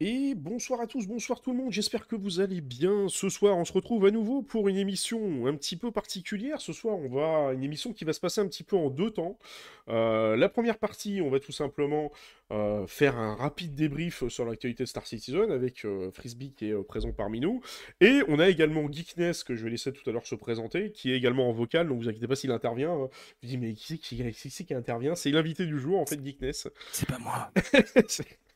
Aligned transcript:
Et 0.00 0.36
bonsoir 0.36 0.80
à 0.80 0.86
tous, 0.86 1.08
bonsoir 1.08 1.40
tout 1.40 1.50
le 1.50 1.56
monde, 1.56 1.72
j'espère 1.72 2.06
que 2.06 2.14
vous 2.14 2.38
allez 2.38 2.60
bien. 2.60 3.08
Ce 3.08 3.28
soir, 3.28 3.56
on 3.58 3.64
se 3.64 3.72
retrouve 3.72 4.06
à 4.06 4.12
nouveau 4.12 4.42
pour 4.42 4.68
une 4.68 4.76
émission 4.76 5.48
un 5.48 5.56
petit 5.56 5.76
peu 5.76 5.90
particulière. 5.90 6.60
Ce 6.60 6.72
soir, 6.72 6.96
on 6.96 7.08
va 7.08 7.52
une 7.52 7.64
émission 7.64 7.92
qui 7.92 8.04
va 8.04 8.12
se 8.12 8.20
passer 8.20 8.40
un 8.40 8.46
petit 8.46 8.62
peu 8.62 8.76
en 8.76 8.90
deux 8.90 9.10
temps. 9.10 9.40
Euh, 9.88 10.36
la 10.36 10.48
première 10.48 10.78
partie, 10.78 11.20
on 11.20 11.30
va 11.30 11.40
tout 11.40 11.50
simplement 11.50 12.12
euh, 12.52 12.86
faire 12.86 13.18
un 13.18 13.34
rapide 13.34 13.74
débrief 13.74 14.22
sur 14.28 14.44
l'actualité 14.44 14.84
de 14.84 14.88
Star 14.88 15.04
Citizen 15.04 15.50
avec 15.50 15.84
euh, 15.84 16.12
Frisbee 16.12 16.52
qui 16.56 16.66
est 16.66 16.82
présent 16.84 17.10
parmi 17.10 17.40
nous. 17.40 17.60
Et 18.00 18.20
on 18.28 18.38
a 18.38 18.48
également 18.48 18.88
Geekness 18.88 19.42
que 19.42 19.56
je 19.56 19.64
vais 19.64 19.70
laisser 19.70 19.92
tout 19.92 20.08
à 20.08 20.12
l'heure 20.12 20.28
se 20.28 20.36
présenter, 20.36 20.92
qui 20.92 21.10
est 21.10 21.16
également 21.16 21.48
en 21.48 21.52
vocal, 21.52 21.88
donc 21.88 21.98
vous 21.98 22.08
inquiétez 22.08 22.28
pas 22.28 22.36
s'il 22.36 22.52
intervient. 22.52 22.92
hein. 22.92 23.08
Je 23.42 23.48
dis 23.48 23.58
mais 23.58 23.74
qui 23.74 23.94
c'est 23.94 23.98
qui, 23.98 24.32
qui, 24.32 24.64
qui 24.64 24.74
intervient? 24.74 25.16
C'est 25.16 25.32
l'invité 25.32 25.66
du 25.66 25.80
jour 25.80 25.98
en 25.98 26.06
fait, 26.06 26.24
Geekness. 26.24 26.68
C'est 26.92 27.08
pas 27.08 27.18
moi. 27.18 27.50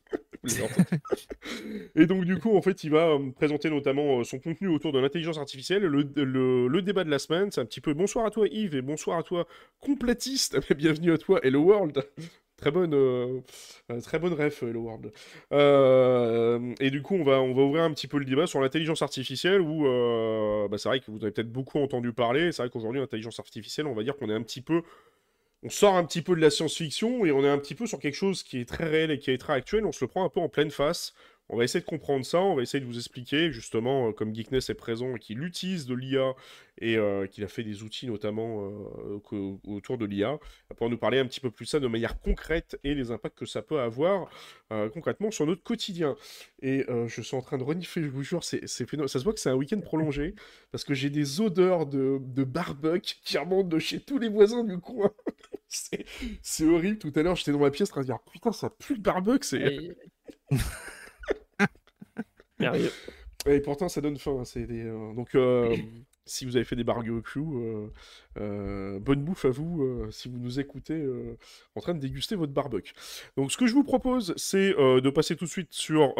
Et 1.94 2.06
donc 2.06 2.24
du 2.24 2.38
coup, 2.38 2.56
en 2.56 2.62
fait, 2.62 2.84
il 2.84 2.90
va 2.90 3.08
euh, 3.10 3.30
présenter 3.30 3.70
notamment 3.70 4.20
euh, 4.20 4.24
son 4.24 4.38
contenu 4.38 4.68
autour 4.68 4.92
de 4.92 4.98
l'intelligence 4.98 5.38
artificielle, 5.38 5.82
le, 5.82 6.02
le- 6.16 6.66
le 6.68 6.82
débat 6.82 7.04
de 7.04 7.10
la 7.10 7.18
semaine. 7.18 7.50
C'est 7.50 7.60
un 7.60 7.64
petit 7.66 7.80
peu 7.80 7.94
bonsoir 7.94 8.26
à 8.26 8.30
toi 8.30 8.46
Yves 8.50 8.74
et 8.74 8.82
bonsoir 8.82 9.18
à 9.18 9.22
toi 9.22 9.46
complétiste. 9.80 10.58
Bienvenue 10.76 11.12
à 11.12 11.18
toi 11.18 11.40
Hello 11.42 11.60
World. 11.62 12.04
Très 12.56 12.70
bonne, 12.70 12.94
euh, 12.94 13.40
euh, 13.90 14.00
très 14.00 14.20
bonne 14.20 14.34
ref, 14.34 14.62
Hello 14.62 14.82
World. 14.82 15.10
Euh, 15.52 16.74
et 16.78 16.90
du 16.90 17.02
coup, 17.02 17.16
on 17.16 17.24
va, 17.24 17.40
on 17.40 17.54
va 17.54 17.62
ouvrir 17.62 17.82
un 17.82 17.92
petit 17.92 18.06
peu 18.06 18.18
le 18.18 18.24
débat 18.24 18.46
sur 18.46 18.60
l'intelligence 18.60 19.02
artificielle 19.02 19.60
où, 19.60 19.86
euh, 19.88 20.68
bah, 20.68 20.78
c'est 20.78 20.88
vrai 20.88 21.00
que 21.00 21.10
vous 21.10 21.18
avez 21.22 21.32
peut-être 21.32 21.50
beaucoup 21.50 21.78
entendu 21.80 22.12
parler. 22.12 22.52
C'est 22.52 22.62
vrai 22.62 22.70
qu'aujourd'hui, 22.70 23.00
l'intelligence 23.00 23.40
artificielle, 23.40 23.88
on 23.88 23.94
va 23.94 24.04
dire 24.04 24.16
qu'on 24.16 24.30
est 24.30 24.34
un 24.34 24.42
petit 24.42 24.60
peu 24.60 24.82
on 25.62 25.70
sort 25.70 25.94
un 25.94 26.04
petit 26.04 26.22
peu 26.22 26.34
de 26.34 26.40
la 26.40 26.50
science-fiction 26.50 27.24
et 27.24 27.32
on 27.32 27.44
est 27.44 27.48
un 27.48 27.58
petit 27.58 27.74
peu 27.74 27.86
sur 27.86 28.00
quelque 28.00 28.14
chose 28.14 28.42
qui 28.42 28.60
est 28.60 28.68
très 28.68 28.84
réel 28.84 29.10
et 29.10 29.18
qui 29.18 29.30
est 29.30 29.38
très 29.38 29.54
actuel. 29.54 29.86
On 29.86 29.92
se 29.92 30.04
le 30.04 30.08
prend 30.08 30.24
un 30.24 30.28
peu 30.28 30.40
en 30.40 30.48
pleine 30.48 30.70
face. 30.70 31.14
On 31.52 31.58
va 31.58 31.64
essayer 31.64 31.82
de 31.82 31.86
comprendre 31.86 32.24
ça, 32.24 32.40
on 32.40 32.54
va 32.54 32.62
essayer 32.62 32.80
de 32.80 32.86
vous 32.86 32.96
expliquer, 32.96 33.52
justement, 33.52 34.08
euh, 34.08 34.12
comme 34.12 34.34
Geekness 34.34 34.70
est 34.70 34.74
présent 34.74 35.16
et 35.16 35.18
qu'il 35.18 35.44
utilise 35.44 35.84
de 35.84 35.94
l'IA 35.94 36.32
et 36.78 36.96
euh, 36.96 37.26
qu'il 37.26 37.44
a 37.44 37.48
fait 37.48 37.62
des 37.62 37.82
outils 37.82 38.06
notamment 38.06 38.70
euh, 38.70 39.52
autour 39.66 39.98
de 39.98 40.06
l'IA, 40.06 40.38
pouvoir 40.70 40.88
nous 40.88 40.96
parler 40.96 41.18
un 41.18 41.26
petit 41.26 41.40
peu 41.40 41.50
plus 41.50 41.66
de 41.66 41.68
ça 41.68 41.78
de 41.78 41.86
manière 41.86 42.18
concrète 42.18 42.80
et 42.84 42.94
les 42.94 43.10
impacts 43.10 43.38
que 43.38 43.44
ça 43.44 43.60
peut 43.60 43.80
avoir 43.80 44.30
concrètement 44.94 45.30
sur 45.30 45.46
notre 45.46 45.62
quotidien. 45.62 46.16
Et 46.62 46.86
je 47.06 47.20
suis 47.20 47.36
en 47.36 47.42
train 47.42 47.58
de 47.58 47.62
renifler, 47.62 48.02
je 48.02 48.08
vous 48.08 48.22
jure, 48.22 48.42
ça 48.42 48.56
se 48.58 49.18
voit 49.22 49.34
que 49.34 49.40
c'est 49.40 49.50
un 49.50 49.54
week-end 49.54 49.80
prolongé 49.80 50.34
parce 50.70 50.84
que 50.84 50.94
j'ai 50.94 51.10
des 51.10 51.42
odeurs 51.42 51.84
de, 51.84 52.18
de 52.22 52.96
qui 52.96 53.36
remontent 53.36 53.68
de 53.68 53.78
chez 53.78 54.00
tous 54.00 54.18
les 54.18 54.30
voisins 54.30 54.64
du 54.64 54.78
coin. 54.78 55.10
C'est 55.74 56.04
c'est 56.42 56.66
horrible. 56.66 56.98
Tout 56.98 57.12
à 57.16 57.22
l'heure, 57.22 57.34
j'étais 57.34 57.52
dans 57.52 57.58
ma 57.58 57.70
pièce 57.70 57.88
en 57.88 57.92
train 57.92 58.00
de 58.02 58.06
dire 58.06 58.18
Putain, 58.30 58.52
ça 58.52 58.68
pue 58.68 58.94
le 58.94 59.00
barbecue. 59.00 59.46
C'est... 59.46 59.96
Et 63.46 63.60
pourtant, 63.60 63.88
ça 63.88 64.00
donne 64.00 64.18
faim. 64.18 64.40
hein, 64.40 64.60
euh, 64.70 65.14
Donc, 65.14 65.34
euh, 65.34 65.76
si 66.24 66.44
vous 66.44 66.54
avez 66.56 66.64
fait 66.64 66.76
des 66.76 66.84
barbecues, 66.84 67.40
euh, 67.40 67.88
euh, 68.38 69.00
bonne 69.00 69.24
bouffe 69.24 69.44
à 69.44 69.50
vous 69.50 70.06
si 70.10 70.28
vous 70.28 70.38
nous 70.38 70.60
écoutez 70.60 71.04
en 71.74 71.80
train 71.80 71.94
de 71.94 71.98
déguster 71.98 72.36
votre 72.36 72.52
barbecue. 72.52 72.94
Donc, 73.36 73.50
ce 73.50 73.56
que 73.56 73.66
je 73.66 73.74
vous 73.74 73.82
propose, 73.84 74.32
c'est 74.36 74.70
de 74.72 75.10
passer 75.10 75.34
tout 75.34 75.46
de 75.46 75.50
suite 75.50 75.72
sur, 75.72 76.14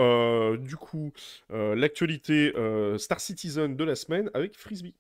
du 0.59 0.77
coup, 0.77 1.13
l'actualité 1.51 2.53
Star 2.99 3.21
Citizen 3.21 3.77
de 3.77 3.85
la 3.85 3.95
semaine 3.95 4.31
avec 4.35 4.57
Frisbee. 4.57 4.95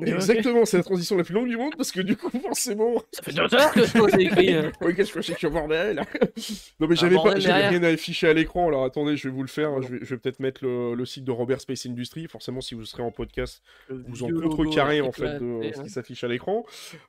Exactement, 0.00 0.64
c'est 0.64 0.76
la 0.78 0.82
transition 0.82 1.16
la 1.16 1.24
plus 1.24 1.34
longue 1.34 1.48
du 1.48 1.56
monde 1.56 1.74
parce 1.76 1.92
que 1.92 2.00
du 2.00 2.16
coup, 2.16 2.30
forcément. 2.30 3.02
Ça 3.12 3.22
fait 3.22 3.32
deux 3.32 3.54
heures 3.54 3.72
que 3.72 3.84
je 3.84 3.92
pose 3.98 4.14
écrit. 4.14 4.54
euh. 4.54 4.70
Oui, 4.80 4.94
qu'est-ce 4.94 5.12
que 5.12 5.20
je 5.22 5.32
suis 5.32 5.48
bordel 5.48 6.02
Non 6.80 6.86
mais 6.88 6.96
j'avais 6.96 7.16
pas, 7.16 7.38
j'avais 7.38 7.68
rien 7.68 7.82
à 7.82 7.88
afficher 7.88 8.28
à 8.28 8.32
l'écran, 8.32 8.68
alors 8.68 8.84
attendez, 8.84 9.16
je 9.16 9.28
vais 9.28 9.34
vous 9.34 9.42
le 9.42 9.48
faire, 9.48 9.80
je 9.82 9.88
vais, 9.96 10.16
peut-être 10.18 10.40
mettre 10.40 10.64
le, 10.64 10.94
le 10.94 11.04
site 11.06 11.24
de 11.24 11.30
Robert 11.30 11.60
Space 11.60 11.86
Industry, 11.86 12.26
forcément 12.28 12.60
si 12.60 12.74
vous 12.74 12.84
serez 12.84 13.02
en 13.02 13.10
podcast, 13.10 13.62
Le 13.88 14.02
vous 14.08 14.22
en 14.24 14.28
contrecarrez 14.28 15.00
en 15.00 15.12
fait 15.12 15.38
de 15.38 15.66
hein. 15.66 15.70
ce 15.74 15.82
qui 15.82 15.90
s'affiche 15.90 16.24
à 16.24 16.28
l'écran. 16.28 16.64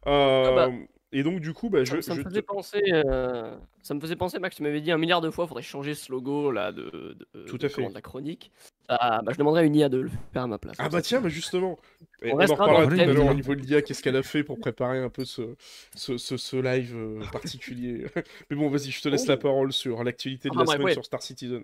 Euh, 0.08 0.56
bah. 0.56 0.70
Et 1.16 1.22
donc 1.22 1.42
du 1.42 1.54
coup, 1.54 1.70
bah, 1.70 1.84
je, 1.84 2.02
Ça, 2.02 2.14
je 2.14 2.20
me 2.20 2.24
te- 2.24 2.30
faisait 2.30 2.42
penser, 2.42 2.82
euh, 2.92 3.56
ça 3.84 3.94
me 3.94 4.00
faisait 4.00 4.16
penser, 4.16 4.40
Max, 4.40 4.56
tu 4.56 4.64
m'avais 4.64 4.82
dit 4.82 4.92
un 4.92 4.98
milliard 4.98 5.22
de 5.22 5.30
fois, 5.30 5.46
faudrait 5.46 5.62
changer 5.62 5.94
ce 5.94 6.12
logo 6.12 6.50
là 6.52 6.72
de, 6.72 7.16
de- 7.36 7.44
Tout 7.46 7.60
de- 7.60 7.66
à 7.66 7.70
fait. 7.70 7.76
comment, 7.76 7.90
de 7.90 7.94
la 7.94 8.02
chronique. 8.02 8.52
Ah, 8.90 9.22
bah, 9.24 9.32
je 9.34 9.38
demanderais 9.38 9.62
à 9.62 9.66
une 9.66 9.76
IA 9.76 9.88
de 9.90 10.00
le 10.00 10.10
faire 10.34 10.44
à 10.44 10.48
ma 10.48 10.58
place. 10.58 10.76
Ah 10.78 10.90
bah 10.90 11.02
tiens, 11.02 11.22
bah 11.22 11.30
justement, 11.30 11.80
On 12.24 12.32
on, 12.32 12.42
en 12.42 12.46
reparlera 12.46 12.86
tout 12.88 13.00
à 13.02 13.06
l'heure 13.06 13.28
au 13.28 13.34
niveau 13.34 13.56
de 13.56 13.62
l'IA, 13.62 13.82
qu'est-ce 13.82 14.04
qu'elle 14.04 14.18
a 14.18 14.24
fait 14.24 14.44
pour 14.44 14.60
préparer 14.60 15.00
un 15.00 15.10
peu 15.10 15.24
ce, 15.26 15.56
ce, 15.96 16.18
ce, 16.18 16.36
ce 16.38 16.58
live 16.58 16.94
euh, 16.96 17.22
particulier. 17.32 18.06
Mais 18.50 18.58
bon, 18.58 18.70
vas-y, 18.70 18.92
je 18.92 19.02
te 19.02 19.08
laisse 19.10 19.24
Oh. 19.26 19.30
la 19.32 19.38
parole 19.38 19.72
sur 19.72 20.04
l'actualité 20.04 20.50
de 20.50 20.54
Ah, 20.56 20.60
la 20.60 20.66
bref, 20.66 20.74
semaine 20.76 20.86
ouais. 20.88 20.94
sur 20.94 21.06
Star 21.06 21.22
Citizen. 21.22 21.64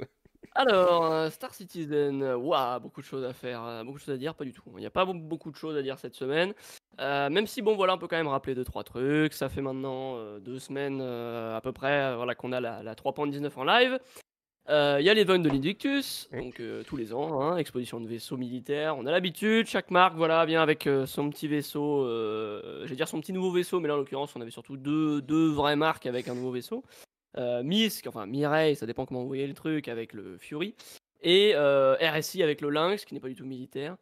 Alors, 0.56 1.06
euh, 1.12 1.30
Star 1.30 1.54
Citizen, 1.54 2.24
waouh, 2.24 2.80
beaucoup 2.80 3.02
de 3.02 3.06
choses 3.06 3.26
à 3.26 3.34
faire, 3.34 3.64
euh, 3.66 3.84
beaucoup 3.84 3.98
de 4.00 4.04
choses 4.04 4.16
à 4.16 4.18
dire, 4.18 4.34
pas 4.34 4.46
du 4.46 4.54
tout. 4.54 4.64
Il 4.78 4.80
n'y 4.80 4.86
a 4.86 4.90
pas 4.90 5.04
be- 5.06 5.22
beaucoup 5.22 5.52
de 5.52 5.56
choses 5.58 5.76
à 5.76 5.82
dire 5.82 6.00
cette 6.00 6.16
semaine. 6.16 6.54
Euh, 7.02 7.30
même 7.30 7.48
si, 7.48 7.62
bon, 7.62 7.76
voilà, 7.76 7.96
on 7.96 7.98
peut 7.98 8.08
quand 8.08 8.18
même 8.18 8.28
rappeler 8.28 8.56
deux, 8.56 8.64
trois 8.64 8.84
trucs. 8.86 9.34
Ça 9.34 9.50
fait 9.50 9.62
maintenant 9.62 10.16
euh, 10.18 10.40
deux 10.40 10.58
semaines 10.60 11.02
à 11.02 11.60
peu 11.62 11.74
près 11.74 12.16
voilà, 12.16 12.34
qu'on 12.34 12.54
a 12.54 12.62
la, 12.62 12.82
la 12.82 12.96
3.19 12.96 13.52
en 13.58 13.64
live. 13.66 14.00
Euh, 14.70 14.98
Il 15.00 15.06
y 15.06 15.10
a 15.10 15.16
l'event 15.16 15.40
de 15.40 15.50
l'Invictus, 15.50 16.30
donc 16.32 16.60
euh, 16.60 16.84
tous 16.84 16.96
les 16.96 17.12
ans, 17.12 17.42
hein, 17.42 17.58
exposition 17.58 18.00
de 18.00 18.08
vaisseaux 18.08 18.38
militaires. 18.38 18.96
On 18.98 19.08
a 19.08 19.12
l'habitude, 19.12 19.66
chaque 19.66 19.90
marque 19.90 20.16
voilà, 20.16 20.46
vient 20.46 20.62
avec 20.62 20.86
euh, 20.86 21.08
son 21.08 21.32
petit 21.32 21.48
vaisseau, 21.48 22.06
je 22.06 22.88
vais 22.88 22.96
dire 22.96 23.08
son 23.08 23.20
petit 23.20 23.34
nouveau 23.34 23.52
vaisseau, 23.52 23.80
mais 23.80 23.88
là 23.88 23.96
en 23.96 23.98
l'occurrence, 23.98 24.36
on 24.36 24.42
avait 24.42 24.52
surtout 24.52 24.78
deux, 24.78 25.24
deux 25.24 25.50
vraies 25.50 25.76
marques 25.76 26.06
avec 26.06 26.28
un 26.28 26.36
nouveau 26.36 26.52
vaisseau. 26.52 26.84
Misk, 27.64 28.06
enfin 28.08 28.26
Mireille, 28.26 28.76
ça 28.76 28.86
dépend 28.86 29.06
comment 29.06 29.22
vous 29.22 29.28
voyez 29.28 29.48
le 29.48 29.54
truc, 29.54 29.88
avec 29.88 30.14
le 30.14 30.38
Fury 30.38 30.76
et 31.22 31.56
RSI 31.56 32.44
avec 32.44 32.62
le 32.62 32.70
Lynx, 32.70 33.06
qui 33.06 33.16
n'est 33.16 33.20
pas 33.20 33.30
du 33.30 33.36
tout 33.36 33.46
militaire. 33.46 33.98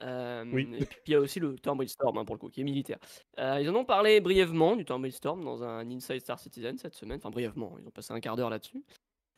Oui. 0.00 0.68
Et 0.80 0.84
puis 0.84 0.98
il 1.08 1.12
y 1.12 1.14
a 1.14 1.20
aussi 1.20 1.38
le 1.38 1.56
Turnbull 1.56 1.88
Storm, 1.88 2.18
hein, 2.18 2.24
pour 2.24 2.34
le 2.34 2.40
coup, 2.40 2.48
qui 2.48 2.60
est 2.62 2.64
militaire. 2.64 2.98
Ils 3.36 3.70
en 3.70 3.74
ont 3.76 3.84
parlé 3.84 4.20
brièvement 4.20 4.74
du 4.74 4.84
Turnbull 4.84 5.12
Storm 5.12 5.44
dans 5.44 5.62
un 5.62 5.88
Inside 5.88 6.20
Star 6.20 6.40
Citizen 6.40 6.76
cette 6.76 6.94
semaine. 6.94 7.18
Enfin, 7.18 7.30
brièvement, 7.30 7.76
ils 7.80 7.86
ont 7.86 7.92
passé 7.92 8.12
un 8.12 8.20
quart 8.20 8.34
d'heure 8.34 8.50
là-dessus. 8.50 8.82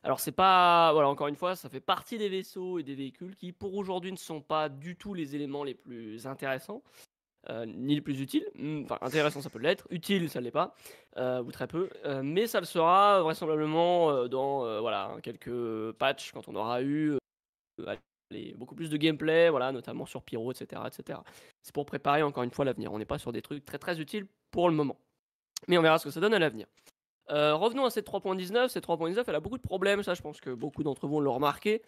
Alors, 0.02 0.20
c'est 0.20 0.32
pas. 0.32 0.92
Voilà, 0.92 1.08
encore 1.08 1.28
une 1.28 1.36
fois, 1.36 1.56
ça 1.56 1.68
fait 1.68 1.80
partie 1.80 2.18
des 2.18 2.28
vaisseaux 2.28 2.78
et 2.78 2.82
des 2.82 2.94
véhicules 2.94 3.36
qui, 3.36 3.52
pour 3.52 3.74
aujourd'hui, 3.74 4.12
ne 4.12 4.16
sont 4.16 4.40
pas 4.40 4.68
du 4.68 4.96
tout 4.96 5.14
les 5.14 5.34
éléments 5.36 5.64
les 5.64 5.74
plus 5.74 6.26
intéressants. 6.26 6.82
euh, 7.50 7.66
ni 7.66 7.94
les 7.96 8.00
plus 8.02 8.20
utiles. 8.20 8.46
Hmm, 8.56 8.82
Enfin, 8.84 8.98
intéressant, 9.02 9.40
ça 9.42 9.50
peut 9.50 9.58
l'être. 9.60 9.86
Utile, 9.90 10.28
ça 10.30 10.40
l'est 10.42 10.50
pas. 10.50 10.74
euh, 11.18 11.42
ou 11.42 11.52
très 11.52 11.66
peu. 11.68 11.90
Euh, 12.04 12.22
mais 12.22 12.46
ça 12.46 12.60
le 12.60 12.66
sera 12.66 13.22
vraisemblablement 13.22 14.28
dans 14.28 14.80
voilà, 14.82 15.16
quelques 15.22 15.92
patchs 15.98 16.32
quand 16.32 16.48
on 16.48 16.56
aura 16.56 16.82
eu 16.82 17.16
beaucoup 18.56 18.74
plus 18.74 18.90
de 18.90 18.96
gameplay, 18.96 19.50
voilà, 19.50 19.72
notamment 19.72 20.06
sur 20.06 20.22
Pyro, 20.22 20.52
etc. 20.52 20.82
etc. 20.86 21.20
C'est 21.62 21.74
pour 21.74 21.86
préparer 21.86 22.22
encore 22.22 22.42
une 22.44 22.50
fois 22.50 22.64
l'avenir. 22.64 22.92
On 22.92 22.98
n'est 22.98 23.04
pas 23.06 23.18
sur 23.18 23.32
des 23.32 23.42
trucs 23.42 23.64
très 23.64 23.78
très 23.78 24.00
utiles 24.00 24.26
pour 24.50 24.68
le 24.68 24.74
moment. 24.74 24.98
Mais 25.68 25.78
on 25.78 25.82
verra 25.82 25.98
ce 25.98 26.04
que 26.04 26.10
ça 26.10 26.20
donne 26.20 26.34
à 26.34 26.38
l'avenir. 26.38 26.66
Euh, 27.30 27.54
revenons 27.54 27.84
à 27.84 27.90
cette 27.90 28.06
3.19. 28.06 28.68
Cette 28.68 28.86
3.19, 28.86 29.24
elle 29.26 29.34
a 29.34 29.40
beaucoup 29.40 29.58
de 29.58 29.62
problèmes, 29.62 30.02
ça 30.02 30.14
je 30.14 30.22
pense 30.22 30.40
que 30.40 30.50
beaucoup 30.50 30.82
d'entre 30.82 31.06
vous 31.06 31.20
l'ont 31.20 31.34
remarqué. 31.34 31.82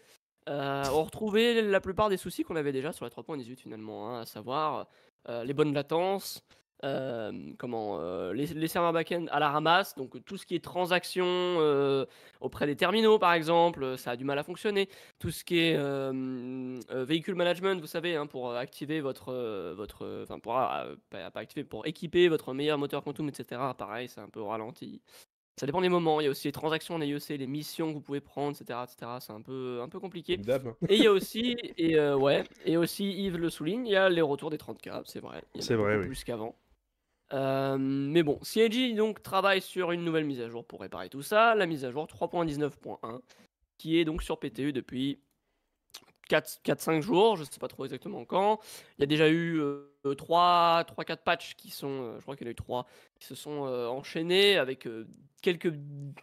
Euh, 0.48 0.84
on 0.92 1.04
retrouvait 1.04 1.62
la 1.62 1.80
plupart 1.80 2.08
des 2.08 2.16
soucis 2.16 2.42
qu'on 2.42 2.56
avait 2.56 2.72
déjà 2.72 2.92
sur 2.92 3.04
la 3.04 3.10
3.18 3.10 3.56
finalement, 3.56 4.10
hein, 4.10 4.20
à 4.22 4.26
savoir 4.26 4.88
euh, 5.28 5.44
les 5.44 5.54
bonnes 5.54 5.72
latences, 5.72 6.42
comment, 7.58 8.00
les, 8.32 8.66
serveurs 8.66 8.92
back-end 8.92 9.26
à 9.30 9.38
la 9.38 9.50
ramasse, 9.50 9.94
donc 9.94 10.24
tout 10.24 10.36
ce 10.36 10.44
qui 10.44 10.56
est 10.56 10.64
transactions 10.64 11.24
euh, 11.26 12.06
auprès 12.40 12.66
des 12.66 12.74
terminaux 12.74 13.18
par 13.20 13.34
exemple, 13.34 13.96
ça 13.98 14.12
a 14.12 14.16
du 14.16 14.24
mal 14.24 14.38
à 14.38 14.42
fonctionner. 14.42 14.88
Tout 15.20 15.30
ce 15.30 15.44
qui 15.44 15.60
est 15.60 15.76
véhicule 16.90 17.36
management, 17.36 17.80
vous 17.80 17.86
savez, 17.86 18.16
hein, 18.16 18.26
pour 18.26 18.54
activer 18.54 19.00
votre, 19.00 19.32
votre, 19.74 20.22
enfin 20.22 20.40
pour 20.40 20.58
euh, 20.58 20.96
pas, 21.10 21.30
activer, 21.34 21.64
pour 21.64 21.86
équiper 21.86 22.28
votre 22.28 22.52
meilleur 22.52 22.78
moteur 22.78 23.04
quantum, 23.04 23.28
etc. 23.28 23.60
Pareil, 23.78 24.08
c'est 24.08 24.20
un 24.20 24.28
peu 24.28 24.42
ralenti. 24.42 25.00
Ça 25.56 25.66
dépend 25.66 25.80
des 25.80 25.88
moments. 25.88 26.20
Il 26.20 26.24
y 26.24 26.26
a 26.26 26.30
aussi 26.30 26.48
les 26.48 26.52
transactions 26.52 26.94
en 26.94 27.00
AIOC, 27.00 27.28
les 27.30 27.46
missions 27.46 27.88
que 27.88 27.94
vous 27.94 28.00
pouvez 28.00 28.20
prendre, 28.20 28.56
etc. 28.58 28.80
etc. 28.84 29.12
C'est 29.20 29.32
un 29.32 29.42
peu, 29.42 29.80
un 29.82 29.88
peu 29.88 30.00
compliqué. 30.00 30.36
Dame. 30.36 30.74
Et 30.88 30.96
il 30.96 31.02
y 31.02 31.06
a 31.06 31.12
aussi, 31.12 31.56
et 31.76 31.98
euh, 31.98 32.16
ouais, 32.16 32.44
et 32.64 32.76
aussi 32.76 33.10
Yves 33.12 33.36
le 33.36 33.50
souligne, 33.50 33.86
il 33.86 33.92
y 33.92 33.96
a 33.96 34.08
les 34.08 34.22
retours 34.22 34.50
des 34.50 34.56
30K, 34.56 35.02
c'est 35.04 35.20
vrai. 35.20 35.44
C'est 35.58 35.74
vrai, 35.74 35.96
oui. 35.96 36.06
Plus 36.06 36.24
qu'avant. 36.24 36.56
Euh, 37.32 37.78
mais 37.78 38.22
bon, 38.22 38.38
CIG 38.42 38.94
donc 38.94 39.22
travaille 39.22 39.62
sur 39.62 39.92
une 39.92 40.04
nouvelle 40.04 40.24
mise 40.24 40.40
à 40.40 40.48
jour 40.48 40.66
pour 40.66 40.80
réparer 40.80 41.08
tout 41.08 41.22
ça, 41.22 41.54
la 41.54 41.66
mise 41.66 41.84
à 41.84 41.90
jour 41.90 42.06
3.19.1, 42.06 43.20
qui 43.78 43.98
est 43.98 44.04
donc 44.04 44.22
sur 44.22 44.38
PTU 44.38 44.72
depuis 44.72 45.18
4-5 46.28 47.00
jours, 47.00 47.36
je 47.36 47.44
sais 47.44 47.58
pas 47.60 47.68
trop 47.68 47.84
exactement 47.84 48.24
quand. 48.24 48.60
Il 48.98 49.02
y 49.02 49.04
a 49.04 49.06
déjà 49.06 49.30
eu 49.30 49.60
3-4 50.04 51.16
patchs 51.24 51.54
qui 51.54 51.70
sont, 51.70 52.16
je 52.18 52.22
crois 52.22 52.36
qu'il 52.36 52.46
y 52.46 52.48
en 52.48 52.50
a 52.50 52.52
eu 52.52 52.56
3, 52.56 52.86
qui 53.18 53.26
se 53.26 53.34
sont 53.34 53.50
enchaînés 53.50 54.56
avec 54.56 54.88
quelques, 55.42 55.72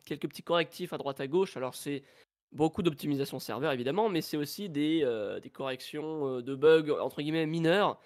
quelques 0.05 0.27
petits 0.27 0.43
correctifs 0.43 0.93
à 0.93 0.97
droite 0.97 1.19
à 1.19 1.27
gauche. 1.27 1.57
Alors 1.57 1.75
c'est 1.75 2.03
beaucoup 2.51 2.81
d'optimisation 2.81 3.39
serveur 3.39 3.71
évidemment, 3.71 4.09
mais 4.09 4.21
c'est 4.21 4.37
aussi 4.37 4.69
des, 4.69 5.05
des 5.41 5.49
corrections 5.49 6.41
de 6.41 6.55
bugs 6.55 6.91
entre 6.99 7.21
guillemets 7.21 7.45
mineurs. 7.45 7.99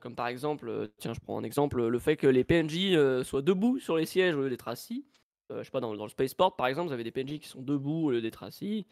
comme 0.00 0.14
par 0.14 0.28
exemple, 0.28 0.90
tiens, 0.98 1.14
je 1.14 1.20
prends 1.20 1.38
un 1.38 1.44
exemple, 1.44 1.86
le 1.86 1.98
fait 1.98 2.16
que 2.16 2.26
les 2.26 2.44
PNJ 2.44 3.22
soient 3.24 3.42
debout 3.42 3.78
sur 3.78 3.96
les 3.96 4.06
sièges 4.06 4.34
au 4.34 4.42
lieu 4.42 4.50
d'être 4.50 4.68
assis. 4.68 5.04
je 5.50 5.62
sais 5.62 5.70
pas, 5.70 5.80
dans, 5.80 5.94
dans, 5.94 6.04
le 6.04 6.10
Spaceport 6.10 6.56
par 6.56 6.68
exemple, 6.68 6.88
vous 6.88 6.94
avez 6.94 7.04
des 7.04 7.10
PNJ 7.10 7.40
qui 7.40 7.48
sont 7.48 7.62
debout 7.62 8.06
au 8.06 8.10
lieu 8.12 8.20
d'être 8.20 8.42
assis. 8.44 8.86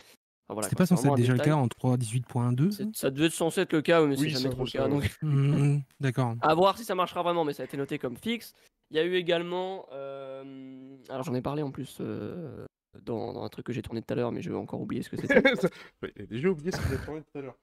C'était 0.63 0.77
pas 0.77 0.87
censé 0.87 1.07
être 1.07 1.17
déjà 1.17 1.33
le 1.33 1.39
cas 1.41 1.55
en 1.55 1.67
3.18.2 1.67 2.93
Ça 2.95 3.11
devait 3.11 3.27
être 3.27 3.33
censé 3.33 3.63
être 3.63 3.73
le 3.73 3.83
cas, 3.83 4.05
mais 4.05 4.17
c'est 4.17 4.29
jamais 4.29 4.51
trop 4.51 4.65
le 4.65 4.71
cas. 4.71 4.89
Donc... 4.89 5.11
Mmh, 5.23 5.81
d'accord. 6.01 6.35
À 6.41 6.55
voir 6.55 6.79
si 6.79 6.85
ça 6.85 6.95
marchera 6.95 7.23
vraiment, 7.23 7.45
mais 7.45 7.53
ça 7.53 7.63
a 7.63 7.67
été 7.67 7.77
noté 7.77 7.99
comme 7.99 8.17
fixe. 8.17 8.55
Il 8.91 8.97
y 8.97 9.01
a 9.01 9.05
eu 9.05 9.15
également. 9.15 9.87
Euh, 9.93 10.97
alors 11.09 11.23
j'en 11.23 11.35
ai 11.35 11.43
parlé 11.43 11.63
en 11.63 11.71
plus 11.71 11.99
euh, 12.01 12.67
dans, 13.03 13.43
un 13.43 13.49
truc 13.49 13.67
que 13.67 13.73
j'ai 13.73 13.83
tourné 13.83 14.03
tout 14.03 14.13
à 14.13 14.17
l'heure, 14.17 14.33
mais 14.33 14.43
je 14.43 14.51
vais 14.51 14.57
encore 14.57 14.81
oublier 14.81 15.03
ce 15.03 15.11
que 15.11 15.17
c'était. 15.17 15.43
J'ai 16.17 16.27
déjà 16.27 16.49
oublié 16.49 16.73
ce 16.73 16.79
que 16.79 16.89
j'ai 16.89 17.05
tourné 17.05 17.23
tout 17.23 17.39
à 17.39 17.43
l'heure. 17.43 17.57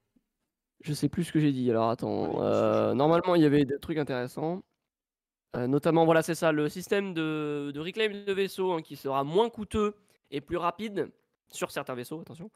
Je 0.82 0.92
sais 0.92 1.08
plus 1.08 1.24
ce 1.24 1.32
que 1.32 1.40
j'ai 1.40 1.52
dit, 1.52 1.68
alors 1.70 1.90
attends. 1.90 2.40
Euh, 2.42 2.94
normalement, 2.94 3.34
il 3.34 3.42
y 3.42 3.44
avait 3.44 3.64
des 3.64 3.78
trucs 3.78 3.98
intéressants. 3.98 4.62
notamment, 5.54 6.04
voilà, 6.04 6.22
c'est 6.22 6.36
ça, 6.36 6.52
le 6.52 6.68
système 6.68 7.12
de, 7.14 7.72
de 7.74 7.80
reclaim 7.80 8.24
de 8.24 8.32
vaisseau 8.32 8.72
hein, 8.72 8.80
qui 8.80 8.96
sera 8.96 9.24
moins 9.24 9.50
coûteux 9.50 9.96
et 10.30 10.40
plus 10.40 10.56
rapide 10.56 11.10
sur 11.50 11.70
certains 11.70 11.94
vaisseaux, 11.94 12.20
attention. 12.20 12.50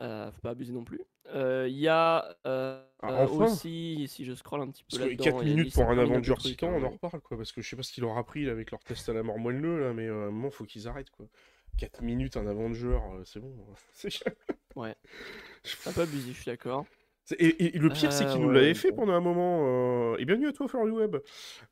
Euh, 0.00 0.30
faut 0.32 0.40
pas 0.40 0.50
abuser 0.50 0.72
non 0.72 0.84
plus. 0.84 1.00
Euh, 1.34 1.66
il 1.68 1.78
y 1.78 1.88
a 1.88 2.36
euh, 2.46 2.82
ah, 3.00 3.24
aussi, 3.26 4.06
si 4.08 4.24
je 4.24 4.34
scroll 4.34 4.60
un 4.60 4.70
petit 4.70 4.84
peu 4.84 4.98
là-dedans... 4.98 5.24
4 5.24 5.44
minutes 5.44 5.72
pour 5.72 5.88
un 5.88 5.98
Avenger 5.98 6.34
Titan, 6.34 6.68
on 6.68 6.82
en 6.82 6.90
reparle, 6.90 7.20
quoi. 7.20 7.36
Parce 7.36 7.52
que 7.52 7.62
je 7.62 7.68
sais 7.68 7.76
pas 7.76 7.82
ce 7.82 7.92
qu'il 7.92 8.04
aura 8.04 8.24
pris 8.24 8.48
avec 8.48 8.70
leur 8.70 8.82
test 8.82 9.08
à 9.08 9.12
la 9.12 9.22
mort 9.22 9.38
moelleux, 9.38 9.80
là, 9.80 9.92
mais 9.92 10.08
à 10.08 10.12
un 10.12 10.30
moment, 10.30 10.50
faut 10.50 10.64
qu'ils 10.64 10.88
arrêtent, 10.88 11.10
quoi. 11.10 11.26
4 11.78 12.02
minutes, 12.02 12.36
un 12.36 12.46
Avenger, 12.46 12.98
c'est 13.24 13.40
bon. 13.40 13.54
ouais. 14.76 14.94
C'est 15.62 15.90
un 15.90 15.92
peu 15.92 16.02
abusé, 16.02 16.32
je 16.32 16.36
suis 16.36 16.46
d'accord. 16.46 16.86
Et, 17.38 17.78
le 17.78 17.88
pire, 17.88 18.12
c'est 18.12 18.26
qu'il 18.26 18.40
nous 18.40 18.50
l'avait 18.50 18.74
fait 18.74 18.92
pendant 18.92 19.14
un 19.14 19.20
moment. 19.20 20.16
et 20.16 20.24
bienvenue 20.24 20.48
à 20.48 20.52
toi, 20.52 20.68
Fleur 20.68 20.84
Web. 20.84 21.16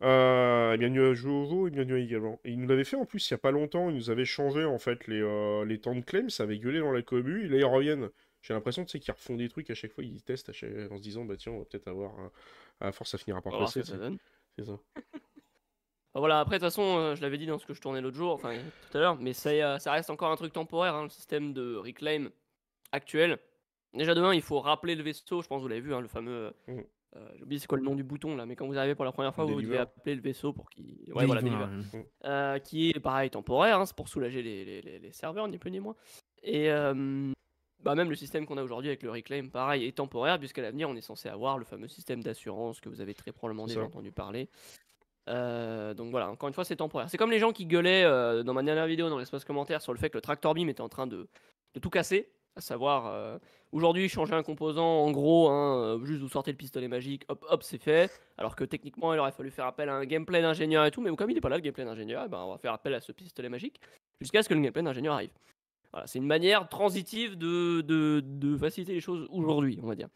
et 0.00 0.76
bienvenue 0.78 1.04
à 1.04 1.14
Jojo, 1.14 1.68
et 1.68 1.70
bienvenue 1.70 1.94
à 1.94 1.98
également. 1.98 2.40
Et 2.44 2.52
il 2.52 2.60
nous 2.60 2.68
l'avait 2.68 2.84
fait 2.84 2.96
en 2.96 3.04
plus 3.04 3.28
il 3.28 3.32
y 3.32 3.34
a 3.34 3.38
pas 3.38 3.50
longtemps. 3.50 3.90
Il 3.90 3.96
nous 3.96 4.10
avait 4.10 4.24
changé 4.24 4.64
en 4.64 4.78
fait 4.78 5.06
les, 5.06 5.20
les 5.66 5.78
temps 5.78 5.94
de 5.94 6.00
claim. 6.00 6.28
Ça 6.28 6.44
avait 6.44 6.58
gueulé 6.58 6.80
dans 6.80 6.92
la 6.92 7.02
commu. 7.02 7.44
Et 7.44 7.48
là, 7.48 7.58
ils 7.58 7.64
reviennent. 7.64 8.08
J'ai 8.40 8.54
l'impression 8.54 8.84
qu'ils 8.84 9.02
refont 9.12 9.36
des 9.36 9.48
trucs 9.48 9.70
à 9.70 9.74
chaque 9.74 9.92
fois. 9.92 10.02
Ils 10.04 10.22
testent 10.22 10.50
en 10.50 10.52
se 10.96 11.02
disant, 11.02 11.24
bah 11.24 11.36
tiens, 11.36 11.52
on 11.52 11.58
va 11.58 11.64
peut-être 11.64 11.88
avoir. 11.88 12.12
À 12.80 12.90
force, 12.90 13.10
ça 13.10 13.18
finira 13.18 13.42
par 13.42 13.58
passer. 13.58 13.82
C'est 13.84 14.64
ça. 14.64 14.78
Voilà, 16.14 16.40
après, 16.40 16.58
de 16.58 16.64
toute 16.64 16.68
façon, 16.68 17.14
je 17.14 17.22
l'avais 17.22 17.38
dit 17.38 17.46
dans 17.46 17.58
ce 17.58 17.64
que 17.64 17.72
je 17.72 17.80
tournais 17.80 18.02
l'autre 18.02 18.16
jour, 18.16 18.32
enfin 18.32 18.54
tout 18.90 18.98
à 18.98 19.00
l'heure, 19.00 19.16
mais 19.16 19.32
ça, 19.32 19.78
ça 19.78 19.92
reste 19.92 20.10
encore 20.10 20.30
un 20.30 20.36
truc 20.36 20.52
temporaire, 20.52 20.94
hein, 20.94 21.04
le 21.04 21.08
système 21.08 21.54
de 21.54 21.74
reclaim 21.76 22.28
actuel. 22.92 23.38
Déjà 23.94 24.14
demain, 24.14 24.34
il 24.34 24.42
faut 24.42 24.60
rappeler 24.60 24.94
le 24.94 25.02
vaisseau, 25.02 25.42
je 25.42 25.48
pense 25.48 25.58
que 25.58 25.62
vous 25.62 25.68
l'avez 25.68 25.80
vu, 25.80 25.94
hein, 25.94 26.00
le 26.00 26.08
fameux. 26.08 26.52
Euh, 26.68 26.72
mmh. 26.72 26.80
euh, 27.16 27.28
j'ai 27.36 27.42
oublié 27.42 27.58
c'est 27.58 27.66
quoi 27.66 27.78
le 27.78 27.84
nom 27.84 27.94
du 27.94 28.02
bouton 28.02 28.36
là, 28.36 28.46
mais 28.46 28.56
quand 28.56 28.66
vous 28.66 28.78
arrivez 28.78 28.94
pour 28.94 29.04
la 29.04 29.12
première 29.12 29.34
fois, 29.34 29.44
vous 29.44 29.60
devez 29.60 29.78
appeler 29.78 30.14
le 30.14 30.22
vaisseau 30.22 30.52
pour 30.52 30.70
qu'il. 30.70 31.12
Ouais, 31.14 31.26
voilà, 31.26 31.42
mmh. 31.42 31.84
euh, 32.24 32.58
qui 32.58 32.90
est 32.90 33.00
pareil 33.00 33.28
temporaire, 33.30 33.80
hein, 33.80 33.86
c'est 33.86 33.96
pour 33.96 34.08
soulager 34.08 34.42
les, 34.42 34.64
les, 34.64 34.98
les, 34.98 35.12
serveurs, 35.12 35.46
ni 35.48 35.58
plus 35.58 35.70
ni 35.70 35.80
moins. 35.80 35.94
Et 36.42 36.70
bah, 37.80 37.96
même 37.96 38.10
le 38.10 38.14
système 38.14 38.46
qu'on 38.46 38.58
a 38.58 38.62
aujourd'hui 38.62 38.88
avec 38.88 39.02
le 39.02 39.10
Reclaim, 39.10 39.48
pareil, 39.48 39.84
est 39.84 39.96
temporaire, 39.96 40.38
puisqu'à 40.38 40.62
l'avenir, 40.62 40.88
on 40.88 40.94
est 40.94 41.00
censé 41.00 41.28
avoir 41.28 41.58
le 41.58 41.64
fameux 41.64 41.88
système 41.88 42.22
d'assurance 42.22 42.80
que 42.80 42.88
vous 42.88 43.00
avez 43.00 43.12
très 43.12 43.32
probablement 43.32 43.66
déjà 43.66 43.82
entendu 43.82 44.10
parler. 44.10 44.48
donc 45.26 46.10
voilà, 46.10 46.30
encore 46.30 46.48
une 46.48 46.54
fois, 46.54 46.64
c'est 46.64 46.76
temporaire. 46.76 47.10
C'est 47.10 47.18
comme 47.18 47.30
les 47.30 47.40
gens 47.40 47.52
qui 47.52 47.66
gueulaient 47.66 48.04
dans 48.42 48.54
ma 48.54 48.62
dernière 48.62 48.86
vidéo 48.86 49.10
dans 49.10 49.18
l'espace 49.18 49.44
commentaire 49.44 49.82
sur 49.82 49.92
le 49.92 49.98
fait 49.98 50.08
que 50.08 50.16
le 50.16 50.22
tractor 50.22 50.54
beam 50.54 50.70
était 50.70 50.80
en 50.80 50.88
train 50.88 51.06
de, 51.06 51.28
de 51.74 51.80
tout 51.80 51.90
casser, 51.90 52.30
à 52.56 52.62
savoir 52.62 53.40
Aujourd'hui, 53.72 54.06
changer 54.10 54.34
un 54.34 54.42
composant, 54.42 55.02
en 55.02 55.10
gros, 55.12 55.48
hein, 55.48 55.78
euh, 55.78 56.04
juste 56.04 56.20
vous 56.20 56.28
sortez 56.28 56.50
le 56.50 56.58
pistolet 56.58 56.88
magique, 56.88 57.24
hop, 57.28 57.42
hop, 57.48 57.62
c'est 57.62 57.82
fait. 57.82 58.10
Alors 58.36 58.54
que 58.54 58.64
techniquement, 58.64 59.14
il 59.14 59.18
aurait 59.18 59.32
fallu 59.32 59.50
faire 59.50 59.64
appel 59.64 59.88
à 59.88 59.94
un 59.94 60.04
gameplay 60.04 60.42
d'ingénieur 60.42 60.84
et 60.84 60.90
tout, 60.90 61.00
mais 61.00 61.14
comme 61.16 61.30
il 61.30 61.34
n'est 61.34 61.40
pas 61.40 61.48
là, 61.48 61.56
le 61.56 61.62
gameplay 61.62 61.86
d'ingénieur, 61.86 62.22
eh 62.26 62.28
ben, 62.28 62.38
on 62.38 62.50
va 62.50 62.58
faire 62.58 62.74
appel 62.74 62.92
à 62.92 63.00
ce 63.00 63.12
pistolet 63.12 63.48
magique 63.48 63.80
jusqu'à 64.20 64.42
ce 64.42 64.48
que 64.50 64.54
le 64.54 64.60
gameplay 64.60 64.82
d'ingénieur 64.82 65.14
arrive. 65.14 65.30
Voilà, 65.90 66.06
c'est 66.06 66.18
une 66.18 66.26
manière 66.26 66.68
transitive 66.68 67.36
de, 67.38 67.80
de, 67.80 68.56
faciliter 68.58 68.92
les 68.92 69.00
choses 69.00 69.26
aujourd'hui, 69.30 69.78
on 69.82 69.86
va 69.86 69.94
dire. 69.94 70.08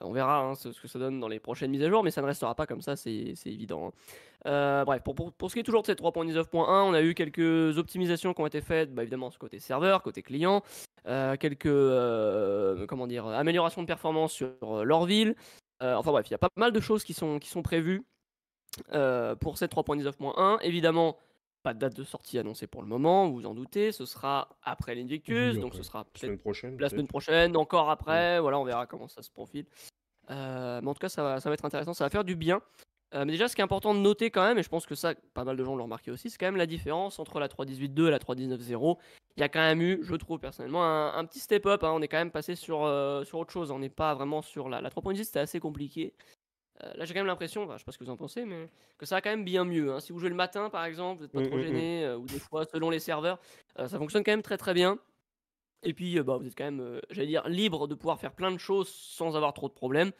On 0.00 0.12
verra 0.12 0.40
hein, 0.40 0.54
ce, 0.54 0.68
que 0.68 0.88
ça 0.88 0.98
donne 0.98 1.20
dans 1.20 1.28
les 1.28 1.40
prochaines 1.40 1.70
mises 1.70 1.82
à 1.82 1.88
jour, 1.88 2.02
mais 2.02 2.10
ça 2.10 2.20
ne 2.22 2.26
restera 2.26 2.54
pas 2.54 2.66
comme 2.66 2.82
ça, 2.82 2.96
c'est 2.96 3.34
évident. 3.46 3.88
Hein. 3.88 3.92
Euh, 4.46 4.84
bref, 4.84 5.02
pour, 5.02 5.14
pour, 5.14 5.50
ce 5.50 5.54
qui 5.54 5.60
est 5.60 5.64
toujours 5.64 5.82
de 5.82 5.86
cette 5.86 6.00
3.19.1, 6.00 6.66
on 6.66 6.94
a 6.94 7.02
eu 7.02 7.14
quelques 7.14 7.78
optimisations 7.78 8.34
qui 8.34 8.40
ont 8.40 8.46
été 8.46 8.60
faites, 8.60 8.94
bah, 8.94 9.02
évidemment, 9.02 9.30
ce 9.30 9.38
côté 9.38 9.58
serveur, 9.58 10.02
côté 10.02 10.22
client. 10.22 10.62
Euh, 11.06 11.36
quelques 11.36 11.66
euh, 11.66 12.86
comment 12.86 13.06
dire, 13.06 13.26
améliorations 13.26 13.82
de 13.82 13.86
performance 13.86 14.32
sur 14.32 14.84
leur 14.84 15.06
ville. 15.06 15.34
enfin 15.80 16.10
bref, 16.10 16.26
il 16.28 16.32
y 16.32 16.34
a 16.34 16.38
pas 16.38 16.50
mal 16.56 16.72
de 16.72 16.80
choses 16.80 17.04
qui 17.04 17.14
sont, 17.14 17.38
qui 17.38 17.48
sont 17.48 17.62
prévues 17.62 18.04
pour 19.40 19.58
cette 19.58 19.72
3.19.1. 19.72 20.58
Évidemment, 20.62 21.16
pas 21.62 21.74
de 21.74 21.78
date 21.78 21.96
de 21.96 22.04
sortie 22.04 22.38
annoncée 22.38 22.66
pour 22.66 22.82
le 22.82 22.88
moment, 22.88 23.28
vous 23.28 23.34
vous 23.34 23.46
en 23.46 23.54
doutez. 23.54 23.92
Ce 23.92 24.06
sera 24.06 24.48
après 24.62 24.94
l'Invictus, 24.94 25.58
donc 25.58 25.74
ce 25.74 25.82
sera 25.82 26.06
la 26.14 26.20
semaine 26.20 26.38
prochaine. 26.38 26.78
La 26.78 26.88
semaine 26.88 27.08
prochaine, 27.08 27.56
encore 27.56 27.90
après. 27.90 28.38
Voilà, 28.40 28.58
on 28.58 28.64
verra 28.64 28.86
comment 28.86 29.08
ça 29.08 29.22
se 29.22 29.30
profile. 29.30 29.66
Mais 30.28 30.86
en 30.86 30.94
tout 30.94 31.00
cas, 31.00 31.08
ça 31.08 31.22
va, 31.22 31.40
ça 31.40 31.48
va 31.48 31.54
être 31.54 31.64
intéressant, 31.64 31.94
ça 31.94 32.04
va 32.04 32.10
faire 32.10 32.24
du 32.24 32.36
bien. 32.36 32.60
mais 33.14 33.26
déjà, 33.26 33.48
ce 33.48 33.54
qui 33.54 33.60
est 33.60 33.64
important 33.64 33.94
de 33.94 34.00
noter 34.00 34.30
quand 34.30 34.46
même, 34.46 34.58
et 34.58 34.62
je 34.62 34.68
pense 34.68 34.86
que 34.86 34.94
ça, 34.94 35.14
pas 35.34 35.44
mal 35.44 35.56
de 35.56 35.64
gens 35.64 35.76
l'ont 35.76 35.84
remarqué 35.84 36.10
aussi, 36.10 36.30
c'est 36.30 36.38
quand 36.38 36.46
même 36.46 36.56
la 36.56 36.66
différence 36.66 37.18
entre 37.18 37.40
la 37.40 37.48
3.18.2 37.48 38.08
et 38.08 38.10
la 38.10 38.18
3.19.0 38.18 38.98
il 39.38 39.40
y 39.40 39.44
a 39.44 39.48
quand 39.48 39.60
même 39.60 39.80
eu, 39.80 40.00
je 40.02 40.16
trouve 40.16 40.40
personnellement, 40.40 40.84
un, 40.84 41.24
petit 41.24 41.38
step-up. 41.38 41.84
Hein. 41.84 41.92
On 41.94 42.02
est 42.02 42.08
quand 42.08 42.16
même 42.16 42.32
passé 42.32 42.56
sur, 42.56 42.84
euh, 42.84 43.22
sur 43.22 43.38
autre 43.38 43.52
chose. 43.52 43.70
On 43.70 43.78
n'est 43.78 43.88
pas 43.88 44.12
vraiment 44.14 44.42
sur 44.42 44.68
la, 44.68 44.80
la 44.80 44.90
3.10, 44.90 45.22
c'était 45.22 45.38
assez 45.38 45.60
compliqué. 45.60 46.12
Euh, 46.82 46.92
là, 46.96 47.04
j'ai 47.04 47.14
quand 47.14 47.20
même 47.20 47.28
l'impression, 47.28 47.70
je 47.70 47.78
sais 47.78 47.84
pas 47.84 47.92
ce 47.92 47.98
que 47.98 48.04
vous 48.04 48.10
en 48.10 48.16
pensez, 48.16 48.44
mais 48.44 48.68
que 48.98 49.06
ça 49.06 49.14
va 49.14 49.20
quand 49.20 49.30
même 49.30 49.44
bien 49.44 49.64
mieux. 49.64 49.92
Hein. 49.92 50.00
Si 50.00 50.10
vous 50.10 50.18
jouez 50.18 50.28
le 50.28 50.34
matin, 50.34 50.70
par 50.70 50.84
exemple, 50.84 51.18
vous 51.18 51.22
n'êtes 51.24 51.32
pas 51.32 51.40
mmh, 51.40 51.46
trop 51.46 51.56
mmh, 51.56 51.60
mmh. 51.60 51.62
gêné, 51.62 52.04
euh, 52.04 52.18
ou 52.18 52.26
des 52.26 52.40
fois, 52.40 52.64
selon 52.64 52.90
les 52.90 52.98
serveurs, 52.98 53.38
ça 53.76 53.96
fonctionne 53.96 54.24
quand 54.24 54.32
même 54.32 54.42
très 54.42 54.58
très 54.58 54.74
bien. 54.74 54.98
Et 55.82 55.94
puis, 55.94 56.20
bah, 56.20 56.36
vous 56.36 56.46
êtes 56.46 56.56
quand 56.56 56.64
même, 56.64 57.00
j'allais 57.10 57.28
dire, 57.28 57.48
libre 57.48 57.86
de 57.86 57.94
pouvoir 57.94 58.18
faire 58.18 58.32
plein 58.32 58.50
de 58.50 58.58
choses 58.58 58.88
sans 58.88 59.36
avoir 59.36 59.52
trop 59.52 59.68
de 59.68 59.74
problèmes. 59.74 60.12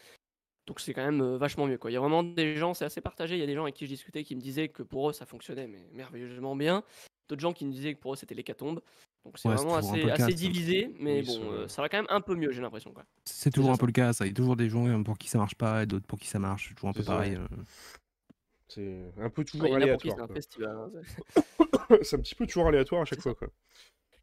Donc 0.68 0.80
c'est 0.80 0.92
quand 0.92 1.04
même 1.04 1.36
vachement 1.36 1.66
mieux. 1.66 1.78
Quoi. 1.78 1.90
Il 1.90 1.94
y 1.94 1.96
a 1.96 2.00
vraiment 2.00 2.22
des 2.22 2.54
gens, 2.56 2.74
c'est 2.74 2.84
assez 2.84 3.00
partagé. 3.00 3.36
Il 3.36 3.40
y 3.40 3.42
a 3.42 3.46
des 3.46 3.54
gens 3.54 3.62
avec 3.62 3.74
qui 3.74 3.86
je 3.86 3.90
discutais 3.90 4.22
qui 4.22 4.36
me 4.36 4.40
disaient 4.40 4.68
que 4.68 4.82
pour 4.82 5.08
eux 5.08 5.14
ça 5.14 5.24
fonctionnait 5.24 5.66
mais 5.66 5.88
merveilleusement 5.94 6.54
bien. 6.54 6.84
D'autres 7.26 7.40
gens 7.40 7.54
qui 7.54 7.64
me 7.64 7.72
disaient 7.72 7.94
que 7.94 7.98
pour 7.98 8.12
eux 8.12 8.16
c'était 8.16 8.34
l'hécatombe. 8.34 8.82
Donc 9.24 9.38
c'est 9.38 9.48
vraiment 9.48 9.76
assez, 9.76 10.10
assez 10.10 10.32
divisé, 10.32 10.94
mais 10.98 11.22
bon, 11.22 11.52
euh, 11.52 11.68
ça 11.68 11.82
va 11.82 11.88
quand 11.88 11.98
même 11.98 12.06
un 12.08 12.20
peu 12.20 12.34
mieux, 12.34 12.50
j'ai 12.52 12.62
l'impression. 12.62 12.94
C'est 13.24 13.50
toujours 13.50 13.72
un 13.72 13.76
peu 13.76 13.86
le 13.86 13.92
cas, 13.92 14.12
ça. 14.12 14.24
Il 14.24 14.28
y 14.28 14.30
a 14.30 14.34
toujours 14.34 14.56
des 14.56 14.68
gens 14.68 14.86
euh, 14.86 15.02
pour 15.02 15.18
qui 15.18 15.28
ça 15.28 15.38
marche 15.38 15.54
pas 15.54 15.82
et 15.82 15.86
d'autres 15.86 16.06
pour 16.06 16.18
qui 16.18 16.28
ça 16.28 16.38
marche. 16.38 16.68
C'est 16.68 16.74
toujours 16.74 16.90
un 16.90 16.94
peu 16.94 17.02
pareil. 17.02 17.34
Euh. 17.34 17.46
C'est 18.68 19.12
un 19.20 19.30
peu 19.30 19.44
toujours 19.44 19.74
aléatoire. 19.74 20.28
C'est 20.38 20.64
un, 20.64 20.70
hein, 20.70 21.96
c'est 22.02 22.16
un 22.16 22.20
petit 22.20 22.34
peu 22.34 22.46
toujours 22.46 22.68
aléatoire 22.68 23.02
à 23.02 23.04
chaque 23.04 23.20
fois. 23.20 23.34
Quoi. 23.34 23.48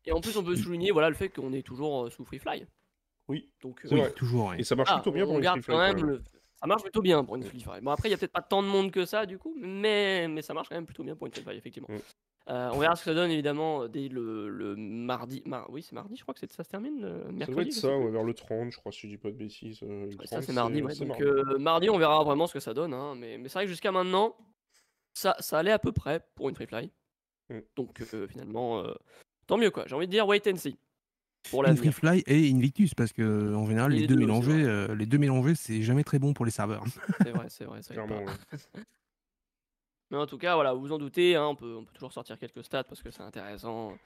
Et 0.05 0.11
en 0.11 0.21
plus, 0.21 0.37
on 0.37 0.43
peut 0.43 0.55
souligner 0.55 0.91
voilà, 0.91 1.09
le 1.09 1.15
fait 1.15 1.29
qu'on 1.29 1.53
est 1.53 1.63
toujours 1.63 2.11
sous 2.11 2.25
Free 2.25 2.39
Fly. 2.39 2.65
Oui, 3.27 3.49
Donc, 3.61 3.81
oui, 3.89 4.01
toujours. 4.15 4.53
Et 4.53 4.63
ça 4.63 4.75
marche 4.75 4.89
ah, 4.91 4.95
plutôt 4.95 5.11
bien 5.11 5.25
pour 5.25 5.37
une 5.37 5.43
Free 5.43 5.61
Fly. 5.61 6.19
Ça 6.59 6.67
marche 6.67 6.83
plutôt 6.83 7.01
bien 7.01 7.23
pour 7.23 7.35
une 7.35 7.43
Free 7.43 7.59
Fly. 7.59 7.81
Bon, 7.81 7.91
après, 7.91 8.07
il 8.07 8.11
n'y 8.11 8.15
a 8.15 8.17
peut-être 8.17 8.31
pas 8.31 8.41
tant 8.41 8.63
de 8.63 8.67
monde 8.67 8.91
que 8.91 9.05
ça, 9.05 9.25
du 9.25 9.37
coup, 9.37 9.55
mais, 9.59 10.27
mais 10.27 10.41
ça 10.41 10.53
marche 10.53 10.69
quand 10.69 10.75
même 10.75 10.85
plutôt 10.85 11.03
bien 11.03 11.15
pour 11.15 11.27
une 11.27 11.33
Free 11.33 11.43
Fly, 11.43 11.57
effectivement. 11.57 11.89
Mm. 11.89 11.99
Euh, 12.47 12.69
on 12.73 12.77
verra 12.77 12.95
ce 12.95 13.03
que 13.03 13.09
ça 13.09 13.15
donne 13.15 13.31
évidemment 13.31 13.83
euh, 13.83 13.87
dès 13.87 14.07
le, 14.07 14.75
mardi. 14.77 15.43
oui, 15.69 15.81
c'est 15.81 15.93
mardi, 15.93 16.15
je 16.15 16.21
crois 16.21 16.35
que 16.35 16.39
ça 16.39 16.63
se 16.63 16.69
termine. 16.69 17.01
mercredi, 17.31 17.71
ça 17.71 17.87
doit 17.87 17.97
être 17.97 18.03
ça, 18.03 18.11
vers 18.11 18.23
le 18.23 18.33
30, 18.35 18.71
je 18.71 18.77
crois, 18.77 18.91
si 18.91 19.01
je 19.01 19.07
dis 19.07 19.17
pas 19.17 19.31
de 19.31 19.35
bêtises. 19.35 19.79
Euh, 19.81 20.11
ça, 20.25 20.41
c'est 20.43 20.53
mardi. 20.53 20.81
Donc, 20.81 21.19
mardi. 21.59 21.89
on 21.89 21.97
verra 21.97 22.23
vraiment 22.23 22.45
ce 22.45 22.53
que 22.53 22.59
ça 22.59 22.73
donne. 22.73 22.93
Hein, 22.93 23.15
mais, 23.15 23.39
mais 23.39 23.49
c'est 23.49 23.59
vrai 23.59 23.65
que 23.65 23.71
jusqu'à 23.71 23.91
maintenant, 23.91 24.37
ça, 25.13 25.35
ça 25.39 25.57
allait 25.57 25.71
à 25.71 25.79
peu 25.79 25.91
près 25.91 26.23
pour 26.35 26.49
une 26.49 26.55
free 26.55 26.67
fly. 26.67 26.91
Mm. 27.49 27.59
Donc, 27.75 28.03
finalement, 28.29 28.83
tant 29.47 29.57
mieux 29.57 29.71
quoi. 29.71 29.85
J'ai 29.87 29.95
envie 29.95 30.07
de 30.07 30.11
dire 30.11 30.27
wait 30.27 30.47
and 30.47 30.57
see. 30.57 30.77
Pour 31.51 31.61
la 31.61 31.75
free 31.75 31.91
fly 31.91 32.23
et 32.25 32.49
Invictus, 32.51 32.95
parce 32.95 33.13
que 33.13 33.53
en 33.53 33.67
général, 33.67 33.91
les, 33.91 34.07
deux, 34.07 34.15
mélangés, 34.15 34.65
les 34.95 35.05
deux 35.05 35.19
mélangés, 35.19 35.53
c'est 35.53 35.83
jamais 35.83 36.03
très 36.03 36.17
bon 36.17 36.33
pour 36.33 36.43
les 36.43 36.49
serveurs. 36.49 36.83
C'est 37.23 37.29
vrai, 37.29 37.45
c'est 37.49 37.65
vrai. 37.65 37.81
Clairement, 37.81 38.25
Mais 40.11 40.17
en 40.17 40.25
tout 40.25 40.37
cas, 40.37 40.55
voilà, 40.55 40.73
vous 40.73 40.81
vous 40.81 40.91
en 40.91 40.97
doutez, 40.97 41.35
hein, 41.35 41.47
on, 41.47 41.55
peut, 41.55 41.75
on 41.75 41.83
peut 41.83 41.93
toujours 41.93 42.13
sortir 42.13 42.37
quelques 42.37 42.63
stats 42.63 42.83
parce 42.83 43.01
que 43.01 43.11
c'est 43.11 43.23
intéressant 43.23 43.97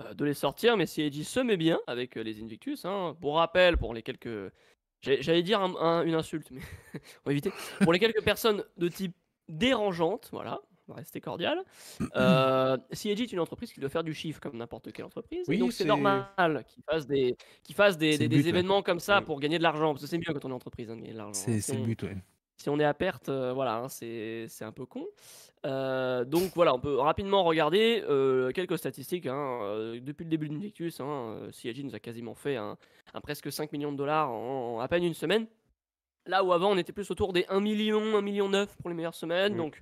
euh, 0.00 0.14
de 0.14 0.24
les 0.24 0.34
sortir. 0.34 0.76
Mais 0.76 0.86
si 0.86 1.02
Edgy 1.02 1.24
se 1.24 1.40
met 1.40 1.56
bien 1.56 1.78
avec 1.86 2.16
euh, 2.16 2.22
les 2.22 2.42
Invictus, 2.42 2.84
hein, 2.84 3.16
pour 3.20 3.36
rappel, 3.36 3.76
pour 3.76 3.94
les 3.94 4.02
quelques. 4.02 4.52
J'allais 5.02 5.42
dire 5.42 5.60
une 5.60 6.14
insulte, 6.14 6.50
mais 6.52 6.60
on 6.94 7.26
va 7.26 7.32
éviter. 7.32 7.52
Pour 7.80 7.92
les 7.92 7.98
quelques 7.98 8.22
personnes 8.22 8.64
de 8.76 8.88
type 8.88 9.16
dérangeante, 9.48 10.28
voilà, 10.32 10.60
on 10.88 10.92
va 10.92 10.98
rester 10.98 11.20
cordial. 11.20 11.62
Euh, 12.16 12.76
CIG 12.92 13.20
est 13.20 13.32
une 13.32 13.40
entreprise 13.40 13.72
qui 13.72 13.80
doit 13.80 13.88
faire 13.88 14.04
du 14.04 14.14
chiffre 14.14 14.40
comme 14.40 14.56
n'importe 14.56 14.92
quelle 14.92 15.04
entreprise. 15.04 15.48
et 15.48 15.56
donc 15.56 15.72
c'est 15.72 15.84
normal 15.84 16.26
qu'ils 16.68 16.82
fassent 16.84 17.06
des, 17.06 17.36
qu'ils 17.62 17.74
fassent 17.74 17.98
des, 17.98 18.18
des- 18.18 18.28
ouais. 18.28 18.48
événements 18.48 18.82
comme 18.82 19.00
ça 19.00 19.20
pour 19.20 19.40
gagner 19.40 19.58
de 19.58 19.62
l'argent. 19.62 19.92
Parce 19.92 20.02
que 20.02 20.08
c'est 20.08 20.18
mieux 20.18 20.24
quand 20.32 20.44
on 20.44 20.50
est 20.50 20.54
entreprise 20.54 20.90
hein, 20.90 20.96
de 20.96 21.00
gagner 21.00 21.12
de 21.12 21.18
l'argent. 21.18 21.32
C'est 21.34 21.56
hein. 21.56 21.60
Si 21.60 21.76
le 21.76 21.82
but, 21.84 22.02
ouais. 22.02 22.16
si 22.56 22.68
on 22.68 22.78
est 22.78 22.84
à 22.84 22.94
perte, 22.94 23.28
euh, 23.28 23.52
voilà, 23.52 23.76
hein, 23.76 23.88
c'est 23.88 24.46
c'est 24.48 24.64
un 24.64 24.72
peu 24.72 24.84
con. 24.86 25.06
Euh, 25.64 26.24
donc 26.24 26.50
voilà, 26.56 26.74
on 26.74 26.80
peut 26.80 26.96
rapidement 26.98 27.44
regarder 27.44 28.02
euh, 28.08 28.50
quelques 28.50 28.78
statistiques. 28.78 29.26
hein, 29.26 29.94
depuis 30.02 30.24
le 30.24 30.30
début 30.30 30.48
de 30.48 30.54
Invictus, 30.54 31.00
hein, 31.00 31.38
CIG 31.52 31.84
nous 31.84 31.94
a 31.94 32.00
quasiment 32.00 32.34
fait 32.34 32.56
un, 32.56 32.76
un 33.14 33.20
presque 33.20 33.50
5 33.52 33.70
millions 33.72 33.92
de 33.92 33.96
dollars 33.96 34.30
en, 34.30 34.76
en 34.76 34.80
à 34.80 34.88
peine 34.88 35.04
une 35.04 35.14
semaine. 35.14 35.46
Là 36.26 36.44
où 36.44 36.52
avant, 36.52 36.70
on 36.72 36.76
était 36.78 36.92
plus 36.92 37.10
autour 37.10 37.32
des 37.32 37.44
1 37.48 37.60
million, 37.60 38.16
1 38.16 38.20
million 38.22 38.48
9 38.48 38.76
pour 38.78 38.90
les 38.90 38.94
meilleures 38.96 39.14
semaines. 39.14 39.56
Donc 39.56 39.80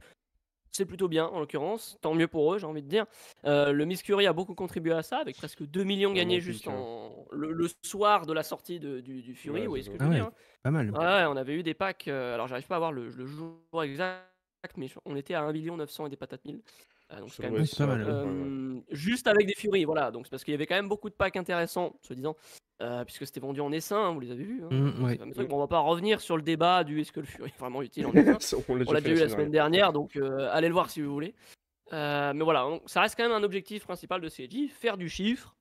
c'est 0.73 0.85
plutôt 0.87 1.09
bien 1.09 1.27
en 1.27 1.41
l'occurrence. 1.41 1.99
Tant 2.00 2.15
mieux 2.15 2.29
pour 2.29 2.55
eux, 2.55 2.59
j'ai 2.59 2.67
envie 2.67 2.83
de 2.83 2.89
dire. 2.89 3.07
Euh, 3.45 3.73
le 3.73 3.85
Miss 3.85 4.03
Curie 4.03 4.27
a 4.27 4.33
beaucoup 4.33 4.55
contribué 4.55 4.93
à 4.93 5.03
ça, 5.03 5.19
avec 5.19 5.37
presque 5.37 5.62
2 5.65 5.85
millions 5.85 6.12
gagnés 6.12 6.41
juste 6.41 6.69
hein. 6.69 6.73
en... 6.75 7.27
le, 7.33 7.53
le 7.53 7.67
soir 7.83 8.27
de 8.27 8.33
la 8.33 8.43
sortie 8.43 8.79
de- 8.81 9.00
du, 9.00 9.23
du 9.23 9.35
Fury. 9.35 9.61
Ouais, 9.61 9.65
vous 9.67 9.71
voyez 9.71 9.85
ce 9.85 9.91
que 9.91 9.99
ça. 9.99 10.05
je 10.05 10.09
veux 10.11 10.15
Ah 10.15 10.19
dire 10.19 10.25
ouais. 10.27 10.31
hein 10.33 10.61
Pas 10.62 10.71
mal. 10.71 10.91
Ouais, 10.91 10.99
ouais, 10.99 11.25
on 11.29 11.37
avait 11.37 11.55
eu 11.55 11.62
des 11.62 11.75
packs. 11.75 12.09
euh, 12.09 12.35
alors, 12.35 12.47
j'arrive 12.49 12.67
pas 12.67 12.77
à 12.77 12.79
voir 12.81 12.93
le, 12.93 13.09
le 13.09 13.27
jour 13.27 13.59
exact, 13.83 14.25
mais 14.77 14.89
on 15.05 15.17
était 15.17 15.35
à 15.35 15.43
1 15.43 15.53
900 15.53 16.07
et 16.07 16.11
des 16.11 16.17
patates 16.17 16.45
1000. 16.45 16.61
Euh, 17.12 17.21
donc, 17.21 17.31
quand 17.37 17.50
même 17.50 17.67
pas 17.77 17.87
mal, 17.87 18.05
euh, 18.07 18.81
juste 18.91 19.27
avec 19.27 19.47
des 19.47 19.55
Furies. 19.55 19.85
Voilà, 19.85 20.11
donc 20.12 20.27
c'est 20.27 20.31
parce 20.31 20.45
qu'il 20.45 20.53
y 20.53 20.55
avait 20.55 20.67
quand 20.67 20.77
même 20.77 20.89
beaucoup 20.89 21.11
de 21.11 21.15
packs 21.15 21.37
intéressants, 21.37 21.97
soi-disant, 22.03 22.37
euh, 22.81 23.05
puisque 23.05 23.27
c'était 23.27 23.41
vendu 23.41 23.61
en 23.61 23.73
essaim, 23.73 23.97
hein, 23.99 24.13
vous 24.13 24.21
les 24.21 24.31
avez 24.31 24.45
vus. 24.45 24.63
hein, 24.65 24.69
Mm, 24.71 24.93
ces 24.97 25.03
ouais. 25.41 25.47
Bon, 25.47 25.57
on 25.57 25.61
va 25.61 25.69
pas 25.69 25.81
revenir 25.81 26.21
sur 26.21 26.37
le 26.37 26.43
débat 26.43 26.83
du 26.85 27.01
est-ce 27.01 27.13
que 27.13 27.21
le 27.21 27.27
Fury 27.27 27.51
est 27.51 27.59
vraiment 27.61 27.83
utile 27.83 28.07
en 28.07 28.13
essaim. 28.15 28.39
On 28.91 28.93
l'a 28.93 29.01
fait 29.01 29.09
déjà 29.11 29.21
eu 29.21 29.25
la 29.25 29.29
semaine 29.37 29.51
dernière, 29.51 29.93
donc 29.93 30.17
euh, 30.17 30.49
allez 30.53 30.69
le 30.69 30.73
voir 30.75 30.89
si 30.91 31.01
vous 31.03 31.13
voulez. 31.13 31.35
Euh, 31.93 32.33
mais 32.35 32.45
voilà, 32.45 32.61
donc, 32.63 32.83
ça 32.87 33.01
reste 33.01 33.17
quand 33.17 33.25
même 33.25 33.33
un 33.33 33.43
objectif 33.43 33.85
principal 33.85 34.21
de 34.21 34.29
CG, 34.29 34.69
faire 34.69 34.97
du 34.97 35.09
chiffre. 35.09 35.57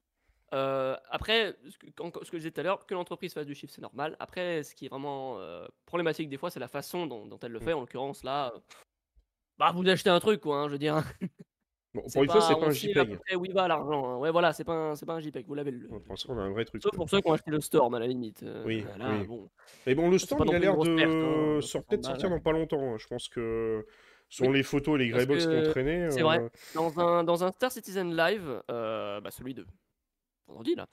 Après, 0.51 1.55
ce 1.69 1.77
que, 1.77 1.87
quand- 1.95 2.11
ce 2.23 2.31
que 2.31 2.37
je 2.37 2.41
disais 2.43 2.51
tout 2.51 2.59
à 2.61 2.63
l'heure, 2.63 2.85
que 2.85 2.93
l'entreprise 2.93 3.33
fasse 3.33 3.45
du 3.45 3.53
chiffre, 3.55 3.73
c'est 3.73 3.81
normal. 3.81 4.15
Après, 4.19 4.63
ce 4.63 4.73
qui 4.75 4.85
est 4.85 4.89
vraiment 4.89 5.37
problématique 5.85 6.29
des 6.29 6.37
fois, 6.37 6.49
c'est 6.49 6.59
la 6.59 6.67
façon 6.67 7.05
dont, 7.07 7.25
dont 7.27 7.37
elle 7.41 7.51
le 7.51 7.59
fait. 7.59 7.73
En 7.73 7.81
l'occurrence, 7.81 8.23
là, 8.23 8.53
bah, 9.57 9.71
vous 9.75 9.87
achetez 9.89 10.09
un 10.09 10.19
truc, 10.19 10.41
quoi, 10.41 10.57
hein, 10.57 10.67
je 10.67 10.73
veux 10.73 10.79
dire. 10.79 11.03
Bon, 12.03 12.09
pour 12.11 12.23
une 12.23 12.29
fois, 12.29 12.41
c'est 12.41 12.55
pas 12.59 12.65
un 12.65 12.71
JPEG. 12.71 13.17
près 13.19 13.35
où 13.35 13.45
il 13.45 13.53
va 13.53 13.67
l'argent. 13.67 14.05
hein. 14.13 14.17
Ouais, 14.17 14.31
voilà, 14.31 14.53
c'est 14.53 14.63
pas, 14.63 14.73
un- 14.73 14.95
c'est 14.95 15.05
pas 15.05 15.13
un 15.13 15.19
JPEG, 15.19 15.45
vous 15.47 15.55
l'avez 15.55 15.71
le. 15.71 15.87
Pour 15.87 16.01
l'instant, 16.09 16.33
on 16.33 16.39
a 16.39 16.41
un 16.43 16.51
vrai 16.51 16.65
truc. 16.65 16.81
Sauf 16.81 16.95
pour 16.95 17.09
ceux 17.09 17.21
qui 17.21 17.29
ont 17.29 17.33
acheté 17.33 17.51
le 17.51 17.61
Storm 17.61 17.93
à 17.95 17.99
la 17.99 18.07
limite. 18.07 18.43
Euh, 18.43 18.63
Oui, 18.65 18.85
là, 18.97 19.09
oui. 19.19 19.27
bon. 19.27 19.49
Mais 19.85 19.95
bon, 19.95 20.09
le 20.09 20.17
non 20.17 20.45
il 20.45 20.55
a 20.55 20.59
l'air 20.59 20.75
perte, 20.75 20.87
de 20.87 21.57
hein, 21.57 21.61
sort- 21.61 21.83
60 21.83 21.87
peut-être 21.89 22.05
sortir 22.05 22.29
dans 22.29 22.39
pas 22.39 22.51
longtemps. 22.51 22.93
hein. 22.93 22.97
Je 22.97 23.07
pense 23.07 23.27
que 23.29 23.85
selon 24.29 24.51
Oui, 24.51 24.57
les 24.57 24.63
photos 24.63 24.95
et 24.95 25.03
les 25.03 25.09
greybox 25.09 25.45
qui 25.47 25.55
ont 25.55 25.61
que 25.61 25.69
traîné. 25.71 26.09
c'est 26.11 26.21
euh, 26.21 26.23
vrai. 26.23 26.49
Dans 26.75 26.99
un, 26.99 27.23
dans 27.23 27.43
un 27.43 27.51
Star 27.51 27.71
Citizen 27.71 28.15
Live, 28.15 28.61
euh, 28.71 29.19
bah 29.21 29.31
celui 29.31 29.53
de 29.53 29.65
vendredi 30.47 30.75
là, 30.75 30.87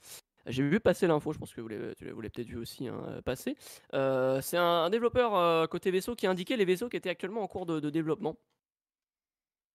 j'ai 0.45 0.63
vu 0.63 0.79
passer 0.79 1.07
l'info, 1.07 1.33
je 1.33 1.39
pense 1.39 1.53
que 1.53 1.61
vous 1.61 1.67
l'avez 1.67 1.93
peut-être 1.95 2.47
vu 2.47 2.57
aussi 2.57 2.87
hein, 2.87 3.03
euh, 3.09 3.21
passer. 3.21 3.55
Euh, 3.93 4.39
c'est 4.41 4.57
un, 4.57 4.63
un 4.85 4.89
développeur 4.89 5.35
euh, 5.35 5.65
côté 5.67 5.91
vaisseau 5.91 6.15
qui 6.15 6.25
indiquait 6.27 6.57
les 6.57 6.65
vaisseaux 6.65 6.89
qui 6.89 6.97
étaient 6.97 7.09
actuellement 7.09 7.41
en 7.41 7.47
cours 7.47 7.65
de, 7.65 7.79
de 7.79 7.89
développement. 7.89 8.35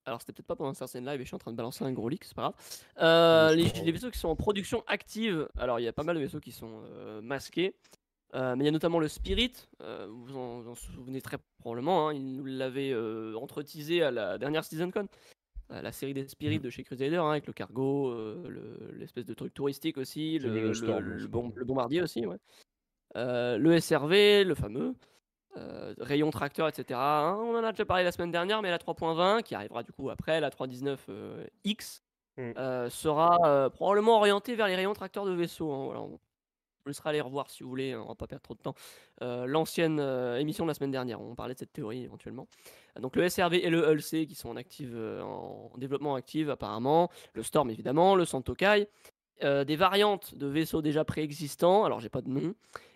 Alors 0.05 0.21
c'était 0.21 0.33
peut-être 0.33 0.47
pas 0.47 0.57
pendant 0.57 0.75
Star 0.75 0.89
Citizen 0.89 1.07
Live 1.07 1.21
et 1.21 1.25
je 1.25 1.29
suis 1.29 1.35
en 1.35 1.39
train 1.39 1.53
de 1.53 1.57
balancer 1.57 1.85
un 1.85 1.93
gros 1.93 2.09
leak, 2.09 2.25
c'est 2.25 2.35
pas 2.35 2.43
grave. 2.43 2.55
Euh, 3.01 3.55
les, 3.55 3.93
vaisseaux 3.93 4.11
qui 4.11 4.19
sont 4.19 4.29
en 4.29 4.37
production 4.37 4.83
active, 4.87 5.49
alors 5.57 5.79
il 5.79 5.85
y 5.85 5.89
a 5.89 5.93
pas 5.93 6.03
mal 6.03 6.17
de 6.17 6.21
vaisseaux 6.21 6.41
qui 6.41 6.53
sont 6.53 6.83
euh, 6.87 7.21
masqués. 7.21 7.75
Euh, 8.35 8.57
mais 8.57 8.65
il 8.65 8.67
y 8.67 8.69
a 8.69 8.73
notamment 8.73 8.99
le 8.99 9.09
Spirit, 9.09 9.53
vous 9.79 10.25
vous 10.25 10.37
en, 10.37 10.61
vous 10.61 10.71
en 10.71 10.75
souvenez 10.75 11.21
très 11.21 11.37
probablement, 11.59 12.09
hein, 12.09 12.15
il 12.15 12.35
nous 12.35 12.47
l'avait 12.47 12.95
entreteasé 13.35 14.03
à 14.03 14.11
la 14.11 14.39
dernière 14.39 14.65
SeasonCon, 14.65 15.07
euh, 15.71 15.83
la 15.83 15.93
série 15.93 16.15
des 16.15 16.27
Spirits 16.27 16.59
de 16.59 16.71
chez 16.71 16.83
Crusader, 16.83 17.17
hein, 17.17 17.31
avec 17.31 17.47
le 17.47 17.53
cargo, 17.53 18.11
le- 18.49 18.91
l'espèce 18.95 19.27
de 19.27 19.35
truc 19.35 19.53
touristique 19.53 19.99
aussi, 19.99 20.39
le, 20.39 21.29
bombardier 21.29 22.01
aussi, 22.01 22.25
ouais. 22.27 22.39
Le 23.15 23.79
SRV, 23.79 24.45
le 24.45 24.55
fameux, 24.55 24.95
euh, 25.57 25.95
rayon 25.99 26.31
tracteur, 26.31 26.69
etc. 26.69 26.99
hein, 26.99 27.39
on 27.41 27.57
en 27.57 27.65
a 27.65 27.73
déjà 27.73 27.85
parlé 27.85 28.05
la 28.05 28.13
semaine 28.13 28.31
dernière, 28.31 28.63
mais 28.63 28.71
la 28.71 28.79
3.20, 28.79 29.43
qui 29.43 29.55
arrivera 29.55 29.83
du 29.83 29.93
coup 29.93 30.11
après, 30.11 30.41
la 30.41 30.51
3.19 30.51 30.97
euh, 31.09 31.45
X, 31.65 32.03
Mm. 32.39 32.53
euh, 32.57 32.89
sera 32.89 33.39
euh, 33.45 33.69
probablement 33.69 34.17
orientée 34.17 34.55
vers 34.55 34.67
les 34.67 34.75
rayons 34.75 34.95
tracteurs 34.95 35.27
de 35.27 35.33
vaisseau. 35.33 35.71
hein, 35.71 35.85
voilà, 35.85 36.01
on 36.01 36.09
vous 36.09 36.19
laissera 36.87 37.11
aller 37.11 37.21
revoir 37.21 37.51
si 37.51 37.63
vous 37.63 37.69
voulez, 37.69 37.93
hein, 37.93 38.01
on 38.05 38.09
va 38.09 38.15
pas 38.15 38.27
perdre 38.27 38.43
trop 38.43 38.55
de 38.55 38.61
temps. 38.61 38.75
L'ancienne 39.21 40.01
émission 40.01 40.65
de 40.65 40.69
la 40.69 40.75
semaine 40.75 40.91
dernière, 40.91 41.21
on 41.21 41.35
parlait 41.37 41.55
de 41.55 41.59
cette 41.59 41.73
théorie 41.73 42.03
éventuellement. 42.03 42.49
Donc 42.99 43.15
le 43.15 43.29
SRV 43.29 43.65
et 43.65 43.71
le 43.71 43.89
HULC 43.93 44.27
qui 44.27 44.35
sont 44.35 44.49
en, 44.49 44.57
active, 44.57 44.97
en 45.23 45.71
développement 45.77 46.17
actif 46.17 46.49
apparemment, 46.49 47.09
le 47.35 47.45
Storm 47.45 47.71
évidemment, 47.71 48.17
le 48.17 48.25
Santokai, 48.25 48.89
euh, 49.43 49.65
des 49.65 49.77
variantes 49.77 50.35
de 50.37 50.47
vaisseaux 50.47 50.83
déjà 50.83 51.05
préexistants, 51.05 51.85
alors 51.85 52.01
j'ai 52.01 52.09
pas 52.09 52.21
de 52.23 52.29
nom, 52.29 52.55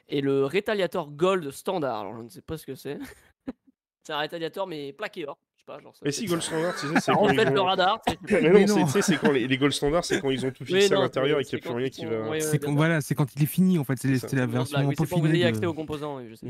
et 0.08 0.20
le 0.20 0.44
Retaliator 0.46 1.10
Gold 1.10 1.50
standard, 1.50 2.00
alors 2.00 2.16
je 2.16 2.22
ne 2.22 2.28
sais 2.28 2.42
pas 2.42 2.56
ce 2.56 2.66
que 2.66 2.74
c'est. 2.74 2.98
c'est 4.04 4.12
un 4.12 4.20
Retaliator 4.20 4.66
mais 4.66 4.92
plaqué 4.92 5.26
or, 5.26 5.36
je 5.56 5.60
sais 5.62 5.66
pas, 5.66 5.80
genre 5.80 5.94
ça 5.94 6.00
Mais 6.04 6.12
si, 6.12 6.26
Gold 6.26 6.42
Standard, 6.42 6.74
tu 6.74 6.86
sais, 6.86 6.94
c'est 6.94 7.00
ça 7.00 7.12
quand 7.14 7.28
ils 7.28 7.36
le 7.36 7.60
radar. 7.60 8.00
Mais 8.30 8.40
non, 8.42 8.66
c'est- 8.66 8.80
non. 8.80 8.84
tu 8.86 8.92
sais, 8.92 9.02
c'est 9.02 9.16
quand 9.16 9.32
les, 9.32 9.48
les 9.48 9.58
Gold 9.58 9.72
Standards, 9.72 10.04
c'est 10.04 10.20
quand 10.20 10.30
ils 10.30 10.46
ont 10.46 10.50
tout 10.52 10.64
fixé 10.64 10.92
à 10.94 11.00
l'intérieur 11.00 11.40
et 11.40 11.44
qu'il 11.44 11.58
n'y 11.58 11.62
a 11.64 11.68
plus 11.68 11.76
rien 11.76 11.88
qui 11.88 12.04
va. 12.04 12.28
ouais, 12.28 12.40
C'est 12.40 12.52
ouais, 12.52 12.58
quand, 12.58 12.66
d'accord. 12.66 12.76
voilà, 12.76 13.00
c'est 13.00 13.14
quand 13.16 13.34
il 13.34 13.42
est 13.42 13.46
fini 13.46 13.78
en 13.78 13.84
fait. 13.84 13.96
C'est 13.98 14.32
la 14.34 14.46
version 14.46 14.78
oui, 14.86 14.94
c'est 14.96 15.06
pour 15.08 15.20
que 15.20 15.26
vous 15.26 15.34
ayez 15.34 15.44
accès 15.46 15.66
aux 15.66 15.74
composants, 15.74 16.20
je 16.28 16.34
sais. 16.36 16.46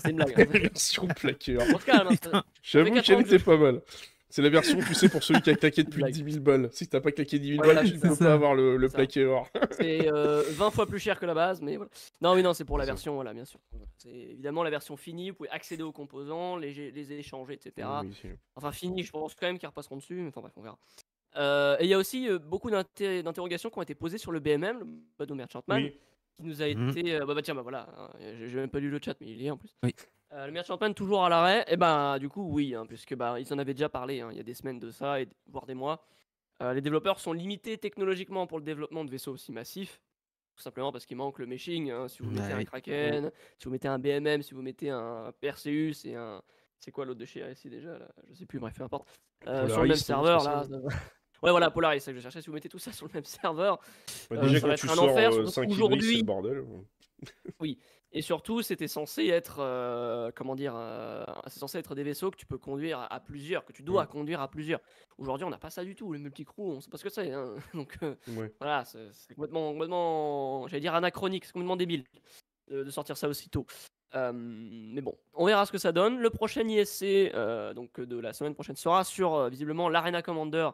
C'est 0.00 0.10
une 0.10 0.16
blague. 0.18 0.40
hein. 0.40 0.58
version 0.60 1.08
plaqueur. 1.08 1.62
J'avoue 2.62 3.00
qu'elle 3.00 3.20
était 3.20 3.38
pas 3.40 3.56
mal. 3.56 3.80
C'est 4.28 4.42
la 4.42 4.48
version, 4.50 4.78
tu 4.78 4.94
sais, 4.94 5.08
pour 5.08 5.22
celui 5.22 5.40
qui 5.40 5.50
a 5.50 5.54
claqué 5.54 5.84
depuis 5.84 6.02
Blague. 6.02 6.12
10 6.12 6.32
000 6.32 6.44
balles. 6.44 6.68
Si 6.72 6.88
t'as 6.88 7.00
pas 7.00 7.12
claqué 7.12 7.38
10 7.38 7.48
000 7.52 7.62
Voilà, 7.64 7.82
balles, 7.82 7.92
tu 7.92 7.98
ça. 7.98 8.08
peux 8.08 8.16
pas 8.16 8.32
avoir 8.32 8.54
le, 8.54 8.88
plaqué 8.88 9.24
or. 9.24 9.48
C'est 9.78 10.12
euh, 10.12 10.42
20 10.50 10.70
fois 10.72 10.86
plus 10.86 10.98
cher 10.98 11.18
que 11.20 11.26
la 11.26 11.34
base, 11.34 11.60
mais 11.62 11.76
voilà. 11.76 11.90
Non, 12.20 12.34
oui, 12.34 12.42
non, 12.42 12.52
c'est 12.52 12.64
pour 12.64 12.76
la 12.76 12.84
version, 12.84 13.14
voilà, 13.14 13.32
bien 13.32 13.44
sûr. 13.44 13.60
C'est 13.98 14.08
évidemment 14.10 14.62
la 14.64 14.70
version 14.70 14.96
finie, 14.96 15.30
vous 15.30 15.36
pouvez 15.36 15.50
accéder 15.50 15.82
aux 15.84 15.92
composants, 15.92 16.56
les, 16.56 16.90
les 16.90 17.12
échanger, 17.12 17.54
etc. 17.54 17.86
Oui, 18.02 18.30
Enfin, 18.56 18.72
fini, 18.72 19.02
je 19.04 19.12
pense 19.12 19.34
quand 19.34 19.46
même 19.46 19.58
qu'ils 19.58 19.68
repasseront 19.68 19.96
dessus, 19.96 20.14
mais 20.14 20.28
enfin 20.28 20.40
bref, 20.40 20.52
on 20.56 20.62
verra. 20.62 20.78
Euh, 21.36 21.76
et 21.78 21.84
il 21.84 21.88
y 21.90 21.94
a 21.94 21.98
aussi 21.98 22.28
euh, 22.28 22.38
beaucoup 22.38 22.70
d'inter- 22.70 23.22
d'interrogations 23.22 23.70
qui 23.70 23.78
ont 23.78 23.82
été 23.82 23.94
posées 23.94 24.18
sur 24.18 24.32
le 24.32 24.40
BMM, 24.40 24.78
le 24.80 24.86
Bado 25.18 25.34
Merchantman, 25.34 25.82
Oui. 25.84 25.92
qui 26.36 26.42
nous 26.46 26.62
a 26.62 26.66
Mhm. 26.74 26.88
été. 26.90 27.14
euh, 27.14 27.26
bah, 27.26 27.34
bah, 27.34 27.42
tiens, 27.42 27.54
bah 27.54 27.62
voilà, 27.62 27.86
hein, 27.98 28.10
j'ai 28.38 28.48
j'ai 28.48 28.56
même 28.56 28.70
pas 28.70 28.80
lu 28.80 28.88
le 28.90 28.98
chat, 29.04 29.14
mais 29.20 29.28
il 29.28 29.40
y 29.42 29.46
est 29.46 29.50
en 29.50 29.56
plus. 29.58 29.76
Oui. 29.84 29.94
Euh, 30.32 30.46
le 30.46 30.52
Merchantman 30.52 30.92
toujours 30.92 31.24
à 31.24 31.28
l'arrêt, 31.28 31.64
et 31.68 31.76
ben 31.76 32.18
du 32.18 32.28
coup, 32.28 32.42
oui, 32.50 32.74
hein, 32.74 32.84
puisque 32.86 33.14
bah, 33.14 33.38
ils 33.38 33.52
en 33.54 33.58
avaient 33.58 33.74
déjà 33.74 33.88
parlé 33.88 34.20
hein, 34.20 34.28
il 34.32 34.36
y 34.36 34.40
a 34.40 34.42
des 34.42 34.54
semaines 34.54 34.80
de 34.80 34.90
ça, 34.90 35.20
et 35.20 35.28
voire 35.46 35.66
des 35.66 35.74
mois. 35.74 36.04
Euh, 36.62 36.72
les 36.72 36.80
développeurs 36.80 37.20
sont 37.20 37.32
limités 37.32 37.78
technologiquement 37.78 38.46
pour 38.46 38.58
le 38.58 38.64
développement 38.64 39.04
de 39.04 39.10
vaisseaux 39.10 39.32
aussi 39.32 39.52
massifs. 39.52 40.00
Tout 40.56 40.62
simplement 40.62 40.90
parce 40.90 41.04
qu'il 41.04 41.18
manque 41.18 41.38
le 41.38 41.44
meshing. 41.46 41.90
hein, 41.90 42.08
Si 42.08 42.22
vous 42.22 42.30
mettez 42.30 42.52
un. 42.54 42.64
Kraken, 42.64 43.30
si 43.58 43.64
vous 43.66 43.70
mettez 43.70 43.88
un 43.88 43.98
BMM, 43.98 44.40
si 44.42 44.54
vous 44.54 44.62
mettez 44.62 44.88
un 44.88 45.30
Perseus 45.38 46.06
et 46.06 46.14
un. 46.16 46.42
C'est 46.80 46.90
quoi 46.90 47.04
l'autre 47.04 47.20
de 47.20 47.24
chez 47.26 47.44
RSI 47.44 47.68
déjà 47.68 47.98
là? 47.98 48.08
Je 48.26 48.32
sais 48.34 48.46
plus, 48.46 48.58
bref, 48.58 48.74
peu 48.74 48.82
importe. 48.84 49.06
Euh, 49.46 49.68
sur 49.68 49.82
le 49.82 49.88
même 49.88 49.96
serveur 49.98 50.42
là. 50.44 50.64
va- 50.68 50.78
Ouais, 51.42 51.50
voilà, 51.50 51.70
Polaris, 51.70 52.00
c'est 52.00 52.06
ça 52.06 52.12
que 52.12 52.16
je 52.16 52.22
cherchais. 52.22 52.40
Si 52.40 52.46
vous 52.48 52.54
mettez 52.54 52.70
tout 52.70 52.78
ça 52.78 52.90
sur 52.90 53.06
le 53.06 53.12
même 53.12 53.24
serveur, 53.24 53.78
Bah, 54.30 54.38
déjà, 54.38 54.60
ça 54.60 54.66
va 54.68 54.74
tu 54.76 54.86
être 54.86 54.98
un 54.98 55.02
enfer, 55.02 55.32
surtout 55.34 55.50
5 55.50 55.62
hybrides, 55.64 55.76
c'est 55.78 55.84
aujourd'hui. 55.84 56.22
bordel. 56.22 56.64
Et 58.12 58.22
surtout, 58.22 58.62
c'était 58.62 58.88
censé 58.88 59.26
être, 59.26 59.56
euh, 59.58 60.30
comment 60.34 60.54
dire, 60.54 60.74
euh, 60.76 61.24
c'est 61.48 61.58
censé 61.58 61.78
être 61.78 61.94
des 61.94 62.04
vaisseaux 62.04 62.30
que 62.30 62.36
tu 62.36 62.46
peux 62.46 62.56
conduire 62.56 62.98
à, 63.00 63.12
à 63.12 63.20
plusieurs, 63.20 63.64
que 63.64 63.72
tu 63.72 63.82
dois 63.82 64.04
Mm. 64.04 64.08
conduire 64.08 64.40
à 64.40 64.48
plusieurs. 64.48 64.80
Aujourd'hui, 65.18 65.44
on 65.44 65.50
n'a 65.50 65.58
pas 65.58 65.70
ça 65.70 65.84
du 65.84 65.94
tout. 65.94 66.12
Le 66.12 66.18
multicrew, 66.18 66.60
on 66.76 66.80
sait 66.80 66.88
pas 66.88 66.96
ce 66.98 67.04
que 67.04 67.10
c'est. 67.10 67.32
hein. 67.32 67.54
Donc 67.74 67.98
euh, 68.02 68.14
Ouais. 68.28 68.52
voilà, 68.60 68.84
c'est 68.84 69.34
complètement, 69.34 69.72
complètement, 69.72 70.66
j'allais 70.68 70.80
dire 70.80 70.94
anachronique, 70.94 71.44
c'est 71.44 71.52
complètement 71.52 71.76
débile 71.76 72.04
de, 72.68 72.84
de 72.84 72.90
sortir 72.90 73.16
ça 73.16 73.28
aussitôt. 73.28 73.66
Mais 74.14 75.02
bon, 75.02 75.14
on 75.34 75.44
verra 75.44 75.66
ce 75.66 75.72
que 75.72 75.76
ça 75.78 75.92
donne. 75.92 76.18
Le 76.20 76.30
prochain 76.30 76.66
ISC, 76.66 77.32
donc 77.74 78.00
de 78.00 78.18
la 78.18 78.32
semaine 78.32 78.54
prochaine, 78.54 78.76
sera 78.76 79.04
sur 79.04 79.50
visiblement 79.50 79.90
l'Arena 79.90 80.22
Commander. 80.22 80.70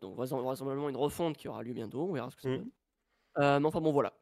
Donc 0.00 0.16
vraisemb- 0.16 0.42
vraisemblablement 0.42 0.88
une 0.88 0.96
refonte 0.96 1.36
qui 1.36 1.46
aura 1.46 1.62
lieu 1.62 1.72
bientôt. 1.74 2.08
On 2.08 2.12
verra 2.14 2.30
ce 2.30 2.36
que 2.36 2.42
ça 2.42 2.48
Mm. 2.48 2.56
donne. 2.56 3.60
Mais 3.60 3.66
enfin 3.68 3.80
bon, 3.80 3.92
voilà. 3.92 4.12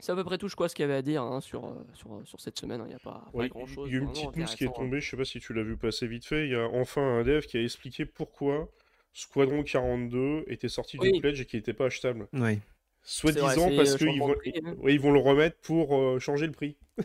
C'est 0.00 0.10
à 0.12 0.16
peu 0.16 0.24
près 0.24 0.36
tout 0.38 0.48
je 0.48 0.56
crois 0.56 0.68
ce 0.68 0.74
qu'il 0.74 0.82
y 0.82 0.84
avait 0.84 0.94
à 0.96 1.02
dire 1.02 1.22
hein, 1.22 1.40
sur, 1.40 1.64
euh, 1.66 1.74
sur, 1.94 2.12
euh, 2.12 2.22
sur 2.24 2.40
cette 2.40 2.58
semaine. 2.58 2.82
Il 2.84 2.88
n'y 2.88 2.94
a 2.94 2.98
pas, 2.98 3.24
pas 3.32 3.38
Ouais, 3.38 3.48
grand 3.48 3.66
chose. 3.66 3.88
Il 3.88 3.94
y 3.94 3.96
a 3.96 4.00
une 4.00 4.10
petite 4.10 4.36
news 4.36 4.46
qui 4.46 4.64
est 4.64 4.68
hein. 4.68 4.72
tombée, 4.74 5.00
je 5.00 5.10
sais 5.10 5.16
pas 5.16 5.24
si 5.24 5.38
tu 5.38 5.54
l'as 5.54 5.62
vu 5.62 5.76
passer 5.76 6.06
vite 6.08 6.26
fait. 6.26 6.46
Il 6.46 6.52
y 6.52 6.56
a 6.56 6.66
enfin 6.68 7.02
un 7.02 7.22
dev 7.22 7.42
qui 7.42 7.56
a 7.56 7.62
expliqué 7.62 8.04
pourquoi 8.04 8.68
Squadron 9.12 9.62
42 9.62 10.44
était 10.48 10.68
sorti 10.68 10.98
du 10.98 11.08
Oui. 11.10 11.20
pledge 11.20 11.40
et 11.40 11.44
qui 11.44 11.56
n'était 11.56 11.74
pas 11.74 11.86
achetable. 11.86 12.26
Ouais. 12.32 12.40
vrai, 12.40 12.60
Soi-disant 13.04 13.68
c'est, 13.68 13.76
parce 13.76 13.94
euh, 13.94 13.98
qu'ils 13.98 14.18
vont... 14.18 14.32
hein. 14.32 14.74
ouais, 14.78 14.94
ils 14.94 15.00
vont 15.00 15.12
le 15.12 15.20
remettre 15.20 15.56
pour 15.60 15.96
euh, 15.96 16.18
changer 16.18 16.46
le 16.46 16.52
prix. 16.52 16.76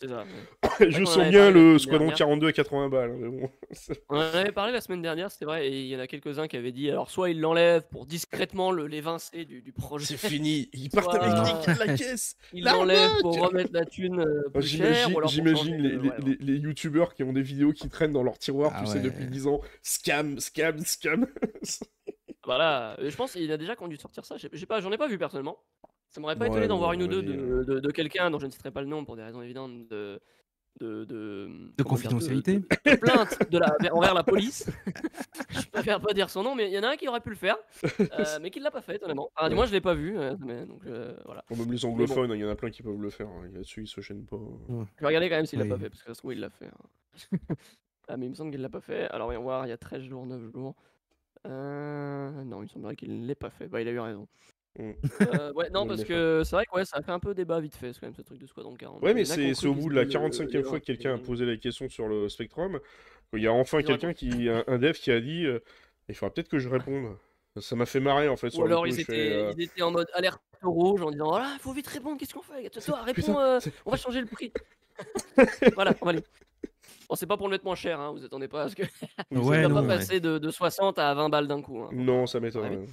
C'est 0.00 0.08
ça. 0.08 0.24
ouais. 0.80 0.90
je 0.90 1.04
sens 1.04 1.28
bien 1.28 1.50
le 1.50 1.78
Squadron 1.78 2.10
42 2.10 2.46
à 2.46 2.52
80 2.52 2.88
balles. 2.88 3.12
Mais 3.18 3.28
bon. 3.28 3.50
on 4.08 4.16
en 4.16 4.20
avait 4.20 4.52
parlé 4.52 4.72
la 4.72 4.80
semaine 4.80 5.02
dernière, 5.02 5.30
c'est 5.30 5.44
vrai, 5.44 5.68
et 5.68 5.80
il 5.80 5.86
y 5.88 5.96
en 5.96 6.00
a 6.00 6.06
quelques-uns 6.06 6.48
qui 6.48 6.56
avaient 6.56 6.72
dit 6.72 6.90
alors 6.90 7.10
soit 7.10 7.30
ils 7.30 7.40
l'enlèvent 7.40 7.86
pour 7.90 8.06
discrètement 8.06 8.72
l'évincer 8.72 9.44
du, 9.44 9.60
du, 9.60 9.72
projet. 9.72 10.06
C'est 10.06 10.16
fini, 10.28 10.70
ils 10.72 10.88
partent 10.88 11.14
avec 11.14 11.66
les 11.66 11.74
la 11.86 11.96
caisse. 11.96 12.36
Ils 12.52 12.64
l'enlèvent 12.64 13.18
pour 13.20 13.38
remettre 13.38 13.70
la 13.74 13.84
thune 13.84 14.20
euh, 14.20 14.48
plus 14.52 14.66
chère. 14.66 15.08
J'imagine 15.26 15.76
les, 15.76 15.96
les, 15.96 16.36
les, 16.40 16.58
youtubeurs 16.58 17.14
qui 17.14 17.22
ont 17.22 17.32
des 17.32 17.42
vidéos 17.42 17.72
qui 17.72 17.88
traînent 17.90 18.12
dans 18.12 18.22
leur 18.22 18.38
tiroir, 18.38 18.72
ah 18.74 18.80
tu 18.80 18.86
sais, 18.86 19.00
depuis 19.00 19.26
10 19.26 19.46
ans. 19.48 19.60
Scam, 19.82 20.40
scam, 20.40 20.78
scam. 20.80 21.26
voilà, 22.44 22.96
je 22.98 23.14
pense 23.16 23.32
qu'il 23.32 23.52
a 23.52 23.58
déjà 23.58 23.76
conduit 23.76 23.98
de 23.98 24.02
sortir 24.02 24.24
ça. 24.24 24.36
J'ai 24.38 24.66
pas, 24.66 24.80
j'en 24.80 24.92
ai 24.92 24.98
pas 24.98 25.08
vu 25.08 25.18
personnellement. 25.18 25.58
Ça 26.10 26.20
m'aurait 26.20 26.36
pas 26.36 26.48
étonné 26.48 26.66
d'en 26.66 26.78
voir 26.78 26.92
une 26.92 27.04
ou 27.04 27.06
deux 27.06 27.22
de, 27.22 27.64
de, 27.64 27.80
de 27.80 27.90
quelqu'un 27.90 28.30
dont 28.30 28.38
je 28.38 28.46
ne 28.46 28.50
citerai 28.50 28.70
pas 28.70 28.80
le 28.80 28.88
nom 28.88 29.04
pour 29.04 29.16
des 29.16 29.22
raisons 29.22 29.42
évidentes 29.42 29.86
de, 29.88 30.20
de, 30.80 31.04
de, 31.04 31.72
de 31.76 31.82
confidentialité. 31.82 32.58
De, 32.58 32.96
plainte 32.96 33.50
de 33.50 33.58
la, 33.58 33.76
envers 33.94 34.14
la 34.14 34.22
police. 34.22 34.68
je 35.50 35.68
préfère 35.70 36.00
pas 36.00 36.12
dire 36.12 36.30
son 36.30 36.42
nom, 36.42 36.54
mais 36.54 36.68
il 36.68 36.72
y 36.72 36.78
en 36.78 36.82
a 36.82 36.88
un 36.88 36.96
qui 36.96 37.08
aurait 37.08 37.20
pu 37.20 37.30
le 37.30 37.36
faire, 37.36 37.56
euh, 38.00 38.24
mais 38.42 38.50
qui 38.50 38.58
ne 38.58 38.64
l'a 38.64 38.70
pas 38.70 38.80
fait, 38.80 38.96
étonnamment. 38.96 39.30
Enfin, 39.36 39.54
moi, 39.54 39.66
je 39.66 39.72
l'ai 39.72 39.80
pas 39.80 39.94
vu. 39.94 40.18
Euh, 40.18 40.36
mais, 40.40 40.64
donc, 40.66 40.84
euh, 40.86 41.14
voilà. 41.24 41.44
même 41.50 41.70
les 41.70 41.84
anglophones, 41.84 42.32
il 42.34 42.40
y 42.40 42.44
en 42.44 42.50
a 42.50 42.56
plein 42.56 42.70
qui 42.70 42.82
peuvent 42.82 43.00
le 43.00 43.10
faire. 43.10 43.28
Hein. 43.28 43.48
Là-dessus, 43.52 43.82
ils 43.82 43.88
se 43.88 44.00
gênent 44.00 44.26
pas. 44.26 44.40
Je 44.68 45.00
vais 45.00 45.06
regarder 45.06 45.28
quand 45.28 45.36
même 45.36 45.46
s'il 45.46 45.58
l'a 45.58 45.66
pas 45.66 45.78
fait, 45.78 45.90
parce 45.90 46.02
que 46.02 46.08
ça 46.08 46.14
se 46.14 46.18
trouve, 46.18 46.32
il 46.32 46.40
l'a 46.40 46.50
fait. 46.50 46.66
Hein. 46.66 47.38
ah, 48.08 48.16
mais 48.16 48.26
il 48.26 48.30
me 48.30 48.34
semble 48.34 48.50
qu'il 48.50 48.60
l'a 48.60 48.68
pas 48.68 48.80
fait. 48.80 49.08
Alors, 49.10 49.26
voyons 49.26 49.42
voir, 49.42 49.66
il 49.66 49.70
y 49.70 49.72
a 49.72 49.78
13 49.78 50.02
jours, 50.02 50.26
9 50.26 50.52
jours. 50.52 50.74
non, 51.44 52.58
il 52.58 52.62
me 52.62 52.66
semblerait 52.66 52.96
qu'il 52.96 53.20
ne 53.20 53.26
l'ait 53.26 53.34
pas 53.34 53.50
fait. 53.50 53.68
Bah, 53.68 53.80
il 53.80 53.88
a 53.88 53.92
eu 53.92 54.00
raison. 54.00 54.26
Euh, 54.78 55.52
ouais, 55.54 55.68
non, 55.74 55.86
parce 55.86 56.04
que 56.04 56.42
c'est 56.44 56.54
vrai 56.54 56.64
que 56.66 56.74
ouais, 56.74 56.84
ça 56.84 56.98
a 56.98 57.02
fait 57.02 57.12
un 57.12 57.18
peu 57.18 57.34
débat 57.34 57.60
vite 57.60 57.74
fait, 57.74 57.92
quand 57.92 58.06
même, 58.06 58.14
ce 58.14 58.22
truc 58.22 58.38
de 58.38 58.46
Squadron 58.46 58.74
40. 58.74 59.02
Ouais, 59.02 59.14
mais 59.14 59.24
c'est 59.24 59.66
au 59.66 59.74
bout 59.74 59.88
de 59.88 59.94
la 59.94 60.04
45e 60.04 60.62
fois 60.62 60.80
que 60.80 60.84
quelqu'un 60.84 61.14
a 61.14 61.18
posé 61.18 61.44
la 61.44 61.56
question 61.56 61.88
sur 61.88 62.08
le 62.08 62.28
Spectrum. 62.28 62.78
Il 63.32 63.42
y 63.42 63.46
a 63.46 63.52
enfin 63.52 63.82
quelqu'un 63.82 64.12
qui, 64.12 64.48
un, 64.48 64.78
dev 64.78 64.94
qui 64.94 65.12
a 65.12 65.20
dit 65.20 65.46
euh, 65.46 65.60
il 66.08 66.14
faudra 66.14 66.34
peut-être 66.34 66.48
que 66.48 66.58
je 66.58 66.68
réponde. 66.68 67.16
Ça 67.60 67.76
m'a 67.76 67.86
fait 67.86 68.00
marrer 68.00 68.28
en 68.28 68.36
fait. 68.36 68.54
Ou 68.54 68.64
alors 68.64 68.86
ils, 68.86 69.00
étaient, 69.00 69.32
euh, 69.32 69.52
ils, 69.56 69.64
étaient, 69.64 69.82
en 69.82 69.90
mode 69.90 70.08
alerte 70.14 70.40
rouge 70.62 71.02
en 71.02 71.10
disant 71.10 71.28
voilà, 71.28 71.52
il 71.54 71.60
faut 71.60 71.72
vite 71.72 71.86
répondre, 71.86 72.16
qu'est-ce 72.18 72.34
qu'on 72.34 72.42
fait? 72.42 72.68
Toi, 72.70 73.02
réponds, 73.04 73.60
on 73.86 73.90
va 73.90 73.96
changer 73.96 74.20
le 74.20 74.26
prix. 74.26 74.52
voilà, 75.74 75.94
on 76.00 76.04
va 76.04 76.10
aller. 76.10 76.22
Bon, 77.08 77.16
c'est 77.16 77.26
pas 77.26 77.36
pour 77.36 77.48
le 77.48 77.52
mettre 77.52 77.64
moins 77.64 77.74
cher, 77.74 77.98
hein, 77.98 78.12
vous 78.12 78.24
attendez 78.24 78.46
pas 78.46 78.62
à 78.62 78.68
ce 78.68 78.76
que. 78.76 78.84
ouais, 79.32 79.66
va 79.66 79.82
pas 79.82 79.86
passer 79.86 80.20
de, 80.20 80.38
de, 80.38 80.50
60 80.50 80.98
à 80.98 81.12
20 81.14 81.28
balles 81.28 81.48
d'un 81.48 81.60
coup. 81.60 81.80
Hein, 81.80 81.90
non, 81.92 82.26
ça 82.26 82.38
m'étonne. 82.38 82.86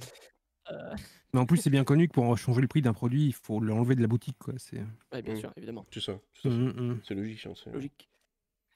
Mais 1.34 1.40
en 1.40 1.46
plus, 1.46 1.58
c'est 1.58 1.70
bien 1.70 1.84
connu 1.84 2.08
que 2.08 2.14
pour 2.14 2.36
changer 2.38 2.60
le 2.60 2.68
prix 2.68 2.80
d'un 2.80 2.94
produit, 2.94 3.26
il 3.26 3.34
faut 3.34 3.60
l'enlever 3.60 3.94
de 3.94 4.00
la 4.00 4.06
boutique. 4.06 4.38
Quoi. 4.38 4.54
C'est... 4.56 4.78
Ouais, 5.12 5.22
bien 5.22 5.34
mmh. 5.34 5.38
sûr, 5.38 5.52
évidemment. 5.56 5.84
C'est 5.90 6.00
ça. 6.00 6.18
C'est, 6.42 6.48
mmh, 6.48 7.00
mmh. 7.10 7.14
logique. 7.14 7.46
Hein, 7.46 7.52
c'est... 7.62 7.70
Logique, 7.70 8.08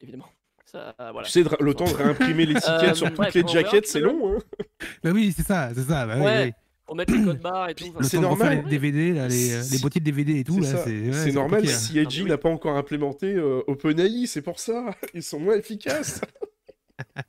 évidemment. 0.01 0.29
Ça, 0.67 0.95
voilà. 0.99 1.23
Tu 1.23 1.33
sais, 1.33 1.45
le 1.61 1.75
temps 1.75 1.85
de 1.85 1.95
réimprimer 1.95 2.47
l'étiquette 2.47 2.83
euh, 2.83 2.95
sur 2.95 3.13
toutes 3.13 3.35
les 3.35 3.47
jaquettes, 3.47 3.87
c'est 3.87 4.01
long. 4.01 4.37
Hein 4.37 4.65
bah 5.03 5.11
oui, 5.13 5.33
c'est 5.35 5.47
ça, 5.47 5.71
c'est 5.75 5.83
ça. 5.83 6.07
Bah, 6.07 6.19
ouais. 6.19 6.45
Oui, 6.47 6.53
Pour 6.87 6.97
mettre 6.97 7.15
le 7.15 7.25
code 7.25 7.41
barre 7.41 7.69
et 7.71 7.75
tout. 7.75 7.93
c'est 8.03 8.21
normal. 8.21 8.63
Les 8.65 8.71
DVD, 8.71 9.13
là, 9.13 9.29
les, 9.29 9.63
les, 9.71 9.79
boîtiers 9.79 10.01
de 10.01 10.05
DVD 10.05 10.39
et 10.39 10.45
tout. 10.45 10.63
C'est, 10.63 10.75
là, 10.75 10.83
c'est, 10.85 11.13
c'est 11.13 11.33
normal 11.33 11.67
si 11.67 12.01
IG 12.01 12.27
n'a 12.27 12.39
pas 12.39 12.51
encore 12.51 12.77
implémenté 12.77 13.35
euh, 13.35 13.63
OpenAI, 13.67 14.27
c'est 14.27 14.43
pour 14.43 14.61
ça. 14.61 14.95
Ils 15.15 15.23
sont 15.23 15.41
moins 15.41 15.57
efficaces. 15.57 16.21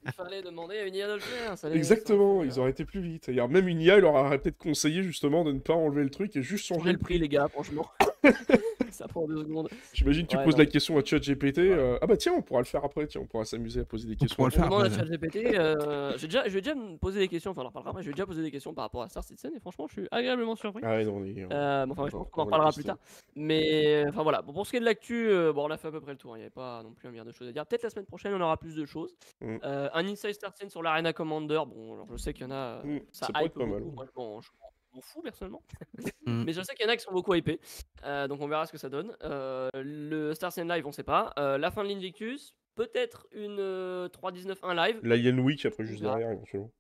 Il 0.06 0.12
fallait 0.12 0.42
demander 0.42 0.78
à 0.78 0.86
une 0.86 0.96
IA 0.96 1.08
de 1.08 1.14
le 1.14 1.20
faire. 1.20 1.56
Exactement, 1.74 2.44
ils 2.44 2.60
auraient 2.60 2.72
été 2.72 2.86
plus 2.86 3.02
vite. 3.02 3.28
même 3.28 3.68
une 3.68 3.82
IA, 3.82 3.98
il 3.98 4.02
leur 4.02 4.14
aurait 4.14 4.40
peut-être 4.40 4.58
conseillé 4.58 5.04
justement 5.04 5.44
de 5.44 5.52
ne 5.52 5.60
pas 5.60 5.74
enlever 5.74 6.04
le 6.04 6.10
truc 6.10 6.36
et 6.36 6.42
juste 6.42 6.66
changer 6.66 6.92
le 6.92 6.98
prix, 6.98 7.18
les 7.20 7.30
gars, 7.30 7.48
franchement. 7.48 7.86
ça 8.90 9.08
prend 9.08 9.28
deux 9.28 9.44
secondes. 9.44 9.70
J'imagine 9.94 10.28
tu 10.28 10.38
poses 10.38 10.58
la 10.58 10.66
question 10.66 10.98
à 10.98 11.04
ChatGPT. 11.04 11.60
Euh, 11.60 11.98
ah 12.02 12.08
bah 12.08 12.18
tiens, 12.18 12.34
on 12.38 12.42
pourra 12.42 12.62
le 12.62 12.66
faire 12.66 12.84
après. 12.84 13.08
Tiens, 13.08 13.22
on 13.22 13.26
pourra 13.26 13.46
s'amuser 13.46 13.82
à 13.82 13.86
poser 13.86 14.08
des 14.08 14.16
questions. 14.16 14.44
On 14.44 14.50
pourra 14.50 14.84
le 14.84 14.90
faire. 14.90 15.00
ChatGPT. 15.00 15.56
Euh, 15.56 16.14
j'ai 16.18 16.28
déjà, 16.28 16.44
je 16.48 16.54
vais 16.54 16.62
déjà 16.62 16.76
me 16.76 16.98
poser 16.98 17.20
des 17.20 17.28
questions. 17.28 17.52
Enfin, 17.52 17.62
on 17.62 17.66
en 17.66 17.68
reparlera 17.70 17.92
après. 17.92 18.04
Je 18.04 18.08
vais 18.08 18.14
déjà 18.14 18.26
poser 18.26 18.42
des 18.42 18.52
questions 18.52 18.74
par 18.74 18.86
rapport 18.86 19.02
à 19.02 19.10
Star 19.10 19.24
Citizen 19.24 19.54
et 19.56 19.60
franchement, 19.60 19.88
je 19.88 19.94
suis 19.94 20.08
agréablement 20.12 20.56
surpris. 20.56 20.84
Ah 20.86 20.92
ouais, 20.92 21.06
non, 21.06 21.18
on 21.18 21.24
euh, 21.24 21.86
enfin, 21.90 22.08
on, 22.14 22.40
en 22.40 22.44
reparlera 22.44 22.72
plus 22.72 22.84
tard. 22.84 22.98
Mais 23.36 24.06
enfin 24.08 24.24
voilà. 24.24 24.42
Bon, 24.42 24.54
pour 24.54 24.66
ce 24.66 24.72
qui 24.72 24.78
est 24.78 24.82
de 24.82 24.86
l'actu, 24.86 25.30
euh, 25.30 25.54
bon, 25.54 25.68
on 25.68 25.72
a 25.72 25.78
fait 25.78 25.88
à 25.88 25.92
peu 25.92 26.02
près 26.02 26.12
le 26.12 26.18
tour. 26.18 26.36
Il 26.36 26.40
n'y 26.40 26.44
avait 26.44 26.52
pas 26.52 26.84
non 26.84 26.94
plus 26.94 27.08
un 27.08 27.12
milliard 27.12 27.26
de 27.26 27.32
choses 27.32 27.48
à 27.48 27.52
dire. 27.52 27.66
Peut-être 27.66 27.84
la 27.84 27.90
semaine 27.90 28.06
prochaine, 28.06 28.34
on 28.34 28.42
aura 28.42 28.58
plus 28.58 28.76
de 28.76 28.86
choses. 28.86 29.14
Mm. 29.42 29.58
un 29.64 30.06
Inside 30.06 30.34
Star 30.34 30.52
Citizen 30.52 30.70
sur 30.70 30.82
l'Arena 30.82 31.14
Commander. 31.14 31.62
Bon, 31.68 31.94
alors, 31.94 32.08
je 32.12 32.18
sais 32.18 32.34
qu'il 32.34 32.44
y 32.44 32.48
en 32.48 32.52
a. 32.52 32.84
Mm, 32.84 33.00
ça 33.12 33.28
hype 33.36 33.54
pas 33.54 33.66
mal. 33.66 33.84
Moi, 33.84 34.06
je 34.06 34.50
m'en 34.94 35.02
fous 35.02 35.22
personnellement. 35.22 35.64
Mm. 36.26 36.46
Mais 36.46 36.54
je 36.54 36.62
sais 36.62 36.74
qu'il 36.74 36.86
y 36.86 36.90
en 36.90 36.94
a 36.94 36.96
qui 36.96 37.04
sont 37.04 37.12
beaucoup 37.12 37.34
hypés. 37.34 37.60
Euh, 38.06 38.30
donc 38.30 38.40
on 38.40 38.48
verra 38.48 38.66
ce 38.66 38.72
que 38.72 38.78
ça 38.78 38.88
donne. 38.88 39.14
Euh, 39.24 39.70
le 39.74 40.34
Star 40.34 40.54
Citizen 40.54 40.72
Live, 40.72 40.88
on 40.88 40.94
sait 40.94 41.04
pas. 41.04 41.34
Euh, 41.38 41.58
la 41.58 41.70
fin 41.70 41.84
de 41.84 41.90
l'Invictus, 41.90 42.56
peut-être 42.76 43.28
une 43.34 43.58
3.19.1 43.58 44.74
live. 44.74 45.02
La 45.04 45.18
Yen 45.18 45.38
Week 45.42 45.66
après 45.66 45.84
juste 45.84 46.02
derrière 46.02 46.32
éventuellement. 46.32 46.72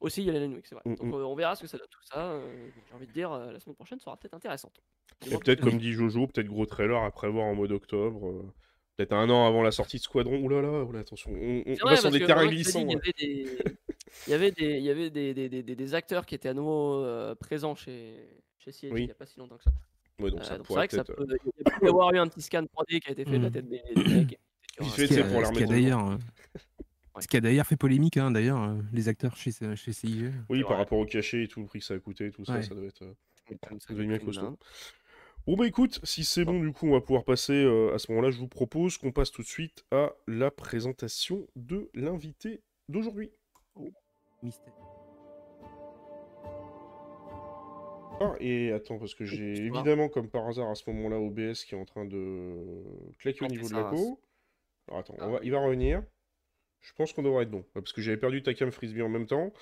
Aussi, 0.00 0.22
il 0.22 0.28
y 0.28 0.30
a 0.30 0.32
la 0.32 0.38
Yen 0.38 0.54
Week, 0.54 0.66
c'est 0.66 0.74
vrai. 0.74 0.84
Mm, 0.86 0.94
donc 0.94 1.06
mm. 1.06 1.14
on 1.14 1.34
verra 1.34 1.54
ce 1.54 1.60
que 1.60 1.66
ça 1.66 1.76
donne 1.76 1.88
tout 1.90 2.02
ça. 2.02 2.40
J'ai 2.88 2.94
envie 2.94 3.06
de 3.06 3.12
dire, 3.12 3.30
la 3.30 3.60
semaine 3.60 3.76
prochaine 3.76 4.00
sera 4.00 4.16
peut-être 4.16 4.32
intéressante. 4.32 4.80
Et 5.26 5.36
peut-être, 5.36 5.60
comme 5.60 5.76
dit 5.76 5.92
Jojo, 5.92 6.26
peut-être 6.28 6.48
gros 6.48 6.64
trailer 6.64 7.02
à 7.02 7.10
prévoir 7.10 7.44
en 7.44 7.54
mode 7.54 7.72
octobre. 7.72 8.50
Peut-être 8.96 9.12
un 9.12 9.28
an 9.28 9.46
avant 9.46 9.62
la 9.62 9.70
sortie 9.70 9.98
de 9.98 10.02
Squadron. 10.02 10.38
Ouh 10.38 10.48
là 10.48 10.62
là, 10.62 10.98
attention, 10.98 11.30
on, 11.30 11.62
on 11.66 11.88
va 11.90 11.96
sur 11.96 12.10
des 12.10 12.24
terrains 12.24 12.46
glissants. 12.46 12.80
Il 12.80 12.92
y 12.92 12.96
avait 12.96 13.12
des, 13.18 13.58
il 14.26 14.30
y 14.30 14.34
avait 14.34 14.50
des, 14.50 14.78
il 14.78 14.84
y 14.84 14.90
avait 14.90 15.10
des, 15.10 15.34
des, 15.34 15.48
des, 15.48 15.62
des 15.62 15.94
acteurs 15.94 16.26
qui 16.26 16.34
étaient 16.34 16.48
à 16.48 16.54
nouveau 16.54 17.04
euh, 17.04 17.34
présents 17.34 17.74
chez, 17.74 18.16
chez 18.58 18.72
CIG 18.72 18.92
il 18.96 19.04
n'y 19.06 19.10
a 19.10 19.14
pas 19.14 19.26
si 19.26 19.38
longtemps 19.38 19.56
que 19.56 19.64
ça. 19.64 19.72
Ouais, 20.18 20.30
donc, 20.30 20.40
euh, 20.40 20.44
c'est 20.44 20.74
vrai 20.74 20.88
que 20.88 20.96
ça 20.96 21.04
peut, 21.04 21.14
il 21.20 21.64
peut 21.64 21.86
y 21.86 21.88
avoir 21.88 22.12
eu 22.12 22.18
un 22.18 22.28
petit 22.28 22.42
scan 22.42 22.62
3D 22.62 23.00
qui 23.00 23.08
a 23.08 23.12
été 23.12 23.24
fait 23.24 23.38
de 23.38 23.42
la 23.42 23.48
hmm. 23.48 23.52
tête 23.52 23.68
des, 23.68 23.82
mecs. 23.96 24.38
Ce 24.80 25.04
qui 25.04 25.62
a 25.62 25.66
d'ailleurs 25.66 26.00
hein. 26.00 26.18
Ce 27.20 27.26
qui 27.26 27.36
a 27.36 27.40
d'ailleurs 27.40 27.66
fait 27.66 27.76
polémique, 27.76 28.16
hein, 28.16 28.30
d'ailleurs, 28.30 28.62
euh, 28.62 28.76
les 28.92 29.08
acteurs 29.08 29.36
chez, 29.36 29.50
chez 29.74 29.92
CIG. 29.92 30.32
Oui, 30.48 30.62
par 30.62 30.78
rapport 30.78 30.98
au 30.98 31.04
cachet 31.04 31.42
et 31.42 31.48
tout 31.48 31.60
le 31.60 31.66
prix 31.66 31.80
que 31.80 31.84
ça 31.84 31.94
a 31.94 31.98
coûté, 31.98 32.30
tout 32.30 32.44
ça, 32.44 32.62
ça 32.62 32.74
doit 32.74 32.86
être. 32.86 33.04
ça 33.80 33.94
devient 33.94 34.08
bien 34.08 34.18
costaud. 34.18 34.58
Bon 35.46 35.56
bah 35.56 35.66
écoute, 35.66 36.00
si 36.04 36.22
c'est 36.22 36.44
bon 36.44 36.60
du 36.60 36.70
coup 36.70 36.86
on 36.86 36.92
va 36.92 37.00
pouvoir 37.00 37.24
passer 37.24 37.64
à 37.94 37.98
ce 37.98 38.12
moment-là, 38.12 38.30
je 38.30 38.38
vous 38.38 38.46
propose 38.46 38.98
qu'on 38.98 39.10
passe 39.10 39.30
tout 39.30 39.42
de 39.42 39.46
suite 39.46 39.84
à 39.90 40.12
la 40.26 40.50
présentation 40.50 41.46
de 41.56 41.90
l'invité 41.94 42.60
d'aujourd'hui. 42.90 43.30
Mystère. 44.42 44.72
Ah, 48.22 48.34
et 48.38 48.70
attends, 48.72 48.98
parce 48.98 49.14
que 49.14 49.24
j'ai 49.24 49.64
évidemment, 49.64 50.08
comme 50.08 50.28
par 50.28 50.46
hasard, 50.46 50.68
à 50.68 50.74
ce 50.74 50.88
moment-là, 50.90 51.18
OBS 51.18 51.64
qui 51.64 51.74
est 51.74 51.78
en 51.78 51.86
train 51.86 52.04
de 52.04 52.82
claquer 53.18 53.46
au 53.46 53.48
niveau 53.48 53.68
de 53.68 53.74
la 53.74 53.84
peau. 53.84 54.20
Alors 54.88 55.00
attends, 55.00 55.14
on 55.18 55.30
va... 55.30 55.38
il 55.42 55.50
va 55.50 55.60
revenir. 55.60 56.02
Je 56.80 56.92
pense 56.94 57.12
qu'on 57.12 57.22
devrait 57.22 57.44
être 57.44 57.50
bon. 57.50 57.64
Parce 57.74 57.92
que 57.92 58.02
j'avais 58.02 58.16
perdu 58.16 58.42
Takam 58.42 58.70
Frisbee 58.70 59.02
en 59.02 59.08
même 59.08 59.26
temps. 59.26 59.52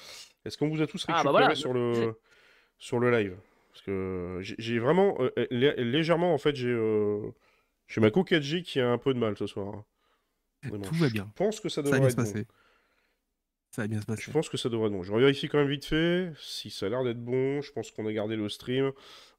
Est-ce 0.45 0.57
qu'on 0.57 0.69
vous 0.69 0.83
a 0.83 0.87
tous 0.87 1.05
ah, 1.09 1.23
bah 1.23 1.31
récupéré 1.31 1.55
sur, 1.57 1.73
le... 1.73 2.19
sur 2.79 2.99
le 2.99 3.11
live? 3.11 3.37
Parce 3.73 3.83
que 3.83 4.39
j'ai 4.41 4.79
vraiment. 4.79 5.17
Euh, 5.21 5.47
légèrement, 5.51 6.35
en 6.35 6.39
fait, 6.39 6.57
j'ai 6.57 6.69
euh... 6.69 7.31
ma 7.99 8.11
co 8.11 8.23
4G 8.23 8.63
qui 8.63 8.81
a 8.81 8.89
un 8.89 8.99
peu 8.99 9.15
de 9.15 9.19
mal 9.19 9.37
ce 9.37 9.47
soir. 9.47 9.85
Tout 10.63 10.95
va 10.95 11.11
bien. 11.11 11.29
Je 11.29 11.45
pense 11.45 11.61
que 11.61 11.69
ça 11.69 11.83
devrait 11.83 12.09
être 12.09 12.17
bon. 12.17 12.45
Ça 13.79 13.83
va 13.83 13.89
bien 13.89 14.01
se 14.01 14.07
passer. 14.07 14.23
Je 14.27 14.31
pense 14.33 14.49
que 14.49 14.57
ça 14.57 14.69
devrait 14.69 14.89
être 14.89 14.93
bon. 14.93 15.05
Je 15.05 15.13
revérifie 15.13 15.47
quand 15.47 15.59
même 15.59 15.69
vite 15.69 15.85
fait. 15.85 16.33
Si 16.41 16.69
ça 16.69 16.87
a 16.87 16.89
l'air 16.89 17.05
d'être 17.05 17.23
bon, 17.25 17.63
je 17.63 17.71
pense 17.71 17.93
qu'on 17.93 18.09
a 18.09 18.13
gardé 18.13 18.35
le 18.35 18.49
stream. 18.49 18.91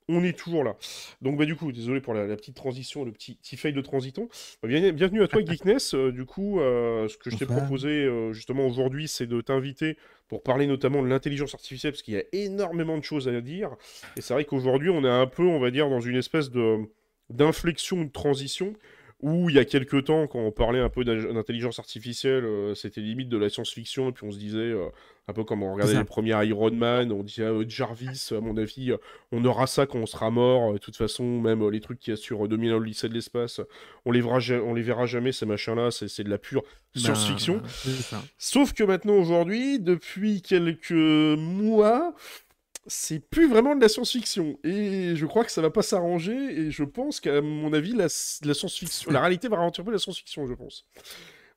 On 0.07 0.23
est 0.23 0.31
toujours 0.31 0.63
là. 0.63 0.77
Donc, 1.21 1.37
bah, 1.37 1.43
du 1.43 1.57
coup, 1.57 1.73
désolé 1.73 1.99
pour 1.99 2.13
la, 2.13 2.25
petite 2.37 2.55
transition, 2.55 3.03
le 3.03 3.11
petit, 3.11 3.35
petit 3.35 3.57
fail 3.57 3.73
de 3.73 3.81
transiton. 3.81 4.29
Bah, 4.63 4.69
bienvenue 4.69 5.23
à 5.23 5.27
toi, 5.27 5.41
Geekness. 5.45 5.93
Euh, 5.93 6.13
du 6.13 6.23
coup, 6.23 6.61
euh, 6.61 7.09
ce 7.09 7.17
que 7.17 7.29
je 7.29 7.35
t'ai 7.35 7.45
proposé 7.45 7.89
euh, 7.89 8.31
justement 8.31 8.65
aujourd'hui, 8.65 9.09
c'est 9.09 9.27
de 9.27 9.41
t'inviter 9.41 9.97
pour 10.29 10.41
parler 10.41 10.67
notamment 10.67 11.03
de 11.03 11.09
l'intelligence 11.09 11.53
artificielle, 11.53 11.91
parce 11.91 12.01
qu'il 12.01 12.13
y 12.13 12.17
a 12.17 12.23
énormément 12.31 12.97
de 12.97 13.03
choses 13.03 13.27
à 13.27 13.41
dire. 13.41 13.75
Et 14.15 14.21
c'est 14.21 14.33
vrai 14.33 14.45
qu'aujourd'hui, 14.45 14.89
on 14.89 15.03
est 15.03 15.09
un 15.09 15.27
peu, 15.27 15.43
on 15.43 15.59
va 15.59 15.69
dire, 15.69 15.89
dans 15.89 15.99
une 15.99 16.15
espèce 16.15 16.49
de 16.49 16.77
d'inflexion, 17.29 18.05
de 18.05 18.09
transition 18.09 18.73
où 19.21 19.49
il 19.49 19.55
y 19.55 19.59
a 19.59 19.65
quelques 19.65 20.05
temps, 20.05 20.27
quand 20.27 20.39
on 20.39 20.51
parlait 20.51 20.79
un 20.79 20.87
peu 20.89 21.03
d'intelligence 21.03 21.77
artificielle, 21.79 22.45
euh, 22.45 22.73
c'était 22.73 23.01
limite 23.01 23.27
de 23.27 23.37
la 23.37 23.49
science-fiction, 23.49 24.09
et 24.09 24.11
puis 24.13 24.25
on 24.25 24.31
se 24.31 24.37
disait, 24.37 24.59
euh, 24.59 24.85
un 25.27 25.33
peu 25.33 25.43
comme 25.43 25.61
on 25.61 25.73
regardait 25.73 25.95
les 25.95 26.05
premiers 26.05 26.45
Iron 26.47 26.71
Man, 26.71 27.11
on 27.11 27.23
disait 27.23 27.45
ah, 27.45 27.53
Jarvis, 27.67 28.29
à 28.31 28.39
mon 28.39 28.55
avis, 28.55 28.91
euh, 28.91 28.97
on 29.33 29.43
aura 29.43 29.67
ça 29.67 29.85
quand 29.85 29.99
on 29.99 30.05
sera 30.05 30.31
mort. 30.31 30.71
De 30.71 30.77
toute 30.77 30.95
façon, 30.95 31.23
même 31.41 31.69
les 31.69 31.81
trucs 31.81 31.99
qu'il 31.99 32.11
y 32.11 32.13
a 32.13 32.17
sur 32.17 32.47
2000 32.47 32.73
au 32.73 32.79
lycée 32.79 33.09
de 33.09 33.13
l'espace, 33.13 33.59
on 34.05 34.11
les 34.13 34.21
verra, 34.21 34.39
on 34.63 34.73
les 34.73 34.81
verra 34.81 35.05
jamais, 35.05 35.33
ces 35.33 35.45
machins-là, 35.45 35.91
c'est 35.91 36.23
de 36.23 36.29
la 36.29 36.37
pure 36.37 36.63
ben, 36.95 37.01
science-fiction. 37.01 37.61
Sauf 38.37 38.71
que 38.71 38.83
maintenant, 38.83 39.15
aujourd'hui, 39.15 39.79
depuis 39.79 40.41
quelques 40.41 40.91
mois, 40.91 42.15
c'est 42.89 43.19
plus 43.19 43.47
vraiment 43.47 43.75
de 43.75 43.81
la 43.81 43.89
science-fiction. 43.89 44.59
Et 44.63 45.15
je 45.15 45.25
crois 45.25 45.45
que 45.45 45.51
ça 45.51 45.61
va 45.61 45.69
pas 45.69 45.81
s'arranger. 45.81 46.33
Et 46.33 46.71
je 46.71 46.83
pense 46.83 47.19
qu'à 47.19 47.41
mon 47.41 47.71
avis, 47.73 47.93
la, 47.93 48.09
science-fiction, 48.09 49.11
la 49.11 49.21
réalité 49.21 49.47
va 49.47 49.57
ralentir 49.57 49.83
un 49.83 49.85
peu 49.85 49.91
la 49.91 49.99
science-fiction, 49.99 50.47
je 50.47 50.53
pense. 50.53 50.85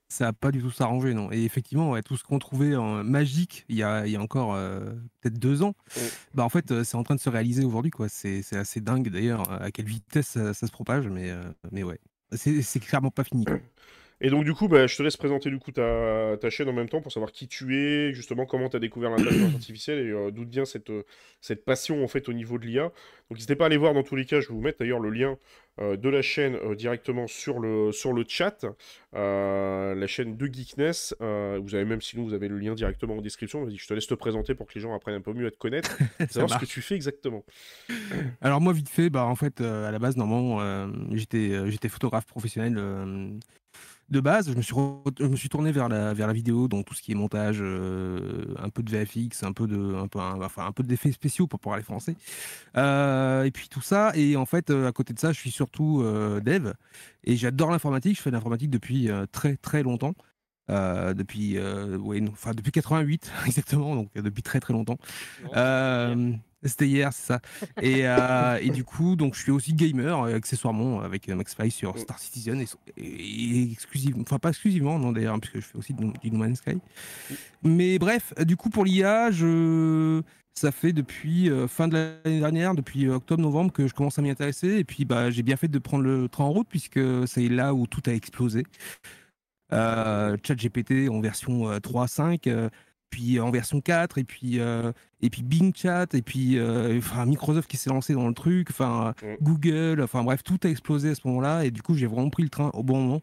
Ça 0.09 0.27
va 0.27 0.33
pas 0.35 0.51
du 0.51 0.61
tout 0.61 0.71
s'arranger, 0.71 1.15
non. 1.15 1.33
Et 1.33 1.43
effectivement, 1.45 1.99
tout 2.03 2.19
ce 2.19 2.23
qu'on 2.23 2.39
trouvait 2.39 2.77
en 2.77 3.03
magique 3.03 3.65
il 3.71 3.77
y 3.77 3.83
a, 3.83 4.05
encore 4.21 4.55
euh, 4.55 4.81
peut-être 5.21 5.39
deux 5.39 5.63
ans, 5.63 5.75
bah 6.35 6.45
en 6.45 6.51
fait, 6.51 6.71
euh, 6.71 6.85
c'est 6.85 6.97
en 6.97 7.03
train 7.03 7.15
de 7.15 7.21
se 7.21 7.31
réaliser 7.31 7.65
aujourd'hui, 7.65 7.91
quoi. 7.91 8.09
C'est 8.11 8.45
assez 8.53 8.83
dingue 8.83 9.09
d'ailleurs 9.09 9.51
à 9.51 9.71
quelle 9.71 9.87
vitesse 9.87 10.29
ça, 10.29 10.53
se 10.53 10.71
propage, 10.71 11.09
mais, 11.09 11.31
euh, 11.31 11.43
mais 11.71 11.83
ouais. 11.83 11.99
c'est 12.35 12.81
clairement 12.81 13.11
pas 13.11 13.25
fini. 13.25 13.47
Et 14.25 14.31
donc, 14.31 14.45
du 14.45 14.55
coup, 14.55 14.69
bah, 14.69 14.87
je 14.87 14.97
te 14.97 15.03
laisse 15.03 15.17
présenter 15.17 15.51
du 15.51 15.59
coup 15.59 15.73
ta, 15.73 16.37
ta, 16.41 16.49
chaîne 16.49 16.69
en 16.69 16.73
même 16.73 16.89
temps 16.89 17.01
pour 17.01 17.11
savoir 17.11 17.33
qui 17.33 17.49
tu 17.49 17.77
es, 17.77 18.15
justement 18.15 18.47
comment 18.47 18.69
tu 18.69 18.77
as 18.77 18.79
découvert 18.79 19.11
l'intelligence 19.11 19.55
artificielle 19.55 19.99
et 19.99 20.11
euh, 20.11 20.31
d'où 20.31 20.47
vient 20.49 20.65
cette, 20.65 20.91
euh, 20.91 21.03
cette 21.41 21.65
passion 21.65 22.05
en 22.05 22.09
fait 22.09 22.29
au 22.29 22.33
niveau 22.33 22.57
de 22.57 22.65
l'IA. 22.65 22.85
Donc, 22.85 22.93
n'hésitez 23.33 23.57
pas 23.57 23.65
à 23.65 23.67
aller 23.67 23.77
voir 23.77 23.95
dans 23.95 24.05
tous 24.05 24.15
les 24.15 24.25
cas, 24.25 24.39
je 24.39 24.47
vais 24.47 24.55
vous 24.55 24.61
mettre 24.61 24.79
d'ailleurs 24.79 25.01
le 25.01 25.11
lien 25.11 25.39
euh, 25.81 25.97
de 25.97 26.09
la 26.09 26.23
chaîne 26.23 26.57
directement 26.77 27.27
sur 27.27 27.59
le, 27.59 27.91
sur 27.91 28.13
le 28.13 28.25
chat, 28.29 28.65
la 29.13 30.07
chaîne 30.07 30.37
de 30.37 30.47
Geekness. 30.47 31.17
vous 31.19 31.75
avez 31.75 31.85
même, 31.85 32.01
sinon, 32.01 32.23
vous 32.23 32.35
avez 32.35 32.47
le 32.47 32.59
lien 32.59 32.75
directement 32.75 33.17
en 33.17 33.23
description. 33.23 33.69
Je 33.69 33.87
te 33.89 33.93
laisse 33.93 34.07
te 34.07 34.15
présenter 34.15 34.55
pour 34.55 34.69
que 34.69 34.75
les 34.77 34.83
gens 34.83 34.95
apprennent 34.95 35.17
un 35.17 35.21
peu 35.21 35.33
mieux 35.33 35.49
à 35.49 35.51
te 35.51 35.59
connaître, 35.59 35.99
savoir 36.31 36.61
ce 36.61 36.65
que 36.65 36.71
tu 36.71 36.81
fais 36.81 36.95
exactement. 36.95 37.45
Alors, 38.41 38.61
moi, 38.61 38.73
vite 38.73 38.89
fait, 38.89 39.11
bah, 39.11 39.25
en 39.25 39.35
fait, 39.35 39.61
à 39.61 39.91
la 39.91 39.99
base, 39.99 40.17
normalement, 40.17 40.87
j'étais 41.11 41.69
j'étais 41.69 41.89
photographe 41.89 42.27
professionnel 42.27 42.79
de 44.13 44.21
base, 44.21 44.51
je 44.51 44.55
me 44.57 44.63
suis, 44.63 44.75
je 45.19 45.27
me 45.27 45.37
suis 45.37 45.49
tourné 45.49 45.73
vers 45.73 45.89
la, 45.89 46.15
vers 46.15 46.29
la 46.29 46.33
vidéo, 46.33 46.69
donc 46.69 46.85
tout 46.87 46.95
ce 46.95 47.03
qui 47.03 47.13
est 47.13 47.15
montage, 47.17 47.59
euh, 47.61 48.55
un 48.59 48.69
peu 48.69 48.83
de 48.83 48.91
VFX, 48.91 49.43
un 49.43 49.53
peu 49.53 49.67
de, 49.67 49.95
un 49.95 50.07
peu, 50.07 50.21
enfin, 50.21 50.67
un 50.67 50.73
peu 50.73 50.83
d'effets 50.85 51.11
spéciaux 51.11 51.47
pour 51.47 51.59
parler 51.59 51.83
français. 51.83 52.15
Euh, 52.77 53.45
et 53.45 53.51
puis 53.51 53.69
tout 53.69 53.81
ça. 53.81 54.13
Et 54.15 54.37
en 54.37 54.47
fait, 54.47 54.71
euh, 54.71 54.87
à 54.87 54.93
côté 54.93 55.13
de 55.15 55.19
ça, 55.19 55.33
je 55.33 55.39
suis 55.39 55.51
surtout 55.51 56.03
dev 56.45 56.73
et 57.25 57.37
j'adore 57.37 57.71
l'informatique. 57.71 58.17
Je 58.17 58.23
fais 58.23 58.31
de 58.31 58.37
l'informatique 58.37 58.71
depuis 58.71 59.11
très 59.33 59.57
très 59.57 59.83
longtemps. 59.83 60.15
depuis, 60.69 61.59
ouais, 61.59 62.21
depuis 62.55 62.73
88 62.73 63.33
exactement, 63.47 63.97
donc 63.97 64.13
depuis 64.15 64.43
très 64.43 64.61
très 64.61 64.73
longtemps. 64.73 64.99
C'était 66.65 66.87
hier, 66.87 67.13
c'est 67.13 67.27
ça. 67.27 67.41
Et, 67.81 68.07
euh, 68.07 68.59
et, 68.61 68.71
du 68.71 68.85
coup, 68.85 69.17
donc 69.17 69.35
je 69.35 69.43
suis 69.43 69.51
aussi 69.51 69.75
gamer 69.75 70.23
euh, 70.23 70.37
accessoirement 70.37 71.01
avec 71.01 71.29
euh, 71.29 71.35
Max 71.35 71.57
sur 71.71 71.99
Star 71.99 72.19
Citizen 72.19 72.65
et, 72.97 73.73
exclusivement, 73.73 74.23
enfin 74.23 74.39
pas 74.39 74.51
exclusivement, 74.51 74.99
non 74.99 75.13
d'ailleurs, 75.13 75.39
puisque 75.41 75.57
je 75.57 75.67
fais 75.67 75.79
aussi 75.79 75.95
du, 75.95 76.31
No 76.31 76.39
Man's 76.39 76.59
Sky. 76.59 76.79
Mais 77.63 77.99
bref, 77.99 78.33
du 78.45 78.57
coup 78.57 78.71
pour 78.71 78.85
l'IA, 78.85 79.31
je... 79.33 80.23
ça 80.55 80.71
fait 80.71 80.93
depuis 80.93 81.51
fin 81.69 81.89
de 81.89 81.95
l'année 82.25 82.41
dernière, 82.41 82.75
depuis 82.75 83.09
octobre-novembre 83.09 83.73
que 83.73 83.89
je 83.89 83.95
commence 83.95 84.19
à 84.19 84.23
m'y 84.23 84.31
intéresser. 84.31 84.79
Et 84.79 84.85
puis 84.85 85.05
bah, 85.05 85.31
j'ai 85.31 85.43
bien 85.43 85.57
fait 85.57 85.69
de 85.69 85.79
prendre 85.79 86.05
le 86.05 86.29
train 86.29 86.45
en 86.45 86.53
route 86.53 86.69
puisque 86.69 87.01
c'est 87.27 87.49
là 87.49 87.75
où 87.75 87.87
tout 87.87 88.03
a 88.07 88.13
explosé. 88.13 88.65
Chat 89.71 90.55
GPT 90.55 91.09
en 91.11 91.21
version 91.21 91.73
3.5 91.79 92.71
puis 93.13 93.39
en 93.39 93.51
version 93.51 93.81
4, 93.81 94.19
et 94.19 94.25
puis, 94.25 94.59
euh, 94.59 94.91
et 95.21 95.31
puis 95.31 95.43
Bing 95.43 95.73
Chat, 95.77 96.15
et 96.15 96.23
puis 96.23 96.59
euh, 96.59 96.99
enfin, 96.99 97.27
Microsoft 97.27 97.71
qui 97.71 97.77
s'est 97.77 97.91
lancé 97.91 98.15
dans 98.15 98.27
le 98.27 98.35
truc, 98.35 98.69
enfin 98.71 99.15
mm. 99.23 99.45
Google, 99.45 100.01
enfin 100.03 100.25
bref, 100.25 100.43
tout 100.43 100.59
a 100.65 100.69
explosé 100.69 101.11
à 101.11 101.15
ce 101.15 101.21
moment-là, 101.27 101.65
et 101.65 101.71
du 101.71 101.83
coup 101.83 101.95
j'ai 101.95 102.07
vraiment 102.07 102.31
pris 102.31 102.43
le 102.43 102.49
train 102.49 102.71
au 102.75 102.83
bon 102.83 103.01
moment. 103.01 103.21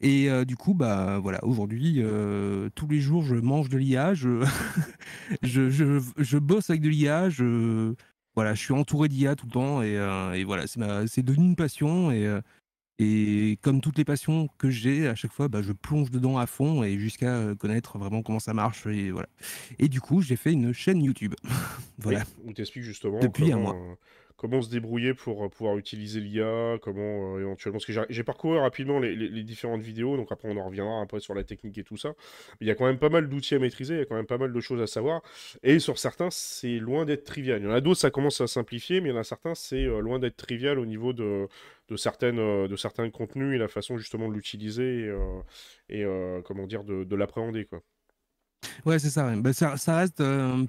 Et 0.00 0.28
euh, 0.28 0.44
du 0.44 0.56
coup, 0.56 0.74
bah 0.74 1.18
voilà, 1.20 1.42
aujourd'hui, 1.44 2.02
tous 2.74 2.88
les 2.88 3.00
jours, 3.00 3.22
je 3.22 3.36
mange 3.36 3.68
de 3.68 3.78
l'IA, 3.78 4.14
je, 4.14 4.44
je, 5.42 5.70
je, 5.70 6.00
je, 6.18 6.38
bosse 6.38 6.70
avec 6.70 6.82
de 6.82 6.88
l'IA, 6.88 7.30
je, 7.30 7.94
voilà, 8.34 8.54
je 8.54 8.60
suis 8.60 8.74
entouré 8.74 9.08
d'IA 9.08 9.34
tout 9.34 9.46
le 9.46 9.52
temps, 9.52 9.82
et, 9.82 9.94
et 10.38 10.44
voilà, 10.44 10.66
c'est 10.66 11.22
devenu 11.22 11.46
une 11.46 11.56
passion, 11.56 12.10
et, 12.10 12.28
et 12.98 13.58
comme 13.62 13.80
toutes 13.80 13.98
les 13.98 14.04
passions 14.04 14.48
que 14.58 14.70
j'ai, 14.70 15.08
à 15.08 15.14
chaque 15.14 15.32
fois, 15.32 15.48
bah, 15.48 15.62
je 15.62 15.72
plonge 15.72 16.10
dedans 16.10 16.38
à 16.38 16.46
fond 16.46 16.84
et 16.84 16.98
jusqu'à 16.98 17.54
connaître 17.58 17.98
vraiment 17.98 18.22
comment 18.22 18.40
ça 18.40 18.54
marche. 18.54 18.86
Et, 18.86 19.10
voilà. 19.10 19.28
et 19.78 19.88
du 19.88 20.00
coup, 20.00 20.20
j'ai 20.20 20.36
fait 20.36 20.52
une 20.52 20.72
chaîne 20.72 21.02
YouTube. 21.02 21.34
voilà. 21.98 22.22
où 22.44 22.52
tu 22.52 22.60
expliques 22.60 22.84
justement 22.84 23.18
Depuis 23.18 23.50
comment, 23.50 23.56
un 23.56 23.60
mois. 23.60 23.74
Euh, 23.74 23.94
comment 24.36 24.60
se 24.60 24.68
débrouiller 24.68 25.14
pour 25.14 25.48
pouvoir 25.50 25.78
utiliser 25.78 26.20
l'IA, 26.20 26.78
comment 26.82 27.38
éventuellement. 27.38 27.78
Parce 27.78 27.86
que 27.86 28.06
j'ai 28.10 28.24
parcouru 28.24 28.58
rapidement 28.58 28.98
les, 28.98 29.42
différentes 29.42 29.82
vidéos, 29.82 30.16
donc 30.16 30.30
après 30.30 30.48
on 30.48 30.56
en 30.56 30.66
reviendra 30.66 30.94
un 30.94 31.06
peu 31.06 31.18
sur 31.18 31.34
la 31.34 31.44
technique 31.44 31.78
et 31.78 31.84
tout 31.84 31.96
ça. 31.96 32.14
il 32.60 32.66
y 32.66 32.70
a 32.70 32.74
quand 32.74 32.86
même 32.86 32.98
pas 32.98 33.08
mal 33.08 33.28
d'outils 33.28 33.54
à 33.54 33.58
maîtriser, 33.58 33.94
il 33.94 33.98
y 33.98 34.02
a 34.02 34.04
quand 34.04 34.16
même 34.16 34.26
pas 34.26 34.38
mal 34.38 34.52
de 34.52 34.60
choses 34.60 34.82
à 34.82 34.86
savoir. 34.86 35.22
Et 35.62 35.78
sur 35.78 35.98
certains, 35.98 36.28
c'est 36.30 36.78
loin 36.78 37.04
d'être 37.04 37.24
trivial. 37.24 37.60
Il 37.62 37.64
y 37.64 37.68
en 37.68 37.72
a 37.72 37.80
d'autres, 37.80 38.00
ça 38.00 38.10
commence 38.10 38.40
à 38.40 38.46
simplifier, 38.46 39.00
mais 39.00 39.08
il 39.08 39.12
y 39.12 39.16
en 39.16 39.20
a 39.20 39.24
certains, 39.24 39.54
c'est 39.54 39.84
loin 39.84 40.18
d'être 40.18 40.36
trivial 40.36 40.78
au 40.78 40.86
niveau 40.86 41.12
de 41.12 41.48
de, 41.92 41.96
certaines, 41.96 42.38
euh, 42.38 42.68
de 42.68 42.76
certains 42.76 43.08
contenus 43.10 43.54
et 43.54 43.58
la 43.58 43.68
façon 43.68 43.96
justement 43.98 44.28
de 44.28 44.34
l'utiliser 44.34 45.04
et, 45.04 45.08
euh, 45.08 45.40
euh, 45.92 46.42
comment 46.42 46.66
dire, 46.66 46.84
de, 46.84 47.16
l'appréhender. 47.16 47.66
quoi. 47.66 47.80
Ouais, 48.86 48.98
c'est 48.98 49.10
ça, 49.10 49.34
bah, 49.36 49.52
ça, 49.52 49.76
ça. 49.76 49.96
reste, 49.96 50.22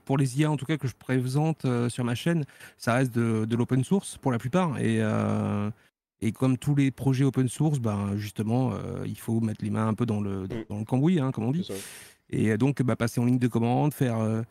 pour 0.05 0.17
les 0.17 0.39
IA 0.39 0.51
en 0.51 0.57
tout 0.57 0.65
cas 0.65 0.77
que 0.77 0.87
je 0.87 0.95
présente 0.95 1.65
sur 1.89 2.03
ma 2.03 2.15
chaîne, 2.15 2.45
ça 2.77 2.95
reste 2.95 3.13
de, 3.15 3.45
de 3.45 3.55
l'open 3.55 3.83
source 3.83 4.17
pour 4.17 4.31
la 4.31 4.39
plupart. 4.39 4.77
Et, 4.79 5.01
et 6.21 6.31
comme 6.31 6.57
tous 6.57 6.75
les 6.75 6.91
projets 6.91 7.23
open 7.23 7.47
source, 7.47 7.79
ben, 7.79 8.15
justement, 8.17 8.73
il 9.05 9.17
faut 9.17 9.39
mettre 9.39 9.63
les 9.63 9.69
mains 9.69 9.87
un 9.87 9.93
peu 9.93 10.05
dans 10.05 10.21
le, 10.21 10.47
dans, 10.47 10.75
mm. 10.75 10.79
le 10.79 10.85
cambouis, 10.85 11.19
hein, 11.19 11.31
comme 11.31 11.45
on 11.45 11.51
dit. 11.51 11.69
Et 12.29 12.57
donc, 12.57 12.81
bah, 12.81 12.95
passer 12.95 13.21
en 13.21 13.25
ligne 13.25 13.39
de 13.39 13.47
commande, 13.47 13.93
faire 13.93 14.43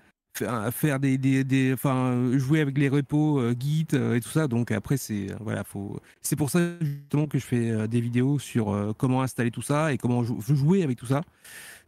faire 0.71 0.99
des, 0.99 1.19
des, 1.19 1.45
des, 1.45 1.73
enfin 1.73 2.37
jouer 2.39 2.61
avec 2.61 2.79
les 2.79 2.89
repos 2.89 3.39
euh, 3.39 3.55
Git 3.59 3.89
euh, 3.95 4.17
et 4.17 4.21
tout 4.21 4.29
ça. 4.29 4.49
Donc 4.49 4.71
après 4.71 4.97
c'est 4.97 5.31
euh, 5.31 5.37
voilà 5.41 5.65
faut 5.65 6.01
c'est 6.23 6.37
pour 6.37 6.51
ça 6.51 6.61
justement 6.81 7.27
que 7.27 7.39
je 7.39 7.45
fais 7.45 7.89
des 7.89 8.01
vidéos 8.01 8.39
sur 8.39 8.95
comment 8.99 9.23
installer 9.23 9.51
tout 9.51 9.63
ça 9.63 9.93
et 9.93 9.99
comment 9.99 10.23
jouer 10.23 10.83
avec 10.83 10.99
tout 10.99 11.07
ça 11.07 11.23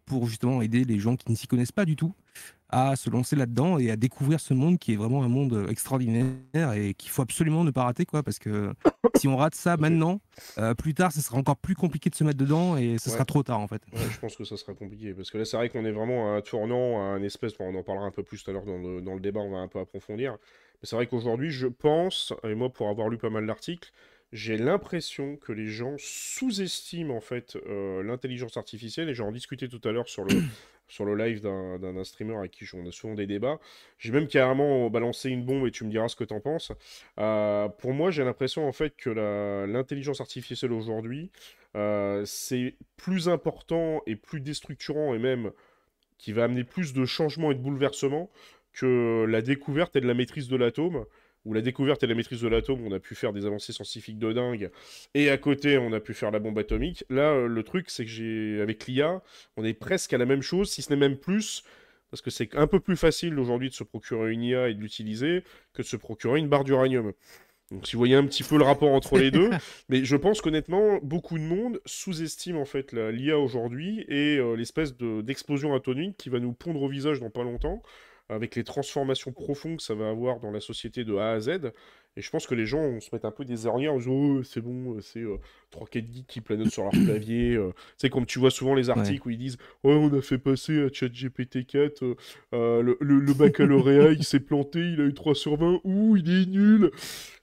pour 0.07 0.27
justement 0.27 0.63
aider 0.63 0.85
les 0.85 0.99
gens 0.99 1.17
qui 1.17 1.31
ne 1.31 1.37
s'y 1.37 1.47
connaissent 1.47 1.73
pas 1.73 1.85
du 1.85 1.97
tout 1.97 2.15
à 2.69 2.97
se 2.97 3.09
lancer 3.09 3.37
là-dedans 3.37 3.79
et 3.79 3.91
à 3.91 3.97
découvrir 3.97 4.41
ce 4.41 4.53
monde 4.53 4.79
qui 4.79 4.93
est 4.93 4.97
vraiment 4.97 5.23
un 5.23 5.29
monde 5.29 5.67
extraordinaire 5.71 6.73
et 6.73 6.95
qu'il 6.95 7.11
faut 7.11 7.23
absolument 7.23 7.63
ne 7.63 7.71
pas 7.71 7.85
rater 7.85 8.05
quoi 8.05 8.25
parce 8.25 8.41
que 8.41 8.73
si 9.17 9.29
on 9.29 9.37
rate 9.37 9.55
ça 9.55 9.77
maintenant 9.77 10.21
euh, 10.59 10.75
plus 10.75 10.93
tard 10.93 11.13
ce 11.13 11.21
sera 11.21 11.39
encore 11.39 11.57
plus 11.57 11.77
compliqué 11.77 12.11
de 12.11 12.17
se 12.17 12.25
mettre 12.25 12.39
dedans 12.39 12.77
et 12.77 12.99
ce 12.99 13.11
sera 13.11 13.25
trop 13.25 13.43
tard 13.43 13.61
en 13.61 13.69
fait. 13.69 13.83
Je 13.93 14.19
pense 14.19 14.35
que 14.37 14.45
ça 14.45 14.57
sera 14.57 14.75
compliqué 14.75 15.15
parce 15.15 15.31
que 15.31 15.39
là 15.39 15.45
c'est 15.45 15.57
vrai 15.57 15.69
qu'on 15.69 15.85
est 15.85 15.93
vraiment 15.93 16.33
à 16.33 16.37
un 16.39 16.41
tournant 16.41 17.01
à 17.01 17.05
un 17.15 17.23
espèce 17.23 17.53
on 17.61 17.75
en 17.77 17.83
parlera 17.85 18.07
un 18.07 18.11
peu 18.11 18.25
plus 18.25 18.43
tout 18.43 18.51
à 18.51 18.55
l'heure 18.55 18.65
dans 18.65 18.79
le, 18.79 19.01
dans 19.01 19.15
le 19.15 19.21
débat 19.21 19.41
on 19.41 19.53
va 19.53 19.59
un 19.59 19.69
peu 19.69 19.79
approfondir. 19.79 20.33
Mais 20.33 20.89
c'est 20.89 20.97
vrai 20.97 21.07
qu'aujourd'hui 21.07 21.51
je 21.51 21.69
pense 21.69 22.33
et 22.43 22.55
moi 22.55 22.71
pour 22.71 22.89
avoir 22.89 23.09
lu 23.09 23.19
pas 23.19 23.31
mal 23.31 23.47
d'articles 23.47 23.93
j'ai 24.33 24.57
l'impression 24.57 25.37
que 25.37 25.53
les 25.53 25.69
gens 25.69 25.95
sous-estiment 25.99 27.17
en 27.17 27.21
fait 27.21 27.57
euh, 27.67 28.03
l'intelligence 28.03 28.57
artificielle 28.57 29.09
et 29.09 29.15
j'en 29.15 29.31
discutais 29.31 29.69
tout 29.69 29.81
à 29.85 29.93
l'heure 29.93 30.09
sur 30.09 30.25
le, 30.25 30.35
sur 30.89 31.05
le 31.05 31.15
live 31.15 31.41
d'un 31.41 32.05
streamer 32.05 32.37
avec 32.37 32.51
qui 32.51 32.67
on 32.75 32.87
a 32.87 32.91
souvent 32.91 33.15
des 33.15 33.27
débats. 33.27 33.59
J'ai 33.99 34.13
même 34.13 34.27
carrément 34.27 34.91
balancé 34.91 35.31
une 35.31 35.45
bombe 35.45 35.67
et 35.67 35.71
tu 35.71 35.85
me 35.85 35.91
diras 35.91 36.09
ce 36.09 36.17
que 36.17 36.25
tu 36.25 36.35
en 36.35 36.41
penses. 36.41 36.73
Euh, 37.19 37.69
pour 37.69 37.93
moi, 37.93 38.11
j'ai 38.11 38.25
l'impression 38.25 38.67
en 38.67 38.73
fait 38.73 38.97
que 38.97 39.11
l'intelligence 39.67 40.21
artificielle 40.21 40.73
aujourd'hui, 40.73 41.31
euh, 41.77 42.25
c'est 42.25 42.77
plus 42.97 43.29
important 43.29 44.03
et 44.07 44.17
plus 44.17 44.41
déstructurant 44.41 45.15
et 45.15 45.19
même 45.19 45.51
qui 46.19 46.33
va 46.33 46.45
amener 46.45 46.65
plus 46.65 46.93
de 46.93 47.05
changements 47.05 47.51
et 47.51 47.55
de 47.55 47.61
bouleversements 47.61 48.31
que 48.73 49.25
la 49.29 49.43
découverte 49.43 49.97
et 49.97 50.01
de 50.01 50.07
la 50.07 50.15
maîtrise 50.15 50.49
de 50.49 50.57
l'atome 50.57 51.05
où 51.45 51.53
la 51.53 51.61
découverte 51.61 52.03
et 52.03 52.07
la 52.07 52.15
maîtrise 52.15 52.41
de 52.41 52.49
l'atome, 52.49 52.81
on 52.87 52.93
a 52.93 53.01
pu 53.01 53.15
faire 53.15 53.33
des 53.33 53.47
avancées 53.47 53.73
scientifiques 53.73 54.19
de 54.19 54.33
dingue, 54.33 54.71
et 55.15 55.31
à 55.31 55.37
côté, 55.37 55.79
on 55.79 55.93
a 55.93 56.01
pu 56.01 56.15
faire 56.15 56.31
la 56.31 56.39
bombe 56.39 56.59
atomique. 56.59 57.05
Là, 57.11 57.33
euh, 57.33 57.47
le 57.47 57.63
truc, 57.63 57.91
c'est 57.91 58.05
que 58.05 58.11
j'ai, 58.11 58.61
avec 58.61 58.87
l'IA, 58.87 59.23
on 59.57 59.65
est 59.65 59.75
presque 59.75 60.13
à 60.13 60.19
la 60.19 60.27
même 60.27 60.43
chose, 60.43 60.71
si 60.71 60.83
ce 60.83 60.91
n'est 60.91 60.99
même 60.99 61.17
plus, 61.17 61.65
parce 62.11 62.23
que 62.23 62.31
c'est 62.31 62.55
un 62.55 62.67
peu 62.67 62.81
plus 62.81 62.97
facile 62.97 63.39
aujourd'hui 63.39 63.69
de 63.69 63.75
se 63.75 63.85
procurer 63.85 64.33
une 64.33 64.43
IA 64.43 64.69
et 64.69 64.75
de 64.75 64.81
l'utiliser 64.81 65.43
que 65.73 65.83
de 65.83 65.87
se 65.87 65.97
procurer 65.97 66.39
une 66.39 66.49
barre 66.49 66.65
d'uranium. 66.65 67.13
Donc, 67.71 67.87
si 67.87 67.95
vous 67.95 67.99
voyez 67.99 68.15
un 68.15 68.27
petit 68.27 68.43
peu 68.43 68.57
le 68.57 68.65
rapport 68.65 68.91
entre 68.91 69.19
les 69.19 69.31
deux, 69.31 69.51
mais 69.89 70.05
je 70.05 70.17
pense 70.17 70.41
qu'honnêtement, 70.41 70.99
beaucoup 71.03 71.39
de 71.39 71.43
monde 71.43 71.81
sous-estime 71.87 72.57
en 72.57 72.65
fait 72.65 72.93
l'IA 72.93 73.39
aujourd'hui 73.39 74.05
et 74.09 74.39
euh, 74.39 74.55
l'espèce 74.55 74.97
d'explosion 74.97 75.75
atomique 75.75 76.17
qui 76.17 76.29
va 76.29 76.39
nous 76.41 76.53
pondre 76.53 76.83
au 76.83 76.89
visage 76.89 77.21
dans 77.21 77.31
pas 77.31 77.43
longtemps 77.43 77.83
avec 78.29 78.57
les 78.57 78.65
transformations 78.65 79.33
profondes 79.33 79.77
que 79.77 79.83
ça 79.83 79.95
va 79.95 80.09
avoir 80.09 80.41
dans 80.41 80.51
la 80.51 80.61
société 80.61 81.05
de 81.05 81.17
A 81.17 81.33
à 81.33 81.41
Z. 81.41 81.73
Et 82.17 82.23
je 82.23 82.31
pense 82.31 82.47
que 82.47 82.55
les 82.55 82.65
gens 82.65 83.01
se 83.01 83.09
mettent 83.13 83.25
un 83.25 83.33
peu 83.33 83.45
des 83.45 83.67
ornières 83.67 83.93
en 83.93 83.99
disant 83.99 84.13
oh, 84.13 84.43
c'est 84.45 84.61
bon, 84.61 85.01
c'est 85.01 85.21
euh, 85.21 85.37
3-4 85.73 86.13
geeks 86.13 86.27
qui 86.29 86.41
planètent 86.41 86.71
sur 86.71 86.85
leur 86.85 86.93
clavier. 86.93 87.55
Euh. 87.55 87.73
C'est 87.97 88.09
comme 88.09 88.25
tu 88.25 88.39
vois 88.39 88.53
souvent 88.53 88.75
les 88.75 88.89
articles 88.89 89.27
où 89.27 89.31
ils 89.31 89.39
disent 89.39 89.59
oh, 89.83 89.91
on 89.91 90.17
a 90.17 90.23
fait 90.23 90.39
passer 90.39 90.85
à 90.85 90.89
ChatGPT 90.93 91.67
4 91.67 92.05
euh, 92.05 92.15
euh, 92.55 92.83
le, 92.83 92.97
le, 93.01 93.35
baccalauréat, 93.35 94.13
il 94.13 94.23
s'est 94.23 94.39
planté, 94.39 94.79
il 94.79 95.01
a 95.01 95.05
eu 95.05 95.13
3 95.13 95.35
sur 95.35 95.57
20, 95.57 95.81
ouh, 95.83 96.17
il 96.17 96.31
est 96.31 96.47
nul. 96.47 96.93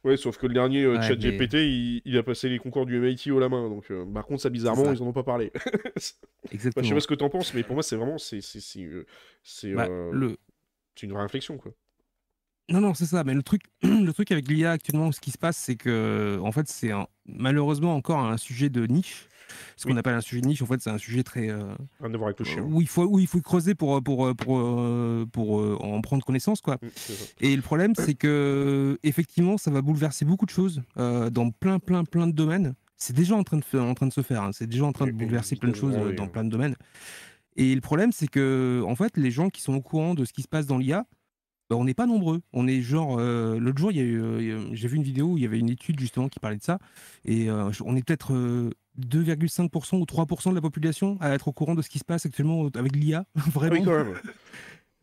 Ouais, 0.05 0.15
sauf 0.15 0.37
que 0.37 0.47
le 0.47 0.53
dernier 0.53 0.83
ChatGPT, 1.01 2.01
il, 2.05 2.17
a 2.17 2.23
passé 2.23 2.47
les 2.47 2.57
concours 2.57 2.85
du 2.85 2.97
MIT 2.97 3.29
haut 3.29 3.39
la 3.39 3.49
main. 3.49 3.69
Donc, 3.69 3.91
par 4.13 4.25
contre, 4.25 4.41
ça 4.41 4.49
bizarrement, 4.49 4.93
ils 4.93 5.03
en 5.03 5.07
ont 5.07 5.13
pas 5.13 5.23
parlé. 5.23 5.51
Exactement. 6.51 6.83
je 6.83 6.87
sais 6.87 6.95
pas 6.95 7.01
ce 7.01 7.07
que 7.07 7.13
t'en 7.13 7.29
penses, 7.29 7.53
mais 7.53 7.63
pour 7.63 7.75
moi, 7.75 7.83
c'est 7.83 7.97
vraiment 7.97 8.17
c'est 8.17 8.39
c'est 8.41 9.73
bah, 9.73 9.87
le 10.11 10.37
c'est 10.95 11.05
une 11.07 11.13
vraie 11.13 11.23
réflexion, 11.23 11.57
quoi. 11.57 11.71
Non, 12.69 12.79
non, 12.79 12.93
c'est 12.93 13.05
ça. 13.05 13.23
Mais 13.23 13.33
le 13.33 13.43
truc, 13.43 13.63
le 13.83 14.11
truc 14.11 14.31
avec 14.31 14.47
l'IA 14.47 14.71
actuellement, 14.71 15.11
ce 15.11 15.19
qui 15.19 15.31
se 15.31 15.37
passe, 15.37 15.57
c'est 15.57 15.75
que, 15.75 16.39
en 16.41 16.51
fait, 16.51 16.67
c'est 16.67 16.91
malheureusement 17.25 17.95
encore 17.95 18.19
un 18.19 18.37
sujet 18.37 18.69
de 18.69 18.85
niche. 18.85 19.27
Ce 19.75 19.85
qu'on 19.85 19.97
appelle 19.97 20.13
un 20.13 20.21
sujet 20.21 20.39
de 20.39 20.47
niche, 20.47 20.61
en 20.61 20.65
fait, 20.65 20.79
c'est 20.79 20.89
un 20.89 20.97
sujet 20.97 21.23
très. 21.23 21.49
Euh, 21.49 21.73
un 22.01 22.13
avec 22.13 22.39
le 22.39 22.45
chien. 22.45 22.61
Où 22.61 22.81
il 22.81 22.87
faut, 22.87 23.03
où 23.03 23.19
il 23.19 23.27
faut 23.27 23.41
creuser 23.41 23.75
pour, 23.75 24.01
pour, 24.01 24.33
pour, 24.35 24.35
pour, 24.37 25.27
pour 25.33 25.59
euh, 25.59 25.77
en 25.81 25.99
prendre 25.99 26.23
connaissance, 26.23 26.61
quoi. 26.61 26.77
Et 27.41 27.53
le 27.53 27.61
problème, 27.61 27.93
c'est 27.95 28.13
que, 28.13 28.97
effectivement, 29.03 29.57
ça 29.57 29.69
va 29.69 29.81
bouleverser 29.81 30.23
beaucoup 30.23 30.45
de 30.45 30.51
choses 30.51 30.81
euh, 30.97 31.29
dans 31.29 31.51
plein, 31.51 31.79
plein, 31.79 32.05
plein 32.05 32.27
de 32.27 32.33
domaines 32.33 32.75
c'est 33.03 33.15
déjà 33.15 33.35
en 33.35 33.41
train 33.43 33.57
de, 33.57 33.79
en 33.79 33.95
train 33.95 34.05
de 34.05 34.13
se 34.13 34.21
faire. 34.21 34.43
Hein. 34.43 34.51
C'est 34.53 34.67
déjà 34.67 34.85
en 34.85 34.91
train 34.91 35.07
de 35.07 35.11
bouleverser 35.11 35.55
plein 35.55 35.71
de 35.71 35.75
choses 35.75 35.95
dans 36.15 36.27
plein 36.27 36.43
de 36.43 36.51
domaines. 36.51 36.75
Et 37.55 37.75
le 37.75 37.81
problème, 37.81 38.11
c'est 38.11 38.27
que 38.27 38.83
en 38.85 38.95
fait, 38.95 39.17
les 39.17 39.31
gens 39.31 39.49
qui 39.49 39.61
sont 39.61 39.73
au 39.73 39.81
courant 39.81 40.13
de 40.13 40.25
ce 40.25 40.33
qui 40.33 40.41
se 40.41 40.47
passe 40.47 40.65
dans 40.65 40.77
l'IA, 40.77 41.05
bah, 41.69 41.75
on 41.77 41.85
n'est 41.85 41.93
pas 41.93 42.05
nombreux. 42.05 42.41
On 42.53 42.67
est 42.67 42.81
genre 42.81 43.17
l'autre 43.19 43.77
jour, 43.77 43.91
il 43.91 43.97
y 43.97 44.01
a 44.01 44.03
eu, 44.03 44.57
j'ai 44.73 44.87
vu 44.87 44.97
une 44.97 45.03
vidéo 45.03 45.33
où 45.33 45.37
il 45.37 45.43
y 45.43 45.45
avait 45.45 45.59
une 45.59 45.69
étude 45.69 45.99
justement 45.99 46.29
qui 46.29 46.39
parlait 46.39 46.57
de 46.57 46.63
ça, 46.63 46.79
et 47.25 47.49
on 47.49 47.95
est 47.95 48.03
peut-être 48.03 48.33
2,5% 48.99 49.99
ou 49.99 50.03
3% 50.03 50.49
de 50.49 50.55
la 50.55 50.61
population 50.61 51.17
à 51.21 51.31
être 51.31 51.47
au 51.47 51.53
courant 51.53 51.75
de 51.75 51.81
ce 51.81 51.89
qui 51.89 51.99
se 51.99 52.03
passe 52.03 52.25
actuellement 52.25 52.67
avec 52.75 52.95
l'IA, 52.95 53.25
vraiment. 53.35 53.75
Oui, 53.81 53.83
quand 53.83 54.03
même. 54.03 54.15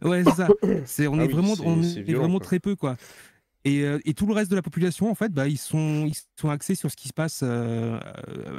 ouais, 0.03 0.25
c'est 0.25 0.35
ça. 0.35 0.49
C'est, 0.85 1.07
on, 1.09 1.19
ah 1.19 1.25
est 1.25 1.29
vraiment, 1.29 1.55
on 1.65 1.83
est, 1.83 2.13
vraiment 2.13 2.39
très 2.39 2.61
peu, 2.61 2.77
quoi. 2.77 2.97
Et, 3.65 3.83
euh, 3.83 3.99
et, 4.05 4.15
tout 4.15 4.27
le 4.27 4.33
reste 4.33 4.51
de 4.51 4.57
la 4.57 4.63
population, 4.63 5.11
en 5.11 5.15
fait, 5.15 5.33
bah, 5.33 5.49
ils, 5.49 5.59
sont, 5.59 6.07
ils 6.07 6.15
sont 6.37 6.49
axés 6.51 6.77
sur 6.77 6.91
ce 6.91 6.97
qui 6.97 7.09
se 7.09 7.13
passe 7.13 7.41
euh, 7.43 7.99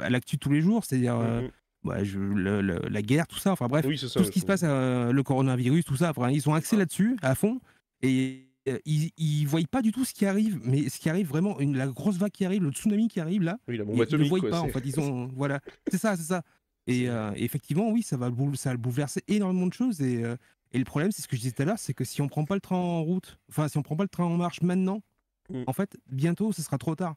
à 0.02 0.10
l'actu 0.10 0.38
tous 0.38 0.50
les 0.50 0.60
jours, 0.60 0.84
c'est-à-dire 0.84 1.18
euh, 1.18 1.42
mmh 1.42 1.50
bah, 1.84 2.04
je, 2.04 2.18
la 2.18 3.02
guerre, 3.02 3.26
tout 3.26 3.38
ça. 3.38 3.52
Enfin 3.52 3.68
bref, 3.68 3.84
tout 3.84 3.96
ce 3.96 4.30
qui 4.30 4.40
se 4.40 4.46
passe, 4.46 4.62
le 4.62 5.20
coronavirus, 5.22 5.84
tout 5.84 5.96
ça. 5.96 6.10
Enfin, 6.10 6.30
ils 6.30 6.42
sont 6.42 6.54
axés 6.54 6.76
là-dessus 6.76 7.16
à 7.22 7.34
fond 7.34 7.60
et 8.02 8.46
ils, 8.84 9.10
ils 9.16 9.46
voient 9.46 9.60
pas 9.70 9.82
du 9.82 9.92
tout 9.92 10.04
ce 10.04 10.12
qui 10.12 10.26
arrive. 10.26 10.60
Mais 10.64 10.88
ce 10.88 10.98
qui 10.98 11.08
arrive 11.08 11.28
vraiment, 11.28 11.58
une, 11.60 11.76
la 11.76 11.86
grosse 11.86 12.16
vague 12.16 12.30
qui 12.30 12.44
arrive, 12.44 12.62
le 12.62 12.70
tsunami 12.70 13.08
qui 13.08 13.20
arrive 13.20 13.42
là, 13.42 13.58
oui, 13.68 13.76
la 13.78 13.84
ils, 13.84 14.18
ne 14.18 14.28
voient 14.28 14.50
pas. 14.50 14.60
En 14.60 14.68
fait, 14.68 14.82
ils 14.84 15.00
ont 15.00 15.30
voilà, 15.34 15.60
c'est 15.90 15.98
ça, 15.98 16.16
c'est 16.16 16.24
ça. 16.24 16.42
Et 16.86 17.08
effectivement, 17.36 17.90
oui, 17.90 18.02
ça 18.02 18.16
va, 18.16 18.30
ça 18.54 18.70
va 18.70 18.76
bouleverser 18.76 19.22
énormément 19.28 19.66
de 19.66 19.72
choses 19.72 20.00
et 20.00 20.24
et 20.72 20.78
le 20.78 20.84
problème, 20.84 21.10
c'est 21.10 21.22
ce 21.22 21.28
que 21.28 21.36
je 21.36 21.42
disais 21.42 21.52
tout 21.52 21.62
à 21.62 21.64
l'heure, 21.64 21.78
c'est 21.78 21.94
que 21.94 22.04
si 22.04 22.22
on 22.22 22.28
prend 22.28 22.44
pas 22.44 22.54
le 22.54 22.60
train 22.60 22.76
en 22.76 23.02
route, 23.02 23.38
enfin 23.48 23.68
si 23.68 23.76
on 23.76 23.82
prend 23.82 23.96
pas 23.96 24.04
le 24.04 24.08
train 24.08 24.24
en 24.24 24.36
marche 24.36 24.62
maintenant, 24.62 25.02
mm. 25.48 25.64
en 25.66 25.72
fait, 25.72 25.98
bientôt, 26.10 26.52
ce 26.52 26.62
sera 26.62 26.78
trop 26.78 26.94
tard. 26.94 27.16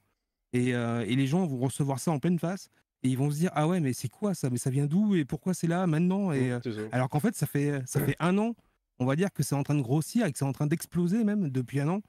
Et, 0.54 0.74
euh, 0.74 1.06
et, 1.08 1.16
les 1.16 1.26
gens 1.26 1.46
vont 1.46 1.58
recevoir 1.58 2.00
ça 2.00 2.12
en 2.12 2.20
pleine 2.20 2.38
face 2.38 2.70
et 3.04 3.10
ils 3.10 3.18
vont 3.18 3.30
se 3.30 3.38
dire 3.38 3.52
ah 3.54 3.68
ouais 3.68 3.80
mais 3.80 3.94
c'est 3.94 4.08
quoi 4.10 4.34
ça? 4.34 4.50
Mais 4.50 4.58
ça 4.58 4.70
vient 4.70 4.86
d'où? 4.86 5.16
Et 5.16 5.26
pourquoi 5.26 5.54
c'est 5.54 5.68
là 5.68 5.86
maintenant? 5.88 6.32
Et 6.32 6.52
mm, 6.52 6.62
euh, 6.66 6.90
alors 6.92 7.10
qu'en 7.10 7.20
fait, 7.20 7.36
ça 7.36 7.46
fait 7.46 7.82
ça 7.86 8.00
fait 8.00 8.16
un 8.20 8.38
an, 8.38 8.56
on 9.00 9.06
va 9.06 9.16
dire 9.16 9.32
que 9.34 9.44
c'est 9.44 9.56
en 9.56 9.64
train 9.64 9.76
de 9.76 9.82
grossir 9.82 10.26
et 10.26 10.32
que 10.32 10.38
c'est 10.38 10.46
en 10.46 10.54
train 10.54 10.68
d'exploser 10.68 11.24
même 11.24 11.50
depuis 11.50 11.80
un 11.80 11.90
an. 11.90 12.02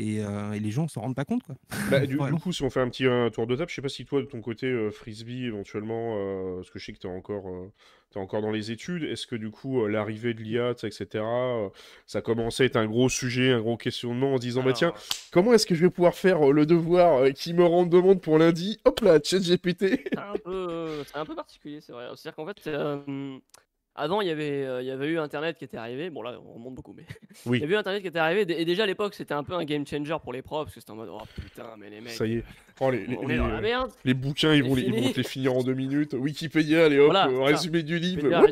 Euh, 0.00 0.52
et, 0.52 0.58
les 0.58 0.70
gens 0.72 0.88
s'en 0.88 1.02
rendent 1.02 1.14
pas 1.14 1.24
compte 1.24 1.44
quoi. 1.44 1.54
Bah, 1.90 2.04
du, 2.04 2.18
coup, 2.18 2.52
si 2.52 2.62
on 2.62 2.70
fait 2.70 2.80
un 2.80 2.88
petit 2.88 3.04
tour 3.32 3.46
de 3.46 3.54
table, 3.54 3.70
je 3.70 3.74
sais 3.74 3.82
pas 3.82 3.88
si 3.88 4.04
toi 4.04 4.20
de 4.20 4.26
ton 4.26 4.40
côté 4.40 4.66
euh, 4.66 4.90
frisbee 4.90 5.44
éventuellement, 5.44 6.16
euh, 6.16 6.56
parce 6.56 6.70
que 6.70 6.78
je 6.80 6.86
sais 6.86 6.92
que 6.92 6.98
tu 6.98 7.06
es 7.06 7.10
encore, 7.10 7.44
es 8.14 8.18
encore 8.18 8.42
dans 8.42 8.50
les 8.50 8.72
études, 8.72 9.04
est-ce 9.04 9.28
que 9.28 9.36
du 9.36 9.50
coup 9.50 9.86
l'arrivée 9.86 10.34
de 10.34 10.40
l'IA, 10.40 10.70
etc., 10.70 11.24
ça 12.06 12.22
commençait 12.22 12.64
à 12.64 12.66
être 12.66 12.76
un 12.76 12.86
gros 12.86 13.08
sujet, 13.08 13.52
un 13.52 13.60
gros 13.60 13.76
questionnement 13.76 14.34
en 14.34 14.36
se 14.36 14.42
disant 14.42 14.64
bah 14.64 14.72
tiens, 14.72 14.92
comment 15.30 15.52
est-ce 15.52 15.66
que 15.66 15.76
je 15.76 15.82
vais 15.82 15.90
pouvoir 15.90 16.14
faire 16.14 16.50
le 16.50 16.66
devoir 16.66 17.32
qui 17.32 17.54
me 17.54 17.64
rend 17.64 17.86
demande 17.86 18.20
pour 18.20 18.38
lundi? 18.38 18.80
Hop 18.84 19.00
là, 19.00 19.20
chat 19.22 19.38
GPT. 19.38 20.08
c'est 20.10 20.18
un, 20.18 21.20
un, 21.20 21.24
peu 21.24 21.34
particulier, 21.36 21.80
c'est 21.80 21.92
vrai. 21.92 22.08
C'est-à-dire 22.16 22.34
qu'en 22.34 22.46
fait 22.46 22.68
avant, 23.96 24.20
il 24.20 24.26
y 24.26 24.30
avait, 24.30 24.64
euh, 24.64 24.82
il 24.82 24.88
y 24.88 24.90
avait 24.90 25.06
eu 25.06 25.18
Internet 25.18 25.56
qui 25.56 25.64
était 25.64 25.76
arrivé. 25.76 26.10
Bon, 26.10 26.22
là, 26.22 26.36
on 26.44 26.54
remonte 26.54 26.74
beaucoup, 26.74 26.94
mais 26.94 27.04
il 27.46 27.60
y 27.60 27.64
avait 27.64 27.74
eu 27.74 27.76
Internet 27.76 28.02
qui 28.02 28.08
était 28.08 28.18
arrivé. 28.18 28.44
Et 28.60 28.64
déjà 28.64 28.82
à 28.82 28.86
l'époque, 28.86 29.14
c'était 29.14 29.34
un 29.34 29.44
peu 29.44 29.54
un 29.54 29.64
game 29.64 29.86
changer 29.86 30.16
pour 30.22 30.32
les 30.32 30.42
profs 30.42 30.64
parce 30.64 30.74
que 30.74 30.80
c'était 30.80 30.92
en 30.92 30.96
mode 30.96 31.10
Oh 31.12 31.22
putain, 31.34 31.74
mais 31.78 31.90
les 31.90 32.00
mecs. 32.00 32.12
Ça 32.12 32.26
y 32.26 32.38
est. 32.38 32.44
Oh, 32.80 32.90
les, 32.90 33.06
on 33.20 33.28
est 33.28 33.36
dans 33.36 33.46
la 33.46 33.60
merde. 33.60 33.92
Les 34.04 34.14
bouquins, 34.14 34.52
ils 34.52 34.64
vont, 34.64 34.74
les, 34.74 34.82
ils 34.82 34.92
vont 34.92 35.12
les 35.16 35.22
finir 35.22 35.54
en 35.54 35.62
deux 35.62 35.74
minutes. 35.74 36.14
Wikipédia, 36.14 36.86
allez 36.86 36.98
hop, 36.98 37.14
résumé 37.42 37.82
du 37.82 37.98
livre. 37.98 38.28
Bah, 38.28 38.42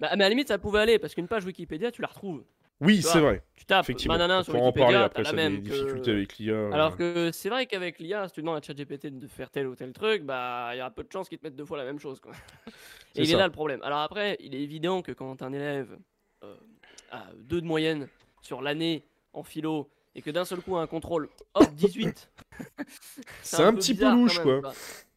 mais 0.00 0.06
à 0.08 0.16
la 0.16 0.28
limite, 0.28 0.48
ça 0.48 0.58
pouvait 0.58 0.80
aller 0.80 0.98
parce 0.98 1.14
qu'une 1.14 1.28
page 1.28 1.44
Wikipédia, 1.44 1.90
tu 1.90 2.02
la 2.02 2.08
retrouves. 2.08 2.42
Oui, 2.80 3.02
c'est 3.02 3.20
vrai. 3.20 3.42
Tu 3.56 3.64
tapes 3.66 3.90
banana 4.06 4.42
sur 4.42 4.54
Wikipédia, 4.54 4.68
en 4.68 4.72
parler 4.72 4.96
après, 4.96 5.24
ça 5.24 5.30
la 5.30 5.36
même 5.36 5.60
difficultés 5.60 6.10
avec 6.10 6.38
l'IA. 6.38 6.68
Alors 6.72 6.96
que 6.96 7.30
c'est 7.32 7.48
vrai 7.48 7.66
qu'avec 7.66 7.98
l'IA, 7.98 8.28
si 8.28 8.34
tu 8.34 8.40
demandes 8.40 8.58
à 8.58 8.62
ChatGPT 8.62 9.06
de 9.06 9.26
faire 9.26 9.50
tel 9.50 9.66
ou 9.66 9.74
tel 9.74 9.92
truc, 9.92 10.24
bah 10.24 10.70
il 10.74 10.78
y 10.78 10.80
a 10.80 10.90
peu 10.90 11.02
de 11.02 11.10
chances 11.10 11.28
qu'il 11.28 11.38
te 11.38 11.44
mette 11.44 11.56
deux 11.56 11.64
fois 11.64 11.78
la 11.78 11.84
même 11.84 11.98
chose. 11.98 12.20
Quoi. 12.20 12.32
Et 13.16 13.22
il 13.22 13.30
est 13.30 13.36
là 13.36 13.46
le 13.46 13.52
problème. 13.52 13.80
Alors 13.82 14.00
après, 14.00 14.36
il 14.40 14.54
est 14.54 14.60
évident 14.60 15.02
que 15.02 15.12
quand 15.12 15.42
un 15.42 15.52
élève 15.52 15.96
euh, 16.42 16.54
a 17.10 17.26
deux 17.36 17.60
de 17.60 17.66
moyenne 17.66 18.08
sur 18.42 18.60
l'année 18.60 19.04
en 19.32 19.42
philo 19.42 19.88
et 20.14 20.22
que 20.22 20.30
d'un 20.30 20.44
seul 20.44 20.60
coup 20.60 20.76
un 20.76 20.86
contrôle, 20.86 21.28
hop, 21.54 21.74
18. 21.74 22.30
c'est 23.42 23.62
un, 23.62 23.74
petit 23.74 23.94
peu 23.94 24.10
louche 24.10 24.40
quoi. 24.40 24.60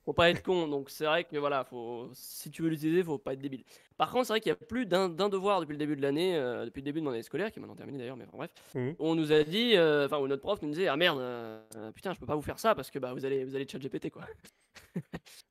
Faut 0.08 0.14
pas 0.14 0.30
être 0.30 0.42
con, 0.42 0.70
donc 0.70 0.90
c'est 0.90 1.04
vrai 1.04 1.26
que 1.26 1.36
voilà, 1.36 1.66
faut, 1.66 2.10
si 2.14 2.50
tu 2.50 2.62
veux 2.62 2.70
l'utiliser, 2.70 3.04
faut 3.04 3.18
pas 3.18 3.34
être 3.34 3.42
débile. 3.42 3.66
Par 3.98 4.10
contre, 4.10 4.26
c'est 4.28 4.32
vrai 4.32 4.40
qu'il 4.40 4.52
y 4.52 4.54
a 4.54 4.56
plus 4.56 4.86
d'un 4.86 5.10
devoir 5.10 5.60
depuis 5.60 5.74
le 5.74 5.78
début 5.78 5.98
de 5.98 6.02
l'année, 6.02 6.38
euh, 6.38 6.64
depuis 6.64 6.80
le 6.80 6.86
début 6.86 7.02
de 7.02 7.04
mon 7.04 7.12
année 7.12 7.24
scolaire, 7.24 7.52
qui 7.52 7.60
est 7.60 7.62
maintenant 7.62 7.76
terminé 7.76 7.98
d'ailleurs, 7.98 8.16
mais 8.16 8.26
bref, 8.32 8.50
mmh. 8.74 8.92
on 9.00 9.16
nous 9.16 9.34
a 9.34 9.44
dit, 9.44 9.76
euh, 9.76 10.06
enfin, 10.06 10.20
où 10.20 10.28
notre 10.30 10.42
prof 10.42 10.62
nous 10.62 10.70
disait, 10.70 10.88
ah 10.88 10.96
merde, 10.96 11.20
euh, 11.20 11.60
putain, 11.94 12.14
je 12.14 12.20
peux 12.20 12.26
pas 12.26 12.36
vous 12.36 12.42
faire 12.42 12.58
ça 12.58 12.74
parce 12.74 12.90
que 12.90 13.00
bah, 13.00 13.14
vous 13.14 13.26
allez, 13.26 13.44
vous 13.44 13.54
allez 13.54 13.68
chat 13.68 13.80
GPT 13.80 14.10
quoi. 14.10 14.22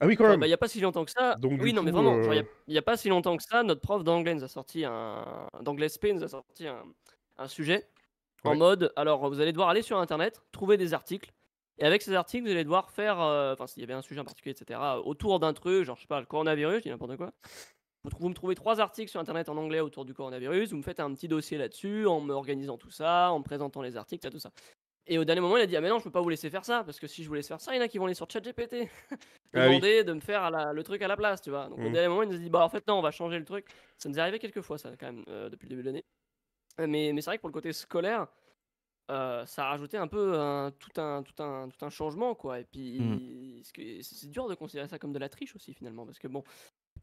ah 0.00 0.06
oui, 0.06 0.16
quand 0.16 0.26
même. 0.26 0.40
Bah, 0.40 0.46
il 0.46 0.50
y 0.50 0.54
a 0.54 0.56
pas 0.56 0.68
si 0.68 0.80
longtemps 0.80 1.04
que 1.04 1.10
ça. 1.10 1.34
Donc, 1.34 1.60
oui, 1.60 1.74
non, 1.74 1.82
mais 1.82 1.90
vraiment, 1.90 2.18
il 2.66 2.74
y, 2.74 2.78
a 2.78 2.82
pas 2.82 2.96
si 2.96 3.10
longtemps 3.10 3.36
que 3.36 3.42
ça, 3.42 3.62
notre 3.62 3.82
prof 3.82 4.04
d'anglais 4.04 4.34
nous 4.34 4.44
a 4.44 4.48
sorti 4.48 4.86
un, 4.86 5.50
d'anglais 5.60 5.90
SP 5.92 6.14
nous 6.14 6.24
a 6.24 6.28
sorti 6.28 6.66
un, 6.66 6.82
un 7.36 7.46
sujet 7.46 7.90
en 8.42 8.56
mode, 8.56 8.90
alors 8.96 9.28
vous 9.28 9.40
allez 9.40 9.52
devoir 9.52 9.68
aller 9.68 9.82
sur 9.82 9.98
internet, 9.98 10.40
trouver 10.50 10.78
des 10.78 10.94
articles 10.94 11.30
et 11.78 11.84
avec 11.84 12.02
ces 12.02 12.14
articles, 12.14 12.44
vous 12.46 12.52
allez 12.52 12.64
devoir 12.64 12.90
faire, 12.90 13.20
euh, 13.20 13.52
enfin, 13.52 13.66
s'il 13.66 13.82
y 13.82 13.84
avait 13.84 13.92
un 13.92 14.02
sujet 14.02 14.20
en 14.20 14.24
particulier, 14.24 14.54
etc., 14.58 14.80
autour 15.04 15.40
d'un 15.40 15.52
truc, 15.52 15.84
genre, 15.84 15.96
je 15.96 16.02
sais 16.02 16.06
pas, 16.06 16.20
le 16.20 16.26
coronavirus, 16.26 16.78
je 16.78 16.82
dis 16.84 16.88
n'importe 16.88 17.16
quoi. 17.16 17.32
Vous, 18.04 18.28
me 18.28 18.34
trouvez 18.34 18.54
trois 18.54 18.80
articles 18.80 19.10
sur 19.10 19.20
internet 19.20 19.48
en 19.48 19.56
anglais 19.56 19.80
autour 19.80 20.04
du 20.04 20.14
coronavirus, 20.14 20.70
vous 20.70 20.76
me 20.76 20.82
faites 20.82 21.00
un 21.00 21.12
petit 21.12 21.28
dossier 21.28 21.58
là-dessus, 21.58 22.06
en 22.06 22.20
me 22.20 22.32
organisant 22.32 22.78
tout 22.78 22.90
ça, 22.90 23.30
en 23.32 23.40
me 23.40 23.44
présentant 23.44 23.82
les 23.82 23.96
articles, 23.96 24.28
tout 24.30 24.38
ça. 24.38 24.52
Et 25.08 25.18
au 25.18 25.24
dernier 25.24 25.40
moment, 25.40 25.56
il 25.56 25.62
a 25.62 25.66
dit 25.66 25.76
Ah, 25.76 25.80
mais 25.80 25.88
non, 25.88 25.98
je 25.98 26.04
peux 26.04 26.10
pas 26.10 26.20
vous 26.20 26.28
laisser 26.28 26.48
faire 26.50 26.64
ça, 26.64 26.82
parce 26.82 26.98
que 26.98 27.06
si 27.06 27.22
je 27.22 27.28
vous 27.28 27.34
laisse 27.34 27.46
faire 27.46 27.60
ça, 27.60 27.72
il 27.74 27.76
y 27.76 27.80
en 27.80 27.84
a 27.84 27.88
qui 27.88 27.98
vont 27.98 28.06
aller 28.06 28.14
sur 28.14 28.28
ChatGPT. 28.30 28.88
ah, 29.54 29.66
demander 29.66 30.02
de 30.02 30.12
me 30.12 30.20
faire 30.20 30.50
le 30.72 30.82
truc 30.82 31.02
à 31.02 31.08
la 31.08 31.16
place, 31.16 31.42
tu 31.42 31.50
vois. 31.50 31.68
Donc 31.68 31.78
au 31.78 31.82
mmh. 31.82 31.92
dernier 31.92 32.08
moment, 32.08 32.22
il 32.22 32.28
nous 32.28 32.36
a 32.36 32.38
dit 32.38 32.50
Bah, 32.50 32.64
en 32.64 32.68
fait, 32.68 32.86
non, 32.88 32.94
on 32.98 33.02
va 33.02 33.10
changer 33.10 33.38
le 33.38 33.44
truc. 33.44 33.66
Ça 33.98 34.08
nous 34.08 34.16
est 34.16 34.20
arrivé 34.20 34.38
quelques 34.38 34.62
fois, 34.62 34.78
ça, 34.78 34.90
quand 34.98 35.06
même, 35.06 35.24
euh, 35.28 35.48
depuis 35.48 35.66
le 35.66 35.70
début 35.70 35.82
de 35.82 35.86
l'année. 35.86 36.04
Mais, 36.78 37.12
mais 37.12 37.20
c'est 37.20 37.30
vrai 37.30 37.36
que 37.36 37.40
pour 37.40 37.48
le 37.48 37.54
côté 37.54 37.72
scolaire, 37.72 38.26
euh, 39.10 39.46
ça 39.46 39.66
a 39.66 39.68
rajouté 39.70 39.96
un 39.96 40.08
peu 40.08 40.32
tout, 40.78 41.00
un, 41.00 41.22
tout, 41.22 41.42
un, 41.42 41.68
tout 41.68 41.84
un 41.84 41.90
changement, 41.90 42.34
quoi. 42.34 42.60
Et 42.60 42.64
puis, 42.64 43.00
mmh. 43.00 43.62
c'est 44.02 44.30
dur 44.30 44.48
de 44.48 44.54
considérer 44.54 44.88
ça 44.88 44.98
comme 44.98 45.12
de 45.12 45.18
la 45.18 45.28
triche 45.28 45.54
aussi, 45.54 45.74
finalement, 45.74 46.04
parce 46.04 46.18
que 46.18 46.28
bon, 46.28 46.42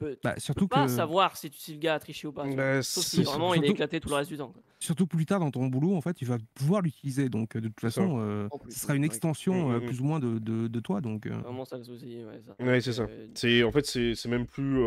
peux, 0.04 0.18
bah, 0.24 0.36
surtout 0.38 0.68
peux 0.68 0.76
pas 0.76 0.88
savoir 0.88 1.38
si, 1.38 1.50
tu, 1.50 1.60
si 1.60 1.74
le 1.74 1.80
gars 1.80 1.96
a 1.96 2.00
triché 2.00 2.28
ou 2.28 2.32
pas. 2.32 2.46
Bah, 2.46 2.82
Sauf 2.82 3.04
si 3.04 3.24
vraiment 3.24 3.54
il 3.54 3.64
est 3.66 3.70
éclaté 3.70 4.00
tout 4.00 4.10
le 4.10 4.16
reste 4.16 4.30
du 4.30 4.38
temps. 4.38 4.54
Surtout 4.84 5.08
plus 5.08 5.26
tard 5.26 5.40
dans 5.40 5.50
ton 5.50 5.68
boulot, 5.68 5.96
en 5.96 6.02
fait, 6.02 6.14
tu 6.14 6.26
vas 6.26 6.38
pouvoir 6.56 6.82
l'utiliser. 6.82 7.30
Donc, 7.30 7.56
de 7.56 7.70
toute 7.70 7.80
façon, 7.80 8.18
euh, 8.20 8.50
ce 8.68 8.80
sera 8.82 8.96
une 8.96 9.06
extension 9.06 9.72
euh, 9.72 9.80
plus 9.80 10.02
ou 10.02 10.04
moins 10.04 10.20
de, 10.20 10.40
de, 10.40 10.68
de 10.68 10.80
toi. 10.82 11.00
Donc, 11.00 11.26
euh. 11.26 11.30
Vraiment 11.38 11.64
ça 11.64 11.78
le 11.78 11.86
souci. 11.86 12.20
Ouais, 12.60 12.82
c'est 12.82 12.92
ça. 12.92 13.08
C'est, 13.34 13.64
en 13.64 13.72
fait, 13.72 13.86
c'est, 13.86 14.14
c'est 14.14 14.28
même 14.28 14.46
plus, 14.46 14.84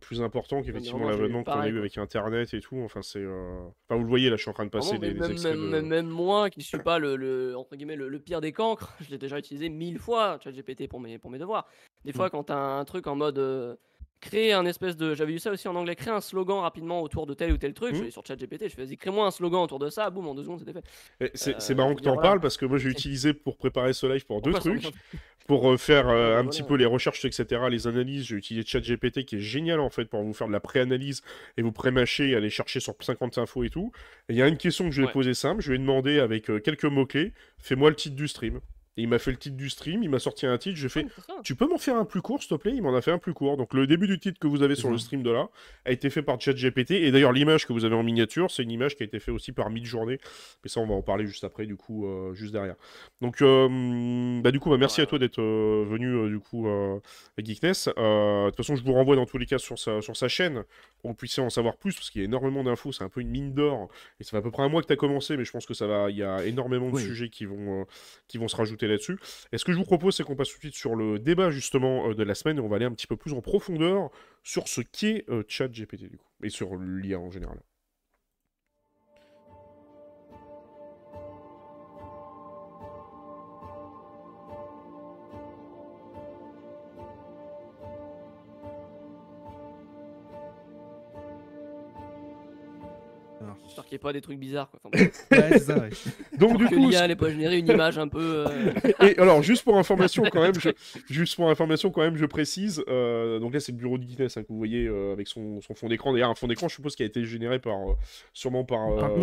plus 0.00 0.22
important 0.22 0.62
qu'effectivement 0.62 1.10
l'avènement 1.10 1.44
qu'on 1.44 1.60
a 1.60 1.68
eu 1.68 1.78
avec 1.78 1.98
Internet 1.98 2.54
et 2.54 2.60
tout. 2.60 2.78
Enfin, 2.78 3.02
c'est. 3.02 3.22
Enfin, 3.22 3.96
vous 3.96 4.04
le 4.04 4.08
voyez, 4.08 4.30
là, 4.30 4.36
je 4.36 4.42
suis 4.42 4.50
en 4.50 4.54
train 4.54 4.64
de 4.64 4.70
passer 4.70 4.98
des, 4.98 5.12
même, 5.12 5.32
extraits 5.32 5.58
même, 5.58 5.86
même, 5.88 6.08
moi, 6.08 6.48
qui 6.48 6.62
suis 6.62 6.78
pas 6.78 6.98
le, 6.98 7.16
le 7.16 7.54
entre 7.54 7.76
guillemets, 7.76 7.96
le, 7.96 8.18
pire 8.18 8.40
des 8.40 8.52
cancres, 8.52 8.96
je 9.02 9.10
l'ai 9.10 9.18
déjà 9.18 9.38
utilisé 9.38 9.68
mille 9.68 9.98
fois, 9.98 10.38
ChatGPT, 10.42 10.88
pour 10.88 11.00
mes, 11.00 11.18
pour 11.18 11.30
mes 11.30 11.38
devoirs. 11.38 11.66
Des 12.06 12.14
fois, 12.14 12.30
quand 12.30 12.44
t'as 12.44 12.56
un 12.56 12.84
truc 12.86 13.06
en 13.06 13.14
mode 13.14 13.78
créer 14.24 14.52
un 14.52 14.64
espèce 14.64 14.96
de. 14.96 15.14
J'avais 15.14 15.32
vu 15.32 15.38
ça 15.38 15.50
aussi 15.50 15.68
en 15.68 15.74
anglais, 15.76 15.94
créer 15.94 16.12
un 16.12 16.20
slogan 16.20 16.60
rapidement 16.60 17.02
autour 17.02 17.26
de 17.26 17.34
tel 17.34 17.52
ou 17.52 17.58
tel 17.58 17.74
truc. 17.74 17.94
Je 17.94 18.00
mmh. 18.00 18.02
suis 18.04 18.12
sur 18.12 18.26
ChatGPT, 18.26 18.68
je 18.68 18.74
fais 18.74 18.84
vas-y, 18.84 18.96
crée-moi 18.96 19.26
un 19.26 19.30
slogan 19.30 19.60
autour 19.60 19.78
de 19.78 19.90
ça, 19.90 20.10
boum, 20.10 20.26
en 20.26 20.34
deux 20.34 20.42
secondes, 20.42 20.60
c'était 20.60 20.72
fait. 20.72 21.30
C'est 21.34 21.70
euh, 21.70 21.74
marrant 21.74 21.94
que 21.94 22.02
tu 22.02 22.08
en 22.08 22.16
parles 22.16 22.40
parce 22.40 22.56
que 22.56 22.64
moi 22.66 22.78
j'ai 22.78 22.88
utilisé 22.88 23.34
pour 23.34 23.56
préparer 23.56 23.92
ce 23.92 24.06
live 24.06 24.24
pour 24.24 24.40
deux 24.42 24.52
trucs. 24.52 24.90
Pour 25.46 25.70
euh, 25.70 25.76
faire 25.76 26.08
euh, 26.08 26.38
un 26.38 26.46
petit 26.46 26.62
peu 26.62 26.74
les 26.74 26.86
recherches, 26.86 27.22
etc., 27.26 27.60
les 27.70 27.86
analyses, 27.86 28.24
j'ai 28.24 28.36
utilisé 28.36 28.66
ChatGPT 28.66 29.26
qui 29.26 29.36
est 29.36 29.40
génial 29.40 29.78
en 29.78 29.90
fait 29.90 30.06
pour 30.06 30.22
vous 30.22 30.32
faire 30.32 30.46
de 30.46 30.52
la 30.54 30.60
pré-analyse 30.60 31.20
et 31.58 31.62
vous 31.62 31.70
pré-mâcher, 31.70 32.34
aller 32.34 32.48
chercher 32.48 32.80
sur 32.80 32.94
50 32.98 33.36
infos 33.36 33.62
et 33.62 33.68
tout. 33.68 33.92
Et 34.30 34.32
il 34.32 34.38
y 34.38 34.42
a 34.42 34.48
une 34.48 34.56
question 34.56 34.86
que 34.86 34.92
je 34.92 35.02
vais 35.02 35.12
poser 35.12 35.34
simple, 35.34 35.60
je 35.60 35.70
vais 35.70 35.78
demander 35.78 36.18
avec 36.18 36.46
quelques 36.62 36.86
mots-clés, 36.86 37.34
fais-moi 37.58 37.90
le 37.90 37.96
titre 37.96 38.16
du 38.16 38.26
stream 38.26 38.60
il 38.96 39.08
m'a 39.08 39.18
fait 39.18 39.32
le 39.32 39.36
titre 39.36 39.56
du 39.56 39.68
stream, 39.70 40.02
il 40.02 40.10
m'a 40.10 40.20
sorti 40.20 40.46
un 40.46 40.56
titre, 40.56 40.76
j'ai 40.76 40.88
fait 40.88 41.06
Tu 41.42 41.56
peux 41.56 41.66
m'en 41.66 41.78
faire 41.78 41.96
un 41.96 42.04
plus 42.04 42.22
court, 42.22 42.40
s'il 42.40 42.50
te 42.50 42.54
plaît? 42.54 42.72
Il 42.74 42.82
m'en 42.82 42.94
a 42.94 43.02
fait 43.02 43.10
un 43.10 43.18
plus 43.18 43.34
court. 43.34 43.56
Donc 43.56 43.74
le 43.74 43.86
début 43.86 44.06
du 44.06 44.18
titre 44.18 44.38
que 44.38 44.46
vous 44.46 44.62
avez 44.62 44.76
sur 44.76 44.90
le 44.90 44.98
stream 44.98 45.22
de 45.22 45.30
là 45.30 45.48
a 45.84 45.90
été 45.90 46.10
fait 46.10 46.22
par 46.22 46.40
ChatGPT. 46.40 46.92
Et 46.92 47.10
d'ailleurs, 47.10 47.32
l'image 47.32 47.66
que 47.66 47.72
vous 47.72 47.84
avez 47.84 47.96
en 47.96 48.02
miniature, 48.02 48.50
c'est 48.50 48.62
une 48.62 48.70
image 48.70 48.96
qui 48.96 49.02
a 49.02 49.06
été 49.06 49.18
faite 49.18 49.34
aussi 49.34 49.52
par 49.52 49.70
Midjourney. 49.70 50.18
Mais 50.62 50.70
ça, 50.70 50.80
on 50.80 50.86
va 50.86 50.94
en 50.94 51.02
parler 51.02 51.26
juste 51.26 51.44
après, 51.44 51.66
du 51.66 51.76
coup, 51.76 52.06
euh, 52.06 52.34
juste 52.34 52.52
derrière. 52.52 52.76
Donc, 53.20 53.42
euh, 53.42 54.40
bah, 54.42 54.52
du 54.52 54.60
coup, 54.60 54.70
bah, 54.70 54.78
merci 54.78 55.00
à 55.00 55.06
toi 55.06 55.18
d'être 55.18 55.40
euh, 55.40 55.84
venu, 55.88 56.28
du 56.28 56.38
coup, 56.38 56.68
à 56.68 57.00
Geekness. 57.42 57.88
De 57.88 58.46
toute 58.48 58.56
façon, 58.56 58.76
je 58.76 58.84
vous 58.84 58.92
renvoie 58.92 59.16
dans 59.16 59.26
tous 59.26 59.38
les 59.38 59.46
cas 59.46 59.58
sur 59.58 59.78
sa, 59.78 60.00
sur 60.00 60.16
sa 60.16 60.28
chaîne 60.28 60.64
vous 61.08 61.14
puissiez 61.14 61.42
en 61.42 61.50
savoir 61.50 61.76
plus, 61.76 61.94
parce 61.94 62.10
qu'il 62.10 62.20
y 62.20 62.24
a 62.24 62.26
énormément 62.26 62.64
d'infos. 62.64 62.92
C'est 62.92 63.04
un 63.04 63.08
peu 63.08 63.20
une 63.20 63.30
mine 63.30 63.54
d'or. 63.54 63.88
Et 64.20 64.24
ça 64.24 64.30
fait 64.30 64.36
à 64.38 64.42
peu 64.42 64.50
près 64.50 64.62
un 64.62 64.68
mois 64.68 64.82
que 64.82 64.86
tu 64.86 64.92
as 64.92 64.96
commencé, 64.96 65.36
mais 65.36 65.44
je 65.44 65.52
pense 65.52 65.66
que 65.66 65.74
ça 65.74 65.86
va. 65.86 66.10
Il 66.10 66.16
y 66.16 66.22
a 66.22 66.44
énormément 66.44 66.90
de 66.90 66.98
sujets 66.98 67.28
qui 67.28 67.44
vont, 67.44 67.86
qui 68.28 68.38
vont 68.38 68.48
se 68.48 68.56
rajouter 68.56 68.86
là-dessus. 68.86 69.18
Et 69.52 69.58
ce 69.58 69.64
que 69.64 69.72
je 69.72 69.78
vous 69.78 69.84
propose, 69.84 70.16
c'est 70.16 70.24
qu'on 70.24 70.36
passe 70.36 70.48
tout 70.48 70.56
de 70.56 70.60
suite 70.60 70.74
sur 70.74 70.94
le 70.96 71.18
débat 71.18 71.50
justement 71.50 72.08
euh, 72.08 72.14
de 72.14 72.22
la 72.22 72.34
semaine 72.34 72.58
et 72.58 72.60
on 72.60 72.68
va 72.68 72.76
aller 72.76 72.84
un 72.84 72.92
petit 72.92 73.06
peu 73.06 73.16
plus 73.16 73.32
en 73.32 73.40
profondeur 73.40 74.10
sur 74.42 74.68
ce 74.68 74.80
qu'est 74.80 75.24
euh, 75.28 75.42
ChatGPT 75.48 76.10
du 76.10 76.18
coup, 76.18 76.28
et 76.42 76.50
sur 76.50 76.76
l'IA 76.76 77.18
en 77.18 77.30
général. 77.30 77.60
Qu'il 93.84 93.92
n'y 93.92 93.96
ait 93.96 93.98
pas 93.98 94.12
des 94.12 94.20
trucs 94.20 94.38
bizarres. 94.38 94.70
Quoi. 94.70 94.80
Enfin, 94.84 95.04
Ouais, 95.30 95.48
c'est 95.52 95.58
ça, 95.60 95.78
ouais. 95.78 95.90
Donc 96.38 96.56
du 96.58 96.64
que 96.66 96.74
coup, 96.74 96.88
l'IA 96.88 97.06
n'ait 97.08 97.16
pas 97.16 97.30
généré 97.30 97.58
une 97.58 97.68
image 97.68 97.98
un 97.98 98.08
peu. 98.08 98.44
euh, 98.48 98.72
Et 99.02 99.18
alors, 99.18 99.42
juste 99.42 99.64
pour 99.64 99.76
information 99.78 100.24
quand 100.30 100.42
même, 100.42 100.54
je, 100.58 100.70
juste 101.08 101.36
pour 101.36 101.48
information 101.50 101.90
quand 101.90 102.02
même, 102.02 102.16
je 102.16 102.26
précise. 102.26 102.82
euh, 102.88 103.38
donc 103.38 103.52
là, 103.54 103.60
c'est 103.60 103.72
le 103.72 103.78
bureau 103.78 103.98
de 103.98 104.04
Guinness 104.04 104.36
hein, 104.36 104.42
que 104.42 104.48
vous 104.48 104.58
voyez 104.58 104.86
euh, 104.86 105.12
avec 105.12 105.28
son, 105.28 105.60
son 105.60 105.74
fond 105.74 105.88
d'écran. 105.88 106.12
D'ailleurs, 106.12 106.30
un 106.30 106.34
fond 106.34 106.46
d'écran, 106.46 106.68
je 106.68 106.74
suppose, 106.74 106.96
qui 106.96 107.02
a 107.02 107.06
été 107.06 107.24
généré 107.24 107.58
par, 107.58 107.74
euh, 107.76 107.94
sûrement 108.32 108.64
par, 108.64 108.78
Par 108.96 109.10
euh, 109.12 109.18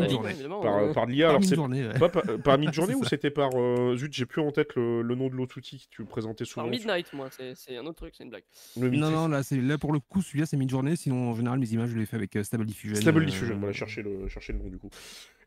par, 0.62 0.94
par 0.94 1.06
l'IA. 1.06 1.26
Par 1.28 1.30
Alors 1.32 1.42
une 1.42 1.48
c'est 1.48 1.56
journée, 1.56 1.88
ouais. 1.88 2.00
pas 2.00 2.10
par, 2.10 2.24
par 2.44 2.58
mid-journée 2.58 2.96
ou 2.96 3.04
c'était 3.06 3.32
par 3.32 3.50
euh, 3.56 3.96
zut, 3.98 4.14
j'ai 4.14 4.26
plus 4.26 4.42
en 4.42 4.52
tête 4.52 4.76
le, 4.76 5.02
le 5.02 5.16
nom 5.16 5.28
de 5.30 5.36
l'autre 5.36 5.58
outil 5.58 5.80
que 5.90 5.96
tu 5.96 6.06
présentais 6.06 6.46
souvent. 6.46 6.66
Par 6.68 6.74
sur- 6.74 6.80
Midnight, 6.88 7.14
moi, 7.14 7.28
c'est 7.56 7.78
un 7.78 7.86
autre 7.86 7.96
truc, 7.98 8.14
c'est 8.18 8.24
une 8.24 8.30
blague. 8.30 8.44
Le 8.80 8.90
Non, 8.90 9.10
non, 9.10 9.28
là, 9.28 9.42
pour 9.78 9.94
le 9.94 10.00
coup, 10.00 10.22
celui-là, 10.22 10.46
c'est 10.46 10.58
mid-journée. 10.58 10.96
Sinon, 10.96 11.30
en 11.32 11.36
général, 11.36 11.60
mes 11.60 11.68
images, 11.74 11.90
je 11.90 11.98
les 11.98 12.06
fais 12.06 12.16
avec 12.16 12.36
euh, 12.36 12.44
Stable 12.44 12.66
Diffusion. 12.66 12.96
Stable 12.96 13.22
euh, 13.22 13.26
Diffusion. 13.26 13.58
Voilà, 13.58 13.74
chercher 13.74 14.02
le, 14.02 14.28
chercher 14.28 14.51
le 14.52 14.58
nom 14.60 14.70
du 14.70 14.78
coup. 14.78 14.90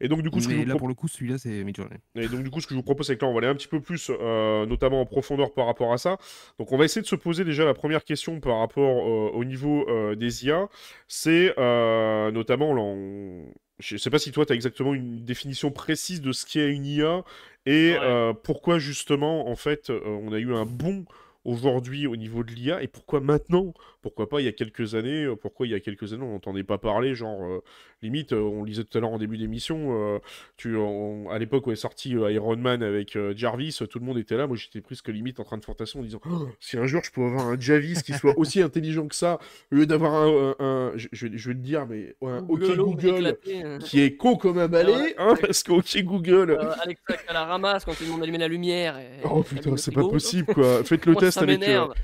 Et 0.00 0.08
donc 0.08 0.22
du 0.22 0.30
coup, 0.30 0.40
ce 0.40 0.48
que 0.48 0.54
je 0.54 0.58
vous 0.58 0.64
là, 0.66 0.72
pro- 0.72 0.78
pour 0.80 0.88
le 0.88 0.94
coup, 0.94 1.08
celui-là, 1.08 1.38
c'est. 1.38 1.50
Et 1.50 2.28
donc 2.28 2.42
du 2.42 2.50
coup, 2.50 2.60
ce 2.60 2.66
que 2.66 2.74
je 2.74 2.76
vous 2.76 2.82
propose, 2.82 3.06
c'est 3.06 3.16
que 3.16 3.24
là, 3.24 3.30
on 3.30 3.32
va 3.32 3.38
aller 3.38 3.46
un 3.48 3.54
petit 3.54 3.68
peu 3.68 3.80
plus, 3.80 4.10
euh, 4.10 4.66
notamment 4.66 5.00
en 5.00 5.06
profondeur 5.06 5.52
par 5.52 5.66
rapport 5.66 5.92
à 5.92 5.98
ça. 5.98 6.18
Donc 6.58 6.72
on 6.72 6.76
va 6.76 6.84
essayer 6.84 7.02
de 7.02 7.06
se 7.06 7.16
poser 7.16 7.44
déjà 7.44 7.64
la 7.64 7.74
première 7.74 8.04
question 8.04 8.40
par 8.40 8.58
rapport 8.58 9.06
euh, 9.08 9.30
au 9.32 9.44
niveau 9.44 9.88
euh, 9.88 10.14
des 10.14 10.46
IA. 10.46 10.68
C'est 11.08 11.54
euh, 11.58 12.30
notamment, 12.32 12.74
là, 12.74 12.82
on- 12.82 13.46
je 13.78 13.96
sais 13.96 14.10
pas 14.10 14.18
si 14.18 14.30
toi, 14.32 14.46
tu 14.46 14.52
as 14.52 14.56
exactement 14.56 14.94
une 14.94 15.24
définition 15.24 15.70
précise 15.70 16.20
de 16.20 16.32
ce 16.32 16.46
qu'est 16.46 16.68
une 16.68 16.86
IA 16.86 17.24
et 17.66 17.92
Ouais. 17.92 17.98
euh, 18.02 18.32
pourquoi 18.32 18.78
justement, 18.78 19.48
en 19.48 19.56
fait, 19.56 19.90
euh, 19.90 20.00
on 20.04 20.32
a 20.32 20.38
eu 20.38 20.54
un 20.54 20.64
bond 20.66 21.04
aujourd'hui 21.44 22.06
au 22.06 22.16
niveau 22.16 22.42
de 22.44 22.52
l'IA 22.52 22.82
et 22.82 22.88
pourquoi 22.88 23.20
maintenant 23.20 23.74
Pourquoi 24.04 24.28
pas 24.28 24.40
il 24.40 24.44
y 24.44 24.48
a 24.48 24.52
quelques 24.52 24.94
années 24.94 25.24
euh, 25.24 25.34
Pourquoi 25.34 25.66
il 25.66 25.70
y 25.70 25.74
a 25.74 25.80
quelques 25.80 26.12
années 26.12 26.22
on 26.22 26.32
n'entendait 26.32 26.62
pas 26.62 26.76
parler 26.78 27.14
Genre, 27.14 27.42
euh, 27.42 27.62
limite, 28.02 28.32
euh, 28.34 28.40
on 28.40 28.62
le 28.62 28.68
disait 28.68 28.84
tout 28.84 28.96
à 28.98 29.00
l'heure 29.00 29.10
en 29.10 29.18
début 29.18 29.38
d'émission, 29.38 30.14
euh, 30.14 30.18
tu, 30.58 30.76
on- 30.76 31.30
à 31.30 31.38
l'époque 31.38 31.66
où 31.66 31.72
est 31.72 31.76
sorti 31.76 32.10
Iron 32.10 32.56
Man 32.58 32.82
avec 32.82 33.16
Jarvis, 33.34 33.78
tout 33.90 33.98
le 33.98 34.04
monde 34.04 34.18
était 34.18 34.36
là. 34.36 34.46
Moi, 34.46 34.56
j'étais 34.58 34.82
presque 34.82 35.08
limite 35.08 35.40
en 35.40 35.44
train 35.44 35.56
de 35.56 35.64
fantasmer 35.64 36.02
en 36.02 36.04
disant 36.04 36.20
Oh, 36.30 36.48
si 36.60 36.76
un 36.76 36.86
jour 36.86 37.00
je 37.02 37.10
peux 37.10 37.22
avoir 37.24 37.48
un 37.48 37.58
Jarvis 37.58 38.02
qui 38.04 38.12
soit 38.12 38.34
aussi 38.38 38.60
intelligent 38.60 39.06
que 39.08 39.14
ça, 39.14 39.38
au 39.72 39.76
lieu 39.76 39.86
d'avoir 39.86 40.12
un, 40.14 40.54
un- 40.58 40.64
un- 40.66 40.92
je, 40.96 41.08
je 41.12 41.26
vais, 41.28 41.38
je 41.38 41.48
vais 41.48 41.54
te 41.54 41.60
dire, 41.60 41.86
mais 41.86 42.14
un 42.22 42.44
OK 42.46 42.60
Google, 42.76 43.08
éclaté, 43.16 43.62
hein. 43.62 43.78
qui 43.80 44.00
est 44.02 44.16
con 44.16 44.36
comme 44.36 44.58
un 44.58 44.68
balai, 44.68 45.14
hein, 45.18 45.34
parce 45.40 45.62
que 45.62 45.72
OK 45.72 46.02
Google. 46.02 46.58
Alexa 46.82 47.14
a 47.28 47.32
la 47.32 47.44
ramasse 47.46 47.84
quand 47.86 47.92
tu 47.92 48.00
lui 48.00 48.06
demandes 48.08 48.20
d'allumer 48.20 48.38
la 48.38 48.48
lumière. 48.48 48.98
et- 48.98 49.20
Oh 49.24 49.42
putain, 49.42 49.60
allume 49.60 49.70
le 49.72 49.76
c'est 49.78 49.92
pas 49.92 50.02
possible 50.08 50.52
quoi. 50.52 50.84
Faites 50.84 51.06
le 51.06 51.12
Moi, 51.12 51.20
test 51.20 51.38
avec. 51.38 51.60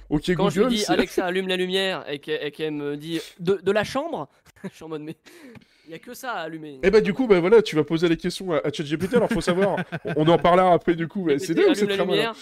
OK 0.08 0.30
Quand 0.30 0.48
je 0.50 0.60
Google. 0.60 0.70
dis 0.74 0.78
c'est- 0.78 0.92
Alexa 0.92 1.26
allume 1.26 1.48
la 1.48 1.56
lumière 1.56 1.89
et 2.08 2.18
qu'elle 2.18 2.72
me 2.72 2.96
dit 2.96 3.20
de, 3.38 3.54
de 3.54 3.72
la 3.72 3.84
chambre, 3.84 4.28
je 4.64 4.68
suis 4.68 4.84
en 4.84 4.88
mode 4.88 5.02
mais 5.02 5.16
il 5.90 5.94
y 5.94 5.96
a 5.96 5.98
que 5.98 6.14
ça 6.14 6.30
à 6.34 6.42
allumer. 6.42 6.78
Eh 6.84 6.90
bah 6.90 7.00
du 7.00 7.12
coup, 7.12 7.26
bah 7.26 7.40
voilà, 7.40 7.62
tu 7.62 7.74
vas 7.74 7.82
poser 7.82 8.08
les 8.08 8.16
questions 8.16 8.52
à, 8.52 8.58
à 8.58 8.72
ChatGPT. 8.72 9.14
Alors 9.14 9.28
faut 9.28 9.40
savoir, 9.40 9.76
on 10.16 10.28
en 10.28 10.38
parlera 10.38 10.72
après 10.72 10.94
du 10.94 11.08
coup. 11.08 11.24
mais 11.24 11.40
c'est 11.40 11.52
malin 11.56 12.04
lumière. 12.04 12.34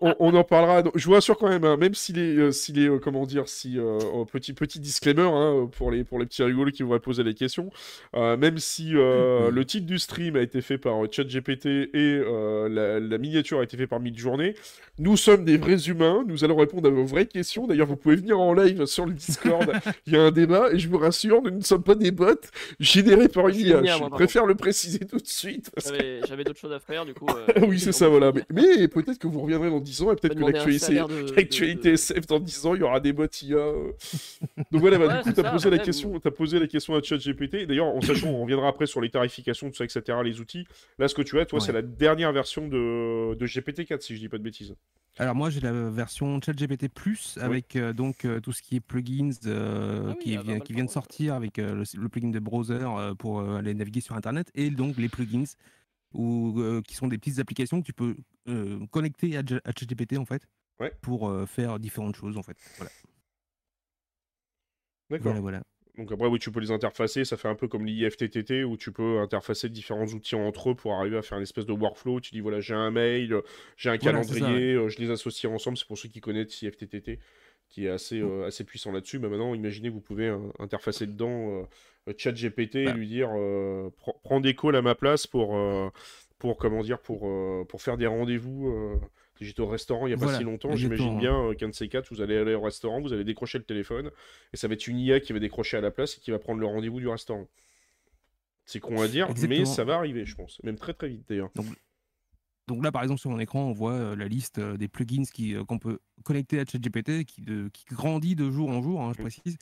on, 0.00 0.14
on 0.18 0.34
en 0.34 0.42
parlera. 0.42 0.82
Donc, 0.82 0.96
Je 0.96 1.04
vous 1.04 1.12
rassure 1.12 1.36
quand 1.36 1.50
même, 1.50 1.64
hein, 1.64 1.76
même 1.76 1.92
s'il 1.92 2.18
est, 2.18 2.36
euh, 2.38 2.50
s'il 2.50 2.78
est, 2.78 2.88
euh, 2.88 2.98
comment 2.98 3.26
dire, 3.26 3.46
si 3.46 3.78
euh, 3.78 3.98
euh, 3.98 4.24
petit 4.24 4.54
petit 4.54 4.80
disclaimer 4.80 5.28
hein, 5.30 5.68
pour 5.76 5.90
les 5.90 6.02
pour 6.02 6.18
les 6.18 6.24
petits 6.24 6.42
rigolos 6.42 6.70
qui 6.70 6.82
voudraient 6.82 6.98
poser 6.98 7.22
les 7.24 7.34
questions, 7.34 7.68
euh, 8.16 8.38
même 8.38 8.56
si 8.56 8.92
euh, 8.96 9.48
Mhm. 9.50 9.54
le 9.54 9.64
titre 9.66 9.86
du 9.86 9.98
stream 9.98 10.36
a 10.36 10.40
été 10.40 10.62
fait 10.62 10.78
par 10.78 11.04
euh, 11.04 11.08
ChatGPT 11.10 11.66
et 11.66 11.90
euh, 11.94 12.68
la, 12.70 13.00
la 13.00 13.18
miniature 13.18 13.60
a 13.60 13.64
été 13.64 13.76
faite 13.76 13.90
par 13.90 14.00
Midjourney, 14.00 14.54
nous 14.98 15.18
sommes 15.18 15.44
des 15.44 15.58
vrais 15.58 15.88
humains. 15.88 16.24
Nous 16.26 16.42
allons 16.42 16.56
répondre 16.56 16.88
à 16.88 16.90
vos 16.90 17.04
vraies 17.04 17.26
questions. 17.26 17.66
D'ailleurs, 17.66 17.86
vous 17.86 17.96
pouvez 17.96 18.16
venir 18.16 18.40
en 18.40 18.54
live 18.54 18.86
sur 18.86 19.04
le 19.04 19.12
Discord. 19.12 19.70
Il 20.06 20.14
y 20.14 20.16
a 20.16 20.22
un 20.22 20.30
débat 20.30 20.70
et 20.72 20.78
je 20.78 20.88
vous 20.88 20.96
rassure, 20.98 21.42
nous 21.42 21.50
ne 21.50 21.60
sommes 21.60 21.82
pas 21.82 21.94
des 21.94 22.10
bots 22.10 22.28
générés 22.80 23.28
par 23.28 23.48
une 23.48 23.54
Je 23.54 23.58
suis 23.60 23.68
IA. 23.68 23.82
Je 23.84 23.98
moi, 23.98 24.10
préfère 24.10 24.46
le 24.46 24.54
préciser 24.54 25.00
tout 25.00 25.18
de 25.18 25.26
suite. 25.26 25.70
que- 25.70 26.20
J'avais 26.26 26.44
d'autres 26.44 26.58
choses 26.60 26.72
à 26.72 26.80
faire 26.80 27.04
du 27.04 27.14
coup. 27.14 27.26
euh, 27.28 27.46
oui, 27.68 27.78
c'est 27.80 27.92
ça, 27.92 28.08
voilà. 28.08 28.32
Mais, 28.52 28.88
peut-être 28.88 29.18
que 29.18 29.26
vous 29.26 29.40
reviendrez 29.40 29.70
dans 29.70 29.80
10 29.80 30.02
ans 30.02 30.12
et 30.12 30.16
peut-être 30.16 30.34
que 30.36 31.34
l'actualité 31.34 31.88
de- 31.90 31.94
SF 31.94 32.26
dans 32.26 32.40
10 32.40 32.66
ans, 32.66 32.74
il 32.74 32.80
y 32.80 32.84
aura 32.84 33.00
des 33.00 33.12
bots 33.12 33.26
IA. 33.42 33.56
euh. 33.56 33.92
Donc 34.70 34.80
voilà, 34.80 34.98
bah, 34.98 35.06
Ouais, 35.08 35.18
du 35.18 35.22
coup, 35.24 35.32
tu 35.32 35.40
as 35.40 35.42
ça, 35.44 35.50
posé, 35.50 35.70
la 35.70 35.78
question, 35.78 36.20
as 36.24 36.30
posé 36.30 36.58
la 36.58 36.66
question 36.66 36.94
à 36.94 37.02
ChatGPT. 37.02 37.66
D'ailleurs, 37.66 37.86
en 37.86 38.00
sachant, 38.00 38.28
on 38.28 38.42
reviendra 38.42 38.68
après 38.68 38.86
sur 38.86 39.00
les 39.00 39.10
tarifications, 39.10 39.70
tout 39.70 39.76
ça, 39.76 39.84
etc., 39.84 40.18
les 40.24 40.40
outils. 40.40 40.66
Là, 40.98 41.08
ce 41.08 41.14
que 41.14 41.22
tu 41.22 41.38
as, 41.40 41.46
toi, 41.46 41.58
Ouais. 41.58 41.64
c'est 41.66 41.72
la 41.72 41.82
dernière 41.82 42.32
version 42.32 42.68
de, 42.68 43.34
de 43.34 43.46
GPT-4, 43.46 44.00
si 44.00 44.14
je 44.14 44.20
dis 44.20 44.28
pas 44.28 44.38
de 44.38 44.42
bêtises. 44.42 44.74
Alors 45.20 45.34
moi 45.34 45.50
j'ai 45.50 45.58
la 45.58 45.72
version 45.72 46.40
ChatGPT 46.40 46.86
Plus 46.88 47.38
avec 47.40 47.74
euh, 47.74 47.92
donc 47.92 48.24
euh, 48.24 48.38
tout 48.38 48.52
ce 48.52 48.62
qui 48.62 48.76
est 48.76 48.80
plugins 48.80 49.30
euh, 49.46 50.02
Ah 50.04 50.14
oui, 50.16 50.22
qui, 50.22 50.36
ah 50.36 50.42
vient, 50.42 50.60
qui 50.60 50.72
vient 50.72 50.84
de 50.84 50.90
sortir 50.90 51.34
avec 51.34 51.58
euh, 51.58 51.74
le, 51.74 51.82
le 52.00 52.08
plugin 52.08 52.28
de 52.28 52.38
browser 52.38 52.67
euh, 52.70 53.14
pour 53.14 53.40
euh, 53.40 53.58
aller 53.58 53.74
naviguer 53.74 54.00
sur 54.00 54.14
internet 54.14 54.50
et 54.54 54.70
donc 54.70 54.96
les 54.96 55.08
plugins 55.08 55.54
ou 56.12 56.60
euh, 56.60 56.80
qui 56.82 56.94
sont 56.94 57.08
des 57.08 57.18
petites 57.18 57.38
applications 57.38 57.80
que 57.80 57.86
tu 57.86 57.92
peux 57.92 58.16
connecter 58.90 59.36
à, 59.36 59.42
ChatGPT 59.76 60.16
en 60.16 60.24
fait 60.24 60.42
Ouais. 60.80 60.92
pour 61.02 61.28
faire 61.48 61.80
différentes 61.80 62.14
choses 62.14 62.38
en 62.38 62.42
fait. 62.44 62.56
Voilà. 62.76 62.92
D'accord. 65.10 65.24
Voilà, 65.24 65.40
voilà. 65.40 65.62
Donc 65.98 66.12
après, 66.12 66.28
oui, 66.28 66.38
tu 66.38 66.52
peux 66.52 66.60
les 66.60 66.70
interfacer. 66.70 67.24
Ça 67.24 67.36
fait 67.36 67.48
un 67.48 67.56
peu 67.56 67.66
comme 67.66 67.84
l'IFTTT 67.84 68.64
où 68.64 68.76
tu 68.76 68.92
peux 68.92 69.18
interfacer 69.18 69.68
différents 69.68 70.06
outils 70.06 70.36
entre 70.36 70.70
eux 70.70 70.74
pour 70.76 70.94
arriver 70.94 71.18
à 71.18 71.22
faire 71.22 71.36
une 71.36 71.42
espèce 71.42 71.66
de 71.66 71.72
workflow. 71.72 72.20
Tu 72.20 72.30
dis, 72.30 72.40
voilà, 72.40 72.60
j'ai 72.60 72.74
un 72.74 72.92
mail, 72.92 73.34
j'ai 73.76 73.90
un 73.90 73.98
calendrier, 73.98 74.88
je 74.88 74.98
les 75.00 75.10
associe 75.10 75.52
ensemble. 75.52 75.76
C'est 75.76 75.88
pour 75.88 75.98
ceux 75.98 76.08
qui 76.08 76.20
connaissent 76.20 76.62
IFTTT, 76.62 77.18
qui 77.68 77.86
est 77.86 77.90
assez, 77.90 78.20
euh, 78.20 78.46
assez 78.46 78.64
puissant 78.64 78.92
là-dessus. 78.92 79.18
Mais 79.18 79.28
maintenant, 79.28 79.54
imaginez, 79.54 79.88
vous 79.88 80.00
pouvez 80.00 80.28
euh, 80.28 80.38
interfacer 80.58 81.06
dedans 81.06 81.60
euh, 81.60 81.62
ChatGPT 82.16 82.76
et 82.76 82.84
Bah. 82.86 82.92
lui 82.92 83.06
dire, 83.08 83.30
euh, 83.34 83.90
Prends- 84.24 84.40
des 84.40 84.54
calls 84.54 84.76
à 84.76 84.82
ma 84.82 84.94
place 84.94 85.26
pour, 85.26 85.56
euh, 85.56 85.88
pour 86.38 86.56
comment 86.58 86.82
dire, 86.82 86.98
pour, 87.00 87.26
euh, 87.28 87.64
pour 87.68 87.82
faire 87.82 87.96
des 87.96 88.06
rendez-vous. 88.06 88.68
euh, 88.68 88.96
J'étais 89.40 89.60
au 89.60 89.68
restaurant 89.68 90.08
il 90.08 90.10
n'y 90.16 90.20
a 90.20 90.26
pas 90.26 90.36
si 90.36 90.42
longtemps, 90.42 90.74
j'imagine 90.74 91.16
bien 91.16 91.50
euh, 91.50 91.54
qu'un 91.54 91.68
de 91.68 91.72
ces 91.72 91.88
quatre, 91.88 92.08
vous 92.12 92.20
allez 92.20 92.36
aller 92.36 92.54
au 92.54 92.60
restaurant, 92.60 93.00
vous 93.00 93.12
allez 93.12 93.22
décrocher 93.22 93.58
le 93.58 93.62
téléphone, 93.64 94.10
et 94.52 94.56
ça 94.56 94.66
va 94.66 94.74
être 94.74 94.88
une 94.88 94.98
IA 94.98 95.20
qui 95.20 95.32
va 95.32 95.38
décrocher 95.38 95.76
à 95.76 95.80
la 95.80 95.92
place 95.92 96.16
et 96.16 96.20
qui 96.20 96.32
va 96.32 96.40
prendre 96.40 96.58
le 96.58 96.66
rendez-vous 96.66 96.98
du 96.98 97.06
restaurant. 97.06 97.46
C'est 98.64 98.80
con 98.80 99.00
à 99.00 99.06
dire, 99.06 99.28
mais 99.48 99.64
ça 99.64 99.84
va 99.84 99.94
arriver, 99.94 100.24
je 100.26 100.34
pense. 100.34 100.60
Même 100.64 100.76
très 100.76 100.92
très 100.92 101.08
vite 101.08 101.22
d'ailleurs. 101.28 101.50
Donc 102.66 102.84
là, 102.84 102.90
par 102.92 103.02
exemple, 103.02 103.20
sur 103.20 103.30
mon 103.30 103.38
écran, 103.38 103.62
on 103.62 103.72
voit 103.72 103.92
euh, 103.94 104.16
la 104.16 104.28
liste 104.28 104.58
euh, 104.58 104.76
des 104.76 104.88
plugins 104.88 105.22
euh, 105.40 105.64
qu'on 105.64 105.78
peut 105.78 106.00
connecter 106.28 106.60
à 106.60 106.64
ChatGPT, 106.70 107.24
qui, 107.24 107.40
de- 107.42 107.68
qui 107.72 107.84
grandit 107.86 108.36
de 108.36 108.50
jour 108.50 108.68
en 108.70 108.82
jour, 108.82 109.02
hein, 109.02 109.12
je 109.16 109.20
Mm. 109.22 109.24
précise. 109.24 109.56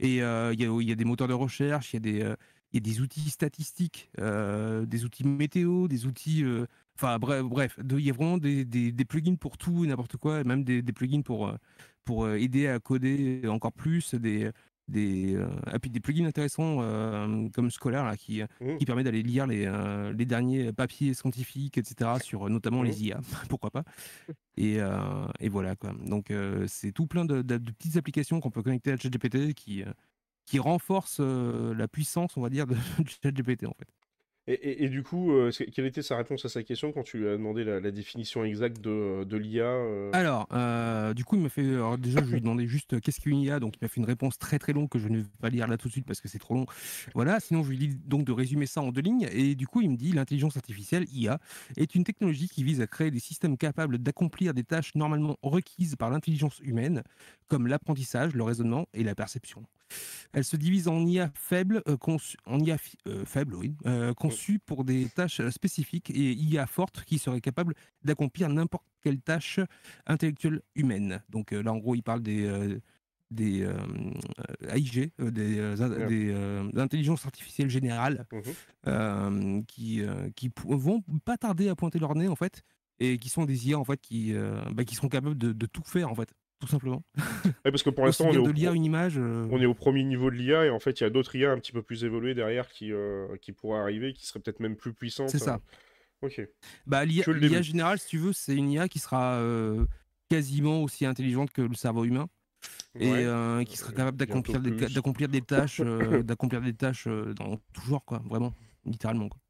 Et 0.00 0.22
euh, 0.22 0.52
il 0.54 0.60
y, 0.60 0.66
a, 0.66 0.80
il 0.82 0.88
y 0.88 0.92
a 0.92 0.96
des 0.96 1.04
moteurs 1.04 1.28
de 1.28 1.34
recherche, 1.34 1.92
il 1.92 1.96
y 1.96 1.98
a 1.98 2.00
des, 2.00 2.22
euh, 2.22 2.36
il 2.72 2.76
y 2.78 2.80
a 2.82 2.84
des 2.92 3.00
outils 3.00 3.30
statistiques, 3.30 4.10
euh, 4.20 4.86
des 4.86 5.04
outils 5.04 5.26
météo, 5.26 5.88
des 5.88 6.06
outils... 6.06 6.44
Enfin 7.00 7.18
bref, 7.20 7.78
il 7.78 8.00
y 8.04 8.10
a 8.10 8.12
vraiment 8.12 8.38
des, 8.38 8.64
des- 8.64 8.90
des 8.92 9.04
plugins 9.04 9.36
pour 9.36 9.56
tout 9.56 9.84
et 9.84 9.88
n'importe 9.88 10.16
quoi, 10.16 10.40
et 10.40 10.44
même 10.44 10.64
des, 10.64 10.82
des 10.82 10.92
plugins 10.92 11.22
pour, 11.22 11.52
pour 12.04 12.28
aider 12.30 12.66
à 12.66 12.80
coder 12.80 13.42
encore 13.48 13.72
plus, 13.72 14.14
des, 14.16 14.50
des, 14.88 15.34
euh, 15.36 15.48
et 15.74 15.78
puis 15.78 15.90
des 15.90 16.00
plugins 16.00 16.26
intéressants 16.26 16.78
euh, 16.82 17.48
comme 17.54 17.70
Scholar 17.70 18.04
là, 18.06 18.16
qui, 18.16 18.42
Mhm. 18.60 18.78
qui 18.78 18.84
permet 18.86 19.04
d'aller 19.04 19.22
lire 19.22 19.46
les, 19.46 19.66
euh, 19.66 20.12
les 20.12 20.24
derniers 20.26 20.72
papiers 20.72 21.14
scientifiques, 21.14 21.78
etc., 21.78 22.18
sur 22.20 22.46
euh, 22.46 22.50
notamment 22.50 22.82
les 22.82 23.04
IA, 23.04 23.20
pourquoi 23.48 23.70
pas? 23.70 23.84
Et, 24.56 24.80
euh, 24.80 25.26
et 25.40 25.48
voilà, 25.48 25.76
quoi. 25.76 25.92
Donc, 26.06 26.30
euh, 26.30 26.66
c'est 26.68 26.92
tout 26.92 27.06
plein 27.06 27.24
de, 27.24 27.42
de- 27.42 27.58
de 27.58 27.72
petites 27.72 27.96
applications 27.96 28.40
qu'on 28.40 28.50
peut 28.50 28.62
connecter 28.62 28.92
à 28.92 28.96
ChatGPT 28.96 29.54
qui, 29.54 29.82
euh, 29.84 29.92
qui 30.46 30.58
renforcent 30.60 31.20
euh, 31.20 31.74
la 31.74 31.88
puissance, 31.88 32.36
on 32.36 32.42
va 32.42 32.50
dire, 32.50 32.66
de, 32.66 32.74
du 33.00 33.12
ChatGPT, 33.22 33.66
en 33.66 33.74
fait. 33.74 33.88
Et, 34.50 34.88
du 34.88 35.02
coup, 35.02 35.32
euh, 35.32 35.50
quelle 35.74 35.84
était 35.84 36.00
sa 36.00 36.16
réponse 36.16 36.42
à 36.46 36.48
sa 36.48 36.62
question 36.62 36.90
quand 36.90 37.02
tu 37.02 37.18
lui 37.18 37.28
as 37.28 37.32
demandé 37.32 37.64
la, 37.64 37.90
définition 37.90 38.44
exacte 38.44 38.80
de, 38.80 39.24
de 39.24 39.36
l'IA 39.36 39.64
euh, 39.64 40.10
Alors, 40.14 40.48
euh, 40.54 41.12
du 41.12 41.22
coup, 41.22 41.36
il 41.36 41.42
m'a 41.42 41.50
fait. 41.50 41.66
Alors 41.66 41.98
déjà, 41.98 42.20
je 42.24 42.30
lui 42.30 42.38
ai 42.38 42.40
demandé 42.40 42.66
juste 42.66 42.94
euh, 42.94 43.00
qu'est-ce 43.00 43.20
qu'une 43.20 43.40
IA, 43.40 43.60
donc 43.60 43.74
il 43.76 43.84
m'a 43.84 43.88
fait 43.88 44.00
une 44.00 44.06
réponse 44.06 44.38
très 44.38 44.58
très 44.58 44.72
longue 44.72 44.88
que 44.88 44.98
je 44.98 45.08
ne 45.08 45.18
vais 45.18 45.24
pas 45.42 45.50
lire 45.50 45.68
là 45.68 45.76
tout 45.76 45.88
de 45.88 45.92
suite 45.92 46.06
parce 46.06 46.22
que 46.22 46.28
c'est 46.28 46.38
trop 46.38 46.54
long. 46.54 46.64
Voilà, 47.14 47.40
sinon 47.40 47.62
je 47.62 47.68
lui 47.68 47.76
dis 47.76 47.94
donc 48.06 48.24
de 48.24 48.32
résumer 48.32 48.64
ça 48.64 48.80
en 48.80 48.90
deux 48.90 49.02
lignes. 49.02 49.28
Et 49.32 49.54
du 49.54 49.66
coup, 49.66 49.82
il 49.82 49.90
me 49.90 49.96
dit 49.96 50.12
l'intelligence 50.12 50.56
artificielle, 50.56 51.04
IA, 51.12 51.40
est 51.76 51.94
une 51.94 52.04
technologie 52.04 52.48
qui 52.48 52.64
vise 52.64 52.80
à 52.80 52.86
créer 52.86 53.10
des 53.10 53.20
systèmes 53.20 53.58
capables 53.58 53.98
d'accomplir 53.98 54.54
des 54.54 54.64
tâches 54.64 54.94
normalement 54.94 55.36
requises 55.42 55.94
par 55.96 56.08
l'intelligence 56.08 56.58
humaine, 56.60 57.02
comme 57.48 57.66
l'apprentissage, 57.66 58.34
le 58.34 58.44
raisonnement 58.44 58.88
et 58.94 59.04
la 59.04 59.14
perception. 59.14 59.66
Elle 60.32 60.44
se 60.44 60.56
divise 60.56 60.88
en 60.88 61.06
IA 61.06 61.30
faible, 61.34 61.82
euh, 61.88 61.96
conçu- 61.96 62.36
en 62.46 62.58
IA 62.60 62.76
euh, 63.06 63.24
faible, 63.24 63.54
oui, 63.54 63.74
euh, 63.86 64.14
conçue 64.14 64.58
pour 64.58 64.84
des 64.84 65.08
tâches 65.08 65.40
spécifiques 65.50 66.10
et 66.10 66.32
IA 66.32 66.66
forte 66.66 67.04
qui 67.04 67.18
serait 67.18 67.40
capable 67.40 67.74
d'accomplir 68.02 68.48
n'importe 68.48 68.86
quelle 69.02 69.20
tâche 69.20 69.60
intellectuelle 70.06 70.60
humaine. 70.74 71.22
Donc 71.28 71.52
euh, 71.52 71.62
là, 71.62 71.72
en 71.72 71.78
gros, 71.78 71.94
il 71.94 72.02
parle 72.02 72.22
des, 72.22 72.78
des 73.30 73.62
euh, 73.62 73.76
AIG, 74.68 75.12
euh, 75.20 75.30
des, 75.30 75.58
euh, 75.58 76.70
des 76.72 76.80
intelligences 76.80 77.26
artificielles 77.26 77.70
générales, 77.70 78.26
euh, 78.86 79.62
qui, 79.68 80.02
qui 80.36 80.50
vont 80.66 81.02
pas 81.24 81.36
tarder 81.36 81.68
à 81.68 81.76
pointer 81.76 81.98
leur 81.98 82.14
nez, 82.14 82.28
en 82.28 82.36
fait, 82.36 82.62
et 83.00 83.18
qui 83.18 83.28
sont 83.28 83.44
des 83.44 83.68
IA, 83.68 83.78
en 83.78 83.84
fait, 83.84 84.00
qui, 84.00 84.32
bah, 84.72 84.84
qui 84.84 84.94
seront 84.94 85.08
capables 85.08 85.38
de, 85.38 85.52
de 85.52 85.66
tout 85.66 85.82
faire, 85.84 86.10
en 86.10 86.14
fait. 86.14 86.32
Tout 86.60 86.66
simplement. 86.68 87.02
Ouais, 87.64 87.70
parce 87.72 87.82
que 87.82 87.90
pour 87.90 88.04
l'instant, 88.06 88.26
on 88.28 88.32
est, 88.32 88.38
au 88.38 88.46
de 88.46 88.52
lire 88.52 88.68
pro- 88.70 88.76
une 88.76 88.84
image. 88.84 89.18
euh, 89.18 89.46
on 89.50 89.60
est 89.60 89.66
au 89.66 89.74
premier 89.74 90.04
niveau 90.04 90.30
de 90.30 90.36
l'IA 90.36 90.66
et 90.66 90.70
en 90.70 90.78
fait, 90.78 91.00
il 91.00 91.02
y 91.02 91.06
a 91.06 91.10
d'autres 91.10 91.34
IA 91.34 91.50
un 91.52 91.58
petit 91.58 91.72
peu 91.72 91.82
plus 91.82 92.04
évoluées 92.04 92.34
derrière 92.34 92.68
qui, 92.68 92.92
euh, 92.92 93.36
qui 93.42 93.52
pourraient 93.52 93.80
arriver, 93.80 94.12
qui 94.12 94.26
seraient 94.26 94.40
peut-être 94.40 94.60
même 94.60 94.76
plus 94.76 94.94
puissantes. 94.94 95.28
C'est 95.30 95.38
ça. 95.38 95.54
euh. 96.22 96.26
Ok. 96.26 96.40
Bah, 96.86 97.04
l'IA 97.04 97.62
générale, 97.62 97.98
si 97.98 98.08
tu 98.08 98.18
veux, 98.18 98.32
c'est 98.32 98.54
une 98.56 98.70
IA 98.70 98.88
qui 98.88 98.98
sera 98.98 99.34
euh, 99.34 99.86
quasiment 100.28 100.82
aussi 100.82 101.04
intelligente 101.06 101.50
que 101.52 101.62
le 101.62 101.74
cerveau 101.74 102.04
humain 102.04 102.28
et 103.00 103.08
Ouais. 103.08 103.64
qui 103.66 103.76
sera 103.76 103.92
capable 103.92 104.16
d'accomplir 104.16 104.60
des, 104.60 104.70
plus. 104.72 104.92
d'accomplir 104.94 105.28
des 105.28 105.42
tâches, 105.42 105.80
d'accomplir 106.24 106.60
des 106.60 106.74
tâches 106.74 107.06
dans 107.06 107.56
tout 107.72 107.82
genre, 107.88 108.04
quoi, 108.04 108.22
vraiment, 108.24 108.52
littéralement. 108.84 109.28
Quoi. 109.28 109.40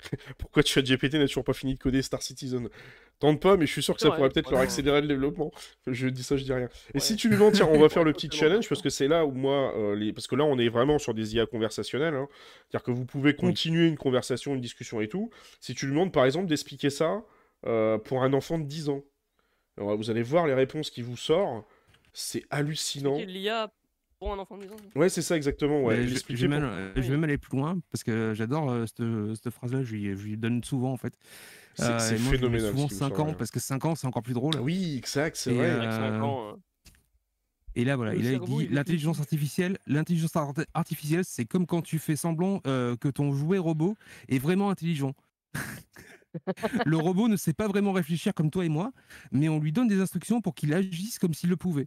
Pourquoi 0.38 0.62
ChatGPT 0.62 1.14
n'a 1.14 1.26
toujours 1.26 1.44
pas 1.44 1.52
fini 1.52 1.74
de 1.74 1.78
coder 1.78 2.02
Star 2.02 2.22
Citizen? 2.22 2.68
Tente 3.20 3.40
pas, 3.40 3.56
mais 3.56 3.66
je 3.66 3.72
suis 3.72 3.82
sûr 3.82 3.94
que 3.94 4.00
ça 4.00 4.08
vrai, 4.08 4.16
pourrait 4.16 4.28
peut-être 4.30 4.50
leur 4.50 4.60
accélérer 4.60 5.00
le 5.02 5.06
développement. 5.06 5.52
Je 5.86 6.08
dis 6.08 6.22
ça, 6.22 6.36
je 6.36 6.42
dis 6.44 6.52
rien. 6.52 6.68
Et 6.88 6.94
Ouais. 6.94 7.00
si 7.00 7.16
tu 7.16 7.28
lui 7.28 7.36
demandes, 7.36 7.52
tiens, 7.52 7.68
on 7.70 7.78
va 7.78 7.88
faire 7.90 8.02
le 8.02 8.12
petit 8.14 8.30
challenge, 8.32 8.68
parce 8.68 8.80
que 8.82 8.88
c'est 8.90 9.08
là 9.08 9.26
où 9.26 9.30
moi, 9.32 9.72
euh, 9.76 9.94
les... 9.94 10.12
parce 10.14 10.26
que 10.26 10.34
là, 10.36 10.44
on 10.44 10.58
est 10.58 10.68
vraiment 10.70 10.98
sur 10.98 11.12
des 11.14 11.34
IA 11.36 11.44
conversationnelles, 11.46 12.14
hein. 12.14 12.26
c'est-à-dire 12.70 12.82
que 12.84 12.90
vous 12.90 13.04
pouvez 13.04 13.34
continuer 13.36 13.86
une 13.86 13.98
conversation, 13.98 14.54
une 14.54 14.60
discussion 14.62 15.00
et 15.02 15.08
tout. 15.08 15.30
Si 15.60 15.74
tu 15.74 15.86
lui 15.86 15.92
demandes, 15.92 16.12
par 16.12 16.24
exemple, 16.24 16.46
d'expliquer 16.46 16.88
ça 16.90 17.22
euh, 17.66 17.98
pour 17.98 18.22
un 18.22 18.32
enfant 18.32 18.58
de 18.58 18.64
10 18.64 18.88
ans, 18.88 19.02
alors, 19.76 19.96
vous 19.96 20.10
allez 20.10 20.22
voir 20.22 20.46
les 20.46 20.54
réponses 20.54 20.90
qui 20.90 21.00
vous 21.02 21.16
sortent, 21.16 21.64
c'est 22.12 22.44
hallucinant. 22.50 23.16
L'IA 23.18 23.70
pour 24.18 24.32
un 24.32 24.38
enfant 24.38 24.56
de 24.58 24.64
10 24.64 24.72
ans. 24.72 24.76
Ouais, 24.94 25.08
c'est 25.08 25.22
ça 25.22 25.36
exactement. 25.36 25.82
Ouais. 25.82 26.06
Je, 26.06 26.08
je 26.08 26.46
vais 26.46 26.48
pour- 26.48 26.48
même, 26.48 26.64
euh, 26.64 26.90
je 26.96 27.00
vais 27.00 27.06
Oui. 27.06 27.10
même 27.12 27.24
aller 27.24 27.38
plus 27.38 27.56
loin 27.56 27.78
parce 27.90 28.02
que 28.04 28.34
j'adore 28.34 28.70
euh, 28.70 28.84
cette, 28.86 29.02
cette 29.42 29.52
phrase-là, 29.52 29.82
je, 29.82 29.92
lui- 29.94 30.04
je 30.16 30.22
lui 30.24 30.36
donne 30.36 30.62
souvent 30.64 30.92
en 30.92 30.96
fait. 30.98 31.14
C'est 31.74 31.84
Euh, 31.84 32.10
mets 32.12 32.18
phénoménal. 32.18 32.70
souvent 32.70 32.82
ce 32.82 32.88
qui 32.88 32.94
vous 32.94 32.98
5 33.00 33.16
sort, 33.16 33.26
ans 33.28 33.34
parce 33.34 33.50
que 33.50 33.60
5 33.60 33.84
ans 33.84 33.94
c'est 33.94 34.06
encore 34.06 34.22
plus 34.22 34.34
drôle. 34.34 34.56
Oui, 34.60 34.96
exact, 34.98 35.36
c'est 35.36 35.52
Et, 35.52 35.56
vrai. 35.56 35.70
Avec 35.70 35.92
5 35.92 36.00
Euh, 36.14 36.20
ans. 36.20 36.48
euh, 36.50 36.56
Et 37.76 37.84
là, 37.84 37.94
voilà, 37.96 38.12
Le 38.14 38.18
il 38.20 38.26
a 38.26 38.30
cerveau, 38.30 38.46
dit 38.58 38.64
il 38.64 38.72
est 38.72 38.74
l'intelligence 38.74 39.16
petit. 39.18 39.22
artificielle. 39.22 39.78
L'intelligence 39.86 40.34
art- 40.34 40.52
artificielle, 40.74 41.24
c'est 41.24 41.44
comme 41.44 41.66
quand 41.66 41.82
tu 41.82 41.98
fais 42.00 42.16
semblant 42.16 42.60
euh, 42.66 42.96
que 42.96 43.08
ton 43.08 43.32
jouet 43.32 43.58
robot 43.58 43.96
est 44.28 44.38
vraiment 44.40 44.70
intelligent. 44.70 45.14
le 46.86 46.96
robot 46.96 47.28
ne 47.28 47.36
sait 47.36 47.52
pas 47.52 47.68
vraiment 47.68 47.92
réfléchir 47.92 48.34
comme 48.34 48.50
toi 48.50 48.64
et 48.64 48.68
moi, 48.68 48.92
mais 49.32 49.48
on 49.48 49.58
lui 49.60 49.72
donne 49.72 49.88
des 49.88 50.00
instructions 50.00 50.40
pour 50.40 50.54
qu'il 50.54 50.72
agisse 50.74 51.18
comme 51.18 51.34
s'il 51.34 51.48
le 51.50 51.56
pouvait. 51.56 51.86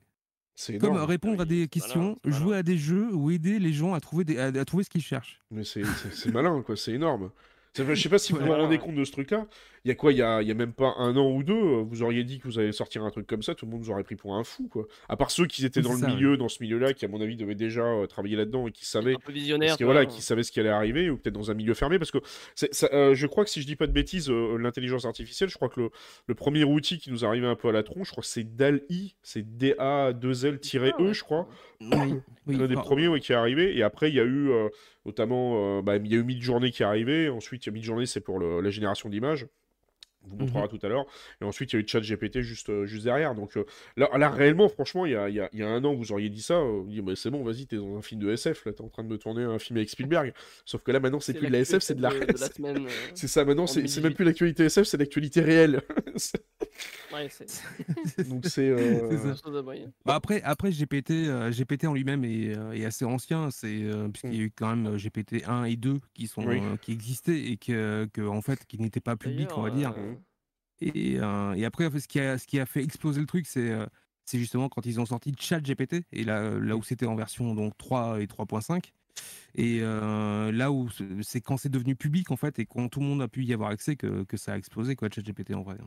C'est 0.56 0.78
Comme 0.78 0.92
énorme. 0.94 1.10
répondre 1.10 1.36
Ah 1.40 1.44
à 1.44 1.46
oui, 1.46 1.62
des 1.62 1.68
questions, 1.68 2.18
malin, 2.24 2.38
jouer 2.38 2.48
malin. 2.50 2.60
à 2.60 2.64
des 2.64 2.78
jeux 2.78 3.14
ou 3.14 3.32
aider 3.32 3.58
les 3.60 3.74
gens 3.74 3.94
à 3.94 4.00
trouver, 4.00 4.24
des- 4.24 4.38
à, 4.38 4.46
à 4.48 4.66
trouver 4.66 4.84
ce 4.84 4.90
qu'ils 4.90 5.02
cherchent. 5.02 5.42
Mais 5.52 5.64
c'est 5.64 5.84
malin, 6.32 6.62
quoi, 6.62 6.78
c'est 6.78 6.92
énorme. 6.94 7.32
Je 7.76 7.96
sais 7.96 8.10
pas 8.10 8.20
si 8.20 8.34
vous 8.34 8.40
vous 8.40 8.52
rendez 8.52 8.78
compte 8.78 8.96
de 8.96 9.04
ce 9.04 9.12
truc-là. 9.12 9.48
Il 9.86 9.90
y 9.90 9.92
a 9.92 9.96
quoi, 9.96 10.14
il 10.14 10.18
y 10.18 10.22
a, 10.22 10.42
y 10.42 10.50
a 10.50 10.54
même 10.54 10.72
pas 10.72 10.94
un 10.98 11.18
an 11.18 11.30
ou 11.30 11.44
deux, 11.44 11.54
euh, 11.54 11.84
vous 11.86 12.04
auriez 12.04 12.24
dit 12.24 12.40
que 12.40 12.46
vous 12.48 12.58
allez 12.58 12.72
sortir 12.72 13.04
un 13.04 13.10
truc 13.10 13.28
comme 13.28 13.44
ça, 13.44 13.54
tout 13.54 13.66
le 13.66 13.72
monde 13.72 13.82
vous 13.82 13.90
aurait 13.92 14.04
pris 14.06 14.16
pour 14.16 14.34
un 14.34 14.46
fou, 14.46 14.70
quoi. 14.70 14.86
À 15.10 15.18
part 15.18 15.30
ceux 15.30 15.46
qui 15.46 15.66
étaient 15.66 15.82
dans 15.82 15.92
le 15.94 16.08
milieu, 16.08 16.38
dans 16.38 16.48
ce 16.48 16.64
milieu-là, 16.64 16.94
qui 16.94 17.04
à 17.04 17.10
mon 17.10 17.20
avis 17.20 17.36
devaient 17.36 17.54
déjà 17.54 17.84
euh, 17.84 18.08
travailler 18.08 18.38
là-dedans 18.38 18.66
et 18.68 18.72
qui 18.72 18.86
savaient 18.86 19.16
Un 19.16 19.20
peu 19.20 19.34
visionnaire. 19.34 19.68
parce 19.70 19.78
que 19.78 19.78
tu 19.80 19.84
voilà, 19.84 20.04
vois. 20.04 20.10
qui 20.14 20.22
savaient 20.22 20.44
ce 20.44 20.54
qui 20.54 20.62
allait 20.62 20.70
arriver, 20.70 21.10
ou 21.10 21.18
peut-être 21.18 21.34
dans 21.34 21.52
un 21.52 21.54
milieu 21.54 21.74
fermé, 21.74 22.00
parce 22.00 22.12
que 22.12 22.20
ça, 22.56 22.88
euh, 22.94 23.14
je 23.14 23.28
crois 23.28 23.44
que 23.44 23.50
si 23.50 23.62
je 23.62 23.66
dis 23.68 23.76
pas 23.76 23.88
de 23.88 23.92
bêtises, 23.92 24.30
euh, 24.30 24.56
l'intelligence 24.58 25.04
artificielle, 25.04 25.50
je 25.50 25.56
crois 25.56 25.68
que 25.68 25.82
le, 25.82 25.90
le 26.28 26.36
premier 26.36 26.64
outil 26.64 26.98
qui 26.98 27.12
nous 27.12 27.26
arrivé 27.26 27.46
un 27.46 27.56
peu 27.56 27.68
à 27.68 27.74
la 27.74 27.84
tronche, 27.84 28.08
je 28.08 28.12
crois 28.12 28.22
que 28.24 28.30
c'est 28.30 28.56
DAL-I, 28.56 29.16
c'est 29.22 29.58
D-A-2-L-E, 29.58 30.60
Ah 30.98 31.02
ouais. 31.02 31.10
E, 31.10 31.14
je 31.14 31.24
crois. 31.24 31.50
Oui, 31.92 32.14
oui, 32.48 32.56
L'un 32.58 32.68
des 32.68 32.76
premiers 32.76 33.08
ouais, 33.08 33.20
qui 33.20 33.32
est 33.32 33.36
arrivé, 33.36 33.78
et 33.78 33.84
après 33.84 34.10
il 34.10 34.16
y 34.16 34.20
a 34.20 34.24
eu 34.24 34.50
euh, 34.52 34.70
notamment, 35.06 35.78
euh, 35.80 35.82
bah, 35.82 35.98
il 35.98 36.08
y 36.08 36.16
a 36.16 36.18
eu 36.18 36.24
Midjourney 36.24 36.72
qui 36.72 36.84
est 36.84 36.86
arrivé, 36.86 37.30
ensuite 37.30 37.66
il 37.66 37.70
y 37.70 37.72
a 37.72 37.74
Midjourney 37.74 38.08
c'est 38.08 38.22
pour 38.22 38.40
le- 38.40 38.62
la 38.62 38.70
génération 38.70 39.10
d'images, 39.10 39.48
on 40.26 40.30
vous 40.30 40.38
montrera 40.38 40.70
tout 40.70 40.80
à 40.84 40.88
l'heure, 40.88 41.06
et 41.42 41.44
ensuite 41.44 41.74
il 41.74 41.76
y 41.76 41.80
a 41.80 41.82
eu 41.82 41.88
ChatGPT 41.88 42.40
juste, 42.42 42.70
euh, 42.70 42.86
juste 42.86 43.04
derrière, 43.04 43.36
donc 43.36 43.58
euh, 43.58 43.66
là, 43.98 44.10
là 44.18 44.30
réellement 44.30 44.70
franchement 44.70 45.06
il 45.06 45.12
y 45.12 45.16
a, 45.16 45.28
il 45.28 45.36
y 45.36 45.42
a- 45.42 45.50
il 45.52 45.60
y 45.60 45.64
a 45.64 45.68
un 45.68 45.84
an 45.84 45.94
vous 45.94 46.14
auriez 46.14 46.30
dit 46.30 46.42
ça, 46.42 46.62
vous 46.62 46.86
dites, 46.88 47.04
bah, 47.04 47.12
c'est 47.18 47.30
bon 47.30 47.44
vas-y 47.44 47.66
t'es 47.66 47.76
dans 47.76 47.98
un 47.98 48.02
film 48.02 48.22
de 48.22 48.30
SF, 48.32 48.64
là 48.66 48.72
t'es 48.72 48.82
en 48.82 48.88
train 48.88 49.04
de 49.04 49.10
me 49.10 49.18
tourner 49.18 49.44
un 49.44 49.60
film 49.60 49.76
avec 49.78 49.90
Spielberg, 49.90 50.34
sauf 50.64 50.82
que 50.82 50.92
là 50.94 51.02
maintenant 51.02 51.20
c'est 51.20 51.34
plus 51.34 51.48
de 51.48 51.52
la 51.52 51.60
SF, 51.60 51.84
c'est 51.84 51.96
de 51.96 52.02
la... 52.02 52.10
la 52.12 52.38
c'est- 52.38 52.62
euh, 52.64 53.28
ça, 53.28 53.44
maintenant 53.44 53.64
en 53.64 53.68
c'est 53.68 53.82
c'est 53.88 54.00
2018. 54.02 54.04
même 54.04 54.14
plus 54.14 54.24
l'actualité 54.26 54.64
SF, 54.66 54.86
c'est 54.88 54.98
l'actualité 54.98 55.42
réelle. 55.42 55.82
Ouais, 57.12 57.28
c'est 57.30 57.46
donc 58.30 58.46
c'est... 58.46 58.70
euh, 58.70 59.08
C'est 59.10 59.18
ça. 59.18 59.24
quelque 59.34 59.44
chose 59.44 59.54
de 59.56 59.62
moyen. 59.62 59.92
Bah 60.06 60.16
après, 60.16 60.42
après 60.42 60.72
GPT, 60.72 61.28
euh, 61.28 61.52
GPT 61.52 61.88
en 61.88 61.94
lui-même 61.94 62.24
est, 62.26 62.58
euh, 62.58 62.74
est 62.74 62.86
assez 62.86 63.06
ancien, 63.06 63.52
c'est 63.52 63.84
euh, 63.84 64.10
puisqu'il 64.10 64.36
y 64.36 64.40
a 64.40 64.44
eu 64.44 64.52
quand 64.52 64.76
même 64.76 64.98
GPT 64.98 65.44
1 65.46 65.64
et 65.66 65.76
2 65.78 66.00
qui 66.14 66.28
sont 66.28 66.48
Oui. 66.48 66.58
euh, 66.62 66.78
qui 66.78 66.92
existaient 66.92 67.40
et 67.52 67.58
que, 67.58 68.10
que, 68.12 68.22
en 68.22 68.42
fait 68.42 68.66
qui 68.66 68.80
n'étaient 68.80 69.00
pas 69.02 69.16
publics, 69.16 69.56
on 69.58 69.62
va 69.62 69.70
dire. 69.70 69.94
Euh, 69.98 70.16
Et, 70.82 71.20
euh, 71.20 71.54
et 71.54 71.66
après, 71.66 71.86
en 71.88 71.92
fait, 71.92 72.00
ce 72.02 72.08
qui 72.08 72.20
a 72.20 72.38
ce 72.38 72.48
qui 72.48 72.60
a 72.60 72.66
fait 72.66 72.84
exploser 72.84 73.22
le 73.22 73.28
truc, 73.28 73.48
c'est 73.48 73.72
euh, 73.72 73.86
c'est 74.26 74.40
justement 74.40 74.70
quand 74.70 74.86
ils 74.86 75.00
ont 75.00 75.06
sorti 75.06 75.34
ChatGPT 75.40 76.06
et 76.12 76.24
là 76.26 76.52
là 76.60 76.78
où 76.78 76.84
c'était 76.84 77.06
en 77.08 77.16
version 77.16 77.56
donc 77.56 77.78
3 77.78 78.22
et 78.22 78.28
3.5 78.28 78.94
et 79.56 79.80
euh, 79.82 80.52
là 80.52 80.72
où 80.72 80.90
c'est- 80.90 81.24
c'est 81.24 81.42
quand 81.42 81.58
c'est 81.58 81.70
devenu 81.70 81.96
public 81.96 82.32
en 82.32 82.38
fait 82.38 82.60
et 82.60 82.66
quand 82.66 82.90
tout 82.90 83.00
le 83.02 83.06
monde 83.08 83.22
a 83.22 83.28
pu 83.30 83.44
y 83.46 83.54
avoir 83.54 83.70
accès 83.72 83.96
que, 83.98 84.24
que 84.26 84.38
ça 84.38 84.54
a 84.54 84.58
explosé 84.58 84.96
quoi 84.96 85.10
ChatGPT 85.14 85.54
en 85.56 85.64
vrai. 85.64 85.78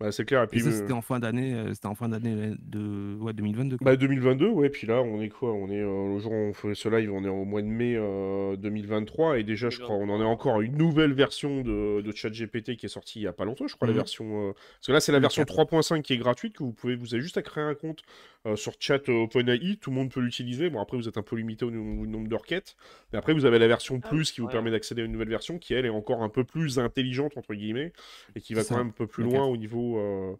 Bah, 0.00 0.10
c'est 0.12 0.24
clair, 0.24 0.40
et 0.42 0.44
Et 0.44 0.46
puis... 0.48 0.60
ça 0.60 0.68
euh, 0.68 0.72
c'était 0.72 0.92
en 0.92 1.02
fin 1.02 1.18
d'année, 1.20 1.54
euh, 1.54 1.72
c'était 1.72 1.86
en 1.86 1.94
fin 1.94 2.08
d'année 2.08 2.52
de 2.60 3.16
ouais 3.20 3.32
2022. 3.32 3.78
quoi. 3.78 3.84
Bah 3.84 3.96
2022, 3.96 4.48
ouais, 4.48 4.68
puis 4.68 4.86
là 4.86 5.00
on 5.02 5.20
est 5.22 5.28
quoi 5.28 5.52
On 5.52 5.68
est 5.70 5.80
euh, 5.80 6.14
le 6.14 6.18
jour 6.18 6.32
où 6.32 6.34
on 6.34 6.52
fait 6.52 6.74
ce 6.74 6.88
live, 6.88 7.12
on 7.12 7.24
est 7.24 7.28
au 7.28 7.44
mois 7.44 7.62
de 7.62 7.66
mai 7.68 7.94
euh, 7.96 8.56
2023 8.56 9.38
et 9.38 9.44
déjà 9.44 9.70
je 9.70 9.80
crois 9.80 9.94
on 9.96 10.08
en 10.08 10.20
est 10.20 10.24
encore 10.24 10.56
à 10.58 10.62
une 10.62 10.76
nouvelle 10.76 11.12
version 11.12 11.60
de, 11.62 12.00
de 12.00 12.12
ChatGPT 12.12 12.76
qui 12.76 12.86
est 12.86 12.88
sortie 12.88 13.20
il 13.20 13.22
y 13.22 13.26
a 13.28 13.32
pas 13.32 13.44
longtemps, 13.44 13.66
je 13.68 13.76
crois 13.76 13.86
la 13.86 13.92
Mhm. 13.92 13.98
version 13.98 14.48
euh, 14.48 14.52
parce 14.52 14.86
que 14.88 14.92
là 14.92 15.00
c'est 15.00 15.12
la 15.12 15.20
version 15.20 15.44
4. 15.44 15.64
3.5 15.64 16.02
qui 16.02 16.12
est 16.14 16.18
gratuite 16.18 16.54
que 16.56 16.64
vous 16.64 16.72
pouvez 16.72 16.96
vous 16.96 17.14
avez 17.14 17.22
juste 17.22 17.36
à 17.38 17.42
créer 17.42 17.62
un 17.64 17.74
compte 17.74 18.02
euh, 18.46 18.56
sur 18.56 18.72
chat 18.78 19.08
euh, 19.08 19.22
OpenAI, 19.24 19.76
tout 19.80 19.90
le 19.90 19.96
monde 19.96 20.10
peut 20.10 20.20
l'utiliser. 20.20 20.68
Bon 20.70 20.80
après 20.80 20.96
vous 20.96 21.08
êtes 21.08 21.16
un 21.16 21.22
peu 21.22 21.36
limité 21.36 21.64
au, 21.64 21.70
nom- 21.70 22.02
au 22.02 22.06
nombre 22.06 22.28
de 22.28 22.34
requêtes, 22.34 22.76
mais 23.12 23.18
après 23.18 23.32
vous 23.32 23.44
avez 23.46 23.58
la 23.58 23.68
version 23.68 24.00
Ah 24.02 24.08
plus 24.08 24.32
qui 24.32 24.40
vous 24.40 24.48
ouais. 24.48 24.52
permet 24.52 24.70
d'accéder 24.70 25.02
à 25.02 25.04
une 25.06 25.12
nouvelle 25.12 25.28
version 25.30 25.58
qui 25.58 25.72
elle 25.72 25.86
est 25.86 25.90
encore 25.90 26.22
un 26.22 26.28
peu 26.28 26.44
plus 26.44 26.78
intelligente 26.78 27.36
entre 27.36 27.54
guillemets 27.54 27.92
et 28.36 28.40
qui 28.40 28.52
va 28.54 28.62
quand 28.64 28.76
même 28.76 28.88
un 28.88 28.90
peu 28.90 29.06
plus 29.06 29.22
loin 29.24 29.32
4. 29.44 29.48
au 29.48 29.56
niveau 29.56 29.83
euh, 29.98 30.36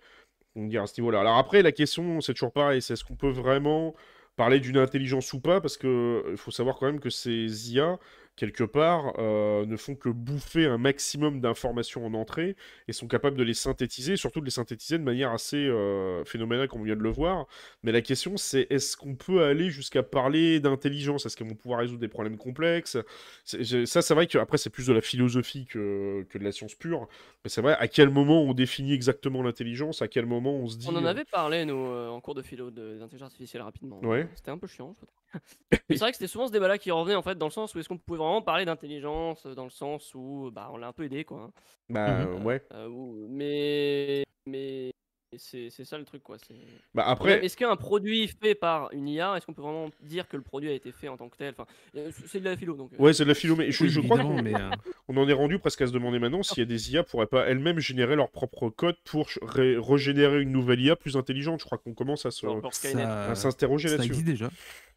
on 0.57 0.67
dire 0.67 0.83
à 0.83 0.87
ce 0.87 1.01
niveau-là. 1.01 1.21
Alors 1.21 1.39
après, 1.39 1.63
la 1.63 1.73
question, 1.73 2.21
c'est 2.21 2.35
toujours 2.35 2.53
pareil, 2.53 2.83
c'est 2.83 2.95
est-ce 2.95 3.05
qu'on 3.05 3.17
peut 3.17 3.31
vraiment 3.31 3.95
parler 4.37 4.61
d'une 4.61 4.79
intelligence 4.79 5.33
ou 5.33 5.41
pas 5.41 5.61
Parce 5.61 5.77
que 5.77 6.25
il 6.31 6.37
faut 6.37 6.51
savoir 6.51 6.77
quand 6.77 6.87
même 6.87 7.01
que 7.01 7.11
ces 7.11 7.73
IA, 7.73 7.99
quelque 8.37 8.65
part, 8.65 9.15
euh, 9.19 9.65
ne 9.67 9.77
font 9.77 9.95
que 9.95 10.09
bouffer 10.09 10.67
un 10.67 10.79
maximum 10.79 11.41
d'informations 11.41 12.05
en 12.05 12.15
entrée 12.15 12.57
et 12.89 12.93
sont 12.93 13.07
capables 13.07 13.37
de 13.37 13.43
les 13.43 13.55
synthétiser, 13.55 14.17
surtout 14.17 14.41
de 14.41 14.45
les 14.45 14.51
synthétiser 14.51 14.99
de 14.99 15.05
manière 15.05 15.31
assez 15.31 15.57
euh, 15.57 16.25
phénoménale, 16.25 16.69
comme 16.69 16.81
on 16.81 16.85
vient 16.85 16.97
de 16.97 17.03
le 17.03 17.11
voir. 17.11 17.47
Mais 17.83 17.93
la 17.93 18.03
question, 18.03 18.37
c'est 18.37 18.67
est-ce 18.71 18.97
qu'on 18.97 19.15
peut 19.15 19.45
aller 19.45 19.71
jusqu'à 19.71 20.03
parler 20.03 20.59
d'intelligence? 20.61 21.27
Est-ce 21.27 21.37
qu'elles 21.37 21.49
vont 21.49 21.55
pouvoir 21.55 21.81
résoudre 21.81 22.01
des 22.01 22.09
problèmes 22.09 22.37
complexes? 22.37 22.99
Ça, 23.45 24.03
c'est 24.03 24.15
vrai 24.15 24.27
que 24.27 24.39
après, 24.39 24.59
c'est 24.59 24.71
plus 24.71 24.89
de 24.89 24.93
la 24.93 25.01
philosophie 25.01 25.67
que, 25.67 26.27
que 26.29 26.39
de 26.39 26.45
la 26.45 26.53
science 26.53 26.75
pure. 26.75 27.09
Mais 27.45 27.51
c'est 27.51 27.63
vrai, 27.63 27.77
à 27.79 27.89
quel 27.89 28.11
moment 28.11 28.43
on 28.43 28.55
définit 28.55 28.93
exactement 28.95 29.43
l'intelligence? 29.43 30.03
À 30.03 30.09
quel 30.09 30.27
moment 30.27 30.55
on 30.55 30.67
se 30.67 30.77
dit. 30.77 30.87
On 30.91 30.97
en 30.97 31.05
euh, 31.05 31.09
avait 31.09 31.25
parlé, 31.25 31.65
nous, 31.65 31.75
en 31.75 32.21
cours 32.21 32.35
de 32.35 32.43
philo 32.43 32.71
de- 32.71 32.99
d'intelligence 32.99 33.31
artificielle 33.31 33.63
rapidement. 33.63 34.01
Ouais. 34.05 34.29
C'était 34.35 34.51
un 34.51 34.59
peu 34.59 34.67
chiant, 34.67 34.95
je 35.01 35.07
trouve. 35.07 35.15
C'est 35.91 36.01
vrai 36.05 36.11
que 36.11 36.17
c'était 36.17 36.29
souvent 36.29 36.47
ce 36.49 36.53
débat-là 36.53 36.79
qui 36.79 36.91
revenait, 36.91 37.15
en 37.15 37.23
fait, 37.23 37.37
dans 37.37 37.47
le 37.47 37.53
sens 37.53 37.75
où 37.75 37.79
est-ce 37.79 37.89
qu'on 37.89 37.99
pouvait 37.99 38.19
vraiment 38.19 38.43
parler 38.43 38.65
d'intelligence, 38.65 39.47
euh, 39.47 39.55
dans 39.55 39.65
le 39.65 39.71
sens 39.71 40.13
où 40.15 40.51
bah, 40.53 40.69
on 40.73 40.77
l'a 40.77 40.89
un 40.89 40.93
peu 40.93 41.05
aidé, 41.05 41.25
quoi. 41.25 41.43
hein. 41.43 41.53
Bah 41.89 42.27
Mhm. 42.33 42.45
ouais. 42.45 42.63
Euh, 42.73 42.89
mais 43.29 44.25
mais 44.47 44.93
c'est 45.37 45.71
c'est 45.71 45.85
ça 45.85 45.99
le 45.99 46.05
truc, 46.05 46.23
quoi. 46.23 46.39
c'est- 46.39 46.55
Bah 46.95 47.05
après, 47.07 47.45
Est-ce 47.45 47.57
qu'un 47.57 47.77
produit 47.77 48.29
fait 48.29 48.55
par 48.55 48.93
une 48.93 49.09
IA, 49.09 49.37
est-ce 49.37 49.47
qu'on 49.47 49.55
peut 49.55 49.63
vraiment 49.63 49.91
dire 50.01 50.29
que 50.29 50.37
le 50.37 50.43
produit 50.43 50.69
a 50.71 50.73
été 50.73 50.93
fait 50.93 51.09
en 51.09 51.17
tant 51.17 51.29
que 51.29 51.37
tel? 51.37 51.55
Enfin, 51.59 51.67
euh, 51.97 52.11
C'est 52.27 52.41
de 52.41 52.45
la 52.45 52.57
philo, 52.57 52.75
donc. 52.77 52.93
euh, 52.95 52.99
ouais, 52.99 53.13
c'est 53.13 53.25
de 53.25 53.29
la 53.29 53.35
philo, 53.35 53.57
mais 53.57 53.71
je, 53.73 53.87
Oui, 53.87 53.89
je 53.89 54.01
crois 54.01 54.19
qu'on 54.19 54.39
mais 54.39 54.59
euh, 54.59 54.75
on 55.09 55.17
en 55.17 55.29
est 55.29 55.33
rendu 55.33 55.59
presque 55.59 55.81
à 55.83 55.87
se 55.87 55.93
demander 55.93 56.19
maintenant 56.19 56.43
s'il 56.43 56.61
y 56.63 56.63
a 56.63 56.67
des 56.67 56.93
IA 56.93 57.03
pourraient 57.03 57.27
pas 57.27 57.47
elles-mêmes 57.47 57.79
générer 57.79 58.17
leur 58.17 58.31
propre 58.31 58.69
code 58.71 58.97
pour 59.05 59.29
régénérer 59.43 60.41
une 60.43 60.53
nouvelle 60.53 60.81
IA 60.81 60.97
plus 60.97 61.17
intelligente. 61.17 61.61
Je 61.61 61.65
crois 61.67 61.79
qu'on 61.79 61.95
commence 61.95 62.27
à 62.27 62.31
se 62.31 62.47
Skynet. 62.73 63.09
à 63.27 63.35
ça, 63.35 63.51
s'interroger 63.51 63.89
ça 63.89 63.91
là-dessus. 63.91 64.17
existe 64.17 64.27
déjà. 64.27 64.51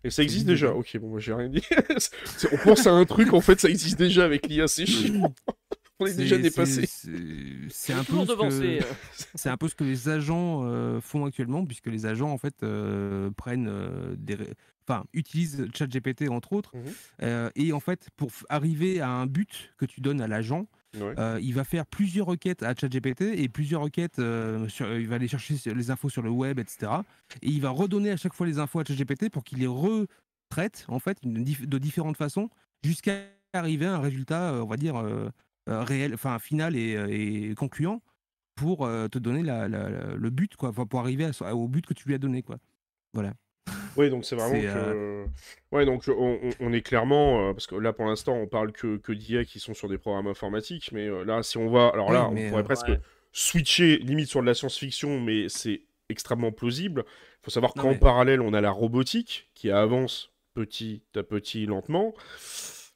Et 0.04 0.10
ça 0.10 0.24
existe 0.24 0.46
déjà. 0.46 0.74
Ok, 0.74 0.98
bon, 1.00 1.10
moi 1.10 1.20
j'ai 1.20 1.34
rien 1.34 1.50
dit. 1.50 1.64
On 2.52 2.58
pense 2.58 2.88
à 2.88 2.92
un 2.92 3.06
truc, 3.06 3.34
en 3.34 3.42
fait, 3.42 3.60
ça 3.60 3.70
existe 3.70 3.98
déjà 3.98 4.24
avec 4.26 4.48
l'IA, 4.48 4.68
c'est 4.68 4.86
chiant. 4.86 5.34
On 6.00 6.06
est, 6.06 6.14
déjà 6.14 6.38
dépassé. 6.38 6.86
c'est- 6.86 7.92
un 7.94 8.04
peu 8.04 8.14
ce 8.24 8.32
que 8.36 8.64
euh. 8.64 8.80
c'est 9.36 9.50
un 9.50 9.58
peu 9.58 9.68
ce 9.68 9.74
que 9.74 9.84
les 9.84 10.10
agents 10.10 10.62
euh, 10.66 11.02
font 11.02 11.26
actuellement, 11.26 11.66
puisque 11.66 11.88
les 11.88 12.06
agents 12.06 12.30
en 12.32 12.38
fait 12.38 12.54
euh, 12.62 13.32
prennent 13.32 13.68
euh, 13.68 14.14
des, 14.16 14.38
enfin 14.88 15.06
utilisent 15.14 15.68
ChatGPT 15.74 16.30
entre 16.30 16.54
autres, 16.54 16.76
Mhm. 16.76 16.84
euh, 17.24 17.50
et 17.56 17.74
en 17.74 17.80
fait 17.80 18.10
pour 18.16 18.30
arriver 18.50 19.02
à 19.02 19.10
un 19.10 19.26
but 19.26 19.74
que 19.80 19.88
tu 19.88 20.00
donnes 20.02 20.22
à 20.22 20.28
l'agent, 20.28 20.68
Euh, 21.20 21.40
il 21.42 21.54
va 21.54 21.64
faire 21.64 21.86
plusieurs 21.86 22.26
requêtes 22.28 22.64
à 22.64 22.74
ChatGPT 22.74 23.22
et 23.22 23.50
plusieurs 23.50 23.82
requêtes, 23.82 24.20
euh, 24.20 24.68
sur- 24.70 24.92
il 24.98 25.08
va 25.08 25.16
aller 25.16 25.28
chercher 25.28 25.56
les 25.74 25.92
infos 25.92 26.10
sur 26.10 26.22
le 26.22 26.30
web, 26.30 26.60
etc. 26.60 26.92
Et 27.42 27.50
il 27.50 27.62
va 27.62 27.70
redonner 27.70 28.12
à 28.12 28.18
chaque 28.18 28.34
fois 28.34 28.48
les 28.48 28.58
infos 28.60 28.80
à 28.80 28.84
ChatGPT 28.86 29.30
pour 29.30 29.44
qu'il 29.44 29.60
les 29.60 29.68
retraite 29.68 30.86
en 30.88 31.00
fait 31.00 31.18
de, 31.24 31.40
dif- 31.42 31.66
de 31.68 31.78
différentes 31.78 32.18
façons 32.18 32.50
jusqu'à 32.84 33.14
arriver 33.54 33.86
à 33.86 33.96
un 33.96 34.00
résultat, 34.00 34.54
euh, 34.54 34.62
on 34.62 34.68
va 34.68 34.78
dire, 34.78 34.96
euh, 34.98 35.30
euh, 35.70 35.84
réel, 35.84 36.14
enfin 36.14 36.40
final 36.40 36.76
et, 36.76 36.96
euh, 36.96 37.54
concluant. 37.56 38.02
pour 38.56 38.86
euh, 38.86 39.08
te 39.08 39.20
donner 39.20 39.44
le 39.44 40.30
but, 40.32 40.56
quoi, 40.56 40.74
pour 40.74 41.00
arriver 41.00 41.30
au 41.54 41.68
but 41.68 41.86
que 41.86 41.94
tu 41.94 42.08
lui 42.08 42.16
as 42.16 42.18
donné, 42.18 42.42
quoi. 42.42 42.58
Voilà. 43.14 43.34
Oui, 43.98 44.10
donc 44.10 44.26
c'est 44.26 44.36
vraiment 44.36 44.60
que. 44.62 45.26
Ouais, 45.72 45.86
donc 45.86 46.04
on, 46.08 46.74
est 46.74 46.82
clairement. 46.82 47.50
euh, 47.50 47.54
parce 47.54 47.68
que 47.68 47.76
là, 47.76 47.92
pour 47.94 48.06
l'instant, 48.06 48.34
on 48.36 48.48
parle 48.48 48.72
que, 48.72 48.98
que 48.98 49.12
d'IA 49.12 49.44
qui 49.44 49.60
sont 49.60 49.74
sur 49.74 49.90
des 49.90 49.98
programmes 49.98 50.28
informatiques, 50.28 50.92
mais 50.92 51.08
euh, 51.08 51.24
là, 51.26 51.44
si 51.44 51.58
on 51.58 51.70
va. 51.70 51.90
Alors 51.90 52.12
là, 52.12 52.30
Oui, 52.32 52.44
on 52.46 52.50
pourrait 52.50 52.62
euh, 52.62 52.66
presque 52.66 52.88
Ouais. 52.90 53.00
switcher 53.34 53.98
limite 53.98 54.30
sur 54.30 54.42
de 54.42 54.46
la 54.46 54.54
science-fiction, 54.54 55.20
mais 55.20 55.50
c'est 55.50 55.82
extrêmement 56.10 56.52
plausible. 56.52 57.04
Il 57.08 57.46
faut 57.46 57.52
savoir 57.52 57.74
qu'en 57.74 57.92
mais- 57.92 57.98
parallèle, 58.00 58.42
on 58.42 58.54
a 58.54 58.62
la 58.62 58.72
robotique 58.72 59.50
qui 59.56 59.70
avance 59.72 60.32
petit 60.54 61.04
à 61.16 61.24
petit, 61.24 61.66
lentement. 61.66 62.14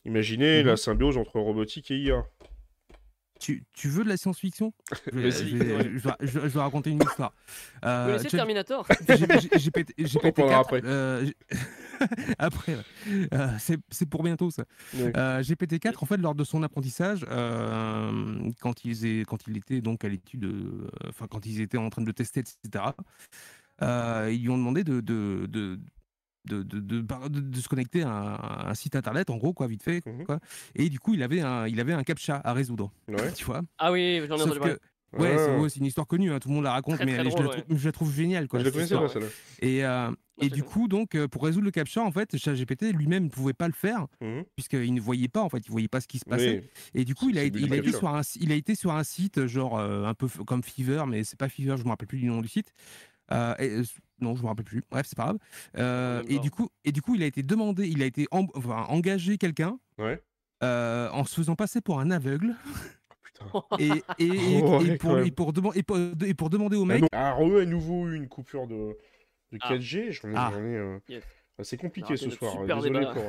Imaginez 0.06 0.62
Mhm. 0.62 0.68
la 0.68 0.78
symbiose 0.78 1.18
entre 1.18 1.40
robotique 1.40 1.92
et 1.92 1.98
IA. 1.98 2.26
Tu, 3.42 3.64
tu 3.74 3.88
veux 3.88 4.04
de 4.04 4.10
la 4.10 4.18
science-fiction? 4.18 4.72
Je, 5.12 5.18
vais- 5.20 5.30
Vas-y. 5.32 5.50
je 5.50 5.58
vais- 5.58 5.84
je 5.84 5.98
vais- 5.98 6.12
je 6.22 6.40
vais- 6.40 6.50
je 6.50 6.54
vais 6.54 6.60
raconter 6.60 6.92
une 6.92 7.02
histoire. 7.02 7.34
Euh, 7.84 8.20
Terminator 8.30 8.86
en 10.30 10.32
parlera 10.32 10.64
4 10.64 10.68
après. 10.76 10.82
euh, 10.86 11.26
G- 11.26 11.36
après, 12.38 12.76
ouais. 12.76 13.28
Euh, 13.34 13.48
c'est 13.90 14.06
pour 14.08 14.22
bientôt 14.22 14.52
ça. 14.52 14.66
Ouais. 14.94 15.12
Euh, 15.18 15.42
GPT-4, 15.42 16.04
en 16.04 16.06
fait, 16.06 16.18
lors 16.18 16.36
de 16.36 16.44
son 16.44 16.62
apprentissage, 16.62 17.26
euh, 17.32 18.52
quand, 18.60 18.86
ils 18.86 19.06
est- 19.08 19.26
quand 19.26 19.40
il 19.48 19.58
était 19.58 19.82
donc 19.82 20.06
à 20.06 20.10
l'étude, 20.10 20.46
euh, 20.46 20.88
enfin 21.10 21.26
quand 21.28 21.44
ils 21.48 21.62
étaient 21.62 21.78
en 21.80 21.90
train 21.90 22.04
de 22.04 22.08
le 22.08 22.14
tester, 22.14 22.42
etc., 22.42 22.86
euh, 23.82 24.30
ils 24.32 24.42
lui 24.44 24.50
ont 24.50 24.58
demandé 24.60 24.84
de, 24.84 25.02
de, 25.02 25.48
de, 25.50 25.80
de, 26.46 26.64
de, 26.64 26.80
de- 26.80 27.02
de- 27.02 27.40
de 27.40 27.60
se 27.60 27.68
connecter 27.68 28.04
à 28.04 28.10
un, 28.10 28.34
à 28.36 28.70
un 28.70 28.74
site 28.74 28.96
internet, 28.96 29.30
en 29.30 29.38
gros, 29.38 29.54
quoi, 29.54 29.68
vite 29.68 29.84
fait. 29.84 30.06
Mhm. 30.06 30.26
Quoi. 30.26 30.40
Et 30.76 30.90
du 30.90 31.00
coup, 31.00 31.14
il 31.14 31.24
avait 31.24 31.42
un, 31.42 31.68
il 31.68 31.80
avait 31.80 31.94
un 31.94 32.04
captcha 32.04 32.42
à 32.44 32.54
résoudre, 32.54 32.92
Ouais. 33.08 33.32
tu 33.34 33.46
vois. 33.46 33.62
Ah 33.78 33.92
oui, 33.92 34.22
j'en 34.28 34.38
ai 34.38 34.42
entendu 34.42 34.60
parler. 34.60 34.76
que, 35.14 35.18
ouais, 35.22 35.38
c'est 35.38 35.50
Ah. 35.52 35.60
ouais, 35.60 35.70
c'est 35.70 35.80
une 35.80 35.86
histoire 35.86 36.08
connue, 36.08 36.32
hein, 36.32 36.40
tout 36.40 36.50
le 36.50 36.56
monde 36.56 36.64
la 36.64 36.72
raconte, 36.72 36.96
Très, 36.96 37.06
mais 37.06 37.12
très 37.14 37.22
elle 37.22 37.28
est- 37.28 37.32
je, 37.32 37.38
la 37.44 37.50
trouve, 37.50 37.78
je 37.78 37.86
la 37.86 37.92
trouve 37.92 38.14
géniale. 38.16 38.48
Quoi, 38.48 38.60
Je 38.60 38.66
la 38.66 38.72
cette 38.72 38.90
connaissais 38.90 38.96
pas, 38.96 39.08
celle-là. 39.10 39.28
Et, 39.62 39.86
euh, 39.86 40.10
et 40.40 40.46
c'est 40.46 40.50
du 40.56 40.64
cool. 40.64 40.72
coup, 40.74 40.88
donc, 40.88 41.14
euh, 41.16 41.28
pour 41.28 41.44
résoudre 41.44 41.66
le 41.66 41.72
captcha, 41.72 42.02
en 42.02 42.12
fait, 42.12 42.36
ChatGPT 42.36 42.92
lui-même 42.94 43.26
ne 43.26 43.30
pouvait 43.30 43.54
pas 43.54 43.68
le 43.68 43.74
faire, 43.74 44.08
Mhm. 44.22 44.44
puisqu'il 44.56 44.94
ne 44.96 45.02
voyait 45.02 45.28
pas, 45.28 45.42
en 45.44 45.50
fait, 45.50 45.60
il 45.66 45.70
voyait 45.72 45.88
pas 45.88 46.02
ce 46.02 46.08
qui 46.08 46.18
se 46.18 46.26
passait. 46.26 46.64
Mais 46.96 47.02
Et 47.02 47.06
du 47.06 47.14
coup, 47.14 47.30
il 47.30 47.38
a, 47.38 47.44
été- 47.44 47.60
il, 47.60 47.72
a 47.72 47.92
sur 47.92 48.08
un, 48.08 48.22
il 48.40 48.52
a 48.52 48.56
été 48.56 48.74
sur 48.74 48.92
un 48.94 49.04
site, 49.04 49.46
genre 49.46 49.78
euh, 49.78 50.06
un 50.06 50.14
peu 50.16 50.26
f- 50.26 50.44
comme 50.46 50.64
Fever, 50.64 51.04
mais 51.08 51.24
c'est 51.24 51.38
pas 51.38 51.50
Fever, 51.50 51.76
je 51.78 51.84
me 51.84 51.90
rappelle 51.90 52.08
plus 52.08 52.18
du 52.18 52.26
nom 52.26 52.42
du 52.42 52.48
site. 52.48 52.74
Euh, 53.32 53.56
et, 53.60 53.70
euh, 53.70 53.84
non, 54.20 54.36
je 54.36 54.44
me 54.44 54.48
rappelle 54.48 54.66
plus. 54.66 54.84
Bref, 54.92 55.06
c'est 55.08 55.16
pas 55.18 55.24
grave. 55.26 55.38
Euh, 55.78 56.22
et, 56.28 56.40
du 56.40 56.52
coup, 56.52 56.70
et 56.86 56.92
du 56.92 57.02
coup, 57.02 57.16
il 57.16 57.24
a 57.24 57.26
été 57.26 57.44
demandé, 57.44 57.88
il 57.88 58.02
a 58.02 58.06
été 58.06 58.28
enfin, 58.32 58.86
engagé 58.90 59.38
quelqu'un 59.38 59.80
Ouais. 59.98 60.22
euh, 60.64 61.10
en 61.12 61.24
se 61.26 61.36
faisant 61.36 61.56
passer 61.56 61.82
pour 61.82 62.00
un 62.00 62.12
aveugle 62.12 62.56
Putain. 63.24 63.46
et, 63.80 63.90
pour, 65.00 65.14
même. 65.16 65.26
et, 65.26 65.32
pour 65.32 65.54
deman- 65.54 65.72
et 65.76 65.84
pour- 65.84 65.98
et 66.26 66.34
pour 66.34 66.50
demander 66.50 66.78
au 66.78 66.84
Ah 66.84 66.86
mec. 66.88 67.02
non. 67.02 67.08
Ah, 67.14 67.34
re, 67.34 67.62
à 67.62 67.66
nouveau 67.66 68.08
eu 68.10 68.16
une 68.16 68.28
coupure 68.28 68.68
de, 68.68 68.98
de 69.52 69.58
Ah. 69.62 69.70
4G. 69.76 70.12
J'en 70.12 70.30
ai, 70.30 70.34
Ah. 70.36 70.52
euh, 70.56 71.00
Yes. 71.10 71.24
ah, 71.58 71.64
c'est 71.64 71.78
compliqué 71.78 72.18
ce 72.18 72.30
soir. 72.30 72.66
Désolé 72.66 73.06
pour. 73.14 73.24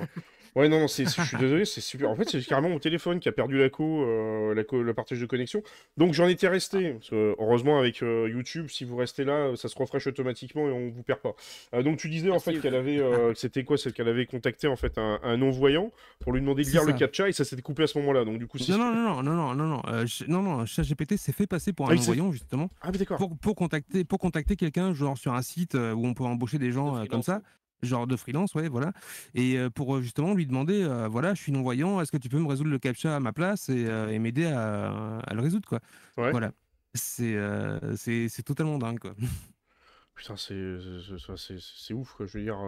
Ouais, 0.54 0.68
non, 0.68 0.80
non, 0.80 0.88
c'est, 0.88 1.06
je 1.06 1.22
suis 1.22 1.36
désolé, 1.38 1.64
c'est 1.64 1.80
super. 1.80 2.10
En 2.10 2.14
fait, 2.14 2.28
c'est 2.28 2.44
carrément 2.44 2.68
mon 2.68 2.78
téléphone 2.78 3.20
qui 3.20 3.28
a 3.28 3.32
perdu 3.32 3.58
la 3.58 3.70
co, 3.70 4.02
euh, 4.04 4.54
la, 4.54 4.64
co- 4.64 4.82
le 4.82 4.92
partage 4.92 5.18
de 5.18 5.24
connexion. 5.24 5.62
Donc 5.96 6.12
j'en 6.12 6.28
étais 6.28 6.46
resté. 6.48 6.90
Parce 6.92 7.08
que, 7.08 7.34
heureusement, 7.38 7.78
avec 7.78 8.02
euh, 8.02 8.28
YouTube, 8.30 8.66
si 8.68 8.84
vous 8.84 8.96
restez 8.96 9.24
là, 9.24 9.56
ça 9.56 9.68
se 9.68 9.78
refresh 9.78 10.06
automatiquement 10.06 10.68
et 10.68 10.72
on 10.72 10.90
vous 10.90 11.02
perd 11.02 11.20
pas. 11.20 11.34
Euh, 11.74 11.82
donc 11.82 11.96
tu 11.96 12.10
disais 12.10 12.30
en 12.30 12.38
fait 12.38 12.58
qu'elle 12.60 12.74
avait, 12.74 12.98
euh, 12.98 13.32
c'était 13.34 13.64
quoi 13.64 13.78
C'est 13.78 13.92
qu'elle 13.94 14.08
avait 14.08 14.26
contacté 14.26 14.66
en 14.68 14.76
fait 14.76 14.98
un, 14.98 15.20
un 15.22 15.36
non-voyant 15.38 15.90
pour 16.20 16.32
lui 16.34 16.40
demander 16.42 16.64
de 16.64 16.66
C'est 16.68 16.72
lire 16.74 16.84
le 16.84 16.92
ça. 16.92 16.98
captcha 16.98 17.28
et 17.30 17.32
ça 17.32 17.44
s'était 17.44 17.62
coupé 17.62 17.84
à 17.84 17.86
ce 17.86 17.96
moment-là. 18.00 18.24
Donc 18.26 18.38
du 18.38 18.46
coup, 18.46 18.58
c'est. 18.58 18.72
Non, 18.72 18.78
non, 18.78 18.92
non, 18.92 19.22
non, 19.22 19.22
non, 19.22 19.34
non, 19.34 19.54
non, 19.54 19.66
non, 19.76 19.82
euh, 19.88 20.04
non, 20.28 20.42
non, 20.42 20.66
ChatGPT 20.66 21.16
s'est 21.16 21.32
fait 21.32 21.46
passer 21.46 21.72
pour 21.72 21.88
Ah 21.88 21.92
un 21.92 21.96
c'est- 21.96 22.00
non-voyant, 22.00 22.30
justement, 22.30 22.68
Ah, 22.82 22.90
mais 22.92 22.98
d'accord. 22.98 23.16
pour, 23.16 23.38
pour 23.38 23.54
contacter, 23.54 24.04
pour 24.04 24.18
contacter 24.18 24.56
quelqu'un, 24.56 24.92
genre 24.92 25.16
sur 25.16 25.32
un 25.32 25.40
site 25.42 25.74
où 25.76 26.06
on 26.06 26.12
peut 26.12 26.24
embaucher 26.24 26.58
des 26.58 26.72
gens 26.72 26.96
euh, 26.98 27.06
comme 27.06 27.22
ça, 27.22 27.40
genre 27.82 28.06
de 28.06 28.16
freelance, 28.16 28.54
ouais, 28.54 28.68
voilà. 28.68 28.92
Et 29.34 29.58
euh, 29.58 29.70
pour 29.70 29.96
euh, 29.96 30.02
justement 30.02 30.34
lui 30.34 30.46
demander, 30.46 30.82
euh, 30.82 31.08
voilà, 31.08 31.34
je 31.34 31.42
suis 31.42 31.52
non-voyant, 31.52 32.00
est-ce 32.00 32.12
que 32.12 32.16
tu 32.16 32.28
peux 32.28 32.38
me 32.38 32.46
résoudre 32.48 32.70
le 32.70 32.78
captcha 32.78 33.16
à 33.16 33.20
ma 33.20 33.32
place 33.32 33.68
et, 33.68 33.86
euh, 33.86 34.08
et 34.08 34.18
m'aider 34.18 34.46
à, 34.46 35.18
à 35.18 35.34
le 35.34 35.40
résoudre, 35.40 35.68
quoi. 35.68 35.80
Ouais. 36.16 36.30
Voilà. 36.30 36.52
C'est 36.94 37.34
euh, 37.36 37.96
c'est 37.96 38.42
totalement 38.44 38.78
dingue, 38.78 38.98
quoi. 38.98 39.14
Putain, 40.14 40.36
c'est 40.36 41.94
ouf, 41.94 42.12
quoi. 42.12 42.26
Je 42.26 42.38
veux 42.38 42.44
dire, 42.44 42.58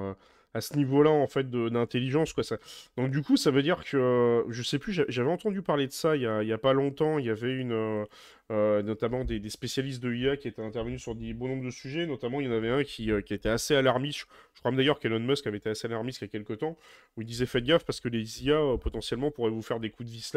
à 0.54 0.60
ce 0.60 0.76
niveau-là, 0.76 1.10
en 1.10 1.26
fait, 1.26 1.50
d'intelligence, 1.50 2.32
quoi. 2.32 2.42
Ça... 2.42 2.56
Donc, 2.96 3.10
du 3.10 3.22
coup, 3.22 3.36
ça 3.36 3.50
veut 3.50 3.62
dire 3.62 3.84
que, 3.84 4.44
je 4.48 4.62
sais 4.62 4.78
plus, 4.78 4.92
j'a- 4.92 5.04
j'avais 5.08 5.30
entendu 5.30 5.62
parler 5.62 5.86
de 5.86 5.92
ça 5.92 6.16
il 6.16 6.22
y 6.22 6.26
a, 6.26 6.42
il 6.42 6.48
y 6.48 6.52
a 6.52 6.58
pas 6.58 6.72
longtemps. 6.72 7.18
Il 7.18 7.26
y 7.26 7.30
avait 7.30 7.52
une, 7.54 8.06
euh, 8.50 8.82
notamment 8.82 9.24
des, 9.24 9.48
spécialistes 9.48 10.02
de 10.02 10.12
IA 10.12 10.36
qui 10.36 10.48
étaient 10.48 10.60
intervenus 10.60 11.00
sur 11.00 11.14
des 11.14 11.32
bon 11.32 11.48
nombre 11.48 11.64
de 11.64 11.70
sujets. 11.70 12.06
Notamment, 12.06 12.42
il 12.42 12.46
y 12.46 12.50
en 12.50 12.52
avait 12.52 12.68
un 12.68 12.84
qui, 12.84 13.10
euh, 13.10 13.22
était 13.30 13.48
assez 13.48 13.74
alarmiste. 13.74 14.18
Je, 14.18 14.24
je 14.52 14.60
crois 14.60 14.70
d'ailleurs 14.72 14.98
qu'Elon 14.98 15.20
Musk 15.20 15.46
avait 15.46 15.56
été 15.56 15.70
assez 15.70 15.86
alarmiste 15.86 16.20
il 16.20 16.24
y 16.24 16.26
a 16.26 16.28
quelques 16.28 16.58
temps, 16.58 16.76
où 17.16 17.22
il 17.22 17.26
disait 17.26 17.46
faites 17.46 17.64
gaffe 17.64 17.84
parce 17.84 18.00
que 18.00 18.08
les 18.08 18.44
IA, 18.44 18.56
euh, 18.56 18.76
potentiellement, 18.76 19.30
pourraient 19.30 19.50
vous 19.50 19.62
faire 19.62 19.80
des 19.80 19.88
coups 19.88 20.10
de 20.10 20.14
vis 20.14 20.30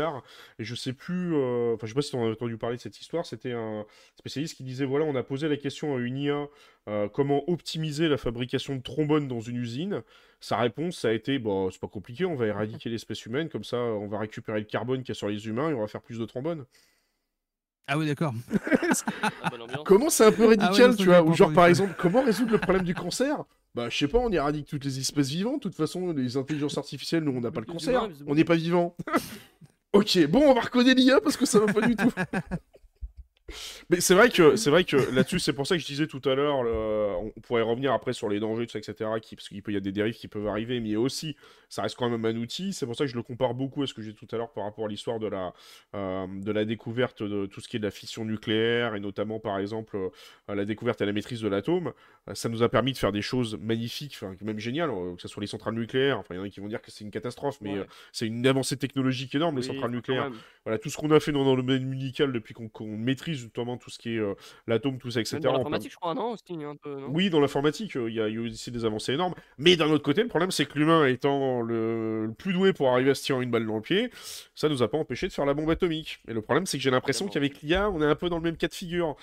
Et 0.58 0.64
je 0.64 0.76
sais 0.76 0.94
plus, 0.94 1.36
enfin, 1.36 1.86
je 1.86 1.88
sais 1.88 1.96
pas 1.96 2.02
si 2.02 2.12
tu 2.12 2.16
en 2.16 2.26
as 2.26 2.32
entendu 2.32 2.58
parler 2.58 2.78
de 2.78 2.82
cette 2.82 3.00
histoire. 3.00 3.26
C'était 3.26 3.52
un 3.52 3.86
spécialiste 4.16 4.56
qui 4.56 4.64
disait 4.64 4.86
voilà, 4.86 5.04
on 5.04 5.16
a 5.16 5.24
posé 5.24 5.50
la 5.50 5.58
question 5.58 5.96
à 5.98 6.00
une 6.00 6.18
IA 6.18 6.48
comment 7.12 7.44
optimiser 7.50 8.08
la 8.08 8.18
fabrication 8.18 8.78
de 8.78 8.82
trombones 8.82 9.28
dans 9.28 9.42
une 9.42 9.58
usine 9.58 10.04
Sa 10.40 10.56
réponse, 10.58 10.98
ça 11.00 11.10
a 11.10 11.12
été 11.12 11.38
bon, 11.40 11.70
c'est 11.70 11.82
pas 11.82 11.90
compliqué, 11.90 12.24
on 12.24 12.36
va 12.36 12.46
éradiquer 12.48 12.90
l'espèce 12.90 13.26
humaine, 13.26 13.50
comme 13.50 13.66
ça 13.66 13.78
on 13.78 14.08
va 14.08 14.20
récupérer 14.20 14.60
le 14.60 14.66
carbone 14.66 15.02
qu'il 15.02 15.10
y 15.10 15.12
a 15.12 15.16
sur 15.16 15.28
les 15.28 15.48
humains 15.48 15.70
et 15.70 15.74
on 15.74 15.82
va 15.82 15.88
faire 15.88 16.02
plus 16.02 16.20
de 16.20 16.26
trombones. 16.26 16.66
Ah 17.88 17.98
oui, 17.98 18.06
d'accord. 18.08 18.34
Comment 19.86 20.10
c'est 20.10 20.26
un 20.26 20.32
peu 20.32 20.44
Ah 20.44 20.48
ouais, 20.48 20.56
radical, 20.58 20.96
tu 20.96 21.06
vois 21.06 21.24
Ou 21.24 21.34
genre 21.34 21.54
par 21.54 21.68
exemple, 21.68 21.94
comment 21.98 22.22
résoudre 22.22 22.52
le 22.52 22.58
problème 22.58 22.84
du 22.84 22.94
cancer? 22.94 23.44
Bah, 23.76 23.90
je 23.90 23.98
sais 23.98 24.08
pas, 24.08 24.18
on 24.18 24.32
éradique 24.32 24.68
toutes 24.68 24.84
les 24.84 25.00
espèces 25.00 25.30
vivantes. 25.30 25.64
De 25.64 25.70
toute 25.70 25.76
façon, 25.76 26.12
les 26.12 26.36
intelligences 26.36 26.78
artificielles, 26.78 27.24
nous, 27.24 27.32
on 27.32 27.42
n'a 27.42 27.52
pas 27.52 27.62
le 27.62 27.66
cancer. 27.66 28.10
On 28.26 28.36
n'est 28.36 28.44
pas 28.44 28.56
vivant. 28.56 28.96
ok, 29.94 30.28
bon, 30.28 30.50
on 30.50 30.54
va 30.54 30.62
reconnaître 30.62 31.00
l'IA 31.00 31.22
parce 31.22 31.38
que 31.38 31.46
ça 31.46 31.60
va 31.60 31.72
pas 31.72 31.88
du 31.88 31.96
tout. 31.96 32.12
Mais 33.90 34.02
c'est 34.02 34.14
vrai 34.14 34.30
que 34.30 34.56
c'est 34.58 34.70
vrai 34.70 34.84
que 34.84 34.98
là-dessus, 35.14 35.40
c'est 35.40 35.54
pour 35.54 35.66
ça 35.66 35.76
que 35.76 35.82
je 35.82 35.88
disais 35.88 36.08
tout 36.08 36.22
à 36.26 36.36
l'heure, 36.36 36.58
on 36.58 37.32
pourrait 37.42 37.62
revenir 37.62 37.94
après 37.94 38.14
sur 38.14 38.28
les 38.28 38.40
dangers, 38.40 38.66
tout 38.66 38.74
ça, 38.74 38.80
etc. 38.80 39.10
Qui, 39.22 39.36
parce 39.36 39.48
qu'il 39.48 39.64
peut 39.64 39.72
y 39.72 39.78
a 39.78 39.80
des 39.80 39.92
dérives 39.94 40.16
qui 40.16 40.28
peuvent 40.28 40.48
arriver, 40.48 40.80
mais 40.80 40.96
aussi, 40.98 41.36
ça 41.70 41.82
reste 41.82 41.96
quand 41.96 42.10
même 42.10 42.26
un 42.26 42.36
outil. 42.36 42.74
C'est 42.74 42.86
pour 42.86 42.96
ça 42.96 43.06
que 43.06 43.12
je 43.12 43.16
le 43.16 43.24
compare 43.24 43.54
beaucoup 43.54 43.84
à 43.84 43.88
ce 43.88 43.94
que 43.94 44.02
j'ai 44.02 44.14
tout 44.14 44.28
à 44.32 44.38
l'heure 44.38 44.52
par 44.52 44.66
rapport 44.66 44.86
à 44.86 44.88
l'histoire 44.90 45.20
de 45.20 45.28
la 45.28 45.54
euh, 45.96 46.28
de 46.28 46.52
la 46.52 46.66
découverte 46.66 47.24
de 47.24 47.46
tout 47.46 47.62
ce 47.62 47.68
qui 47.70 47.78
est 47.78 47.80
de 47.80 47.86
la 47.86 47.92
fission 47.92 48.26
nucléaire 48.26 48.96
et 48.96 49.00
notamment 49.00 49.40
par 49.40 49.58
exemple 49.60 49.96
euh, 49.96 50.10
la 50.54 50.66
découverte 50.66 51.00
et 51.02 51.06
la 51.06 51.14
maîtrise 51.14 51.42
de 51.42 51.48
l'atome. 51.48 51.94
Euh, 52.30 52.36
ça 52.36 52.50
nous 52.50 52.64
a 52.64 52.70
permis 52.70 52.92
de 52.92 52.98
faire 52.98 53.12
des 53.14 53.22
choses 53.22 53.58
magnifiques, 53.62 54.20
même 54.42 54.60
géniales, 54.60 54.90
que 55.16 55.22
ce 55.22 55.28
soit 55.30 55.42
les 55.42 55.48
centrales 55.48 55.76
nucléaires. 55.76 56.20
Enfin, 56.20 56.36
il 56.36 56.38
y 56.38 56.40
en 56.42 56.44
a 56.44 56.50
qui 56.50 56.60
vont 56.60 56.68
dire 56.68 56.82
que 56.82 56.92
c'est 56.92 57.04
une 57.06 57.12
catastrophe, 57.12 57.60
mais 57.62 57.80
Ouais. 57.80 57.86
c'est 58.12 58.28
une 58.28 58.46
avancée 58.48 58.76
technologique 58.78 59.34
énorme 59.36 59.56
les 59.58 59.62
centrales 59.64 59.92
nucléaires. 59.92 60.32
Voilà, 60.66 60.78
tout 60.80 60.90
ce 60.90 60.98
qu'on 60.98 61.12
a 61.12 61.20
fait 61.20 61.32
dans, 61.32 61.46
dans 61.46 61.56
le 61.56 61.64
domaine 61.64 61.86
médical 61.86 62.34
depuis 62.34 62.54
qu'on 62.54 62.68
qu'on 62.68 62.98
maîtrise 62.98 63.37
notamment 63.44 63.78
tout 63.78 63.90
ce 63.90 63.98
qui 64.00 64.16
est 64.16 64.20
euh, 64.20 64.34
l'atome, 64.68 64.98
tout 64.98 65.12
ça, 65.12 65.20
etc. 65.22 65.40
Dans 65.40 65.54
l'informatique, 65.54 65.92
je 65.92 65.96
crois, 65.98 66.14
non 66.14 66.32
Aussi, 66.32 66.44
un 66.64 66.76
peu, 66.76 66.96
non? 67.00 67.08
Oui, 67.10 67.30
dans 67.30 67.40
l'informatique, 67.40 67.96
euh, 67.98 68.10
il 68.10 68.16
y, 68.16 68.22
a 68.22 68.28
il 68.28 68.36
y 68.36 68.38
a 68.38 68.42
aussi 68.42 68.72
des 68.72 68.86
avancées 68.86 69.14
énormes. 69.14 69.34
Mais 69.58 69.76
d'un 69.76 69.90
autre 69.90 70.04
côté, 70.04 70.22
le 70.22 70.28
problème, 70.28 70.52
c'est 70.52 70.66
que 70.66 70.78
l'humain 70.78 71.06
étant 71.08 71.62
le, 71.62 72.26
le 72.28 72.34
plus 72.34 72.54
doué 72.54 72.74
pour 72.74 72.90
arriver 72.90 73.12
à 73.12 73.16
se 73.16 73.24
tirer 73.24 73.44
une 73.44 73.52
balle 73.52 73.66
dans 73.68 73.76
le 73.76 73.82
pied, 73.82 74.10
ça 74.56 74.70
nous 74.70 74.82
a 74.84 74.88
pas 74.90 74.98
empêché 74.98 75.28
de 75.28 75.34
faire 75.34 75.46
la 75.46 75.54
bombe 75.54 75.70
atomique. 75.70 76.20
Et 76.28 76.34
le 76.34 76.42
problème, 76.42 76.66
c'est 76.66 76.78
que 76.78 76.84
j'ai 76.84 76.92
l'impression 76.92 77.28
qu'avec 77.28 77.62
l'IA, 77.62 77.90
on 77.90 78.02
est 78.02 78.06
un 78.06 78.16
peu 78.16 78.30
dans 78.30 78.38
le 78.38 78.44
même 78.44 78.58
cas 78.58 78.68
de 78.68 78.74
figure. 78.74 79.16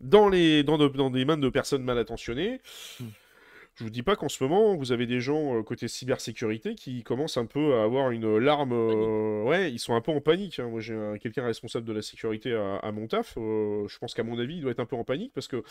Dans, 0.00 0.28
les, 0.28 0.64
dans, 0.64 0.78
de- 0.78 0.88
dans 0.88 1.10
des 1.10 1.24
mains 1.24 1.36
de 1.36 1.48
personnes 1.48 1.84
mal 1.84 1.96
attentionnées. 1.98 2.60
Je 3.76 3.84
vous 3.84 3.90
dis 3.90 4.02
pas 4.02 4.16
qu'en 4.16 4.28
ce 4.28 4.44
moment, 4.44 4.76
vous 4.76 4.92
avez 4.92 5.06
des 5.06 5.20
gens 5.20 5.56
euh, 5.56 5.62
côté 5.62 5.88
cybersécurité 5.88 6.74
qui 6.74 7.02
commencent 7.02 7.38
un 7.38 7.46
peu 7.46 7.74
à 7.76 7.84
avoir 7.84 8.10
une 8.10 8.36
larme. 8.36 8.72
euh, 8.74 9.42
ouais, 9.44 9.72
ils 9.72 9.78
sont 9.78 9.94
un 9.94 10.02
peu 10.02 10.12
en 10.12 10.20
panique. 10.20 10.58
hein. 10.58 10.68
Moi, 10.68 10.80
j'ai 10.80 10.94
un- 10.94 11.16
quelqu'un 11.16 11.44
responsable 11.46 11.86
de 11.86 11.92
la 11.94 12.02
sécurité 12.02 12.52
à, 12.52 12.76
à 12.76 12.92
mon 12.92 13.06
taf. 13.06 13.34
euh, 13.38 13.88
je 13.88 13.96
pense 13.98 14.12
qu'à 14.12 14.24
mon 14.24 14.38
avis, 14.38 14.56
il 14.56 14.60
doit 14.60 14.72
être 14.72 14.80
un 14.80 14.84
peu 14.86 14.96
en 14.96 15.04
panique 15.04 15.32
parce 15.34 15.48
que 15.48 15.62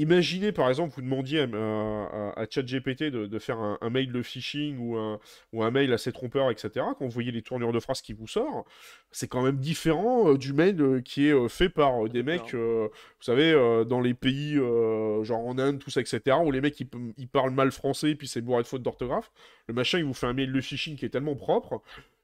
Imaginez 0.00 0.52
par 0.52 0.68
exemple, 0.68 0.94
vous 0.94 1.02
demandiez 1.02 1.40
à, 1.40 1.44
à, 1.44 2.40
à 2.40 2.46
ChatGPT 2.48 3.04
de, 3.04 3.26
de 3.26 3.38
faire 3.40 3.58
un, 3.58 3.78
un 3.80 3.90
mail 3.90 4.12
de 4.12 4.22
phishing 4.22 4.78
ou 4.78 4.96
un, 4.96 5.18
ou 5.52 5.64
un 5.64 5.70
mail 5.72 5.92
assez 5.92 6.12
trompeur, 6.12 6.50
etc. 6.52 6.70
Quand 6.98 7.04
vous 7.06 7.10
voyez 7.10 7.32
les 7.32 7.42
tournures 7.42 7.72
de 7.72 7.80
phrases 7.80 8.00
qui 8.00 8.12
vous 8.12 8.28
sortent, 8.28 8.64
c'est 9.10 9.26
quand 9.26 9.42
même 9.42 9.56
différent 9.56 10.28
euh, 10.32 10.38
du 10.38 10.52
mail 10.52 10.80
euh, 10.80 11.00
qui 11.00 11.26
est 11.26 11.32
euh, 11.32 11.48
fait 11.48 11.68
par 11.68 12.04
euh, 12.04 12.08
des 12.08 12.22
mecs, 12.22 12.54
euh, 12.54 12.86
vous 12.92 13.22
savez, 13.24 13.50
euh, 13.52 13.84
dans 13.84 14.00
les 14.00 14.14
pays 14.14 14.56
euh, 14.56 15.24
genre 15.24 15.44
en 15.44 15.58
Inde, 15.58 15.80
tout 15.80 15.90
ça, 15.90 16.00
etc. 16.00 16.36
Où 16.44 16.52
les 16.52 16.60
mecs 16.60 16.78
ils, 16.78 16.86
ils 17.16 17.28
parlent 17.38 17.54
mal 17.54 17.70
français 17.70 18.14
puis 18.14 18.26
c'est 18.28 18.40
bourré 18.40 18.62
de 18.62 18.68
fautes 18.68 18.82
d'orthographe. 18.82 19.30
Le 19.68 19.74
machin 19.74 19.98
il 19.98 20.04
vous 20.04 20.14
fait 20.14 20.26
un 20.26 20.32
mail 20.34 20.52
de 20.52 20.60
phishing 20.60 20.96
qui 20.96 21.04
est 21.04 21.10
tellement 21.16 21.36
propre 21.36 21.82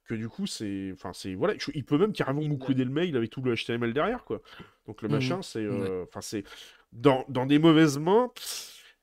que 0.09 0.15
du 0.15 0.29
coup 0.29 0.47
c'est 0.47 0.91
enfin 0.93 1.13
c'est 1.15 1.35
voilà 1.35 1.55
il 1.75 1.85
peut 1.85 1.99
même 1.99 2.13
carrément 2.13 2.43
vous 2.43 2.59
coder 2.59 2.85
le 2.85 2.91
mail 2.91 3.17
avec 3.17 3.31
tout 3.31 3.41
le 3.43 3.55
HTML 3.55 3.93
derrière 3.95 4.25
quoi 4.25 4.41
donc 4.87 5.01
le 5.03 5.09
Mhm. 5.09 5.15
machin 5.15 5.41
c'est 5.43 5.65
euh, 5.65 6.05
enfin 6.09 6.21
c'est 6.21 6.45
dans, 6.93 7.25
dans 7.29 7.47
des 7.47 7.59
mauvaises 7.59 7.99
mains 7.99 8.31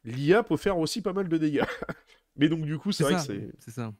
l'IA 0.03 0.43
peut 0.43 0.57
faire 0.57 0.77
aussi 0.77 1.01
pas 1.01 1.13
mal 1.13 1.27
de 1.27 1.37
dégâts 1.37 1.63
mais 2.37 2.49
donc 2.49 2.61
du 2.65 2.77
coup 2.77 2.91
c'est 2.91 3.03
vrai 3.03 3.17
ça. 3.17 3.25
que 3.25 3.39
c'est 3.39 3.51
C'est 3.59 3.71
ça. 3.71 3.91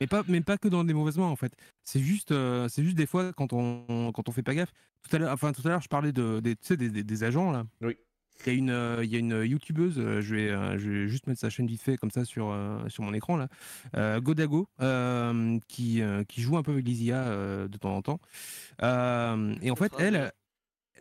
Mais 0.00 0.06
pas, 0.06 0.22
mais 0.28 0.40
pas 0.42 0.58
que 0.58 0.68
dans 0.68 0.84
des 0.84 0.94
mauvaises 0.94 1.18
mains 1.18 1.26
en 1.26 1.34
fait. 1.34 1.52
C'est 1.82 1.98
juste, 1.98 2.30
euh, 2.30 2.68
c'est 2.68 2.84
juste 2.84 2.96
des 2.96 3.06
fois 3.06 3.32
quand 3.32 3.52
on, 3.52 4.12
quand 4.14 4.28
on 4.28 4.32
fait 4.32 4.44
pas 4.44 4.54
gaffe. 4.54 4.72
Tout 5.02 5.16
à 5.16 5.18
l'heure, 5.18 5.32
enfin 5.32 5.50
tout 5.52 5.62
à 5.66 5.70
l'heure, 5.70 5.80
je 5.82 5.88
parlais 5.88 6.12
de, 6.12 6.38
des, 6.38 6.54
tu 6.54 6.66
sais, 6.68 6.76
des, 6.76 6.88
des- 6.88 7.02
des 7.02 7.24
agents 7.24 7.50
là. 7.50 7.64
Oui. 7.80 7.96
Il 8.46 8.52
y 8.52 8.56
a 8.56 8.58
une, 8.58 8.70
euh, 8.70 9.04
il 9.04 9.10
y 9.10 9.16
a 9.16 9.18
une 9.18 9.42
youtubeuse, 9.44 9.98
euh, 9.98 10.20
je 10.20 10.34
vais, 10.34 10.48
euh, 10.50 10.78
je 10.78 10.88
vais 10.90 11.08
juste 11.08 11.26
mettre 11.26 11.40
sa 11.40 11.50
chaîne 11.50 11.66
vite 11.66 11.82
fait 11.82 11.96
comme 11.96 12.10
ça 12.10 12.24
sur, 12.24 12.56
sur 12.88 13.02
mon 13.02 13.12
écran 13.14 13.36
là, 13.36 13.48
euh, 13.96 14.20
Godago, 14.20 14.68
euh, 14.80 15.58
qui, 15.68 16.02
qui 16.28 16.40
joue 16.42 16.56
un 16.56 16.62
peu 16.62 16.72
avec 16.72 16.86
les 16.86 17.04
IA 17.04 17.16
euh, 17.24 17.68
de 17.68 17.76
temps 17.78 17.94
en 17.96 18.02
temps. 18.02 18.20
Et 18.80 19.70
en 19.70 19.76
fait, 19.76 19.92
elle, 19.98 20.32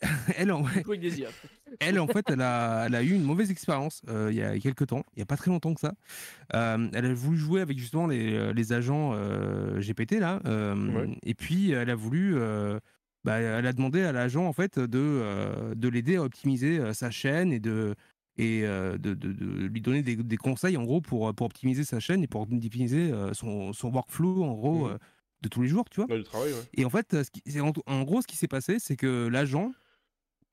elle, 0.35 0.51
en- 0.51 0.63
elle, 1.79 1.99
en 1.99 2.07
fait, 2.07 2.25
elle 2.29 2.41
a, 2.41 2.85
elle 2.87 2.95
a 2.95 3.03
eu 3.03 3.11
une 3.11 3.23
mauvaise 3.23 3.51
expérience 3.51 4.01
euh, 4.09 4.29
il 4.31 4.37
y 4.37 4.41
a 4.43 4.57
quelques 4.59 4.87
temps, 4.87 5.03
il 5.13 5.17
n'y 5.19 5.23
a 5.23 5.25
pas 5.25 5.37
très 5.37 5.51
longtemps 5.51 5.73
que 5.73 5.79
ça. 5.81 5.93
Euh, 6.53 6.87
elle 6.93 7.05
a 7.05 7.13
voulu 7.13 7.37
jouer 7.37 7.61
avec 7.61 7.77
justement 7.77 8.07
les, 8.07 8.53
les 8.53 8.73
agents 8.73 9.11
euh, 9.13 9.79
GPT 9.81 10.19
là, 10.19 10.39
Ouais. 10.45 11.17
et 11.23 11.33
puis 11.33 11.71
elle 11.71 11.89
a 11.89 11.95
voulu, 11.95 12.35
bah, 13.27 13.39
elle 13.39 13.67
a 13.67 13.73
demandé 13.73 14.01
à 14.01 14.11
l'agent 14.13 14.45
en 14.45 14.53
fait 14.53 14.79
de, 14.79 14.97
euh, 14.97 15.75
de 15.75 15.87
l'aider 15.89 16.15
à 16.15 16.23
optimiser 16.23 16.79
euh, 16.79 16.93
sa 16.93 17.11
chaîne 17.11 17.51
et 17.51 17.59
de 17.59 17.93
et 18.37 18.61
euh, 18.65 18.97
de, 18.97 19.13
de- 19.13 19.33
de 19.33 19.65
lui 19.67 19.81
donner 19.81 20.01
des, 20.01 20.15
des 20.15 20.37
conseils 20.37 20.77
en 20.77 20.83
gros 20.83 21.01
pour, 21.01 21.33
pour 21.35 21.45
optimiser 21.47 21.83
sa 21.83 21.99
chaîne 21.99 22.23
et 22.23 22.27
pour 22.27 22.41
optimiser 22.41 23.11
son, 23.33 23.73
son 23.73 23.89
workflow 23.91 24.43
en 24.43 24.53
gros 24.53 24.87
euh, 24.87 24.97
de 25.41 25.49
tous 25.49 25.61
les 25.61 25.67
jours, 25.67 25.85
tu 25.89 26.01
vois. 26.01 26.09
Ouais, 26.09 26.17
du 26.17 26.23
travail, 26.23 26.53
ouais. 26.53 26.61
Et 26.75 26.85
en 26.85 26.89
fait, 26.89 27.23
ce 27.23 27.29
qui- 27.31 27.59
en, 27.59 27.71
en 27.85 28.03
gros, 28.03 28.21
ce 28.21 28.27
qui 28.27 28.37
s'est 28.37 28.47
passé, 28.47 28.77
c'est 28.79 28.95
que 28.95 29.27
l'agent, 29.27 29.71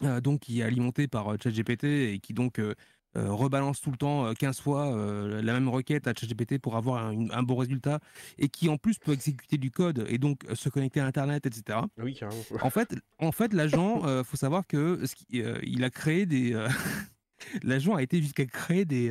euh, 0.02 0.20
donc 0.20 0.40
qui 0.40 0.60
est 0.60 0.62
alimenté 0.64 1.06
par 1.08 1.26
ChatGPT 1.42 1.84
et 1.84 2.18
qui 2.20 2.32
donc 2.34 2.58
euh, 2.58 2.74
euh, 3.16 3.30
rebalance 3.32 3.80
tout 3.80 3.90
le 3.90 3.96
temps 3.96 4.26
euh, 4.26 4.32
15 4.32 4.60
fois 4.60 4.92
euh, 4.94 5.40
la 5.42 5.52
même 5.52 5.68
requête 5.68 6.06
à 6.08 6.12
ChatGPT 6.14 6.58
pour 6.58 6.76
avoir 6.76 7.06
un, 7.06 7.30
un 7.30 7.42
bon 7.42 7.56
résultat 7.56 8.00
et 8.38 8.48
qui 8.48 8.68
en 8.68 8.76
plus 8.76 8.98
peut 8.98 9.12
exécuter 9.12 9.56
du 9.58 9.70
code 9.70 10.04
et 10.08 10.18
donc 10.18 10.44
euh, 10.48 10.54
se 10.54 10.68
connecter 10.68 11.00
à 11.00 11.06
Internet, 11.06 11.46
etc. 11.46 11.62
Ah 11.82 11.86
Oui, 11.98 12.14
carrément. 12.14 12.42
En 12.62 12.70
fait, 12.70 12.94
en 13.18 13.32
fait 13.32 13.52
l'agent, 13.52 14.04
euh, 14.04 14.24
faut 14.24 14.36
savoir 14.36 14.66
que 14.66 15.04
ce 15.06 15.14
qui- 15.14 15.42
il 15.62 15.84
a 15.84 15.90
créé 15.90 16.26
des. 16.26 16.52
L'agent 17.62 17.94
a 17.94 18.02
été 18.02 18.22
jusqu'à 18.22 18.46
créer 18.46 18.84
des, 18.84 19.10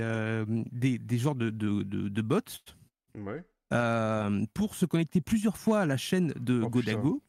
des, 0.71 0.97
des 0.97 1.17
genres 1.17 1.35
de, 1.35 1.49
de, 1.49 1.83
de- 1.83 2.09
de 2.09 2.21
bots 2.21 2.39
Ouais. 3.15 3.43
Euh, 3.73 4.45
pour 4.53 4.75
se 4.75 4.85
connecter 4.85 5.19
plusieurs 5.21 5.57
fois 5.57 5.81
à 5.81 5.85
la 5.85 5.97
chaîne 5.97 6.33
de 6.39 6.61
Oh. 6.63 6.69
Godago. 6.69 7.21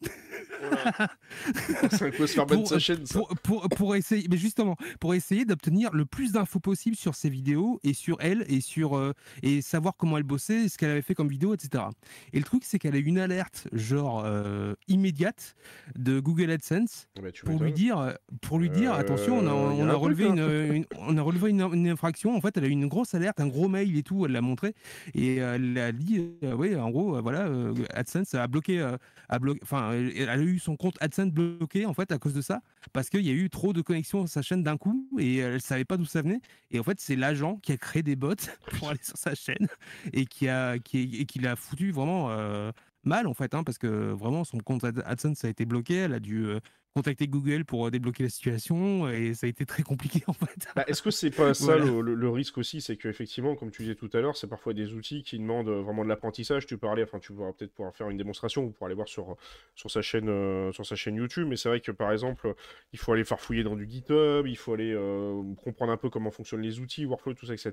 Un 0.62 2.10
coup 2.10 2.26
se 2.26 2.34
faire 2.34 2.46
Pour- 2.46 2.68
sa 2.68 2.78
chaîne, 2.78 3.04
ça. 3.06 3.18
pour, 3.18 3.28
pour, 3.42 3.68
pour 3.68 3.96
essayer, 3.96 4.26
mais 4.30 4.36
justement, 4.36 4.76
pour 5.00 5.14
essayer 5.14 5.44
d'obtenir 5.44 5.92
le 5.92 6.04
plus 6.06 6.32
d'infos 6.32 6.60
possible 6.60 6.96
sur 6.96 7.14
ses 7.14 7.28
vidéos 7.28 7.80
et 7.84 7.92
sur 7.92 8.16
elle 8.20 8.44
et 8.48 8.60
sur 8.60 8.96
euh, 8.96 9.12
et 9.42 9.60
savoir 9.62 9.94
comment 9.96 10.16
elle 10.16 10.22
bossait, 10.24 10.68
ce 10.68 10.78
qu'elle 10.78 10.90
avait 10.90 11.02
fait 11.02 11.14
comme 11.14 11.28
vidéo, 11.28 11.54
etc. 11.54 11.84
Et 12.32 12.38
le 12.38 12.44
truc, 12.44 12.62
c'est 12.64 12.78
qu'elle 12.78 12.94
a 12.94 12.98
eu 12.98 13.04
une 13.04 13.18
alerte 13.18 13.68
genre 13.72 14.22
euh, 14.24 14.74
immédiate 14.88 15.54
de 15.96 16.20
Google 16.20 16.50
AdSense 16.50 17.08
Ah 17.18 17.20
bah, 17.22 17.28
pour 17.44 17.62
lui 17.62 17.72
dire, 17.72 18.14
pour 18.40 18.58
lui 18.58 18.70
dire, 18.70 18.94
Euh, 18.94 18.98
attention, 18.98 19.38
on 19.38 19.46
a, 19.46 19.52
on 19.52 19.88
a 19.88 19.94
relevé 19.94 20.24
une, 20.26 20.38
une- 20.74 20.86
on 20.98 21.16
a 21.18 21.22
relevé 21.22 21.50
une, 21.50 21.60
une 21.72 21.88
infraction. 21.88 22.34
En 22.34 22.40
fait, 22.40 22.56
elle 22.56 22.64
a 22.64 22.68
eu 22.68 22.70
une 22.70 22.86
grosse 22.88 23.14
alerte, 23.14 23.40
un 23.40 23.48
gros 23.48 23.68
mail 23.68 23.96
et 23.98 24.02
tout. 24.02 24.24
Elle 24.24 24.32
l'a 24.32 24.40
montré 24.40 24.74
et 25.14 25.36
elle 25.36 25.76
a 25.78 25.92
dit, 25.92 26.30
oui, 26.42 26.74
en 26.76 26.90
gros, 26.90 27.16
euh, 27.16 27.20
voilà, 27.20 27.46
euh, 27.46 27.74
AdSense 27.92 28.34
a 28.34 28.46
bloqué, 28.46 28.80
euh, 28.80 28.96
a 29.28 29.38
bloqué, 29.38 29.60
enfin, 29.62 29.92
elle 29.92 30.28
a 30.28 30.38
eu 30.38 30.58
son 30.58 30.76
compte 30.76 30.96
AdSense 31.00 31.30
bloqué 31.32 31.86
en 31.86 31.94
fait 31.94 32.12
à 32.12 32.18
cause 32.18 32.34
de 32.34 32.40
ça 32.42 32.60
parce 32.92 33.08
qu'il 33.10 33.22
y 33.22 33.30
a 33.30 33.32
eu 33.32 33.50
trop 33.50 33.72
de 33.72 33.80
connexions 33.82 34.20
sur 34.26 34.28
sa 34.32 34.42
chaîne 34.42 34.62
d'un 34.62 34.76
coup 34.76 35.08
et 35.18 35.36
elle 35.38 35.60
savait 35.60 35.84
pas 35.84 35.96
d'où 35.96 36.04
ça 36.04 36.22
venait. 36.22 36.40
Et 36.70 36.78
en 36.78 36.82
fait, 36.82 37.00
c'est 37.00 37.16
l'agent 37.16 37.56
qui 37.56 37.72
a 37.72 37.76
créé 37.76 38.02
des 38.02 38.16
bots 38.16 38.34
pour 38.78 38.90
aller 38.90 38.98
sur 39.02 39.16
sa 39.16 39.34
chaîne 39.34 39.68
et 40.12 40.26
qui 40.26 40.48
a, 40.48 40.78
qui, 40.78 41.16
et 41.20 41.26
qui 41.26 41.38
l'a 41.38 41.56
foutu 41.56 41.90
vraiment. 41.92 42.30
euh, 42.30 42.72
mal 43.06 43.26
en 43.26 43.34
fait, 43.34 43.54
hein, 43.54 43.64
parce 43.64 43.76
que 43.76 44.12
vraiment 44.12 44.44
son 44.44 44.58
compte 44.60 44.82
Ad- 44.84 45.02
AdSense 45.04 45.44
a 45.44 45.50
été 45.50 45.66
bloqué, 45.66 45.94
elle 45.96 46.14
a 46.14 46.20
dû 46.20 46.46
euh, 46.46 46.60
contacter 46.94 47.26
Google 47.26 47.64
pour 47.64 47.86
euh, 47.86 47.90
débloquer 47.90 48.22
la 48.22 48.28
situation 48.28 49.08
et 49.08 49.34
ça 49.34 49.46
a 49.46 49.50
été 49.50 49.66
très 49.66 49.82
compliqué 49.82 50.22
en 50.28 50.32
fait. 50.32 50.68
Bah, 50.76 50.84
Est-ce 50.86 51.02
que 51.02 51.10
c'est 51.10 51.30
pas 51.30 51.52
ça 51.52 51.76
Voilà. 51.76 52.14
le, 52.14 52.30
risque 52.30 52.58
aussi 52.58 52.80
C'est 52.80 52.96
qu'effectivement, 52.96 53.56
comme 53.56 53.70
tu 53.70 53.82
disais 53.82 53.94
tout 53.96 54.10
à 54.12 54.20
l'heure, 54.20 54.36
c'est 54.36 54.46
parfois 54.46 54.74
des 54.74 54.94
outils 54.94 55.22
qui 55.22 55.38
demandent 55.38 55.68
euh, 55.68 55.82
vraiment 55.82 56.04
de 56.04 56.08
l'apprentissage. 56.08 56.66
Tu 56.66 56.78
parlais, 56.78 57.02
enfin, 57.02 57.18
tu 57.18 57.32
pourras 57.32 57.52
peut-être 57.52 57.72
pouvoir 57.74 57.94
faire 57.94 58.08
une 58.10 58.16
démonstration 58.16 58.64
ou 58.64 58.70
pour 58.70 58.86
aller 58.86 58.94
voir 58.94 59.08
sur, 59.08 59.36
sur, 59.74 59.90
sa 59.90 60.02
chaîne, 60.02 60.28
euh, 60.28 60.72
sur 60.72 60.86
sa 60.86 60.94
chaîne 60.94 61.16
YouTube. 61.16 61.48
Mais 61.48 61.56
c'est 61.56 61.68
vrai 61.68 61.80
que 61.80 61.90
par 61.90 62.12
exemple, 62.12 62.54
il 62.92 62.98
faut 62.98 63.12
aller 63.12 63.24
farfouiller 63.24 63.64
dans 63.64 63.76
du 63.76 63.88
GitHub, 63.88 64.46
il 64.46 64.56
faut 64.56 64.72
aller 64.72 64.92
euh, 64.92 65.42
comprendre 65.62 65.92
un 65.92 65.96
peu 65.96 66.10
comment 66.10 66.30
fonctionnent 66.30 66.62
les 66.62 66.80
outils, 66.80 67.06
workflow, 67.06 67.34
tout 67.34 67.46
ça, 67.46 67.54
etc. 67.54 67.72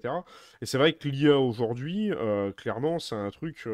Et 0.62 0.66
c'est 0.66 0.78
vrai 0.78 0.94
que 0.94 1.08
l'IA 1.08 1.38
aujourd'hui, 1.38 2.12
euh, 2.12 2.52
clairement, 2.52 3.00
c'est 3.00 3.16
un 3.16 3.30
truc. 3.30 3.68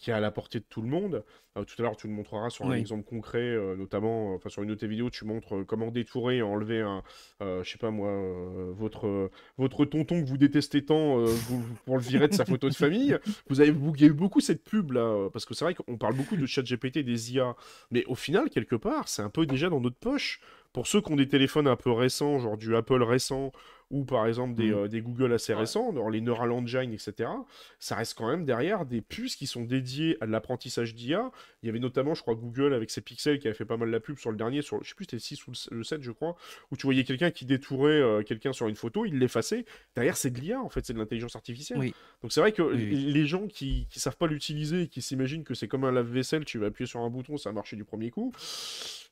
Qui 0.00 0.10
est 0.10 0.14
à 0.14 0.20
la 0.20 0.30
portée 0.30 0.58
de 0.60 0.64
tout 0.68 0.82
le 0.82 0.88
monde. 0.88 1.24
Euh, 1.58 1.64
tout 1.64 1.74
à 1.78 1.82
l'heure, 1.82 1.96
tu 1.96 2.06
le 2.06 2.12
montreras 2.12 2.48
sur 2.50 2.64
un 2.66 2.70
Oui. 2.70 2.78
exemple 2.78 3.04
concret, 3.04 3.40
euh, 3.40 3.76
notamment, 3.76 4.32
euh, 4.32 4.36
enfin 4.36 4.48
sur 4.48 4.62
une 4.62 4.68
de 4.70 4.74
tes 4.74 4.86
vidéos, 4.86 5.10
tu 5.10 5.24
montres 5.24 5.64
comment 5.66 5.90
détourer 5.90 6.38
et 6.38 6.42
enlever 6.42 6.80
un, 6.80 7.02
je 7.40 7.62
sais 7.68 7.78
pas 7.78 7.90
moi, 7.90 8.10
votre, 8.72 9.30
votre 9.58 9.84
tonton 9.84 10.22
que 10.22 10.26
vous 10.28 10.38
détestez 10.38 10.84
tant 10.84 11.16
vous- 11.18 11.64
pour 11.84 11.96
le 11.96 12.02
virer 12.02 12.28
de 12.28 12.34
sa 12.34 12.44
photo 12.44 12.68
de 12.68 12.74
famille. 12.76 13.18
Vous 13.48 13.60
avez 13.60 13.70
il 13.70 14.00
y 14.00 14.04
a 14.04 14.08
eu 14.08 14.12
beaucoup 14.12 14.40
cette 14.40 14.62
pub 14.64 14.92
là, 14.92 15.28
parce 15.32 15.44
que 15.44 15.54
c'est 15.54 15.64
vrai 15.64 15.74
qu'on 15.74 15.98
parle 15.98 16.14
beaucoup 16.14 16.36
de 16.36 16.46
ChatGPT, 16.46 16.98
des 16.98 17.34
IA, 17.34 17.56
mais 17.90 18.04
au 18.06 18.14
final, 18.14 18.48
quelque 18.50 18.76
part, 18.76 19.08
c'est 19.08 19.22
un 19.22 19.30
peu 19.30 19.46
déjà 19.46 19.68
dans 19.68 19.80
notre 19.80 19.96
poche. 19.96 20.40
Pour 20.72 20.86
ceux 20.86 21.00
qui 21.00 21.10
ont 21.12 21.16
des 21.16 21.28
téléphones 21.28 21.66
un 21.66 21.76
peu 21.76 21.90
récents, 21.90 22.38
genre 22.38 22.56
du 22.56 22.76
Apple 22.76 23.02
récent, 23.02 23.50
ou 23.90 24.04
par 24.04 24.28
exemple 24.28 24.54
des, 24.54 24.70
Mm. 24.70 24.74
euh, 24.74 24.86
des 24.88 25.00
Google 25.00 25.32
assez 25.32 25.52
récents, 25.52 25.92
genre 25.92 26.10
les 26.10 26.20
Neural 26.20 26.52
Engine, 26.52 26.92
etc., 26.92 27.28
ça 27.80 27.96
reste 27.96 28.16
quand 28.16 28.28
même 28.28 28.44
derrière 28.44 28.86
des 28.86 29.00
puces 29.00 29.34
qui 29.34 29.48
sont 29.48 29.64
dédiées 29.64 30.16
à 30.20 30.26
l'apprentissage 30.26 30.94
d'IA. 30.94 31.32
Il 31.64 31.66
y 31.66 31.70
avait 31.70 31.80
notamment, 31.80 32.14
je 32.14 32.22
crois, 32.22 32.36
Google 32.36 32.72
avec 32.72 32.88
ses 32.92 33.00
pixels 33.00 33.40
qui 33.40 33.48
avait 33.48 33.56
fait 33.56 33.64
pas 33.64 33.76
mal 33.76 33.90
la 33.90 33.98
pub 33.98 34.16
sur 34.16 34.30
le 34.30 34.36
dernier, 34.36 34.62
sur, 34.62 34.80
je 34.84 34.90
sais 34.90 34.94
plus, 34.94 35.06
c'était 35.06 35.16
le 35.16 35.20
6 35.20 35.44
ou 35.48 35.50
le 35.72 35.78
le 35.78 35.82
7, 35.82 36.02
je 36.02 36.12
crois, 36.12 36.36
où 36.70 36.76
tu 36.76 36.86
voyais 36.86 37.02
quelqu'un 37.02 37.32
qui 37.32 37.46
détourait 37.46 37.90
euh, 38.00 38.22
quelqu'un 38.22 38.52
sur 38.52 38.68
une 38.68 38.76
photo, 38.76 39.04
il 39.06 39.18
l'effaçait. 39.18 39.64
Derrière, 39.96 40.16
c'est 40.16 40.30
de 40.30 40.38
l'IA, 40.38 40.60
en 40.62 40.68
fait, 40.68 40.86
c'est 40.86 40.92
de 40.92 40.98
l'intelligence 41.00 41.34
artificielle. 41.34 41.80
Oui. 41.80 41.92
Donc 42.22 42.30
c'est 42.32 42.40
vrai 42.40 42.52
que 42.52 42.62
Oui, 42.62 42.74
oui. 42.76 43.12
les 43.12 43.26
gens 43.26 43.48
qui, 43.48 43.88
qui 43.90 43.98
savent 43.98 44.16
pas 44.16 44.28
l'utiliser 44.28 44.82
et 44.82 44.86
qui 44.88 45.02
s'imaginent 45.02 45.42
que 45.42 45.54
c'est 45.54 45.66
comme 45.66 45.82
un 45.82 45.90
lave-vaisselle, 45.90 46.44
tu 46.44 46.58
vas 46.58 46.66
appuyer 46.66 46.86
sur 46.86 47.00
un 47.00 47.10
bouton, 47.10 47.38
ça 47.38 47.48
va 47.50 47.54
marcher 47.54 47.74
du 47.74 47.84
premier 47.84 48.10
coup. 48.10 48.32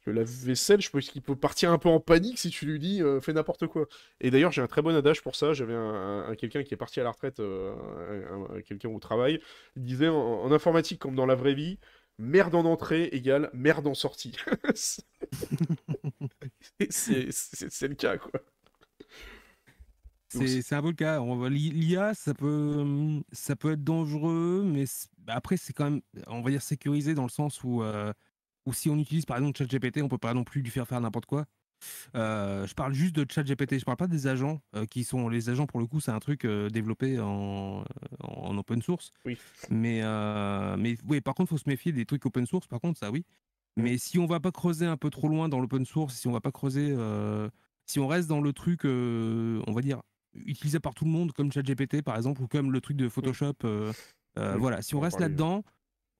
Le 0.05 0.13
lave-vaisselle, 0.13 0.81
je 0.81 0.89
pense 0.91 1.09
qu'il 1.11 1.21
peut 1.23 1.37
partir 1.37 1.71
un 1.71 1.77
peu 1.79 1.89
en 1.91 2.01
panique 2.01 2.39
si 2.39 2.49
tu 2.51 2.65
lui 2.67 2.79
dis 2.79 3.03
euh, 3.03 3.21
fais 3.21 3.33
n'importe 3.35 3.67
quoi. 3.67 3.87
Et 4.21 4.31
d'ailleurs, 4.31 4.53
j'ai 4.53 4.63
un 4.63 4.67
très 4.67 4.81
bon 4.81 4.95
adage 4.97 5.23
pour 5.23 5.37
ça. 5.37 5.53
J'avais 5.53 5.75
un, 5.75 5.79
un- 5.81 6.29
un- 6.31 6.35
quelqu'un 6.35 6.63
qui 6.63 6.73
est 6.73 6.77
parti 6.79 6.99
à 7.01 7.05
la 7.05 7.11
retraite, 7.11 7.41
euh, 7.41 7.75
un- 8.31 8.57
un- 8.57 8.63
quelqu'un 8.63 8.89
au 8.89 8.99
travail. 9.01 9.41
Il 9.77 9.85
disait 9.85 10.09
en, 10.09 10.17
en 10.17 10.51
informatique 10.53 10.99
comme 11.01 11.15
dans 11.15 11.27
la 11.27 11.35
vraie 11.35 11.55
vie, 11.55 11.79
merde 12.19 12.55
en 12.55 12.65
entrée 12.65 13.05
égale 13.13 13.51
merde 13.53 13.87
en 13.87 13.95
sortie. 13.95 14.37
C'est- 16.91 17.89
le 17.89 17.95
cas, 17.95 18.17
quoi. 18.19 18.41
C'est 20.31 20.75
un 20.75 20.83
peu 20.83 20.89
le 20.89 20.95
cas. 20.95 21.21
L'IA, 21.49 22.13
ça 22.15 22.35
peut, 22.35 22.85
ça 23.33 23.57
peut 23.57 23.73
être 23.73 23.85
dangereux, 23.85 24.63
mais 24.67 24.85
après, 25.27 25.57
c'est 25.57 25.73
quand 25.73 25.85
même, 25.91 26.01
on 26.27 26.43
va 26.43 26.51
dire, 26.51 26.61
sécurisé 26.63 27.15
dans 27.15 27.23
le 27.23 27.31
sens 27.31 27.65
où, 27.65 27.83
euh, 27.83 28.13
où 28.69 28.73
si 28.73 28.91
on 28.91 28.97
utilise 28.97 29.25
par 29.25 29.37
exemple 29.39 29.59
ChatGPT, 29.59 30.03
on 30.03 30.09
peut 30.09 30.19
pas 30.19 30.35
non 30.35 30.45
plus 30.45 30.63
lui 30.63 30.71
faire 30.71 30.87
faire 30.87 31.01
n'importe 31.01 31.27
quoi. 31.27 31.47
Euh, 32.17 32.67
je 32.67 32.75
parle 32.75 32.93
juste 32.93 33.15
de 33.15 33.25
ChatGPT, 33.31 33.79
je 33.79 33.85
parle 33.85 33.97
pas 33.97 34.09
des 34.09 34.27
agents 34.27 34.61
euh, 34.75 34.85
qui 34.85 35.05
sont 35.05 35.29
les 35.29 35.49
agents 35.49 35.67
pour 35.67 35.79
le 35.81 35.87
coup, 35.87 36.01
c'est 36.01 36.11
un 36.11 36.19
truc 36.19 36.45
euh, 36.45 36.69
développé 36.69 37.21
en, 37.21 37.85
en 38.21 38.59
open 38.59 38.83
source. 38.83 39.13
Oui. 39.25 39.39
Mais 39.71 40.03
mais 40.77 40.97
oui, 41.09 41.21
par 41.21 41.35
contre, 41.35 41.51
faut 41.51 41.59
se 41.59 41.69
méfier 41.69 41.93
des 41.93 42.05
trucs 42.05 42.25
open 42.27 42.47
source. 42.47 42.67
Par 42.67 42.81
contre, 42.81 42.99
ça 42.99 43.11
oui. 43.11 43.25
Mm. 43.77 43.83
Mais 43.83 43.99
si 43.99 44.19
on 44.19 44.27
va 44.27 44.41
pas 44.41 44.53
creuser 44.53 44.87
un 44.87 44.97
peu 44.97 45.11
trop 45.11 45.29
loin 45.29 45.49
dans 45.49 45.61
l'open 45.61 45.85
source, 45.85 46.17
si 46.17 46.27
on 46.29 46.33
va 46.33 46.41
pas 46.41 46.53
creuser, 46.53 46.97
si 47.87 47.99
on 48.01 48.07
reste 48.07 48.29
dans 48.29 48.41
le 48.41 48.53
truc, 48.53 48.85
on 48.85 49.73
va 49.73 49.81
dire 49.81 50.01
utilisé 50.35 50.81
par 50.81 50.95
tout 50.95 51.05
le 51.05 51.11
monde, 51.11 51.33
comme 51.33 51.53
ChatGPT 51.53 52.03
par 52.03 52.17
exemple, 52.17 52.43
ou 52.43 52.49
comme 52.49 52.73
le 52.73 52.81
truc 52.81 52.97
de 52.97 53.09
Photoshop, 53.09 53.55
euh, 53.65 53.93
euh, 54.39 54.55
Oui, 54.55 54.61
voilà. 54.61 54.83
Si 54.83 54.95
on 54.95 55.01
reste 55.01 55.21
là-dedans, 55.21 55.65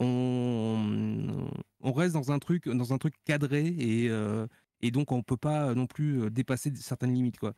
on, 0.01 1.49
on 1.81 1.93
reste 1.93 2.15
dans 2.15 2.33
un 2.33 2.39
truc, 2.39 2.69
dans 2.69 2.93
un 2.93 2.99
truc 2.99 3.15
cadré 3.25 3.67
et 3.67 4.09
euh, 4.11 4.47
et 4.81 4.91
donc 4.91 5.13
on 5.13 5.23
peut 5.23 5.37
pas 5.37 5.75
non 5.75 5.87
plus 5.87 6.23
euh, 6.23 6.31
dépasser 6.31 6.73
certaines 6.77 7.15
limites 7.15 7.39
quoi. 7.39 7.55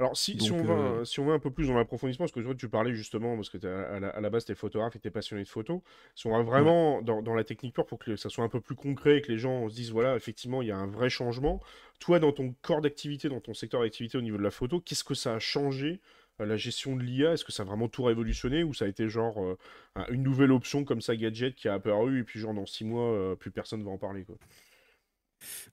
Alors, 0.00 0.16
si, 0.16 0.40
si, 0.40 0.48
Donc, 0.48 0.60
on 0.60 0.64
va, 0.64 0.72
euh, 0.72 1.04
si 1.04 1.20
on 1.20 1.26
va 1.26 1.34
un 1.34 1.38
peu 1.38 1.50
plus 1.50 1.66
dans 1.68 1.74
l'approfondissement, 1.74 2.24
parce 2.24 2.32
que 2.32 2.40
toi, 2.40 2.54
tu 2.54 2.70
parlais 2.70 2.94
justement, 2.94 3.36
parce 3.36 3.50
que 3.50 3.58
à, 3.66 4.00
la, 4.00 4.08
à 4.08 4.20
la 4.22 4.30
base, 4.30 4.46
tu 4.46 4.52
es 4.52 4.54
photographe 4.54 4.96
et 4.96 4.98
tu 4.98 5.08
es 5.08 5.10
passionné 5.10 5.42
de 5.42 5.48
photo, 5.48 5.82
si 6.14 6.26
on 6.26 6.30
va 6.30 6.42
vraiment 6.42 7.02
dans, 7.02 7.20
dans 7.20 7.34
la 7.34 7.44
technique 7.44 7.74
pure 7.74 7.84
pour 7.84 7.98
que 7.98 8.16
ça 8.16 8.30
soit 8.30 8.42
un 8.42 8.48
peu 8.48 8.62
plus 8.62 8.74
concret, 8.74 9.20
que 9.20 9.30
les 9.30 9.36
gens 9.36 9.68
se 9.68 9.74
disent, 9.74 9.90
voilà, 9.90 10.16
effectivement, 10.16 10.62
il 10.62 10.68
y 10.68 10.70
a 10.70 10.76
un 10.78 10.86
vrai 10.86 11.10
changement, 11.10 11.60
toi, 11.98 12.18
dans 12.18 12.32
ton 12.32 12.54
corps 12.62 12.80
d'activité, 12.80 13.28
dans 13.28 13.40
ton 13.40 13.52
secteur 13.52 13.82
d'activité 13.82 14.16
au 14.16 14.22
niveau 14.22 14.38
de 14.38 14.42
la 14.42 14.50
photo, 14.50 14.80
qu'est-ce 14.80 15.04
que 15.04 15.12
ça 15.12 15.34
a 15.34 15.38
changé 15.38 16.00
la 16.46 16.56
gestion 16.56 16.96
de 16.96 17.02
l'IA, 17.02 17.32
est-ce 17.34 17.44
que 17.44 17.52
ça 17.52 17.62
a 17.62 17.66
vraiment 17.66 17.88
tout 17.88 18.02
révolutionné 18.04 18.64
ou 18.64 18.74
ça 18.74 18.84
a 18.86 18.88
été 18.88 19.08
genre 19.08 19.42
euh, 19.42 19.56
un- 19.96 20.06
une 20.10 20.22
nouvelle 20.22 20.52
option 20.52 20.84
comme 20.84 21.00
ça, 21.00 21.16
gadget, 21.16 21.54
qui 21.54 21.68
a 21.68 21.74
apparu 21.74 22.20
et 22.20 22.24
puis 22.24 22.40
genre 22.40 22.54
dans 22.54 22.66
six 22.66 22.84
mois, 22.84 23.10
euh, 23.12 23.36
plus 23.36 23.50
personne 23.50 23.82
va 23.84 23.90
en 23.90 23.98
parler 23.98 24.24
quoi? 24.24 24.36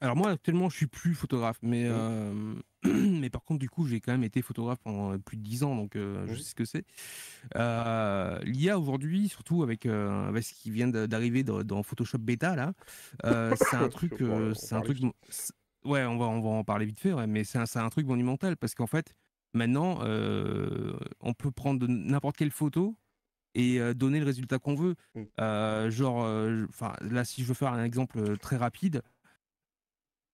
Alors 0.02 0.16
moi 0.16 0.32
actuellement 0.32 0.70
je 0.70 0.78
suis 0.78 0.88
plus 0.88 1.14
photographe, 1.14 1.58
mais 1.62 1.86
Mmh. 1.88 1.90
euh, 1.90 2.56
mais 2.84 3.30
par 3.30 3.44
contre 3.44 3.60
du 3.60 3.70
coup 3.70 3.86
j'ai 3.88 4.00
quand 4.00 4.12
même 4.12 4.24
été 4.24 4.42
photographe 4.42 4.80
pendant 4.84 5.14
euh, 5.14 5.18
plus 5.18 5.38
de 5.38 5.42
10 5.44 5.64
ans, 5.64 5.76
donc 5.76 5.96
euh, 5.96 6.26
je 6.28 6.34
Mmh. 6.34 6.42
sais 6.42 6.50
ce 6.52 6.56
que 6.56 6.66
c'est. 6.66 6.86
Euh, 7.58 8.40
L'IA 8.44 8.80
aujourd'hui, 8.80 9.30
surtout 9.30 9.64
avec, 9.64 9.86
euh, 9.86 10.28
avec 10.28 10.44
ce 10.44 10.54
qui 10.54 10.72
vient 10.72 10.88
d'arriver 10.88 11.44
dans, 11.44 11.64
dans 11.64 11.84
Photoshop 11.84 12.20
Beta 12.20 12.56
là, 12.56 12.74
euh, 13.26 13.54
c'est 13.58 13.76
un 13.78 13.90
truc, 13.90 14.22
euh, 14.22 14.54
c'est 14.54 14.76
un 14.76 14.82
truc, 14.84 15.00
ouais 15.86 16.04
on 16.06 16.18
va 16.18 16.26
on 16.26 16.42
va 16.42 16.50
en 16.50 16.64
parler 16.64 16.86
vite 16.86 17.00
fait, 17.00 17.14
ouais, 17.14 17.28
mais 17.28 17.44
c'est 17.44 17.58
un, 17.60 17.66
c'est 17.66 17.80
un 17.80 17.90
truc 17.90 18.08
monumental 18.08 18.58
parce 18.58 18.76
qu'en 18.76 18.88
fait 18.88 19.16
maintenant 19.54 20.00
euh, 20.02 20.98
on 21.20 21.34
peut 21.34 21.52
prendre 21.52 21.86
n'importe 21.88 22.38
quelle 22.38 22.52
photo 22.52 22.96
et 23.56 23.80
euh, 23.80 23.94
donner 23.94 24.20
le 24.20 24.26
résultat 24.26 24.60
qu'on 24.60 24.76
veut. 24.76 24.96
Mmh. 25.16 25.24
Euh, 25.40 25.90
genre, 25.90 26.20
enfin 26.70 26.94
là 27.02 27.24
si 27.26 27.42
je 27.44 27.48
veux 27.48 27.54
faire 27.54 27.74
un 27.74 27.84
exemple 27.84 28.38
très 28.38 28.58
rapide, 28.58 29.02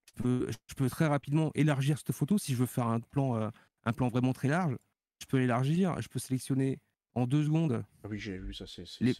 je 0.05 0.21
peux, 0.21 0.47
je 0.67 0.73
peux 0.75 0.89
très 0.89 1.07
rapidement 1.07 1.51
élargir 1.55 1.97
cette 1.97 2.11
photo. 2.11 2.37
Si 2.37 2.53
je 2.53 2.57
veux 2.57 2.65
faire 2.65 2.87
un 2.87 2.99
plan, 2.99 3.51
un 3.85 3.93
plan 3.93 4.09
vraiment 4.09 4.33
très 4.33 4.47
large, 4.47 4.75
je 5.21 5.25
peux 5.25 5.37
l'élargir. 5.37 5.99
Je 6.01 6.07
peux 6.07 6.19
sélectionner 6.19 6.79
en 7.15 7.25
deux 7.27 7.43
secondes 7.43 7.83
Ah 8.03 8.07
oui, 8.09 8.19
j'ai 8.19 8.37
vu 8.37 8.53
ça, 8.53 8.65
c'est 8.67 8.83
les, 9.01 9.13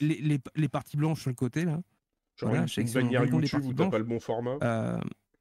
les, 0.00 0.20
les- 0.20 0.40
les 0.54 0.68
parties 0.68 0.96
blanches 0.96 1.20
sur 1.22 1.30
le 1.30 1.34
côté. 1.36 1.64
Là. 1.64 1.80
Genre 2.36 2.50
voilà, 2.50 2.62
une, 2.62 2.68
je 2.68 2.80
une 2.80 2.92
bannière 2.92 3.24
YouTube 3.24 3.64
où 3.64 3.72
t'as 3.72 3.88
pas 3.88 3.98
le 3.98 4.04
bon 4.04 4.20
format. 4.20 4.58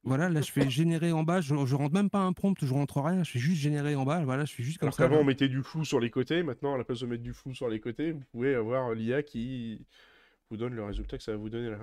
Voilà, 0.08 0.30
là 0.30 0.42
je 0.42 0.52
fais 0.52 0.70
générer 0.70 1.12
en 1.12 1.24
bas. 1.24 1.42
Je, 1.42 1.54
je 1.66 1.76
rentre 1.76 1.94
même 1.94 2.10
pas 2.10 2.20
un 2.22 2.34
prompt, 2.34 2.56
je 2.64 2.74
rentre 2.74 3.02
rien. 3.02 3.24
Je 3.24 3.32
fais 3.32 3.40
juste 3.40 3.62
générer 3.62 3.96
en 3.96 4.06
bas. 4.06 4.24
Voilà, 4.24 4.46
je 4.46 4.54
fais 4.54 4.64
juste 4.64 4.78
comme 4.78 4.88
Alors 4.88 4.96
ça. 4.96 5.04
qu'avant, 5.04 5.16
là. 5.16 5.22
on 5.22 5.26
mettait 5.26 5.48
du 5.50 5.62
flou 5.64 5.84
sur 5.86 6.00
les 6.00 6.10
côtés. 6.10 6.44
Maintenant, 6.44 6.74
à 6.76 6.78
la 6.78 6.84
place 6.84 7.00
de 7.02 7.06
mettre 7.08 7.24
du 7.24 7.34
flou 7.34 7.54
sur 7.54 7.68
les 7.70 7.80
côtés, 7.80 8.12
vous 8.14 8.24
pouvez 8.32 8.56
avoir 8.56 8.94
l'IA 8.94 9.22
qui 9.24 9.86
vous 10.50 10.58
donne 10.58 10.74
le 10.74 10.84
résultat 10.84 11.18
que 11.18 11.24
ça 11.24 11.32
va 11.34 11.38
vous 11.38 11.50
donner 11.50 11.70
là. 11.72 11.80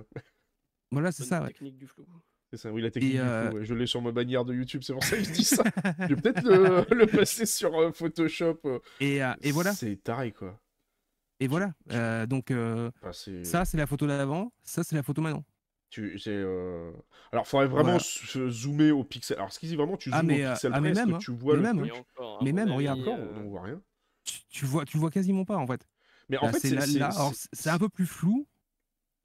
Voilà, 0.91 1.13
c'est 1.13 1.25
ça. 1.25 1.43
ouais. 1.43 1.49
technique 1.49 1.77
du 1.77 1.87
flou. 1.87 2.05
C'est 2.51 2.57
ça, 2.59 2.73
oui, 2.73 2.83
la 2.83 2.91
technique 2.91 3.13
du 3.15 3.19
euh, 3.21 3.49
flou. 3.51 3.59
ouais. 3.59 3.65
Je 3.65 3.75
l'ai 3.75 3.87
sur 3.87 4.01
ma 4.01 4.13
bannière 4.13 4.45
de 4.45 4.55
YouTube, 4.55 4.83
c'est 4.85 4.93
pour 4.93 5.03
ça 5.03 5.17
que 5.17 5.25
je 5.25 5.31
dis 5.33 5.45
ça. 5.45 5.65
je 6.09 6.15
vais 6.15 6.17
peut-être 6.21 6.43
le, 6.45 6.95
le 6.95 7.07
passer 7.07 7.47
sur 7.47 7.75
euh, 7.75 7.91
Photoshop. 7.93 8.61
euh. 8.67 8.79
Et, 9.01 9.23
euh, 9.25 9.33
et 9.43 9.51
voilà. 9.51 9.73
C'est 9.73 9.97
taré, 9.97 10.31
quoi. 10.33 10.61
Et 11.41 11.49
voilà. 11.49 11.75
Euh, 11.91 12.27
donc 12.27 12.51
euh, 12.53 12.91
Enfin, 13.03 13.13
ça 13.43 13.65
c'est 13.65 13.77
la 13.77 13.87
photo 13.87 14.07
d'avant. 14.07 14.53
Ça 14.63 14.85
c'est 14.85 14.95
la 14.95 15.03
photo 15.03 15.21
maintenant. 15.21 15.45
Tu, 15.95 16.19
c'est, 16.19 16.31
euh... 16.31 16.91
Alors, 17.31 17.47
faudrait 17.47 17.69
vraiment 17.69 17.99
Voilà. 17.99 18.51
zoomer 18.51 18.91
au 18.91 19.05
pixel. 19.05 19.37
Alors, 19.37 19.53
ce 19.53 19.61
qui 19.61 19.69
dit 19.69 19.77
vraiment, 19.77 19.97
tu 19.97 20.11
zoomes 20.11 20.19
Ah, 20.19 20.23
mais, 20.25 20.45
au 20.45 20.49
euh, 20.49 20.53
pixel 20.53 20.73
ah, 20.75 20.81
mais 20.81 20.93
même, 20.93 21.15
hein. 21.15 21.19
tu 21.19 21.31
vois 21.31 21.55
Mais 21.55 21.61
le 21.61 21.63
même, 21.63 21.79
truc 21.79 21.89
Et 21.89 21.97
encore, 21.97 22.41
à 22.41 22.45
Mais 22.45 22.53
même, 22.53 22.73
regarde. 22.73 23.01
Encore, 23.01 23.17
euh, 23.17 23.43
on 23.45 23.49
voit 23.49 23.63
rien. 23.63 23.81
Tu, 24.25 24.41
tu 24.49 24.65
vois, 24.65 24.85
tu 24.85 24.99
vois 24.99 25.13
quasiment 25.13 25.45
pas 25.45 25.57
en 25.57 25.69
fait. 25.69 25.87
Mais 26.29 26.37
en 26.39 26.51
fait, 26.53 26.59
c'est 27.53 27.71
un 27.71 27.79
peu 27.79 27.89
plus 27.89 28.07
flou. 28.07 28.49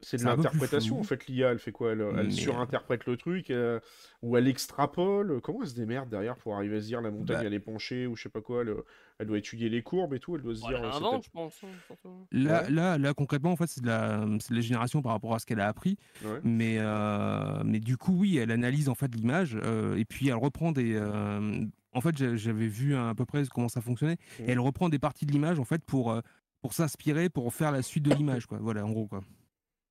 C'est 0.02 0.18
de 0.18 0.24
l'interprétation 0.24 1.00
en 1.00 1.04
fait, 1.04 1.28
l'IA, 1.28 1.52
elle 1.52 1.60
fait 1.60 1.72
quoi? 1.74 1.91
Elle, 1.91 2.02
elle 2.02 2.26
Mais, 2.28 2.32
surinterprète 2.32 3.06
le 3.06 3.18
truc 3.18 3.50
euh, 3.52 3.80
ou 4.22 4.38
elle 4.38 4.47
extrapole? 4.47 5.41
Comment 5.41 5.62
elle 5.64 5.68
se 5.70 5.76
démerde 5.76 6.10
derrière 6.10 6.38
pour 6.38 6.56
arriver 6.56 6.78
à 6.78 6.82
se 6.82 6.86
dire 6.86 7.02
la 7.02 7.12
montagne 7.12 7.38
Bah. 7.39 7.43
elle 7.45 7.54
est 7.54 7.60
penchée 7.60 8.08
ou 8.08 8.16
je 8.16 8.24
sais 8.24 8.30
pas 8.30 8.41
quoi 8.41 8.62
elle, 8.62 8.74
elle 9.20 9.28
doit 9.28 9.38
étudier 9.38 9.68
les 9.68 9.82
courbes 9.84 10.14
et 10.14 10.20
tout, 10.20 10.36
elle 10.36 10.41
doit 10.41 10.56
se 10.56 10.62
dire 10.62 10.78
elle 10.80 10.86
euh, 10.86 10.91
c'est 10.91 10.97
invente, 10.97 11.24
je 11.26 11.30
pense. 11.32 11.62
hein, 11.64 11.68
surtout. 11.86 12.10
Là, 12.32 12.64
Ouais. 12.64 12.70
là, 12.72 12.97
là, 12.97 13.14
concrètement, 13.14 13.52
en 13.52 13.56
fait, 13.58 13.68
c'est 13.68 13.82
de 13.82 13.88
la, 13.88 14.26
c'est 14.39 14.52
de 14.52 14.56
la 14.56 14.62
génération 14.62 15.02
par 15.02 15.12
rapport 15.12 15.36
à 15.36 15.39
ce 15.39 15.45
qu'elle 15.45 15.60
a 15.60 15.68
appris. 15.68 15.97
ouais. 16.24 16.39
Mais, 16.43 16.78
euh, 16.80 17.62
mais 17.66 17.80
du 17.82 17.97
coup, 17.97 18.14
oui, 18.18 18.38
elle 18.38 18.52
analyse 18.52 18.88
en 18.88 18.95
fait 18.95 19.14
l'image 19.14 19.58
euh, 19.62 19.97
et 19.97 20.06
puis 20.06 20.30
elle 20.30 20.36
reprend 20.36 20.72
des. 20.72 20.93
euh, 20.95 21.66
en 21.91 22.02
fait, 22.02 22.16
j'a- 22.18 22.36
j'avais 22.38 22.68
vu 22.68 22.95
à 22.95 23.14
peu 23.16 23.26
près 23.26 23.43
comment 23.54 23.68
ça 23.68 23.82
fonctionnait. 23.82 24.18
Et 24.39 24.52
elle 24.52 24.60
reprend 24.60 24.88
des 24.89 25.00
parties 25.00 25.26
de 25.26 25.32
l'image 25.34 25.60
en 25.60 25.66
fait 25.66 25.84
pour 25.84 26.12
euh, 26.12 26.22
pour 26.62 26.74
s'inspirer, 26.74 27.30
pour 27.30 27.54
faire 27.54 27.72
la 27.72 27.82
suite 27.82 28.04
de 28.04 28.12
l'image, 28.14 28.45
quoi. 28.45 28.58
Voilà, 28.62 28.86
en 28.86 28.91
gros, 28.91 29.08
quoi. 29.08 29.22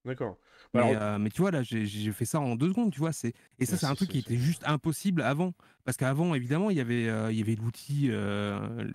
D'accord. 0.09 0.37
Mais, 0.75 0.81
alors, 0.81 1.03
euh, 1.03 1.19
mais 1.19 1.31
tu 1.31 1.41
vois, 1.41 1.51
là, 1.51 1.63
j'ai- 1.63 1.87
fait 2.13 2.25
ça 2.25 2.41
en 2.41 2.57
deux 2.57 2.69
secondes, 2.69 2.93
tu 2.93 2.99
vois. 2.99 3.11
Et 3.11 3.67
ça, 3.67 3.73
Ouais, 3.73 3.79
c'est 3.79 3.87
un 3.87 3.95
truc 3.95 4.11
qui 4.11 4.19
était 4.19 4.37
juste 4.37 4.63
impossible 4.67 5.23
avant, 5.23 5.53
parce 5.85 5.97
qu'avant, 5.97 6.35
évidemment, 6.35 6.71
il 6.71 6.77
y 6.77 6.81
avait 6.81 7.09
euh, 7.09 7.31
il 7.31 7.39
y 7.39 7.43
avait 7.43 7.55
l'outil 7.55 8.09
euh, 8.11 8.91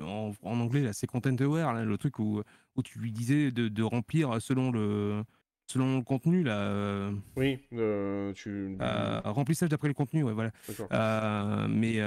en, 0.00 0.32
en 0.42 0.60
anglais, 0.60 0.82
là, 0.82 0.92
c'est 0.92 1.06
content 1.06 1.34
aware, 1.40 1.74
là, 1.74 1.84
le 1.84 1.98
truc 1.98 2.18
où 2.18 2.42
où 2.76 2.82
tu 2.82 2.98
lui 2.98 3.10
disais 3.12 3.50
de, 3.50 3.68
de 3.68 3.82
remplir 3.82 4.40
selon 4.40 4.70
le 4.70 5.24
selon 5.66 5.96
le 5.96 6.02
contenu 6.02 6.42
là. 6.44 7.10
oui, 7.36 7.58
tu. 8.34 8.76
remplissage 9.24 9.68
d'après 9.68 9.88
le 9.88 9.94
contenu, 9.94 10.22
ouais, 10.22 10.32
voilà. 10.32 10.52
Mais, 11.68 12.00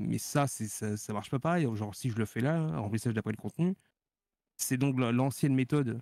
mais 0.00 0.18
ça, 0.18 0.46
ça, 0.46 0.96
ça 0.96 1.12
marche 1.12 1.30
pas 1.30 1.38
pareil. 1.38 1.66
Genre, 1.74 1.94
si 1.94 2.10
je 2.10 2.16
le 2.16 2.24
fais 2.26 2.40
là, 2.40 2.56
hein, 2.56 2.78
remplissage 2.78 3.14
d'après 3.14 3.32
le 3.32 3.36
contenu, 3.40 3.74
c'est 4.56 4.76
donc 4.76 4.98
la- 4.98 5.12
l'ancienne 5.12 5.54
méthode. 5.54 6.00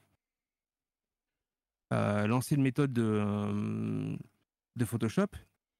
Euh, 1.95 2.27
l'ancienne 2.27 2.63
méthode 2.63 2.93
de, 2.93 3.03
euh, 3.05 4.17
de 4.77 4.85
Photoshop. 4.85 5.27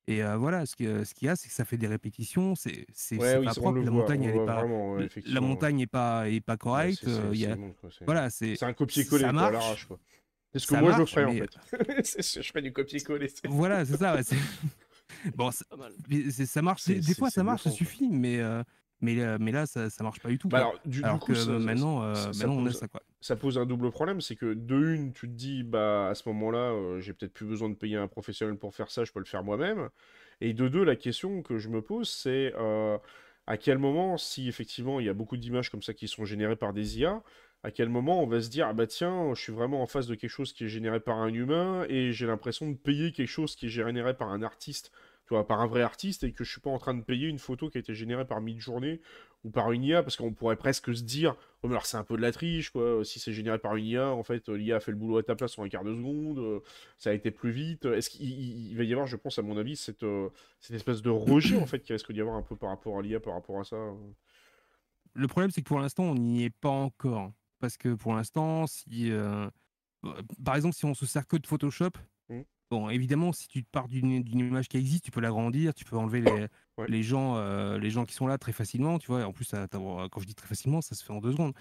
Et 0.07 0.23
euh, 0.23 0.37
voilà, 0.37 0.67
ce 0.67 0.77
qu'il 0.77 1.07
ce 1.07 1.15
qu'il 1.15 1.27
y 1.27 1.29
a, 1.31 1.37
c'est 1.37 1.49
que 1.49 1.55
ça 1.55 1.65
fait 1.65 1.79
des 1.79 1.87
répétitions. 1.87 2.55
C'est, 2.55 2.87
Ouais, 3.13 3.39
oui, 3.39 3.47
pas 3.47 3.55
propre. 3.55 3.79
La 3.79 3.91
voit, 3.91 4.01
montagne, 4.03 4.21
on 4.21 4.29
elle 4.29 4.37
est 4.37 4.45
pas. 4.47 4.55
vraiment, 4.57 4.93
ouais, 4.93 4.99
la 5.01 5.05
effectivement. 5.07 5.41
montagne 5.41 5.81
est 5.81 5.87
pas, 5.87 6.29
est 6.29 6.41
pas 6.43 6.53
Ouais, 6.53 6.59
correcte. 6.59 6.99
c'est- 7.05 7.09
euh, 7.49 7.55
a- 7.55 8.05
voilà, 8.05 8.29
c'est. 8.31 8.63
Un 8.63 8.73
copier-coller 8.75 9.33
marche. 9.33 9.53
l'arrache. 9.55 9.89
C'est 10.53 10.59
ce 10.59 10.67
que 10.67 10.75
Ça 10.75 10.81
moi 10.83 10.93
je 10.93 10.99
marche, 10.99 11.11
ferais 11.15 11.25
en 11.25 11.33
mais- 11.33 11.41
fait. 11.41 12.05
C'est- 12.05 12.23
c'est- 12.23 12.43
je 12.43 12.49
ferais 12.49 12.63
du 12.63 12.73
copier-coller. 12.73 13.29
Voilà, 13.49 13.85
c'est 13.87 13.97
ça. 13.97 14.15
ouais, 14.15 14.21
bon, 15.37 15.51
ça 15.51 15.65
marche. 16.63 16.85
Des, 16.87 17.15
fois, 17.15 17.31
ça 17.31 17.43
marche, 17.43 17.63
ça 17.63 17.71
suffit, 17.71 18.09
mais, 18.11 18.39
euh, 18.41 18.63
mais, 19.01 19.19
euh, 19.21 19.37
mais 19.41 19.53
là, 19.53 19.67
ça, 19.67 19.91
ça 19.91 20.03
marche 20.05 20.21
pas 20.21 20.29
du 20.29 20.39
tout. 20.39 20.49
Bah 20.49 20.59
alors, 20.59 20.79
du, 20.85 20.99
du 20.99 21.03
Alors 21.05 21.19
coup, 21.21 21.33
que 21.33 21.35
ça- 21.35 21.59
maintenant, 21.59 22.03
euh, 22.03 22.15
ça- 22.15 22.33
maintenant 22.33 22.55
on 22.57 22.67
a 22.67 22.69
pose- 22.71 22.79
ça 22.81 22.89
quoi. 22.89 23.03
ça 23.21 23.37
pose 23.37 23.59
un 23.59 23.67
double 23.67 23.91
problème, 23.91 24.21
c'est 24.21 24.37
que 24.37 24.55
de 24.55 24.95
une, 24.95 25.13
tu 25.13 25.27
te 25.29 25.33
dis, 25.33 25.63
bah 25.63 26.09
à 26.09 26.15
ce 26.15 26.29
moment-là, 26.29 26.73
euh, 26.73 27.01
j'ai 27.01 27.13
peut-être 27.15 27.33
plus 27.33 27.47
besoin 27.47 27.69
de 27.71 27.75
payer 27.75 27.97
un 27.97 28.09
professionnel 28.09 28.57
pour 28.59 28.75
faire 28.75 28.91
ça, 28.91 29.05
je 29.05 29.13
peux 29.13 29.19
le 29.21 29.25
faire 29.25 29.43
moi-même. 29.45 29.89
Et 30.41 30.53
de 30.55 30.69
deux, 30.69 30.85
la 30.85 30.97
question 30.97 31.43
que 31.43 31.59
je 31.59 31.69
me 31.69 31.81
pose, 31.83 32.09
c'est 32.11 32.53
euh, 32.57 32.99
à 33.47 33.57
quel 33.57 33.79
moment, 33.79 34.17
si 34.19 34.49
effectivement 34.49 35.01
il 35.01 35.07
y 35.07 35.09
a 35.09 35.15
beaucoup 35.15 35.37
d'images 35.37 35.71
comme 35.71 35.83
ça 35.83 35.95
qui 35.95 36.09
sont 36.09 36.25
générées 36.25 36.57
par 36.57 36.73
des 36.73 36.99
IA, 37.01 37.23
à 37.63 37.71
quel 37.71 37.89
moment 37.89 38.23
on 38.23 38.27
va 38.27 38.41
se 38.43 38.51
dire, 38.51 38.67
ah 38.69 38.73
bah 38.75 38.87
tiens, 38.87 39.33
je 39.35 39.41
suis 39.41 39.53
vraiment 39.53 39.83
en 39.83 39.87
face 39.87 40.07
de 40.07 40.15
quelque 40.15 40.31
chose 40.31 40.53
qui 40.53 40.65
est 40.65 40.69
généré 40.69 41.01
par 41.01 41.17
un 41.19 41.33
humain 41.33 41.87
et 41.89 42.13
j'ai 42.13 42.27
l'impression 42.27 42.69
de 42.71 42.75
payer 42.77 43.13
quelque 43.13 43.29
chose 43.29 43.57
qui 43.57 43.67
est 43.67 43.69
généré 43.71 44.15
par 44.17 44.29
un 44.31 44.43
artiste, 44.43 44.93
vois, 45.35 45.47
par 45.47 45.61
un 45.61 45.67
vrai 45.67 45.83
artiste 45.83 46.25
et 46.25 46.33
que 46.33 46.45
je 46.45 46.51
suis 46.51 46.61
pas 46.61 46.71
en 46.71 46.79
train 46.79 46.95
de 46.95 47.03
payer 47.03 47.29
une 47.29 47.39
photo 47.39 47.69
qui 47.71 47.79
a 47.79 47.81
été 47.81 47.95
générée 47.95 48.25
par 48.27 48.41
Midjourney 48.41 49.01
ou 49.45 49.51
par 49.51 49.73
une 49.73 49.85
IA 49.85 50.03
parce 50.03 50.17
qu'on 50.17 50.33
pourrait 50.33 50.57
presque 50.57 50.95
se 50.97 51.03
dire 51.03 51.37
Oh, 51.63 51.67
mais 51.69 51.73
alors 51.75 51.87
c'est 51.87 51.97
un 51.97 52.05
peu 52.05 52.17
de 52.17 52.23
la 52.23 52.33
triche, 52.33 52.71
quoi. 52.71 53.05
Si 53.05 53.19
c'est 53.21 53.33
généré 53.33 53.59
par 53.59 53.77
une 53.77 53.85
IA, 53.87 54.11
en 54.11 54.23
fait, 54.23 54.49
euh, 54.49 54.55
l'IA 54.57 54.77
a 54.77 54.81
fait 54.81 54.91
le 54.91 54.97
boulot 54.97 55.19
à 55.19 55.23
ta 55.23 55.35
place 55.35 55.59
en 55.59 55.65
un 55.65 55.69
quart 55.69 55.85
de 55.85 55.95
seconde, 55.95 56.39
euh, 56.39 56.61
ça 56.99 57.11
a 57.11 57.13
été 57.13 57.31
plus 57.31 57.51
vite. 57.53 57.85
Est-ce 57.87 58.11
qu'il 58.11 58.31
il- 58.31 58.69
il 58.71 58.77
va 58.77 58.85
y 58.85 58.93
avoir, 58.93 59.07
je 59.07 59.17
pense, 59.17 59.39
à 59.39 59.43
mon 59.43 59.57
avis, 59.57 59.77
cette, 59.77 60.03
euh, 60.03 60.29
cette 60.61 60.77
espèce 60.77 61.03
de 61.03 61.11
rejet, 61.11 61.57
en 61.57 61.67
fait, 61.67 61.81
qui 61.81 61.93
risque 61.93 62.13
d'y 62.13 62.21
avoir 62.21 62.37
un 62.37 62.43
peu 62.43 62.57
par 62.57 62.71
rapport 62.71 62.99
à 62.99 63.03
l'IA, 63.03 63.21
par 63.21 63.35
rapport 63.35 63.61
à 63.61 63.65
ça 63.65 63.77
euh. 63.77 63.93
Le 65.15 65.29
problème, 65.29 65.51
c'est 65.51 65.63
que 65.63 65.69
pour 65.69 65.79
l'instant, 65.81 66.05
on 66.05 66.15
n'y 66.15 66.45
est 66.45 66.51
pas 66.61 66.71
encore. 66.71 67.33
Parce 67.61 67.77
que 67.77 67.95
pour 67.95 68.15
l'instant, 68.15 68.67
si. 68.67 69.11
euh, 69.11 69.49
euh, 70.05 70.23
par 70.45 70.57
exemple, 70.57 70.75
si 70.75 70.85
on 70.85 70.95
se 70.95 71.07
sert 71.07 71.27
que 71.27 71.37
de 71.37 71.47
Photoshop, 71.47 71.91
Mm. 72.31 72.41
Bon, 72.71 72.89
évidemment, 72.91 73.33
si 73.33 73.49
tu 73.49 73.63
pars 73.63 73.89
d'une 73.89 74.13
image 74.29 74.69
qui 74.69 74.77
existe, 74.77 75.05
tu 75.05 75.11
peux 75.11 75.21
l'agrandir, 75.21 75.75
tu 75.75 75.85
peux 75.85 75.97
enlever 75.97 76.21
les, 76.21 76.47
Ouais. 76.79 76.87
les, 76.89 77.03
gens, 77.03 77.37
euh, 77.37 77.79
les 77.79 77.91
gens 77.91 78.05
qui 78.05 78.15
sont 78.15 78.27
là 78.27 78.37
très 78.39 78.53
facilement, 78.53 78.99
tu 78.99 79.07
vois. 79.09 79.25
En 79.25 79.33
plus, 79.33 79.45
ça- 79.45 79.69
t'as- 79.69 79.79
quand 79.79 80.21
je 80.21 80.27
dis 80.27 80.35
très 80.35 80.49
facilement, 80.49 80.81
ça 80.81 80.95
se 80.95 81.05
fait 81.05 81.13
en 81.13 81.21
deux 81.21 81.33
secondes. 81.33 81.53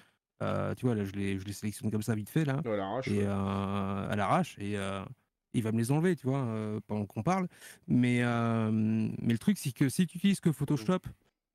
Euh, 0.41 0.74
tu 0.76 0.86
vois, 0.86 0.95
là, 0.95 1.04
je 1.06 1.12
les, 1.12 1.38
je 1.39 1.45
les 1.45 1.54
sélectionne 1.54 1.91
comme 1.91 2.01
ça 2.01 2.16
vite 2.16 2.30
fait, 2.30 2.45
là. 2.45 2.62
à 2.66 2.70
l'arrache 2.76 3.08
et 3.08 3.22
euh, 3.24 4.10
à 4.10 4.16
l'arrache 4.16 4.56
et 4.60 4.76
euh, 4.78 5.04
il 5.54 5.62
va 5.62 5.72
me 5.72 5.78
les 5.78 5.91
enlever 5.91 6.16
tu 6.16 6.26
vois 6.26 6.39
euh, 6.39 6.80
pendant 6.88 7.06
qu'on 7.06 7.22
parle 7.22 7.47
mais 7.88 8.24
euh, 8.24 8.72
mais 8.72 9.34
le 9.34 9.38
truc 9.38 9.58
c'est 9.60 9.72
que 9.72 9.88
si 9.88 10.08
tu 10.08 10.18
utilises 10.18 10.39
que 10.39 10.51
Photoshop 10.51 10.97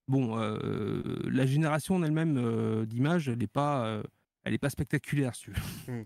bon 0.07 0.38
euh, 0.38 1.18
la 1.28 1.44
génération 1.46 1.96
en 1.96 2.03
elle-même 2.05 2.36
euh, 2.38 2.86
d'images 2.86 3.28
elle 3.28 3.38
n'est 3.38 3.49
pas 3.49 3.84
euh, 3.86 4.03
elle 4.44 4.55
est 4.55 4.59
pas 4.59 4.70
spectaculaire 4.70 5.34
si 5.34 5.42
tu 5.46 5.51
veux 5.51 5.92
Mm. 6.01 6.05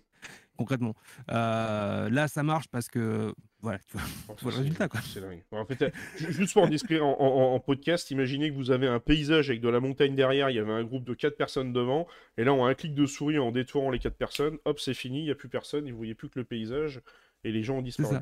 Concrètement 0.57 0.95
Euh, 1.31 2.09
là 2.11 2.29
ça 2.29 2.43
marche 2.43 2.69
parce 2.69 2.89
que 2.89 3.33
voilà 3.61 3.79
tu 3.87 3.93
vois 3.97 4.03
Bon, 4.29 4.35
tu 4.35 4.43
vois 4.45 4.53
le 4.53 4.59
résultat, 4.59 4.89
quoi. 4.89 5.01
Dingue. 5.15 5.43
En 5.53 5.65
fait, 5.65 5.83
euh, 5.83 5.91
ju- 6.19 6.33
juste 6.33 6.53
pour 6.53 6.63
en 6.65 6.69
décrire 6.69 7.05
en, 7.07 7.17
en- 7.21 7.55
en 7.55 7.61
podcast, 7.61 8.11
imaginez 8.11 8.51
que 8.51 8.55
vous 8.57 8.71
avez 8.71 8.87
un 8.89 8.99
paysage 9.01 9.51
avec 9.51 9.61
de 9.61 9.69
la 9.69 9.81
montagne 9.81 10.15
derrière, 10.17 10.51
il 10.51 10.57
y 10.57 10.59
avait 10.59 10.73
un 10.73 10.85
groupe 10.85 11.05
de 11.05 11.15
quatre 11.15 11.37
personnes 11.37 11.73
devant, 11.73 12.07
et 12.39 12.45
là, 12.45 12.53
on 12.53 12.65
a 12.65 12.69
un 12.69 12.75
clic 12.75 12.95
de 12.95 13.07
souris 13.07 13.39
en 13.39 13.53
détourant 13.53 13.91
les 13.91 13.99
quatre 13.99 14.17
personnes, 14.17 14.59
hop, 14.65 14.81
c'est 14.81 14.95
fini, 14.95 15.21
il 15.21 15.25
n'y 15.25 15.31
a 15.31 15.35
plus 15.37 15.49
personne, 15.49 15.87
et 15.87 15.91
vous 15.93 15.97
voyez 15.99 16.15
plus 16.15 16.29
que 16.29 16.39
le 16.41 16.45
paysage, 16.45 17.01
et 17.45 17.53
les 17.53 17.63
gens 17.63 17.77
ont 17.79 17.83
disparu. 17.83 18.17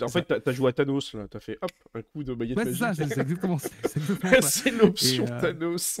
En 0.00 0.08
fait, 0.08 0.22
t'as 0.24 0.38
as 0.50 0.52
joué 0.54 0.70
à 0.70 0.72
Thanos, 0.72 1.12
là, 1.14 1.26
t'as 1.28 1.40
fait 1.40 1.58
hop, 1.60 1.70
un 1.94 2.00
coup 2.02 2.24
de 2.24 2.32
baguette 2.34 2.56
ouais 2.56 2.64
c'est 2.64 2.74
ça 2.74 2.94
c'est 2.94 3.02
exactement, 3.02 3.58
c'est 4.42 4.70
l'option 4.70 5.26
euh, 5.28 5.40
Thanos. 5.40 6.00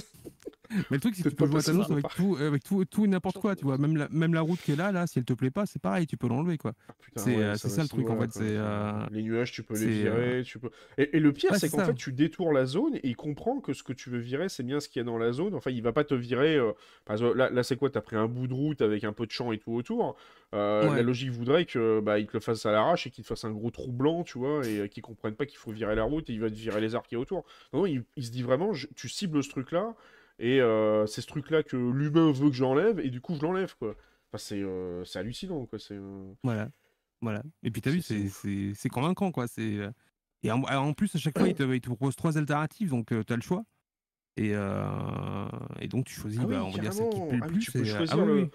Mais 0.90 0.96
le 0.96 1.00
truc, 1.00 1.14
c'est 1.14 1.22
que 1.22 1.28
tu 1.28 1.34
peux 1.36 1.46
jouer 1.46 1.58
à 1.58 1.62
Thanos 1.62 1.90
avec 1.90 2.08
tout, 2.14 2.36
avec 2.40 2.62
tout, 2.64 2.84
tout 2.84 3.04
et 3.04 3.08
n'importe 3.08 3.38
quoi, 3.38 3.54
tu 3.56 3.64
vois. 3.64 3.78
Même 3.78 3.96
la, 3.96 4.08
même 4.10 4.34
la 4.34 4.40
route 4.40 4.60
qui 4.60 4.72
est 4.72 4.76
là, 4.76 4.92
là, 4.92 5.06
si 5.06 5.18
elle 5.18 5.24
te 5.24 5.32
plaît 5.32 5.50
pas, 5.50 5.66
c'est 5.66 5.80
pareil, 5.80 6.06
tu 6.06 6.16
peux 6.16 6.28
l'enlever, 6.28 6.58
quoi. 6.58 6.72
Ah, 6.88 6.92
C'est, 7.16 7.36
ouais, 7.36 7.42
euh, 7.42 7.54
ça 7.56 7.82
le 7.82 7.88
truc, 7.88 8.08
en 8.10 8.20
fait, 8.20 8.32
c'est, 8.32 8.40
euh, 8.42 8.92
Les 9.10 9.22
nuages, 9.22 9.52
tu 9.52 9.62
peux 9.62 9.74
les 9.78 9.86
virer, 9.88 10.42
tu 10.44 10.58
peux... 10.58 10.70
Et, 10.98 11.16
et 11.16 11.20
le 11.20 11.32
pire, 11.32 11.52
Ouais, 11.52 11.58
c'est 11.58 11.70
qu'en 11.70 11.84
fait, 11.84 11.94
tu 11.94 12.12
détours 12.12 12.52
la 12.52 12.66
zone 12.66 12.96
et 12.96 13.08
il 13.08 13.16
comprend 13.16 13.60
que 13.60 13.72
ce 13.72 13.82
que 13.82 13.92
tu 13.92 14.10
veux 14.10 14.18
virer, 14.18 14.48
c'est 14.48 14.62
bien 14.62 14.80
ce 14.80 14.88
qu'il 14.88 15.00
y 15.00 15.02
a 15.02 15.04
dans 15.06 15.18
la 15.18 15.32
zone. 15.32 15.54
Enfin, 15.54 15.70
il 15.70 15.82
va 15.82 15.92
pas 15.92 16.04
te 16.04 16.14
virer... 16.14 16.56
euh, 16.56 16.72
Par 17.04 17.14
exemple, 17.16 17.36
là, 17.36 17.50
là 17.50 17.62
c'est 17.62 17.76
quoi? 17.76 17.90
T'as 17.90 18.00
pris 18.00 18.16
un 18.16 18.26
bout 18.26 18.46
de 18.46 18.54
route 18.54 18.82
avec 18.82 19.04
un 19.04 19.12
peu 19.12 19.26
de 19.26 19.30
champ 19.30 19.52
et 19.52 19.58
tout 19.58 19.72
autour. 19.72 20.16
Euh, 20.54 20.88
Ouais. 20.88 20.96
La 20.96 21.02
logique 21.02 21.30
voudrait 21.30 21.64
que 21.64 22.00
bah, 22.00 22.18
il 22.18 22.26
te 22.26 22.32
le 22.34 22.40
fasse 22.40 22.64
à 22.66 22.72
l'arrache 22.72 23.06
et 23.06 23.10
qu'il 23.10 23.22
te 23.24 23.28
fasse 23.28 23.44
un 23.44 23.50
gros 23.50 23.70
trou 23.70 23.90
blanc, 23.92 24.22
tu 24.22 24.38
vois, 24.38 24.66
et 24.66 24.80
euh, 24.80 24.86
qu'il 24.86 25.02
comprenne 25.02 25.34
pas 25.34 25.46
qu'il 25.46 25.58
faut 25.58 25.70
virer 25.72 25.94
la 25.94 26.04
route 26.04 26.28
et 26.30 26.32
il 26.32 26.40
va 26.40 26.48
te 26.50 26.54
virer 26.54 26.80
les 26.80 26.94
arbres 26.94 27.06
qui 27.08 27.16
autour. 27.16 27.44
Non, 27.72 27.80
non, 27.80 27.86
il, 27.86 28.04
il 28.16 28.24
se 28.24 28.30
dit 28.30 28.42
vraiment, 28.42 28.72
je- 28.72 28.86
tu 28.94 29.08
cibles 29.08 29.42
ce 29.42 29.48
truc-là, 29.48 29.94
et 30.38 30.60
euh, 30.60 31.06
c'est 31.06 31.20
ce 31.20 31.26
truc-là 31.26 31.62
que 31.62 31.76
l'humain 31.76 32.32
veut 32.32 32.48
que 32.50 32.54
j'enlève, 32.56 32.98
et 33.00 33.10
du 33.10 33.20
coup, 33.20 33.34
je 33.34 33.42
l'enlève, 33.42 33.74
quoi. 33.76 33.90
Enfin, 34.30 34.38
c'est 34.38 34.60
euh, 34.62 35.04
hallucinant, 35.14 35.66
quoi. 35.66 35.78
C'est... 35.78 35.94
euh, 35.94 36.32
Voilà. 36.42 36.68
Voilà. 37.20 37.42
Et 37.62 37.70
puis 37.70 37.80
t'as 37.80 37.90
vu, 37.90 38.02
C'est- 38.02 38.88
convaincant, 38.88 39.32
quoi. 39.32 39.46
C'est, 39.48 39.78
euh, 39.78 39.90
et 40.42 40.50
en, 40.52 40.62
en 40.62 40.92
plus, 40.92 41.14
à 41.14 41.18
chaque 41.18 41.38
fois, 41.38 41.48
il 41.48 41.54
te, 41.54 41.62
il 41.62 41.80
te 41.80 41.86
propose 41.86 42.16
trois 42.16 42.36
alternatives, 42.36 42.90
donc 42.90 43.06
tu 43.08 43.32
as 43.32 43.36
le 43.36 43.42
choix. 43.42 43.64
Et, 44.36 44.50
euh, 44.54 45.46
et 45.80 45.86
donc, 45.88 46.06
tu 46.06 46.14
choisis, 46.14 46.40
Ah 46.42 46.46
oui, 46.46 46.54
bah, 46.54 46.64
on 46.64 46.70
va 46.70 46.78
dire 46.78 46.92
celle 46.92 47.08
qui 47.08 47.20
te 47.20 47.28
plaît 47.28 47.36
le 47.38 47.44
Ah 47.44 47.46
plus. 47.46 47.58
tu 47.60 47.72
peux 47.72 47.78
et, 47.82 47.84
choisir 47.86 48.14
ah 48.18 48.18
oui, 48.22 48.26
le- 48.26 48.42
oui. 48.42 48.50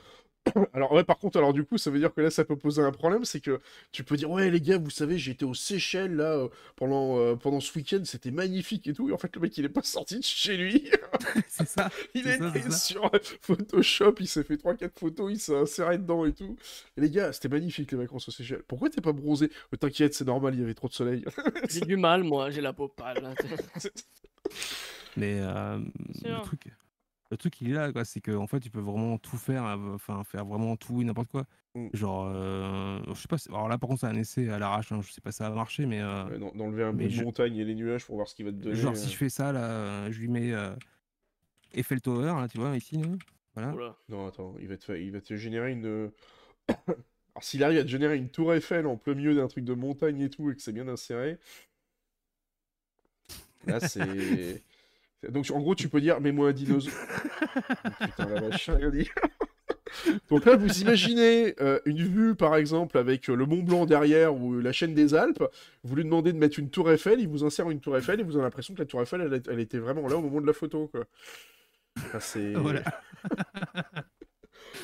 Alors 0.73 0.91
ouais, 0.93 1.03
par 1.03 1.17
contre, 1.17 1.37
alors 1.37 1.53
du 1.53 1.63
coup, 1.63 1.77
ça 1.77 1.91
veut 1.91 1.99
dire 1.99 2.13
que 2.13 2.21
là, 2.21 2.29
ça 2.29 2.45
peut 2.45 2.55
poser 2.55 2.81
un 2.81 2.91
problème, 2.91 3.25
c'est 3.25 3.39
que 3.39 3.59
tu 3.91 4.03
peux 4.03 4.15
dire, 4.15 4.29
ouais, 4.29 4.49
les 4.49 4.61
gars, 4.61 4.77
vous 4.77 4.89
savez, 4.89 5.17
j'étais 5.17 5.45
aux 5.45 5.53
Seychelles, 5.53 6.15
là, 6.15 6.31
euh, 6.33 6.47
pendant, 6.75 7.17
euh, 7.17 7.35
pendant 7.35 7.59
ce 7.59 7.77
week-end, 7.77 8.01
c'était 8.03 8.31
magnifique 8.31 8.87
et 8.87 8.93
tout, 8.93 9.09
et 9.09 9.13
en 9.13 9.17
fait, 9.17 9.35
le 9.35 9.41
mec, 9.41 9.57
il 9.57 9.65
est 9.65 9.69
pas 9.69 9.83
sorti 9.83 10.17
de 10.19 10.23
chez 10.23 10.57
lui, 10.57 10.89
c'est 11.47 11.67
ça. 11.67 11.89
il 12.15 12.27
est 12.27 12.37
ça, 12.37 12.53
ça. 12.53 12.71
sur 12.71 13.11
Photoshop, 13.41 14.15
il 14.19 14.27
s'est 14.27 14.43
fait 14.43 14.55
3-4 14.55 14.91
photos, 14.97 15.31
il 15.31 15.39
s'est 15.39 15.55
inséré 15.55 15.97
dedans 15.97 16.25
et 16.25 16.33
tout. 16.33 16.55
Et 16.97 17.01
les 17.01 17.09
gars, 17.09 17.31
c'était 17.33 17.49
magnifique, 17.49 17.91
les 17.91 17.97
vacances 17.97 18.27
aux 18.29 18.31
Seychelles. 18.31 18.63
Pourquoi 18.67 18.89
t'es 18.89 19.01
pas 19.01 19.13
bronzé? 19.13 19.51
Euh, 19.73 19.77
T'inquiète, 19.77 20.13
c'est 20.13 20.25
normal, 20.25 20.55
il 20.55 20.61
y 20.61 20.63
avait 20.63 20.73
trop 20.73 20.87
de 20.87 20.93
soleil. 20.93 21.23
J'ai 21.69 21.81
du 21.81 21.97
mal, 21.97 22.23
moi, 22.23 22.49
j'ai 22.49 22.61
la 22.61 22.73
peau 22.73 22.87
pâle. 22.87 23.25
hein. 23.25 23.89
Mais 25.15 25.39
euh, 25.41 25.79
le 26.23 26.41
truc, 26.43 26.67
le 27.31 27.37
truc, 27.37 27.61
il 27.61 27.69
est 27.69 27.73
là, 27.73 27.91
quoi. 27.91 28.05
C'est 28.05 28.21
qu'en 28.21 28.47
fait, 28.47 28.59
tu 28.59 28.69
peux 28.71 28.79
vraiment 28.79 29.17
tout 29.17 29.37
faire, 29.37 29.63
euh, 29.65 29.93
enfin, 29.95 30.23
faire 30.23 30.45
vraiment 30.45 30.75
tout 30.75 31.01
et 31.01 31.05
n'importe 31.05 31.29
quoi. 31.29 31.45
Mm. 31.75 31.89
Genre, 31.93 32.25
euh, 32.33 32.99
je 33.07 33.13
sais 33.13 33.27
pas. 33.27 33.37
Alors 33.49 33.67
là, 33.69 33.77
par 33.77 33.87
contre, 33.87 34.01
c'est 34.01 34.07
un 34.07 34.15
essai 34.15 34.49
à 34.49 34.57
l'arrache. 34.59 34.91
hein, 34.91 35.01
Je 35.01 35.11
sais 35.11 35.21
pas 35.21 35.31
si 35.31 35.37
ça 35.37 35.49
va 35.49 35.55
marcher, 35.55 35.85
mais 35.85 36.01
euh, 36.01 36.25
Ouais, 36.25 36.39
D'enlever 36.57 36.83
un 36.85 36.93
bout 36.93 37.03
de 37.03 37.09
je- 37.09 37.23
montagne 37.23 37.55
et 37.57 37.65
les 37.65 37.75
nuages 37.75 38.05
pour 38.05 38.15
voir 38.15 38.27
ce 38.27 38.33
qu'il 38.35 38.45
va 38.45 38.51
te 38.51 38.57
donner. 38.57 38.75
genre, 38.75 38.93
euh. 38.93 38.95
si 38.95 39.09
je 39.11 39.15
fais 39.17 39.29
ça, 39.29 39.51
là, 39.51 39.63
euh, 39.63 40.11
je 40.11 40.19
lui 40.19 40.27
mets 40.27 40.51
euh, 40.53 40.73
Eiffel 41.73 42.01
Tower, 42.01 42.33
là, 42.39 42.47
tu 42.47 42.57
vois, 42.57 42.75
ici. 42.75 42.97
là. 42.97 43.07
Voilà. 43.53 43.73
Oula. 43.73 43.95
Non, 44.09 44.27
attends, 44.27 44.55
il 44.59 44.67
va 44.67 44.77
te, 44.77 44.91
il 44.93 45.11
va 45.11 45.21
te 45.21 45.35
générer 45.35 45.71
une. 45.71 46.11
Alors, 46.77 47.43
s'il 47.43 47.63
arrive 47.63 47.79
à 47.79 47.83
te 47.83 47.87
générer 47.89 48.17
une 48.17 48.29
tour 48.29 48.53
Eiffel 48.53 48.87
en 48.87 48.97
plein 48.97 49.13
milieu 49.13 49.35
d'un 49.35 49.47
truc 49.47 49.63
de 49.65 49.73
montagne 49.73 50.19
et 50.21 50.29
tout, 50.29 50.49
et 50.49 50.55
que 50.55 50.61
c'est 50.61 50.73
bien 50.73 50.87
inséré. 50.87 51.37
Là, 53.67 53.79
c'est. 53.79 54.63
Donc, 55.27 55.49
en 55.51 55.59
gros, 55.59 55.75
tu 55.75 55.89
peux 55.89 55.99
dire, 55.99 56.21
mets-moi 56.21 56.49
un 56.49 56.53
dinosaure. 56.53 56.93
Oh, 57.51 58.05
putain, 58.05 58.29
la 58.29 58.41
vache. 58.41 58.69
Donc 60.29 60.45
là, 60.45 60.55
vous 60.55 60.81
imaginez 60.81 61.55
euh, 61.61 61.79
une 61.85 62.03
vue, 62.03 62.35
par 62.35 62.55
exemple, 62.55 62.97
avec 62.97 63.29
euh, 63.29 63.35
le 63.35 63.45
Mont 63.45 63.63
Blanc 63.63 63.85
derrière 63.85 64.35
ou 64.35 64.59
la 64.59 64.71
chaîne 64.71 64.93
des 64.93 65.15
Alpes. 65.15 65.43
Vous 65.83 65.95
lui 65.95 66.03
demandez 66.03 66.31
de 66.31 66.37
mettre 66.37 66.59
une 66.59 66.69
tour 66.69 66.91
Eiffel, 66.91 67.19
il 67.19 67.27
vous 67.27 67.43
insère 67.43 67.69
une 67.69 67.79
tour 67.79 67.97
Eiffel 67.97 68.19
et 68.19 68.23
vous 68.23 68.35
avez 68.35 68.43
l'impression 68.43 68.73
que 68.73 68.79
la 68.79 68.85
tour 68.85 69.01
Eiffel, 69.01 69.21
elle, 69.21 69.41
elle 69.49 69.59
était 69.59 69.79
vraiment 69.79 70.07
là 70.07 70.17
au 70.17 70.21
moment 70.21 70.41
de 70.41 70.47
la 70.47 70.53
photo, 70.53 70.87
quoi. 70.87 71.05
Enfin, 71.97 72.19
c'est... 72.19 72.53
Voilà. 72.53 72.83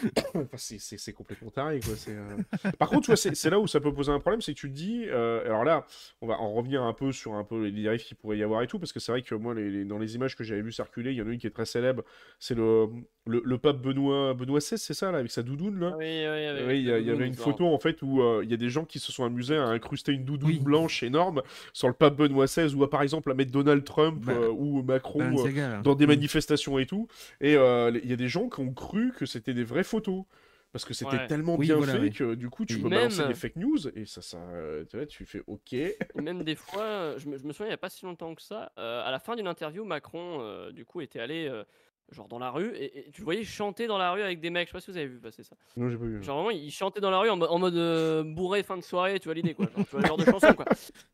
Enfin, 0.35 0.57
c'est- 0.57 1.13
complètement 1.13 1.49
taré, 1.49 1.79
quoi. 1.79 1.95
c'est, 1.95 2.11
euh. 2.11 2.71
Par 2.77 2.89
contre, 2.89 3.01
tu 3.03 3.07
vois, 3.07 3.15
c'est 3.17 3.49
là 3.49 3.59
où 3.59 3.67
ça 3.67 3.79
peut 3.79 3.93
poser 3.93 4.11
un 4.11 4.19
problème, 4.19 4.41
c'est 4.41 4.53
que 4.53 4.59
tu 4.59 4.69
te 4.69 4.75
dis, 4.75 5.05
euh, 5.07 5.45
alors 5.45 5.63
là, 5.63 5.85
on 6.21 6.27
va 6.27 6.35
en 6.39 6.53
revenir 6.53 6.83
un 6.83 6.93
peu 6.93 7.11
sur 7.11 7.33
un 7.35 7.43
peu 7.43 7.65
les 7.65 7.71
dérives 7.83 8.03
qu'il 8.03 8.17
pourrait 8.17 8.37
y 8.37 8.43
avoir 8.43 8.61
et 8.61 8.67
tout, 8.67 8.79
parce 8.79 8.91
que 8.93 8.99
c'est 8.99 9.11
vrai 9.11 9.21
que 9.21 9.35
moi, 9.35 9.53
les, 9.53 9.69
les- 9.69 9.85
dans 9.85 9.97
les 9.97 10.15
images 10.15 10.35
que 10.35 10.43
j'avais 10.43 10.61
vues 10.61 10.71
circuler, 10.71 11.11
il 11.11 11.17
y 11.17 11.21
en 11.21 11.27
a 11.27 11.31
une 11.31 11.37
qui 11.39 11.47
est 11.47 11.51
très 11.51 11.65
célèbre, 11.65 12.03
c'est 12.39 12.55
le, 12.55 12.87
le, 13.27 13.41
le 13.43 13.57
pape 13.57 13.81
Benoît, 13.81 14.33
Benoît 14.33 14.59
XVI, 14.59 14.77
c'est 14.77 14.93
ça, 14.93 15.11
là, 15.11 15.19
avec 15.19 15.31
sa 15.31 15.41
doudoune, 15.43 15.79
là? 15.79 15.95
Oui, 15.97 16.03
oui, 16.05 16.79
il 16.79 16.85
y, 16.85 16.91
a- 16.91 16.99
il 16.99 17.05
y 17.07 17.11
avait 17.11 17.27
une 17.27 17.33
photo 17.35 17.65
en 17.67 17.79
fait 17.79 18.01
où 18.01 18.21
euh, 18.21 18.41
il 18.43 18.51
y 18.51 18.53
a 18.53 18.57
des 18.57 18.69
gens 18.69 18.85
qui 18.85 18.99
se 18.99 19.11
sont 19.11 19.23
amusés 19.23 19.55
à 19.57 19.65
incruster 19.65 20.11
une 20.11 20.25
doudoune 20.25 20.49
Oui. 20.49 20.59
blanche 20.59 21.03
énorme 21.03 21.41
sur 21.73 21.87
le 21.87 21.93
pape 21.93 22.15
Benoît 22.17 22.45
XVI 22.45 22.73
ou 22.75 22.83
à, 22.83 22.89
par 22.89 23.01
exemple 23.01 23.31
à 23.31 23.33
mettre 23.33 23.51
Donald 23.51 23.83
Trump 23.83 24.23
Bah, 24.25 24.33
euh, 24.33 24.49
ou 24.49 24.81
Macron 24.83 25.45
euh, 25.45 25.81
dans 25.81 25.95
des 25.95 26.05
Mm. 26.05 26.09
manifestations 26.09 26.77
et 26.79 26.85
tout. 26.85 27.07
Et 27.41 27.55
euh, 27.55 27.91
il 28.03 28.09
y 28.09 28.13
a 28.13 28.15
des 28.15 28.27
gens 28.27 28.49
qui 28.49 28.59
ont 28.59 28.73
cru 28.73 29.11
que 29.17 29.25
c'était 29.25 29.53
des 29.53 29.63
vraies 29.85 29.89
photos. 29.89 30.23
Parce 30.71 30.83
que 30.83 30.93
c'était 30.93 31.15
Ouais. 31.15 31.27
tellement 31.27 31.55
Oui, 31.55 31.67
bien 31.67 31.77
voilà, 31.77 31.93
fait 31.97 32.09
que 32.09 32.35
du 32.35 32.49
coup 32.49 32.65
tu 32.65 32.73
Et 32.73 32.81
peux 32.81 32.89
même- 32.89 32.99
balancer 32.99 33.25
des 33.27 33.33
fake 33.33 33.55
news 33.55 33.87
et 33.97 34.05
ça, 34.05 34.21
ça 34.21 34.39
euh, 34.39 34.83
tu 34.89 34.97
vois, 34.97 35.05
tu 35.05 35.25
fais 35.25 35.41
ok. 35.47 35.73
Même 36.15 36.43
des 36.43 36.55
fois, 36.55 36.81
euh, 36.83 37.17
je 37.17 37.29
me, 37.29 37.37
je 37.37 37.45
me 37.45 37.53
souviens 37.53 37.67
il 37.67 37.69
n'y 37.69 37.75
a 37.75 37.77
pas 37.77 37.89
si 37.89 38.03
longtemps 38.03 38.35
que 38.35 38.41
ça, 38.41 38.73
euh, 38.77 39.01
à 39.05 39.09
la 39.09 39.19
fin 39.19 39.37
d'une 39.37 39.47
interview, 39.47 39.85
Macron, 39.85 40.39
euh, 40.41 40.71
du 40.73 40.83
coup, 40.83 40.99
était 40.99 41.21
allé 41.21 41.47
euh, 41.47 41.63
genre 42.11 42.27
dans 42.27 42.39
la 42.39 42.51
rue 42.51 42.75
et, 42.75 43.07
et 43.07 43.11
tu 43.11 43.21
le 43.21 43.23
voyais 43.23 43.45
chanter 43.45 43.87
dans 43.87 43.97
la 43.97 44.11
rue 44.11 44.21
avec 44.21 44.41
des 44.41 44.49
mecs. 44.49 44.67
Je 44.67 44.71
sais 44.71 44.77
pas 44.77 44.81
si 44.81 44.91
vous 44.91 44.97
avez 44.97 45.07
vu 45.07 45.17
passer 45.21 45.43
ça. 45.43 45.55
Non, 45.77 45.87
j'ai 45.89 45.97
pas 45.97 46.03
vu. 46.03 46.21
Genre 46.21 46.35
vraiment, 46.35 46.51
il 46.51 46.69
chantait 46.71 46.99
dans 46.99 47.09
la 47.09 47.19
rue 47.19 47.29
en, 47.29 47.37
mo- 47.37 47.47
en 47.47 47.57
mode 47.57 47.75
euh, 47.77 48.23
bourré 48.25 48.61
fin 48.61 48.75
de 48.75 48.83
soirée, 48.83 49.17
tu 49.21 49.29
vois 49.29 49.33
l'idée 49.33 49.53
quoi. 49.53 49.69
Genre, 49.73 49.85
tu 49.85 49.91
vois 49.91 50.01
le 50.01 50.07
genre 50.07 50.17
de 50.17 50.25
chanson 50.25 50.53
quoi. 50.55 50.65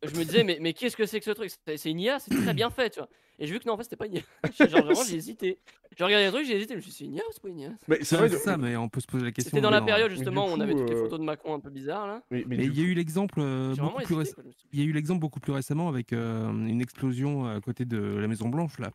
Je 0.01 0.15
me 0.15 0.24
disais, 0.24 0.43
mais, 0.43 0.57
mais 0.59 0.74
qu'est-ce 0.74 0.97
que 0.97 1.05
c'est 1.05 1.19
que 1.19 1.26
ce 1.26 1.32
truc? 1.32 1.51
C'est 1.67 1.78
c'est 1.78 1.91
une 1.91 1.99
IA, 1.99 2.17
c'est 2.17 2.32
très 2.36 2.55
bien 2.55 2.72
fait, 2.72 2.89
tu 2.89 2.99
vois. 2.99 3.09
Et 3.41 3.47
j'ai 3.47 3.53
vu 3.53 3.59
que 3.59 3.67
non, 3.67 3.73
en 3.73 3.77
fait, 3.77 3.83
c'était 3.83 3.95
pas 3.95 4.05
une 4.05 4.13
IA. 4.13 4.21
genre 4.69 4.83
vraiment, 4.85 5.03
j'ai 5.03 5.15
hésité. 5.15 5.57
J'ai 5.97 6.03
regardé 6.03 6.25
le 6.27 6.31
truc, 6.31 6.45
j'ai 6.45 6.55
hésité, 6.55 6.75
je 6.75 6.77
me 6.77 6.81
suis 6.81 6.91
dit, 6.91 6.97
c'est 6.97 7.05
une 7.05 7.15
IA 7.15 7.23
ou 7.27 7.31
c'est 7.33 7.41
pas 7.41 7.49
une 7.49 7.59
IA 7.59 7.69
Mais 7.87 7.97
c'est 8.03 8.15
vrai. 8.15 8.29
c'est 8.29 8.35
de- 8.35 8.39
ça, 8.39 8.55
mais 8.55 8.77
on 8.77 8.87
peut 8.87 9.01
se 9.01 9.07
poser 9.07 9.25
la 9.25 9.31
question. 9.31 9.49
C'était 9.49 9.61
dans 9.63 9.71
la 9.71 9.81
mais 9.81 9.87
période 9.87 10.11
justement 10.11 10.45
où 10.45 10.49
on 10.49 10.59
avait 10.59 10.75
toutes 10.75 10.89
les 10.89 10.95
euh, 10.95 11.03
photos 11.03 11.19
de 11.19 11.25
Macron 11.25 11.55
un 11.55 11.59
peu 11.59 11.71
bizarres 11.71 12.05
là. 12.05 12.21
Mais, 12.29 12.43
mais 12.47 12.57
Mais 12.57 12.63
du 12.65 12.69
il 12.71 12.79
y 12.79 12.81
a 12.81 12.85
eu 12.85 12.93
l'exemple 12.93 13.39
euh, 13.39 13.75
beaucoup 13.75 14.01
plus 14.03 14.15
quoi, 14.15 14.23
Il 14.71 14.79
y 14.79 14.83
a 14.83 14.85
eu 14.85 14.91
l'exemple 14.93 15.19
beaucoup 15.19 15.39
plus 15.39 15.53
récemment 15.53 15.89
avec 15.89 16.13
euh, 16.13 16.49
une 16.51 16.81
explosion 16.81 17.47
à 17.47 17.59
côté 17.61 17.85
de 17.85 17.97
la 17.97 18.27
Maison 18.27 18.47
Blanche 18.49 18.77
là. 18.77 18.91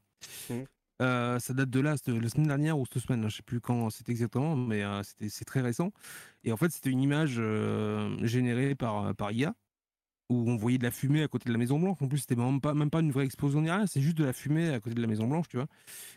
Euh, 1.03 1.39
ça 1.39 1.53
date 1.53 1.69
de 1.69 1.81
là, 1.81 1.97
la 2.07 2.29
semaine 2.29 2.47
dernière 2.47 2.79
ou 2.79 2.87
cette 2.91 3.03
semaine, 3.03 3.23
hein, 3.25 3.29
je 3.29 3.37
sais 3.37 3.43
plus 3.43 3.61
quand 3.61 3.91
c'était 3.91 4.13
exactement, 4.13 4.57
mais 4.57 4.83
euh, 4.83 5.03
c'était 5.03 5.29
c'est 5.29 5.45
très 5.45 5.61
récent. 5.61 5.93
Et 6.43 6.53
en 6.53 6.57
fait, 6.57 6.71
c'était 6.71 6.89
une 6.89 7.03
image 7.03 7.35
euh, 7.39 8.17
générée 8.25 8.75
par 8.75 9.15
par 9.15 9.31
IA 9.33 9.55
où 10.29 10.51
on 10.51 10.57
voyait 10.57 10.79
de 10.79 10.83
la 10.85 10.91
fumée 10.91 11.23
à 11.23 11.29
côté 11.29 11.45
de 11.47 11.53
la 11.53 11.59
Maison 11.59 11.79
Blanche. 11.79 11.99
En 12.03 12.09
plus, 12.09 12.19
c'était 12.19 12.37
même 12.37 12.61
pas 12.61 12.75
même 12.75 12.91
pas 12.91 13.01
une 13.01 13.13
vraie 13.13 13.25
explosion 13.25 13.61
ni 13.61 13.71
rien, 13.71 13.87
c'est 13.87 14.01
juste 14.01 14.17
de 14.19 14.25
la 14.25 14.33
fumée 14.33 14.71
à 14.71 14.81
côté 14.81 14.95
de 14.95 15.01
la 15.01 15.07
Maison 15.07 15.27
Blanche, 15.27 15.49
tu 15.49 15.57
vois. 15.57 15.67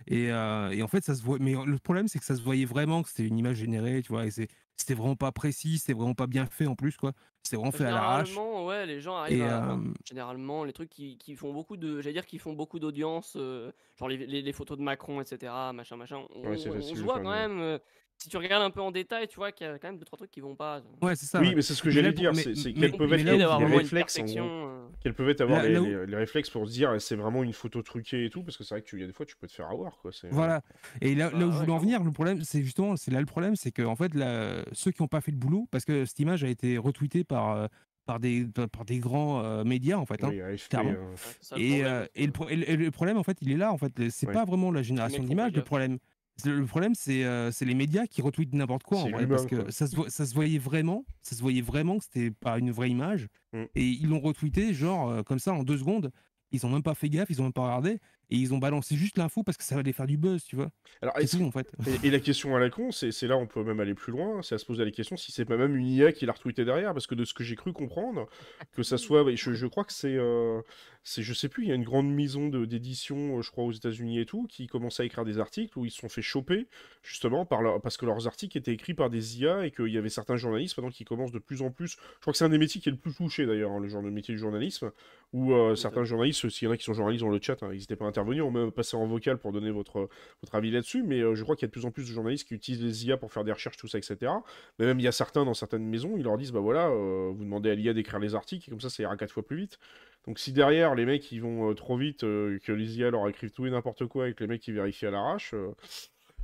Et, 0.07 0.31
euh, 0.31 0.71
et 0.71 0.81
en 0.83 0.87
fait, 0.87 1.03
ça 1.03 1.15
se 1.15 1.23
voit. 1.23 1.37
Mais 1.39 1.53
le 1.65 1.77
problème, 1.79 2.07
c'est 2.07 2.19
que 2.19 2.25
ça 2.25 2.35
se 2.35 2.41
voyait 2.41 2.65
vraiment 2.65 3.03
que 3.03 3.09
c'était 3.09 3.27
une 3.27 3.37
image 3.37 3.57
générée, 3.57 4.01
tu 4.01 4.09
vois. 4.09 4.25
Et 4.25 4.31
c'est 4.31 4.47
c'était 4.77 4.93
vraiment 4.93 5.17
pas 5.17 5.31
précis, 5.33 5.77
c'était 5.79 5.93
vraiment 5.93 6.13
pas 6.15 6.27
bien 6.27 6.45
fait 6.45 6.65
en 6.65 6.75
plus, 6.75 6.95
quoi. 6.95 7.11
C'était 7.43 7.57
vraiment 7.57 7.71
fait 7.71 7.85
à 7.85 7.91
l'arrache. 7.91 8.29
Généralement, 8.29 8.65
ouais, 8.65 8.85
les 8.85 9.01
gens 9.01 9.17
arrivent 9.17 9.41
Et, 9.41 9.45
à. 9.45 9.71
euh, 9.73 9.77
Généralement, 10.05 10.63
les 10.63 10.73
trucs 10.73 10.89
qui, 10.89 11.17
qui 11.17 11.35
font 11.35 11.53
beaucoup 11.53 11.75
de. 11.77 12.01
J'allais 12.01 12.13
dire 12.13 12.25
qui 12.25 12.39
font 12.39 12.53
beaucoup 12.53 12.79
d'audience, 12.79 13.35
euh, 13.35 13.71
genre 13.97 14.07
les, 14.07 14.17
les- 14.17 14.41
les 14.41 14.53
photos 14.53 14.77
de 14.77 14.83
Macron, 14.83 15.19
etc. 15.21 15.51
Machin, 15.73 15.97
machin. 15.97 16.21
On, 16.33 16.49
Ouais, 16.49 16.57
on 16.67 16.93
voit 17.03 17.19
quand 17.19 17.29
même. 17.31 17.79
Euh, 18.19 18.23
si 18.23 18.29
tu 18.29 18.37
regardes 18.37 18.63
un 18.63 18.69
peu 18.69 18.81
en 18.81 18.91
détail, 18.91 19.27
tu 19.27 19.35
vois 19.37 19.51
qu'il 19.51 19.65
y 19.65 19.69
a 19.69 19.79
quand 19.79 19.87
même 19.87 19.97
deux 19.97 20.05
trois 20.05 20.17
trucs 20.17 20.31
qui 20.31 20.41
vont 20.41 20.55
pas. 20.55 20.81
Ouais, 21.01 21.15
c'est 21.15 21.25
ça. 21.25 21.39
Oui, 21.39 21.53
mais 21.55 21.61
c'est 21.61 21.73
ce 21.73 21.81
que 21.81 21.89
j'allais 21.89 22.11
dire, 22.11 22.35
c'est 22.35 22.49
mais- 22.55 22.73
quels 22.73 22.91
peuvent 22.97 23.13
être 23.13 23.23
les, 23.23 23.45
où- 23.45 23.77
réflexes 23.77 24.19
euh, 24.19 24.87
Quels 25.01 25.13
peuvent 25.13 25.35
avoir 25.39 25.63
les, 25.63 25.77
où- 25.79 26.15
réflexes 26.15 26.49
pour 26.49 26.67
se 26.67 26.71
dire 26.73 26.99
c'est 27.01 27.15
vraiment 27.15 27.43
une 27.43 27.53
photo 27.53 27.81
truquée 27.81 28.25
et 28.25 28.29
tout 28.29 28.43
parce 28.43 28.57
que 28.57 28.63
c'est 28.63 28.75
vrai 28.75 28.81
que 28.81 28.87
tu, 28.87 28.99
y 28.99 29.03
a 29.03 29.07
des 29.07 29.13
fois 29.13 29.25
tu 29.25 29.37
peux 29.37 29.47
te 29.47 29.53
faire 29.53 29.69
avoir 29.69 29.97
quoi. 29.99 30.11
Voilà. 30.31 30.61
Et 31.01 31.15
là, 31.15 31.31
là 31.31 31.39
Bah 31.39 31.45
où 31.45 31.51
je 31.51 31.57
voulais 31.57 31.71
en 31.71 31.77
venir, 31.77 32.03
le 32.03 32.11
problème, 32.11 32.41
c'est 32.43 32.61
justement, 32.63 32.95
c'est 32.97 33.11
là 33.11 33.19
le 33.19 33.25
problème, 33.25 33.55
c'est 33.55 33.71
que 33.71 33.83
en 33.83 33.95
fait, 33.95 34.13
là, 34.13 34.63
ceux 34.73 34.91
qui 34.91 35.01
n'ont 35.01 35.07
pas 35.07 35.21
fait 35.21 35.31
le 35.31 35.37
boulot, 35.37 35.67
parce 35.71 35.85
que 35.85 36.05
cette 36.05 36.19
image 36.19 36.43
a 36.43 36.47
été 36.49 36.77
retweetée 36.77 37.23
par, 37.23 37.51
euh, 37.55 37.67
par, 38.05 38.19
des, 38.19 38.45
par 38.71 38.85
des 38.85 38.99
grands 38.99 39.43
euh, 39.43 39.63
médias, 39.63 39.97
en 39.97 40.05
fait. 40.05 40.23
hein. 40.23 40.29
Oui, 40.31 40.41
AFP, 40.41 40.69
clairement. 40.69 40.91
euh, 40.91 41.57
Et, 41.57 41.85
euh, 41.85 42.05
et, 42.15 42.25
le 42.25 42.31
pro- 42.31 42.49
et 42.49 42.91
problème, 42.91 43.17
en 43.17 43.23
fait, 43.23 43.37
il 43.41 43.51
est 43.51 43.57
là. 43.57 43.71
En 43.71 43.77
fait, 43.77 43.93
c'est 44.09 44.27
Ouais. 44.27 44.33
pas 44.33 44.45
vraiment 44.45 44.71
la 44.71 44.81
génération 44.81 45.23
d'images, 45.23 45.53
le 45.53 45.63
problème. 45.63 45.99
Le 46.45 46.65
problème, 46.65 46.95
c'est 46.95 47.23
euh, 47.23 47.51
c'est 47.51 47.65
les 47.65 47.73
médias 47.75 48.05
qui 48.07 48.21
retweetent 48.21 48.53
n'importe 48.53 48.83
quoi, 48.83 48.99
en 48.99 49.09
vrai, 49.09 49.27
parce 49.27 49.45
que 49.45 49.55
quoi. 49.55 49.71
ça 49.71 49.87
se, 49.87 49.95
vo- 49.95 50.09
ça 50.09 50.25
se 50.25 50.33
voyait 50.33 50.59
vraiment, 50.59 51.05
ça 51.21 51.35
se 51.35 51.41
voyait 51.41 51.61
vraiment 51.61 51.97
que 51.97 52.03
c'était 52.05 52.31
pas 52.31 52.57
une 52.59 52.71
vraie 52.71 52.89
image. 52.89 53.27
Mm. 53.53 53.63
Et 53.75 53.85
ils 53.87 54.07
l'ont 54.07 54.19
retweeté, 54.19 54.73
genre, 54.73 55.09
euh, 55.09 55.23
comme 55.23 55.39
ça, 55.39 55.53
en 55.53 55.63
deux 55.63 55.77
secondes. 55.77 56.11
Ils 56.51 56.65
ont 56.65 56.69
même 56.69 56.81
pas 56.83 56.95
fait 56.95 57.09
gaffe, 57.09 57.29
ils 57.29 57.39
ont 57.41 57.43
même 57.43 57.53
pas 57.53 57.61
regardé. 57.63 57.99
Et 58.29 58.37
ils 58.37 58.53
ont 58.53 58.57
balancé 58.57 58.95
juste 58.95 59.17
l'info 59.17 59.43
parce 59.43 59.57
que 59.57 59.63
ça 59.63 59.77
allait 59.77 59.93
faire 59.93 60.07
du 60.07 60.17
buzz, 60.17 60.43
tu 60.43 60.55
vois. 60.55 60.69
Alors, 61.01 61.15
C'est 61.17 61.23
est-ce 61.23 61.37
tout, 61.37 61.43
en 61.43 61.51
fait. 61.51 61.71
Et, 61.87 62.07
et 62.07 62.11
la 62.11 62.19
question 62.19 62.55
à 62.55 62.59
la 62.59 62.69
con, 62.69 62.91
c'est 62.91 63.21
là 63.23 63.37
on 63.37 63.47
peut 63.47 63.63
même 63.63 63.79
aller 63.79 63.93
plus 63.95 64.11
loin, 64.11 64.41
c'est 64.41 64.55
à 64.55 64.57
se 64.57 64.65
poser 64.65 64.83
la 64.83 64.91
question 64.91 65.15
si 65.17 65.31
c'est 65.31 65.45
pas 65.45 65.57
même 65.57 65.75
une 65.75 65.87
IA 65.87 66.11
qui 66.11 66.25
l'a 66.25 66.33
retweeté 66.33 66.65
derrière, 66.65 66.93
parce 66.93 67.07
que 67.07 67.15
de 67.15 67.25
ce 67.25 67.33
que 67.33 67.43
j'ai 67.43 67.55
cru 67.55 67.71
comprendre, 67.73 68.27
que 68.73 68.83
ça 68.83 68.97
soit, 68.97 69.23
je, 69.35 69.53
je 69.53 69.65
crois 69.67 69.85
que 69.85 69.93
c'est, 69.93 70.15
euh, 70.17 70.61
c'est, 71.03 71.23
je 71.23 71.33
sais 71.33 71.47
plus, 71.49 71.63
il 71.63 71.69
y 71.69 71.71
a 71.71 71.75
une 71.75 71.83
grande 71.83 72.13
maison 72.13 72.49
de- 72.49 72.65
d'édition, 72.65 73.37
euh, 73.37 73.41
je 73.41 73.49
crois 73.51 73.63
aux 73.63 73.71
États-Unis 73.71 74.19
et 74.19 74.25
tout, 74.25 74.45
qui 74.47 74.67
commençait 74.67 75.03
à 75.03 75.05
écrire 75.05 75.23
des 75.25 75.39
articles 75.39 75.77
où 75.79 75.85
ils 75.85 75.91
se 75.91 75.99
sont 75.99 76.09
fait 76.09 76.21
choper 76.21 76.67
justement 77.01 77.45
par 77.45 77.61
leur, 77.61 77.81
parce 77.81 77.97
que 77.97 78.05
leurs 78.05 78.27
articles 78.27 78.57
étaient 78.57 78.73
écrits 78.73 78.93
par 78.93 79.09
des 79.09 79.39
IA 79.39 79.65
et 79.65 79.71
qu'il 79.71 79.87
y 79.87 79.97
avait 79.97 80.09
certains 80.09 80.35
journalistes 80.35 80.77
maintenant 80.77 80.91
qui 80.91 81.05
commencent 81.05 81.31
de 81.31 81.39
plus 81.39 81.61
en 81.61 81.71
plus. 81.71 81.91
Je 82.15 82.21
crois 82.21 82.33
que 82.33 82.37
c'est 82.37 82.45
un 82.45 82.49
des 82.49 82.57
métiers 82.57 82.81
qui 82.81 82.89
est 82.89 82.91
le 82.91 82.97
plus 82.97 83.13
touché 83.13 83.45
d'ailleurs, 83.45 83.71
hein, 83.71 83.79
le 83.79 83.87
genre 83.87 84.03
de 84.03 84.09
métier 84.09 84.33
du 84.33 84.39
journalisme, 84.39 84.91
où 85.33 85.53
euh, 85.53 85.75
certains 85.75 86.03
journalistes, 86.03 86.49
s'il 86.49 86.67
y 86.67 86.69
en 86.69 86.73
a 86.73 86.77
qui 86.77 86.83
sont 86.83 86.93
journalistes 86.93 87.23
dans 87.23 87.31
le 87.31 87.39
chat, 87.41 87.61
hein, 87.63 87.69
n'hésitez 87.71 87.95
pas 87.95 88.05
à 88.07 88.11
intervenir 88.19 88.47
ou 88.47 88.51
même 88.51 88.71
passer 88.71 88.97
en 88.97 89.05
vocal 89.05 89.37
pour 89.37 89.51
donner 89.51 89.71
votre, 89.71 90.09
votre 90.41 90.55
avis 90.55 90.71
là-dessus, 90.71 91.03
mais 91.03 91.21
je 91.35 91.43
crois 91.43 91.55
qu'il 91.55 91.63
y 91.63 91.67
a 91.67 91.69
de 91.69 91.71
plus 91.71 91.85
en 91.85 91.91
plus 91.91 92.03
de 92.03 92.13
journalistes 92.13 92.47
qui 92.47 92.53
utilisent 92.53 92.83
les 92.83 93.05
IA 93.07 93.17
pour 93.17 93.31
faire 93.31 93.43
des 93.43 93.51
recherches, 93.51 93.77
tout 93.77 93.87
ça, 93.87 93.97
etc. 93.97 94.31
Mais 94.77 94.85
même 94.85 94.99
il 94.99 95.03
y 95.03 95.07
a 95.07 95.11
certains 95.11 95.45
dans 95.45 95.53
certaines 95.53 95.85
maisons, 95.85 96.15
ils 96.17 96.23
leur 96.23 96.37
disent 96.37 96.51
bah 96.51 96.59
voilà, 96.59 96.89
vous 96.89 97.43
demandez 97.43 97.69
à 97.69 97.75
l'IA 97.75 97.93
d'écrire 97.93 98.19
les 98.19 98.35
articles 98.35 98.67
et 98.67 98.71
comme 98.71 98.81
ça, 98.81 98.89
ça 98.89 99.03
ira 99.03 99.15
quatre 99.17 99.31
fois 99.31 99.45
plus 99.45 99.57
vite. 99.57 99.79
Donc 100.27 100.39
si 100.39 100.51
derrière 100.51 100.95
les 100.95 101.05
mecs 101.05 101.31
ils 101.31 101.41
vont 101.41 101.73
trop 101.73 101.97
vite, 101.97 102.21
que 102.21 102.71
les 102.71 102.99
IA 102.99 103.11
leur 103.11 103.27
écrivent 103.29 103.51
tout 103.51 103.65
et 103.65 103.71
n'importe 103.71 104.05
quoi 104.05 104.29
et 104.29 104.33
que 104.33 104.43
les 104.43 104.47
mecs 104.47 104.61
qui 104.61 104.71
vérifient 104.71 105.07
à 105.07 105.11
l'arrache, 105.11 105.55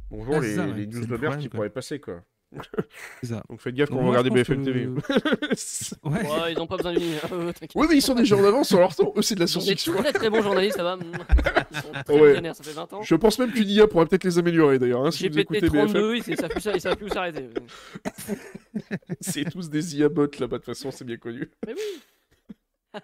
bonjour 0.09 0.39
les, 0.39 0.55
les 0.73 0.88
news 0.88 1.05
de 1.05 1.17
merde 1.17 1.39
qui 1.39 1.49
pourraient 1.49 1.69
passer 1.69 1.99
quoi. 1.99 2.23
Donc 2.52 3.60
faites 3.60 3.76
gaffe 3.76 3.89
quand 3.89 4.02
vous 4.02 4.10
regardez 4.10 4.30
BFM 4.30 4.64
TV. 4.64 4.88
ouais. 6.04 6.52
ils 6.52 6.58
n'ont 6.58 6.68
pas 6.68 6.78
besoin 6.78 6.93
de 6.93 7.00
lui. 7.00 7.12
Hein, 7.16 7.52
oui, 7.76 7.88
mais 7.89 7.98
ils 7.98 8.02
sont 8.02 8.14
des 8.14 8.26
gens 8.26 8.41
d'avance 8.41 8.70
sur 8.70 8.80
leur 8.80 8.96
temps. 8.96 9.14
Eux, 9.16 9.22
c'est 9.22 9.36
de 9.36 9.41
la 9.41 9.48
science-fiction. 9.48 9.93
Ils 9.93 9.98
sont 9.98 10.04
très 10.04 10.14
très 10.14 10.30
bons 10.30 10.41
journalistes, 10.41 10.78
ça 10.78 10.84
va. 10.84 10.98
Ils 11.72 11.78
sont 11.78 11.91
très 12.06 12.20
ouais. 12.20 12.54
ça 12.54 12.64
fait 12.64 12.72
20 12.72 12.93
ans. 12.93 13.02
Je 13.02 13.16
pense 13.16 13.39
même 13.39 13.52
qu'une 13.52 13.70
IA 13.70 13.88
pourrait 13.88 14.06
peut-être 14.06 14.24
les 14.24 14.38
améliorer 14.38 14.80
d'ailleurs. 14.80 15.06
Hein, 15.06 15.12
si 15.12 15.28
vous 15.28 15.39
écoutez 15.39 15.68
32, 15.68 16.14
BFM. 16.14 16.34
ils 16.74 16.82
savent 16.82 16.96
plus 16.96 17.06
où 17.06 17.10
s'arrêter. 17.10 17.50
c'est 19.20 19.50
tous 19.50 19.70
des 19.70 19.98
IA 19.98 20.10
bots 20.10 20.28
là-bas, 20.39 20.58
de 20.58 20.64
toute 20.64 20.66
façon, 20.66 20.91
c'est 20.91 21.06
bien 21.06 21.18
connu. 21.18 21.50
Mais 21.66 21.74
oui. 21.74 23.02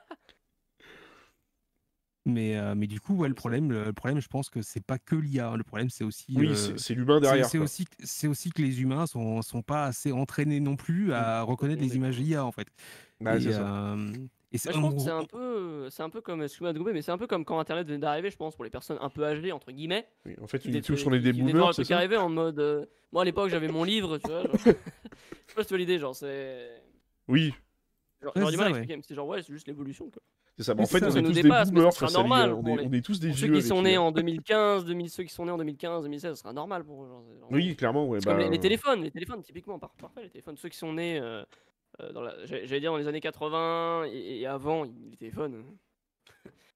Mais, 2.26 2.55
euh, 2.55 2.76
mais 2.76 2.86
du 2.86 2.99
coup, 2.99 3.15
ouais, 3.15 3.28
le 3.28 3.34
problème, 3.34 3.72
le 3.72 3.93
problème, 3.93 4.22
je 4.22 4.28
pense 4.28 4.49
que 4.49 4.61
c'est 4.61 4.86
pas 4.86 4.99
que 4.99 5.15
l'IA. 5.15 5.55
Le 5.57 5.63
problème, 5.63 5.89
c'est 5.89 6.03
aussi. 6.03 6.36
Oui, 6.36 6.49
euh, 6.49 6.78
c'est 6.78 6.93
l'humain 6.93 7.19
derrière. 7.19 7.47
C'est 7.47 7.57
aussi, 7.57 7.86
c'est 8.03 8.28
aussi 8.28 8.51
que 8.51 8.61
les 8.61 8.82
humains 8.82 9.07
sont, 9.07 9.41
sont 9.41 9.63
pas 9.63 9.86
assez 9.86 10.11
entraînés 10.11 10.59
non 10.59 10.76
plus 10.76 11.07
mmh. 11.07 11.13
à 11.13 11.41
reconnaître 11.41 11.82
les 11.82 11.95
images 11.95 12.19
IA 12.19 12.45
en 12.45 12.51
fait. 12.51 12.67
Bah, 13.19 13.38
et, 13.38 13.47
euh, 13.47 14.13
et 14.51 14.57
je 14.57 14.69
pense 14.69 14.95
que 14.95 14.99
c'est 14.99 15.09
un 15.09 15.24
peu, 15.24 15.89
c'est 15.89 16.03
un 16.03 16.09
peu 16.09 16.22
comme, 16.22 16.43
excuse-moi 16.43 16.74
de 16.74 16.80
mais 16.80 17.01
c'est 17.01 17.11
un 17.11 17.17
peu 17.17 17.28
comme 17.28 17.43
quand 17.43 17.59
Internet 17.59 17.88
venait 17.88 17.99
d'arriver, 17.99 18.30
je 18.30 18.38
pense, 18.38 18.55
pour 18.55 18.65
les 18.65 18.69
personnes 18.69 18.97
un 19.01 19.09
peu 19.09 19.26
âgées 19.26 19.51
entre 19.51 19.72
guillemets. 19.72 20.07
Oui, 20.26 20.36
en 20.41 20.47
fait, 20.47 20.63
ils 20.65 20.82
tous 20.82 21.07
on 21.07 21.13
est 21.13 21.19
des 21.19 21.34
boomers, 21.34 21.74
c'est 21.74 21.86
ça. 21.86 21.97
arrivé 21.97 22.17
en 22.17 22.30
mode, 22.30 22.88
moi 23.11 23.24
à 23.24 23.26
l'époque 23.26 23.49
j'avais 23.49 23.67
mon 23.67 23.84
livre, 23.84 24.19
tu 24.19 24.30
vois. 24.30 24.43
Genre... 24.43 24.51
je 24.65 24.69
sais 24.69 24.76
pas 25.55 25.61
si 25.63 25.67
tu 25.67 25.69
vois 25.69 25.78
l'idée, 25.80 25.97
genre 25.97 26.15
c'est. 26.15 26.69
Oui. 27.28 27.53
Genre, 28.22 28.36
ouais, 28.36 28.51
du 28.51 28.57
mal 28.57 28.67
à 28.67 28.69
expliquer, 28.69 28.97
mais 28.97 29.03
c'est 29.07 29.15
genre 29.15 29.28
ouais, 29.28 29.41
c'est 29.41 29.53
juste 29.53 29.67
l'évolution 29.67 30.09
quoi. 30.11 30.22
C'est 30.58 30.64
ça. 30.64 30.74
en 30.78 30.86
fait, 30.86 31.04
on 31.04 31.16
est 31.16 31.43
boomers 31.43 32.12
normal, 32.12 32.54
on, 32.54 32.66
est, 32.66 32.88
on 32.88 32.93
est 32.93 33.04
tous 33.04 33.20
des 33.20 33.30
vieux. 33.30 33.47
Ceux 33.47 33.54
qui 33.54 33.62
sont 33.62 33.82
nés 33.82 33.97
en 33.97 34.12
2015, 34.12 34.86
2000, 34.86 35.10
ceux 35.10 35.24
qui 35.24 35.34
sont 35.34 35.45
nés 35.45 35.52
en 35.52 35.58
2015, 35.58 36.04
2016, 36.04 36.36
ce 36.36 36.41
sera 36.41 36.54
normal 36.54 36.84
pour 36.84 37.04
eux. 37.04 37.10
Oui, 37.49 37.76
clairement. 37.76 38.08
Ouais, 38.08 38.20
bah... 38.24 38.32
comme 38.32 38.41
les, 38.41 38.49
les, 38.49 38.60
téléphones, 38.60 39.04
les 39.04 39.12
téléphones, 39.12 39.41
typiquement, 39.41 39.80
parfait, 39.80 40.24
les 40.24 40.30
téléphones. 40.30 40.58
Ceux 40.58 40.70
qui 40.70 40.78
sont 40.78 40.93
nés, 40.93 41.20
euh, 41.20 41.43
euh, 42.02 42.12
dans 42.12 42.22
la, 42.22 42.34
j'allais 42.45 42.80
dire 42.80 42.91
dans 42.91 42.97
les 42.97 43.08
années 43.08 43.22
80 43.22 44.06
et, 44.12 44.41
et 44.41 44.47
avant, 44.47 44.84
les 44.84 45.18
téléphones 45.18 45.64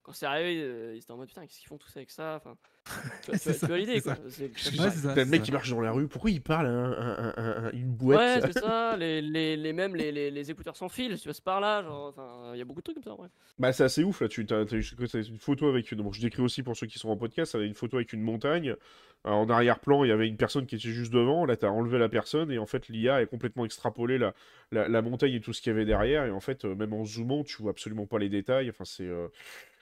quand 0.06 0.14
c'est 0.14 0.28
arrivé, 0.28 0.62
euh, 0.62 0.94
ils 0.94 1.00
étaient 1.00 1.12
en 1.12 1.18
mode 1.18 1.28
putain, 1.28 1.42
qu'est-ce 1.48 1.58
qu'ils 1.58 1.68
font 1.68 1.80
tous 1.80 1.98
avec 1.98 2.12
ça 2.12 2.36
enfin, 2.36 2.56
Tu, 3.24 3.32
tu, 3.40 3.60
tu 3.60 3.76
l'idée 3.76 4.00
quoi. 4.00 4.16
T'as 4.16 5.16
le 5.16 5.26
mec 5.26 5.42
qui 5.42 5.52
marche 5.52 5.72
dans 5.72 5.82
la 5.82 5.92
rue, 5.92 6.08
pourquoi 6.08 6.30
il 6.30 6.42
parle 6.44 6.68
à, 6.68 7.72
une 7.74 7.92
boîte 7.92 8.44
Ouais, 8.44 8.52
c'est 8.54 8.60
ça, 8.60 8.96
les, 9.00 9.20
les, 9.20 9.58
les 9.58 9.74
mêmes 9.74 9.96
les, 9.96 10.12
les, 10.12 10.30
les, 10.30 10.52
écouteurs 10.52 10.78
sans 10.78 10.90
fil, 10.90 11.20
tu 11.20 11.28
passes 11.28 11.42
par 11.42 11.60
là, 11.60 11.82
genre, 11.82 12.10
enfin, 12.10 12.52
il 12.54 12.60
y 12.60 12.62
a 12.62 12.66
beaucoup 12.66 12.82
de 12.82 12.84
trucs 12.84 13.04
comme 13.04 13.16
ça, 13.16 13.20
ouais. 13.20 13.30
Bah, 13.58 13.74
c'est 13.74 13.84
assez 13.84 14.04
ouf 14.04 14.22
là, 14.22 14.28
tu 14.28 14.46
as, 14.52 14.62
une 14.72 15.40
photo 15.40 15.68
avec 15.68 15.92
une. 15.92 16.04
Bon, 16.04 16.12
je 16.12 16.22
décris 16.22 16.44
aussi 16.44 16.62
pour 16.62 16.78
ceux 16.78 16.86
qui 16.86 17.00
sont 17.00 17.10
en 17.10 17.18
podcast, 17.18 17.54
ça 17.54 17.58
avait 17.58 17.68
une 17.68 17.74
photo 17.74 17.98
avec 17.98 18.14
une 18.14 18.22
montagne. 18.22 18.76
en 19.24 19.50
arrière-plan, 19.50 20.04
il 20.04 20.10
y 20.10 20.12
avait 20.12 20.28
une 20.28 20.38
personne 20.38 20.68
qui 20.68 20.76
était 20.76 20.90
juste 20.90 21.12
devant, 21.12 21.46
là, 21.46 21.58
t'as 21.58 21.70
enlevé 21.70 21.98
la 21.98 22.10
personne, 22.10 22.52
et 22.52 22.60
en 22.60 22.68
fait, 22.68 22.90
l'IA 22.90 23.24
est 23.24 23.28
complètement 23.28 23.66
extrapolé 23.66 24.20
la, 24.20 24.36
la, 24.72 24.88
la, 24.88 25.02
montagne 25.02 25.34
et 25.34 25.42
tout 25.42 25.52
ce 25.52 25.64
qu'il 25.64 25.72
y 25.72 25.76
avait 25.76 25.86
derrière, 25.86 26.26
et 26.26 26.32
en 26.32 26.40
fait, 26.40 26.64
euh, 26.64 26.76
même 26.76 26.94
en 26.94 27.06
zoomant, 27.06 27.44
tu 27.44 27.64
vois 27.64 27.72
absolument 27.72 28.06
pas 28.06 28.20
les 28.20 28.30
détails, 28.30 28.70
enfin, 28.70 28.86
c'est. 28.86 29.08
Euh, 29.08 29.30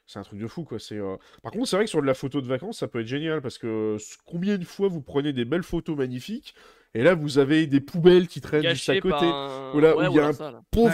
c'est 0.06 0.20
un 0.20 0.24
truc 0.24 0.40
de 0.40 0.48
fou, 0.48 0.64
quoi. 0.64 0.80
C'est, 0.80 0.98
euh, 0.98 1.16
Par 1.42 1.52
contre, 1.52 1.68
c'est 1.68 1.76
vrai 1.76 1.86
que 1.86 1.90
sur 1.90 2.02
de 2.02 2.08
la 2.08 2.14
photo 2.14 2.42
de 2.42 2.48
vacances, 2.48 2.80
ça 2.80 2.88
peut 2.88 3.02
être 3.02 3.08
génial, 3.08 3.42
parce 3.42 3.58
que 3.58 3.98
combien 4.26 4.58
de 4.58 4.66
fois 4.66 4.88
vous 4.88 5.02
prenez 5.02 5.34
des 5.34 5.46
belles 5.46 5.64
photos 5.64 5.98
magnifiques, 5.98 6.54
et 6.96 7.02
là, 7.02 7.16
vous 7.16 7.40
avez 7.40 7.66
des 7.66 7.80
poubelles 7.80 8.28
qui 8.28 8.40
traînent 8.40 8.70
juste 8.70 8.90
à 8.90 9.00
côté. 9.00 9.26
Un... 9.26 9.72
Là, 9.82 9.98
où 9.98 10.02
il 10.04 10.16
y 10.16 10.20
a 10.20 10.28
un 10.28 10.64
pauvre 10.70 10.94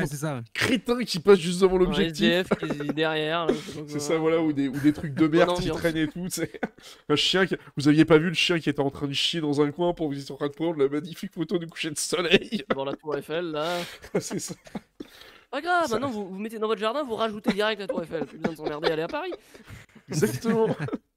crétin 0.54 1.04
qui 1.04 1.20
passe 1.20 1.40
juste 1.40 1.62
devant 1.62 1.78
l'objectif. 1.78 2.48
qui 2.48 2.66
est 2.66 2.94
derrière. 2.94 3.48
c'est 3.86 4.00
ça, 4.00 4.18
voilà, 4.18 4.42
ou 4.42 4.54
des, 4.54 4.70
ou 4.70 4.80
des 4.80 4.94
trucs 4.94 5.14
de 5.14 5.28
merde 5.28 5.60
qui 5.60 5.70
traînent 5.70 5.98
et 5.98 6.08
tout. 6.08 6.28
Un 7.10 7.16
chien 7.18 7.46
qui... 7.46 7.58
Vous 7.76 7.90
aviez 7.90 8.06
pas 8.06 8.18
vu 8.18 8.30
le 8.30 8.34
chien 8.34 8.60
qui 8.60 8.70
était 8.70 8.80
en 8.80 8.90
train 8.90 9.08
de 9.08 9.14
chier 9.14 9.42
dans 9.42 9.60
un 9.60 9.72
coin 9.72 9.94
pour 9.94 10.08
vous 10.08 10.18
être 10.18 10.32
en 10.32 10.38
train 10.38 10.48
de 10.48 10.54
prendre 10.54 10.80
la 10.80 10.88
magnifique 10.88 11.34
photo 11.34 11.58
du 11.58 11.68
coucher 11.68 11.92
de 11.92 11.98
soleil? 11.98 12.64
Dans 12.74 12.86
la 12.86 12.94
tour 12.94 13.18
Eiffel, 13.18 13.52
là. 13.52 13.78
c'est 14.22 14.40
ça. 14.40 14.56
Pas 15.52 15.62
grave, 15.62 15.90
maintenant 15.92 16.10
vous, 16.10 16.28
vous 16.28 16.38
mettez 16.38 16.60
dans 16.60 16.68
votre 16.68 16.80
jardin, 16.80 17.04
vous 17.04 17.16
rajoutez 17.16 17.54
direct 17.54 17.80
la 17.82 17.88
tour 17.88 18.04
Eiffel. 18.04 18.26
Plus 18.26 18.38
besoin 18.38 18.52
de 18.54 18.58
s'emmerder 18.58 18.92
aller 18.92 19.02
à 19.02 19.08
Paris. 19.08 19.34
Exactement. 20.08 20.68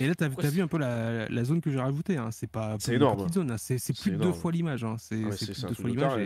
Et 0.00 0.06
là, 0.06 0.14
t'as 0.14 0.26
as 0.26 0.50
vu 0.50 0.60
un 0.60 0.66
peu 0.66 0.78
la, 0.78 1.28
la 1.28 1.44
zone 1.44 1.60
que 1.60 1.70
j'ai 1.70 1.78
rajoutée. 1.78 2.16
Hein. 2.16 2.30
C'est 2.30 2.50
pas 2.50 2.76
c'est 2.78 2.94
énorme. 2.94 3.18
Petite 3.18 3.34
zone, 3.34 3.50
hein. 3.50 3.56
c'est, 3.58 3.78
plus 4.00 4.12
de 4.12 4.16
deux 4.16 4.32
fois 4.32 4.52
l'image. 4.52 4.84
Hein. 4.84 4.96
C'est, 4.98 5.16
ouais, 5.16 5.36
plus 5.36 5.62
de 5.62 5.68
deux 5.68 5.74
fois 5.74 5.90
l'image. 5.90 6.18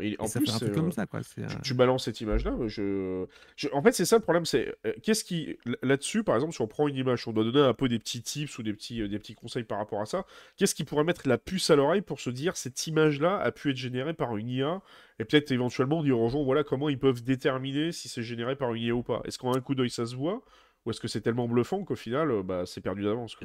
Et, 0.00 0.12
et, 0.12 0.20
en 0.20 0.26
ça 0.26 0.40
plus, 0.40 0.50
fait 0.50 0.64
un 0.64 0.68
peu 0.68 0.74
comme 0.74 0.92
ça. 0.92 1.06
Quoi. 1.06 1.20
Tu, 1.22 1.42
tu, 1.62 1.74
balances 1.74 2.04
cette 2.04 2.20
image-là. 2.20 2.54
Je... 2.66 3.26
je... 3.56 3.68
En 3.72 3.82
fait, 3.82 3.92
c'est 3.92 4.04
ça 4.04 4.16
le 4.16 4.22
problème. 4.22 4.44
C'est 4.44 4.74
euh, 4.86 4.92
qu'est-ce 5.02 5.24
qui 5.24 5.58
là-dessus, 5.82 6.24
par 6.24 6.34
exemple, 6.34 6.54
si 6.54 6.60
on 6.60 6.66
prend 6.66 6.88
une 6.88 6.96
image, 6.96 7.26
on 7.28 7.32
doit 7.32 7.44
donner 7.44 7.60
un 7.60 7.74
peu 7.74 7.88
des 7.88 7.98
petits 7.98 8.22
tips 8.22 8.58
ou 8.58 8.62
des 8.62 8.72
petits, 8.72 9.02
euh, 9.02 9.08
des 9.08 9.18
petits 9.18 9.34
conseils 9.34 9.64
par 9.64 9.78
rapport 9.78 10.00
à 10.00 10.06
ça. 10.06 10.24
Qu'est-ce 10.56 10.74
qui 10.74 10.84
pourrait 10.84 11.04
mettre 11.04 11.28
la 11.28 11.38
puce 11.38 11.70
à 11.70 11.76
l'oreille 11.76 12.02
pour 12.02 12.20
se 12.20 12.30
dire 12.30 12.56
cette 12.56 12.86
image-là 12.86 13.38
a 13.38 13.52
pu 13.52 13.70
être 13.70 13.76
générée 13.76 14.14
par 14.14 14.36
une 14.36 14.48
IA 14.48 14.82
et 15.18 15.24
peut-être 15.24 15.50
éventuellement 15.52 16.02
dire 16.02 16.18
aux 16.18 16.28
gens 16.30 16.42
voilà 16.42 16.64
comment 16.64 16.88
ils 16.88 16.98
peuvent 16.98 17.22
déterminer 17.22 17.92
si 17.92 18.08
c'est 18.08 18.22
généré 18.22 18.56
par 18.56 18.74
une 18.74 18.82
IA 18.82 18.94
ou 18.94 19.02
pas? 19.02 19.20
Est-ce 19.24 19.38
qu'en 19.38 19.54
un 19.54 19.60
coup 19.60 19.74
d'œil 19.74 19.90
ça 19.90 20.06
se 20.06 20.14
voit? 20.14 20.42
Ou 20.84 20.90
est-ce 20.90 21.00
que 21.00 21.08
c'est 21.08 21.20
tellement 21.20 21.48
bluffant 21.48 21.84
qu'au 21.84 21.96
final, 21.96 22.30
euh, 22.30 22.42
bah, 22.42 22.64
c'est 22.66 22.80
perdu 22.80 23.02
d'avance 23.02 23.36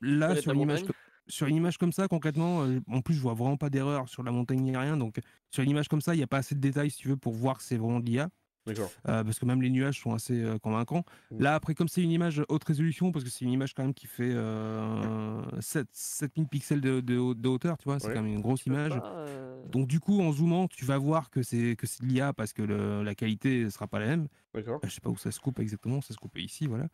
Là, 0.00 0.36
sur 0.36 0.52
une, 0.52 0.60
image, 0.60 0.84
sur 1.26 1.46
une 1.48 1.56
image 1.56 1.76
comme 1.76 1.92
ça, 1.92 2.06
concrètement, 2.06 2.62
euh, 2.62 2.80
en 2.86 3.00
plus, 3.00 3.14
je 3.14 3.20
vois 3.20 3.34
vraiment 3.34 3.56
pas 3.56 3.68
d'erreur 3.68 4.08
sur 4.08 4.22
la 4.22 4.30
montagne 4.30 4.60
ni 4.60 4.76
rien. 4.76 4.96
Donc, 4.96 5.18
sur 5.50 5.64
une 5.64 5.70
image 5.70 5.88
comme 5.88 6.00
ça, 6.00 6.14
il 6.14 6.18
n'y 6.18 6.22
a 6.22 6.28
pas 6.28 6.38
assez 6.38 6.54
de 6.54 6.60
détails, 6.60 6.90
si 6.90 6.98
tu 6.98 7.08
veux, 7.08 7.16
pour 7.16 7.32
voir 7.32 7.58
que 7.58 7.64
c'est 7.64 7.76
vraiment 7.76 7.98
de 7.98 8.06
l'IA. 8.06 8.28
Euh, 8.68 9.24
parce 9.24 9.38
que 9.38 9.44
même 9.44 9.62
les 9.62 9.70
nuages 9.70 10.00
sont 10.00 10.14
assez 10.14 10.44
convaincants. 10.62 11.04
Mmh. 11.30 11.42
Là, 11.42 11.54
après, 11.54 11.74
comme 11.74 11.88
c'est 11.88 12.02
une 12.02 12.10
image 12.10 12.42
haute 12.48 12.64
résolution, 12.64 13.12
parce 13.12 13.24
que 13.24 13.30
c'est 13.30 13.44
une 13.44 13.52
image 13.52 13.74
quand 13.74 13.82
même 13.82 13.94
qui 13.94 14.06
fait 14.06 14.34
7000 15.60 16.48
pixels 16.48 16.80
de, 16.80 17.00
de, 17.00 17.48
hauteur, 17.48 17.78
tu 17.78 17.84
vois, 17.84 17.98
c'est 17.98 18.08
quand 18.08 18.22
même 18.22 18.32
une 18.32 18.40
grosse 18.40 18.66
image. 18.66 18.92
Donc, 19.70 19.86
du 19.86 20.00
coup, 20.00 20.20
en 20.20 20.32
zoomant, 20.32 20.68
tu 20.68 20.84
vas 20.84 20.98
voir 20.98 21.30
que 21.30 21.42
c'est 21.42 21.76
que 21.76 21.86
de 22.00 22.06
l'IA 22.06 22.32
parce 22.32 22.52
que 22.52 22.62
le, 22.62 23.02
la 23.02 23.14
qualité 23.14 23.64
ne 23.64 23.70
sera 23.70 23.86
pas 23.86 23.98
la 23.98 24.06
même. 24.06 24.28
Je 24.54 24.90
sais 24.90 25.00
pas 25.00 25.10
où 25.10 25.16
ça 25.16 25.30
se 25.30 25.40
coupe 25.40 25.60
exactement, 25.60 26.00
ça 26.00 26.14
se 26.14 26.18
coupe 26.18 26.38
ici, 26.38 26.66
voilà. 26.66 26.88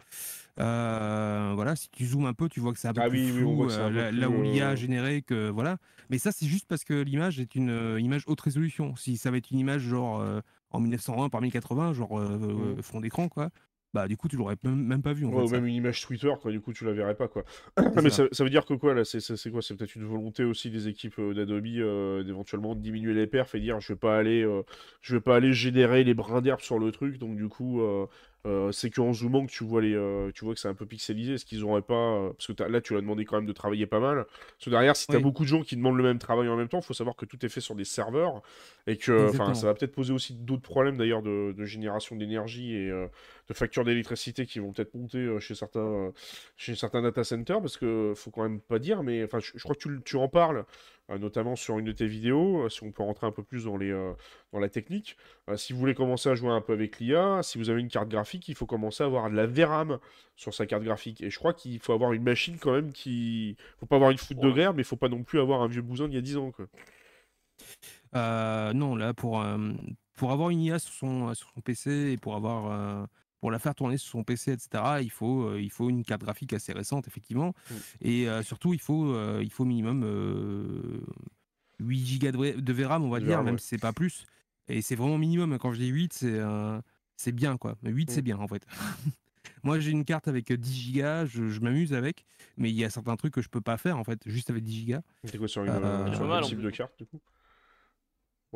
Euh, 0.58 1.52
voilà, 1.54 1.76
si 1.76 1.88
tu 1.90 2.04
zoomes 2.04 2.26
un 2.26 2.34
peu, 2.34 2.48
tu 2.48 2.60
vois 2.60 2.72
que 2.72 2.78
c'est 2.78 2.88
un 2.88 2.92
peu 2.92 3.02
ah 3.02 3.08
plus 3.08 3.28
flou, 3.28 3.70
euh, 3.70 4.10
là, 4.10 4.28
où 4.28 4.42
l'IA 4.42 4.70
a 4.70 4.74
généré 4.74 5.22
que 5.22 5.48
voilà. 5.48 5.78
Mais 6.10 6.18
ça, 6.18 6.32
c'est 6.32 6.46
juste 6.46 6.66
parce 6.68 6.84
que 6.84 6.94
l'image 6.94 7.40
est 7.40 7.54
une 7.54 7.70
euh, 7.70 8.00
image 8.00 8.24
haute 8.26 8.40
résolution. 8.40 8.94
Si 8.96 9.16
ça 9.16 9.30
va 9.30 9.38
être 9.38 9.50
une 9.50 9.58
image 9.58 9.82
genre 9.82 10.22
en 10.74 10.80
1901 10.80 11.28
par 11.28 11.40
1080, 11.40 11.92
genre 11.94 12.20
mmh. 12.20 12.82
fond 12.82 13.00
d'écran, 13.00 13.28
quoi, 13.28 13.50
bah 13.94 14.08
du 14.08 14.16
coup 14.16 14.26
tu 14.26 14.36
l'aurais 14.36 14.56
même, 14.64 15.02
pas 15.02 15.12
vu. 15.12 15.24
En 15.24 15.30
ou 15.30 15.48
même 15.48 15.66
une 15.66 15.76
image 15.76 16.00
Twitter, 16.00 16.32
quoi, 16.42 16.50
du 16.50 16.60
coup 16.60 16.72
tu 16.72 16.84
la 16.84 16.92
verrais 16.92 17.14
pas. 17.14 17.28
quoi. 17.28 17.44
mais 18.02 18.10
ça. 18.10 18.26
veut 18.40 18.50
dire 18.50 18.66
que 18.66 18.74
quoi 18.74 18.92
là 18.92 19.04
C'est 19.04 19.50
quoi 19.50 19.62
C'est 19.62 19.76
peut-être 19.76 19.94
une 19.94 20.04
volonté 20.04 20.42
aussi 20.42 20.68
des 20.68 20.88
équipes 20.88 21.18
euh, 21.20 21.32
d'Adobe 21.32 21.64
euh, 21.64 22.24
d'éventuellement 22.24 22.74
diminuer 22.74 23.14
les 23.14 23.28
perfs 23.28 23.54
et 23.54 23.60
dire 23.60 23.80
je 23.80 23.92
vais 23.92 23.98
pas 23.98 24.18
aller, 24.18 24.42
euh, 24.42 24.62
je 25.00 25.14
vais 25.14 25.20
pas 25.20 25.36
aller 25.36 25.52
générer 25.52 26.02
les 26.02 26.14
brins 26.14 26.42
d'herbe 26.42 26.60
sur 26.60 26.80
le 26.80 26.90
truc, 26.90 27.18
donc 27.18 27.36
du 27.36 27.48
coup 27.48 27.80
euh, 28.46 28.72
c'est 28.72 28.90
qu'en 28.90 29.12
zoomant 29.14 29.46
que 29.46 29.50
tu 29.50 29.64
vois, 29.64 29.80
les, 29.80 29.94
euh, 29.94 30.30
tu 30.34 30.44
vois 30.44 30.52
que 30.52 30.60
c'est 30.60 30.68
un 30.68 30.74
peu 30.74 30.84
pixelisé. 30.84 31.34
Est-ce 31.34 31.46
qu'ils 31.46 31.60
n'auraient 31.60 31.80
pas. 31.80 31.94
Euh, 31.94 32.30
parce 32.30 32.48
que 32.48 32.62
là, 32.64 32.80
tu 32.82 32.92
l'as 32.92 33.00
demandé 33.00 33.24
quand 33.24 33.36
même 33.36 33.46
de 33.46 33.52
travailler 33.52 33.86
pas 33.86 34.00
mal. 34.00 34.26
Parce 34.26 34.66
que 34.66 34.70
derrière, 34.70 34.94
si 34.96 35.06
tu 35.06 35.16
as 35.16 35.18
beaucoup 35.18 35.44
de 35.44 35.48
gens 35.48 35.62
qui 35.62 35.76
demandent 35.76 35.96
le 35.96 36.02
même 36.02 36.18
travail 36.18 36.48
en 36.48 36.56
même 36.56 36.68
temps, 36.68 36.80
il 36.80 36.84
faut 36.84 36.92
savoir 36.92 37.16
que 37.16 37.24
tout 37.24 37.44
est 37.44 37.48
fait 37.48 37.62
sur 37.62 37.74
des 37.74 37.84
serveurs. 37.84 38.42
Et 38.86 38.98
que 38.98 39.30
ça 39.54 39.66
va 39.66 39.74
peut-être 39.74 39.94
poser 39.94 40.12
aussi 40.12 40.34
d'autres 40.34 40.62
problèmes 40.62 40.98
d'ailleurs 40.98 41.22
de, 41.22 41.54
génération 41.64 42.16
d'énergie 42.16 42.74
et 42.74 42.90
de 42.90 43.54
factures 43.54 43.84
d'électricité 43.84 44.44
qui 44.44 44.58
vont 44.58 44.72
peut-être 44.72 44.94
monter 44.94 45.40
chez, 45.40 45.54
certains, 45.54 46.12
chez 46.58 46.74
certains 46.74 47.00
data 47.00 47.24
centers. 47.24 47.60
Parce 47.60 47.78
que 47.78 48.12
faut 48.14 48.30
quand 48.30 48.42
même 48.42 48.60
pas 48.60 48.78
dire, 48.78 49.02
mais 49.02 49.24
enfin, 49.24 49.38
je, 49.40 49.62
crois 49.62 49.74
que 49.74 49.80
tu, 49.80 50.00
tu 50.04 50.16
en 50.16 50.28
parles. 50.28 50.66
Euh, 51.10 51.18
notamment 51.18 51.54
sur 51.54 51.78
une 51.78 51.84
de 51.84 51.92
tes 51.92 52.06
vidéos, 52.06 52.62
euh, 52.64 52.68
si 52.70 52.82
on 52.82 52.90
peut 52.90 53.02
rentrer 53.02 53.26
un 53.26 53.30
peu 53.30 53.42
plus 53.42 53.64
dans, 53.64 53.76
les, 53.76 53.90
euh, 53.90 54.14
dans 54.52 54.58
la 54.58 54.70
technique. 54.70 55.18
si 55.56 55.74
vous 55.74 55.78
voulez 55.78 55.94
commencer 55.94 56.30
à 56.30 56.34
jouer 56.34 56.50
un 56.50 56.62
peu 56.62 56.72
avec 56.72 56.98
l'IA, 56.98 57.42
si 57.42 57.58
vous 57.58 57.68
avez 57.68 57.80
une 57.80 57.88
carte 57.88 58.08
graphique, 58.08 58.48
il 58.48 58.54
faut 58.54 58.64
commencer 58.64 59.02
à 59.02 59.06
avoir 59.06 59.30
de 59.30 59.36
la 59.36 59.46
VRAM 59.46 59.98
sur 60.36 60.54
sa 60.54 60.64
carte 60.66 60.82
graphique. 60.82 61.20
Et 61.20 61.28
je 61.30 61.38
crois 61.38 61.52
qu'il 61.52 61.78
faut 61.80 61.92
avoir 61.92 62.12
une 62.14 62.22
machine 62.22 62.58
quand 62.58 62.72
même 62.72 62.92
qui... 62.92 63.56
faut 63.78 63.86
pas 63.86 63.96
avoir 63.96 64.10
une 64.12 64.18
foot 64.18 64.38
de 64.38 64.50
guerre, 64.50 64.72
mais 64.72 64.82
il 64.82 64.86
faut 64.86 64.96
pas 64.96 65.08
non 65.08 65.22
plus 65.24 65.40
avoir 65.40 65.62
un 65.62 65.68
vieux 65.68 65.82
bousin 65.82 66.08
d'il 66.08 66.14
y 66.14 66.18
a 66.18 66.22
10 66.22 66.36
ans. 66.38 66.52
Quoi. 66.52 66.66
non, 68.72 68.96
là, 68.96 69.12
pour, 69.12 69.44
pour 70.14 70.32
avoir 70.32 70.50
une 70.50 70.60
IA 70.60 70.78
sur 70.78 70.92
son, 70.94 71.34
sur 71.34 71.50
son 71.54 71.60
PC 71.60 72.12
et 72.12 72.16
pour 72.16 72.34
avoir 72.34 73.08
pour 73.44 73.50
la 73.50 73.58
faire 73.58 73.74
tourner 73.74 73.98
sur 73.98 74.10
son 74.10 74.24
PC, 74.24 74.52
etc., 74.52 74.82
il 75.02 75.10
faut, 75.10 75.42
euh, 75.42 75.60
il 75.60 75.70
faut 75.70 75.90
une 75.90 76.02
carte 76.02 76.22
graphique 76.22 76.54
assez 76.54 76.72
récente, 76.72 77.06
effectivement. 77.08 77.52
Mm. 77.70 77.74
Et 78.00 78.26
euh, 78.26 78.42
surtout, 78.42 78.72
il 78.72 78.80
faut, 78.80 79.12
euh, 79.12 79.42
il 79.42 79.52
faut 79.52 79.66
minimum 79.66 80.02
8 81.78 82.18
Go 82.20 82.30
de, 82.30 82.72
VRAM, 82.72 83.04
on 83.04 83.10
va 83.10 83.20
dire, 83.20 83.42
même 83.42 83.58
si 83.58 83.66
c'est 83.66 83.76
pas 83.76 83.92
plus. 83.92 84.24
Et 84.68 84.80
c'est 84.80 84.94
vraiment 84.94 85.18
minimum. 85.18 85.58
Quand 85.58 85.74
je 85.74 85.78
dis 85.78 85.88
8, 85.88 86.14
c'est 86.14 86.40
c'est 87.16 87.32
bien, 87.32 87.58
quoi. 87.58 87.76
8, 87.82 88.10
c'est 88.10 88.22
mm. 88.22 88.24
bien, 88.24 88.38
en 88.38 88.48
fait. 88.48 88.66
Moi, 89.62 89.78
j'ai 89.78 89.90
une 89.90 90.06
carte 90.06 90.26
avec 90.26 90.50
10 90.50 90.74
gigas, 90.74 91.26
je, 91.26 91.50
je 91.50 91.60
m'amuse 91.60 91.92
avec, 91.92 92.24
mais 92.56 92.70
il 92.70 92.76
y 92.76 92.84
a 92.86 92.88
certains 92.88 93.16
trucs 93.16 93.34
que 93.34 93.42
je 93.42 93.50
peux 93.50 93.60
pas 93.60 93.76
faire 93.76 93.98
en 93.98 94.04
fait, 94.04 94.20
juste 94.24 94.48
avec 94.48 94.64
10 94.64 94.72
gigas. 94.74 95.02
T'es 95.30 95.36
quoi 95.36 95.48
sur 95.48 95.64
une, 95.64 95.68
Euh, 95.70 96.14
sur 96.14 96.24
un 96.24 96.28
mal, 96.28 96.44
type 96.44 96.62
de 96.62 96.70
carte 96.70 96.96
du 96.96 97.04
coup? 97.04 97.20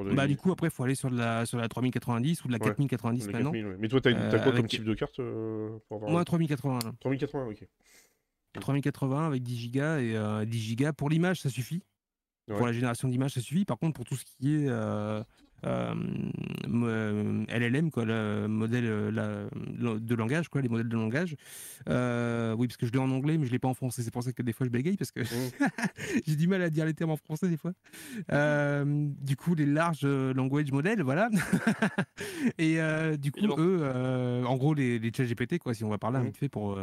Bah, 0.04 0.26
du 0.26 0.36
coup, 0.36 0.52
après, 0.52 0.68
il 0.68 0.70
faut 0.70 0.84
aller 0.84 0.94
sur 0.94 1.10
de 1.10 1.16
la, 1.16 1.44
sur 1.46 1.58
la 1.58 1.68
3090 1.68 2.44
ou 2.44 2.48
de 2.48 2.52
la 2.52 2.58
Ouais, 2.58 2.64
4090 2.66 3.26
les 3.26 3.32
maintenant. 3.32 3.50
4000, 3.52 3.66
ouais. 3.66 3.76
Mais 3.78 3.88
toi, 3.88 4.00
t'as 4.00 4.10
Euh, 4.10 4.30
quoi 4.30 4.38
comme 4.40 4.52
avec- 4.56 4.68
type 4.68 4.84
de 4.84 4.94
carte 4.94 5.18
euh, 5.20 5.78
pour 5.88 5.96
avoir 5.96 6.10
Moi, 6.10 6.24
3080. 6.24 6.78
là. 6.84 6.92
3080, 7.00 7.46
ok. 7.50 7.68
3080 8.60 9.26
avec 9.26 9.42
10 9.42 9.56
gigas 9.56 9.98
et 10.00 10.16
euh, 10.16 10.44
10 10.44 10.58
gigas 10.58 10.92
pour 10.92 11.10
l'image, 11.10 11.40
ça 11.40 11.50
suffit. 11.50 11.82
Ouais. 12.48 12.56
Pour 12.56 12.66
la 12.66 12.72
génération 12.72 13.08
d'images, 13.08 13.32
ça 13.32 13.40
suffit. 13.40 13.64
Par 13.64 13.78
contre, 13.78 13.94
pour 13.94 14.04
tout 14.04 14.16
ce 14.16 14.24
qui 14.24 14.54
est 14.56 14.68
euh, 15.66 15.94
euh, 16.68 17.44
LLM, 17.48 17.90
quoi, 17.90 18.04
le 18.04 18.46
modèle 18.48 18.84
euh, 18.86 19.10
la- 19.10 19.98
de 19.98 20.14
langage, 20.14 20.48
quoi, 20.48 20.60
les 20.60 20.68
modèles 20.68 20.88
de 20.88 20.96
langage. 20.96 21.36
oui, 21.86 22.66
parce 22.66 22.76
que 22.76 22.86
je 22.86 22.92
l'ai 22.92 22.98
en 22.98 23.10
anglais, 23.10 23.38
mais 23.38 23.46
je 23.46 23.52
l'ai 23.52 23.58
pas 23.58 23.68
en 23.68 23.74
français. 23.74 24.02
C'est 24.02 24.10
pour 24.10 24.22
ça 24.22 24.32
que 24.32 24.42
des 24.42 24.52
fois 24.52 24.66
je 24.66 24.70
bégaye 24.70 24.96
parce 24.96 25.10
que 25.10 25.20
j'ai 26.26 26.36
du 26.36 26.48
mal 26.48 26.62
à 26.62 26.70
dire 26.70 26.84
les 26.86 26.94
termes 26.94 27.10
en 27.10 27.16
français 27.16 27.48
des 27.48 27.56
fois. 27.56 27.72
Du 29.20 29.36
coup, 29.36 29.54
les 29.54 29.66
larges 29.66 30.04
language 30.06 30.70
models, 30.72 31.02
voilà. 31.02 31.28
Et 32.58 32.78
du 33.18 33.32
coup, 33.32 33.40
eux, 33.58 34.44
en 34.46 34.56
gros, 34.56 34.74
les, 34.74 34.98
les 34.98 35.12
chats 35.12 35.24
GPT, 35.24 35.58
quoi, 35.58 35.74
si 35.74 35.84
on 35.84 35.88
va 35.88 35.98
par 35.98 36.10
là, 36.10 36.20
vite 36.26 36.36
fait 36.36 36.48
pour. 36.48 36.78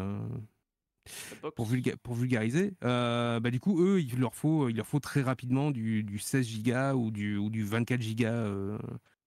Euh, 1.44 1.52
pour, 1.52 1.66
vulga- 1.68 1.96
pour 1.98 2.16
vulgariser, 2.16 2.74
euh, 2.84 3.40
bah, 3.40 3.52
du 3.52 3.60
coup, 3.60 3.82
eux, 3.84 4.02
il 4.02 4.20
leur 4.20 4.34
faut, 4.36 4.70
il 4.70 4.76
leur 4.76 4.88
faut 4.88 5.00
très 5.00 5.22
rapidement 5.22 5.72
du, 5.72 6.04
du 6.04 6.20
16 6.20 6.46
gigas 6.48 6.94
ou 6.96 7.12
du, 7.12 7.38
ou 7.38 7.50
du 7.50 7.64
24 7.64 8.02
gigas 8.02 8.32
euh, 8.32 8.78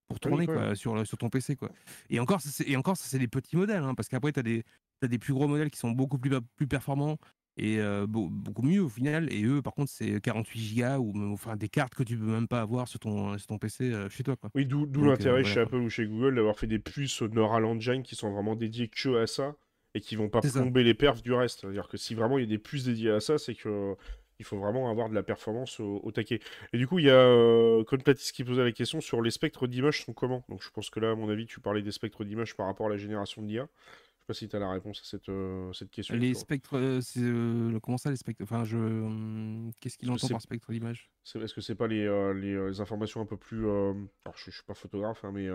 pour 0.09 0.15
oui, 0.17 0.21
tourner 0.21 0.47
quoi, 0.47 0.75
sur, 0.75 1.07
sur 1.07 1.19
ton 1.19 1.29
PC. 1.29 1.57
Quoi. 1.57 1.71
Et 2.11 2.21
encore, 2.21 2.41
c'est- 2.41 2.69
et 2.69 2.77
encore, 2.77 2.97
ça, 2.97 3.05
c'est 3.09 3.19
des 3.19 3.29
petits 3.29 3.57
modèles, 3.57 3.83
hein, 3.83 3.95
parce 3.95 4.09
qu'après, 4.09 4.33
tu 4.33 4.41
as 4.41 4.43
des, 4.43 4.65
t'as 5.01 5.09
des 5.09 5.19
plus 5.19 5.33
gros 5.35 5.49
modèles 5.49 5.71
qui 5.71 5.79
sont 5.79 5.91
beaucoup 5.91 6.19
plus, 6.19 6.31
plus 6.57 6.67
performants 6.67 7.19
et 7.61 7.81
euh, 7.81 8.07
beau- 8.07 8.29
beaucoup 8.31 8.63
mieux 8.63 8.81
au 8.83 8.89
final. 8.89 9.33
Et 9.33 9.43
eux, 9.45 9.61
par 9.63 9.75
contre, 9.75 9.91
c'est 9.91 10.21
48 10.21 10.61
gigas 10.61 10.99
ou 10.99 11.13
même- 11.13 11.33
enfin, 11.33 11.57
des 11.57 11.69
cartes 11.69 11.95
que 11.95 12.05
tu 12.05 12.17
peux 12.17 12.25
même 12.25 12.47
pas 12.49 12.61
avoir 12.61 12.87
sur 12.89 13.01
ton, 13.01 13.37
sur 13.37 13.49
ton 13.49 13.59
PC 13.59 13.93
euh, 13.93 14.09
chez 14.09 14.23
toi. 14.23 14.37
Quoi. 14.37 14.51
Oui, 14.55 14.65
d'où 14.65 14.85
euh, 14.85 15.07
l'intérêt 15.11 15.41
voilà, 15.43 15.55
chez. 15.55 15.61
Apple 15.61 15.75
ou 15.77 15.91
chez 15.91 16.07
Google 16.07 16.37
d'avoir 16.37 16.57
fait 16.57 16.69
des 16.69 16.79
puces 16.79 17.21
Neural 17.23 17.65
Engine 17.65 18.03
qui 18.05 18.15
sont 18.15 18.33
vraiment 18.33 18.55
dédiées 18.57 18.89
que 18.89 19.21
à 19.23 19.27
ça 19.27 19.57
et 19.95 20.01
qui 20.01 20.17
vont 20.17 20.29
pas 20.29 20.43
ça. 20.43 20.61
plomber 20.61 20.85
les 20.85 20.95
perfs 20.95 21.23
du 21.23 21.33
reste. 21.33 21.61
C'est-à-dire 21.61 21.89
que 21.89 21.97
si 21.97 22.15
vraiment 22.15 22.39
il 22.39 22.43
y 22.43 22.47
a 22.47 22.49
des 22.49 22.59
puces 22.59 22.85
dédiées 22.85 23.11
à 23.11 23.21
ça, 23.21 23.39
c'est 23.39 23.55
que 23.55 23.95
il 24.39 24.45
faut 24.45 24.59
vraiment 24.59 24.89
avoir 24.91 25.09
de 25.09 25.15
la 25.15 25.25
performance 25.25 25.81
au, 25.81 26.01
au 26.05 26.13
taquet. 26.13 26.39
Et 26.73 26.79
du 26.79 26.87
coup, 26.87 27.01
il 27.01 27.07
y 27.07 27.11
a 27.11 27.15
euh, 27.15 27.83
Conplatis 27.85 28.31
qui 28.33 28.45
posait 28.45 28.63
la 28.63 28.71
question 28.71 29.01
sur 29.01 29.21
les 29.21 29.33
spectres 29.33 29.67
d'images 29.67 30.05
sont 30.05 30.13
comment? 30.13 30.45
Donc 30.49 30.63
je 30.63 30.71
pense 30.71 30.91
que 30.91 31.01
là, 31.01 31.11
à 31.11 31.15
mon 31.17 31.29
avis, 31.29 31.47
tu 31.47 31.59
parlais 31.61 31.83
des 31.83 31.91
spectres 31.91 32.25
d'images 32.25 32.55
par 32.55 32.67
rapport 32.67 32.87
à 32.87 32.91
la 32.91 32.97
génération 32.97 33.43
de 33.43 33.49
l'IA. 33.49 33.63
Je 33.63 34.21
sais 34.21 34.27
pas 34.29 34.35
si 34.35 34.49
tu 34.49 34.55
as 34.55 34.61
la 34.61 34.71
réponse 34.71 35.01
à 35.01 35.05
cette, 35.05 35.29
euh, 35.29 35.73
cette 35.73 35.91
question. 35.91 36.15
Les 36.15 36.35
sur- 36.35 36.43
spectres, 36.43 36.77
euh, 36.77 37.01
euh, 37.17 37.81
comment 37.81 37.99
ça 37.99 38.11
les 38.11 38.17
spectres? 38.17 38.43
Enfin, 38.45 38.65
je, 38.65 38.77
hum, 38.77 39.73
qu'est-ce 39.81 39.99
qu'il 39.99 40.11
entend 40.11 40.29
par 40.29 40.43
spectre 40.43 40.71
d'image? 40.71 41.11
Est-ce 41.35 41.55
que 41.55 41.61
c'est 41.61 41.75
pas 41.75 41.89
les, 41.89 42.05
les, 42.35 42.69
les 42.69 42.81
informations 42.81 43.21
un 43.21 43.27
peu 43.27 43.37
plus. 43.37 43.65
Alors, 43.69 44.37
je, 44.37 44.51
je 44.51 44.57
suis 44.57 44.65
pas 44.65 44.75
photographe, 44.75 45.25
hein, 45.25 45.33
mais 45.35 45.49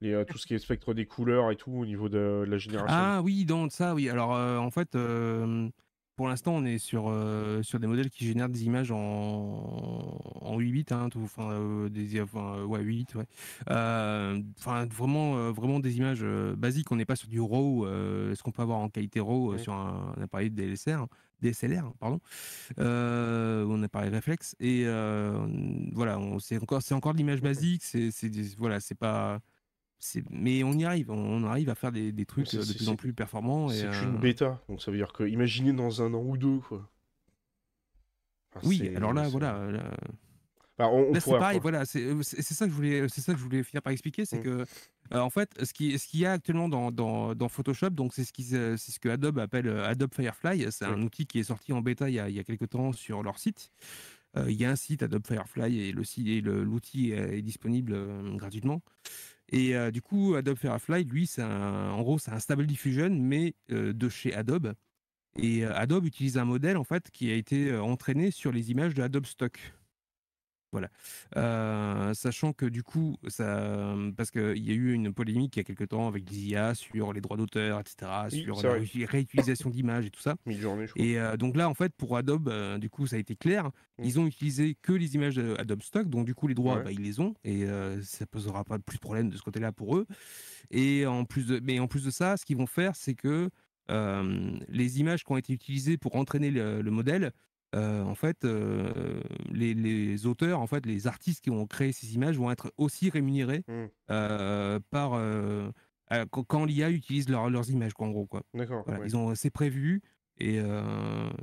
les, 0.00 0.12
euh, 0.12 0.24
tout 0.24 0.38
ce 0.38 0.46
qui 0.46 0.54
est 0.54 0.58
spectre 0.58 0.94
des 0.94 1.06
couleurs 1.06 1.50
et 1.50 1.56
tout 1.56 1.72
au 1.72 1.84
niveau 1.86 2.08
de, 2.08 2.44
de 2.46 2.50
la 2.50 2.58
génération. 2.58 2.86
Ah 2.96 3.22
oui, 3.22 3.44
dans 3.44 3.68
ça, 3.70 3.94
oui. 3.94 4.08
Alors, 4.08 4.34
euh, 4.34 4.58
en 4.58 4.70
fait, 4.70 4.94
euh, 4.94 5.68
pour 6.16 6.28
l'instant, 6.28 6.54
on 6.54 6.64
est 6.66 6.78
sur, 6.78 7.10
sur 7.62 7.80
des 7.80 7.86
modèles 7.86 8.10
qui 8.10 8.26
génèrent 8.26 8.48
des 8.50 8.64
images 8.64 8.90
en, 8.92 10.18
en 10.42 10.58
8 10.58 10.72
bits, 10.72 10.84
hein, 10.90 11.08
tout, 11.10 11.20
enfin, 11.22 11.88
des, 11.90 12.20
enfin, 12.20 12.62
ouais, 12.64 12.80
8 12.82 12.96
bits, 12.96 13.06
ouais. 13.18 13.24
Enfin, 14.58 14.86
vraiment, 14.86 15.50
vraiment 15.52 15.80
des 15.80 15.96
images 15.96 16.22
basiques. 16.56 16.90
On 16.92 16.96
n'est 16.96 17.04
pas 17.06 17.16
sur 17.16 17.28
du 17.28 17.40
RAW, 17.40 17.86
euh, 17.86 18.34
ce 18.34 18.42
qu'on 18.42 18.50
peut 18.52 18.62
avoir 18.62 18.78
en 18.78 18.88
qualité 18.90 19.20
RAW 19.20 19.54
sur 19.58 19.72
un, 19.72 20.14
un 20.16 20.22
appareil 20.22 20.50
DSLR, 20.50 21.06
DSLR, 21.40 21.90
pardon, 21.98 22.20
euh, 22.78 23.64
ou 23.64 23.72
un 23.72 23.82
appareil 23.82 24.10
réflexe. 24.10 24.54
Et 24.60 24.82
euh, 24.84 25.46
voilà, 25.92 26.18
on- 26.18 26.38
c'est 26.38 26.60
encore, 26.60 26.82
c'est 26.82 26.94
encore 26.94 27.12
de 27.14 27.18
l'image 27.18 27.40
basique. 27.40 27.82
C'est, 27.82 28.10
voilà, 28.58 28.80
c'est 28.80 28.94
pas. 28.94 29.40
Mais 30.30 30.62
on 30.64 30.72
y 30.72 30.84
arrive, 30.84 31.10
on, 31.10 31.44
arrive 31.44 31.68
à 31.70 31.74
faire 31.74 31.92
des, 31.92 32.12
des 32.12 32.24
trucs 32.26 32.52
euh, 32.54 32.64
de 32.64 32.72
plus 32.72 32.88
en 32.88 32.96
plus 32.96 33.12
performants. 33.12 33.68
C'est 33.68 33.84
euh, 33.86 34.00
qu'une 34.00 34.18
bêta, 34.18 34.62
donc 34.68 34.80
ça 34.82 34.90
veut 34.90 34.96
dire 34.96 35.12
que 35.12 35.24
imaginez 35.24 35.72
dans 35.72 36.02
un 36.02 36.14
an 36.14 36.22
ou 36.22 36.36
deux, 36.36 36.58
quoi. 36.58 36.88
Enfin, 38.54 38.66
Oui, 38.68 38.90
alors 38.96 39.12
là, 39.12 39.28
voilà. 39.28 39.56
euh, 39.56 39.72
Là, 39.72 39.90
Bah, 40.78 40.88
on, 40.88 41.10
on 41.10 41.12
là, 41.12 41.20
c'est 41.20 41.30
pareil, 41.30 41.58
voilà. 41.60 41.84
C'est 41.84 42.02
euh, 42.02 42.22
c'est- 42.22 42.40
ça 42.42 42.64
que 42.64 42.70
je 42.70 42.74
voulais, 42.76 43.06
c'est 43.08 43.20
ça 43.20 43.32
que 43.34 43.38
je 43.38 43.44
voulais 43.44 43.62
finir 43.62 43.82
par 43.82 43.92
expliquer, 43.92 44.24
c'est 44.24 44.38
Mm. 44.38 44.42
que, 44.42 44.64
euh, 45.12 45.18
en 45.20 45.28
fait, 45.28 45.50
ce 45.62 45.74
qui, 45.74 45.98
ce 45.98 46.06
qu'il 46.08 46.20
y 46.20 46.26
a 46.26 46.32
actuellement 46.32 46.68
dans, 46.70 46.90
dans, 46.90 47.34
dans 47.34 47.48
Photoshop, 47.50 47.90
donc 47.90 48.14
c'est 48.14 48.24
ce 48.24 48.32
qui, 48.32 48.42
c'est 48.44 48.76
ce 48.78 48.98
que 48.98 49.10
Adobe 49.10 49.38
appelle 49.38 49.66
euh, 49.68 49.84
Adobe 49.86 50.14
Firefly. 50.14 50.66
C'est 50.72 50.86
un 50.86 50.94
Oui. 50.96 51.04
outil 51.04 51.26
qui 51.26 51.38
est 51.40 51.44
sorti 51.44 51.72
en 51.74 51.82
bêta 51.82 52.08
il 52.08 52.14
y 52.14 52.18
a, 52.18 52.28
il 52.30 52.34
y 52.34 52.38
a 52.40 52.44
quelques 52.44 52.70
temps 52.70 52.92
sur 52.92 53.22
leur 53.22 53.38
site. 53.38 53.70
Euh, 54.36 54.46
il 54.50 54.56
y 54.58 54.64
a 54.64 54.70
un 54.70 54.76
site 54.76 55.02
Adobe 55.02 55.26
Firefly 55.26 55.80
et 55.80 55.92
le 55.92 56.64
l'outil 56.64 57.10
est, 57.10 57.38
est 57.38 57.42
disponible 57.42 57.92
euh, 57.94 58.36
gratuitement. 58.36 58.80
Et 59.50 59.74
euh, 59.76 59.90
du 59.90 60.00
coup, 60.02 60.34
Adobe 60.36 60.56
Firefly, 60.56 61.04
lui, 61.04 61.26
c'est 61.26 61.42
un- 61.42 61.90
en 61.90 62.02
gros, 62.02 62.18
un 62.28 62.38
Stable 62.38 62.66
Diffusion, 62.66 63.10
mais 63.10 63.54
euh, 63.72 63.92
de 63.92 64.08
chez 64.08 64.34
Adobe. 64.34 64.74
Et 65.36 65.64
euh, 65.64 65.74
Adobe 65.76 66.06
utilise 66.06 66.38
un 66.38 66.44
modèle 66.44 66.76
en 66.76 66.84
fait 66.84 67.10
qui 67.10 67.30
a 67.30 67.34
été 67.34 67.76
entraîné 67.76 68.30
sur 68.30 68.52
les 68.52 68.70
images 68.70 68.94
de 68.94 69.02
Adobe 69.02 69.26
Stock. 69.26 69.58
Voilà. 70.72 70.88
Euh, 71.36 72.14
sachant 72.14 72.52
que 72.52 72.64
du 72.66 72.82
coup, 72.82 73.16
ça, 73.28 73.94
parce 74.16 74.30
qu'il 74.30 74.58
y 74.64 74.70
a 74.70 74.74
eu 74.74 74.92
une 74.92 75.12
polémique 75.12 75.56
il 75.56 75.58
y 75.58 75.62
a 75.62 75.64
quelques 75.64 75.88
temps 75.88 76.06
avec 76.06 76.30
les 76.30 76.38
IA 76.50 76.74
sur 76.74 77.12
les 77.12 77.20
droits 77.20 77.36
d'auteur, 77.36 77.80
etc., 77.80 78.10
Oui, 78.30 78.42
sur 78.42 78.62
la 78.62 78.78
vrai. 78.78 79.04
réutilisation 79.06 79.70
d'images 79.70 80.06
et 80.06 80.10
tout 80.10 80.20
ça. 80.20 80.36
crois. 80.44 80.86
Et 80.96 81.18
euh, 81.18 81.36
donc 81.36 81.56
là, 81.56 81.68
en 81.68 81.74
fait, 81.74 81.92
pour 81.96 82.16
Adobe, 82.16 82.48
euh, 82.48 82.78
du 82.78 82.88
coup, 82.88 83.06
ça 83.06 83.16
a 83.16 83.18
été 83.18 83.34
clair. 83.34 83.66
Mm. 83.98 84.04
Ils 84.04 84.20
ont 84.20 84.26
utilisé 84.26 84.76
que 84.80 84.92
les 84.92 85.14
images 85.16 85.38
Adobe 85.58 85.82
Stock, 85.82 86.08
donc 86.08 86.24
du 86.26 86.34
coup, 86.34 86.46
les 86.46 86.54
droits, 86.54 86.76
Ouais. 86.78 86.84
bah, 86.84 86.92
ils 86.92 87.02
les 87.02 87.18
ont, 87.20 87.34
et 87.44 87.66
ça 88.02 88.26
posera 88.26 88.62
pas 88.64 88.78
plus 88.78 88.96
de 88.98 89.00
problème 89.02 89.28
de 89.28 89.36
ce 89.36 89.42
côté-là 89.42 89.72
pour 89.72 89.96
eux. 89.96 90.06
Et 90.70 91.04
en 91.06 91.24
plus 91.24 91.46
de, 91.46 91.60
mais 91.62 91.80
en 91.80 91.88
plus 91.88 92.04
de 92.04 92.10
ça, 92.10 92.36
ce 92.36 92.44
qu'ils 92.44 92.56
vont 92.56 92.66
faire, 92.66 92.94
c'est 92.94 93.14
que 93.14 93.50
les 93.88 95.00
images 95.00 95.24
qui 95.24 95.32
ont 95.32 95.36
été 95.36 95.52
utilisées 95.52 95.96
pour 95.98 96.14
entraîner 96.16 96.50
le, 96.52 96.80
le 96.80 96.90
modèle, 96.92 97.32
euh, 97.74 98.02
en 98.02 98.14
fait, 98.14 98.44
euh, 98.44 99.20
les, 99.52 99.74
les 99.74 100.26
auteurs, 100.26 100.60
en 100.60 100.66
fait, 100.66 100.86
les 100.86 101.06
artistes 101.06 101.42
qui 101.44 101.50
ont 101.50 101.66
créé 101.66 101.92
ces 101.92 102.14
images 102.14 102.36
vont 102.36 102.50
être 102.50 102.72
aussi 102.78 103.10
rémunérés 103.10 103.64
Mm. 103.68 103.84
euh, 104.10 104.80
par 104.90 105.12
quand, 106.30 106.64
l'IA 106.64 106.90
utilise 106.90 107.28
leur- 107.28 107.50
leurs 107.50 107.70
images, 107.70 107.92
quoi, 107.94 108.06
en 108.08 108.10
gros, 108.10 108.26
quoi. 108.26 108.42
D'accord. 108.54 108.82
Voilà, 108.84 109.00
ouais. 109.00 109.06
ils 109.06 109.16
ont, 109.16 109.34
c'est 109.34 109.50
prévu. 109.50 110.02
Et, 110.42 110.58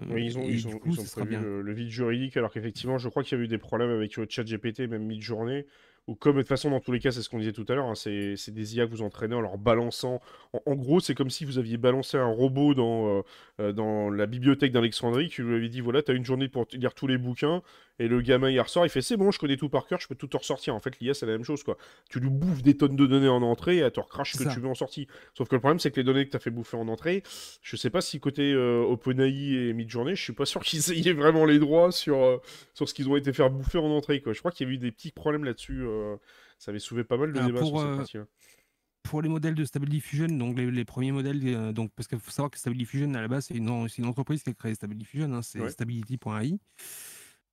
Oui, 0.09 0.25
ils 0.25 0.37
ont, 0.37 0.41
et 0.41 0.53
ils 0.53 0.65
du 0.65 0.73
ont, 0.73 0.79
coup, 0.79 0.89
ils 0.89 0.99
ont 0.99 1.03
prévu 1.05 1.29
bien. 1.29 1.41
le, 1.41 1.61
le 1.61 1.73
vide 1.73 1.89
juridique, 1.89 2.35
alors 2.35 2.51
qu'effectivement, 2.51 2.97
je 2.97 3.07
crois 3.09 3.23
qu'il 3.23 3.37
y 3.37 3.41
a 3.41 3.43
eu 3.43 3.47
des 3.47 3.57
problèmes 3.59 3.91
avec 3.91 4.19
ChatGPT, 4.29 4.81
même 4.89 5.05
mid-journée, 5.05 5.67
ou 6.07 6.15
comme 6.15 6.37
de 6.37 6.41
toute 6.41 6.47
façon, 6.47 6.71
dans 6.71 6.79
tous 6.79 6.93
les 6.93 6.99
cas, 6.99 7.11
c'est 7.11 7.21
ce 7.21 7.29
qu'on 7.29 7.39
disait 7.39 7.51
tout 7.51 7.65
à 7.67 7.75
l'heure, 7.75 7.87
hein, 7.87 7.95
c'est 7.95 8.51
des 8.51 8.75
IA 8.77 8.85
que 8.85 8.91
vous 8.91 9.01
entraînez 9.01 9.35
en 9.35 9.41
leur 9.41 9.57
balançant. 9.57 10.21
En, 10.65 10.75
gros, 10.75 11.01
c'est 11.01 11.15
comme 11.15 11.29
si 11.29 11.43
vous 11.43 11.57
aviez 11.57 11.77
balancé 11.77 12.17
un 12.17 12.31
robot 12.31 12.73
dans, 12.73 13.07
euh, 13.09 13.21
euh, 13.59 14.15
la 14.15 14.25
bibliothèque 14.25 14.71
d'Alexandrie, 14.71 15.31
vous 15.37 15.43
lui 15.43 15.55
avez 15.55 15.69
dit 15.69 15.81
voilà, 15.81 16.01
t'as 16.01 16.13
une 16.13 16.25
journée 16.25 16.47
pour 16.47 16.65
lire 16.71 16.93
tous 16.93 17.07
les 17.07 17.17
bouquins, 17.17 17.61
et 17.99 18.07
le 18.07 18.21
gamin 18.21 18.49
il 18.49 18.59
ressort, 18.59 18.85
il 18.85 18.89
fait 18.89 19.01
c'est 19.01 19.17
bon, 19.17 19.31
je 19.31 19.39
connais 19.39 19.57
tout 19.57 19.69
par 19.69 19.87
cœur, 19.87 19.99
je 19.99 20.07
peux 20.07 20.15
tout 20.15 20.27
te 20.27 20.37
ressortir. 20.37 20.75
En 20.75 20.79
fait, 20.79 20.99
l'IA, 20.99 21.13
c'est 21.13 21.25
la 21.25 21.31
même 21.33 21.43
chose, 21.43 21.63
quoi. 21.63 21.77
Tu 22.09 22.19
lui 22.19 22.29
bouffes 22.29 22.61
des 22.61 22.77
tonnes 22.77 22.95
de 22.95 23.05
données 23.05 23.27
en 23.27 23.41
entrée, 23.41 23.77
et 23.77 23.79
elle 23.79 23.91
te 23.91 23.99
recrache 23.99 24.33
ce 24.33 24.37
que 24.37 24.43
ça. 24.43 24.53
tu 24.53 24.59
veux 24.59 24.67
en 24.67 24.75
sortie. 24.75 25.07
Sauf 25.33 25.47
que 25.49 25.55
le 25.55 25.59
problème, 25.59 25.79
c'est 25.79 25.91
que 25.91 25.97
les 25.97 26.03
données 26.03 26.25
que 26.25 26.31
t'as 26.31 26.39
fait 26.39 26.51
bouffer 26.51 26.77
en 26.77 26.87
entrée, 26.87 27.23
je 27.61 27.75
sais 27.75 27.89
pas 27.89 28.01
si 28.01 28.19
côté 28.19 28.53
euh, 28.53 28.83
OpenAI 28.83 29.69
et 29.69 29.73
Midjourney, 29.73 30.15
je 30.15 30.23
suis 30.23 30.33
pas 30.33 30.45
sûr 30.45 30.61
qu'ils 30.63 31.07
aient 31.07 31.13
vraiment 31.13 31.45
les 31.45 31.59
droits 31.59 31.91
sur, 31.91 32.17
euh, 32.23 32.37
sur 32.73 32.87
ce 32.87 32.93
qu'ils 32.93 33.09
ont 33.09 33.15
été 33.15 33.33
faire 33.33 33.49
bouffer 33.49 33.77
en 33.79 33.89
entrée. 33.91 34.21
Quoi. 34.21 34.33
Je 34.33 34.39
crois 34.39 34.51
qu'il 34.51 34.67
y 34.67 34.71
a 34.71 34.73
eu 34.73 34.77
des 34.77 34.91
petits 34.91 35.11
problèmes 35.11 35.43
là-dessus. 35.43 35.81
euh, 35.81 36.15
ça 36.59 36.71
avait 36.71 36.79
soulevé 36.79 37.03
pas 37.03 37.17
mal 37.17 37.31
de 37.33 37.39
débats 37.47 37.59
sur 37.65 37.79
cette 37.79 37.97
partie-là. 37.97 38.23
Pour 39.03 39.21
les 39.21 39.29
modèles 39.29 39.55
de 39.55 39.63
Stable 39.63 39.87
Diffusion, 39.87 40.27
donc 40.27 40.57
les, 40.57 40.69
les 40.69 40.83
premiers 40.83 41.13
modèles, 41.13 41.39
euh, 41.45 41.71
donc, 41.71 41.91
parce 41.95 42.07
qu'il 42.09 42.19
faut 42.19 42.29
savoir 42.31 42.51
que 42.51 42.57
Stable 42.57 42.75
Diffusion, 42.75 43.13
à 43.13 43.21
la 43.21 43.27
base, 43.29 43.45
c'est 43.45 43.53
une, 43.55 43.87
une 43.97 44.05
entreprise 44.05 44.43
qui 44.43 44.49
a 44.49 44.53
créé 44.53 44.75
Stable 44.75 44.95
Diffusion, 44.95 45.31
hein, 45.33 45.41
c'est 45.41 45.61
Ouais. 45.61 45.69
stability.ai. 45.69 46.59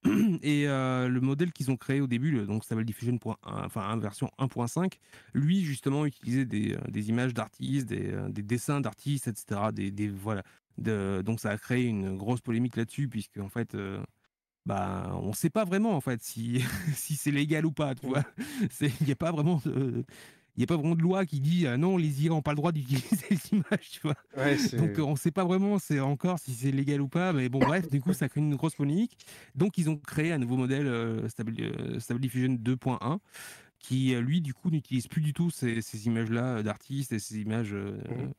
Et 0.42 0.68
euh, 0.68 1.08
le 1.08 1.20
modèle 1.20 1.52
qu'ils 1.52 1.70
ont 1.70 1.76
créé 1.76 2.00
au 2.00 2.06
début, 2.06 2.30
le- 2.30 2.46
donc 2.46 2.64
Stable 2.64 2.84
Diffusion, 2.84 3.16
point 3.18 3.36
un- 3.42 3.64
enfin 3.64 3.96
version 3.98 4.30
1.5, 4.38 4.98
lui 5.32 5.64
justement 5.64 6.04
utilisait 6.06 6.44
des, 6.44 6.74
euh, 6.74 6.78
des 6.88 7.08
images 7.08 7.32
d'artistes, 7.34 7.86
des, 7.88 8.12
euh, 8.12 8.28
des 8.28 8.42
dessins 8.42 8.80
d'artistes, 8.80 9.28
etc. 9.28 9.72
Des, 9.72 9.90
des- 9.90 10.08
voilà. 10.08 10.42
De- 10.78 11.22
donc 11.24 11.40
ça 11.40 11.50
a 11.50 11.58
créé 11.58 11.84
une 11.86 12.16
grosse 12.16 12.40
polémique 12.40 12.76
là-dessus, 12.76 13.08
puisque 13.08 13.38
en 13.38 13.48
fait, 13.48 13.74
euh, 13.74 14.02
bah, 14.66 15.12
on 15.22 15.28
ne 15.28 15.34
sait 15.34 15.50
pas 15.50 15.64
vraiment 15.64 15.92
en 15.96 16.00
fait 16.00 16.22
si, 16.22 16.60
si 16.94 17.16
c'est 17.16 17.30
légal 17.32 17.66
ou 17.66 17.72
pas, 17.72 17.94
Il 18.80 19.06
n'y 19.06 19.12
a 19.12 19.16
pas 19.16 19.32
vraiment 19.32 19.60
de, 19.64 20.04
il 20.56 20.60
n'y 20.60 20.64
a 20.64 20.66
pas 20.66 20.76
vraiment 20.76 20.94
de 20.94 21.02
loi 21.02 21.26
qui 21.26 21.40
dit 21.40 21.66
euh, 21.66 21.76
non, 21.76 21.96
les 21.96 22.24
IA 22.24 22.30
n'ont 22.30 22.42
pas 22.42 22.52
le 22.52 22.56
droit 22.56 22.72
d'utiliser 22.72 23.26
les 23.30 23.38
images, 23.52 23.90
tu 23.90 24.00
vois. 24.02 24.14
Ouais. 24.36 24.56
Donc 24.76 24.98
euh, 24.98 25.02
on 25.02 25.12
ne 25.12 25.16
sait 25.16 25.30
pas 25.30 25.44
vraiment 25.44 25.78
c'est 25.78 26.00
encore 26.00 26.38
si 26.38 26.52
c'est 26.52 26.70
légal 26.70 27.00
ou 27.00 27.08
pas, 27.08 27.32
mais 27.32 27.48
bon 27.48 27.58
bref, 27.58 27.88
du 27.88 28.00
coup 28.00 28.12
ça 28.12 28.28
crée 28.28 28.40
une 28.40 28.54
grosse 28.54 28.74
polémique. 28.76 29.16
Donc 29.54 29.78
ils 29.78 29.90
ont 29.90 29.96
créé 29.96 30.32
un 30.32 30.38
nouveau 30.38 30.56
modèle 30.56 30.86
euh, 30.86 31.28
Stable, 31.28 31.54
euh, 31.58 31.98
Stable 31.98 32.20
Diffusion 32.20 32.54
2.1 32.54 33.18
qui 33.78 34.14
lui 34.14 34.40
du 34.40 34.54
coup 34.54 34.70
n'utilise 34.70 35.08
plus 35.08 35.20
du 35.20 35.34
tout 35.34 35.50
ces, 35.50 35.82
ces 35.82 36.06
images-là 36.06 36.62
d'artistes 36.62 37.12
et 37.12 37.18
ces 37.18 37.38
images, 37.40 37.74
Mmh 37.74 38.32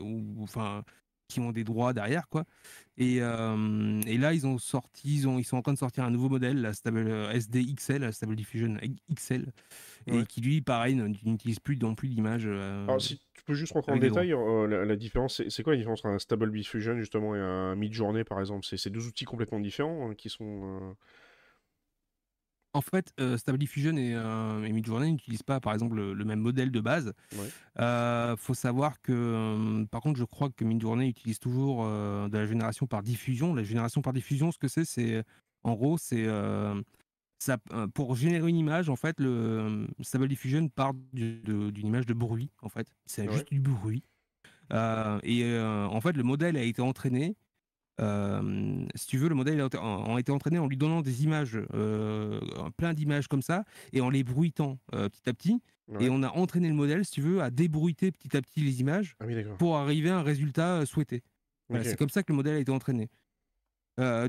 ou, 0.00 0.42
enfin, 0.42 0.84
qui 1.28 1.40
ont 1.40 1.52
des 1.52 1.64
droits 1.64 1.92
derrière, 1.92 2.28
quoi. 2.28 2.44
Et, 2.96 3.18
et 3.18 4.18
là, 4.18 4.34
ils 4.34 4.46
ont 4.46 4.58
sorti, 4.58 5.14
ils, 5.14 5.28
ont, 5.28 5.38
ils 5.38 5.44
sont 5.44 5.56
en 5.56 5.62
train 5.62 5.72
de 5.72 5.78
sortir 5.78 6.02
un 6.02 6.10
nouveau 6.10 6.28
modèle, 6.28 6.60
la 6.60 6.72
Stable 6.72 7.08
SDXL, 7.32 8.00
la 8.00 8.10
Stable 8.10 8.34
Diffusion 8.34 8.76
XL, 9.14 9.52
et 10.08 10.24
qui 10.26 10.40
lui, 10.40 10.60
pareil, 10.62 10.96
n'utilise 10.96 11.60
plus 11.60 11.76
non 11.76 11.94
plus 11.94 12.08
d'images. 12.08 12.46
Alors, 12.46 13.00
si 13.00 13.20
tu 13.34 13.44
peux 13.44 13.54
juste 13.54 13.74
rentrer 13.74 13.92
en 13.92 13.98
détail, 13.98 14.34
la, 14.68 14.96
différence, 14.96 15.42
c'est 15.48 15.62
quoi 15.62 15.74
la 15.74 15.76
différence 15.76 16.00
entre 16.00 16.14
un 16.14 16.18
Stable 16.18 16.50
Diffusion 16.50 16.98
justement 16.98 17.36
et 17.36 17.40
un 17.40 17.76
Midjourney 17.76 18.24
par 18.24 18.40
exemple? 18.40 18.66
C'est 18.66 18.90
deux 18.90 19.06
outils 19.06 19.24
complètement 19.24 19.60
différents 19.60 20.10
hein, 20.10 20.14
qui 20.16 20.28
sont. 20.28 20.96
En 22.74 22.82
fait, 22.82 23.12
euh, 23.18 23.38
Stable 23.38 23.58
Diffusion 23.58 23.96
et, 23.96 24.14
euh, 24.14 24.60
Midjourney 24.60 25.12
n'utilisent 25.12 25.42
pas, 25.42 25.58
par 25.58 25.72
exemple, 25.72 25.96
le, 25.96 26.24
même 26.24 26.40
modèle 26.40 26.70
de 26.70 26.80
base. 26.80 27.14
Il 27.32 27.38
euh, 27.80 28.36
faut 28.36 28.54
savoir 28.54 29.00
que, 29.00 29.84
par 29.90 30.02
contre, 30.02 30.18
je 30.18 30.24
crois 30.24 30.50
que 30.50 30.64
Midjourney 30.64 31.08
utilise 31.08 31.38
toujours 31.38 31.86
de 31.86 32.36
la 32.36 32.46
génération 32.46 32.86
par 32.86 33.02
diffusion. 33.02 33.54
La 33.54 33.62
génération 33.62 34.02
par 34.02 34.12
diffusion, 34.12 34.52
ce 34.52 34.58
que 34.58 34.68
c'est, 34.68 34.84
c'est 34.84 35.24
en 35.64 35.74
gros, 35.74 35.96
c'est 35.96 36.26
pour 37.94 38.16
générer 38.16 38.48
une 38.48 38.56
image, 38.56 38.90
en 38.90 38.96
fait, 38.96 39.18
le 39.18 39.86
Stable 40.02 40.28
Diffusion 40.28 40.68
part 40.68 40.92
d'une 41.12 41.72
image 41.86 42.04
de 42.04 42.14
bruit. 42.14 42.50
En 42.60 42.68
fait, 42.68 42.86
c'est 43.06 43.32
juste 43.32 43.50
du 43.50 43.60
bruit. 43.60 44.04
et 44.70 45.58
en 45.58 46.00
fait, 46.02 46.16
le 46.16 46.22
modèle 46.22 46.58
a 46.58 46.62
été 46.62 46.82
entraîné 46.82 47.34
si 47.98 49.06
tu 49.06 49.18
veux, 49.18 49.28
le 49.28 49.34
modèle 49.34 49.60
a, 49.60 50.18
été 50.18 50.32
entraîné 50.32 50.58
en 50.58 50.66
lui 50.66 50.76
donnant 50.76 51.02
des 51.02 51.24
images, 51.24 51.58
plein 52.76 52.94
d'images 52.94 53.28
comme 53.28 53.42
ça, 53.42 53.64
et 53.92 54.00
en 54.00 54.10
les 54.10 54.24
bruitant 54.24 54.78
petit 54.90 55.28
à 55.28 55.32
petit. 55.32 55.60
Et 56.00 56.10
on 56.10 56.22
a 56.22 56.28
entraîné 56.28 56.68
le 56.68 56.74
modèle, 56.74 57.04
si 57.04 57.12
tu 57.12 57.22
veux, 57.22 57.42
à 57.42 57.50
débruiter 57.50 58.12
petit 58.12 58.36
à 58.36 58.42
petit 58.42 58.60
les 58.60 58.80
images 58.80 59.16
ah 59.20 59.24
pour 59.58 59.76
arriver 59.78 60.10
à 60.10 60.18
un 60.18 60.22
résultat 60.22 60.84
souhaité. 60.86 61.22
c'est 61.82 61.96
comme 61.96 62.10
ça 62.10 62.22
que 62.22 62.32
le 62.32 62.36
modèle 62.36 62.56
a 62.56 62.58
été 62.58 62.70
entraîné. 62.70 63.08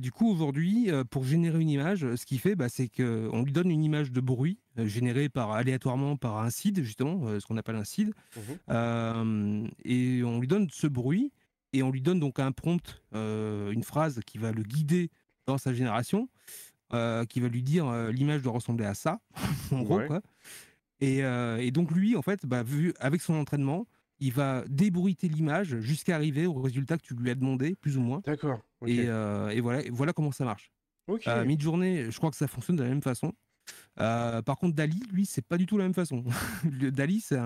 du 0.02 0.12
coup, 0.12 0.32
aujourd'hui, 0.32 0.90
pour 1.10 1.26
générer 1.26 1.60
une 1.60 1.70
image, 1.70 2.16
ce 2.16 2.26
qu'il 2.26 2.40
fait, 2.40 2.56
bah, 2.56 2.70
c'est 2.70 2.88
qu'on 2.88 3.44
lui 3.44 3.52
donne 3.52 3.72
une 3.72 3.84
image 3.84 4.12
de 4.12 4.22
bruit 4.22 4.58
générée 4.78 5.30
par, 5.30 5.52
aléatoirement 5.52 6.16
par 6.16 6.38
un 6.38 6.50
seed, 6.50 6.82
justement, 6.82 7.40
ce 7.40 7.46
qu'on 7.46 7.58
appelle 7.58 7.76
un 7.76 7.84
seed. 7.84 8.14
Mmh 8.36 9.68
et 9.84 10.24
on 10.24 10.40
lui 10.40 10.48
donne 10.48 10.68
ce 10.72 10.88
bruit 10.88 11.32
et 11.74 11.84
on 11.84 11.92
lui 11.92 12.02
donne 12.02 12.20
donc 12.20 12.40
un 12.40 12.52
prompt, 12.52 13.02
euh, 13.14 13.72
une 13.72 13.84
phrase 13.84 14.20
qui 14.26 14.38
va 14.38 14.52
le 14.52 14.64
guider 14.64 15.10
dans 15.46 15.58
sa 15.58 15.74
génération, 15.74 16.30
euh, 16.94 17.26
qui 17.26 17.40
va 17.40 17.48
lui 17.48 17.64
dire 17.64 17.88
euh, 17.88 18.12
l'image 18.12 18.42
doit 18.42 18.54
ressembler 18.54 18.86
à 18.86 18.94
ça, 18.94 19.20
en 19.72 19.82
gros. 19.82 20.02
Quoi. 20.08 20.22
Et, 21.02 21.72
donc 21.72 21.92
lui, 21.92 22.16
en 22.16 22.22
fait, 22.22 22.46
bah, 22.46 22.64
vu, 22.64 22.94
avec 23.00 23.22
son 23.22 23.36
entraînement, 23.36 23.88
il 24.20 24.34
va 24.34 24.64
débruiter 24.68 25.30
l'image 25.30 25.80
jusqu'à 25.80 26.16
arriver 26.16 26.46
au 26.46 26.62
résultat 26.62 26.98
que 26.98 27.04
tu 27.04 27.14
lui 27.14 27.30
as 27.30 27.36
demandé, 27.36 27.76
plus 27.76 27.98
ou 27.98 28.02
moins. 28.02 28.22
D'accord. 28.26 28.60
Et, 28.86 29.06
voilà, 29.62 29.84
voilà 29.92 30.14
comment 30.14 30.32
ça 30.32 30.46
marche. 30.46 30.72
Okay. 31.08 31.44
Mid-journée, 31.46 32.12
je 32.12 32.18
crois 32.18 32.30
que 32.30 32.38
ça 32.38 32.48
fonctionne 32.48 32.76
de 32.76 32.84
la 32.84 32.90
même 32.90 33.02
façon. 33.02 33.34
par 33.96 34.58
contre, 34.58 34.76
Dali, 34.76 35.02
lui, 35.12 35.26
c'est 35.26 35.46
pas 35.46 35.58
du 35.58 35.66
tout 35.68 35.78
la 35.78 35.86
même 35.86 35.94
façon. 35.94 36.24
Dali, 36.66 37.22
c'est 37.22 37.38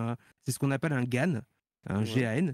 ce 0.47 0.57
qu'on 0.57 0.71
appelle 0.71 0.93
un 0.93 1.03
GAN, 1.03 1.41
un 1.87 2.03
GAN. 2.03 2.53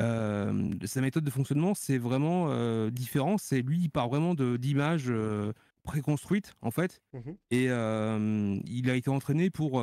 Euh, 0.00 0.70
sa 0.84 1.00
méthode 1.00 1.24
de 1.24 1.30
fonctionnement, 1.30 1.74
c'est 1.74 1.98
vraiment 1.98 2.46
euh, 2.48 2.90
différent. 2.90 3.36
C'est 3.38 3.60
lui, 3.62 3.78
il 3.78 3.90
part 3.90 4.08
vraiment 4.08 4.34
d'images 4.34 5.10
euh, 5.10 5.52
préconstruites 5.82 6.54
en 6.62 6.70
fait, 6.70 7.02
mmh 7.12 7.32
et 7.50 7.64
il 7.64 8.90
a 8.90 8.94
été 8.94 9.10
entraîné 9.10 9.50
pour 9.50 9.82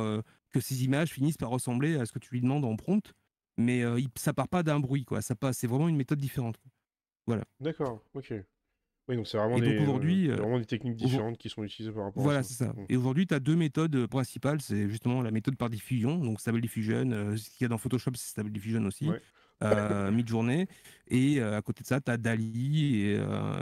que 0.50 0.60
ces 0.60 0.84
images 0.84 1.10
finissent 1.10 1.36
par 1.36 1.50
ressembler 1.50 1.96
à 1.96 2.06
ce 2.06 2.12
que 2.12 2.18
tu 2.18 2.30
lui 2.32 2.40
demandes 2.40 2.64
en 2.64 2.76
prompt, 2.76 3.12
mais 3.56 3.80
il, 3.80 4.08
ça 4.16 4.32
part 4.32 4.48
pas 4.48 4.62
d'un 4.62 4.80
bruit, 4.80 5.04
quoi. 5.04 5.22
Ça 5.22 5.34
passe, 5.34 5.58
c'est 5.58 5.66
vraiment 5.66 5.88
une 5.88 5.96
méthode 5.96 6.18
différente. 6.18 6.56
Voilà. 7.26 7.44
D'accord. 7.60 8.02
Ok. 8.14 8.32
Oui, 9.08 9.16
donc 9.16 9.26
c'est 9.26 9.38
vraiment, 9.38 9.58
des, 9.58 9.76
vraiment 9.78 10.58
des 10.58 10.64
techniques 10.64 10.94
différentes 10.94 11.36
qui 11.36 11.48
sont 11.48 11.64
utilisées 11.64 11.92
par 11.92 12.04
rapport 12.04 12.22
voilà, 12.22 12.40
à 12.40 12.42
ça. 12.42 12.48
c'est 12.48 12.64
ça. 12.64 12.72
Mmh. 12.72 12.86
Et 12.90 12.96
aujourd'hui, 12.96 13.26
tu 13.26 13.34
as 13.34 13.40
deux 13.40 13.56
méthodes 13.56 14.06
principales. 14.06 14.60
C'est 14.60 14.88
justement 14.88 15.20
la 15.20 15.32
méthode 15.32 15.56
par 15.56 15.68
diffusion, 15.68 16.16
donc 16.18 16.40
Stable 16.40 16.60
Diffusion. 16.60 17.36
ce 17.36 17.50
qu'il 17.50 17.62
y 17.62 17.64
a 17.64 17.68
dans 17.68 17.78
Photoshop, 17.78 18.12
c'est 18.14 18.30
Stable 18.30 18.52
Diffusion 18.52 18.84
aussi. 18.84 19.08
Ouais 19.08 19.20
euh, 19.64 20.10
mi-journée. 20.10 20.66
Et 21.08 21.40
euh, 21.40 21.58
à 21.58 21.62
côté 21.62 21.82
de 21.82 21.86
ça, 21.88 22.00
tu 22.00 22.10
as 22.10 22.16
Dali 22.16 23.02
et, 23.02 23.16
euh, 23.18 23.54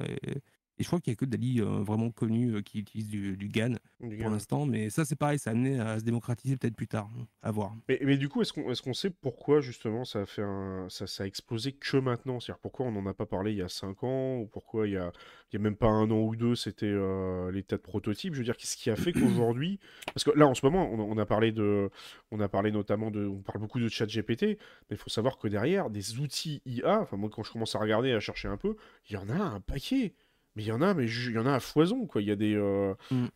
et 0.79 0.85
je 0.85 0.87
crois 0.87 1.01
qu'il 1.01 1.11
n'y 1.11 1.17
a 1.17 1.17
que 1.17 1.25
Dali 1.25 1.61
euh, 1.61 1.83
vraiment 1.83 2.11
connu 2.11 2.55
euh, 2.55 2.63
qui 2.63 2.79
utilise 2.79 3.09
du, 3.09 3.49
GAN 3.49 3.75
pour 3.99 4.31
l'instant. 4.31 4.65
Mais 4.65 4.91
ça, 4.91 5.05
c'est 5.05 5.17
pareil, 5.17 5.39
ça 5.39 5.51
a 5.51 5.53
amené 5.53 5.81
à 5.81 5.99
se 5.99 6.05
démocratiser 6.05 6.57
peut-être 6.57 6.77
plus 6.77 6.87
tard. 6.87 7.11
Hein, 7.19 7.27
à 7.43 7.51
voir. 7.51 7.75
Mais, 7.89 7.99
mais 8.03 8.17
du 8.17 8.29
coup, 8.29 8.43
est-ce 8.43 8.53
qu'on 8.53 8.71
est 8.71 8.95
sait 8.95 9.11
pourquoi 9.11 9.61
justement 9.61 10.05
ça 10.05 10.21
a, 10.21 10.27
fait 10.27 10.43
un, 10.43 10.87
ça, 10.89 11.07
ça 11.07 11.25
a 11.25 11.27
explosé 11.27 11.73
que 11.73 11.97
maintenant? 11.97 12.39
C'est-à-dire 12.39 12.61
pourquoi 12.61 12.87
on 12.87 12.93
n'en 12.93 13.07
a 13.07 13.15
pas 13.15 13.27
parlé 13.27 13.53
il 13.53 13.59
y 13.59 13.63
a 13.63 13.69
5 13.69 14.05
ans? 14.05 14.37
Ou 14.39 14.47
pourquoi 14.47 14.87
il 14.87 14.95
y 14.95 14.97
a, 14.97 15.13
il 15.51 15.57
y 15.57 15.61
a 15.61 15.63
même 15.63 15.77
pas 15.77 15.89
un 15.89 16.11
an 16.11 16.21
ou 16.21 16.37
deux, 16.37 16.55
c'était 16.55 16.87
euh, 16.87 17.51
l'état 17.51 17.77
de 17.77 17.83
prototype? 17.83 18.35
Je 18.35 18.39
veux 18.39 18.45
dire, 18.45 18.57
qu'est-ce 18.57 18.77
qui 18.77 18.91
a 18.91 18.97
fait 18.97 19.13
qu'aujourd'hui. 19.13 19.81
Parce 20.15 20.25
que 20.25 20.31
là, 20.31 20.47
en 20.47 20.55
ce 20.55 20.65
moment, 20.65 20.91
on, 20.93 21.19
a 21.19 21.27
parlé 21.27 21.51
de. 21.51 21.91
On 22.31 22.39
a 22.41 22.49
parlé 22.49 22.71
notamment 22.71 23.11
de. 23.11 23.27
On 23.27 23.43
parle 23.43 23.61
beaucoup 23.61 23.81
de 23.81 23.89
chat 23.89 24.07
GPT, 24.07 24.43
mais 24.43 24.57
il 24.93 24.97
faut 24.97 25.11
savoir 25.11 25.39
que 25.39 25.49
derrière, 25.49 25.91
des 25.91 26.21
outils 26.21 26.63
IA, 26.67 27.01
enfin, 27.01 27.17
moi, 27.17 27.31
quand 27.33 27.43
je 27.43 27.53
commence 27.53 27.75
à 27.75 27.81
regarder, 27.81 28.13
à 28.13 28.21
chercher 28.21 28.49
un 28.49 28.57
peu, 28.57 28.77
il 29.09 29.15
y 29.15 29.17
en 29.17 29.29
a 29.29 29.43
un 29.43 29.61
paquet. 29.61 30.15
Mais 30.59 30.65
il 30.65 30.67
y 30.67 30.73
en 30.73 30.83
a, 30.83 30.93
mais 30.93 31.07
il 31.07 31.31
y 31.31 31.39
en 31.39 31.47
a 31.47 31.55
à 31.55 31.61
foison, 31.61 32.05
quoi. 32.07 32.21
Il 32.21 32.27
y 32.27 32.33
a 32.33 32.35
des. 32.35 32.57
Euh, 32.57 32.93
mm. 33.13 33.27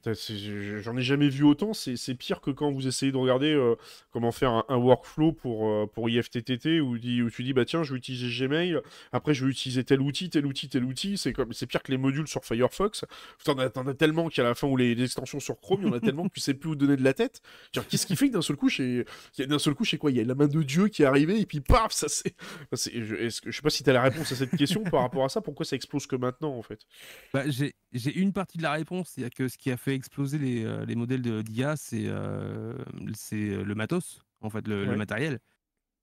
J'en 0.81 0.97
ai 0.97 1.03
jamais 1.03 1.28
vu 1.28 1.44
autant. 1.44 1.73
C'est 1.73 2.15
pire 2.16 2.40
que 2.40 2.51
quand 2.51 2.73
vous 2.73 2.89
essayez 2.89 3.12
de 3.12 3.16
regarder 3.16 3.53
euh, 3.55 3.77
comment 4.11 4.32
faire 4.32 4.65
un, 4.69 4.77
workflow 4.77 5.31
pour, 5.31 5.69
euh, 5.69 5.86
pour 5.86 6.11
IFTTT 6.11 6.81
où, 6.81 6.94
où, 6.94 7.31
tu 7.31 7.44
dis, 7.44 7.53
bah 7.53 7.65
tiens, 7.65 7.85
je 7.85 7.93
vais 7.93 7.99
utiliser 7.99 8.27
Gmail, 8.27 8.77
après 9.12 9.35
je 9.35 9.44
vais 9.44 9.53
utiliser 9.53 9.85
tel 9.85 10.01
outil, 10.01 10.31
tel 10.31 10.47
outil, 10.47 10.69
tel 10.69 10.82
outil. 10.82 11.16
C'est 11.16 11.32
comme 11.32 11.53
c'est 11.53 11.66
pire 11.66 11.85
que 11.85 11.93
les 11.93 11.97
modules 11.97 12.27
sur 12.27 12.44
Firefox. 12.44 13.05
T'en 13.44 13.57
as, 13.57 13.66
as, 13.66 13.94
tellement 13.94 14.28
qu'à 14.28 14.43
la 14.43 14.57
fin, 14.57 14.66
ou 14.66 14.77
les, 14.77 15.01
extensions 15.01 15.39
sur 15.39 15.61
Chrome, 15.61 15.82
il 15.82 15.86
y 15.86 15.90
en 15.90 15.94
a 15.94 16.01
tellement 16.01 16.27
que 16.27 16.35
tu 16.35 16.40
sais 16.40 16.55
plus 16.55 16.70
où 16.70 16.74
donner 16.74 16.97
de 16.97 17.05
la 17.05 17.15
tête. 17.15 17.40
Qu'est-ce 17.89 18.05
qui 18.05 18.16
fait 18.16 18.31
que 18.31 18.32
d'un 18.32 18.43
seul 18.43 18.57
coup, 18.57 18.69
d'un 19.39 19.59
seul 19.61 19.74
coup, 19.77 19.85
sais 19.85 19.97
quoi? 19.97 20.11
Il 20.11 20.16
y 20.16 20.20
a 20.20 20.24
la 20.24 20.35
main 20.35 20.49
de 20.49 20.62
Dieu 20.65 20.89
qui 20.89 21.03
est 21.03 21.07
arrivée 21.07 21.39
et 21.39 21.47
puis 21.47 21.61
paf, 21.61 21.93
ça 21.93 22.09
c'est. 22.09 22.35
je, 22.73 23.28
je 23.28 23.51
sais 23.53 23.62
pas 23.62 23.70
si 23.70 23.85
tu 23.85 23.90
as 23.90 23.93
la 23.93 24.03
réponse 24.03 24.32
à 24.32 24.35
cette 24.35 24.57
question 24.57 24.82
par 24.82 25.03
rapport 25.03 25.24
à 25.24 25.28
ça. 25.28 25.40
Pourquoi 25.40 25.65
ça 25.65 25.77
explose 25.77 26.09
que 26.09 26.16
maintenant, 26.16 26.57
en 26.57 26.62
fait? 26.62 26.81
Bah, 27.32 27.44
j'ai 27.48 28.18
une 28.18 28.32
partie 28.32 28.59
de 28.59 28.62
la 28.62 28.72
réponse, 28.72 29.12
c'est 29.14 29.28
que 29.30 29.48
ce 29.48 29.56
qui 29.56 29.70
a 29.70 29.76
fait 29.76 29.94
exploser 29.94 30.39
les, 30.39 30.64
euh, 30.64 30.84
les 30.84 30.94
modèles 30.94 31.43
d'IA, 31.43 31.76
c'est 31.76 32.06
euh, 32.06 32.74
euh, 33.32 33.64
le 33.64 33.74
matos, 33.74 34.24
en 34.40 34.51
fait, 34.51 34.66
le, 34.68 34.97
matériel, 34.97 35.39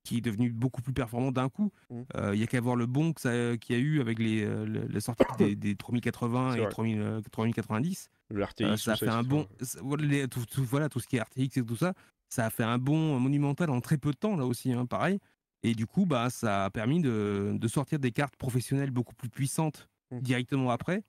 qui 0.03 0.17
est 0.17 0.21
devenu 0.21 0.51
beaucoup 0.51 0.81
plus 0.81 0.93
performant 0.93 1.31
d'un 1.31 1.49
coup. 1.49 1.71
Mmh. 1.89 2.01
Il 2.33 2.39
y 2.39 2.43
a 2.43 2.47
qu'à 2.47 2.61
voir 2.61 2.75
le 2.75 2.85
bon 2.85 3.13
qu'il 3.13 3.31
y 3.31 3.73
a 3.73 3.77
eu 3.77 4.01
avec 4.01 4.19
les, 4.19 4.47
la 4.65 5.01
sortie 5.01 5.23
des, 5.37 5.55
des 5.55 5.75
3080 5.75 6.55
et 6.55 6.69
3000, 6.69 7.21
3090. 7.31 8.09
Le 8.31 8.43
RTX, 8.43 8.77
ça 8.77 8.93
a 8.93 8.95
fait 8.95 9.07
un 9.07 9.23
bon. 9.23 9.47
voilà, 9.81 10.89
tout 10.89 10.99
ce 10.99 11.07
qui 11.07 11.17
est 11.17 11.21
RTX 11.21 11.57
et 11.57 11.65
tout 11.65 11.75
ça, 11.75 11.93
ça 12.29 12.45
a 12.45 12.49
fait 12.49 12.63
un 12.63 12.77
bon 12.77 13.19
monumental 13.19 13.69
en 13.69 13.81
très 13.81 13.97
peu 13.97 14.11
de 14.11 14.17
temps, 14.17 14.35
là 14.35 14.45
aussi, 14.45 14.71
hein, 14.71 14.85
pareil. 14.85 15.19
Et 15.63 15.73
du 15.73 15.85
coup, 15.85 16.05
bah, 16.05 16.29
ça 16.29 16.65
a 16.65 16.69
permis 16.69 17.01
de, 17.01 17.51
de 17.53 17.67
sortir 17.67 17.99
des 17.99 18.11
cartes 18.11 18.37
professionnelles 18.37 18.91
beaucoup 18.91 19.15
plus 19.15 19.29
puissantes 19.29 19.89
mmh. 20.11 20.19
directement 20.19 20.71
après. 20.71 21.03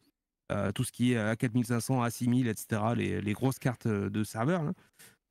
Euh, 0.50 0.72
tout 0.72 0.84
ce 0.84 0.90
qui 0.90 1.12
est 1.12 1.16
à 1.16 1.36
4500, 1.36 2.02
à 2.02 2.10
6000, 2.10 2.48
etc., 2.48 2.82
les, 2.96 3.20
les 3.20 3.32
grosses 3.32 3.58
cartes 3.58 3.86
euh, 3.86 4.10
de 4.10 4.24
serveurs. 4.24 4.72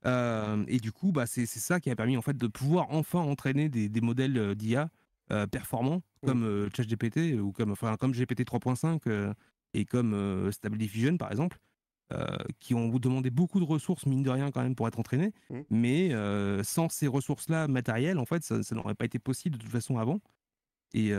Euh, 0.05 0.63
et 0.67 0.79
du 0.79 0.93
coup, 0.93 1.11
bah, 1.11 1.25
c'est 1.25 1.45
ça 1.45 1.79
qui 1.81 1.89
a 1.89 1.95
permis 1.95 2.15
en 2.15 2.21
fait 2.21 2.37
de 2.37 2.47
pouvoir 2.47 2.87
enfin 2.91 3.19
entraîner 3.19 3.67
des, 3.67 3.89
des 3.89 4.01
modèles 4.01 4.55
d'IA 4.55 4.89
performants 5.51 6.01
mmh. 6.23 6.25
comme 6.25 6.69
ChatGPT 6.75 7.39
ou 7.39 7.51
comme, 7.51 7.71
enfin, 7.71 7.97
comme 7.97 8.13
GPT 8.13 8.41
3.5 8.41 9.33
et 9.75 9.85
comme 9.85 10.51
Stable 10.51 10.79
Diffusion 10.79 11.17
par 11.17 11.29
exemple. 11.29 11.59
qui 12.59 12.73
ont 12.73 12.87
demandé 12.97 13.29
beaucoup 13.29 13.59
de 13.59 13.65
ressources, 13.65 14.07
mine 14.07 14.23
de 14.23 14.31
rien, 14.31 14.49
quand 14.49 14.63
même, 14.63 14.73
pour 14.73 14.87
être 14.87 14.97
entraînés. 14.97 15.33
Mmh. 15.51 15.59
Mais 15.69 16.63
sans 16.63 16.89
ces 16.89 17.05
ressources-là 17.05 17.67
matérielles, 17.67 18.17
en 18.17 18.25
fait, 18.25 18.43
ça, 18.43 18.63
ça 18.63 18.73
n'aurait 18.73 18.95
pas 18.95 19.05
été 19.05 19.19
possible 19.19 19.57
de 19.57 19.61
toute 19.61 19.71
façon 19.71 19.99
avant. 19.99 20.19
Et, 20.93 21.13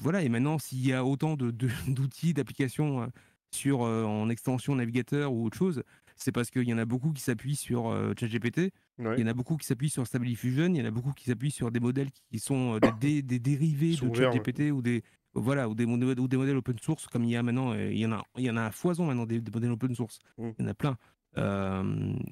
voilà, 0.00 0.22
et 0.22 0.28
maintenant, 0.28 0.58
s'il 0.58 0.86
y 0.86 0.92
a 0.92 1.04
autant 1.04 1.36
d'outils, 1.88 2.34
d'applications 2.34 3.10
sur 3.50 3.80
en 3.80 4.28
extension 4.28 4.74
navigateur 4.74 5.32
ou 5.32 5.46
autre 5.46 5.56
chose, 5.56 5.82
c'est 6.16 6.32
parce 6.32 6.50
qu'il 6.50 6.68
y 6.68 6.74
en 6.74 6.78
a 6.78 6.84
beaucoup 6.84 7.12
qui 7.12 7.22
s'appuient 7.22 7.56
sur 7.56 7.94
ChatGPT, 8.18 8.72
il 8.98 9.20
y 9.20 9.22
en 9.22 9.26
a 9.26 9.34
beaucoup 9.34 9.56
qui 9.56 9.66
s'appuient 9.66 9.90
sur 9.90 10.06
Stable 10.06 10.26
Diffusion, 10.26 10.66
il 10.66 10.76
y 10.76 10.82
en 10.82 10.86
a 10.86 10.90
beaucoup 10.90 11.12
qui 11.12 11.24
s'appuient 11.24 11.50
sur 11.50 11.70
des 11.70 11.80
modèles 11.80 12.10
qui 12.10 12.38
sont 12.38 12.78
des, 13.00 13.22
dérivés 13.22 13.96
de 13.96 14.14
ChatGPT 14.14 14.72
ou 14.72 14.82
des 14.82 15.02
voilà 15.34 15.68
ou 15.68 15.74
des, 15.74 15.84
ou 15.84 16.28
des 16.28 16.36
modèles 16.36 16.56
open 16.56 16.78
source 16.78 17.06
comme 17.06 17.22
il 17.22 17.30
y 17.30 17.36
a 17.36 17.42
maintenant, 17.42 17.74
il 17.74 17.98
y 17.98 18.06
en 18.06 18.12
a 18.12 18.24
il 18.36 18.44
y 18.44 18.50
en 18.50 18.56
a 18.56 18.64
à 18.64 18.70
foison 18.72 19.06
maintenant 19.06 19.26
des, 19.26 19.40
modèles 19.40 19.70
open 19.70 19.94
source, 19.94 20.18
mmh. 20.38 20.48
il 20.58 20.64
y 20.64 20.66
en 20.66 20.70
a 20.70 20.74
plein. 20.74 20.96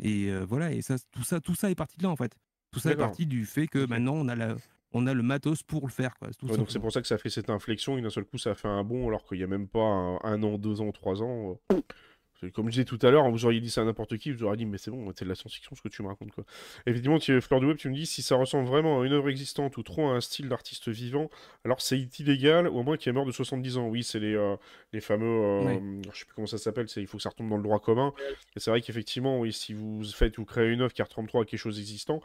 et 0.03 0.33
voilà, 0.49 0.73
et 0.73 0.83
ça, 0.83 0.97
tout 1.13 1.23
ça, 1.23 1.41
tout 1.41 1.55
ça 1.55 1.71
est 1.71 1.75
parti 1.75 1.97
de 1.99 2.03
là 2.03 2.11
en 2.11 2.17
fait. 2.17 2.35
Tout 2.73 2.81
ça 2.81 2.91
est 2.93 2.97
parti 2.97 3.27
du 3.27 3.47
fait 3.47 3.69
que 3.69 3.87
maintenant 3.87 4.15
on 4.15 4.29
a 4.29 4.35
la, 4.35 4.57
on 4.93 5.07
a 5.07 5.15
le 5.15 5.23
matos 5.23 5.63
pour 5.63 5.87
le 5.87 5.93
faire. 5.93 6.15
Quoi. 6.19 6.29
donc 6.43 6.71
c'est 6.71 6.79
pour 6.79 6.93
ça 6.93 7.01
que 7.01 7.09
ça 7.09 7.19
fait 7.19 7.31
cette 7.31 7.51
inflexion 7.51 7.99
et 7.99 8.03
d'un 8.03 8.11
seul 8.11 8.25
coup 8.25 8.39
ça 8.39 8.55
fait 8.55 8.69
un 8.69 8.85
bond 8.85 9.09
alors 9.09 9.25
qu'il 9.27 9.39
n'y 9.39 9.45
a 9.45 9.49
même 9.49 9.69
pas 9.69 9.81
un, 10.23 10.43
an, 10.43 10.59
deux 10.59 10.81
ans, 10.81 10.93
trois 10.93 11.23
ans. 11.23 11.59
Euh, 11.73 11.81
Comme 12.55 12.67
je 12.67 12.73
disais 12.73 12.85
tout 12.85 12.99
à 13.03 13.11
l'heure, 13.11 13.29
vous 13.31 13.45
auriez 13.45 13.61
dit 13.61 13.71
ça 13.71 13.83
à 13.83 13.85
n'importe 13.85 14.19
qui, 14.19 14.31
vous 14.33 14.45
auriez 14.45 14.59
dit, 14.59 14.67
mais 14.67 14.79
c'est 14.79 14.91
bon, 14.91 15.11
c'est 15.17 15.25
de 15.25 15.29
la 15.29 15.35
science-fiction 15.35 15.75
ce 15.75 15.81
que 15.81 15.89
tu 15.89 16.03
me 16.03 16.09
racontes, 16.09 16.33
quoi. 16.33 16.45
Effectivement, 16.87 17.19
tu, 17.19 17.41
Fleur 17.41 17.61
du 17.61 17.67
Web, 17.67 17.77
tu 17.77 17.89
me 17.89 17.95
dis, 17.95 18.07
si 18.07 18.23
ça 18.23 18.37
ressemble 18.37 18.69
vraiment 18.69 19.01
à 19.01 19.07
une 19.07 19.13
œuvre 19.13 19.29
existante 19.29 19.77
ou 19.77 19.83
trop 19.83 20.09
à 20.09 20.13
un 20.13 20.21
style 20.21 20.49
d'artiste 20.49 20.89
vivant, 20.89 21.31
alors 21.65 21.81
c'est 21.81 21.99
illégal, 22.21 22.69
ou 22.69 22.79
au 22.79 22.83
moins 22.83 22.97
qui 22.97 23.09
est 23.09 23.13
mort 23.13 23.27
de 23.27 23.33
70 23.33 23.79
ans. 23.79 23.89
Oui, 23.89 24.03
c'est 24.03 24.21
les, 24.21 24.35
euh, 24.35 24.57
les 24.93 25.01
fameux, 25.01 25.27
euh, 25.27 26.03
je 26.13 26.19
sais 26.19 26.25
plus 26.25 26.35
comment 26.35 26.47
ça 26.47 26.59
s'appelle, 26.59 26.87
il 26.97 27.07
faut 27.07 27.17
que 27.17 27.23
ça 27.23 27.31
retombe 27.31 27.49
dans 27.49 27.57
le 27.57 27.63
droit 27.63 27.81
commun. 27.81 28.13
Et 28.55 28.61
c'est 28.61 28.71
vrai 28.71 28.81
qu'effectivement, 28.81 29.41
oui, 29.41 29.53
si 29.53 29.73
vous 29.73 30.03
faites 30.05 30.39
ou 30.39 30.45
créez 30.45 30.71
une 30.71 30.83
œuvre 30.83 30.93
qui 30.93 31.03
a 31.03 31.07
33 31.07 31.43
à 31.43 31.45
quelque 31.45 31.59
chose 31.59 31.77
d'existant, 31.77 32.21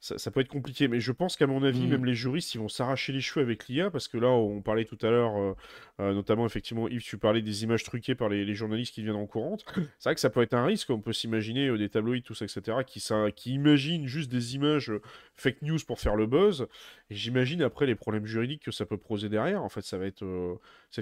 ça, 0.00 0.30
peut 0.30 0.40
être 0.40 0.48
compliqué. 0.48 0.88
Mais 0.88 1.00
je 1.00 1.12
pense 1.12 1.36
qu'à 1.36 1.46
mon 1.46 1.62
avis, 1.62 1.86
mmh. 1.86 1.90
même 1.90 2.04
les 2.04 2.14
juristes, 2.14 2.54
ils 2.54 2.58
vont 2.58 2.68
s'arracher 2.68 3.12
les 3.12 3.20
cheveux 3.20 3.44
avec 3.44 3.68
l'IA, 3.68 3.90
parce 3.90 4.08
que 4.08 4.18
là, 4.18 4.28
on 4.28 4.62
parlait 4.62 4.84
tout 4.84 4.98
à 5.02 5.10
l'heure, 5.10 5.56
euh, 5.98 6.12
notamment, 6.12 6.44
effectivement, 6.44 6.88
Yves, 6.88 7.04
tu 7.04 7.16
parlais 7.16 7.40
des 7.40 7.64
images 7.64 7.82
truquées 7.82 8.14
par 8.14 8.28
les, 8.28 8.44
les 8.44 8.54
journalistes 8.54 8.94
qui 8.94 9.02
viennent 9.02 9.16
en 9.16 9.26
courante. 9.26 9.64
C'est 9.98 10.10
vrai 10.10 10.14
que 10.14 10.20
ça 10.20 10.28
peut 10.28 10.42
être 10.42 10.52
un 10.52 10.64
risque, 10.64 10.90
on 10.90 11.00
peut 11.00 11.14
s'imaginer 11.14 11.68
euh, 11.68 11.78
des 11.78 11.88
tabloïds, 11.88 12.22
tout 12.22 12.34
ça, 12.34 12.44
etc., 12.44 12.78
qui, 12.86 13.00
ça, 13.00 13.30
qui 13.34 13.54
imaginent 13.54 14.06
juste 14.06 14.30
des 14.30 14.54
images 14.54 14.90
euh, 14.90 15.00
fake 15.34 15.62
news 15.62 15.78
pour 15.86 15.98
faire 15.98 16.14
le 16.14 16.26
buzz. 16.26 16.66
Et 17.08 17.14
j'imagine 17.14 17.62
après 17.62 17.86
les 17.86 17.94
problèmes 17.94 18.26
juridiques 18.26 18.62
que 18.62 18.72
ça 18.72 18.84
peut 18.84 18.98
poser 18.98 19.30
derrière. 19.30 19.62
En 19.62 19.70
fait, 19.70 19.82
ça 19.82 19.96
va 19.96 20.04
être, 20.04 20.24
euh, 20.24 20.56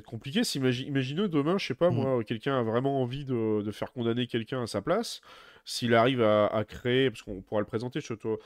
compliqué. 0.06 0.42
Imaginez 0.54 1.28
demain, 1.28 1.58
je 1.58 1.66
sais 1.66 1.74
pas, 1.74 1.90
mmh. 1.90 1.94
moi, 1.94 2.24
quelqu'un 2.24 2.58
a 2.58 2.62
vraiment 2.62 3.02
envie 3.02 3.24
de, 3.24 3.70
faire 3.72 3.92
condamner 3.92 4.28
quelqu'un 4.28 4.62
à 4.62 4.66
sa 4.66 4.80
place. 4.80 5.20
S'il 5.64 5.94
arrive 5.94 6.22
à, 6.22 6.64
créer, 6.68 7.10
parce 7.10 7.22
qu'on 7.22 7.40
pourra 7.40 7.60
le 7.60 7.66
présenter, 7.66 8.00
je, 8.00 8.12
toi, 8.12 8.36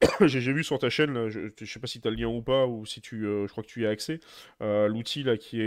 j'ai 0.26 0.52
vu 0.52 0.62
sur 0.62 0.78
ta 0.78 0.90
chaîne, 0.90 1.28
je, 1.28 1.40
ne 1.40 1.66
sais 1.66 1.80
pas 1.80 1.86
si 1.86 2.00
tu 2.00 2.08
as 2.08 2.10
le 2.10 2.16
lien 2.16 2.28
ou 2.28 2.42
pas, 2.42 2.66
ou 2.66 2.84
si 2.84 3.00
tu, 3.00 3.22
je 3.22 3.48
crois 3.48 3.62
que 3.62 3.68
tu 3.68 3.82
y 3.82 3.86
as 3.86 3.90
accès, 3.90 4.20
l'outil 4.60 5.22
là 5.22 5.36
qui 5.36 5.58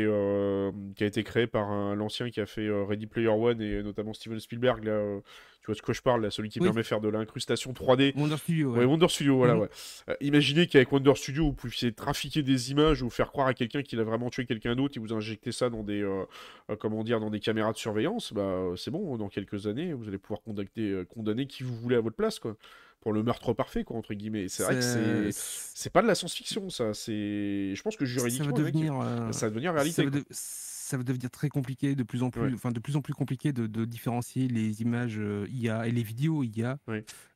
qui 0.95 1.03
a 1.03 1.07
été 1.07 1.23
créé 1.23 1.47
par 1.47 1.95
l'ancien 1.95 2.30
qui 2.30 2.39
a 2.39 2.45
fait 2.45 2.69
Ready 2.69 3.07
Player 3.07 3.30
One 3.30 3.61
et 3.61 3.81
notamment 3.81 4.14
Steven 4.14 4.39
Spielberg 4.39 4.84
là, 4.84 5.19
tu 5.61 5.65
vois 5.65 5.76
ce 5.76 5.81
que 5.81 5.91
je 5.91 6.02
parle, 6.02 6.31
celui 6.31 6.49
qui 6.49 6.60
permet 6.60 6.81
de 6.81 6.88
faire 6.88 7.02
de 7.02 7.10
l'incrustation 7.10 7.73
3D. 7.73 8.14
Wonder 8.18 8.38
Studio. 8.38 8.73
Ouais, 8.73 8.86
Wonder 8.86 9.10
Studio, 9.10 9.38
voilà. 9.38 9.56
Mhm. 9.56 9.61
Ouais. 9.61 9.69
Euh, 10.10 10.15
imaginez 10.22 10.68
qu'avec 10.68 10.91
Wonder 10.91 11.14
Studio, 11.15 11.45
vous 11.45 11.53
pouviez 11.53 11.91
trafiquer 11.91 12.44
des 12.44 12.72
images 12.72 13.02
ou 13.02 13.10
faire 13.10 13.31
croire 13.31 13.48
à 13.48 13.53
quelqu'un 13.53 13.81
qu'il 13.81 13.99
a 13.99 14.03
vraiment 14.03 14.30
tué 14.30 14.45
quelqu'un 14.45 14.76
d'autre 14.76 14.98
et 14.98 15.02
vous 15.02 15.14
injecter 15.14 15.52
ça 15.52 15.69
dans 15.69 15.84
des, 15.84 16.02
euh, 16.02 16.23
euh, 16.69 16.76
comment 16.77 17.03
dire, 17.03 17.19
dans 17.19 17.30
des 17.30 17.41
caméras 17.41 17.73
de 17.73 17.77
surveillance. 17.77 18.31
Bah, 18.31 18.72
c'est 18.77 18.91
bon. 18.91 19.18
Dans 19.18 19.27
quelques 19.27 19.68
années, 19.68 19.94
vous 19.94 20.07
allez 20.07 20.18
pouvoir 20.18 20.41
condamner, 20.41 21.03
condamner 21.10 21.45
qui 21.45 21.64
vous 21.64 21.76
voulez 21.76 21.98
à 21.98 22.02
votre 22.02 22.15
place, 22.15 22.40
quoi 22.40 22.56
pour 23.02 23.14
le 23.14 23.23
meurtre 23.23 23.53
parfait, 23.53 23.86
quoi, 23.86 23.95
entre 23.95 24.14
guillemets. 24.14 24.49
C'est 24.49 24.64
vrai 24.64 24.76
que 24.76 25.31
c'est, 25.31 25.90
pas 25.90 26.02
de 26.02 26.07
la 26.07 26.15
science-fiction, 26.15 26.69
ça. 26.69 26.94
C'est, 26.94 27.73
je 27.73 27.81
pense 27.81 27.95
que 27.95 28.03
juridiquement, 28.03 28.44
ça 28.44 28.52
va 28.52 28.57
devenir, 28.57 28.94
ça 29.31 29.45
va 29.45 29.49
devenir 29.52 29.73
réalité 29.73 30.03
ça 30.03 30.10
va 30.10 30.19
devenir 30.98 31.30
très 31.30 31.49
compliqué, 31.49 31.95
de 31.95 32.03
plus 32.03 32.24
en 32.24 32.30
plus, 32.30 32.53
enfin 32.53 32.72
de 32.72 32.80
plus 32.80 32.95
en 32.95 33.02
plus 33.02 33.14
compliqué 33.14 33.53
de, 33.53 33.86
différencier 33.86 34.48
les 34.48 34.82
images 34.82 35.18
euh, 35.20 35.48
IA 35.52 35.88
et 35.88 35.91
les 35.91 36.03
vidéos 36.03 36.44
IA 36.44 36.78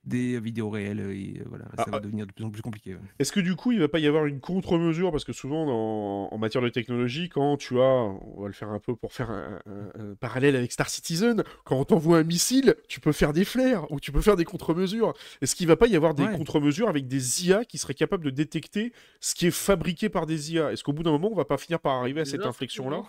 des 0.06 0.40
vidéos 0.40 0.70
réelles. 0.70 1.00
Et 1.00 1.40
euh, 1.40 1.44
voilà, 1.48 1.66
ça 1.76 1.86
ah, 1.88 1.92
va 1.92 1.98
ah. 1.98 2.00
devenir 2.00 2.26
de 2.26 2.32
plus 2.32 2.44
en 2.44 2.50
plus 2.50 2.62
compliqué. 2.62 2.96
Est-ce 3.20 3.32
que 3.32 3.40
du 3.40 3.56
coup, 3.56 3.72
il 3.72 3.80
va 3.80 3.88
pas 3.88 4.00
y 4.00 4.08
avoir 4.08 4.26
une 4.26 4.40
contre-mesure? 4.40 5.12
Parce 5.12 5.24
que 5.24 5.34
souvent, 5.34 6.28
en 6.28 6.38
matière 6.38 6.64
de 6.64 6.70
technologie, 6.70 7.30
quand 7.30 7.58
tu 7.58 7.80
as, 7.80 7.84
on 7.84 8.42
va 8.42 8.48
le 8.48 8.54
faire 8.54 8.70
un 8.70 8.80
peu 8.80 8.96
pour 8.96 9.14
faire 9.14 9.32
un, 9.32 9.60
parallèle 10.20 10.56
avec 10.56 10.72
Star 10.72 10.90
Citizen, 10.90 11.44
quand 11.64 11.78
on 11.78 11.86
t'envoie 11.86 12.20
un 12.20 12.24
missile, 12.24 12.76
tu 12.88 13.00
peux 13.00 13.12
faire 13.12 13.34
des 13.34 13.46
flares 13.46 13.90
ou 13.92 14.00
tu 14.00 14.12
peux 14.12 14.22
faire 14.22 14.36
des 14.36 14.46
contre-mesures. 14.46 15.14
Est-ce 15.42 15.56
qu'il 15.56 15.68
va 15.68 15.76
pas 15.76 15.88
y 15.88 15.96
avoir 15.96 16.14
des 16.14 16.28
contre-mesures 16.28 16.90
avec 16.90 17.08
des 17.08 17.48
IA 17.48 17.66
qui 17.66 17.78
seraient 17.78 17.94
capables 17.94 18.24
de 18.24 18.30
détecter 18.30 18.94
ce 19.20 19.36
qui 19.36 19.48
est 19.48 19.52
fabriqué 19.52 20.10
par 20.10 20.26
des 20.26 20.54
IA 20.54 20.72
Est-ce 20.72 20.84
qu'au 20.84 20.94
bout 20.94 21.04
d'un 21.04 21.12
moment, 21.12 21.30
on 21.32 21.36
va 21.36 21.46
pas 21.46 21.58
finir 21.58 21.80
par 21.80 21.94
arriver 21.94 22.22
à 22.22 22.26
cette 22.26 22.46
inflexion-là? 22.46 23.04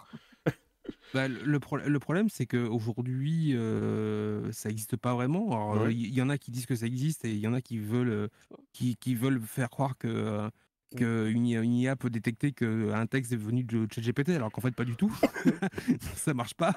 Bah, 1.12 1.28
le, 1.28 1.42
le, 1.44 1.98
problème, 1.98 2.28
c'est 2.28 2.46
qu'aujourd'hui, 2.46 3.54
euh, 3.54 4.50
ça 4.52 4.68
n'existe 4.68 4.96
pas 4.96 5.14
vraiment. 5.14 5.86
il 5.88 6.14
y, 6.14 6.22
en 6.22 6.28
a 6.28 6.38
qui 6.38 6.50
disent 6.50 6.66
que 6.66 6.74
ça 6.74 6.86
existe 6.86 7.24
et 7.24 7.32
il 7.32 7.38
y 7.38 7.46
en 7.46 7.54
a 7.54 7.60
qui 7.60 7.78
veulent, 7.78 8.10
euh, 8.10 8.28
qui, 8.72 8.96
qui 8.96 9.14
veulent 9.14 9.40
faire 9.40 9.70
croire 9.70 9.96
que, 9.96 10.08
euh, 10.08 10.48
mmh. 10.92 10.96
que 10.96 11.30
une, 11.30 11.46
IA 11.46 11.96
peut 11.96 12.10
détecter 12.10 12.52
qu'un 12.52 13.06
texte 13.06 13.32
est 13.32 13.36
venu 13.36 13.64
de 13.64 13.86
ChatGPT, 13.92 14.30
alors 14.30 14.50
qu'en 14.50 14.60
fait, 14.60 14.74
pas 14.74 14.84
du 14.84 14.96
tout. 14.96 15.14
ça 16.16 16.34
marche 16.34 16.54
pas. 16.54 16.76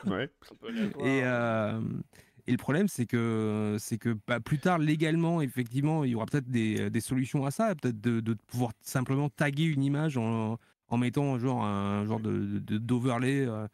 Et, 1.04 1.24
et 2.50 2.52
le 2.52 2.58
problème, 2.58 2.88
c'est 2.88 3.06
que, 3.06 3.76
c'est 3.80 3.98
que 3.98 4.18
bah, 4.26 4.40
plus 4.40 4.60
tard, 4.60 4.78
légalement, 4.78 5.42
effectivement, 5.42 6.06
il 6.06 6.12
y 6.12 6.16
aura 6.16 6.26
peut-être 6.26 6.50
des, 6.50 6.90
des 6.90 7.02
solutions 7.02 7.46
à 7.46 7.52
ça, 7.52 7.76
peut-être 7.76 8.00
de, 8.00 8.22
de, 8.22 8.34
pouvoir 8.34 8.72
simplement 8.82 9.30
taguer 9.30 9.66
une 9.66 9.84
image 9.84 10.18
en, 10.18 10.58
en 10.90 10.98
mettant 10.98 11.38
genre 11.38 11.64
un 11.64 12.06
genre 12.06 12.20
de 12.20 12.60
d'overlay 12.78 13.46
euh, 13.46 13.52
euh, 13.52 13.68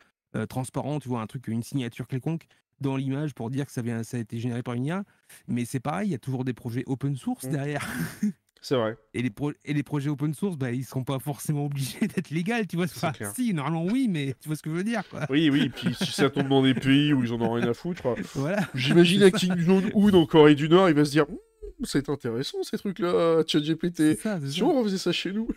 transparent, 0.47 0.99
tu 0.99 1.09
vois, 1.09 1.21
un 1.21 1.27
truc, 1.27 1.47
une 1.47 1.63
signature 1.63 2.07
quelconque 2.07 2.47
dans 2.81 2.95
l'image 2.95 3.33
pour 3.33 3.49
dire 3.49 3.65
que 3.65 3.71
ça, 3.71 3.81
vient, 3.81 4.03
ça 4.03 4.17
a 4.17 4.19
été 4.19 4.37
généré 4.37 4.61
par 4.61 4.75
une 4.75 4.85
IA. 4.85 5.03
Mais 5.47 5.65
c'est 5.65 5.79
pareil, 5.79 6.09
il 6.09 6.11
y 6.11 6.15
a 6.15 6.19
toujours 6.19 6.43
des 6.43 6.53
projets 6.53 6.83
open 6.85 7.15
source 7.15 7.45
mmh. 7.45 7.51
derrière. 7.51 7.87
C'est 8.61 8.75
vrai. 8.75 8.95
Et 9.13 9.21
les, 9.21 9.31
et 9.65 9.73
les 9.73 9.83
projets 9.83 10.09
open 10.09 10.33
source, 10.33 10.55
bah, 10.55 10.71
ils 10.71 10.79
ne 10.79 10.85
sont 10.85 11.03
pas 11.03 11.19
forcément 11.19 11.65
obligés 11.65 12.07
d'être 12.07 12.29
légaux, 12.29 12.63
tu 12.67 12.77
vois. 12.77 12.85
Enfin, 12.85 13.11
si, 13.35 13.53
normalement, 13.53 13.83
oui, 13.83 14.07
mais 14.09 14.35
tu 14.39 14.47
vois 14.47 14.55
ce 14.55 14.61
que 14.61 14.69
je 14.69 14.75
veux 14.75 14.85
dire, 14.85 15.03
quoi. 15.09 15.25
Oui, 15.29 15.49
oui, 15.49 15.67
puis 15.67 15.93
si 15.93 16.13
ça 16.13 16.29
tombe 16.29 16.47
dans 16.47 16.63
des 16.63 16.73
pays 16.73 17.13
où 17.13 17.21
ils 17.25 17.33
en 17.33 17.41
ont 17.41 17.51
rien 17.51 17.67
à 17.67 17.73
foutre, 17.73 18.15
voilà. 18.35 18.61
j'imagine 18.73 19.21
à 19.23 19.31
King 19.31 19.57
Jong-un 19.57 20.13
en 20.13 20.25
Corée 20.25 20.55
du 20.55 20.69
Nord, 20.69 20.87
il 20.87 20.95
va 20.95 21.03
se 21.03 21.11
dire 21.11 21.25
«Hmm, 21.25 21.83
c'est 21.83 22.07
intéressant 22.07 22.63
ces 22.63 22.77
trucs-là, 22.77 23.43
ChatGPT. 23.45 24.17
Si 24.45 24.63
on 24.63 24.79
refaisait 24.79 24.97
ça 24.97 25.11
chez 25.11 25.33
nous 25.33 25.49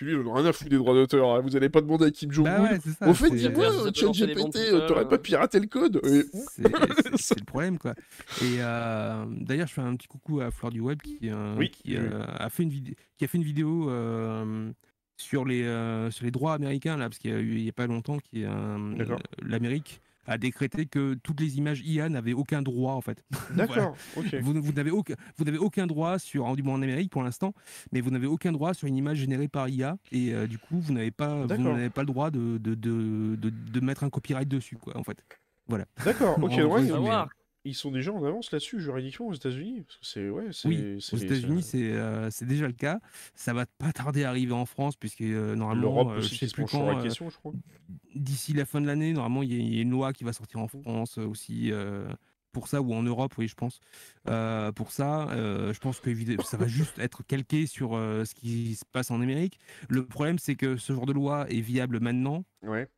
puis 0.00 0.14
lui, 0.14 0.30
rien 0.30 0.46
à 0.46 0.52
foutre 0.54 0.70
des 0.70 0.78
droits 0.78 0.94
d'auteur. 0.94 1.28
Hein. 1.28 1.40
Vous 1.42 1.56
allez 1.56 1.68
pas 1.68 1.82
demander 1.82 2.06
à 2.06 2.10
Kim 2.10 2.32
Jong-un. 2.32 2.78
Bah 3.02 3.06
Au 3.06 3.12
fait, 3.12 3.28
dis-moi, 3.28 3.92
ChatGPT, 3.92 4.86
t'aurais 4.88 5.06
pas 5.06 5.18
piraté 5.18 5.60
le 5.60 5.66
code 5.66 6.00
C'est 7.16 7.38
le 7.38 7.44
problème, 7.44 7.78
quoi. 7.78 7.92
Et 8.40 8.56
euh, 8.60 9.26
d'ailleurs, 9.28 9.66
je 9.66 9.74
fais 9.74 9.82
un 9.82 9.94
petit 9.96 10.08
coucou 10.08 10.40
à 10.40 10.50
Fleur 10.50 10.72
du 10.72 10.80
Web 10.80 11.02
qui, 11.02 11.18
euh, 11.24 11.66
qui 11.66 11.98
euh, 11.98 12.24
a, 12.26 12.48
fait 12.48 12.62
une 12.62 12.70
qui 12.70 13.24
a 13.24 13.26
fait 13.26 13.36
une 13.36 13.44
vidéo 13.44 13.90
sur, 15.18 15.44
les, 15.44 15.64
sur 16.10 16.24
les 16.24 16.30
droits 16.30 16.54
américains, 16.54 16.96
là, 16.96 17.10
parce 17.10 17.18
qu'il 17.18 17.30
y 17.30 17.34
a 17.34 17.38
eu 17.38 17.56
il 17.56 17.64
y 17.64 17.68
a 17.68 17.72
pas 17.72 17.86
longtemps, 17.86 18.16
qui 18.20 18.46
l'Amérique 19.42 20.00
a 20.26 20.38
décrété 20.38 20.86
que 20.86 21.14
toutes 21.14 21.40
les 21.40 21.58
images 21.58 21.80
IA 21.84 22.08
n'avaient 22.08 22.32
aucun 22.32 22.62
droit 22.62 22.92
en 22.92 23.00
fait. 23.00 23.24
D'accord. 23.54 23.96
Vous, 24.16 24.60
vous 24.60 24.72
n'avez 24.72 24.90
aucun, 24.90 25.14
vous 25.36 25.44
n'avez 25.44 25.58
aucun 25.58 25.86
droit 25.86 26.18
sur, 26.18 26.54
du 26.56 26.62
moins 26.62 26.74
en 26.74 26.82
Amérique 26.82 27.10
pour 27.10 27.22
l'instant, 27.22 27.52
mais 27.92 28.00
vous 28.00 28.10
n'avez 28.10 28.26
aucun 28.26 28.52
droit 28.52 28.74
sur 28.74 28.88
une 28.88 28.96
image 28.96 29.18
générée 29.18 29.48
par 29.48 29.68
IA 29.68 29.96
et 30.12 30.32
euh, 30.32 30.46
du 30.46 30.58
coup 30.58 30.78
vous 30.80 30.92
n'avez 30.92 31.10
pas, 31.10 31.46
vous 31.46 31.56
n'avez 31.56 31.90
pas 31.90 32.02
le 32.02 32.06
droit 32.06 32.30
de 32.30 32.58
de, 32.58 32.74
de, 32.74 33.36
de, 33.36 33.80
mettre 33.80 34.04
un 34.04 34.10
copyright 34.10 34.48
dessus 34.48 34.76
quoi 34.76 34.96
en 34.96 35.04
fait. 35.04 35.24
Voilà. 35.68 35.86
D'accord. 36.04 36.38
Ok. 36.42 36.52
ouais, 36.52 36.82
ils 37.64 37.74
sont 37.74 37.90
déjà 37.90 38.12
en 38.12 38.24
avance 38.24 38.52
là-dessus 38.52 38.80
juridiquement 38.80 39.28
aux 39.28 39.34
États-Unis 39.34 39.84
c'est 40.00 40.28
ouais, 40.28 40.46
oui, 40.64 40.98
aux 41.12 41.16
États-Unis 41.16 41.64
euh, 41.74 42.28
c'est 42.30 42.46
déjà 42.46 42.66
le 42.66 42.72
cas. 42.72 43.00
Ça 43.34 43.52
va 43.52 43.66
pas 43.66 43.92
tarder 43.92 44.24
à 44.24 44.30
arriver 44.30 44.52
en 44.52 44.66
France 44.66 44.96
puisque 44.96 45.20
euh, 45.20 45.54
normalement 45.54 45.82
l'Europe 45.82 46.08
euh, 46.16 46.20
je 46.20 46.34
sais 46.34 46.46
plus 46.46 46.64
quand. 46.64 46.86
La 46.86 47.02
question, 47.02 47.28
je 47.28 47.36
crois. 47.36 47.52
D'ici 48.14 48.52
la 48.52 48.64
fin 48.64 48.80
de 48.80 48.86
l'année, 48.86 49.12
normalement 49.12 49.42
il 49.42 49.52
y, 49.52 49.78
a 49.78 49.82
une 49.82 49.90
loi 49.90 50.12
qui 50.12 50.24
va 50.24 50.32
sortir 50.32 50.60
en 50.60 50.68
France 50.68 51.18
aussi 51.18 51.72
pour 52.52 52.68
ça 52.68 52.80
ou 52.82 52.92
en 52.94 53.02
Europe, 53.02 53.34
oui, 53.38 53.48
je 53.48 53.54
pense. 53.54 53.80
pour 54.74 54.92
ça, 54.92 55.28
je 55.30 55.78
pense 55.78 56.00
que 56.00 56.10
ça 56.44 56.56
va 56.56 56.66
juste 56.66 56.98
être 56.98 57.22
calqué 57.22 57.66
sur 57.66 57.90
ce 57.90 58.34
qui 58.34 58.74
se 58.74 58.84
passe 58.84 59.10
en 59.10 59.20
Amérique. 59.20 59.58
Le 59.88 60.04
problème, 60.04 60.38
c'est 60.38 60.54
que 60.54 60.76
ce 60.76 60.92
genre 60.92 61.06
de 61.06 61.12
loi 61.12 61.46
est 61.48 61.60
viable 61.60 62.00
maintenant, 62.00 62.44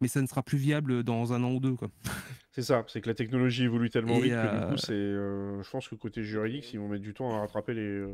mais 0.01 0.09
ça 0.09 0.21
ne 0.21 0.27
sera 0.27 0.43
plus 0.43 0.59
viable 0.59 1.03
dans 1.03 1.33
un 1.33 1.43
an 1.43 1.53
ou 1.53 1.61
deux. 1.61 1.77
C'est 2.55 2.63
ça, 2.63 2.85
c'est 2.87 3.01
que 3.01 3.09
la 3.09 3.15
technologie 3.15 3.65
évolue 3.65 3.89
tellement 3.89 4.21
vite 4.21 4.35
que 4.35 4.61
du 4.61 4.73
coup, 4.73 4.77
c'est, 4.77 4.93
je 4.93 5.71
pense 5.71 5.89
que 5.89 5.95
côté 5.95 6.23
juridique, 6.23 6.71
ils 6.75 6.79
vont 6.79 6.87
mettre 6.87 7.03
du 7.03 7.15
temps 7.15 7.35
à 7.35 7.41
rattraper 7.41 7.73
les. 7.73 8.05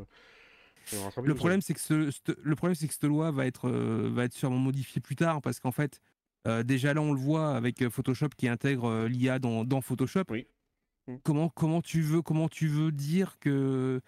le 1.23 1.35
problème, 1.35 1.61
c'est 1.61 1.73
que 1.73 1.81
ce, 1.81 2.09
le 2.41 2.55
problème, 2.55 2.73
c'est 2.73 2.87
que 2.87 2.93
cette 2.93 3.03
loi 3.03 3.31
va 3.31 3.45
être, 3.45 3.69
va 3.69 4.23
être 4.23 4.33
sûrement 4.33 4.57
modifiée 4.57 5.01
plus 5.01 5.17
tard 5.17 5.41
parce 5.41 5.59
qu'en 5.59 5.73
fait, 5.73 5.99
déjà 6.63 6.93
là, 6.93 7.01
on 7.01 7.11
le 7.11 7.19
voit 7.19 7.53
avec 7.53 7.89
Photoshop 7.89 8.29
qui 8.37 8.47
intègre 8.47 9.07
l'IA 9.07 9.39
dans, 9.39 9.65
dans 9.65 9.81
Photoshop. 9.81 10.23
Oui. 10.29 10.47
Mmh. 11.09 11.15
Comment, 11.23 11.49
comment, 11.49 11.81
tu 11.81 12.01
veux, 12.01 12.21
comment 12.21 12.47
tu 12.47 12.67
veux 12.67 12.91
dire 12.91 13.39
que 13.39 13.99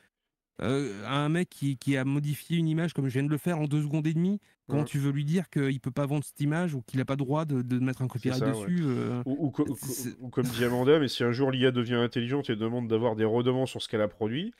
euh, 0.61 1.03
un 1.07 1.29
mec 1.29 1.49
qui, 1.49 1.77
qui, 1.77 1.97
a 1.97 2.05
modifié 2.05 2.57
une 2.57 2.67
image 2.67 2.93
comme 2.93 3.07
je 3.07 3.13
viens 3.13 3.23
de 3.23 3.29
le 3.29 3.37
faire 3.37 3.57
en 3.57 3.65
deux 3.65 3.81
secondes 3.81 4.05
et 4.05 4.13
demie, 4.13 4.39
comment 4.67 4.83
tu 4.83 4.99
veux 4.99 5.11
lui 5.11 5.25
dire 5.25 5.49
qu'il 5.49 5.79
peut 5.79 5.91
pas 5.91 6.05
vendre 6.05 6.23
cette 6.23 6.39
image 6.39 6.75
ou 6.75 6.81
qu'il 6.83 6.99
n'a 6.99 7.05
pas 7.05 7.15
droit 7.15 7.45
de, 7.45 7.63
de, 7.63 7.79
mettre 7.79 8.03
un 8.03 8.07
copyright 8.07 8.43
dessus 8.43 8.81
euh, 8.83 9.23
ou, 9.25 9.49
comme 9.49 10.45
dit 10.45 10.63
Amanda, 10.63 10.99
mais 10.99 11.07
si 11.07 11.23
un 11.23 11.31
jour 11.31 11.49
l'IA 11.49 11.71
devient 11.71 11.95
intelligente 11.95 12.49
et 12.51 12.55
demande 12.55 12.87
d'avoir 12.87 13.15
des 13.15 13.25
redemans 13.25 13.65
sur 13.65 13.81
ce 13.81 13.89
qu'elle 13.89 14.01
a 14.01 14.07
produit, 14.07 14.53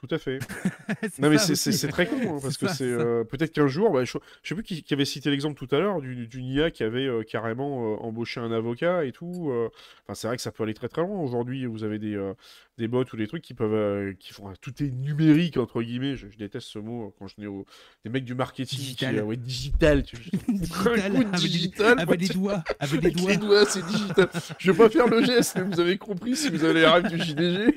Tout 0.00 0.14
à 0.14 0.18
fait. 0.18 0.38
Non 1.18 1.28
mais 1.28 1.38
ça 1.38 1.54
c'est 1.56 1.88
très 1.88 2.06
con 2.06 2.16
hein, 2.36 2.38
parce 2.42 2.56
que 2.56 2.68
c'est 2.68 2.84
euh, 2.84 3.24
peut-être 3.24 3.52
qu'un 3.52 3.66
jour, 3.66 3.90
bah, 3.92 4.04
je, 4.04 4.16
je 4.42 4.48
sais 4.48 4.54
plus 4.54 4.62
qui, 4.64 4.82
qui 4.82 4.94
avait 4.94 5.04
cité 5.04 5.28
l'exemple 5.30 5.58
tout 5.58 5.74
à 5.74 5.80
l'heure 5.80 6.00
du- 6.00 6.26
d'une 6.28 6.46
IA 6.46 6.70
qui 6.70 6.82
avait 6.84 7.06
euh, 7.06 7.22
carrément 7.24 7.94
euh, 7.94 7.96
embauché 7.96 8.40
un 8.40 8.52
avocat 8.52 9.04
et 9.04 9.12
tout. 9.12 9.50
euh. 9.50 9.68
Enfin 10.04 10.14
c'est 10.14 10.26
vrai 10.28 10.36
que 10.36 10.42
ça 10.42 10.52
peut 10.52 10.62
aller 10.62 10.74
très 10.74 10.88
très 10.88 11.02
loin. 11.02 11.18
Aujourd'hui 11.20 11.66
vous 11.66 11.82
avez 11.84 11.98
des, 11.98 12.14
euh, 12.14 12.32
des 12.78 12.88
bots 12.88 13.04
ou 13.12 13.16
des 13.16 13.26
trucs 13.26 13.42
qui 13.42 13.54
peuvent 13.54 13.74
euh, 13.74 14.14
qui 14.18 14.32
font 14.32 14.52
tout 14.60 14.72
est 14.82 14.90
numérique 14.90 15.56
entre 15.58 15.82
guillemets. 15.82 16.16
Je, 16.16 16.28
je 16.30 16.38
déteste 16.38 16.68
ce 16.68 16.78
mot 16.78 17.06
euh, 17.08 17.10
quand 17.18 17.26
je 17.28 17.34
dis 17.36 17.46
aux 17.46 17.66
des 18.04 18.10
mecs 18.10 18.24
du 18.24 18.34
marketing 18.34 18.78
qui 18.78 18.84
Digital. 18.84 19.18
euh, 19.18 19.22
ouais 19.22 19.36
digital. 19.36 20.02
Tu, 20.04 20.16
Digital, 20.48 21.10
coup 21.10 21.16
avec 21.18 21.30
des- 21.30 21.36
digital. 21.48 21.94
moi, 21.96 22.02
Avec 22.02 22.20
des 22.20 22.28
doigts, 22.28 22.64
avec 22.78 23.00
des 23.00 23.10
doigts. 23.10 23.36
doigts, 23.36 23.64
c'est 23.66 23.84
digital. 23.84 24.28
Je 24.58 24.70
vais 24.72 24.78
pas 24.78 24.88
faire 24.88 25.08
le 25.08 25.22
geste, 25.24 25.56
mais 25.56 25.64
vous 25.64 25.80
avez 25.80 25.98
compris 25.98 26.36
si 26.36 26.48
vous 26.50 26.64
avez 26.64 26.74
les 26.80 26.86
rêves 26.86 27.08
du 27.08 27.18
JDG 27.18 27.76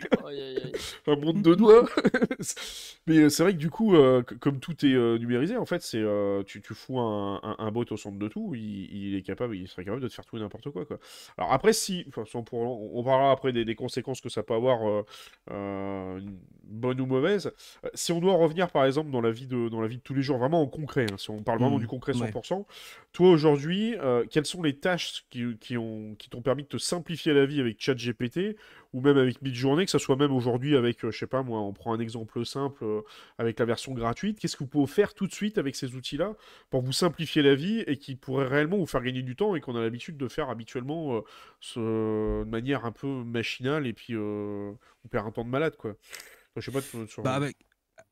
un 1.07 1.15
monde 1.15 1.41
de 1.41 1.56
doigts. 1.56 1.90
Mais 3.07 3.18
euh, 3.18 3.30
c'est 3.30 3.44
vrai 3.44 3.53
que 3.53 3.57
du 3.57 3.69
coup, 3.69 3.95
euh, 3.95 4.22
comme 4.40 4.60
tout 4.60 4.86
est 4.86 5.19
numérisé, 5.19 5.57
en 5.57 5.65
fait, 5.65 5.82
c'est 5.82 6.03
tu, 6.45 6.61
tu 6.61 6.73
fous 6.73 6.99
un, 6.99 7.40
un, 7.44 7.56
un 7.60 7.72
bot 7.72 7.86
au 7.90 7.98
centre 7.98 8.18
de 8.18 8.28
tout, 8.28 8.53
il, 8.56 8.90
il 8.94 9.15
est 9.15 9.22
capable, 9.22 9.56
il 9.56 9.68
serait 9.68 9.84
capable 9.84 10.02
de 10.03 10.07
te 10.07 10.14
faire 10.14 10.26
tout 10.26 10.38
et 10.38 10.40
n'importe 10.40 10.69
quoi, 10.69 10.86
quoi. 10.86 10.99
Alors 11.38 11.52
après, 11.53 11.73
si, 11.73 12.06
enfin, 12.10 12.23
on 12.34 12.44
on 12.94 13.03
parlera 13.03 13.32
après 13.32 13.53
des, 13.53 13.65
des 13.65 13.76
conséquences 13.76 14.22
que 14.22 14.30
ça 14.30 14.44
peut 14.44 14.53
avoir, 14.53 14.80
euh, 15.00 15.04
euh, 15.52 16.20
bonnes 16.64 17.02
ou 17.02 17.06
mauvaises. 17.06 17.52
Euh, 17.86 17.90
Si 17.94 18.12
on 18.12 18.20
doit 18.20 18.36
revenir, 18.36 18.70
par 18.72 18.86
exemple, 18.86 19.12
dans 19.12 19.22
la 19.22 19.32
vie 19.32 19.48
de, 19.48 19.70
dans 19.70 19.82
la 19.82 19.88
vie 19.88 19.98
de 19.98 20.02
tous 20.02 20.14
les 20.14 20.22
jours, 20.22 20.38
vraiment 20.38 20.62
en 20.62 20.68
concret, 20.68 21.08
hein, 21.12 21.18
si 21.18 21.30
on 21.30 21.44
parle 21.44 21.60
vraiment 21.60 21.78
Mhm, 21.78 21.80
du 21.80 21.88
concret 21.88 22.14
ouais. 22.14 22.20
100%, 22.30 22.66
toi 23.12 23.30
aujourd'hui, 23.30 23.96
euh, 24.00 24.26
quelles 24.30 24.46
sont 24.46 24.62
les 24.62 24.78
tâches 24.78 25.26
qui, 25.30 25.58
qui 25.60 25.78
ont, 25.78 26.16
qui 26.18 26.30
t'ont 26.30 26.42
permis 26.42 26.64
de 26.64 26.68
te 26.70 26.78
simplifier 26.78 27.34
la 27.34 27.46
vie 27.46 27.60
avec 27.60 27.82
ChatGPT 27.82 28.56
ou 28.94 29.02
même 29.02 29.18
avec 29.18 29.42
Midjourney, 29.42 29.86
que 29.86 29.92
ça 29.92 30.00
soit 30.00 30.16
même 30.18 30.32
aujourd'hui 30.34 30.76
avec, 30.76 31.04
euh, 31.06 31.12
je 31.12 31.18
sais 31.20 31.28
pas 31.28 31.44
moi, 31.44 31.60
on 31.62 31.74
prend 31.74 31.94
un 31.94 32.00
exemple 32.00 32.46
simple 32.46 32.84
euh, 32.84 33.02
avec 33.38 33.60
la 33.60 33.66
version 33.66 33.94
gratuite, 33.94 34.40
qu'est-ce 34.40 34.56
que 34.58 34.64
vous 34.64 34.70
pouvez 34.70 34.88
faire 34.88 35.14
tout 35.14 35.28
de 35.28 35.34
suite 35.34 35.58
avec 35.58 35.76
ces 35.76 35.96
outils-là 35.96 36.36
pour 36.70 36.82
vous 36.82 36.92
simplifier 36.94 37.42
la 37.42 37.56
vie 37.56 37.80
et 37.88 37.98
qui 37.98 38.16
pourrait 38.16 38.48
réellement 38.48 38.78
vous 38.78 38.86
faire 38.88 39.02
gagner 39.04 39.22
du 39.24 39.36
temps 39.36 39.56
et 39.56 39.62
qu'on 39.62 39.76
a 39.76 39.82
l'habitude 39.82 40.18
de 40.18 40.28
faire 40.28 40.50
habituellement 40.50 41.16
euh, 41.18 41.22
ce- 41.60 42.44
de 42.44 42.50
manière 42.50 42.86
un 42.86 42.92
peu 42.92 43.08
machinale 43.08 43.88
et 43.88 43.94
puis 43.94 44.14
euh, 44.16 44.72
on 45.06 45.08
perd 45.10 45.28
un 45.28 45.32
temps 45.32 45.44
de 45.46 45.50
malade 45.50 45.76
quoi. 45.78 45.96
Je 46.56 46.62
sais 46.62 46.72
pas 46.72 46.82
sur... 47.08 47.24
Bah, 47.24 47.34
avec, 47.36 47.58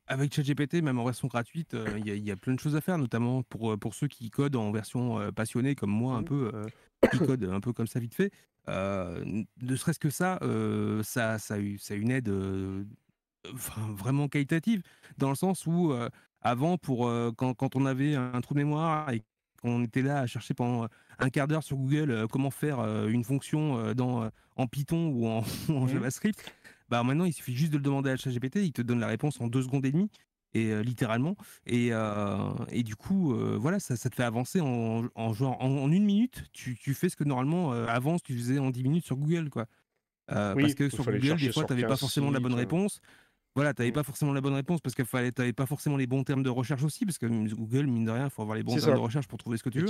avec 0.07 0.33
ChatGPT, 0.33 0.75
même 0.81 0.99
en 0.99 1.05
version 1.05 1.27
gratuite, 1.27 1.75
il 1.97 2.07
y, 2.07 2.19
y 2.19 2.31
a 2.31 2.37
plein 2.37 2.53
de 2.53 2.59
choses 2.59 2.75
à 2.75 2.81
faire, 2.81 2.97
notamment 2.97 3.43
pour, 3.43 3.77
pour 3.79 3.93
ceux 3.95 4.07
qui 4.07 4.29
codent 4.29 4.55
en 4.55 4.71
version 4.71 5.31
passionnée, 5.33 5.75
comme 5.75 5.91
moi, 5.91 6.15
un 6.15 6.19
Mhm. 6.19 6.25
peu, 6.25 6.51
qui 7.11 7.21
codent 7.21 7.45
un 7.45 7.59
peu 7.59 7.73
comme 7.73 7.87
ça 7.87 7.99
vite 7.99 8.15
fait. 8.15 8.31
Euh, 8.67 9.43
ne 9.61 9.75
serait-ce 9.75 9.99
que 9.99 10.09
ça, 10.09 10.37
euh, 10.43 11.01
ça, 11.03 11.39
ça, 11.39 11.55
a 11.55 11.59
eu- 11.59 11.77
ça 11.79 11.93
a 11.93 11.97
une 11.97 12.11
aide 12.11 12.29
euh, 12.29 12.83
enfin, 13.53 13.81
vraiment 13.93 14.27
qualitative, 14.27 14.81
dans 15.17 15.29
le 15.29 15.35
sens 15.35 15.65
où, 15.65 15.93
avant, 16.41 16.77
pour, 16.77 17.11
quand, 17.37 17.53
quand 17.53 17.75
on 17.75 17.85
avait 17.85 18.15
un 18.15 18.39
trou 18.41 18.53
de 18.53 18.59
mémoire 18.59 19.09
et 19.11 19.23
qu'on 19.61 19.83
était 19.83 20.01
là 20.01 20.19
à 20.19 20.27
chercher 20.27 20.53
pendant 20.53 20.87
un 21.19 21.29
quart 21.29 21.47
d'heure 21.47 21.63
sur 21.63 21.77
Google 21.77 22.27
comment 22.31 22.51
faire 22.51 22.79
une 23.07 23.23
fonction 23.23 23.93
dans, 23.93 24.29
en 24.55 24.67
Python 24.67 25.07
ou 25.09 25.27
en, 25.27 25.43
en 25.69 25.85
Mhm. 25.85 25.87
JavaScript, 25.87 26.53
bah 26.89 27.03
maintenant 27.03 27.25
il 27.25 27.33
suffit 27.33 27.55
juste 27.55 27.71
de 27.71 27.77
le 27.77 27.83
demander 27.83 28.09
à 28.11 28.17
ChatGPT, 28.17 28.57
il 28.57 28.71
te 28.73 28.81
donne 28.81 28.99
la 28.99 29.07
réponse 29.07 29.39
en 29.41 29.47
deux 29.47 29.61
secondes 29.63 29.85
et 29.85 29.91
demie, 29.91 30.09
et 30.53 30.71
euh, 30.71 30.81
littéralement. 30.81 31.35
Et, 31.65 31.89
euh, 31.91 32.53
et 32.71 32.83
du 32.83 32.95
coup, 32.95 33.33
euh, 33.33 33.57
voilà, 33.59 33.79
ça, 33.79 33.95
ça 33.95 34.09
te 34.09 34.15
fait 34.15 34.23
avancer 34.23 34.61
en, 34.61 35.05
en 35.15 35.33
genre 35.33 35.57
en, 35.61 35.69
en 35.69 35.91
une 35.91 36.05
minute. 36.05 36.43
Tu, 36.53 36.75
tu 36.77 36.93
fais 36.93 37.09
ce 37.09 37.15
que 37.15 37.23
normalement 37.23 37.71
avant 37.71 38.17
tu 38.19 38.35
faisais 38.37 38.59
en 38.59 38.69
10 38.71 38.83
minutes 38.83 39.05
sur 39.05 39.17
Google, 39.17 39.49
quoi. 39.49 39.67
Oui, 40.55 40.61
parce 40.61 40.75
que 40.75 40.89
sur 40.89 41.03
Google, 41.05 41.37
des 41.39 41.51
fois, 41.51 41.63
tu 41.65 41.73
n'avais 41.73 41.81
pas 41.83 41.89
15 41.89 41.99
forcément 41.99 42.31
la 42.31 42.39
bonne 42.39 42.53
réponse. 42.53 42.99
Voilà, 43.55 43.73
tu 43.73 43.81
n'avais 43.81 43.89
Mm. 43.89 43.93
pas 43.95 44.03
forcément 44.03 44.31
la 44.31 44.41
bonne 44.41 44.53
réponse 44.53 44.79
parce 44.79 44.93
que 44.95 45.01
tu 45.01 45.15
n'avais 45.15 45.53
pas 45.53 45.65
forcément 45.65 45.97
les 45.97 46.05
bons 46.05 46.23
termes 46.23 46.43
de 46.43 46.49
recherche 46.49 46.83
aussi, 46.83 47.03
parce 47.05 47.17
que 47.17 47.25
Google, 47.25 47.87
mine 47.87 48.05
de 48.05 48.11
rien, 48.11 48.25
il 48.25 48.29
faut 48.29 48.43
avoir 48.43 48.55
les 48.55 48.63
bons 48.63 48.75
termes 48.75 48.85
ça. 48.91 48.93
de 48.93 48.99
recherche 48.99 49.27
pour 49.27 49.39
trouver 49.39 49.57
ce 49.57 49.63
que 49.63 49.69
tu 49.69 49.79
veux. 49.79 49.85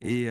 Et, 0.00 0.22
et 0.24 0.30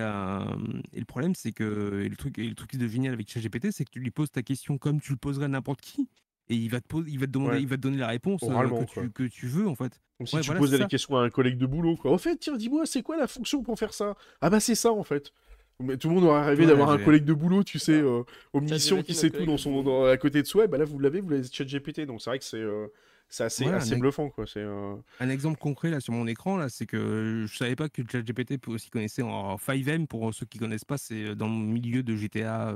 le 1.00 1.06
problème, 1.06 1.34
c'est 1.34 1.54
que 1.54 2.02
et 2.04 2.10
le 2.10 2.16
truc, 2.18 2.38
et 2.38 2.48
le 2.48 2.56
truc 2.56 2.76
de 2.76 2.88
génial 2.88 3.14
avec 3.14 3.30
ChatGPT, 3.32 3.72
c'est 3.72 3.86
que 3.86 3.92
tu 3.92 4.00
lui 4.00 4.12
poses 4.12 4.32
ta 4.32 4.44
question 4.44 4.78
comme 4.78 5.00
tu 5.00 5.12
le 5.14 5.18
poserais 5.18 5.46
à 5.46 5.48
n'importe 5.48 5.82
qui, 5.82 6.10
et 6.50 6.56
il 6.56 6.70
va 6.70 6.80
te 6.82 6.88
poser, 6.88 7.10
il 7.12 7.20
va 7.20 7.26
te 7.26 7.32
demander, 7.32 7.56
Ouais. 7.56 7.62
il 7.62 7.68
va 7.68 7.76
te 7.78 7.82
donner 7.82 7.98
la 7.98 8.08
réponse 8.08 8.44
euh, 8.44 8.48
Oralement, 8.48 8.86
que, 8.86 8.92
tu, 9.02 9.12
que 9.12 9.24
tu 9.24 9.48
veux 9.48 9.68
en 9.68 9.76
fait. 9.76 10.00
Comme 10.18 10.28
si 10.28 10.36
Ouais, 10.36 10.42
tu 10.42 10.48
voilà, 10.48 10.60
posais 10.60 10.78
c'est 10.78 10.84
des 10.84 10.90
questions 10.90 11.16
à 11.18 11.22
un 11.24 11.30
collègue 11.30 11.58
de 11.58 11.66
boulot, 11.66 11.96
quoi. 11.96 12.12
Au 12.12 12.18
fait, 12.18 12.36
tiens, 12.38 12.56
dis-moi, 12.58 12.86
c'est 12.86 13.04
quoi 13.04 13.18
la 13.18 13.28
fonction 13.28 13.62
pour 13.64 13.78
faire 13.78 13.94
ça? 13.94 14.16
Ah 14.42 14.50
bah 14.50 14.60
c'est 14.60 14.76
ça, 14.76 14.92
en 14.92 15.04
fait. 15.04 15.32
Mais 15.80 15.96
tout 15.98 16.10
le 16.10 16.16
monde 16.16 16.24
aurait 16.24 16.44
rêvé 16.44 16.64
Ouais, 16.64 16.70
d'avoir 16.70 16.90
un 16.90 16.98
collègue 16.98 17.24
de 17.26 17.34
boulot, 17.34 17.64
tu 17.64 17.78
sais, 17.78 17.92
euh, 18.02 18.24
omniscient, 18.54 19.04
qui 19.04 19.14
sait 19.14 19.30
tout 19.30 19.46
dans 19.46 19.58
son, 19.58 19.84
dans- 19.84 20.06
à 20.06 20.18
côté 20.18 20.42
de 20.42 20.48
soi. 20.48 20.66
Et 20.66 20.68
bah 20.68 20.80
là, 20.80 20.86
vous 20.86 20.98
l'avez, 20.98 21.20
vous 21.22 21.30
l'avez 21.30 21.44
ChatGPT. 21.44 22.02
Donc 22.08 22.20
c'est 22.22 22.32
vrai 22.32 22.40
que 22.40 22.46
c'est 22.46 22.58
euh, 22.58 22.88
c'est 23.30 23.44
assez, 23.44 23.64
Voilà, 23.66 23.78
assez 23.78 23.94
un- 23.94 24.00
bluffant, 24.00 24.30
quoi. 24.32 24.48
C'est 24.48 24.62
euh, 24.62 24.96
Un 25.20 25.30
exemple 25.30 25.60
concret 25.60 25.92
là 25.92 26.00
sur 26.00 26.14
mon 26.14 26.26
écran 26.26 26.58
là, 26.58 26.70
c'est 26.70 26.88
que 26.88 27.46
je 27.48 27.56
savais 27.58 27.76
pas 27.76 27.90
que 27.90 28.02
ChatGPT 28.10 28.58
peut 28.58 28.72
aussi 28.72 28.90
connaissait 28.90 29.22
en 29.22 29.58
5M 29.58 30.08
pour 30.08 30.34
ceux 30.34 30.48
qui 30.48 30.58
connaissent 30.58 30.86
pas, 30.86 30.98
c'est 30.98 31.36
dans 31.36 31.48
le 31.48 31.54
milieu 31.54 32.02
de 32.02 32.16
GTA. 32.16 32.74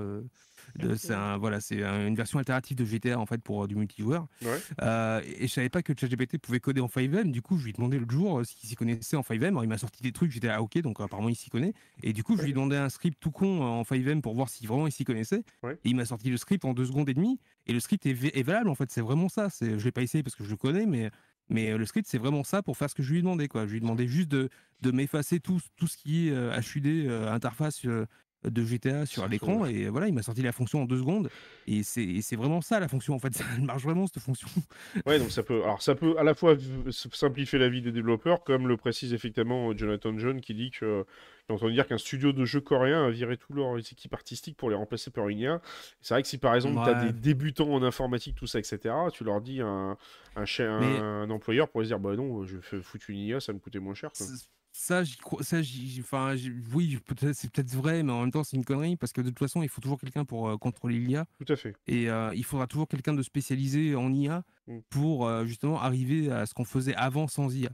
C'est 0.98 1.14
un- 1.14 1.38
voilà, 1.38 1.60
c'est 1.60 1.84
un- 1.84 2.08
une 2.08 2.16
version 2.16 2.40
alternative 2.40 2.78
de 2.78 2.86
GTA 2.86 3.20
en 3.20 3.26
fait 3.26 3.42
pour 3.42 3.64
euh, 3.64 3.68
du 3.68 3.76
multijoueur. 3.76 4.28
ouais. 4.44 4.60
Euh, 4.82 5.22
et 5.38 5.48
je 5.48 5.54
savais 5.54 5.70
pas 5.70 5.82
que 5.82 5.94
ChatGPT 5.98 6.38
pouvait 6.38 6.60
coder 6.60 6.82
en 6.82 6.88
5M. 6.88 7.32
Du 7.32 7.42
coup, 7.42 7.58
je 7.58 7.64
lui 7.64 7.70
ai 7.72 7.74
demandé 7.74 8.00
l'autre 8.00 8.12
jour 8.12 8.40
euh, 8.40 8.44
s'il 8.44 8.70
s'y 8.70 8.76
connaissait 8.76 9.16
en 9.16 9.22
5M. 9.24 9.48
Alors, 9.50 9.64
il 9.64 9.68
m'a 9.70 9.78
sorti 9.78 10.02
des 10.02 10.12
trucs. 10.12 10.32
J'étais 10.32 10.50
ah 10.50 10.62
ok, 10.62 10.78
donc 10.82 11.00
apparemment 11.02 11.30
il 11.30 11.36
s'y 11.36 11.50
connaît. 11.50 11.74
Et 12.04 12.14
du 12.14 12.24
coup, 12.24 12.36
je 12.38 12.44
lui 12.44 12.50
ai 12.52 12.54
demandé 12.54 12.76
un 12.76 12.90
script 12.90 13.18
tout 13.20 13.32
con 13.32 13.62
en 13.62 13.84
5M 13.84 14.22
pour 14.22 14.34
voir 14.36 14.50
si 14.50 14.66
vraiment 14.68 14.88
il 14.88 14.92
s'y 14.92 15.04
connaissait. 15.04 15.44
Ouais. 15.64 15.74
Et 15.84 15.90
il 15.90 15.96
m'a 15.96 16.06
sorti 16.06 16.30
le 16.30 16.38
script 16.38 16.66
en 16.66 16.74
deux 16.74 16.86
secondes 16.86 17.10
et 17.10 17.14
demie. 17.14 17.40
Et 17.68 17.74
le 17.74 17.80
script 17.80 18.06
est, 18.06 18.14
va- 18.14 18.30
est 18.34 18.44
valable 18.44 18.70
en 18.70 18.76
fait. 18.76 18.90
C'est 18.92 19.02
vraiment 19.02 19.30
ça. 19.30 19.50
C'est, 19.50 19.78
je 19.80 19.84
l'ai 19.86 19.92
pas 19.92 20.02
essayé 20.02 20.24
parce 20.24 20.36
que 20.36 20.44
je 20.44 20.50
le 20.50 20.58
connais, 20.58 20.86
mais 20.86 21.12
mais 21.50 21.76
le 21.78 21.86
script 21.86 22.08
c'est 22.08 22.18
vraiment 22.18 22.46
ça 22.46 22.62
pour 22.64 22.78
faire 22.78 22.90
ce 22.90 22.96
que 22.96 23.04
je 23.04 23.12
lui 23.12 23.20
ai 23.20 23.22
demandé 23.22 23.48
quoi. 23.50 23.66
Je 23.66 23.72
lui 23.72 23.78
ai 23.78 23.82
demandé 23.82 24.08
juste 24.08 24.30
de, 24.30 24.50
de 24.82 24.92
m'effacer 24.92 25.40
tout 25.42 25.60
tout 25.76 25.86
ce 25.88 25.98
qui 25.98 26.30
est 26.30 26.32
euh, 26.32 26.58
HUD 26.76 26.86
euh, 26.88 27.30
interface. 27.32 27.84
euh, 27.86 28.06
de 28.44 28.64
GTA 28.64 29.06
sur 29.06 29.28
l'écran 29.28 29.66
et 29.66 29.88
voilà 29.90 30.08
il 30.08 30.14
m'a 30.14 30.24
sorti 30.24 30.42
la 30.42 30.52
fonction 30.52 30.82
en 30.82 30.86
deux 30.86 30.98
secondes 30.98 31.30
et 31.68 31.84
c'est 31.84 32.36
vraiment 32.36 32.62
ça 32.62 32.80
la 32.80 32.88
fonction 32.88 33.14
en 33.14 33.20
fait 33.20 33.40
elle 33.58 33.64
marche 33.64 33.84
vraiment 33.84 34.08
cette 34.08 34.22
fonction 34.24 34.48
Ouais, 35.06 35.20
donc 35.20 35.32
ça 35.32 35.44
peut, 35.44 35.64
alors 35.64 35.82
ça 35.82 35.96
peut 35.96 36.18
à 36.18 36.24
la 36.24 36.34
fois 36.34 36.56
simplifier 36.90 37.60
la 37.60 37.70
vie 37.70 37.82
des 37.82 37.92
développeurs, 37.92 38.44
comme 38.44 38.68
le 38.68 38.78
précise 38.78 39.14
effectivement 39.14 39.70
euh, 39.70 39.78
Jonathan 39.78 40.18
John, 40.18 40.42
qui 40.42 40.54
dit 40.54 40.72
que, 40.72 41.06
a 41.50 41.54
entendu 41.54 41.74
dire 41.74 41.88
qu'un 41.88 41.98
studio 41.98 42.34
de 42.34 42.46
jeux 42.46 42.62
coréen 42.62 43.06
a 43.06 43.10
viré 43.10 43.38
toutes 43.38 43.56
leurs 43.56 43.78
équipes 43.78 44.14
artistiques 44.14 44.58
pour 44.58 44.70
les 44.70 44.76
remplacer 44.76 45.12
par 45.12 45.30
une 45.30 45.40
IA. 45.40 45.62
C'est 46.02 46.14
vrai 46.14 46.22
que 46.24 46.28
si 46.28 46.38
par 46.38 46.56
exemple 46.56 46.76
tu 46.84 46.90
as 46.90 46.94
Ouais. 46.94 47.14
des 47.14 47.14
débutants 47.14 47.70
en 47.72 47.84
informatique, 47.84 48.36
tout 48.36 48.48
ça, 48.48 48.60
etc., 48.60 48.94
tu 49.14 49.24
leur 49.24 49.42
dis 49.42 49.62
un, 49.62 49.98
un, 50.36 50.44
un, 50.44 50.80
Mais- 50.80 51.00
un 51.00 51.30
employeur 51.30 51.70
pour 51.70 51.82
se 51.82 51.88
dire, 51.88 52.00
bah 52.00 52.16
non, 52.16 52.44
je 52.46 52.58
vais 52.58 52.82
foutre 52.82 53.10
une 53.10 53.20
IA, 53.20 53.40
ça 53.40 53.54
me 53.54 53.60
coûtait 53.60 53.80
moins 53.80 53.94
cher. 53.94 54.12
quoi. 54.18 54.28
Ça, 54.74 55.04
j'y 55.04 55.18
crois. 55.18 55.44
Ça, 55.44 55.62
j'y- 55.62 56.00
enfin, 56.02 56.36
j'y- 56.36 56.54
oui, 56.74 56.98
peut-être, 57.06 57.34
c'est 57.36 57.52
peut-être 57.52 57.74
vrai, 57.76 58.04
mais 58.04 58.12
en 58.14 58.22
même 58.22 58.32
temps, 58.32 58.44
c'est 58.44 58.56
une 58.56 58.64
connerie 58.64 58.96
parce 58.96 59.12
que 59.12 59.20
de 59.22 59.30
toute 59.30 59.40
façon, 59.40 59.62
il 59.64 59.70
faut 59.70 59.82
toujours 59.82 60.00
quelqu'un 60.00 60.24
pour 60.24 60.48
euh, 60.50 60.58
contrôler 60.58 60.98
l'IA 60.98 61.26
Tout 61.46 61.52
à 61.52 61.56
fait. 61.58 61.76
et 61.88 62.10
euh, 62.10 62.32
il 62.34 62.46
faudra 62.46 62.68
toujours 62.68 62.88
quelqu'un 62.88 63.14
de 63.14 63.22
spécialisé 63.22 63.96
en 63.96 64.12
IA 64.14 64.44
Mm. 64.68 64.78
pour 64.92 65.28
euh, 65.28 65.44
justement 65.46 65.82
arriver 65.82 66.32
à 66.32 66.46
ce 66.46 66.54
qu'on 66.54 66.64
faisait 66.66 66.94
avant 66.96 67.28
sans 67.28 67.54
IA. 67.56 67.72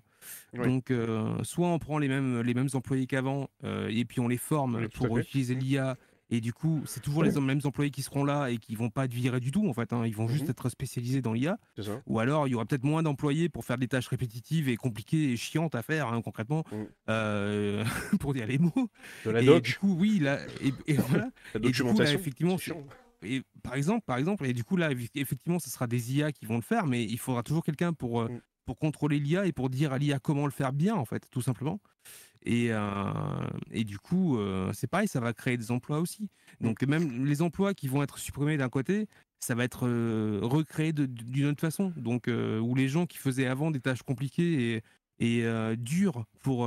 Donc, 0.54 0.92
soit 1.44 1.68
on 1.68 1.78
prend 1.80 2.00
les 2.00 2.08
mêmes, 2.08 2.42
les 2.42 2.54
mêmes 2.54 2.70
employés 2.74 3.06
qu'avant 3.06 3.50
et 3.64 4.06
puis 4.06 4.20
on 4.20 4.28
les 4.28 4.38
forme 4.38 4.78
Oui, 4.78 4.88
pour 4.88 5.18
utiliser 5.18 5.54
l'IA. 5.54 5.98
Et 6.30 6.42
du 6.42 6.52
coup, 6.52 6.82
c'est 6.86 7.00
toujours 7.00 7.24
les 7.24 7.32
mêmes 7.40 7.62
employés 7.64 7.90
qui 7.90 8.02
seront 8.04 8.26
là 8.26 8.50
et 8.50 8.58
qui 8.58 8.76
vont 8.76 8.90
pas 8.90 9.06
être 9.06 9.14
virés 9.14 9.40
du 9.40 9.52
tout 9.52 9.68
en 9.70 9.74
fait. 9.74 9.94
hein. 9.94 10.06
Ils 10.06 10.16
vont 10.16 10.28
juste 10.28 10.46
Mhm. 10.46 10.52
être 10.52 10.70
spécialisés 10.70 11.22
dans 11.22 11.32
l'IA. 11.34 11.58
Ou 12.06 12.20
alors, 12.20 12.48
il 12.48 12.52
y 12.52 12.56
aura 12.56 12.66
peut-être 12.66 12.84
moins 12.84 13.02
d'employés 13.04 13.48
pour 13.50 13.64
faire 13.64 13.78
des 13.78 13.88
tâches 13.88 14.08
répétitives 14.10 14.68
et 14.68 14.76
compliquées 14.76 15.32
et 15.32 15.38
chiantes 15.38 15.74
à 15.76 15.84
faire, 15.84 16.08
hein, 16.12 16.22
concrètement, 16.22 16.64
Mm. 16.72 16.84
euh, 17.10 17.84
pour 18.22 18.34
dire 18.34 18.46
les 18.48 18.58
mots. 18.58 18.90
De 19.26 19.32
la 19.32 19.42
et 19.42 19.46
doc, 19.46 19.64
du 19.64 19.76
coup, 19.76 19.96
oui, 19.98 20.20
là, 20.20 20.40
et, 20.62 20.74
et 20.92 20.98
voilà. 20.98 21.30
la 21.54 21.60
et 21.70 21.72
du 21.72 21.84
coup, 21.84 22.00
là, 22.00 22.12
effectivement. 22.14 22.58
Et 23.24 23.42
par 23.64 23.74
exemple, 23.76 24.04
par 24.06 24.18
exemple, 24.18 24.46
et 24.46 24.54
du 24.54 24.64
coup, 24.64 24.78
là, 24.78 24.92
eff- 24.94 25.10
effectivement, 25.16 25.60
ce 25.60 25.70
sera 25.70 25.88
des 25.88 26.16
IA 26.18 26.32
qui 26.32 26.46
vont 26.46 26.56
le 26.58 26.62
faire, 26.62 26.86
mais 26.86 27.04
il 27.04 27.18
faudra 27.18 27.42
toujours 27.42 27.64
quelqu'un 27.64 27.94
pour, 27.94 28.22
euh, 28.22 28.28
Mm. 28.30 28.40
pour 28.66 28.78
contrôler 28.78 29.20
l'IA 29.20 29.46
et 29.48 29.54
pour 29.54 29.70
dire 29.70 29.94
à 29.94 29.98
l'IA 29.98 30.20
comment 30.20 30.46
le 30.46 30.52
faire 30.52 30.74
bien, 30.74 30.94
en 30.96 31.06
fait, 31.06 31.26
tout 31.32 31.42
simplement. 31.42 31.80
Et, 32.48 32.70
euh, 32.72 33.12
et 33.72 33.84
du 33.84 34.00
coup, 34.00 34.38
euh, 34.38 34.72
c'est 34.74 34.88
pareil, 34.88 35.10
ça 35.10 35.20
va 35.20 35.34
créer 35.34 35.58
des 35.58 35.70
emplois 35.70 36.00
aussi. 36.00 36.30
Donc, 36.62 36.82
même 36.84 37.26
les 37.26 37.42
emplois 37.42 37.74
qui 37.74 37.90
vont 37.90 38.02
être 38.02 38.18
supprimés 38.18 38.56
d'un 38.56 38.70
côté, 38.70 39.08
ça 39.42 39.54
va 39.54 39.66
être 39.66 39.86
euh, 39.86 40.40
recréé 40.42 40.94
d'une 40.94 41.48
autre 41.48 41.60
façon. 41.60 41.92
Donc, 41.98 42.28
où 42.28 42.76
les 42.76 42.88
gens 42.88 43.06
qui 43.06 43.18
faisaient 43.18 43.48
avant 43.48 43.70
des 43.70 43.82
tâches 43.82 44.02
compliquées 44.02 44.82
et, 45.20 45.42
et 45.42 45.76
dures 45.76 46.26
pour, 46.40 46.62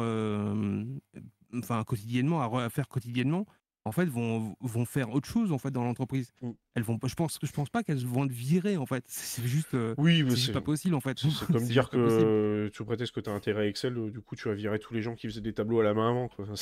enfin, 1.55 1.83
quotidiennement, 1.85 2.43
à 2.43 2.69
faire 2.69 2.89
quotidiennement, 2.89 3.47
en 3.87 3.93
fait, 3.93 4.05
vont, 4.07 4.55
vont 4.61 4.85
faire 4.85 5.11
autre 5.11 5.27
chose 5.29 5.53
en 5.53 5.59
fait 5.59 5.71
dans 5.71 5.85
l'entreprise. 5.85 6.33
Mm. 6.43 6.51
Elles 6.75 6.83
vont, 6.83 6.99
pas- 6.99 7.09
je 7.09 7.15
pense, 7.15 7.39
je 7.43 7.51
pense 7.53 7.71
pas 7.71 7.83
qu'elles 7.83 8.05
vont 8.05 8.25
être 8.27 8.33
virées 8.33 8.77
en 8.77 8.87
fait. 8.87 9.05
C'est 9.09 9.43
juste, 9.47 9.75
euh, 9.75 9.95
Oui, 9.99 10.23
mais 10.23 10.37
c'est 10.37 10.53
pas 10.53 10.61
possible 10.61 10.95
en 10.95 11.01
fait. 11.01 11.19
c'est 11.19 11.47
comme 11.53 11.65
dire 11.65 11.89
que 11.91 12.71
tu 12.73 12.85
prétextes 12.85 13.15
que 13.15 13.21
tu 13.21 13.31
as 13.31 13.33
intérêt 13.33 13.63
à 13.63 13.67
Excel, 13.67 13.97
euh, 13.97 14.11
du 14.11 14.21
coup 14.21 14.37
tu 14.37 14.49
vas 14.49 14.55
virer 14.55 14.79
tous 14.79 14.93
les 14.95 15.03
gens 15.03 15.15
qui 15.15 15.27
faisaient 15.29 15.41
des 15.41 15.55
tableaux 15.55 15.81
à 15.81 15.85
la 15.85 15.95
main 15.95 16.11
avant. 16.11 16.29
quoi. 16.29 16.47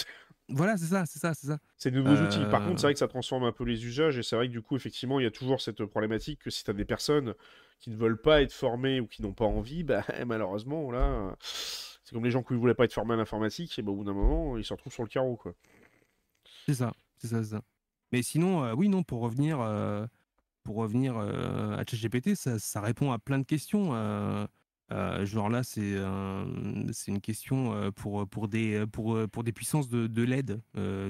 Voilà, 0.50 0.78
c'est 0.78 0.86
ça, 0.86 1.04
c'est 1.04 1.18
ça, 1.18 1.34
c'est 1.34 1.46
ça. 1.48 1.58
C'est 1.76 1.90
de 1.90 2.00
nouveaux 2.00 2.22
outils. 2.22 2.38
Par 2.50 2.62
Euh, 2.62 2.68
contre, 2.68 2.80
c'est 2.80 2.86
vrai 2.86 2.94
que 2.94 2.98
ça 2.98 3.06
transforme 3.08 3.44
un 3.44 3.52
peu 3.52 3.64
les 3.64 3.84
usages 3.84 4.16
et 4.16 4.22
c'est 4.22 4.34
vrai 4.34 4.46
que 4.48 4.52
du 4.52 4.62
coup, 4.62 4.76
effectivement, 4.76 5.20
il 5.20 5.24
y 5.24 5.26
a 5.26 5.30
toujours 5.30 5.60
cette 5.60 5.84
problématique 5.84 6.40
que 6.40 6.48
si 6.48 6.64
tu 6.64 6.70
as 6.70 6.72
des 6.74 6.86
personnes 6.86 7.34
qui 7.80 7.90
ne 7.90 7.96
veulent 7.96 8.18
pas 8.20 8.40
être 8.40 8.52
formées 8.54 8.98
ou 8.98 9.06
qui 9.06 9.20
n'ont 9.20 9.34
pas 9.34 9.44
envie, 9.44 9.84
bah 9.84 10.04
malheureusement, 10.26 10.90
là, 10.90 11.00
euh, 11.00 11.30
c'est 11.42 12.14
comme 12.14 12.24
les 12.24 12.30
gens 12.30 12.42
qui 12.42 12.54
ne 12.54 12.58
voulaient 12.58 12.72
pas 12.74 12.84
être 12.86 12.94
formés 12.94 13.12
à 13.12 13.16
l'informatique, 13.18 13.78
et 13.78 13.82
bah, 13.82 13.92
au 13.92 13.96
bout 13.96 14.04
d'un 14.04 14.14
moment, 14.14 14.56
ils 14.56 14.64
se 14.64 14.72
retrouvent 14.72 14.92
sur 14.92 15.02
le 15.02 15.10
carreau, 15.10 15.36
quoi. 15.36 15.52
C'est 16.66 16.74
ça, 16.74 16.94
c'est 17.18 17.28
ça, 17.28 17.42
c'est 17.42 17.50
ça. 17.50 17.62
Mais 18.12 18.22
sinon, 18.22 18.64
euh, 18.64 18.74
oui, 18.74 18.88
non, 18.88 19.02
pour 19.02 19.20
revenir, 19.20 19.60
euh, 19.60 20.06
pour 20.62 20.76
revenir 20.76 21.16
euh, 21.16 21.76
à 21.76 21.84
ChatGPT, 21.84 22.34
ça, 22.34 22.58
ça 22.58 22.80
répond 22.80 23.12
à 23.12 23.18
plein 23.18 23.38
de 23.38 23.44
questions. 23.44 23.92
genre 25.24 25.48
là, 25.50 25.62
c'est 25.62 25.96
c'est 26.92 27.10
une 27.10 27.20
question 27.20 27.92
pour, 27.92 28.26
pour, 28.28 28.48
des, 28.48 28.86
pour, 28.86 29.18
pour 29.28 29.44
des 29.44 29.52
puissances 29.52 29.88
de, 29.88 30.06
de 30.06 30.22
LED, 30.22 30.60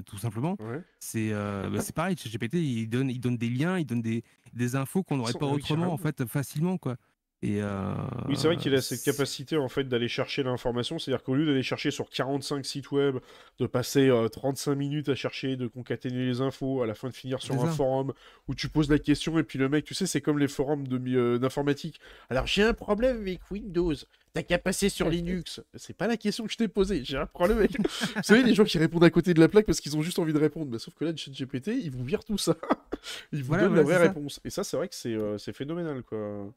tout 0.05 0.19
simplement. 0.19 0.57
Ouais. 0.61 0.83
C'est 0.99 1.31
bah, 1.33 1.81
c'est 1.81 1.95
pareil, 1.95 2.17
ChatGPT, 2.17 2.55
il 2.55 2.89
donne, 2.89 3.11
il 3.11 3.21
donne 3.21 3.37
des 3.37 3.51
liens, 3.51 3.79
il 3.79 3.85
donne 3.85 4.03
des, 4.03 4.25
des 4.53 4.77
infos 4.77 5.03
qu'on 5.03 5.19
n'aurait 5.19 5.33
pas 5.35 5.47
autrement, 5.47 5.93
en 5.93 5.99
fait, 5.99 6.27
facilement, 6.27 6.79
quoi. 6.79 6.97
Et, 7.43 7.63
euh, 7.63 7.95
Oui, 8.29 8.37
c'est 8.37 8.49
vrai 8.49 8.57
qu'il 8.57 8.75
a 8.75 8.83
cette 8.83 9.03
capacité 9.03 9.57
en 9.57 9.69
fait 9.69 9.85
d'aller 9.85 10.09
chercher 10.09 10.43
l'information, 10.43 10.99
c'est-à-dire 10.99 11.23
qu'au 11.23 11.35
lieu 11.35 11.47
d'aller 11.47 11.63
chercher 11.63 11.93
sur 11.93 12.11
45 12.11 12.67
sites 12.67 12.91
web, 12.91 13.19
de 13.61 13.67
passer 13.67 14.09
euh, 14.09 14.29
35 14.29 14.75
minutes 14.75 15.09
à 15.09 15.15
chercher, 15.15 15.57
de 15.57 15.69
concaténer 15.69 16.27
les 16.27 16.41
infos, 16.41 16.83
à 16.83 16.87
la 16.87 16.95
fin 16.95 17.09
de 17.09 17.15
finir 17.15 17.41
sur 17.41 17.55
un 17.63 17.71
forum 17.71 18.13
où 18.49 18.55
tu 18.55 18.69
poses 18.69 18.91
la 18.91 18.99
question 18.99 19.39
et 19.39 19.45
puis 19.45 19.59
le 19.59 19.69
mec, 19.69 19.85
tu 19.85 19.95
sais, 19.95 20.07
c'est 20.07 20.21
comme 20.21 20.41
les 20.41 20.49
forums 20.49 20.85
euh, 20.91 21.39
d'informatique. 21.39 22.01
Alors 22.29 22.47
j'ai 22.47 22.65
un 22.65 22.75
problème 22.75 23.19
avec 23.21 23.49
Windows. 23.53 23.95
T'as 24.35 24.43
qu'à 24.43 24.59
passer 24.59 24.89
sur 24.89 25.09
Linux. 25.11 25.61
C'est 25.77 25.97
pas 25.97 26.09
la 26.09 26.17
question 26.17 26.45
que 26.45 26.53
je 26.53 26.57
t'ai 26.57 26.69
posée. 26.69 27.03
J'ai 27.05 27.17
un 27.19 27.27
problème 27.27 27.59
avec. 27.59 27.79
vous 27.79 28.23
savez, 28.23 28.43
les 28.43 28.55
gens 28.55 28.65
qui 28.65 28.79
répondent 28.79 29.05
à 29.05 29.11
côté 29.11 29.33
de 29.33 29.41
la 29.41 29.49
plaque 29.49 29.65
parce 29.65 29.81
qu'ils 29.81 29.97
ont 29.97 30.03
juste 30.03 30.19
envie 30.19 30.33
de 30.33 30.39
répondre. 30.39 30.73
Bah, 30.73 30.79
sauf 30.81 30.95
que 30.95 31.05
là, 31.05 31.13
le 31.13 31.17
ChatGPT, 31.17 31.69
il 31.69 31.91
vous 31.93 32.05
vire 32.05 32.25
tout 32.25 32.37
ça. 32.37 32.57
il 33.33 33.43
vous 33.43 33.49
Voilà, 33.49 33.65
donne 33.65 33.77
la 33.77 33.83
vraie 33.83 33.97
réponse. 33.97 34.41
Et 34.45 34.51
ça, 34.51 34.65
c'est 34.65 34.77
vrai 34.77 34.89
que 34.89 34.95
c'est 34.95 35.15
euh, 35.15 35.39
c'est 35.39 35.53
phénoménal, 35.53 36.03
quoi. 36.03 36.53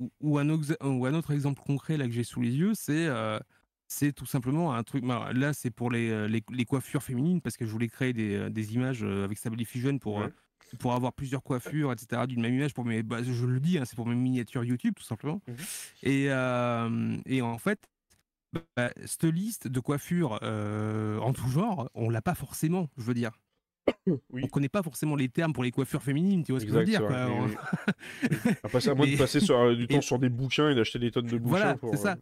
Ou, 0.00 0.10
ou 0.20 0.38
un, 0.38 0.48
ox- 0.50 0.76
ou 0.82 1.06
un 1.06 1.14
autre 1.14 1.30
exemple 1.32 1.62
concret 1.62 1.96
là 1.96 2.06
que 2.06 2.12
j'ai 2.12 2.24
sous 2.24 2.40
les 2.42 2.50
yeux, 2.56 2.72
c'est 2.74 3.06
euh, 3.06 3.38
c'est 3.88 4.12
tout 4.12 4.26
simplement 4.26 4.74
un 4.74 4.82
truc. 4.82 5.04
bah, 5.04 5.32
Là, 5.34 5.52
c'est 5.52 5.70
pour 5.70 5.90
les, 5.90 6.10
euh, 6.10 6.26
les, 6.26 6.42
les 6.50 6.64
coiffures 6.64 7.02
féminines 7.02 7.40
parce 7.40 7.56
que 7.56 7.66
je 7.66 7.70
voulais 7.70 7.88
créer 7.88 8.12
des, 8.12 8.34
euh, 8.36 8.50
des 8.50 8.74
images 8.74 9.02
avec 9.04 9.38
Stable 9.38 9.56
Diffusion 9.56 9.98
pour, 9.98 10.20
Ouais. 10.20 10.26
euh, 10.26 10.28
pour 10.78 10.94
avoir 10.94 11.12
plusieurs 11.12 11.42
coiffures, 11.42 11.92
etc. 11.92 12.26
d'une 12.26 12.40
même 12.42 12.54
image 12.54 12.74
pour 12.74 12.84
mes. 12.84 13.02
bah, 13.02 13.22
je 13.22 13.46
le 13.46 13.60
dis, 13.60 13.78
hein, 13.78 13.84
c'est 13.84 13.96
pour 13.96 14.06
mes 14.06 14.14
miniatures 14.16 14.64
YouTube 14.64 14.94
tout 14.96 15.04
simplement. 15.04 15.40
Mhm. 15.46 15.68
Et, 16.02 16.26
euh, 16.30 17.16
et 17.26 17.42
en 17.42 17.58
fait. 17.58 17.88
bah, 18.76 18.90
cette 19.04 19.24
liste 19.24 19.68
de 19.68 19.80
coiffures 19.80 20.38
en 20.42 21.32
tout 21.32 21.48
genre, 21.48 21.90
on 21.94 22.10
l'a 22.10 22.22
pas 22.22 22.34
forcément, 22.34 22.88
je 22.96 23.02
veux 23.02 23.14
dire. 23.14 23.32
Oui. 24.30 24.42
On 24.44 24.46
connaît 24.48 24.68
pas 24.68 24.82
forcément 24.82 25.16
les 25.16 25.28
termes 25.28 25.52
pour 25.52 25.62
les 25.64 25.70
coiffures 25.70 26.02
féminines, 26.02 26.42
tu 26.42 26.52
vois 26.52 26.60
ce 26.60 26.66
que 26.66 26.72
je 26.72 26.78
veux 26.78 26.84
dire 26.84 27.06
quoi. 27.06 27.28
À, 28.62 28.68
passer- 28.68 28.90
à 28.90 28.94
moins 28.94 29.06
de 29.06 29.16
passer 29.16 29.40
sur, 29.40 29.56
euh, 29.58 29.74
du 29.74 29.86
temps 29.88 29.98
et- 29.98 30.02
sur 30.02 30.18
des 30.18 30.28
bouquins 30.28 30.70
et 30.70 30.74
d'acheter 30.74 30.98
des 30.98 31.10
tonnes 31.10 31.26
de 31.26 31.36
bouquins. 31.38 31.48
Voilà, 31.50 31.74
pour, 31.76 31.90
c'est 31.90 31.96
ça. 32.02 32.12
euh, 32.12 32.16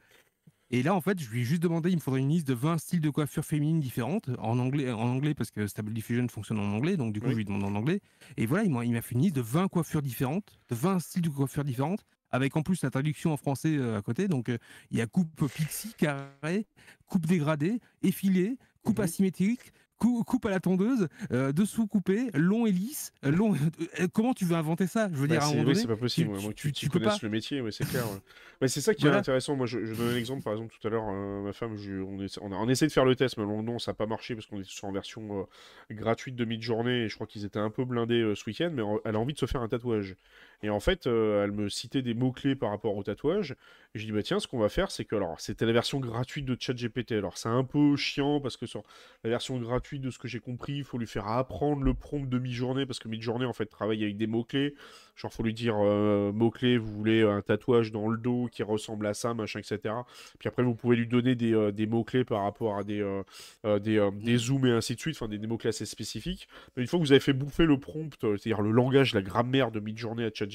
Et 0.71 0.83
là, 0.83 0.95
en 0.95 1.01
fait, 1.01 1.21
je 1.21 1.29
lui 1.31 1.43
ai 1.43 1.45
juste 1.45 1.63
demandé, 1.63 1.91
il 1.91 1.97
me 1.97 2.01
faudrait 2.01 2.21
une 2.21 2.31
liste 2.31 2.47
de 2.49 2.55
20 2.55 2.79
styles 2.79 3.01
de 3.01 3.11
coiffure 3.11 3.45
féminine 3.45 3.81
différentes, 3.81 4.31
en 4.39 4.59
anglais, 4.59 4.91
en 4.91 5.01
anglais 5.03 5.35
parce 5.35 5.51
que 5.51 5.67
Stable 5.67 5.93
Diffusion 5.93 6.27
fonctionne 6.29 6.59
en 6.59 6.73
anglais, 6.75 6.97
donc 6.97 7.13
du 7.13 7.21
coup, 7.21 7.27
Oui. 7.27 7.33
je 7.33 7.39
lui 7.39 7.45
demande 7.45 7.65
en 7.65 7.75
anglais. 7.75 8.01
Et 8.37 8.47
voilà, 8.47 8.65
il 8.65 8.71
m'a 8.71 8.85
il 8.85 8.93
m'a 8.93 9.03
fait 9.03 9.15
une 9.15 9.23
liste 9.23 9.37
de 9.37 9.43
20 9.43 9.69
coiffures 9.69 10.03
différentes, 10.03 10.59
de 10.71 10.75
20 10.75 10.99
styles 10.99 11.23
de 11.23 11.29
coiffure 11.29 11.65
différentes, 11.65 12.05
avec 12.31 12.57
en 12.57 12.63
plus 12.63 12.83
la 12.83 12.91
traduction 12.91 13.33
en 13.33 13.37
français 13.37 13.77
euh, 13.77 13.99
à 13.99 14.03
côté. 14.03 14.27
Donc, 14.29 14.49
euh, 14.49 14.57
il 14.91 14.99
y 14.99 15.01
a 15.03 15.07
coupe 15.07 15.47
pixie, 15.55 15.93
carré, 15.95 16.67
coupe 17.07 17.27
dégradée, 17.27 17.79
effilée, 18.03 18.57
coupe 18.83 18.99
Mhm. 18.99 19.05
asymétrique, 19.05 19.73
cou- 20.03 20.25
coupe 20.25 20.47
à 20.47 20.51
la 20.51 20.59
tondeuse, 20.59 21.07
euh, 21.33 21.53
dessous 21.53 21.87
coupé, 21.87 22.31
long 22.35 22.67
et 22.67 22.73
lisse, 22.73 23.13
euh, 23.25 23.31
long. 23.31 23.55
euh, 24.01 24.09
comment 24.13 24.35
tu 24.35 24.45
veux 24.45 24.57
inventer 24.57 24.87
ça? 24.89 25.09
Je 25.13 25.17
veux 25.17 25.29
Bah, 25.29 25.35
dire, 25.37 25.43
à 25.43 25.47
un 25.47 25.51
c'est 25.51 25.65
oui, 25.65 25.87
pas 25.87 25.97
possible, 25.97 26.37
tu- 26.39 26.47
ouais, 26.69 26.73
tu- 26.73 26.89
pas. 26.89 27.17
le 27.23 27.29
métier, 27.29 27.61
ouais, 27.61 27.71
c'est 27.71 27.85
clair. 27.89 28.05
ouais. 28.11 28.19
Ouais, 28.61 28.69
c'est 28.69 28.81
ça 28.81 28.95
qui 28.95 29.07
est 29.07 29.11
intéressant. 29.11 29.57
Moi, 29.57 29.67
je, 29.67 29.85
je 29.85 29.95
donne 29.95 30.09
un 30.13 30.17
exemple, 30.17 30.43
par 30.43 30.53
exemple, 30.55 30.75
tout 30.81 30.87
à 30.87 30.91
l'heure, 30.91 31.09
euh, 31.09 31.43
ma 31.43 31.53
femme, 31.53 31.77
je- 31.77 32.01
on, 32.01 32.21
essa- 32.21 32.41
on 32.43 32.53
a, 32.53 32.57
on 32.57 32.69
essaie 32.69 32.87
de 32.87 32.93
faire 32.93 33.05
le 33.05 33.15
test, 33.17 33.37
mais 33.39 33.45
non, 33.45 33.79
ça 33.79 33.93
n'a 33.93 33.95
pas 33.95 34.07
marché 34.07 34.35
parce 34.35 34.47
qu'on 34.47 34.61
est 34.61 34.65
sur 34.69 34.87
en 34.89 34.93
version 34.93 35.47
gratuite 35.91 36.37
de 36.37 36.45
mid-journée 36.45 37.05
et 37.05 37.09
je 37.09 37.15
crois 37.15 37.27
qu'ils 37.27 37.45
étaient 37.45 37.59
un 37.59 37.71
peu 37.71 37.85
blindés 37.85 38.33
ce 38.35 38.45
week-end, 38.47 38.71
mais 38.73 38.83
elle 39.05 39.17
a 39.17 39.19
envie 39.19 39.35
de 39.35 39.39
se 39.39 39.47
faire 39.47 39.63
un 39.63 39.69
tatouage. 39.69 40.17
Et 40.63 40.71
en 40.71 40.81
fait, 40.81 41.07
euh, 41.07 41.45
elle 41.45 41.53
me 41.53 41.69
citait 41.69 42.03
des 42.03 42.15
mots-clés 42.15 42.55
par 42.55 42.71
rapport 42.71 42.97
au 42.97 43.03
tatouage. 43.03 43.57
Et 43.95 43.99
je 43.99 44.07
dis, 44.07 44.13
bah 44.13 44.23
tiens, 44.23 44.41
ce 44.41 44.47
qu'on 44.47 44.59
va 44.59 44.69
faire, 44.69 44.91
c'est 44.91 45.05
que, 45.05 45.17
alors, 45.17 45.39
c'était 45.41 45.67
la 45.67 45.73
version 45.73 46.01
gratuite 46.01 46.47
de 46.47 46.57
ChatGPT. 46.59 47.13
Alors, 47.13 47.37
c'est 47.37 47.49
un 47.49 47.65
peu 47.65 47.97
chiant 47.97 48.41
parce 48.41 48.57
que 48.57 48.65
sur 48.65 48.83
la 49.25 49.31
version 49.31 49.59
gratuite, 49.59 50.01
de 50.03 50.11
ce 50.11 50.19
que 50.19 50.29
j'ai 50.29 50.41
compris, 50.41 50.75
il 50.75 50.85
faut 50.85 50.99
lui 50.99 51.07
faire 51.07 51.29
apprendre 51.29 51.83
le 51.83 51.93
prompt 51.93 52.27
de 52.27 52.39
mi-journée 52.39 52.87
parce 52.87 53.01
que 53.01 53.09
mi-journée, 53.09 53.45
en 53.45 53.53
fait, 53.53 53.67
travaille 53.67 54.03
avec 54.03 54.17
des 54.17 54.27
mots-clés. 54.27 54.75
Genre, 55.17 55.31
faut 55.31 55.43
lui 55.43 55.53
dire 55.53 55.77
euh, 55.79 56.33
mots-clés, 56.33 56.79
vous 56.79 56.91
voulez 56.91 57.23
un 57.23 57.43
tatouage 57.43 57.93
dans 57.93 58.09
le 58.09 58.17
dos 58.17 58.49
qui 58.51 58.63
ressemble 58.63 59.07
à 59.07 59.15
ça, 59.15 59.35
machin, 59.35 59.59
etc. 59.59 59.95
Puis 60.39 60.49
après, 60.49 60.63
vous 60.63 60.75
pouvez 60.75 60.97
lui 60.97 61.07
donner 61.07 61.35
des, 61.35 61.53
euh, 61.53 61.71
des 61.71 61.87
mots-clés 61.87 62.25
par 62.25 62.45
rapport 62.45 62.79
à 62.79 62.85
des, 62.85 63.01
euh, 63.01 63.79
des, 63.79 64.09
des 64.15 64.37
zooms 64.39 64.65
et 64.67 64.71
ainsi 64.71 64.95
de 64.95 65.01
suite, 65.01 65.17
enfin 65.21 65.29
des, 65.29 65.39
mots-clés 65.47 65.69
assez 65.69 65.85
spécifiques. 65.85 66.49
Mais 66.77 66.83
une 66.83 66.89
fois 66.89 66.99
que 66.99 67.05
vous 67.05 67.13
avez 67.13 67.21
fait 67.21 67.35
bouffer 67.35 67.67
le 67.67 67.79
prompt, 67.79 68.17
c'est-à-dire 68.21 68.63
le 68.63 68.71
langage, 68.71 69.13
la 69.13 69.23
grammaire 69.23 69.71
de 69.71 69.81
mid-journée 69.81 70.25
à 70.25 70.31
ChatGPT, 70.33 70.52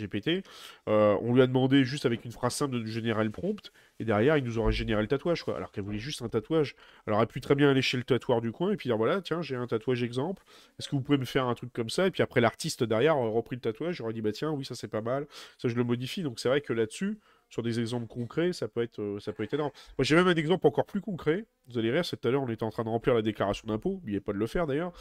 euh, 0.88 1.18
on 1.22 1.34
lui 1.34 1.42
a 1.42 1.48
demandé 1.48 1.84
juste 1.84 2.06
avec 2.06 2.26
une 2.26 2.32
phrase 2.32 2.54
simple 2.54 2.80
de 2.80 2.86
générer 2.86 3.24
le 3.24 3.32
prompt, 3.32 3.72
et 4.00 4.06
derrière, 4.06 4.38
il 4.38 4.44
nous 4.44 4.60
aurait 4.60 4.72
généré 4.72 5.02
le 5.02 5.08
tatouage, 5.08 5.44
quoi. 5.44 5.56
Alors 5.56 5.72
qu'elle 5.72 5.84
voulait 5.84 5.98
juste 5.98 6.22
un 6.22 6.30
tatouage. 6.30 6.76
Elle 7.06 7.14
aurait 7.14 7.26
pu 7.26 7.42
très 7.42 7.56
bien 7.56 7.70
aller 7.70 7.82
chez 7.82 7.98
le 7.98 8.04
tatoueur 8.04 8.42
du 8.42 8.52
coin 8.52 8.72
et 8.72 8.78
puis 8.78 8.90
dire 8.90 8.98
voilà, 8.98 9.22
tiens, 9.22 9.42
j'ai 9.42 9.56
un 9.56 9.68
tatouage 9.68 10.04
exemple. 10.04 10.44
Est-ce 10.80 10.88
que 10.88 10.96
vous 10.96 11.02
pouvez 11.02 11.18
me 11.18 11.26
faire 11.26 11.46
un 11.46 11.56
truc 11.56 11.74
comme 11.74 11.90
ça? 11.90 12.08
Et 12.08 12.12
puis 12.12 12.22
après, 12.22 12.42
l'artiste 12.42 12.84
derrière 12.84 13.18
aurait 13.18 13.32
repris 13.32 13.56
le 13.56 13.62
tatouage, 13.62 13.96
j'aurais 13.96 14.14
dit 14.14 14.22
bah 14.22 14.32
tiens, 14.32 14.52
oui, 14.52 14.66
ça 14.66 14.76
c'est 14.76 14.88
pas 14.88 15.02
mal, 15.02 15.26
ça 15.58 15.68
je 15.68 15.76
le 15.76 15.84
modifie. 15.84 16.22
Donc 16.22 16.40
c'est 16.40 16.50
vrai 16.50 16.62
que 16.62 16.74
là-dessus, 16.74 17.20
sur 17.50 17.64
des 17.64 17.80
exemples 17.80 18.08
concrets, 18.08 18.54
ça 18.54 18.68
peut 18.68 18.82
être, 18.82 19.00
euh, 19.02 19.20
ça 19.20 19.34
peut 19.34 19.44
être 19.44 19.54
énorme. 19.54 19.72
Moi, 19.98 20.04
j'ai 20.04 20.16
même 20.16 20.28
un 20.28 20.36
exemple 20.36 20.68
encore 20.68 20.86
plus 20.86 21.02
concret. 21.02 21.46
Vous 21.70 21.78
allez 21.78 21.92
rire, 21.92 22.06
c'est 22.06 22.18
tout 22.20 22.28
à 22.28 22.32
l'heure, 22.32 22.42
on 22.44 22.50
était 22.50 22.64
en 22.64 22.70
train 22.70 22.84
de 22.84 22.90
remplir 22.90 23.14
la 23.14 23.22
déclaration 23.22 23.68
d'impôt, 23.68 23.92
n'oubliez 23.92 24.20
pas 24.22 24.32
de 24.34 24.38
le 24.38 24.48
faire 24.48 24.68
d'ailleurs. 24.68 24.92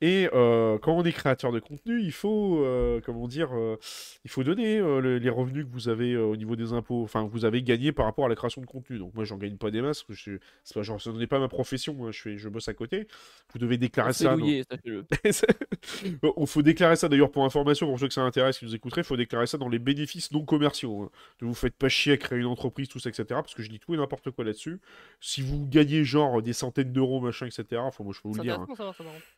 Et 0.00 0.28
euh, 0.34 0.78
quand 0.78 0.92
on 0.96 1.04
est 1.04 1.12
créateur 1.12 1.52
de 1.52 1.60
contenu, 1.60 2.00
il 2.02 2.12
faut, 2.12 2.64
euh, 2.64 3.00
comment 3.04 3.28
dire, 3.28 3.50
euh, 3.56 3.76
il 4.24 4.30
faut 4.30 4.42
donner 4.44 4.78
le- 4.78 5.18
les 5.18 5.30
revenus 5.30 5.64
que 5.66 5.70
vous 5.70 5.88
avez 5.88 6.16
au 6.16 6.36
niveau 6.36 6.56
des 6.56 6.72
impôts, 6.72 7.02
enfin, 7.04 7.24
que 7.26 7.30
vous 7.30 7.44
avez 7.44 7.62
gagné 7.62 7.92
par 7.92 8.06
rapport 8.06 8.26
à 8.26 8.28
la 8.28 8.34
création 8.34 8.60
de 8.60 8.66
contenu. 8.66 8.98
Donc 8.98 9.14
moi, 9.14 9.24
j'en 9.24 9.36
gagne 9.36 9.56
pas 9.56 9.70
des 9.70 9.82
masses, 9.82 10.02
parce 10.02 10.20
que 10.24 10.40
c'est 10.64 10.74
pas 10.74 10.82
genre, 10.82 10.98
n'est 11.16 11.26
pas 11.28 11.38
ma 11.38 11.48
profession, 11.48 11.96
hein, 12.06 12.10
je, 12.10 12.20
fais, 12.20 12.36
je 12.38 12.48
bosse 12.48 12.68
à 12.68 12.74
côté. 12.74 13.06
Vous 13.52 13.58
devez 13.60 13.78
déclarer 13.78 14.12
ça. 14.12 14.34
douillé. 14.36 14.64
Il 14.84 16.46
faut 16.46 16.62
déclarer 16.62 16.96
ça 16.96 17.08
d'ailleurs 17.08 17.30
pour 17.30 17.44
information, 17.44 17.86
pour 17.86 17.98
ceux 18.00 18.08
que 18.08 18.14
ça 18.14 18.22
intéresse, 18.22 18.58
qui 18.58 18.64
nous 18.64 18.74
écouteraient, 18.74 19.02
il 19.02 19.04
faut 19.04 19.16
déclarer 19.16 19.46
ça 19.46 19.58
dans 19.58 19.68
les 19.68 19.78
bénéfices 19.78 20.32
non 20.32 20.44
commerciaux. 20.44 21.02
hein. 21.02 21.10
Ne 21.42 21.46
vous 21.46 21.54
faites 21.54 21.76
pas 21.76 21.88
chier 21.88 22.14
à 22.14 22.16
créer 22.16 22.38
une 22.38 22.46
entreprise, 22.46 22.88
tout 22.88 22.98
ça, 22.98 23.10
etc. 23.10 23.24
Parce 23.28 23.54
que 23.54 23.62
je 23.62 23.68
dis 23.70 23.78
tout 23.78 23.94
et 23.94 23.96
n'importe 23.96 24.30
quoi 24.30 24.44
là-dessus. 24.44 24.80
Si 25.20 25.40
vous 25.42 25.66
gagnez 25.68 26.04
genre 26.04 26.15
des 26.42 26.52
centaines 26.52 26.92
d'euros, 26.92 27.20
machin, 27.20 27.46
etc. 27.46 27.64
Enfin, 27.84 28.04
moi 28.04 28.12
je 28.16 28.20
peux 28.20 28.28
vous 28.28 28.34
le 28.34 28.42
dire. 28.42 28.60
hein. 28.60 28.66
ça. 28.76 28.92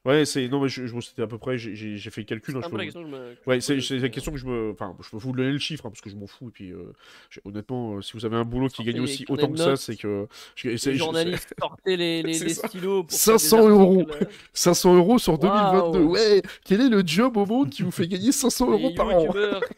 Ouais, 0.04 0.24
c'est. 0.24 0.48
Non, 0.48 0.60
mais 0.60 0.68
je, 0.68 0.86
je- 0.86 1.00
c'était 1.00 1.22
à 1.22 1.26
peu 1.26 1.38
près. 1.38 1.58
j'ai- 1.58 1.98
fait 1.98 2.20
le 2.22 2.26
calcul. 2.26 2.56
hein, 2.56 2.60
peux 2.70 2.76
question 2.78 3.02
me. 3.02 3.34
Ouais, 3.46 3.60
c'est 3.60 3.74
la 3.74 3.78
aussi, 3.78 4.10
question 4.10 4.32
que 4.32 4.38
je 4.38 4.46
me. 4.46 4.70
Enfin, 4.72 4.94
je 5.00 5.10
peux 5.10 5.16
vous 5.16 5.32
donner 5.32 5.52
le 5.52 5.58
chiffre 5.58 5.86
hein, 5.86 5.90
parce 5.90 6.00
que 6.00 6.10
je 6.10 6.16
m'en 6.16 6.26
fous. 6.26 6.48
Et 6.48 6.52
puis, 6.52 6.72
euh, 6.72 6.92
honnêtement, 7.44 7.96
euh, 7.96 8.02
si 8.02 8.12
vous 8.14 8.24
avez 8.24 8.36
un 8.36 8.44
boulot 8.44 8.68
qui 8.68 8.84
gagne 8.84 9.00
aussi 9.00 9.24
autant 9.28 9.50
que 9.50 9.58
ça, 9.58 9.76
c'est 9.76 9.96
que. 9.96 10.26
Les 10.64 10.94
journalistes 10.96 11.54
sortaient 11.60 11.96
les, 11.96 12.22
les, 12.22 12.34
stylos 12.34 13.04
pour 13.04 13.18
faire 13.18 13.34
des 13.34 13.38
500 13.38 13.68
euros. 13.68 14.00
articles, 14.00 14.24
euh, 14.24 14.34
500 14.52 14.96
euros 14.96 15.18
sur 15.18 15.38
2022. 15.38 15.98
Waouh. 16.00 16.12
Ouais, 16.12 16.42
quel 16.64 16.80
est 16.80 16.88
le 16.88 17.02
job 17.04 17.36
au 17.36 17.46
monde 17.46 17.70
qui 17.70 17.82
vous 17.82 17.90
fait 17.90 18.06
gagner 18.08 18.32
500 18.32 18.70
euros 18.70 18.90
par 18.94 19.08
an? 19.08 19.26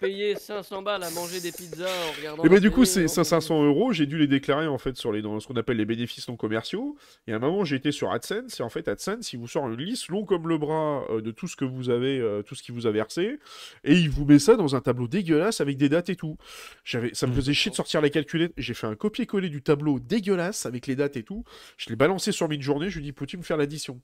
payaient 0.01 0.35
500 0.35 0.83
balles 0.83 1.03
à 1.03 1.11
manger 1.11 1.41
des 1.41 1.53
pizzas 1.53 1.85
en 1.85 2.17
regardant. 2.19 2.45
Et 2.45 2.49
bah 2.49 2.55
la 2.55 2.61
du 2.61 2.71
coup, 2.71 2.85
c'est 2.85 3.03
non, 3.03 3.09
ça, 3.09 3.25
500 3.25 3.65
euros, 3.65 3.93
j'ai 3.93 4.07
dû 4.07 4.19
les 4.19 4.27
déclarer 4.27 4.67
en 4.67 4.79
fait 4.79 4.97
sur 4.97 5.13
les, 5.13 5.23
dans 5.23 5.39
ce 5.41 5.47
qu'on 5.47 5.57
appelle 5.57 5.77
les 5.77 5.85
bénéfices 5.85 6.29
non 6.29 6.37
commerciaux. 6.37 6.90
Et 7.27 7.33
à 7.33 7.37
un 7.37 7.39
moment, 7.39 7.65
été 7.75 7.93
sur 7.93 8.11
AdSense, 8.13 8.61
et 8.61 8.63
en 8.63 8.69
fait, 8.69 8.89
AdSense, 8.89 9.33
il 9.33 9.39
vous 9.39 9.49
sort 9.49 9.69
une 9.69 9.81
liste 9.81 10.09
long 10.09 10.25
comme 10.25 10.49
le 10.49 10.59
bras 10.59 11.05
euh, 11.11 11.21
de 11.21 11.31
tout 11.31 11.47
ce 11.47 11.57
que 11.57 11.65
vous 11.65 11.91
avez, 11.91 12.19
euh, 12.21 12.43
tout 12.43 12.55
ce 12.55 12.63
qui 12.63 12.73
vous 12.73 12.87
a 12.87 12.91
versé, 12.91 13.39
et 13.85 13.95
il 13.95 14.11
vous 14.11 14.25
met 14.25 14.39
ça 14.39 14.57
dans 14.57 14.75
un 14.77 14.81
tableau 14.81 15.09
dégueulasse 15.09 15.61
avec 15.61 15.77
des 15.77 15.89
dates 15.89 16.09
et 16.11 16.17
tout. 16.17 16.37
J'avais, 16.85 17.15
ça 17.15 17.27
me 17.27 17.33
Mm. 17.33 17.35
faisait 17.35 17.55
chier 17.55 17.71
de 17.71 17.77
sortir 17.77 18.01
la 18.01 18.11
calculette. 18.11 18.53
J'ai 18.57 18.75
fait 18.75 18.87
un 18.87 18.97
copier-coller 18.97 19.49
du 19.49 19.63
tableau 19.63 20.01
dégueulasse 20.01 20.67
avec 20.67 20.87
les 20.87 20.97
dates 20.97 21.17
et 21.17 21.23
tout. 21.23 21.45
Je 21.77 21.89
l'ai 21.91 21.97
balancé 21.97 22.33
sur 22.33 22.49
Midjourney, 22.49 22.91
je 22.91 22.99
lui 22.99 23.07
ai 23.07 23.09
dit, 23.11 23.13
peux-tu 23.13 23.37
me 23.37 23.43
faire 23.43 23.57
l'addition? 23.57 24.01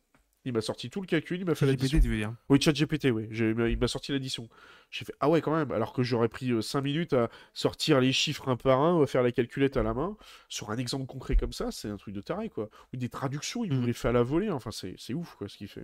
Il 0.47 0.53
m'a 0.53 0.61
sorti 0.63 0.89
tout 0.91 1.01
le 1.01 1.07
calcul, 1.07 1.41
il 1.41 1.45
m'a 1.45 1.55
fait 1.57 1.67
GPT, 1.67 1.83
l'addition. 1.83 2.01
tu 2.01 2.09
veux 2.09 2.17
dire 2.17 2.35
Oui, 2.49 2.61
ChatGPT, 2.61 3.07
oui. 3.13 3.29
Il 3.33 3.79
m'a 3.79 3.89
sorti 3.89 4.13
l'addition. 4.13 4.49
J'ai 4.93 5.05
fait 5.05 5.13
Ah 5.21 5.29
ouais, 5.29 5.41
quand 5.43 5.55
même. 5.55 5.73
Alors 5.73 5.93
que 5.93 6.03
j'aurais 6.05 6.29
pris 6.29 6.53
5 6.63 6.83
minutes 6.83 7.13
à 7.15 7.29
sortir 7.53 8.01
les 8.01 8.13
chiffres 8.13 8.49
un 8.49 8.57
par 8.57 8.81
un, 8.81 9.03
à 9.03 9.07
faire 9.07 9.25
la 9.25 9.33
calculette 9.33 9.77
à 9.77 9.83
la 9.83 9.93
main. 9.93 10.17
Sur 10.49 10.71
un 10.71 10.79
exemple 10.79 11.07
concret 11.07 11.35
comme 11.35 11.53
ça, 11.53 11.73
c'est 11.73 11.89
un 11.89 11.97
truc 11.97 12.15
de 12.15 12.21
taré, 12.21 12.49
quoi. 12.49 12.71
Ou 12.95 12.97
des 12.97 13.09
traductions, 13.09 13.65
il 13.65 13.73
Mm. 13.73 13.81
vous 13.81 13.87
les 13.87 13.93
fait 13.93 14.09
à 14.09 14.13
la 14.13 14.23
volée. 14.23 14.49
Enfin, 14.51 14.71
c'est 14.71 15.15
ouf, 15.15 15.35
quoi, 15.35 15.49
ce 15.49 15.57
qu'il 15.57 15.67
fait. 15.69 15.83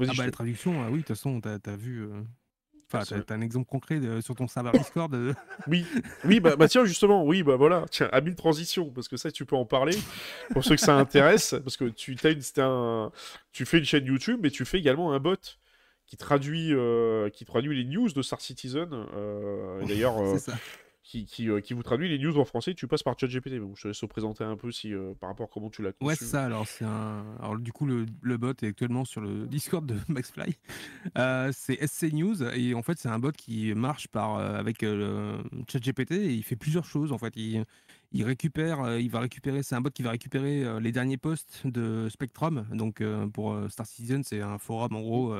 Ah 0.00 0.12
bah 0.16 0.26
la 0.26 0.30
traduction, 0.30 0.82
ah 0.82 0.88
oui, 0.90 0.98
de 0.98 1.04
toute 1.04 1.08
façon, 1.16 1.40
t'as 1.40 1.58
as 1.64 1.76
vu. 1.76 2.02
euh, 2.02 2.22
Enfin, 2.90 3.04
t'as 3.06 3.20
t'as 3.20 3.34
un 3.34 3.40
exemple 3.42 3.66
concret 3.68 4.00
de- 4.00 4.20
sur 4.22 4.34
ton 4.34 4.48
serveur 4.48 4.72
Discord. 4.72 5.12
euh, 5.14 5.34
Oui, 5.66 5.84
oui 6.24 6.40
bah, 6.40 6.56
bah 6.56 6.68
tiens, 6.68 6.84
justement, 6.86 7.24
oui, 7.24 7.42
bah 7.42 7.56
voilà. 7.56 7.84
Tiens, 7.90 8.08
habile 8.12 8.34
transition, 8.34 8.90
parce 8.90 9.08
que 9.08 9.16
ça, 9.18 9.30
tu 9.30 9.44
peux 9.44 9.56
en 9.56 9.66
parler. 9.66 9.96
Pour 10.52 10.64
ceux 10.64 10.74
que 10.76 10.80
ça 10.80 10.96
intéresse, 10.96 11.54
parce 11.62 11.76
que 11.76 11.84
tu, 11.84 12.16
t'as 12.16 12.32
une- 12.32 12.40
un- 12.58 13.12
tu 13.52 13.66
fais 13.66 13.78
une 13.78 13.84
chaîne 13.84 14.06
YouTube, 14.06 14.40
mais 14.42 14.50
tu 14.50 14.64
fais 14.64 14.78
également 14.78 15.12
un 15.12 15.20
bot 15.20 15.36
qui 16.06 16.16
traduit, 16.16 16.72
euh, 16.72 17.28
qui 17.28 17.44
traduit 17.44 17.76
les 17.76 17.84
news 17.84 18.08
de 18.10 18.22
Star 18.22 18.40
Citizen. 18.40 18.88
euh, 19.14 19.80
et 19.82 19.84
D'ailleurs, 19.86 20.16
euh, 20.22 20.32
C'est 20.38 20.50
ça. 20.52 20.58
Qui, 21.08 21.24
qui, 21.24 21.48
euh, 21.48 21.60
qui 21.60 21.72
vous 21.72 21.82
traduit 21.82 22.06
les 22.06 22.18
news 22.18 22.38
en 22.38 22.44
français, 22.44 22.74
tu 22.74 22.86
passes 22.86 23.02
par 23.02 23.18
ChatGPT. 23.18 23.54
Je 23.74 23.82
te 23.82 23.88
laisse 23.88 23.98
te 23.98 24.04
présenter 24.04 24.44
un 24.44 24.56
peu 24.58 24.70
si, 24.70 24.92
euh, 24.92 25.14
par 25.18 25.30
rapport 25.30 25.46
à 25.46 25.50
comment 25.50 25.70
tu 25.70 25.82
l'as 25.82 25.92
conçu. 25.92 26.06
Ouais, 26.06 26.14
ça. 26.14 26.44
Alors, 26.44 26.66
c'est 26.68 26.84
un. 26.84 27.24
Alors, 27.40 27.56
du 27.56 27.72
coup, 27.72 27.86
le, 27.86 28.04
le 28.20 28.36
bot 28.36 28.52
est 28.62 28.66
actuellement 28.66 29.06
sur 29.06 29.22
le 29.22 29.46
Discord 29.48 29.86
de 29.86 29.96
MaxFly. 30.08 30.54
Euh, 31.16 31.50
c'est 31.54 31.82
SC 31.86 32.12
News 32.12 32.42
et 32.42 32.74
en 32.74 32.82
fait, 32.82 32.98
c'est 32.98 33.08
un 33.08 33.18
bot 33.18 33.32
qui 33.32 33.72
marche 33.74 34.08
par 34.08 34.36
avec 34.36 34.84
ChatGPT 35.66 36.12
et 36.12 36.34
il 36.34 36.42
fait 36.42 36.56
plusieurs 36.56 36.84
choses. 36.84 37.10
En 37.12 37.18
fait, 37.18 37.34
il, 37.36 37.64
il 38.12 38.24
récupère, 38.24 38.98
il 38.98 39.10
va 39.10 39.20
récupérer. 39.20 39.62
C'est 39.62 39.76
un 39.76 39.80
bot 39.80 39.90
qui 39.90 40.02
va 40.02 40.10
récupérer 40.10 40.78
les 40.80 40.92
derniers 40.92 41.16
posts 41.16 41.66
de 41.66 42.08
Spectrum. 42.10 42.66
Donc, 42.72 43.02
pour 43.32 43.58
Star 43.70 43.86
Citizen, 43.86 44.22
c'est 44.24 44.42
un 44.42 44.58
forum 44.58 44.94
en 44.94 45.00
gros. 45.00 45.34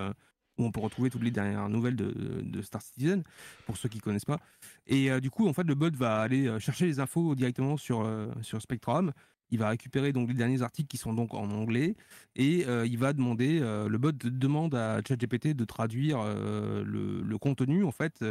Où 0.59 0.65
on 0.65 0.71
peut 0.73 0.81
retrouver 0.81 1.09
toutes 1.09 1.23
les 1.23 1.31
dernières 1.31 1.69
nouvelles 1.69 1.97
de, 1.97 2.43
de 2.43 2.63
Star 2.63 2.83
Citizen, 2.83 3.23
pour 3.67 3.77
ceux 3.77 3.89
qui 3.89 4.01
connaissent 4.01 4.25
pas. 4.25 4.41
Et 4.87 5.11
euh, 5.11 5.21
du 5.21 5.31
coup, 5.31 5.49
en 5.49 5.53
fait, 5.53 5.65
le 5.65 5.75
bot 5.75 5.95
va 5.97 6.19
aller 6.21 6.47
euh, 6.49 6.59
chercher 6.59 6.87
les 6.87 7.01
infos 7.01 7.35
directement 7.35 7.77
sur, 7.77 8.03
euh, 8.03 8.27
sur 8.43 8.61
Spectrum. 8.61 9.13
Il 9.51 9.59
va 9.59 9.71
récupérer 9.71 10.13
donc 10.13 10.29
les 10.29 10.35
derniers 10.35 10.61
articles 10.61 10.89
qui 10.89 10.99
sont 10.99 11.15
donc 11.15 11.33
en 11.33 11.51
anglais 11.53 11.97
et 12.37 12.67
euh, 12.67 12.85
il 12.87 12.99
va 12.99 13.15
demander, 13.15 13.61
le 13.61 13.97
bot 13.97 14.13
de- 14.13 14.29
demande 14.29 14.75
à 14.75 15.01
ChatGPT 15.07 15.55
de 15.55 15.65
traduire 15.65 16.23
le, 16.23 17.23
le 17.23 17.39
contenu 17.39 17.83
en 17.83 17.91
fait 17.91 18.23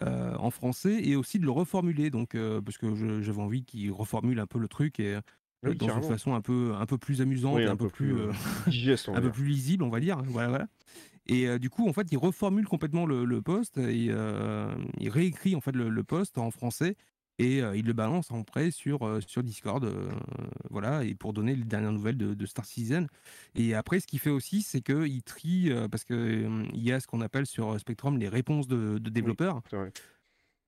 en 0.00 0.50
français 0.50 0.98
et 1.04 1.14
aussi 1.14 1.38
de 1.38 1.44
le 1.44 1.52
reformuler. 1.52 2.10
Donc, 2.10 2.36
parce 2.64 2.78
que 2.78 3.20
j'avais 3.22 3.40
envie 3.40 3.62
qu'il 3.62 3.92
reformule 3.92 4.40
un 4.40 4.46
peu 4.48 4.58
le 4.58 4.66
truc 4.66 4.98
et 4.98 5.18
Oui, 5.62 5.76
dans 5.76 5.86
une 5.86 6.02
façon 6.02 6.34
un 6.34 6.40
peu 6.40 6.72
un 6.76 6.86
peu 6.86 6.98
plus 6.98 7.20
amusante, 7.20 7.54
Oui, 7.56 7.66
un, 7.66 7.76
peu 7.76 7.88
plus, 7.88 8.16
euh, 8.18 8.32
digeste, 8.66 9.08
un 9.14 9.20
peu 9.20 9.30
plus 9.30 9.44
lisible, 9.44 9.84
on 9.84 9.90
va 9.90 10.00
dire. 10.00 10.20
Voilà, 10.24 10.48
voilà. 10.48 10.66
Et 11.26 11.46
euh, 11.46 11.58
du 11.58 11.70
coup, 11.70 11.88
en 11.88 11.92
fait, 11.92 12.08
il 12.10 12.18
reformule 12.18 12.66
complètement 12.66 13.06
le, 13.06 13.24
le 13.24 13.42
post 13.42 13.78
et 13.78 14.08
euh, 14.10 14.74
il 14.98 15.08
réécrit 15.10 15.54
en 15.54 15.60
fait 15.60 15.72
le, 15.72 15.88
le 15.88 16.04
post 16.04 16.38
en 16.38 16.50
français 16.50 16.96
et 17.38 17.62
euh, 17.62 17.76
il 17.76 17.86
le 17.86 17.92
balance 17.92 18.30
en 18.32 18.42
prêt 18.42 18.70
sur, 18.70 19.06
euh, 19.06 19.20
sur 19.20 19.42
Discord, 19.42 19.88
voilà, 20.70 21.04
et 21.04 21.14
pour 21.14 21.32
donner 21.32 21.54
les 21.56 21.64
dernières 21.64 21.92
nouvelles 21.92 22.18
de, 22.18 22.34
de 22.34 22.46
Star 22.46 22.64
Citizen. 22.66 23.06
Et 23.54 23.74
après, 23.74 24.00
ce 24.00 24.06
qu'il 24.06 24.18
fait 24.18 24.30
aussi, 24.30 24.62
c'est 24.62 24.82
qu'il 24.82 25.22
trie, 25.22 25.70
parce 25.90 26.04
qu'il 26.04 26.70
y 26.74 26.92
a 26.92 27.00
ce 27.00 27.06
qu'on 27.06 27.20
appelle 27.20 27.46
sur 27.46 27.78
Spectrum 27.80 28.18
les 28.18 28.28
réponses 28.28 28.66
de, 28.68 28.98
de 28.98 29.10
développeurs. 29.10 29.62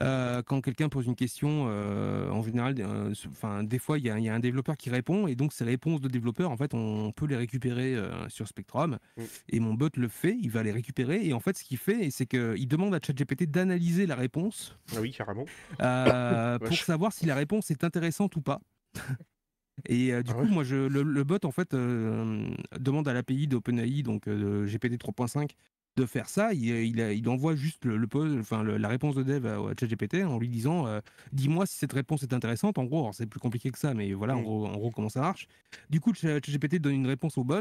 Euh, 0.02 0.42
quand 0.42 0.60
quelqu'un 0.60 0.88
pose 0.88 1.06
une 1.06 1.14
question, 1.14 1.66
euh, 1.68 2.28
en 2.30 2.42
général, 2.42 2.74
euh, 2.80 3.12
enfin, 3.28 3.62
des 3.62 3.78
fois, 3.78 3.98
il 3.98 4.04
y, 4.04 4.10
a- 4.10 4.18
il 4.18 4.24
y 4.24 4.28
a 4.28 4.34
un 4.34 4.40
développeur 4.40 4.76
qui 4.76 4.90
répond, 4.90 5.26
et 5.26 5.34
donc 5.36 5.52
ces 5.52 5.64
réponses 5.64 6.00
de 6.00 6.08
développeurs, 6.08 6.50
en 6.50 6.56
fait, 6.56 6.74
on 6.74 7.12
peut 7.12 7.26
les 7.26 7.36
récupérer 7.36 7.96
sur 8.28 8.48
Spectrum. 8.48 8.98
Mm. 9.16 9.22
Et 9.50 9.60
mon 9.60 9.74
bot 9.74 9.88
le 9.96 10.08
fait, 10.08 10.36
il 10.40 10.50
va 10.50 10.62
les 10.62 10.72
récupérer, 10.72 11.26
et 11.26 11.32
en 11.32 11.40
fait, 11.40 11.56
ce 11.56 11.64
qu'il 11.64 11.78
fait, 11.78 12.10
c'est 12.10 12.26
qu'il 12.26 12.66
demande 12.68 12.94
à 12.94 12.98
ChatGPT 13.04 13.44
d'analyser 13.50 14.06
la 14.06 14.16
réponse 14.16 14.76
Ah 14.96 15.00
oui, 15.00 15.12
carrément. 15.12 15.44
pour 16.64 16.76
savoir 16.76 17.12
si 17.12 17.26
la 17.26 17.34
réponse 17.34 17.70
est 17.70 17.84
intéressante 17.84 18.36
ou 18.36 18.40
pas. 18.42 18.60
Et 19.88 20.12
euh, 20.12 20.22
du 20.22 20.30
Ah 20.32 20.34
coup, 20.34 20.42
ouais 20.42 20.48
moi, 20.50 20.64
je, 20.64 20.76
le, 20.76 21.02
le 21.02 21.24
bot, 21.24 21.38
en 21.44 21.50
fait, 21.50 21.72
euh, 21.74 22.54
demande 22.78 23.08
à 23.08 23.12
l'API 23.14 23.46
d'OpenAI, 23.48 24.02
donc 24.02 24.28
euh, 24.28 24.64
de 24.64 24.66
GPT 24.66 24.98
3.5, 24.98 25.50
de 25.96 26.06
faire 26.06 26.28
ça. 26.28 26.52
Il, 26.54 26.66
il 26.98 27.28
envoie 27.28 27.54
juste 27.54 27.84
le, 27.84 27.96
le 27.96 28.06
post- 28.06 28.34
enfin, 28.40 28.62
le- 28.62 28.78
la 28.78 28.88
réponse 28.88 29.14
de 29.14 29.22
dev 29.22 29.46
à, 29.46 29.56
à 29.56 29.72
ChatGPT 29.78 30.24
en 30.24 30.38
lui 30.38 30.48
disant 30.48 30.86
euh, 30.86 31.00
Dis-moi 31.32 31.66
si 31.66 31.76
cette 31.76 31.92
réponse 31.92 32.22
est 32.22 32.32
intéressante. 32.32 32.78
En 32.78 32.84
gros, 32.84 33.10
c'est 33.12 33.26
plus 33.26 33.40
compliqué 33.40 33.70
que 33.70 33.78
ça, 33.78 33.92
mais 33.94 34.12
voilà, 34.14 34.34
en 34.36 34.40
Mm. 34.40 34.44
gros, 34.44 34.66
en 34.66 34.72
gros, 34.76 34.90
comment 34.90 35.08
ça 35.10 35.20
marche. 35.20 35.46
Du 35.90 36.00
coup, 36.00 36.14
Ch- 36.14 36.40
ChatGPT 36.44 36.76
donne 36.80 36.94
une 36.94 37.06
réponse 37.06 37.36
au 37.36 37.44
bot. 37.44 37.60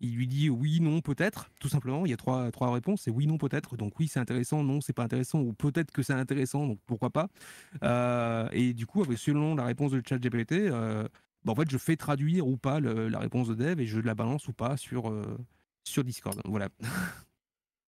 Il 0.00 0.14
lui 0.14 0.26
dit 0.28 0.48
oui, 0.48 0.80
non, 0.80 1.00
peut-être, 1.00 1.50
tout 1.60 1.68
simplement. 1.68 2.06
Il 2.06 2.10
y 2.10 2.14
a 2.14 2.16
trois, 2.16 2.50
trois 2.52 2.72
réponses 2.72 3.02
c'est 3.02 3.10
oui, 3.10 3.26
non, 3.26 3.36
peut-être. 3.38 3.76
Donc, 3.76 3.98
oui, 3.98 4.06
c'est 4.08 4.20
intéressant, 4.20 4.62
non, 4.62 4.80
c'est 4.80 4.92
pas 4.92 5.04
intéressant, 5.04 5.40
ou 5.40 5.52
peut-être 5.52 5.90
que 5.90 6.02
c'est 6.02 6.12
intéressant, 6.12 6.66
donc 6.66 6.78
pourquoi 6.86 7.10
pas. 7.10 7.28
Euh, 7.82 8.48
et 8.52 8.74
du 8.74 8.86
coup, 8.86 9.02
avec, 9.02 9.18
selon 9.18 9.54
la 9.54 9.64
réponse 9.64 9.92
de 9.92 10.02
ChatGPT, 10.06 10.52
euh, 10.52 11.08
bah, 11.44 11.52
en 11.52 11.56
fait, 11.56 11.68
je 11.70 11.78
fais 11.78 11.96
traduire 11.96 12.46
ou 12.46 12.56
pas 12.56 12.78
le- 12.80 13.08
la 13.08 13.18
réponse 13.18 13.48
de 13.48 13.54
dev 13.54 13.80
et 13.80 13.86
je 13.86 13.98
la 13.98 14.14
balance 14.14 14.46
ou 14.48 14.52
pas 14.52 14.76
sur, 14.76 15.10
euh, 15.10 15.36
sur 15.84 16.04
Discord. 16.04 16.40
Voilà. 16.44 16.68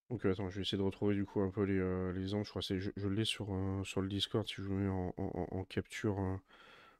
Donc 0.09 0.25
euh, 0.25 0.31
attends, 0.31 0.49
je 0.49 0.57
vais 0.57 0.61
essayer 0.61 0.77
de 0.77 0.83
retrouver 0.83 1.15
du 1.15 1.25
coup 1.25 1.41
un 1.41 1.49
peu 1.49 1.63
les, 1.63 1.77
euh, 1.79 2.11
les 2.13 2.21
exemples. 2.21 2.45
Je 2.45 2.49
crois 2.51 2.61
que 2.61 2.79
je, 2.79 2.91
je 2.95 3.07
l'ai 3.07 3.25
sur, 3.25 3.47
euh, 3.53 3.83
sur 3.83 4.01
le 4.01 4.07
Discord 4.07 4.47
si 4.47 4.55
je 4.57 4.61
le 4.63 4.69
mets 4.75 4.89
en, 4.89 5.13
en- 5.17 5.63
capture, 5.63 6.19
euh, 6.19 6.35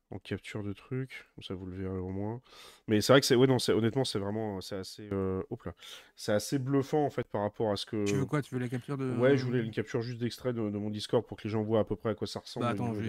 en 0.09 0.17
capture 0.17 0.63
de 0.63 0.73
trucs. 0.73 1.27
Comme 1.35 1.43
ça 1.43 1.53
vous 1.53 1.67
le 1.67 1.75
verrez 1.75 1.97
au 1.99 2.09
moins. 2.09 2.41
Mais 2.87 3.01
c'est 3.01 3.13
vrai 3.13 3.21
que 3.21 3.27
c'est, 3.27 3.35
ouais 3.35 3.45
non, 3.47 3.59
c'est 3.59 3.73
honnêtement 3.73 4.05
c'est 4.05 4.17
vraiment, 4.19 4.59
c'est 4.61 4.77
assez, 4.77 5.07
hop 5.11 5.63
là, 5.65 5.75
c'est 6.15 6.33
assez 6.33 6.57
bluffant 6.57 7.05
en 7.05 7.09
fait 7.11 7.27
par 7.27 7.41
rapport 7.41 7.71
à 7.71 7.75
ce 7.75 7.85
que. 7.85 8.05
Tu 8.05 8.15
veux 8.15 8.25
quoi? 8.25 8.41
Tu 8.41 8.55
veux 8.55 8.61
la 8.61 8.69
capture 8.69 8.97
de. 8.97 9.11
Ouais, 9.19 9.37
je 9.37 9.45
voulais 9.45 9.63
une 9.63 9.71
capture 9.71 10.01
juste 10.01 10.19
d'extrait 10.19 10.53
de, 10.53 10.61
de 10.69 10.77
mon 10.77 10.89
Discord 10.89 11.23
pour 11.25 11.37
que 11.37 11.43
les 11.43 11.49
gens 11.51 11.61
voient 11.61 11.81
à 11.81 11.85
peu 11.85 11.95
près 11.95 12.09
à 12.09 12.15
quoi 12.15 12.25
ça 12.25 12.39
ressemble. 12.39 12.65
Bah 12.65 12.71
au 12.71 12.75
attends, 12.75 12.99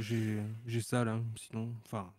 j'ai 0.00 0.38
j'ai 0.66 0.80
ça 0.82 1.02
là, 1.04 1.18
sinon. 1.36 1.72
Enfin. 1.86 2.12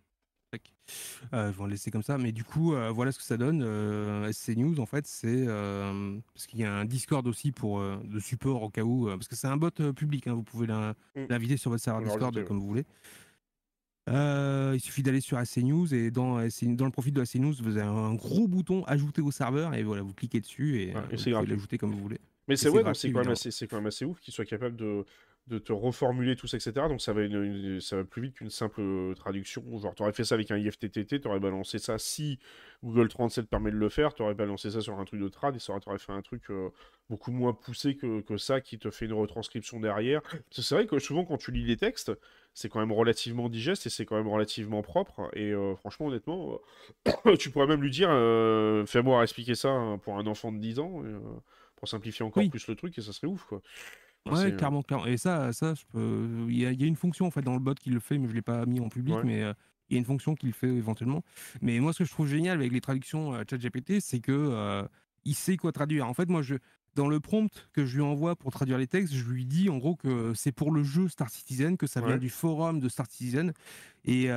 Euh, 1.34 1.52
je 1.52 1.56
vais 1.58 1.62
en 1.62 1.66
laisser 1.66 1.90
comme 1.90 2.02
ça, 2.02 2.16
mais 2.16 2.32
du 2.32 2.44
coup, 2.44 2.74
euh, 2.74 2.90
voilà 2.90 3.12
ce 3.12 3.18
que 3.18 3.24
ça 3.24 3.36
donne. 3.36 3.62
Euh, 3.62 4.32
SC 4.32 4.56
News, 4.56 4.80
en 4.80 4.86
fait, 4.86 5.06
c'est 5.06 5.44
euh, 5.46 6.18
parce 6.32 6.46
qu'il 6.46 6.60
y 6.60 6.64
a 6.64 6.72
un 6.72 6.84
Discord 6.86 7.26
aussi 7.26 7.52
pour 7.52 7.80
euh, 7.80 7.98
de 8.04 8.18
support 8.18 8.62
au 8.62 8.70
cas 8.70 8.82
où, 8.82 9.06
parce 9.06 9.28
que 9.28 9.36
c'est 9.36 9.46
un 9.46 9.56
bot 9.58 9.70
public. 9.94 10.26
hein, 10.26 10.32
vous 10.34 10.42
pouvez 10.42 10.66
Mm. 10.68 10.94
l'inviter 11.28 11.56
sur 11.56 11.70
votre 11.70 11.82
serveur 11.82 12.02
Discord 12.02 12.36
ouais. 12.36 12.44
comme 12.44 12.58
vous 12.58 12.66
voulez. 12.66 12.84
Il 14.06 14.80
suffit 14.80 15.02
d'aller 15.02 15.20
sur 15.20 15.36
AC 15.36 15.58
News 15.58 15.92
et 15.94 16.10
dans, 16.10 16.38
le 16.38 16.90
profil 16.90 17.12
de 17.12 17.20
AC 17.20 17.34
News, 17.36 17.54
vous 17.60 17.76
avez 17.76 17.86
un 17.86 18.14
gros 18.14 18.48
bouton 18.48 18.84
ajouter 18.84 19.20
au 19.20 19.30
serveur 19.30 19.74
et 19.74 19.82
voilà, 19.82 20.02
vous 20.02 20.14
cliquez 20.14 20.40
dessus 20.40 20.80
et, 20.80 20.94
Ouais, 20.94 21.02
et 21.10 21.16
vous 21.16 21.22
pouvez 21.40 21.46
l'ajouter 21.46 21.78
comme 21.78 21.90
vous 21.92 22.00
voulez. 22.00 22.18
Mais 22.48 22.56
c'est 22.56 22.70
ouais, 22.70 22.82
quand 22.82 22.94
c'est 22.94 23.12
quand 23.12 23.76
même 23.76 23.86
assez 23.86 24.04
ouf 24.06 24.18
qu'il 24.20 24.32
soit 24.32 24.46
capable 24.46 24.76
de, 24.76 25.04
de 25.48 25.58
te 25.58 25.72
reformuler 25.72 26.36
tout 26.36 26.46
ça, 26.46 26.56
etc. 26.58 26.88
Donc 26.88 27.00
ça 27.00 27.12
va, 27.12 27.22
une- 27.22 27.42
une- 27.42 27.80
ça 27.80 27.96
va 27.96 28.04
plus 28.04 28.22
vite 28.22 28.34
qu'une 28.34 28.50
simple 28.50 28.80
euh, 28.80 29.14
traduction. 29.14 29.62
Genre, 29.78 29.94
t'aurais 29.94 30.12
fait 30.12 30.24
ça 30.24 30.34
avec 30.36 30.50
un 30.50 30.58
IFTTT, 30.58 31.20
t'aurais 31.20 31.40
balancé 31.40 31.78
ça 31.78 31.98
si 31.98 32.38
Google 32.84 33.08
37 33.08 33.48
permet 33.48 33.70
de 33.70 33.76
le 33.76 33.88
faire, 33.88 34.14
t'aurais 34.14 34.34
balancé 34.34 34.70
ça 34.70 34.80
sur 34.80 34.98
un 34.98 35.04
truc 35.04 35.20
de 35.20 35.28
trad 35.28 35.56
et 35.56 35.58
ça 35.58 35.72
aurait 35.72 35.80
t'aurais 35.80 35.98
fait 35.98 36.12
un 36.12 36.22
truc 36.22 36.50
euh, 36.50 36.68
beaucoup 37.10 37.32
moins 37.32 37.52
poussé 37.54 37.96
que, 37.96 38.20
que 38.20 38.36
ça 38.36 38.60
qui 38.60 38.78
te 38.78 38.90
fait 38.90 39.06
une 39.06 39.14
retranscription 39.14 39.80
derrière. 39.80 40.20
C'est 40.50 40.74
vrai 40.74 40.86
que 40.86 40.98
souvent 40.98 41.24
quand 41.24 41.38
tu 41.38 41.50
lis 41.50 41.64
les 41.64 41.76
textes, 41.76 42.12
c'est 42.54 42.68
quand 42.68 42.80
même 42.80 42.92
relativement 42.92 43.48
digeste 43.48 43.86
et 43.86 43.90
c'est 43.90 44.04
quand 44.04 44.16
même 44.16 44.28
relativement 44.28 44.82
propre. 44.82 45.30
Et 45.34 45.52
euh, 45.52 45.74
franchement, 45.76 46.06
honnêtement, 46.08 46.60
euh, 47.26 47.36
tu 47.38 47.50
pourrais 47.50 47.66
même 47.66 47.80
lui 47.82 47.90
dire, 47.90 48.08
fais-moi 48.86 49.22
expliquer 49.22 49.54
ça 49.54 49.70
hein, 49.70 49.98
pour 49.98 50.18
un 50.18 50.26
enfant 50.26 50.52
de 50.52 50.58
10 50.58 50.78
ans. 50.78 51.02
pour 51.76 51.88
simplifier 51.88 52.24
encore 52.24 52.42
Oui. 52.42 52.48
plus 52.50 52.66
le 52.66 52.74
truc 52.74 52.98
et 52.98 53.00
ça 53.02 53.12
serait 53.12 53.28
ouf 53.28 53.44
quoi. 53.44 53.62
Ouais, 54.32 54.52
euh, 54.52 54.56
clairement, 54.56 54.82
clairement. 54.82 55.06
Et 55.06 55.16
ça, 55.16 55.52
ça 55.52 55.74
je 55.74 55.82
peux... 55.92 56.46
il, 56.48 56.58
y 56.58 56.66
a, 56.66 56.72
il 56.72 56.80
y 56.80 56.84
a 56.84 56.86
une 56.86 56.96
fonction 56.96 57.26
en 57.26 57.30
fait 57.30 57.42
dans 57.42 57.54
le 57.54 57.60
bot 57.60 57.74
qui 57.74 57.90
le 57.90 58.00
fait, 58.00 58.18
mais 58.18 58.28
je 58.28 58.34
l'ai 58.34 58.42
pas 58.42 58.66
mis 58.66 58.80
en 58.80 58.88
public, 58.88 59.14
Ouais. 59.16 59.22
mais 59.24 59.42
euh, 59.42 59.52
il 59.90 59.94
y 59.94 59.96
a 59.96 59.98
une 60.00 60.04
fonction 60.04 60.34
qui 60.34 60.46
le 60.46 60.52
fait 60.52 60.68
éventuellement. 60.68 61.22
Mais 61.62 61.80
moi, 61.80 61.92
ce 61.92 61.98
que 62.00 62.04
je 62.04 62.10
trouve 62.10 62.26
génial 62.28 62.58
avec 62.58 62.72
les 62.72 62.80
traductions 62.80 63.34
euh, 63.34 63.42
ChatGPT, 63.48 64.00
c'est 64.00 64.20
que 64.20 64.32
euh, 64.32 64.86
il 65.24 65.34
sait 65.34 65.56
quoi 65.56 65.72
traduire. 65.72 66.06
En 66.06 66.14
fait, 66.14 66.28
moi, 66.28 66.42
je 66.42 66.56
dans 66.94 67.08
le 67.08 67.20
prompt 67.20 67.68
que 67.72 67.86
je 67.86 67.96
lui 67.96 68.02
envoie 68.02 68.34
pour 68.34 68.50
traduire 68.50 68.76
les 68.76 68.88
textes, 68.88 69.14
je 69.14 69.24
lui 69.24 69.46
dis 69.46 69.68
en 69.68 69.76
gros 69.78 69.94
que 69.94 70.32
c'est 70.34 70.50
pour 70.50 70.72
le 70.72 70.82
jeu 70.82 71.06
Star 71.08 71.30
Citizen, 71.30 71.76
que 71.76 71.86
ça 71.86 72.00
vient 72.00 72.16
du 72.16 72.28
forum 72.28 72.80
de 72.80 72.88
Star 72.88 73.06
Citizen. 73.08 73.52
Et, 74.04 74.30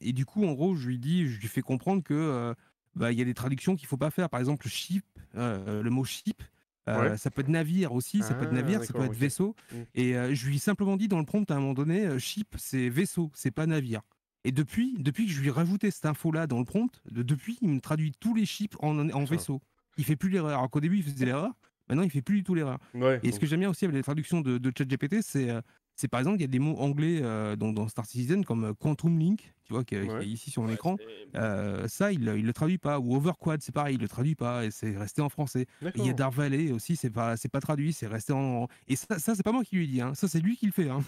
et 0.00 0.12
du 0.14 0.24
coup, 0.24 0.46
en 0.46 0.52
gros, 0.52 0.74
je 0.76 0.86
lui 0.86 0.98
dis, 0.98 1.26
je 1.28 1.38
lui 1.38 1.48
fais 1.48 1.60
comprendre 1.60 2.02
que 2.02 2.54
bah, 2.94 3.12
il 3.12 3.18
y 3.18 3.22
a 3.22 3.24
des 3.26 3.34
traductions 3.34 3.76
qu'il 3.76 3.86
faut 3.86 3.98
pas 3.98 4.10
faire. 4.10 4.30
Par 4.30 4.40
exemple, 4.40 4.66
ship, 4.66 5.04
le 5.34 5.88
mot 5.90 6.04
ship. 6.04 6.42
Euh, 6.88 7.10
Ouais. 7.10 7.16
Ça 7.16 7.30
peut 7.30 7.40
être 7.42 7.48
navire 7.48 7.92
aussi, 7.92 8.22
ça 8.22 8.34
peut 8.34 8.44
être 8.44 8.50
Ah, 8.52 8.56
navire, 8.56 8.84
ça 8.84 8.92
peut 8.92 9.04
être 9.04 9.12
vaisseau. 9.12 9.54
Mm. 9.72 9.76
Et 9.94 10.16
euh, 10.16 10.34
je 10.34 10.46
lui 10.46 10.56
ai 10.56 10.58
simplement 10.58 10.96
dit 10.96 11.08
dans 11.08 11.18
le 11.18 11.24
prompt 11.24 11.50
à 11.50 11.54
un 11.56 11.60
moment 11.60 11.74
donné, 11.74 12.06
euh, 12.06 12.18
ship, 12.18 12.54
c'est 12.58 12.88
vaisseau, 12.88 13.30
c'est 13.34 13.50
pas 13.50 13.66
navire. 13.66 14.02
Et 14.44 14.52
depuis, 14.52 14.94
depuis 14.98 15.26
que 15.26 15.32
je 15.32 15.40
lui 15.40 15.48
ai 15.48 15.50
rajouté 15.50 15.90
cette 15.90 16.06
info-là 16.06 16.46
dans 16.46 16.58
le 16.60 16.64
prompt, 16.64 17.00
de- 17.10 17.22
depuis, 17.22 17.58
il 17.62 17.68
me 17.70 17.80
traduit 17.80 18.12
tous 18.20 18.34
les 18.34 18.46
ships 18.46 18.76
en, 18.80 19.10
en 19.10 19.24
vaisseau. 19.24 19.60
Il 19.98 20.04
fait 20.04 20.14
plus 20.16 20.28
l'erreur. 20.30 20.58
Alors 20.58 20.70
qu'au 20.70 20.80
début, 20.80 20.98
il 20.98 21.02
faisait 21.02 21.24
l'erreur. 21.24 21.52
Maintenant, 21.88 22.02
il 22.04 22.10
fait 22.10 22.22
plus 22.22 22.36
du 22.36 22.42
tout 22.44 22.54
l'erreur. 22.54 22.78
Ouais, 22.94 23.18
Et 23.22 23.32
ce 23.32 23.40
que 23.40 23.46
j'aime 23.46 23.60
bien 23.60 23.70
aussi 23.70 23.84
avec 23.84 23.96
les 23.96 24.02
traductions 24.02 24.40
de, 24.40 24.58
de 24.58 24.72
ChatGPT, 24.76 25.22
c'est 25.22 25.50
euh, 25.50 25.60
c'est 25.96 26.08
par 26.08 26.20
exemple, 26.20 26.36
il 26.38 26.42
y 26.42 26.44
a 26.44 26.48
des 26.48 26.58
mots 26.58 26.76
anglais 26.78 27.20
euh, 27.22 27.56
dans, 27.56 27.72
dans 27.72 27.88
Star 27.88 28.06
Citizen 28.06 28.44
comme 28.44 28.64
euh, 28.64 28.72
Quantum 28.74 29.18
Link, 29.18 29.52
tu 29.64 29.72
vois, 29.72 29.82
qui, 29.82 29.94
est- 29.96 30.02
Ouais. 30.08 30.26
ici 30.26 30.50
sur 30.50 30.62
mon 30.62 30.68
Ouais, 30.68 30.74
écran. 30.74 30.96
Euh, 31.34 31.88
ça, 31.88 32.12
il, 32.12 32.20
il 32.36 32.44
le 32.46 32.52
traduit 32.52 32.78
pas. 32.78 33.00
Ou 33.00 33.16
Overquad, 33.16 33.60
c'est 33.62 33.72
pareil, 33.74 33.96
il 33.96 34.00
le 34.00 34.06
traduit 34.08 34.34
pas. 34.34 34.64
Et 34.64 34.70
c'est 34.70 34.96
resté 34.96 35.22
en 35.22 35.28
français. 35.28 35.66
Il 35.96 36.06
y 36.06 36.10
a. 36.10 36.12
Dark 36.12 36.32
Valley 36.34 36.70
aussi, 36.70 36.94
c'est 36.96 37.10
pas, 37.10 37.36
c'est 37.36 37.48
pas 37.50 37.60
traduit, 37.60 37.92
c'est 37.92 38.06
resté 38.06 38.32
en. 38.32 38.68
Et 38.88 38.94
ça, 38.96 39.18
ça 39.18 39.34
c'est 39.34 39.42
pas 39.42 39.52
moi 39.52 39.64
qui 39.64 39.76
lui 39.76 39.88
dis. 39.88 40.00
Hein. 40.00 40.14
Ça, 40.14 40.28
c'est 40.28 40.38
lui 40.40 40.56
qui 40.56 40.66
le 40.66 40.72
fait. 40.72 40.88
Hein. 40.88 41.00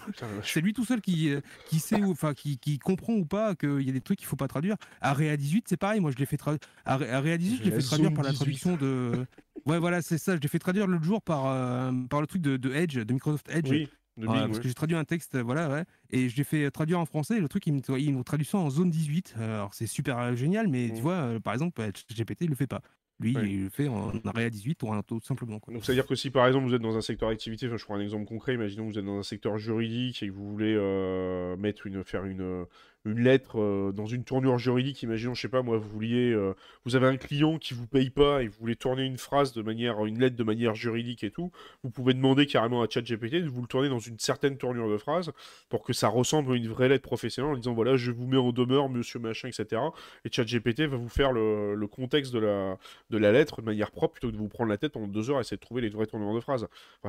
C'est 0.43 0.59
lui 0.61 0.73
tout 0.73 0.83
seul 0.85 0.99
qui, 1.01 1.29
qui 1.69 1.79
sait, 1.79 2.03
enfin, 2.03 2.33
qui, 2.33 2.57
qui 2.57 2.79
comprend 2.79 3.13
ou 3.13 3.25
pas 3.25 3.55
qu'il 3.55 3.81
y 3.81 3.89
a 3.89 3.93
des 3.93 4.01
trucs 4.01 4.19
qu'il 4.19 4.27
faut 4.27 4.35
pas 4.35 4.47
traduire. 4.49 4.75
Area 5.01 5.37
18, 5.37 5.65
c'est 5.69 5.77
pareil. 5.77 5.99
Moi, 6.01 6.11
je 6.11 6.17
l'ai 6.17 6.25
fait 6.25 6.37
traduire. 6.37 6.59
Area 6.85 7.37
18, 7.37 7.61
je 7.63 7.71
fait 7.71 7.79
traduire 7.81 8.13
par 8.13 8.23
la 8.23 8.31
18. 8.31 8.37
traduction 8.39 8.75
de. 8.75 9.25
Ouais, 9.65 9.77
voilà, 9.77 10.01
c'est 10.01 10.17
ça. 10.17 10.35
Je 10.35 10.41
l'ai 10.41 10.47
fait 10.47 10.59
traduire 10.59 10.87
l'autre 10.87 11.03
jour 11.03 11.21
par, 11.21 11.45
euh, 11.47 11.91
par 12.09 12.21
le 12.21 12.27
truc 12.27 12.41
de, 12.41 12.57
de 12.57 12.73
Edge, 12.73 12.97
de 12.97 13.13
Microsoft 13.13 13.47
Edge. 13.51 13.69
Oui, 13.69 13.89
parce 14.25 14.59
que 14.59 14.67
j'ai 14.67 14.73
traduit 14.73 14.95
un 14.95 15.03
texte, 15.05 15.35
euh, 15.35 15.43
voilà, 15.43 15.69
ouais, 15.69 15.83
et 16.09 16.29
je 16.29 16.35
l'ai 16.37 16.43
fait 16.43 16.69
traduire 16.71 16.99
en 16.99 17.05
français. 17.05 17.37
Et 17.37 17.39
le 17.39 17.49
truc, 17.49 17.65
il 17.67 17.73
me, 17.73 17.99
il 17.99 18.15
me 18.15 18.23
traduit 18.23 18.45
ça 18.45 18.57
en 18.57 18.69
zone 18.69 18.89
18. 18.89 19.35
Euh, 19.37 19.55
Alors, 19.55 19.73
c'est 19.73 19.87
super 19.87 20.17
euh, 20.19 20.35
génial, 20.35 20.67
mais 20.67 20.91
tu 20.93 21.01
vois, 21.01 21.13
euh, 21.13 21.39
par 21.39 21.53
exemple, 21.53 21.81
euh, 21.81 21.91
GPT, 22.15 22.41
il 22.41 22.49
le 22.49 22.55
fait 22.55 22.67
pas. 22.67 22.81
Lui, 23.21 23.35
Ouais. 23.35 23.49
il 23.51 23.63
le 23.65 23.69
fait 23.69 23.89
en 23.89 24.13
area 24.23 24.49
18 24.49 24.81
ou 24.83 24.93
un 24.93 25.01
tout 25.03 25.19
simplement. 25.21 25.59
Quoi. 25.59 25.73
Donc, 25.73 25.83
c'est-à-dire 25.83 26.07
que 26.07 26.15
si 26.15 26.29
par 26.29 26.47
exemple 26.47 26.65
vous 26.67 26.73
êtes 26.73 26.81
dans 26.81 26.95
un 26.95 27.01
secteur 27.01 27.27
d'activité, 27.27 27.67
enfin, 27.67 27.75
je 27.75 27.83
prends 27.83 27.95
un 27.95 27.99
exemple 27.99 28.23
concret, 28.23 28.53
imaginons 28.53 28.87
que 28.87 28.93
vous 28.93 28.99
êtes 28.99 29.03
dans 29.03 29.19
un 29.19 29.23
secteur 29.23 29.57
juridique 29.57 30.23
et 30.23 30.27
que 30.27 30.31
vous 30.31 30.49
voulez 30.49 30.73
euh, 30.73 31.57
mettre 31.57 31.85
une, 31.85 32.01
faire 32.05 32.23
une, 32.23 32.39
euh, 32.39 32.63
une 33.11 33.23
lettre 33.23 33.59
euh, 33.59 33.91
dans 33.91 34.05
une 34.05 34.23
tournure 34.23 34.57
juridique, 34.57 35.01
imaginons, 35.03 35.33
je 35.33 35.41
sais 35.41 35.49
pas 35.49 35.61
moi, 35.61 35.77
vous 35.77 35.89
vouliez, 35.89 36.31
euh, 36.31 36.53
vous 36.85 36.95
avez 36.95 37.07
un 37.07 37.17
client 37.17 37.57
qui 37.57 37.73
vous 37.73 37.87
paye 37.87 38.09
pas 38.09 38.43
et 38.43 38.47
vous 38.47 38.57
voulez 38.59 38.75
tourner 38.75 39.03
une 39.03 39.17
phrase 39.17 39.53
de 39.53 39.61
manière, 39.61 40.05
une 40.05 40.19
lettre 40.19 40.35
de 40.35 40.43
manière 40.43 40.75
juridique 40.75 41.23
et 41.23 41.31
tout, 41.31 41.51
vous 41.83 41.89
pouvez 41.89 42.13
demander 42.13 42.45
carrément 42.45 42.81
à 42.81 42.89
ChatGPT 42.89 43.35
de 43.35 43.49
vous 43.49 43.61
le 43.61 43.67
tourner 43.67 43.89
dans 43.89 43.99
une 43.99 44.19
certaine 44.19 44.57
tournure 44.57 44.89
de 44.89 44.97
phrase 44.97 45.31
pour 45.69 45.83
que 45.83 45.93
ça 45.93 46.07
ressemble 46.07 46.53
à 46.53 46.55
une 46.55 46.67
vraie 46.67 46.89
lettre 46.89 47.03
professionnelle 47.03 47.53
en 47.53 47.57
disant 47.57 47.73
voilà, 47.73 47.95
je 47.95 48.11
vous 48.11 48.27
mets 48.27 48.37
en 48.37 48.51
demeure, 48.51 48.89
monsieur 48.89 49.19
machin, 49.19 49.49
etc. 49.49 49.81
Et 50.25 50.31
ChatGPT 50.31 50.81
va 50.81 50.97
vous 50.97 51.09
faire 51.09 51.31
le, 51.31 51.75
le 51.75 51.87
contexte 51.87 52.33
de 52.33 52.39
la, 52.39 52.77
de 53.09 53.17
la 53.17 53.31
lettre 53.31 53.61
de 53.61 53.65
manière 53.65 53.91
propre 53.91 54.13
plutôt 54.13 54.27
que 54.27 54.33
de 54.33 54.37
vous 54.37 54.47
prendre 54.47 54.69
la 54.69 54.77
tête 54.77 54.93
pendant 54.93 55.07
deux 55.07 55.29
heures 55.29 55.37
et 55.37 55.41
essayer 55.41 55.57
de 55.57 55.61
trouver 55.61 55.81
les 55.81 55.89
vrais 55.89 56.05
tournures 56.05 56.33
de 56.33 56.39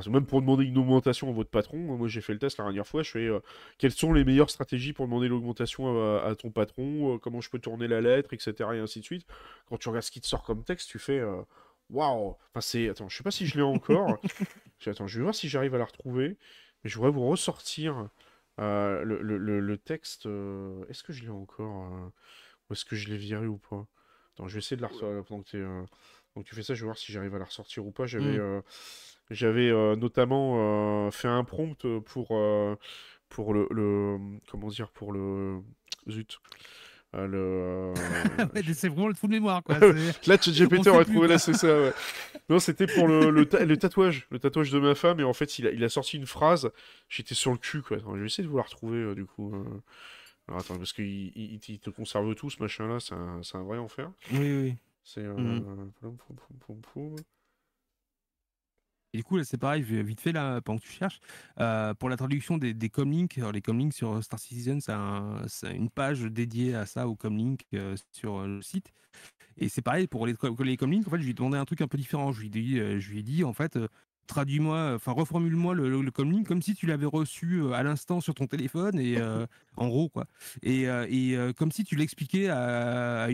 c'est 0.03 0.11
même 0.11 0.27
pour 0.27 0.41
demander 0.41 0.65
une 0.65 0.79
augmentation 0.79 1.29
à 1.29 1.33
votre 1.33 1.51
patron, 1.51 1.79
moi 1.79 2.09
j'ai 2.09 2.21
fait 2.21 2.33
le 2.33 2.39
test 2.39 2.59
la 2.59 2.65
dernière 2.65 2.87
fois, 2.87 3.03
je 3.03 3.11
fais 3.11 3.27
euh, 3.27 3.41
quelles 3.79 3.93
sont 3.93 4.13
les 4.13 4.25
meilleures 4.25 4.51
stratégies 4.51 4.93
pour 4.93 5.07
demander 5.07 5.29
l'augmentation 5.29 5.89
à, 5.99 6.27
à 6.29 6.35
ton 6.35 6.51
patron, 6.51 7.15
euh, 7.15 7.19
comment 7.19 7.41
je 7.41 7.51
peux 7.51 7.59
tourner 7.59 7.89
la 7.89 8.01
lettre, 8.01 8.33
etc. 8.33 8.77
et 8.77 8.79
ainsi 8.81 9.01
de 9.01 9.05
suite. 9.05 9.27
Quand 9.67 9.77
tu 9.79 9.89
regardes 9.89 10.05
ce 10.05 10.11
qui 10.11 10.21
te 10.21 10.27
sort 10.27 10.43
comme 10.43 10.65
texte, 10.65 10.89
tu 10.89 10.99
fais 10.99 11.19
euh, 11.19 11.43
waouh. 11.91 12.37
Enfin 12.51 12.61
c'est, 12.61 12.89
attends, 12.89 13.09
je 13.09 13.17
sais 13.17 13.23
pas 13.25 13.31
si 13.31 13.47
je 13.47 13.57
l'ai 13.57 13.63
encore. 13.63 14.19
Je- 14.79 14.89
Attends, 14.91 15.07
je 15.07 15.19
vais 15.19 15.23
voir 15.25 15.35
si 15.35 15.47
j'arrive 15.49 15.75
à 15.75 15.79
la 15.79 15.85
retrouver. 15.85 16.39
Mais 16.83 16.89
je 16.91 16.97
voudrais 16.97 17.11
vous 17.11 17.29
ressortir 17.29 18.09
euh, 18.61 19.03
le, 19.05 19.21
le- 19.21 19.37
le- 19.37 19.61
le 19.61 19.77
texte. 19.79 20.25
euh, 20.25 20.85
Est-ce 20.89 21.03
que 21.03 21.13
je 21.13 21.23
l'ai 21.23 21.29
encore 21.29 21.85
euh, 21.93 22.09
Ou 22.69 22.73
est-ce 22.73 22.87
que 22.87 22.97
je 22.97 23.09
l'ai 23.09 23.19
viré 23.19 23.47
ou 23.47 23.59
pas? 23.59 23.87
Attends, 24.35 24.49
je 24.49 24.55
vais 24.55 24.61
essayer 24.61 24.79
de 24.79 24.83
la 24.83 24.89
ressortir 24.89 25.23
pendant 25.27 25.43
que, 25.43 25.57
euh, 25.59 25.83
que 26.37 26.41
tu 26.43 26.55
fais 26.55 26.63
ça. 26.63 26.73
Je 26.75 26.81
vais 26.81 26.87
voir 26.87 26.97
si 26.97 27.13
j'arrive 27.13 27.35
à 27.35 27.39
la 27.39 27.45
ressortir 27.45 27.85
ou 27.87 27.91
pas. 27.93 28.07
J'avais 28.07 28.39
Mm. 28.39 28.41
euh, 28.41 28.61
j'avais 29.31 29.69
euh, 29.69 29.97
notamment 29.97 31.07
euh, 31.07 31.11
fait 31.11 31.29
un 31.29 31.45
prompt 31.45 31.87
pour, 32.07 32.29
euh, 32.31 32.75
pour 33.29 33.53
le, 33.53 33.69
le- 33.71 34.19
Comment 34.51 34.69
dire 34.69 34.91
Pour 34.93 35.13
le. 35.13 35.61
Zut. 36.11 36.39
Euh, 37.17 37.27
le, 37.27 37.39
euh, 37.39 38.63
c'est 38.75 38.89
vraiment 38.89 39.09
le 39.09 39.15
trou 39.15 39.27
de 39.27 39.33
mémoire, 39.33 39.63
quoi. 39.65 39.77
Là, 40.29 40.37
ChatGPT 40.41 40.87
aurait 40.89 41.05
trouvé 41.05 41.27
là, 41.29 41.39
c'est 41.39 41.55
ça, 41.55 41.67
ouais. 41.81 41.93
Non, 42.49 42.59
c'était 42.61 42.87
pour 42.87 43.09
le, 43.09 43.31
le, 43.31 43.47
ta- 43.47 43.65
le 43.65 43.77
tatouage, 43.77 44.27
le 44.31 44.39
tatouage 44.39 44.71
de 44.71 44.79
ma 44.79 44.95
femme, 44.95 45.19
et 45.19 45.25
en 45.25 45.33
fait, 45.33 45.59
il 45.59 45.67
a, 45.67 45.71
il 45.73 45.83
a 45.83 45.89
sorti 45.89 46.17
une 46.19 46.27
phrase, 46.27 46.71
j'étais 47.09 47.35
sur 47.35 47.51
le 47.51 47.59
cul, 47.59 47.83
quoi. 47.83 47.97
Attends, 47.97 48.15
je 48.15 48.21
vais 48.21 48.27
essayer 48.27 48.45
de 48.45 48.49
vous 48.49 48.57
la 48.59 48.63
retrouver, 48.63 48.99
euh, 48.99 49.15
du 49.17 49.25
coup. 49.25 49.53
euh. 49.55 49.65
Alors, 50.47 50.61
attends, 50.61 50.79
parce 50.79 50.93
qu'il 50.93 51.05
il, 51.37 51.61
il- 51.69 51.79
te 51.81 51.91
conserve 51.91 52.33
tout, 52.37 52.49
ce 52.51 52.63
machin-là, 52.63 53.01
c'est 53.01 53.15
un, 53.15 53.41
c'est 53.43 53.57
un 53.57 53.63
vrai 53.65 53.79
enfer. 53.79 54.11
Oui, 54.33 54.39
oui. 54.63 54.75
C'est... 55.03 55.21
Euh... 55.25 55.35
Mhm. 55.37 55.65
Et 59.13 59.19
du 59.19 59.25
coup, 59.25 59.37
là, 59.37 59.45
c'est 59.45 59.59
pareil, 59.59 59.83
je 59.83 59.95
vais 59.97 60.03
vite 60.03 60.21
fait, 60.21 60.33
là, 60.33 60.61
pendant 60.61 60.79
que 60.79 60.85
tu 60.85 60.93
cherches, 60.93 61.21
euh, 61.59 61.95
pour 61.95 62.09
la 62.09 62.17
traduction 62.17 62.59
des, 62.59 62.75
comlinks, 62.91 63.39
alors 63.39 63.53
les 63.53 63.63
comlinks 63.63 63.93
sur 63.95 64.23
Star 64.23 64.39
Citizen, 64.39 64.81
c'est 64.81 64.93
un- 64.93 65.43
c'est 65.49 65.75
une 65.75 65.91
page 65.91 66.21
dédiée 66.23 66.75
à 66.75 66.87
ça, 66.87 67.09
aux 67.09 67.17
comlinks 67.17 67.67
euh, 67.75 67.97
sur 68.13 68.39
euh, 68.41 68.47
le 68.47 68.63
site. 68.63 68.93
Et 69.57 69.69
c'est 69.69 69.83
pareil, 69.83 70.07
pour 70.07 70.27
les, 70.27 70.35
co- 70.35 70.55
les 70.63 70.77
comlinks, 70.77 71.07
en 71.09 71.11
fait, 71.11 71.19
je 71.19 71.25
lui 71.25 71.31
ai 71.31 71.35
demandé 71.35 71.59
un 71.59 71.65
truc 71.65 71.81
un 71.83 71.89
peu 71.89 71.99
différent. 71.99 72.33
Je 72.33 72.41
lui 72.41 72.47
ai 72.49 72.51
dit, 72.51 72.79
euh, 72.79 73.01
je 73.01 73.11
lui 73.13 73.45
en 73.45 73.53
fait, 73.53 73.77
euh, 73.77 73.89
traduis-moi, 74.27 74.93
enfin, 74.95 75.13
reformule-moi 75.13 75.75
le, 75.75 76.11
comlink 76.11 76.47
comme 76.47 76.63
si 76.63 76.75
tu 76.75 76.87
l'avais 76.87 77.07
reçu 77.07 77.61
euh, 77.63 77.73
à 77.73 77.83
l'instant 77.83 78.21
sur 78.21 78.35
ton 78.35 78.47
téléphone, 78.47 78.99
et 78.99 79.19
euh, 79.19 79.47
en 79.77 79.89
gros, 79.89 80.09
quoi. 80.09 80.27
Et, 80.63 80.89
euh, 80.89 81.07
euh, 81.11 81.53
comme 81.53 81.73
si 81.73 81.85
tu 81.85 81.97
l'expliquais 81.97 82.49
à, 82.49 83.29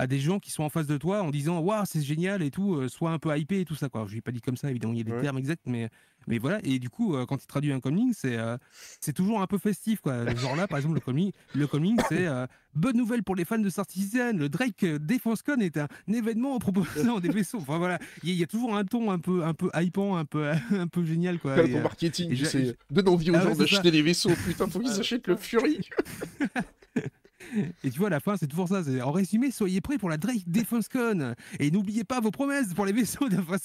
à 0.00 0.06
des 0.06 0.18
gens 0.18 0.38
qui 0.38 0.50
sont 0.50 0.62
en 0.62 0.70
face 0.70 0.86
de 0.86 0.96
toi 0.96 1.22
en 1.22 1.30
disant 1.30 1.58
waouh 1.60 1.84
c'est 1.84 2.00
génial 2.00 2.42
et 2.42 2.50
tout, 2.50 2.74
euh, 2.76 2.88
sois 2.88 3.10
un 3.10 3.18
peu 3.18 3.36
hypé 3.36 3.60
et 3.60 3.64
tout 3.66 3.74
ça 3.74 3.88
quoi. 3.88 4.04
Je 4.06 4.12
lui 4.12 4.18
ai 4.18 4.22
pas 4.22 4.32
dit 4.32 4.40
comme 4.40 4.56
ça 4.56 4.70
évidemment, 4.70 4.94
il 4.94 4.98
y 4.98 5.02
a 5.02 5.04
des 5.04 5.12
Ouais. 5.12 5.20
termes 5.22 5.36
exacts, 5.38 5.62
mais 5.66 5.90
mais 6.26 6.38
voilà. 6.38 6.58
Et 6.64 6.78
du 6.78 6.88
coup 6.90 7.14
euh, 7.14 7.26
quand 7.26 7.42
il 7.42 7.46
traduit 7.46 7.72
un 7.72 7.80
comlink, 7.80 8.14
c'est 8.16 8.36
euh, 8.38 8.56
c'est 9.00 9.12
toujours 9.12 9.40
un 9.42 9.46
peu 9.46 9.58
festif 9.58 10.00
quoi. 10.00 10.24
Genre 10.34 10.56
là 10.56 10.66
par 10.66 10.78
exemple 10.78 10.94
le 10.94 11.00
comlink, 11.00 11.34
le 11.54 11.66
comlink 11.66 12.00
c'est 12.08 12.26
euh, 12.26 12.46
bonne 12.74 12.96
nouvelle 12.96 13.22
pour 13.22 13.36
les 13.36 13.44
fans 13.44 13.58
de 13.58 13.68
Star 13.68 13.84
Citizen, 13.88 14.38
le 14.38 14.48
Drake 14.48 14.84
Defense 14.84 15.42
Con 15.42 15.58
est 15.60 15.76
un 15.76 15.88
événement 16.12 16.58
proposant 16.58 17.20
des 17.20 17.28
vaisseaux. 17.28 17.58
Enfin 17.58 17.76
voilà, 17.78 17.98
il 18.22 18.30
y, 18.30 18.32
a- 18.32 18.34
il 18.34 18.40
y 18.40 18.42
a 18.42 18.46
toujours 18.46 18.74
un 18.76 18.84
ton 18.84 19.10
un 19.10 19.18
peu 19.18 19.44
un 19.44 19.52
peu 19.54 19.70
hypant, 19.74 20.16
un 20.16 20.24
peu 20.24 20.50
un 20.70 20.86
peu 20.86 21.04
génial 21.04 21.38
quoi. 21.38 21.56
Ton 21.56 21.76
euh, 21.76 21.82
marketing, 21.82 22.34
donne 22.90 23.08
envie 23.08 23.30
aux 23.30 23.34
Ah 23.34 23.40
gens 23.42 23.54
d'acheter 23.54 23.90
des 23.90 24.02
vaisseaux, 24.02 24.30
putain, 24.46 24.66
faut 24.68 24.78
qu'ils 24.80 24.92
Ouais, 24.92 25.00
achètent 25.00 25.28
le 25.28 25.36
Fury 25.36 25.80
Et 27.84 27.90
tu 27.90 27.98
vois, 27.98 28.08
à 28.08 28.10
la 28.10 28.20
fin, 28.20 28.36
c'est 28.36 28.46
toujours 28.46 28.68
ça. 28.68 28.82
En 29.04 29.10
résumé, 29.12 29.50
soyez 29.50 29.80
prêts 29.80 29.98
pour 29.98 30.08
la 30.10 30.16
Drake 30.16 30.44
Defense 30.46 30.88
Con. 30.88 31.34
Et 31.58 31.70
n'oubliez 31.70 32.04
pas 32.04 32.20
vos 32.20 32.30
promesses 32.30 32.72
pour 32.74 32.86
les 32.86 32.92
vaisseaux. 32.92 33.26
Enfin, 33.38 33.56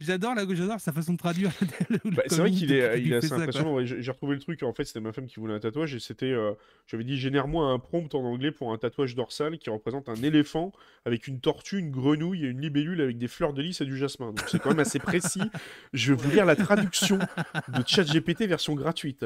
j'adore, 0.00 0.34
la- 0.34 0.44
j'adore 0.54 0.80
sa 0.80 0.92
façon 0.92 1.12
de 1.12 1.18
traduire. 1.18 1.50
Bah, 2.04 2.22
c'est 2.28 2.36
vrai 2.38 2.50
qu'il 2.50 2.72
est, 2.72 3.00
il 3.00 3.12
est 3.12 3.16
assez 3.16 3.28
impressionnant. 3.42 3.74
ouais, 3.74 3.86
j'ai 3.86 4.10
retrouvé 4.10 4.34
le 4.34 4.40
truc. 4.40 4.62
En 4.62 4.72
fait, 4.72 4.84
c'était 4.84 5.00
ma 5.00 5.12
femme 5.12 5.26
qui 5.26 5.40
voulait 5.40 5.54
un 5.54 5.60
tatouage 5.60 5.94
et 5.94 6.00
c'était. 6.00 6.26
euh, 6.32 6.52
J'avais 6.86 7.04
dit 7.04 7.18
génère-moi 7.18 7.66
un 7.70 7.78
prompt 7.78 8.14
en 8.14 8.20
anglais 8.24 8.50
pour 8.52 8.72
un 8.72 8.78
tatouage 8.78 9.14
dorsal 9.14 9.58
qui 9.58 9.70
représente 9.70 10.08
un 10.08 10.14
éléphant 10.16 10.72
avec 11.04 11.26
une 11.26 11.40
tortue, 11.40 11.78
une 11.78 11.90
grenouille 11.90 12.44
et 12.44 12.48
une 12.48 12.60
libellule 12.60 13.00
avec 13.00 13.18
des 13.18 13.28
fleurs 13.28 13.52
de 13.52 13.62
lys 13.62 13.80
et 13.80 13.84
du 13.84 13.96
jasmin. 13.96 14.28
Donc 14.28 14.44
c'est 14.48 14.58
quand 14.60 14.70
même 14.70 14.80
assez 14.80 14.98
précis. 14.98 15.40
Je 15.92 16.12
vais 16.12 16.22
vous 16.22 16.30
lire 16.30 16.44
la 16.46 16.56
traduction 16.56 17.18
de 17.18 17.82
ChatGPT 17.86 18.42
version 18.46 18.74
gratuite. 18.74 19.24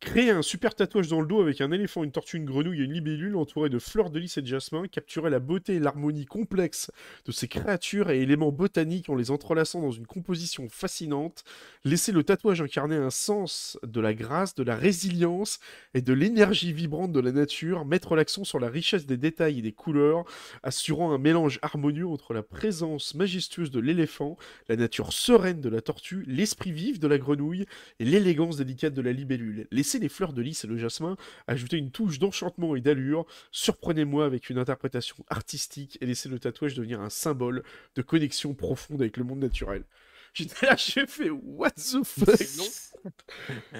Créer 0.00 0.30
un 0.30 0.42
super 0.42 0.76
tatouage 0.76 1.08
dans 1.08 1.20
le 1.20 1.26
dos 1.26 1.40
avec 1.40 1.60
un 1.60 1.72
éléphant, 1.72 2.04
une 2.04 2.12
tortue, 2.12 2.36
une 2.36 2.44
grenouille 2.44 2.82
et 2.82 2.84
une 2.84 2.92
libellule 2.92 3.34
entourée 3.36 3.68
de 3.68 3.80
fleurs 3.80 4.10
de 4.10 4.20
lys 4.20 4.36
et 4.36 4.42
de 4.42 4.46
jasmin. 4.46 4.86
Capturer 4.86 5.28
la 5.28 5.40
beauté 5.40 5.74
et 5.74 5.78
l'harmonie 5.80 6.24
complexe 6.24 6.92
de 7.26 7.32
ces 7.32 7.48
créatures 7.48 8.08
et 8.10 8.20
éléments 8.20 8.52
botaniques 8.52 9.10
en 9.10 9.16
les 9.16 9.32
entrelaçant 9.32 9.82
dans 9.82 9.90
une 9.90 10.06
composition 10.06 10.68
fascinante. 10.68 11.42
Laisser 11.84 12.12
le 12.12 12.22
tatouage 12.22 12.60
incarner 12.60 12.94
un 12.94 13.10
sens 13.10 13.76
de 13.82 14.00
la 14.00 14.14
grâce, 14.14 14.54
de 14.54 14.62
la 14.62 14.76
résilience 14.76 15.58
et 15.94 16.00
de 16.00 16.12
l'énergie 16.12 16.72
vibrante 16.72 17.10
de 17.10 17.20
la 17.20 17.32
nature. 17.32 17.84
Mettre 17.84 18.14
l'accent 18.14 18.44
sur 18.44 18.60
la 18.60 18.68
richesse 18.68 19.04
des 19.04 19.16
détails 19.16 19.58
et 19.58 19.62
des 19.62 19.72
couleurs, 19.72 20.24
assurant 20.62 21.10
un 21.10 21.18
mélange 21.18 21.58
harmonieux 21.60 22.06
entre 22.06 22.34
la 22.34 22.44
présence 22.44 23.16
majestueuse 23.16 23.72
de 23.72 23.80
l'éléphant, 23.80 24.38
la 24.68 24.76
nature 24.76 25.12
sereine 25.12 25.60
de 25.60 25.68
la 25.68 25.80
tortue, 25.80 26.22
l'esprit 26.28 26.70
vif 26.70 27.00
de 27.00 27.08
la 27.08 27.18
grenouille 27.18 27.66
et 27.98 28.04
l'élégance 28.04 28.58
délicate 28.58 28.94
de 28.94 29.02
la 29.02 29.12
libellule. 29.12 29.66
Laissez 29.88 30.00
les 30.00 30.10
fleurs 30.10 30.34
de 30.34 30.42
lys 30.42 30.64
et 30.64 30.66
le 30.66 30.76
jasmin 30.76 31.16
ajouter 31.46 31.78
une 31.78 31.90
touche 31.90 32.18
d'enchantement 32.18 32.76
et 32.76 32.82
d'allure. 32.82 33.24
Surprenez-moi 33.52 34.26
avec 34.26 34.50
une 34.50 34.58
interprétation 34.58 35.16
artistique 35.30 35.96
et 36.02 36.04
laissez 36.04 36.28
le 36.28 36.38
tatouage 36.38 36.74
devenir 36.74 37.00
un 37.00 37.08
symbole 37.08 37.62
de 37.94 38.02
connexion 38.02 38.52
profonde 38.52 39.00
avec 39.00 39.16
le 39.16 39.24
monde 39.24 39.38
naturel. 39.38 39.84
J'étais 40.34 40.66
là, 40.66 40.76
j'ai 40.76 41.06
fait 41.06 41.30
What 41.30 41.70
the 41.72 41.98
fuck? 42.04 42.36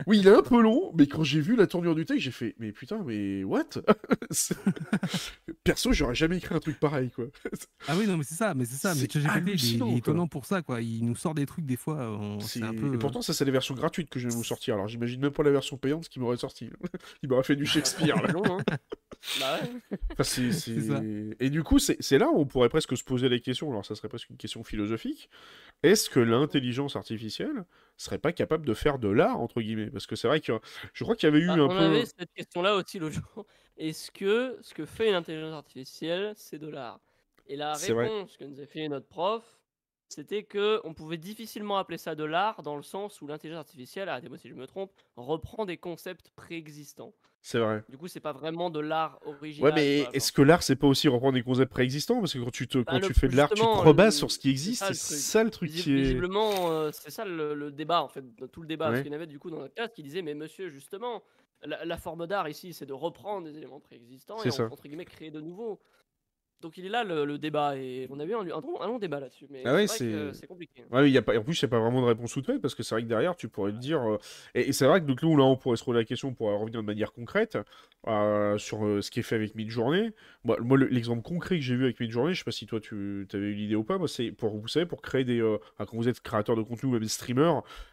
Oui, 0.06 0.18
il 0.20 0.28
est 0.28 0.34
un 0.34 0.42
peu 0.42 0.60
long, 0.62 0.92
mais 0.96 1.06
quand 1.06 1.22
j'ai 1.24 1.40
vu 1.40 1.56
la 1.56 1.66
tournure 1.66 1.94
du 1.94 2.04
texte, 2.06 2.22
j'ai 2.22 2.30
fait 2.30 2.54
Mais 2.58 2.72
putain, 2.72 3.02
mais 3.04 3.44
what? 3.44 3.64
Perso, 5.64 5.92
j'aurais 5.92 6.14
jamais 6.14 6.38
écrit 6.38 6.54
un 6.54 6.60
truc 6.60 6.78
pareil, 6.78 7.10
quoi. 7.10 7.26
Ah 7.88 7.94
oui, 7.96 8.06
non, 8.06 8.16
mais 8.16 8.24
c'est 8.24 8.34
ça. 8.34 8.54
Mais 8.54 8.64
c'est 8.64 8.76
ça. 8.76 8.94
Mais 8.94 9.08
ChatGPT, 9.10 9.62
il, 9.64 9.76
il 9.76 9.82
est 9.94 9.96
étonnant 9.98 10.26
pour 10.28 10.46
ça, 10.46 10.62
quoi. 10.62 10.80
Il 10.80 11.04
nous 11.04 11.16
sort 11.16 11.34
des 11.34 11.46
trucs 11.46 11.66
des 11.66 11.76
fois. 11.76 12.10
on- 12.18 12.40
C'est- 12.40 12.62
un 12.62 12.72
peu. 12.74 12.94
Et 12.94 12.98
pourtant, 12.98 13.22
ça, 13.22 13.32
c'est 13.32 13.44
la 13.44 13.50
version 13.52 13.74
gratuite 13.74 14.08
que 14.10 14.18
je 14.18 14.28
vais 14.28 14.34
vous 14.34 14.44
sortir. 14.44 14.74
Alors, 14.74 14.88
j'imagine 14.88 15.20
même 15.20 15.30
pas 15.32 15.42
la 15.42 15.50
version 15.50 15.76
payante, 15.76 16.04
ce 16.04 16.10
qui 16.10 16.20
m'aurait 16.20 16.36
sorti. 16.36 16.70
il 17.22 17.28
m'aurait 17.28 17.42
fait 17.44 17.56
du 17.56 17.66
Shakespeare, 17.66 18.20
là. 18.22 18.32
Long, 18.32 18.44
hein. 18.58 18.64
Bah 19.40 19.60
ouais. 19.60 19.70
Enfin, 20.12 20.24
ça. 20.24 21.00
Et 21.40 21.50
du 21.50 21.62
coup, 21.62 21.78
c'est 21.78 22.18
là 22.18 22.28
où 22.28 22.38
on 22.38 22.46
pourrait 22.46 22.68
presque 22.68 22.96
se 22.96 23.04
poser 23.04 23.28
la 23.28 23.38
question, 23.38 23.70
alors 23.70 23.84
ça 23.84 23.94
serait 23.94 24.08
presque 24.08 24.30
une 24.30 24.36
question 24.36 24.64
philosophique, 24.64 25.28
est-ce 25.82 26.10
que 26.10 26.20
l'intelligence 26.20 26.96
artificielle 26.96 27.64
serait 27.96 28.18
pas 28.18 28.32
capable 28.32 28.66
de 28.66 28.74
faire 28.74 28.98
de 28.98 29.08
l'art, 29.08 29.40
entre 29.40 29.60
guillemets? 29.60 29.90
Parce 29.90 30.06
que 30.06 30.16
c'est 30.16 30.28
vrai 30.28 30.40
que 30.40 30.52
je 30.92 31.04
crois 31.04 31.16
qu'il 31.16 31.28
y 31.28 31.32
avait 31.32 31.40
eu 31.40 31.50
Ah, 31.50 31.54
un 31.54 31.60
on 31.60 31.68
peu... 31.68 31.78
avait 31.78 32.06
cette 32.06 32.32
question-là 32.34 32.74
aussi 32.74 32.98
l'autre 32.98 33.14
jour. 33.14 33.46
Est-ce 33.76 34.10
que 34.10 34.58
ce 34.60 34.74
que 34.74 34.86
fait 34.86 35.08
une 35.08 35.14
intelligence 35.14 35.54
artificielle, 35.54 36.32
c'est 36.36 36.58
de 36.58 36.68
l'art? 36.68 37.00
Et 37.46 37.56
la 37.56 37.74
réponse 37.74 38.36
que 38.36 38.44
nous 38.44 38.60
a 38.60 38.66
fait 38.66 38.88
notre 38.88 39.06
prof, 39.06 39.58
c'était 40.08 40.42
que 40.42 40.80
on 40.84 40.94
pouvait 40.94 41.16
difficilement 41.16 41.78
appeler 41.78 41.98
ça 41.98 42.14
de 42.14 42.24
l'art 42.24 42.62
dans 42.62 42.76
le 42.76 42.82
sens 42.82 43.20
où 43.20 43.26
l'intelligence 43.26 43.60
artificielle, 43.60 44.08
arrêtez-moi 44.08 44.38
si 44.38 44.48
je 44.48 44.54
me 44.54 44.66
trompe, 44.66 44.92
reprend 45.16 45.64
des 45.64 45.76
concepts 45.76 46.30
préexistants. 46.34 47.14
C'est 47.40 47.58
vrai. 47.60 47.82
Du 47.88 47.96
coup, 47.96 48.08
c'est 48.08 48.20
pas 48.20 48.32
vraiment 48.32 48.68
de 48.68 48.80
l'art 48.80 49.18
original. 49.24 49.70
Ouais, 49.72 49.74
mais 49.74 50.06
est-ce 50.12 50.32
que 50.32 50.42
l'art, 50.42 50.62
c'est 50.62 50.76
pas 50.76 50.86
aussi 50.86 51.08
reprendre 51.08 51.34
des 51.34 51.42
concepts 51.42 51.70
préexistants? 51.70 52.18
Parce 52.20 52.34
que 52.34 52.38
quand 52.40 52.50
tu, 52.50 52.66
te, 52.68 52.78
quand 52.78 52.98
Bah, 52.98 53.00
tu 53.00 53.14
fais 53.14 53.28
de 53.28 53.36
l'art, 53.36 53.48
tu 53.48 53.60
te 53.60 53.64
rebases 53.64 54.14
le- 54.14 54.18
sur 54.18 54.30
ce 54.30 54.38
qui 54.38 54.50
existe. 54.50 54.84
c'est 54.84 54.94
C'est 54.94 55.14
ça, 55.14 55.44
le 55.44 55.50
truc. 55.50 55.70
qui 55.70 55.92
est. 55.92 55.96
Visiblement, 56.02 56.70
euh, 56.72 56.90
c'est 56.92 57.10
ça 57.10 57.24
le, 57.24 57.54
le 57.54 57.70
débat 57.70 58.02
en 58.02 58.08
fait, 58.08 58.24
tout 58.52 58.60
le 58.60 58.66
débat. 58.66 58.86
Ouais. 58.86 58.90
Parce 58.92 59.02
qu'il 59.02 59.12
y 59.12 59.14
en 59.14 59.16
avait 59.16 59.26
du 59.26 59.38
coup 59.38 59.50
dans 59.50 59.58
notre 59.60 59.74
classe 59.74 59.92
qui 59.94 60.02
disait 60.02 60.20
mais 60.22 60.34
monsieur 60.34 60.68
justement, 60.68 61.22
la, 61.64 61.84
la 61.84 61.96
forme 61.96 62.26
d'art 62.26 62.48
ici 62.48 62.72
c'est 62.72 62.86
de 62.86 62.92
reprendre 62.92 63.46
des 63.48 63.56
éléments 63.56 63.80
préexistants 63.80 64.42
et 64.44 64.50
ça. 64.50 64.64
en- 64.64 64.72
entre 64.72 64.82
guillemets 64.86 65.04
créer 65.04 65.30
de 65.30 65.40
nouveaux. 65.40 65.80
Donc 66.60 66.76
il 66.76 66.86
est 66.86 66.88
là 66.88 67.04
le, 67.04 67.24
le 67.24 67.38
débat 67.38 67.76
et 67.76 68.08
on 68.10 68.18
a 68.18 68.24
eu 68.24 68.34
un, 68.34 68.40
un 68.40 68.44
long, 68.60 68.80
un 68.80 68.86
long 68.88 68.98
débat 68.98 69.20
là-dessus. 69.20 69.46
Mais 69.48 69.62
Ah 69.64 69.74
ouais, 69.74 69.86
c'est 69.86 70.46
compliqué. 70.48 70.84
Ouais, 70.90 71.10
y 71.10 71.16
a 71.16 71.22
pas... 71.22 71.38
En 71.38 71.42
plus, 71.42 71.60
il 71.60 71.64
n'y 71.64 71.68
a 71.68 71.70
pas 71.70 71.78
vraiment 71.80 72.02
de 72.02 72.06
réponse 72.06 72.32
toute 72.32 72.46
faite 72.46 72.60
parce 72.60 72.74
que 72.74 72.82
c'est 72.82 72.94
vrai 72.94 73.02
que 73.02 73.08
derrière, 73.08 73.36
tu 73.36 73.48
pourrais 73.48 73.72
te 73.72 73.76
dire. 73.78 74.00
euh, 74.02 74.18
Et, 74.54 74.68
et 74.68 74.72
c'est 74.72 74.86
vrai 74.86 75.00
que 75.00 75.06
donc, 75.06 75.22
nous, 75.22 75.36
là, 75.36 75.44
on 75.44 75.56
pourrait 75.56 75.76
se 75.76 75.84
poser 75.84 75.98
la 76.00 76.04
question, 76.04 76.28
on 76.28 76.34
pourrait 76.34 76.56
revenir 76.56 76.80
de 76.80 76.86
manière 76.86 77.12
concrète 77.12 77.58
sur 78.06 78.84
euh, 78.86 79.00
ce 79.02 79.10
qui 79.10 79.20
est 79.20 79.22
fait 79.22 79.34
avec 79.34 79.54
Midjourney. 79.54 80.12
Moi, 80.44 80.56
moi, 80.60 80.78
le- 80.78 80.86
l'exemple 80.86 81.22
concret 81.22 81.56
que 81.56 81.62
j'ai 81.64 81.76
vu 81.76 81.84
avec 81.84 82.00
Midjourney, 82.00 82.32
je 82.32 82.38
sais 82.38 82.44
pas 82.44 82.50
si 82.52 82.66
toi 82.66 82.80
tu 82.80 83.26
avais 83.34 83.46
eu 83.46 83.54
l'idée 83.54 83.74
ou 83.74 83.84
pas, 83.84 83.98
c'est 84.06 84.30
pour, 84.32 84.56
vous 84.56 84.68
savez, 84.68 84.86
pour 84.86 85.02
créer 85.02 85.24
des. 85.24 85.40
euh, 85.40 85.58
quand 85.78 85.94
vous 85.94 86.08
êtes 86.08 86.20
créateur 86.20 86.56
de 86.56 86.62
contenu 86.62 86.88
ou 86.88 86.92
même 86.92 87.04
streamer, 87.04 87.52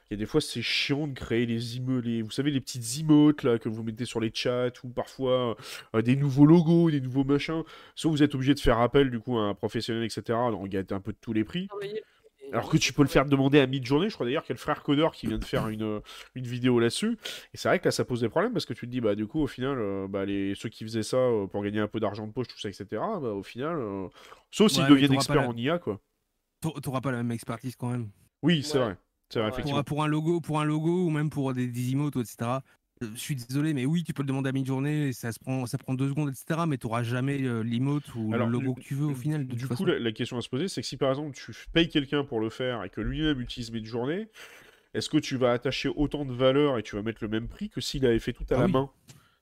il 0.10 0.14
y 0.14 0.16
a 0.16 0.18
des 0.18 0.26
fois, 0.26 0.40
c'est 0.42 0.62
chiant 0.62 1.08
de 1.08 1.14
créer 1.14 1.46
les 1.46 1.78
emo... 1.78 2.00
les, 2.00 2.22
vous 2.22 2.32
savez, 2.32 2.52
les 2.52 2.62
petites 2.62 3.00
emotes 3.00 3.44
là, 3.44 3.58
que 3.58 3.68
vous 3.70 3.84
mettez 3.84 4.06
sur 4.06 4.20
les 4.20 4.32
chats 4.34 4.70
ou 4.84 4.90
parfois 4.90 5.58
euh, 5.96 6.02
des 6.02 6.16
nouveaux 6.16 6.46
logos, 6.46 6.92
des 6.92 7.02
nouveaux 7.02 7.24
machins. 7.24 7.64
Soit 7.96 8.12
vous 8.12 8.24
êtes 8.24 8.36
obligé 8.36 8.54
de 8.54 8.60
faire 8.60 8.80
appel 8.80 9.10
du 9.10 9.20
coup 9.20 9.38
à 9.38 9.42
un 9.44 9.54
professionnel, 9.56 10.04
etc. 10.04 10.38
Donc, 10.52 10.68
il 10.68 10.74
y 10.76 10.78
a 10.78 10.96
un 10.96 11.02
peu 11.02 11.12
de 11.12 11.18
tous 11.20 11.34
les 11.34 11.44
prix. 11.44 11.68
Alors 12.52 12.70
que 12.70 12.78
tu 12.78 12.94
peux 12.94 13.02
le 13.02 13.08
faire 13.08 13.26
demander 13.26 13.60
à 13.60 13.68
Midjourney, 13.68 14.10
je 14.10 14.14
crois 14.16 14.26
d'ailleurs 14.26 14.44
qu'il 14.44 14.52
y 14.52 14.54
a 14.54 14.60
le 14.60 14.62
frère 14.62 14.84
codeur 14.84 15.12
qui 15.14 15.28
vient 15.28 15.38
de 15.38 15.44
faire 15.46 15.68
une, 15.68 15.84
euh, 15.84 16.00
une 16.36 16.46
vidéo 16.46 16.80
là-dessus. 16.80 17.18
Et 17.54 17.58
c'est 17.58 17.68
vrai 17.68 17.80
que 17.80 17.86
là, 17.86 17.92
ça 17.92 18.06
pose 18.06 18.22
des 18.22 18.30
problèmes 18.30 18.54
parce 18.54 18.66
que 18.66 18.74
tu 18.74 18.86
te 18.86 18.92
dis, 18.92 19.02
bah, 19.02 19.16
du 19.16 19.28
coup, 19.28 19.42
au 19.42 19.48
final, 19.48 19.78
euh, 19.80 20.08
bah, 20.08 20.26
les, 20.26 20.54
ceux 20.56 20.70
qui 20.70 20.84
faisaient 20.84 21.04
ça 21.04 21.18
euh, 21.18 21.48
pour 21.48 21.64
gagner 21.64 21.80
un 21.80 21.88
peu 21.88 22.00
d'argent 22.00 22.28
de 22.28 22.32
poche, 22.32 22.48
tout 22.48 22.60
ça, 22.60 22.70
etc., 22.70 22.86
bah, 22.92 23.30
au 23.32 23.44
final, 23.44 23.78
euh, 23.80 24.08
sauf 24.52 24.72
s'ils 24.72 24.84
Ouais, 24.84 24.90
deviennent 24.90 25.14
experts 25.14 25.42
la- 25.42 25.48
en 25.50 25.56
IA, 25.58 25.80
quoi. 25.80 26.00
T'au- 26.62 26.80
T'auras 26.80 27.02
pas 27.02 27.12
la 27.12 27.18
même 27.18 27.32
expertise 27.32 27.76
quand 27.76 27.90
même. 27.90 28.10
Oui, 28.42 28.64
c'est 28.64 28.78
Ouais. 28.78 28.86
vrai. 28.86 28.98
C'est 29.30 29.40
vrai, 29.40 29.48
Ouais. 29.48 29.54
effectivement. 29.54 29.84
Pour, 29.84 29.96
pour 29.96 30.04
un 30.04 30.08
logo, 30.08 30.40
pour 30.42 30.60
un 30.62 30.66
logo 30.66 31.06
ou 31.06 31.10
même 31.10 31.30
pour 31.30 31.54
des, 31.54 31.68
des 31.68 31.92
emotes, 31.92 32.16
etc. 32.16 32.60
euh, 33.04 33.10
Je 33.14 33.20
suis 33.20 33.36
désolé, 33.36 33.74
mais 33.74 33.86
oui, 33.86 34.04
tu 34.04 34.14
peux 34.14 34.24
le 34.24 34.28
demander 34.28 34.50
à 34.50 34.52
mi-journée, 34.52 35.14
ça 35.14 35.32
se 35.32 35.40
prend, 35.40 35.66
ça 35.66 35.78
prend 35.78 35.94
deux 35.94 36.10
secondes, 36.10 36.30
etc. 36.30 36.62
Mais 36.68 36.78
tu 36.78 36.88
n'auras 36.88 37.04
jamais 37.04 37.42
euh, 37.44 37.62
l'emote 37.62 38.14
ou 38.16 38.34
Alors, 38.34 38.48
le 38.48 38.54
logo 38.54 38.74
que 38.76 38.82
tu 38.82 38.96
veux 38.96 39.06
au 39.06 39.16
final. 39.16 39.48
De 39.48 39.56
Du 39.56 39.62
toute 39.62 39.68
coup, 39.68 39.86
façon. 39.86 39.86
la, 39.86 40.00
la 40.00 40.12
question 40.12 40.38
à 40.38 40.42
se 40.42 40.50
poser, 40.50 40.68
c'est 40.68 40.82
que 40.82 40.88
si 40.88 40.98
par 40.98 41.10
exemple 41.10 41.36
tu 41.36 41.52
payes 41.74 41.90
quelqu'un 41.90 42.24
pour 42.24 42.40
le 42.40 42.50
faire 42.50 42.84
et 42.84 42.90
que 42.90 43.02
lui-même 43.02 43.42
utilise 43.42 43.72
Midjourney, 43.72 44.28
est-ce 44.94 45.10
que 45.10 45.18
tu 45.18 45.38
vas 45.38 45.52
attacher 45.54 45.90
autant 45.90 46.26
de 46.26 46.34
valeur 46.34 46.78
et 46.78 46.84
tu 46.84 46.96
vas 46.96 47.04
mettre 47.04 47.20
le 47.24 47.30
même 47.30 47.48
prix 47.50 47.70
que 47.70 47.82
s'il 47.82 48.06
avait 48.06 48.20
fait 48.20 48.34
tout 48.34 48.46
à 48.52 48.56
Ah 48.56 48.60
la 48.60 48.68
oui. 48.68 48.72
main? 48.72 48.92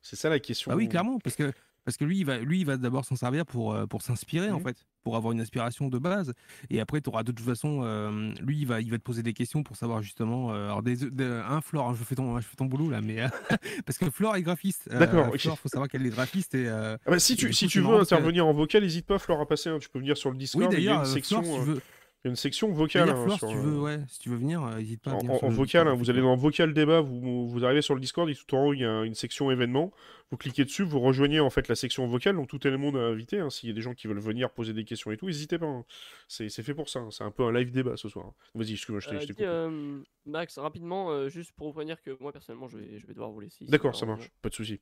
C'est 0.01 0.15
ça 0.17 0.30
la 0.30 0.39
question. 0.39 0.71
Bah 0.71 0.75
oui, 0.77 0.89
clairement, 0.89 1.19
parce 1.19 1.35
que, 1.35 1.51
parce 1.85 1.97
que 1.97 2.05
lui, 2.05 2.19
il 2.19 2.26
va, 2.26 2.38
lui, 2.38 2.60
il 2.61 2.65
va 2.65 2.77
d'abord 2.77 3.05
s'en 3.05 3.15
servir 3.15 3.45
pour, 3.45 3.73
euh, 3.73 3.85
pour 3.85 4.01
s'inspirer, 4.01 4.51
en 4.51 4.57
Mhm. 4.57 4.64
fait, 4.64 4.77
pour 5.03 5.15
avoir 5.18 5.34
une 5.34 5.41
inspiration 5.41 5.89
de 5.89 5.97
base. 5.97 6.34
Et 6.69 6.80
après, 6.80 7.01
tu 7.01 7.10
auras 7.10 7.23
de 7.23 7.31
toute 7.31 7.45
façon, 7.45 7.81
euh, 7.84 8.31
lui, 8.41 8.60
il 8.60 8.65
va, 8.68 8.80
il 8.81 8.89
va 8.89 8.97
te 8.97 9.03
poser 9.03 9.22
des 9.23 9.34
questions 9.34 9.64
pour 9.64 9.76
savoir 9.76 10.01
justement. 10.01 10.53
euh, 10.53 10.65
alors, 10.65 10.81
des, 10.84 10.95
des- 10.95 11.26
un 11.45 11.60
Flore, 11.61 11.89
hein, 11.89 11.95
je 11.97 12.03
fais 12.03 12.15
ton, 12.15 12.39
je 12.39 12.47
fais 12.47 12.55
ton 12.55 12.65
boulot 12.65 12.89
là, 12.89 13.01
mais. 13.01 13.22
euh, 13.22 13.27
parce 13.85 13.97
que 13.97 14.10
Flore 14.10 14.35
est 14.38 14.43
graphiste. 14.43 14.88
D'accord, 14.89 15.27
ok. 15.27 15.39
Flore, 15.39 15.60
faut 15.60 15.69
savoir 15.69 15.89
qu'elle 15.89 16.05
est 16.05 16.10
graphiste 16.10 16.55
et. 16.55 16.68
Ah 16.69 16.97
bah, 17.05 17.19
si 17.19 17.35
tu, 17.35 17.47
du 17.47 17.53
si 17.53 17.65
coup, 17.65 17.69
tu 17.72 17.77
c'est 17.80 17.84
veux 17.84 17.89
marrant 17.89 18.01
intervenir 18.01 18.47
en 18.47 18.53
vocal, 18.53 18.81
n'hésite 18.84 19.05
pas, 19.05 19.19
Flore, 19.19 19.41
à 19.41 19.45
passer. 19.45 19.69
hein. 19.69 19.80
Tu 19.80 19.89
peux 19.89 19.99
venir 19.99 20.15
sur 20.18 20.31
le 20.31 20.38
Discord. 20.38 20.65
Oui, 20.65 20.72
d'ailleurs, 20.76 20.99
une 21.01 21.05
section, 21.05 21.41
Flore, 21.43 21.55
si 21.55 21.61
tu 21.65 21.69
veux. 21.72 21.81
Il 22.24 22.28
y 22.28 22.30
a 22.30 22.32
une 22.32 22.36
section 22.38 22.72
vocale. 22.72 23.10
Hein, 23.10 23.16
Flore, 23.22 23.38
sur, 23.38 23.50
si 23.50 23.54
tu 23.54 23.60
euh, 23.60 23.64
veux, 23.64 23.80
ouais, 23.82 24.00
si 24.08 24.20
tu 24.22 24.30
veux 24.30 24.38
venir, 24.38 24.64
euh, 24.64 24.78
n'hésite 24.78 25.02
pas 25.02 25.12
à 25.12 25.14
En, 25.16 25.18
venir. 25.20 25.32
en- 25.44 25.48
en 25.48 25.50
vocal, 25.50 25.88
hein, 25.90 25.94
vous 25.94 26.10
allez 26.10 26.22
dans 26.22 26.36
vocal 26.38 26.74
débat, 26.74 27.02
vous, 27.02 27.50
vous 27.50 27.66
arrivez 27.66 27.82
sur 27.82 27.95
le 27.95 28.00
Discord 28.00 28.30
et 28.30 28.36
tout 28.36 28.56
en 28.56 28.68
haut 28.68 28.74
il 28.74 28.80
y 28.80 28.86
a 28.86 29.04
une 29.04 29.14
section 29.14 29.52
événements. 29.52 29.91
Vous 30.32 30.38
cliquez 30.38 30.64
dessus, 30.64 30.84
vous 30.84 31.00
rejoignez 31.02 31.41
en 31.41 31.50
fait 31.50 31.68
la 31.68 31.76
section 31.76 32.08
vocale, 32.08 32.36
donc 32.38 32.48
tout 32.48 32.66
est 32.66 32.72
le 32.72 32.78
monde 32.78 32.95
à 32.95 33.02
inviter. 33.02 33.40
hein. 33.40 33.50
S'il 33.50 33.68
y 33.68 33.72
a 33.72 33.76
des 33.76 33.82
gens 33.82 33.94
qui 33.94 34.08
veulent 34.08 34.20
venir 34.20 34.50
poser 34.52 34.72
des 34.74 34.86
questions 34.86 35.12
et 35.12 35.18
tout, 35.18 35.26
n'hésitez 35.28 35.60
pas. 35.60 35.66
hein. 35.66 35.84
C'est 36.30 36.50
fait 36.50 36.74
pour 36.74 36.88
ça. 36.88 37.00
hein. 37.00 37.10
C'est 37.12 37.26
un 37.26 37.32
peu 37.32 37.44
un 37.44 37.52
live 37.52 37.72
débat 37.72 37.98
ce 37.98 38.08
soir. 38.08 38.32
Vas-y, 38.56 38.72
excuse-moi, 38.72 39.02
je 39.02 39.10
t'ai 39.10 39.16
Euh, 39.16 39.28
coupé. 39.28 39.45
euh, 39.45 40.00
Max, 40.26 40.58
rapidement, 40.58 41.12
euh, 41.12 41.28
juste 41.28 41.52
pour 41.52 41.68
vous 41.68 41.74
prévenir 41.74 42.02
que 42.02 42.16
moi 42.22 42.32
personnellement 42.32 42.70
je 42.70 42.78
vais, 42.78 43.00
je 43.00 43.06
vais 43.06 43.14
devoir 43.14 43.32
vous 43.32 43.41
laisser. 43.41 43.66
D'accord, 43.66 43.95
ça 43.95 44.06
marche, 44.06 44.30
pas 44.41 44.48
de 44.50 44.56
souci. 44.56 44.80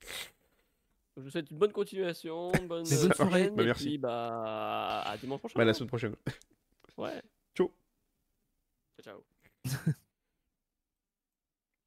Je 1.18 1.24
vous 1.24 1.30
souhaite 1.32 1.50
une 1.52 1.58
bonne 1.58 1.74
continuation, 1.74 2.52
bonne, 2.52 2.68
bonne 2.68 2.84
euh, 2.94 3.14
soirée. 3.14 3.32
semaine, 3.46 3.56
Bah, 3.56 3.64
et 3.64 3.66
merci. 3.66 3.84
puis, 3.86 3.98
bah, 3.98 5.02
à 5.02 5.18
dimanche 5.18 5.40
prochain. 5.40 5.56
Bah, 5.58 5.66
la 5.66 5.74
semaine 5.74 5.90
prochaine. 5.90 6.16
Ouais. 6.98 7.22
Ciao. 7.56 7.72
Ciao, 8.98 9.04
ciao. 9.04 9.26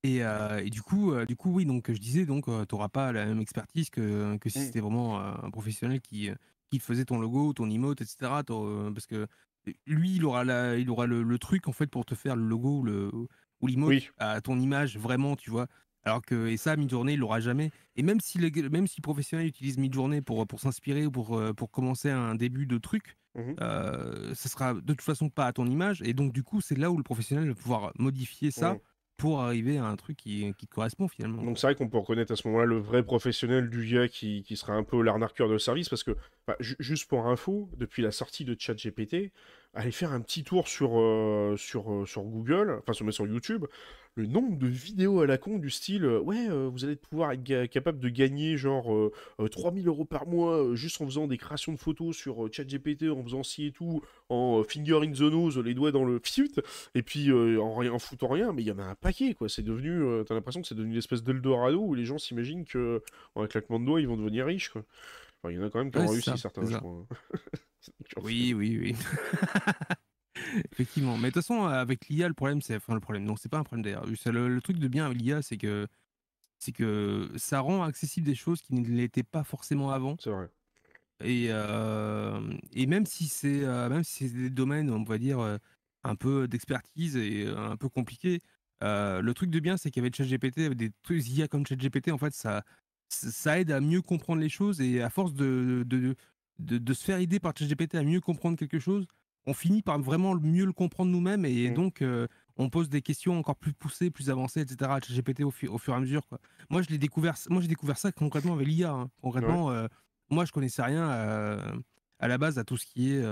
Et, 0.02 0.22
euh, 0.22 0.58
et 0.62 0.68
du 0.70 0.82
coup, 0.82 1.12
euh, 1.12 1.24
du 1.24 1.34
coup, 1.34 1.50
oui, 1.50 1.64
donc 1.64 1.90
je 1.90 1.98
disais, 1.98 2.26
donc 2.26 2.44
tu 2.44 2.50
n'auras 2.74 2.88
pas 2.90 3.10
la 3.12 3.24
même 3.24 3.40
expertise 3.40 3.88
que, 3.90 4.36
que 4.36 4.50
si 4.50 4.58
Mm. 4.58 4.62
c'était 4.66 4.80
vraiment 4.80 5.18
euh, 5.20 5.32
un 5.42 5.50
professionnel 5.50 6.00
qui, 6.02 6.28
euh, 6.28 6.34
qui 6.70 6.78
faisait 6.78 7.06
ton 7.06 7.18
logo, 7.18 7.52
ton 7.54 7.70
emote, 7.70 8.02
etc. 8.02 8.42
Euh, 8.50 8.90
parce 8.92 9.06
que 9.06 9.26
lui, 9.86 10.16
il 10.16 10.24
aura, 10.26 10.44
la, 10.44 10.76
il 10.76 10.90
aura 10.90 11.06
le, 11.06 11.22
le 11.22 11.38
truc 11.38 11.68
en 11.68 11.72
fait 11.72 11.86
pour 11.86 12.04
te 12.04 12.14
faire 12.14 12.36
le 12.36 12.44
logo 12.46 12.82
le, 12.82 13.10
ou 13.60 13.66
l'emote 13.66 13.88
Oui. 13.88 14.10
à 14.18 14.40
ton 14.42 14.58
image 14.58 14.98
vraiment, 14.98 15.36
tu 15.36 15.50
vois. 15.50 15.68
Alors 16.04 16.22
que 16.22 16.46
et 16.48 16.56
ça, 16.56 16.76
Midjourney, 16.76 17.14
il 17.14 17.20
l'aura 17.20 17.40
jamais. 17.40 17.70
Et 17.96 18.02
même 18.02 18.20
si 18.20 18.38
le, 18.38 18.50
même 18.68 18.86
si 18.86 18.96
le 19.00 19.02
professionnel 19.02 19.46
utilise 19.46 19.78
Midjourney 19.78 20.20
pour 20.20 20.46
pour 20.46 20.60
s'inspirer 20.60 21.06
ou 21.06 21.10
pour 21.10 21.38
euh, 21.38 21.52
pour 21.52 21.70
commencer 21.70 22.10
un 22.10 22.34
début 22.34 22.66
de 22.66 22.78
truc, 22.78 23.16
Mhm. 23.36 23.56
euh, 23.60 24.32
ça 24.34 24.48
sera 24.48 24.74
de 24.74 24.80
toute 24.80 25.00
façon 25.02 25.28
pas 25.28 25.46
à 25.46 25.52
ton 25.52 25.66
image. 25.66 26.02
Et 26.02 26.12
donc 26.14 26.32
du 26.32 26.42
coup, 26.44 26.60
c'est 26.60 26.78
là 26.78 26.90
où 26.90 26.96
le 26.96 27.02
professionnel 27.02 27.48
va 27.48 27.54
pouvoir 27.54 27.92
modifier 27.98 28.50
ça 28.52 28.74
Mhm. 28.74 28.78
pour 29.16 29.40
arriver 29.40 29.78
à 29.78 29.86
un 29.86 29.96
truc 29.96 30.16
qui, 30.18 30.52
qui 30.58 30.66
correspond 30.68 31.08
finalement. 31.08 31.42
Donc 31.42 31.58
c'est 31.58 31.66
vrai 31.66 31.74
qu'on 31.74 31.88
peut 31.88 31.98
reconnaître 31.98 32.32
à 32.32 32.36
ce 32.36 32.46
moment-là 32.48 32.66
le 32.66 32.78
vrai 32.78 33.02
professionnel 33.02 33.70
du 33.70 33.92
gars 33.92 34.06
qui, 34.08 34.42
qui 34.42 34.56
sera 34.56 34.74
un 34.74 34.84
peu 34.84 35.02
l'arnaqueur 35.02 35.48
de 35.48 35.56
service 35.58 35.88
parce 35.88 36.04
que, 36.04 36.16
ju- 36.60 36.76
juste 36.80 37.08
pour 37.08 37.26
info, 37.26 37.68
depuis 37.76 38.02
la 38.02 38.10
sortie 38.12 38.44
de 38.44 38.54
ChatGPT, 38.58 39.32
allez 39.72 39.90
faire 39.92 40.12
un 40.12 40.20
petit 40.20 40.44
tour 40.44 40.68
sur, 40.68 40.98
euh, 41.00 41.56
sur, 41.56 41.92
euh, 41.92 42.06
sur 42.06 42.22
Google, 42.22 42.78
enfin 42.82 42.92
sur, 42.92 43.12
sur 43.12 43.26
YouTube, 43.26 43.64
le 44.16 44.26
nombre 44.26 44.56
de 44.56 44.68
vidéos 44.68 45.20
à 45.20 45.26
la 45.26 45.38
con 45.38 45.58
du 45.58 45.70
style 45.70 46.04
euh, 46.04 46.20
ouais, 46.20 46.48
euh, 46.48 46.68
vous 46.72 46.84
allez 46.84 46.94
pouvoir 46.94 47.32
être 47.32 47.66
capable 47.66 47.98
de 47.98 48.08
gagner 48.08 48.56
genre 48.56 48.94
euh, 48.94 49.10
euh, 49.40 49.48
3000 49.48 49.88
euros 49.88 50.04
par 50.04 50.26
mois 50.28 50.74
juste 50.74 51.00
en 51.00 51.06
faisant 51.06 51.26
des 51.26 51.36
créations 51.36 51.72
de 51.72 51.78
photos 51.78 52.16
sur 52.16 52.48
ChatGPT, 52.52 53.10
en 53.10 53.24
faisant 53.24 53.42
ci 53.42 53.66
et 53.66 53.72
tout, 53.72 54.02
en 54.28 54.62
finger 54.62 55.00
in 55.02 55.10
the 55.12 55.20
nose, 55.20 55.58
les 55.58 55.74
doigts 55.74 55.90
dans 55.90 56.04
le 56.04 56.20
fiut, 56.22 56.50
et 56.94 57.02
puis 57.02 57.32
en, 57.32 57.74
rien, 57.74 57.92
en 57.92 57.98
foutant 57.98 58.28
rien, 58.28 58.52
mais 58.52 58.62
il 58.62 58.66
y 58.66 58.72
en 58.72 58.78
a 58.78 58.84
un 58.84 58.94
paquet 58.94 59.34
quoi. 59.34 59.48
C'est 59.48 59.62
devenu, 59.62 60.00
t'as 60.24 60.34
l'impression 60.34 60.62
que 60.62 60.68
c'est 60.68 60.74
devenu 60.76 60.92
une 60.92 60.98
espèce 60.98 61.22
d'Eldorado 61.24 61.80
où 61.80 61.94
les 61.94 62.04
gens 62.04 62.18
s'imaginent 62.18 62.64
que 62.64 63.02
en 63.34 63.42
un 63.42 63.46
claquement 63.48 63.80
de 63.80 63.84
doigts 63.86 64.00
ils 64.00 64.06
vont 64.08 64.16
devenir 64.16 64.46
riches 64.46 64.68
quoi. 64.68 64.84
Enfin, 65.42 65.52
il 65.52 65.58
y 65.58 65.60
en 65.62 65.66
a 65.66 65.70
quand 65.70 65.78
même 65.80 65.90
qui 65.90 65.98
ont 65.98 66.02
Ouais, 66.02 66.10
réussi 66.12 66.30
ça, 66.30 66.36
certains, 66.36 66.64
je 66.64 66.76
crois. 66.78 67.06
Fait- 68.16 68.20
Oui, 68.22 68.54
oui, 68.54 68.78
oui. 68.80 68.94
Effectivement. 70.72 71.16
Mais 71.16 71.28
de 71.28 71.34
toute 71.34 71.42
façon, 71.42 71.64
avec 71.64 72.08
l'IA, 72.08 72.28
le 72.28 72.34
problème, 72.34 72.60
c'est. 72.60 72.76
Enfin, 72.76 72.94
le 72.94 73.00
problème, 73.00 73.24
non, 73.24 73.36
c'est 73.36 73.48
pas 73.48 73.58
un 73.58 73.64
problème 73.64 73.84
d'ailleurs. 73.84 74.06
Le, 74.06 74.48
le 74.48 74.60
truc 74.60 74.78
de 74.78 74.88
bien 74.88 75.06
avec 75.06 75.18
l'IA, 75.20 75.42
c'est 75.42 75.56
que. 75.56 75.86
C'est 76.58 76.72
que 76.72 77.30
ça 77.36 77.60
rend 77.60 77.82
accessible 77.84 78.26
des 78.26 78.34
choses 78.34 78.62
qui 78.62 78.74
ne 78.74 78.86
l'étaient 78.86 79.22
pas 79.24 79.44
forcément 79.44 79.90
avant. 79.90 80.16
C'est 80.20 80.30
vrai. 80.30 80.48
Et, 81.22 81.46
euh, 81.50 82.40
et 82.72 82.86
même 82.86 83.06
si 83.06 83.28
c'est 83.28 83.64
euh, 83.64 83.88
même 83.88 84.04
si 84.04 84.28
c'est 84.28 84.34
des 84.34 84.50
domaines, 84.50 84.90
on 84.90 85.04
va 85.04 85.18
dire, 85.18 85.40
euh, 85.40 85.58
un 86.04 86.16
peu 86.16 86.48
d'expertise 86.48 87.16
et 87.16 87.46
un 87.48 87.76
peu 87.76 87.88
compliqués, 87.88 88.40
euh, 88.82 89.22
le 89.22 89.34
truc 89.34 89.50
de 89.50 89.60
bien, 89.60 89.76
c'est 89.76 89.90
qu'avec 89.90 90.14
ChatGPT, 90.16 90.58
avec 90.60 90.78
des 90.78 90.90
trucs 91.02 91.26
IA 91.28 91.48
comme 91.48 91.66
ChatGPT, 91.66 92.10
en 92.12 92.18
fait, 92.18 92.34
ça, 92.34 92.64
ça 93.08 93.30
ça 93.30 93.60
aide 93.60 93.70
à 93.72 93.80
mieux 93.80 94.02
comprendre 94.02 94.40
les 94.42 94.48
choses 94.48 94.80
et 94.80 95.02
à 95.02 95.10
force 95.10 95.34
de, 95.34 95.84
de, 95.86 96.16
de, 96.58 96.78
de 96.78 96.94
se 96.94 97.04
faire 97.04 97.18
aider 97.18 97.40
par 97.40 97.52
ChatGPT 97.56 97.94
à 97.96 98.02
mieux 98.02 98.20
comprendre 98.20 98.58
quelque 98.58 98.78
chose, 98.80 99.06
on 99.46 99.54
finit 99.54 99.82
par 99.82 99.98
vraiment 99.98 100.34
mieux 100.34 100.64
le 100.64 100.72
comprendre 100.72 101.10
nous-mêmes 101.10 101.44
et 101.44 101.70
Mm. 101.70 101.74
donc 101.74 102.02
euh, 102.02 102.26
on 102.56 102.70
pose 102.70 102.88
des 102.88 103.02
questions 103.02 103.38
encore 103.38 103.56
plus 103.56 103.72
poussées, 103.72 104.10
plus 104.10 104.30
avancées, 104.30 104.60
etc. 104.60 104.90
à 104.92 105.00
ChatGPT 105.00 105.42
au, 105.42 105.50
fu- 105.50 105.66
au 105.68 105.78
fur 105.78 105.92
et 105.92 105.96
à 105.96 106.00
mesure. 106.00 106.26
Quoi. 106.28 106.38
Moi, 106.70 106.82
je 106.82 106.88
l'ai 106.88 106.98
découvert, 106.98 107.34
moi, 107.50 107.60
j'ai 107.60 107.68
découvert 107.68 107.98
ça 107.98 108.12
concrètement 108.12 108.54
avec 108.54 108.66
l'IA. 108.68 108.90
hein. 108.92 109.10
Concrètement, 109.22 109.70
euh, 109.70 109.86
moi, 110.30 110.44
je 110.44 110.52
connaissais 110.52 110.82
rien 110.82 111.10
euh, 111.10 111.76
à 112.20 112.28
la 112.28 112.38
base 112.38 112.58
à 112.58 112.64
tout 112.64 112.76
ce 112.76 112.86
qui 112.86 113.12
est. 113.12 113.22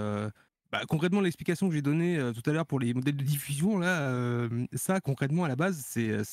bah, 0.73 0.83
concrètement, 0.89 1.21
l'explication 1.21 1.69
que 1.69 1.75
j'ai 1.75 1.83
donnée 1.83 2.19
euh, 2.19 2.33
tout 2.33 2.43
à 2.51 2.53
l'heure 2.53 2.67
pour 2.67 2.81
les 2.81 2.95
modèles 2.95 3.17
de 3.17 3.23
diffusion, 3.25 3.79
là, 3.79 4.01
euh, 4.11 4.67
ça, 4.75 5.01
concrètement, 5.01 5.45
à 5.45 5.49
la 5.49 5.57
base, 5.57 5.83
c'est 5.87 6.25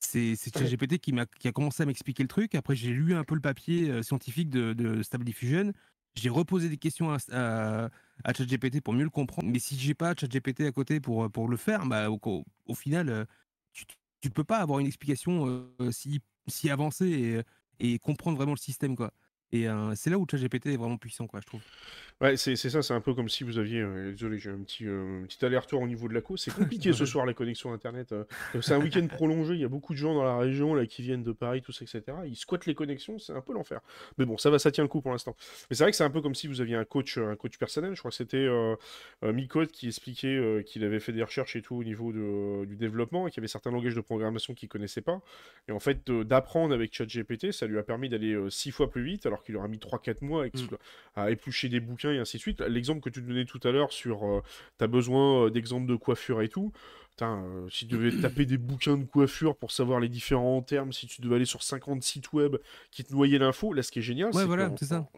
ChatGPT 0.00 0.98
qui, 0.98 1.12
a 1.48 1.52
commencé 1.52 1.82
à 1.82 1.86
m'expliquer 1.86 2.22
le 2.22 2.28
truc. 2.28 2.54
Après, 2.54 2.76
j'ai 2.76 2.90
lu 2.90 3.14
un 3.14 3.24
peu 3.24 3.34
le 3.34 3.40
papier 3.40 3.90
euh, 3.90 4.02
scientifique 4.02 4.50
de, 4.50 4.72
de 4.72 5.02
Stable 5.02 5.24
Diffusion. 5.24 5.72
J'ai 6.18 6.28
reposé 6.30 6.68
des 6.68 6.76
questions 6.76 7.12
à, 7.12 7.90
à, 8.24 8.32
ChatGPT 8.34 8.80
pour 8.80 8.94
mieux 8.94 9.04
le 9.04 9.10
comprendre. 9.10 9.48
Mais 9.48 9.58
si 9.58 9.78
j'ai 9.78 9.94
pas 9.94 10.14
ChatGPT 10.14 10.62
à 10.62 10.72
côté 10.72 11.00
pour, 11.00 11.30
pour 11.30 11.48
le 11.48 11.56
faire, 11.56 11.86
bah, 11.86 12.08
au 12.10 12.74
final, 12.74 13.08
euh, 13.08 13.24
tu, 13.72 13.84
tu 14.20 14.30
peux 14.30 14.44
pas 14.44 14.58
avoir 14.58 14.80
une 14.80 14.86
explication 14.86 15.46
euh, 15.80 15.90
si, 15.90 16.20
si 16.46 16.70
avancée 16.70 17.44
et, 17.80 17.94
et 17.94 17.98
comprendre 17.98 18.36
vraiment 18.36 18.52
le 18.52 18.58
système. 18.58 18.96
Quoi. 18.96 19.12
Et 19.52 19.68
euh, 19.68 19.94
c'est 19.94 20.10
là 20.10 20.18
où 20.18 20.26
ChatGPT 20.30 20.66
est 20.66 20.76
vraiment 20.76 20.98
puissant, 20.98 21.26
quoi, 21.26 21.40
je 21.40 21.46
trouve. 21.46 21.62
Ouais, 22.20 22.36
c'est 22.36 22.56
ça, 22.56 22.82
c'est 22.82 22.94
un 22.94 23.00
peu 23.00 23.14
comme 23.14 23.28
si 23.28 23.44
vous 23.44 23.58
aviez. 23.58 23.80
euh, 23.80 24.10
désolé, 24.10 24.38
j'ai 24.40 24.50
un 24.50 24.58
petit, 24.58 24.86
euh, 24.88 25.22
petit 25.28 25.44
aller-retour 25.44 25.80
au 25.80 25.86
niveau 25.86 26.08
de 26.08 26.14
la 26.14 26.20
cause. 26.20 26.40
C'est 26.42 26.52
compliqué 26.52 26.92
ce 26.92 27.04
soir 27.06 27.24
la 27.24 27.32
connexion 27.32 27.72
internet. 27.72 28.10
euh. 28.10 28.24
C'est 28.60 28.72
un 28.74 28.80
week-end 28.80 29.06
prolongé. 29.06 29.54
Il 29.54 29.60
y 29.60 29.64
a 29.64 29.68
beaucoup 29.68 29.92
de 29.92 29.98
gens 29.98 30.14
dans 30.14 30.24
la 30.24 30.36
région 30.36 30.74
là 30.74 30.84
qui 30.86 31.02
viennent 31.02 31.22
de 31.22 31.30
Paris, 31.30 31.62
tout 31.62 31.70
ça, 31.70 31.84
etc. 31.84 32.02
Ils 32.26 32.34
squattent 32.34 32.66
les 32.66 32.74
connexions, 32.74 33.20
c'est 33.20 33.32
un 33.34 33.40
peu 33.40 33.52
l'enfer. 33.52 33.80
Mais 34.18 34.24
bon, 34.24 34.36
ça 34.36 34.50
va, 34.50 34.58
ça 34.58 34.72
tient 34.72 34.82
le 34.82 34.88
coup 34.88 35.00
pour 35.00 35.12
l'instant. 35.12 35.36
Mais 35.70 35.76
c'est 35.76 35.84
vrai 35.84 35.92
que 35.92 35.96
c'est 35.96 36.02
un 36.02 36.10
peu 36.10 36.20
comme 36.20 36.34
si 36.34 36.48
vous 36.48 36.60
aviez 36.60 36.74
un 36.74 36.84
coach, 36.84 37.18
un 37.18 37.36
coach 37.36 37.56
personnel. 37.56 37.94
Je 37.94 38.00
crois 38.00 38.10
que 38.10 38.16
c'était 38.16 38.48
Micode 39.22 39.70
qui 39.70 39.86
expliquait 39.86 40.64
qu'il 40.66 40.82
avait 40.82 40.98
fait 41.00 41.12
des 41.12 41.22
recherches 41.22 41.54
et 41.54 41.62
tout 41.62 41.76
au 41.76 41.84
niveau 41.84 42.12
de- 42.12 42.64
du 42.64 42.74
développement 42.74 43.28
et 43.28 43.30
qu'il 43.30 43.38
y 43.38 43.42
avait 43.42 43.46
certains 43.48 43.70
langages 43.70 43.94
de 43.94 44.00
programmation 44.00 44.54
qu'il 44.54 44.68
connaissait 44.68 45.02
pas. 45.02 45.20
Et 45.68 45.72
en 45.72 45.78
fait, 45.78 46.10
d'apprendre 46.10 46.74
avec 46.74 46.92
ChatGPT, 46.92 47.52
ça 47.52 47.66
lui 47.68 47.78
a 47.78 47.84
permis 47.84 48.08
d'aller 48.08 48.36
six 48.50 48.72
fois 48.72 48.90
plus 48.90 49.04
vite, 49.04 49.24
alors 49.26 49.44
qu'il 49.44 49.56
aurait 49.56 49.68
mis 49.68 49.78
3-4 49.78 50.22
mois 50.22 50.42
à, 50.42 50.46
explo- 50.48 50.78
à 51.14 51.30
éplucher 51.30 51.68
des 51.68 51.78
bouquins 51.78 52.07
et 52.12 52.18
ainsi 52.18 52.36
de 52.36 52.40
suite. 52.42 52.60
L'exemple 52.60 53.00
que 53.00 53.10
tu 53.10 53.22
donnais 53.22 53.44
tout 53.44 53.60
à 53.64 53.70
l'heure 53.70 53.92
sur 53.92 54.24
euh, 54.24 54.42
t'as 54.78 54.86
besoin 54.86 55.46
euh, 55.46 55.50
d'exemples 55.50 55.86
de 55.88 55.96
coiffure 55.96 56.42
et 56.42 56.48
tout. 56.48 56.72
Putain, 57.10 57.42
euh, 57.44 57.68
si 57.68 57.86
tu 57.88 57.96
devais 57.96 58.12
taper 58.20 58.46
des 58.46 58.58
bouquins 58.58 58.96
de 58.96 59.04
coiffure 59.04 59.56
pour 59.56 59.72
savoir 59.72 59.98
les 60.00 60.08
différents 60.08 60.62
termes, 60.62 60.92
si 60.92 61.06
tu 61.06 61.20
devais 61.20 61.36
aller 61.36 61.44
sur 61.44 61.62
50 61.62 62.02
sites 62.02 62.32
web 62.32 62.56
qui 62.90 63.02
te 63.04 63.12
noyaient 63.12 63.38
l'info, 63.38 63.72
là 63.72 63.82
ce 63.82 63.90
qui 63.90 63.98
est 63.98 64.02
génial, 64.02 64.28
Ouais, 64.28 64.42
c'est 64.42 64.44
voilà, 64.46 64.70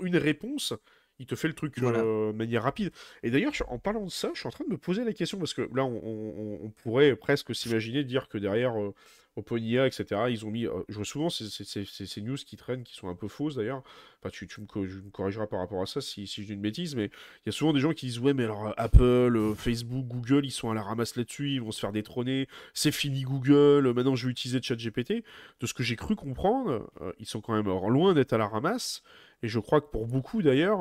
une 0.03 0.17
réponse, 0.17 0.73
il 1.19 1.27
te 1.27 1.35
fait 1.35 1.49
le 1.49 1.55
truc 1.55 1.79
Voilà. 1.79 1.99
euh, 1.99 2.33
de 2.33 2.37
manière 2.39 2.63
rapide. 2.63 2.91
Et 3.23 3.31
d'ailleurs, 3.31 3.53
en 3.69 3.79
parlant 3.79 4.05
de 4.07 4.11
ça, 4.11 4.31
je 4.33 4.39
suis 4.41 4.47
en 4.49 4.51
train 4.51 4.65
de 4.65 4.71
me 4.71 4.79
poser 4.79 5.05
la 5.05 5.13
question, 5.13 5.39
parce 5.39 5.53
que 5.53 5.63
là, 5.75 5.85
on, 5.85 6.01
on- 6.03 6.59
on 6.65 6.71
pourrait 6.71 7.15
presque 7.17 7.55
s'imaginer 7.55 8.03
dire 8.03 8.29
que 8.29 8.39
derrière 8.39 8.81
euh, 8.81 8.95
OpenIA, 9.37 9.87
etc., 9.87 10.23
ils 10.29 10.45
ont 10.45 10.51
mis... 10.51 10.67
euh, 10.67 10.83
je 10.89 10.97
vois 10.97 11.05
souvent 11.05 11.31
ces, 11.31 12.21
news 12.21 12.37
qui 12.37 12.57
traînent, 12.57 12.83
qui 12.83 12.95
sont 12.95 13.09
un 13.09 13.15
peu 13.15 13.29
fausses 13.29 13.55
d'ailleurs. 13.55 13.83
Enfin, 14.21 14.31
tu, 14.31 14.47
me, 14.61 15.11
corrigeras 15.11 15.47
par 15.47 15.61
rapport 15.61 15.81
à 15.81 15.87
ça 15.87 16.01
si, 16.01 16.27
si 16.27 16.43
je 16.43 16.49
dis 16.49 16.53
une 16.55 16.61
bêtise, 16.61 16.97
mais 16.97 17.07
il 17.07 17.47
y 17.47 17.49
a 17.49 17.53
souvent 17.53 17.73
des 17.73 17.81
gens 17.81 17.93
qui 17.93 18.07
disent 18.07 18.19
Ouais, 18.19 18.35
mais 18.35 18.45
alors 18.45 18.69
euh, 18.69 18.73
Apple, 18.77 19.37
euh, 19.37 19.55
Facebook, 19.55 20.07
Google, 20.07 20.45
ils 20.45 20.51
sont 20.51 20.71
à 20.71 20.75
la 20.75 20.83
ramasse 20.83 21.17
là-dessus, 21.17 21.53
ils 21.53 21.63
vont 21.63 21.71
se 21.71 21.81
faire 21.81 21.93
détrôner, 21.93 22.49
c'est 22.75 22.93
fini 22.93 23.23
Google, 23.23 23.93
maintenant 23.95 24.17
je 24.17 24.27
vais 24.27 24.33
utiliser 24.33 24.61
ChatGPT. 24.61 25.25
De 25.61 25.67
ce 25.67 25.75
que 25.75 25.83
j'ai 25.83 25.97
cru 25.97 26.17
comprendre, 26.17 26.91
ils 27.19 27.27
sont 27.27 27.41
quand 27.41 27.55
même 27.55 27.67
loin 27.67 28.15
d'être 28.15 28.33
à 28.33 28.39
la 28.39 28.49
ramasse. 28.49 29.03
Et 29.43 29.49
je 29.49 29.59
crois 29.59 29.81
que 29.81 29.87
pour 29.87 30.07
beaucoup 30.07 30.43
d'ailleurs, 30.43 30.81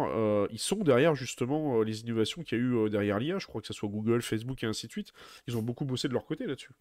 ils 0.52 0.60
sont 0.60 0.78
derrière 0.78 1.16
justement 1.16 1.82
les 1.82 2.02
innovations 2.02 2.44
qu'il 2.44 2.58
y 2.58 2.62
a 2.62 2.64
eu 2.64 2.90
derrière 2.90 3.20
l'IA. 3.20 3.40
Je 3.40 3.48
crois 3.48 3.62
que 3.62 3.68
ce 3.68 3.74
soit 3.74 3.90
Google, 3.90 4.22
Facebook 4.22 4.64
et 4.64 4.68
ainsi 4.68 4.88
de 4.88 4.92
suite. 4.92 5.14
Ils 5.48 5.58
ont 5.58 5.62
beaucoup 5.62 5.86
bossé 5.86 6.08
de 6.08 6.14
leur 6.14 6.26
côté 6.26 6.46
là-dessus. 6.46 6.72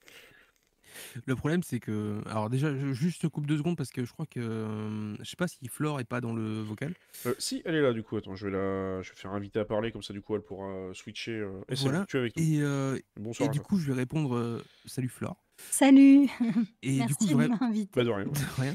Le 1.26 1.36
problème, 1.36 1.62
c'est 1.62 1.80
que. 1.80 2.20
Alors, 2.28 2.50
déjà, 2.50 2.74
je, 2.76 2.92
juste 2.92 3.22
te 3.22 3.26
coupe 3.26 3.46
deux 3.46 3.58
secondes 3.58 3.76
parce 3.76 3.90
que 3.90 4.04
je 4.04 4.12
crois 4.12 4.26
que. 4.26 4.40
euh, 4.40 5.16
je 5.20 5.24
sais 5.24 5.36
pas 5.36 5.48
si 5.48 5.58
Flore 5.68 6.00
est 6.00 6.04
pas 6.04 6.20
dans 6.20 6.32
le 6.32 6.60
vocal. 6.62 6.94
Euh, 7.26 7.34
si, 7.38 7.62
elle 7.64 7.74
est 7.74 7.82
là 7.82 7.92
du 7.92 8.02
coup. 8.02 8.16
Attends, 8.16 8.34
je 8.36 8.46
vais 8.46 8.52
la, 8.52 9.02
je 9.02 9.10
vais 9.10 9.16
faire 9.16 9.32
inviter 9.32 9.58
à 9.60 9.64
parler 9.64 9.92
comme 9.92 10.02
ça 10.02 10.12
du 10.12 10.20
coup 10.22 10.34
elle 10.34 10.42
pourra 10.42 10.66
euh, 10.68 10.94
switcher. 10.94 11.32
euh, 11.38 11.60
Et 11.68 11.74
Voilà. 11.76 12.06
avec 12.14 12.36
nous. 12.36 12.42
Et, 12.42 12.60
euh, 12.62 12.98
Bonsoir. 13.16 13.46
et 13.46 13.50
à 13.50 13.52
du 13.52 13.60
coup, 13.60 13.78
je 13.78 13.86
vais 13.86 13.94
répondre. 13.98 14.34
euh, 14.36 14.62
Salut 14.86 15.08
Flore. 15.08 15.42
Salut, 15.70 16.28
Et 16.82 16.92
du 16.92 17.14
coup, 17.14 17.24
merci 17.24 17.28
je 17.28 17.32
de 17.32 17.34
ré- 17.38 17.48
m'inviter. 17.48 17.90
Pas 17.92 18.04
de 18.04 18.10
rien. 18.10 18.24
De 18.26 18.60
rien. 18.62 18.74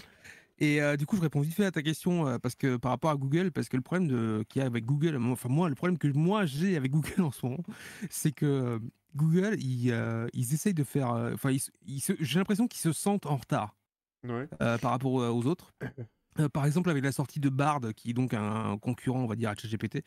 Et 0.59 0.81
euh, 0.81 0.95
du 0.97 1.05
coup, 1.05 1.15
je 1.17 1.21
réponds 1.21 1.41
vite 1.41 1.53
fait 1.55 1.65
à 1.65 1.71
ta 1.71 1.81
question 1.81 2.27
euh, 2.27 2.37
parce 2.37 2.55
que 2.55 2.77
par 2.77 2.91
rapport 2.91 3.09
à 3.09 3.15
Google, 3.15 3.51
parce 3.51 3.69
que 3.69 3.75
le 3.77 3.81
problème 3.81 4.07
de- 4.07 4.45
qu'il 4.49 4.59
y 4.61 4.63
a 4.63 4.67
avec 4.67 4.85
Google, 4.85 5.17
moi- 5.17 5.33
enfin 5.33 5.49
moi, 5.49 5.67
le 5.69 5.75
problème 5.75 5.97
que 5.97 6.07
moi 6.09 6.45
j'ai 6.45 6.77
avec 6.77 6.91
Google 6.91 7.21
en 7.21 7.31
ce 7.31 7.45
moment, 7.45 7.63
c'est 8.09 8.31
que 8.31 8.45
euh, 8.45 8.79
Google, 9.15 9.55
ils, 9.59 9.91
euh, 9.91 10.27
ils 10.33 10.53
essayent 10.53 10.73
de 10.73 10.83
faire, 10.83 11.11
euh, 11.11 11.33
enfin, 11.33 11.55
j'ai 11.85 12.39
l'impression 12.39 12.67
qu'ils 12.67 12.81
se 12.81 12.91
sentent 12.93 13.25
en 13.25 13.35
retard 13.35 13.75
Ouais. 14.23 14.47
euh, 14.61 14.77
par 14.77 14.91
rapport 14.91 15.11
aux, 15.13 15.45
autres. 15.45 15.73
Euh, 16.39 16.49
par 16.49 16.65
exemple, 16.65 16.89
avec 16.89 17.03
la 17.03 17.11
sortie 17.11 17.39
de 17.39 17.47
Bard, 17.49 17.81
qui 17.95 18.09
est 18.09 18.13
donc 18.13 18.33
un 18.33 18.75
concurrent, 18.79 19.19
on 19.19 19.27
va 19.27 19.35
dire, 19.35 19.51
à 19.51 19.55
ChatGPT, 19.55 20.03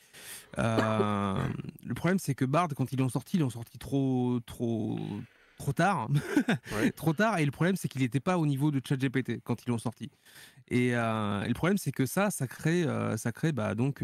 euh, 0.59 1.37
le 1.85 1.95
problème 1.95 2.19
c'est 2.19 2.35
que 2.35 2.45
Bard, 2.45 2.67
quand 2.77 2.91
ils 2.91 2.99
l'ont 2.99 3.09
sorti, 3.09 3.37
ils 3.37 3.41
l'ont 3.43 3.49
sorti 3.49 3.79
trop, 3.79 4.41
trop, 4.45 4.99
trop 5.57 5.73
tard. 5.73 6.09
Ouais. 6.73 6.91
trop 6.97 7.13
tard. 7.13 7.39
Et 7.39 7.45
le 7.45 7.53
problème, 7.53 7.77
c'est 7.77 7.87
qu'il 7.87 8.01
n'était 8.01 8.19
pas 8.19 8.39
au 8.39 8.47
niveau 8.47 8.73
de 8.73 8.81
ChatGPT 8.85 9.41
quand 9.45 9.65
ils 9.65 9.71
l'ont 9.71 9.79
sorti. 9.79 10.11
Et, 10.67 10.97
euh, 10.97 11.45
et 11.45 11.49
le 11.49 11.55
problème, 11.55 11.79
c'est 11.79 11.93
que 11.93 12.07
ça, 12.07 12.33
ça 12.33 12.49
crée, 12.49 12.85
ça 13.17 13.31
crée 13.31 13.53
bah, 13.53 13.77
donc 13.77 14.03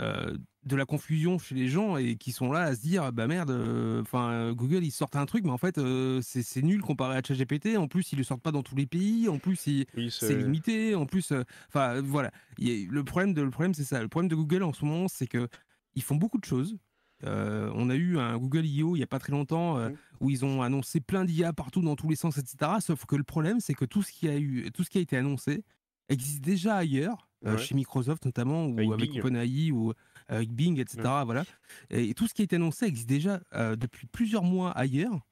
euh, 0.00 0.02
euh, 0.32 0.38
de 0.64 0.74
la 0.76 0.84
confusion 0.84 1.38
chez 1.38 1.54
les 1.54 1.68
gens 1.68 1.96
et 1.96 2.16
qui 2.16 2.32
sont 2.32 2.50
là 2.50 2.60
à 2.62 2.74
se 2.74 2.80
dire 2.80 3.12
bah 3.12 3.26
merde, 3.28 3.50
enfin 4.00 4.52
Google 4.52 4.84
ils 4.84 4.90
sortent 4.90 5.14
un 5.16 5.24
truc, 5.26 5.44
mais 5.44 5.50
en 5.52 5.58
fait 5.58 5.78
euh, 5.78 6.20
c'est 6.22 6.42
c'est 6.42 6.62
nul 6.62 6.82
comparé 6.82 7.16
à 7.16 7.22
ChatGPT. 7.22 7.76
En 7.76 7.86
plus, 7.88 8.12
ils 8.12 8.18
le 8.18 8.24
sortent 8.24 8.42
pas 8.42 8.50
dans 8.52 8.62
tous 8.64 8.74
les 8.74 8.86
pays. 8.86 9.28
En 9.28 9.38
plus, 9.38 9.60
Oui, 9.96 10.10
c'est 10.10 10.34
limité. 10.34 10.94
En 10.96 11.06
plus, 11.06 11.30
euh, 11.32 11.44
enfin 11.68 12.00
voilà. 12.00 12.30
Il 12.58 12.68
y 12.68 12.84
a- 12.84 12.90
le 12.90 13.04
problème 13.04 13.32
de 13.32 13.42
le 13.42 13.50
problème 13.50 13.74
c'est 13.74 13.84
ça. 13.84 14.02
Le 14.02 14.08
problème 14.08 14.28
de 14.28 14.34
Google 14.34 14.64
en 14.64 14.72
ce 14.72 14.84
moment, 14.84 15.06
c'est 15.08 15.26
que 15.28 15.48
ils 15.94 16.02
font 16.02 16.16
beaucoup 16.16 16.38
de 16.38 16.44
choses. 16.44 16.76
Euh, 17.24 17.70
on 17.74 17.88
a 17.88 17.94
eu 17.94 18.18
un 18.18 18.36
Google 18.36 18.66
I.O. 18.66 18.96
il 18.96 18.98
y 18.98 19.02
a 19.02 19.06
pas 19.06 19.18
très 19.20 19.32
longtemps 19.32 19.78
euh, 19.78 19.88
Mhm. 19.90 19.96
où 20.20 20.30
ils 20.30 20.44
ont 20.44 20.62
annoncé 20.62 21.00
plein 21.00 21.24
d'IA 21.24 21.52
partout 21.52 21.80
dans 21.80 21.96
tous 21.96 22.08
les 22.10 22.16
sens, 22.16 22.36
etc. 22.38 22.72
Sauf 22.80 23.06
que 23.06 23.16
le 23.16 23.24
problème, 23.24 23.60
c'est 23.60 23.72
que 23.74 23.84
tout 23.86 24.02
ce 24.02 24.12
qui 24.12 24.28
a 24.28 24.36
eu, 24.36 24.70
tout 24.72 24.84
ce 24.84 24.90
qui 24.90 24.98
a 24.98 25.00
été 25.00 25.16
annoncé 25.16 25.62
existe 26.10 26.42
déjà 26.44 26.76
ailleurs, 26.76 27.16
euh, 27.16 27.25
Ouais. 27.52 27.58
chez 27.58 27.74
Microsoft 27.74 28.24
notamment, 28.24 28.66
ou 28.66 28.78
Avec 28.78 28.92
avec, 28.92 29.10
Bing. 29.10 29.20
OpenAI, 29.20 29.70
ou 29.72 29.92
avec 30.28 30.52
Bing, 30.52 30.80
etc. 30.80 31.02
Voilà. 31.24 31.44
Et, 31.90 32.14
tout 32.14 32.26
ce 32.26 32.34
qui 32.34 32.42
a 32.42 32.44
été 32.44 32.56
annoncé 32.56 32.86
existe 32.86 33.08
déjà 33.08 33.40
euh, 33.54 33.76
depuis 33.76 34.06
plusieurs 34.06 34.42
mois 34.42 34.70
ailleurs. 34.72 35.26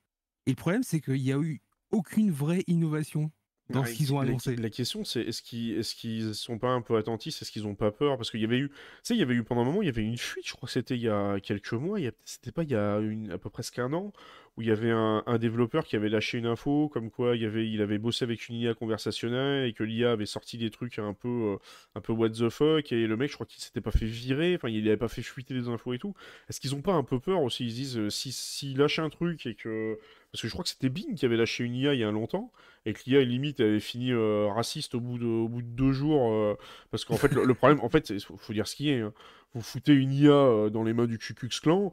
Et 0.47 0.51
le 0.51 0.57
problème, 0.57 0.83
c'est 0.83 1.01
qu'il 1.01 1.23
n'y 1.23 1.33
a 1.33 1.39
eu 1.39 1.61
aucune 1.91 2.31
vraie 2.31 2.65
innovation 2.67 3.31
dans 3.71 3.81
Ouais, 3.81 3.87
ce 3.87 3.95
qu'ils 3.95 4.13
ont 4.13 4.21
annoncé. 4.21 4.57
La 4.57 4.69
question, 4.69 5.05
c'est 5.05 5.23
est-ce 5.23 5.43
qu'ils 5.43 5.79
est-ce 5.79 5.95
qu'ils 5.95 6.35
sont 6.35 6.59
pas 6.59 6.69
un 6.69 6.83
peu 6.83 6.97
attentifs 6.97 7.41
Est-ce 7.41 7.51
qu'ils 7.51 7.67
ont 7.67 7.75
pas 7.75 7.91
peur? 7.91 8.19
Parce 8.19 8.31
qu'il 8.31 8.41
y 8.41 8.45
avait 8.45 8.59
eu, 8.59 8.69
tu 8.69 8.77
sais, 9.03 9.15
il 9.15 9.21
y 9.21 9.23
avait 9.23 9.35
eu 9.35 9.43
pendant 9.43 9.63
un 9.63 9.65
moment, 9.65 9.81
il 9.81 9.87
y 9.87 9.89
avait 9.89 10.03
une 10.03 10.19
fuite, 10.19 10.47
je 10.47 10.53
crois 10.53 10.67
que 10.67 10.73
c'était 10.73 10.97
il 10.97 11.03
y 11.03 11.09
a 11.09 11.41
quelques 11.41 11.73
mois, 11.73 11.99
c'était 12.25 12.53
pas 12.53 12.63
il 12.63 12.71
y 12.71 12.75
a 12.75 12.99
une, 12.99 13.31
à 13.31 13.39
peu 13.39 13.49
près 13.49 13.63
un 13.79 13.93
an, 13.95 14.13
où 14.57 14.63
il 14.63 14.69
y 14.69 14.71
avait 14.71 14.91
un, 14.91 15.23
développeur 15.39 15.85
qui 15.85 15.97
avait 15.97 16.09
lâché 16.09 16.39
une 16.39 16.47
info, 16.47 16.89
comme 16.89 17.11
quoi 17.11 17.35
il, 17.37 17.45
avait, 17.45 17.69
il 17.69 17.83
avait 17.83 17.99
bossé 17.99 18.25
avec 18.25 18.49
une 18.49 18.55
IA 18.55 18.75
conversationnelle 18.75 19.67
et 19.67 19.73
que 19.73 19.83
l'IA 19.83 20.13
avait 20.13 20.27
sorti 20.27 20.59
des 20.59 20.71
trucs 20.71 21.01
un 21.01 21.13
peu, 21.13 21.29
euh, 21.29 21.57
un 21.97 22.01
peu 22.01 22.13
what 22.13 22.31
the 22.31 22.49
fuck, 22.49 22.93
et 22.93 23.07
le 23.09 23.17
mec, 23.17 23.31
je 23.31 23.35
crois 23.35 23.47
qu'il 23.47 23.61
s'était 23.61 23.81
pas 23.81 23.91
fait 23.91 24.07
virer, 24.07 24.55
enfin, 24.55 24.69
il 24.69 24.87
avait 24.87 24.97
pas 24.97 25.09
fait 25.09 25.23
fuiter 25.23 25.55
les 25.55 25.69
infos 25.69 25.93
et 25.93 25.99
tout. 25.99 26.15
Est-ce 26.49 26.61
qu'ils 26.61 26.75
ont 26.77 26.83
pas 26.83 26.93
un 26.93 27.03
peu 27.03 27.19
peur 27.19 27.43
aussi? 27.43 27.65
Ils 27.65 27.71
se 27.71 27.75
disent, 27.75 27.99
euh, 27.99 28.11
si 28.11 28.77
un 28.99 29.09
truc 29.09 29.47
et 29.47 29.55
que. 29.55 29.99
Parce 30.31 30.43
que 30.43 30.49
je 30.49 30.53
crois 30.53 30.65
que 30.65 30.71
c'était 30.71 30.89
Bing 30.89 31.15
qui 31.15 31.25
avait 31.25 31.37
lâché 31.37 31.65
une 31.65 31.75
IA 31.75 31.95
il 31.95 32.01
y 32.01 32.05
a 32.05 32.11
longtemps, 32.11 32.53
et 32.87 32.93
que 32.93 33.01
l'IA, 33.07 33.25
limite, 33.25 33.61
avait 33.61 33.81
fini 33.81 34.13
euh, 34.13 34.49
raciste 34.55 34.95
au 34.95 35.01
bout, 35.01 35.19
de, 35.19 35.27
au 35.27 35.49
bout 35.49 35.63
de 35.63 35.69
deux 35.69 35.93
jours, 35.93 36.33
euh, 36.33 36.57
parce 36.93 37.05
qu'en 37.05 37.17
fait, 37.17 37.33
le, 37.33 37.55
problème, 37.55 37.81
en 37.81 37.89
fait, 37.89 38.21
faut, 38.21 38.37
faut 38.37 38.53
dire 38.53 38.69
ce 38.69 38.77
qui 38.77 38.91
est. 38.91 39.01
hein. 39.01 39.13
Vous 39.55 39.63
foutez 39.63 39.93
une 39.93 40.13
IA 40.13 40.69
dans 40.71 40.83
les 40.83 40.93
mains 40.93 41.07
du 41.07 41.17
Ku 41.17 41.33
Klan, 41.35 41.93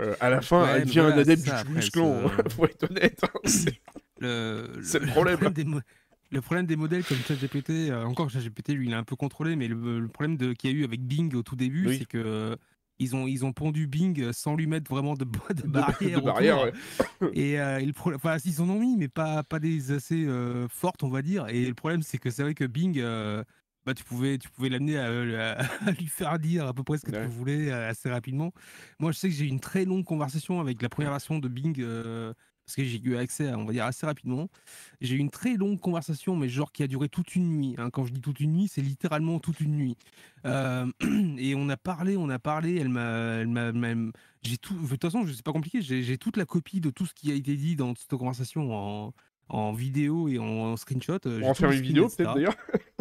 euh, 0.00 0.14
à 0.20 0.30
la 0.30 0.40
fin, 0.40 0.62
Ouais, 0.62 0.70
elle 0.78 0.84
devient 0.86 1.00
voilà, 1.00 1.16
un 1.16 1.18
adepte 1.18 1.42
du 1.42 1.50
c'est, 1.50 1.96
euh, 1.98 2.28
faut 2.50 2.64
être 2.66 2.90
honnête. 2.90 3.20
hein, 3.24 3.28
c'est- 3.46 3.78
le, 4.20 5.06
problème. 5.06 5.38
des 5.52 5.64
mo- 5.64 5.80
le 6.30 6.40
problème 6.40 6.66
des 6.66 6.76
modèles 6.76 7.04
comme 7.04 7.18
ChatGPT, 7.26 7.90
euh, 7.90 8.04
encore 8.04 8.30
ChatGPT, 8.30 8.70
lui, 8.70 8.86
il 8.86 8.92
est 8.92 8.96
un 8.96 9.04
peu 9.04 9.16
contrôlé, 9.16 9.54
mais 9.56 9.68
le, 9.68 10.08
problème 10.08 10.36
de- 10.36 10.52
qu'il 10.54 10.70
y 10.70 10.74
a 10.74 10.76
eu 10.76 10.84
avec 10.84 11.02
Bing 11.02 11.34
au 11.34 11.42
tout 11.42 11.56
début, 11.56 11.88
Oui. 11.88 11.98
c'est 11.98 12.06
que 12.06 12.18
euh, 12.18 12.56
ils 12.98 13.14
ont, 13.16 13.26
ils 13.26 13.44
ont 13.44 13.52
pondu 13.52 13.86
Bing 13.86 14.32
sans 14.32 14.54
lui 14.54 14.66
mettre 14.66 14.90
vraiment 14.90 15.14
de, 15.14 15.24
de 15.54 15.62
de 15.62 15.66
barrière. 15.66 16.20
de 16.20 16.24
barrière, 16.24 16.62
ouais. 16.62 16.72
Et, 17.34 17.60
euh, 17.60 17.80
enfin, 18.14 18.36
ils 18.44 18.60
en 18.62 18.68
ont 18.70 18.78
mis, 18.80 18.96
mais 18.96 19.08
pas, 19.08 19.42
pas 19.42 19.58
des 19.58 19.92
assez 19.92 20.24
euh, 20.24 20.68
fortes, 20.68 21.02
on 21.02 21.08
va 21.10 21.22
dire. 21.22 21.48
Et 21.48 21.66
le 21.66 21.74
problème, 21.74 22.02
c'est 22.02 22.18
que 22.18 22.30
c'est 22.30 22.42
vrai 22.42 22.54
que 22.54 22.64
Bing, 22.64 22.98
euh, 22.98 23.42
bah, 23.86 23.94
tu 23.94 24.04
pouvais, 24.04 24.38
tu 24.38 24.48
pouvais 24.50 24.68
l'amener 24.68 24.96
à, 24.98 25.06
à- 25.06 25.62
à 25.88 25.90
lui 25.92 26.06
faire 26.06 26.38
dire 26.38 26.66
à 26.66 26.72
peu 26.74 26.82
près 26.84 26.98
ce 26.98 27.04
que 27.04 27.10
Ouais. 27.12 27.22
tu 27.22 27.28
voulais 27.30 27.70
euh, 27.70 27.88
assez 27.90 28.08
rapidement. 28.10 28.52
Moi, 28.98 29.12
je 29.12 29.18
sais 29.18 29.28
que 29.28 29.34
j'ai 29.34 29.44
eu 29.44 29.48
une 29.48 29.60
très 29.60 29.84
longue 29.84 30.04
conversation 30.04 30.60
avec 30.60 30.80
la 30.82 30.88
première 30.88 31.10
version 31.10 31.38
de 31.38 31.48
Bing, 31.48 31.80
euh, 31.80 32.32
parce 32.64 32.76
que 32.76 32.84
j'ai 32.84 33.00
eu 33.02 33.16
accès, 33.16 33.48
à, 33.48 33.58
on 33.58 33.64
va 33.64 33.72
dire, 33.72 33.84
assez 33.84 34.06
rapidement. 34.06 34.48
J'ai 35.00 35.16
eu 35.16 35.18
une 35.18 35.30
très 35.30 35.56
longue 35.56 35.80
conversation, 35.80 36.36
mais 36.36 36.48
genre 36.48 36.70
qui 36.70 36.84
a 36.84 36.86
duré 36.86 37.08
toute 37.08 37.34
une 37.34 37.48
nuit. 37.58 37.74
hein. 37.76 37.90
Quand 37.90 38.04
je 38.04 38.12
dis 38.12 38.20
toute 38.20 38.38
une 38.38 38.52
nuit, 38.52 38.68
c'est 38.68 38.82
littéralement 38.82 39.40
toute 39.40 39.58
une 39.60 39.72
nuit. 39.74 39.96
Euh, 40.46 40.86
et 41.38 41.54
on 41.56 41.68
a 41.68 41.76
parlé, 41.76 42.16
on 42.16 42.28
a 42.30 42.38
parlé. 42.38 42.76
Elle 42.76 42.88
m'a, 42.88 43.00
elle 43.40 43.48
m'a, 43.48 43.72
même- 43.72 44.12
j'ai 44.42 44.58
tout. 44.58 44.74
De 44.74 44.86
toute 44.88 45.02
façon, 45.02 45.26
c'est 45.26 45.42
pas 45.42 45.52
compliqué. 45.52 45.82
J'ai, 45.82 46.18
toute 46.18 46.36
la 46.36 46.44
copie 46.44 46.80
de 46.80 46.90
tout 46.90 47.04
ce 47.04 47.14
qui 47.14 47.32
a 47.32 47.34
été 47.34 47.56
dit 47.56 47.74
dans 47.74 47.94
cette 47.96 48.14
conversation 48.16 48.72
en, 48.72 49.12
en 49.48 49.72
vidéo 49.72 50.28
et 50.28 50.38
en, 50.38 50.44
en 50.44 50.76
screenshot. 50.76 51.18
On 51.26 51.40
va 51.40 51.46
en 51.48 51.54
faire 51.54 51.72
une 51.72 51.80
vidéo, 51.82 52.08
peut-être 52.08 52.34
d'ailleurs. 52.34 52.56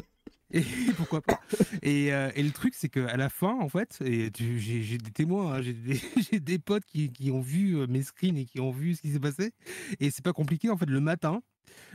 Et 0.53 0.64
pourquoi 0.98 1.22
pas 1.22 1.40
et, 1.82 2.14
euh, 2.14 2.30
et 2.36 2.44
le 2.44 2.52
truc, 2.52 2.73
c'est 2.76 2.90
qu'à 2.90 3.15
la 3.15 3.30
fin, 3.30 3.57
en 3.60 3.69
fait, 3.69 3.99
et 4.03 4.30
j'ai 4.36 4.98
des 4.98 5.11
témoins, 5.11 5.56
hein, 5.56 5.61
j'ai 6.32 6.40
des, 6.40 6.60
potes 6.60 6.84
qui, 6.86 7.11
qui 7.11 7.32
ont 7.32 7.40
vu 7.40 7.78
euh, 7.78 7.88
mes 7.88 8.03
screens 8.03 8.38
et 8.38 8.45
qui 8.45 8.60
ont 8.60 8.72
vu 8.72 8.95
ce 8.95 9.02
qui 9.02 9.11
s'est 9.11 9.19
passé. 9.19 9.53
Et 9.99 10.11
c'est 10.11 10.23
pas 10.23 10.34
compliqué, 10.34 10.69
en 10.69 10.78
fait, 10.78 10.90
le 10.90 10.99
matin, 10.99 11.41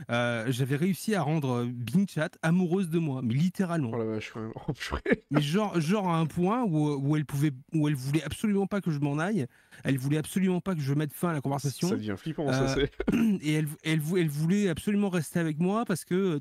euh, 0.09 0.45
j'avais 0.49 0.75
réussi 0.75 1.13
à 1.13 1.21
rendre 1.21 1.65
Bing 1.65 2.09
Chat 2.09 2.29
amoureuse 2.41 2.89
de 2.89 2.97
moi, 2.97 3.21
mais 3.23 3.35
littéralement. 3.35 3.91
Oh 3.93 3.97
la 3.97 4.05
vache, 4.05 4.31
quand 4.33 4.41
même. 4.41 4.53
Mais 5.31 5.41
genre, 5.41 5.79
genre 5.79 6.09
à 6.09 6.17
un 6.17 6.25
point 6.25 6.63
où, 6.63 6.95
où 6.95 7.15
elle 7.15 7.25
pouvait, 7.25 7.51
où 7.73 7.87
elle 7.87 7.95
voulait 7.95 8.23
absolument 8.23 8.65
pas 8.65 8.81
que 8.81 8.91
je 8.91 8.99
m'en 8.99 9.19
aille, 9.19 9.45
elle 9.83 9.97
voulait 9.97 10.17
absolument 10.17 10.61
pas 10.61 10.73
que 10.73 10.81
je 10.81 10.93
mette 10.93 11.13
fin 11.13 11.29
à 11.29 11.33
la 11.33 11.41
conversation. 11.41 11.89
Ça 11.89 11.95
devient 11.95 12.15
flippant, 12.17 12.51
ça, 12.51 12.73
c'est. 12.73 12.91
et 13.41 13.53
elle, 13.53 13.67
elle 13.83 14.29
voulait 14.29 14.69
absolument 14.69 15.09
rester 15.09 15.39
avec 15.39 15.59
moi 15.59 15.85
parce 15.85 16.05
que 16.05 16.39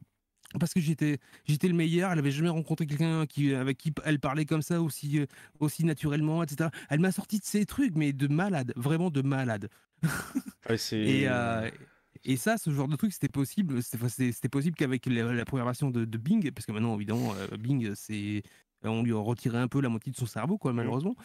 parce 0.60 0.72
que 0.74 0.80
j'étais 0.80 1.18
j'étais 1.44 1.68
le 1.68 1.74
meilleur. 1.74 2.12
Elle 2.12 2.18
avait 2.18 2.30
jamais 2.30 2.48
rencontré 2.48 2.86
quelqu'un 2.86 3.26
qui 3.26 3.54
avec 3.54 3.78
qui 3.78 3.92
elle 4.04 4.20
parlait 4.20 4.44
comme 4.46 4.62
ça 4.62 4.80
aussi 4.80 5.18
euh, 5.18 5.26
aussi 5.60 5.84
naturellement, 5.84 6.42
etc. 6.42 6.70
Elle 6.88 7.00
m'a 7.00 7.12
sorti 7.12 7.38
de 7.38 7.44
ces 7.44 7.66
trucs, 7.66 7.94
mais 7.96 8.12
de 8.12 8.28
malade, 8.28 8.72
vraiment 8.76 9.10
de 9.10 9.22
malade. 9.22 9.68
Ouais. 10.68 10.76
Et, 10.92 11.28
euh, 11.28 11.70
et 12.24 12.36
ça, 12.36 12.58
ce 12.58 12.70
genre 12.70 12.88
de 12.88 12.96
truc, 12.96 13.12
c'était 13.12 13.28
possible. 13.28 13.80
C'était 13.82 14.48
possible 14.48 14.76
qu'avec 14.76 15.06
la, 15.06 15.32
la 15.32 15.44
version 15.64 15.90
de, 15.90 16.04
de 16.04 16.18
Bing, 16.18 16.50
parce 16.50 16.66
que 16.66 16.72
maintenant, 16.72 16.96
évidemment, 16.96 17.34
euh, 17.34 17.56
Bing, 17.56 17.92
c'est 17.94 18.42
on 18.82 19.02
lui 19.02 19.12
a 19.12 19.16
retiré 19.18 19.58
un 19.58 19.68
peu 19.68 19.80
la 19.80 19.88
moitié 19.88 20.12
de 20.12 20.16
son 20.16 20.26
cerveau, 20.26 20.58
quoi, 20.58 20.72
Mhm. 20.72 20.76
malheureusement. 20.76 21.16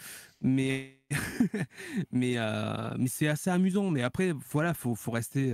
Mais 0.41 1.01
mais 2.11 2.35
euh, 2.37 2.95
mais 2.97 3.07
c'est 3.07 3.27
assez 3.27 3.49
amusant. 3.49 3.89
Mais 3.91 4.03
après, 4.03 4.33
voilà, 4.51 4.73
faut 4.73 4.95
faut 4.95 5.11
rester 5.11 5.51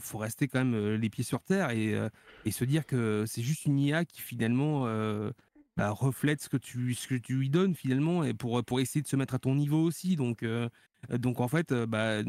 faut 0.00 0.18
rester 0.18 0.48
quand 0.48 0.58
même 0.60 0.74
euh, 0.74 0.96
les 0.96 1.10
pieds 1.10 1.24
sur 1.24 1.42
terre 1.42 1.70
et, 1.70 1.94
euh, 1.94 2.08
et 2.44 2.50
se 2.52 2.64
dire 2.64 2.86
que 2.86 3.24
c'est 3.26 3.42
juste 3.42 3.64
une 3.66 3.78
IA 3.78 4.04
qui 4.04 4.20
finalement 4.22 4.86
euh, 4.86 5.30
bah, 5.76 5.90
reflète 5.90 6.40
ce 6.42 6.48
que 6.48 6.56
tu 6.56 6.94
ce 6.94 7.08
que 7.08 7.14
tu 7.16 7.34
lui 7.36 7.50
donnes 7.50 7.74
finalement 7.74 8.24
et 8.24 8.34
pour 8.34 8.64
pour 8.64 8.80
essayer 8.80 9.02
de 9.02 9.08
se 9.08 9.16
mettre 9.16 9.34
à 9.34 9.38
ton 9.38 9.54
niveau 9.54 9.82
aussi. 9.82 10.16
Donc 10.16 10.42
euh, 10.42 10.68
donc 11.10 11.40
en 11.40 11.48
fait, 11.48 11.72
euh, 11.72 11.86
bah 11.86 12.22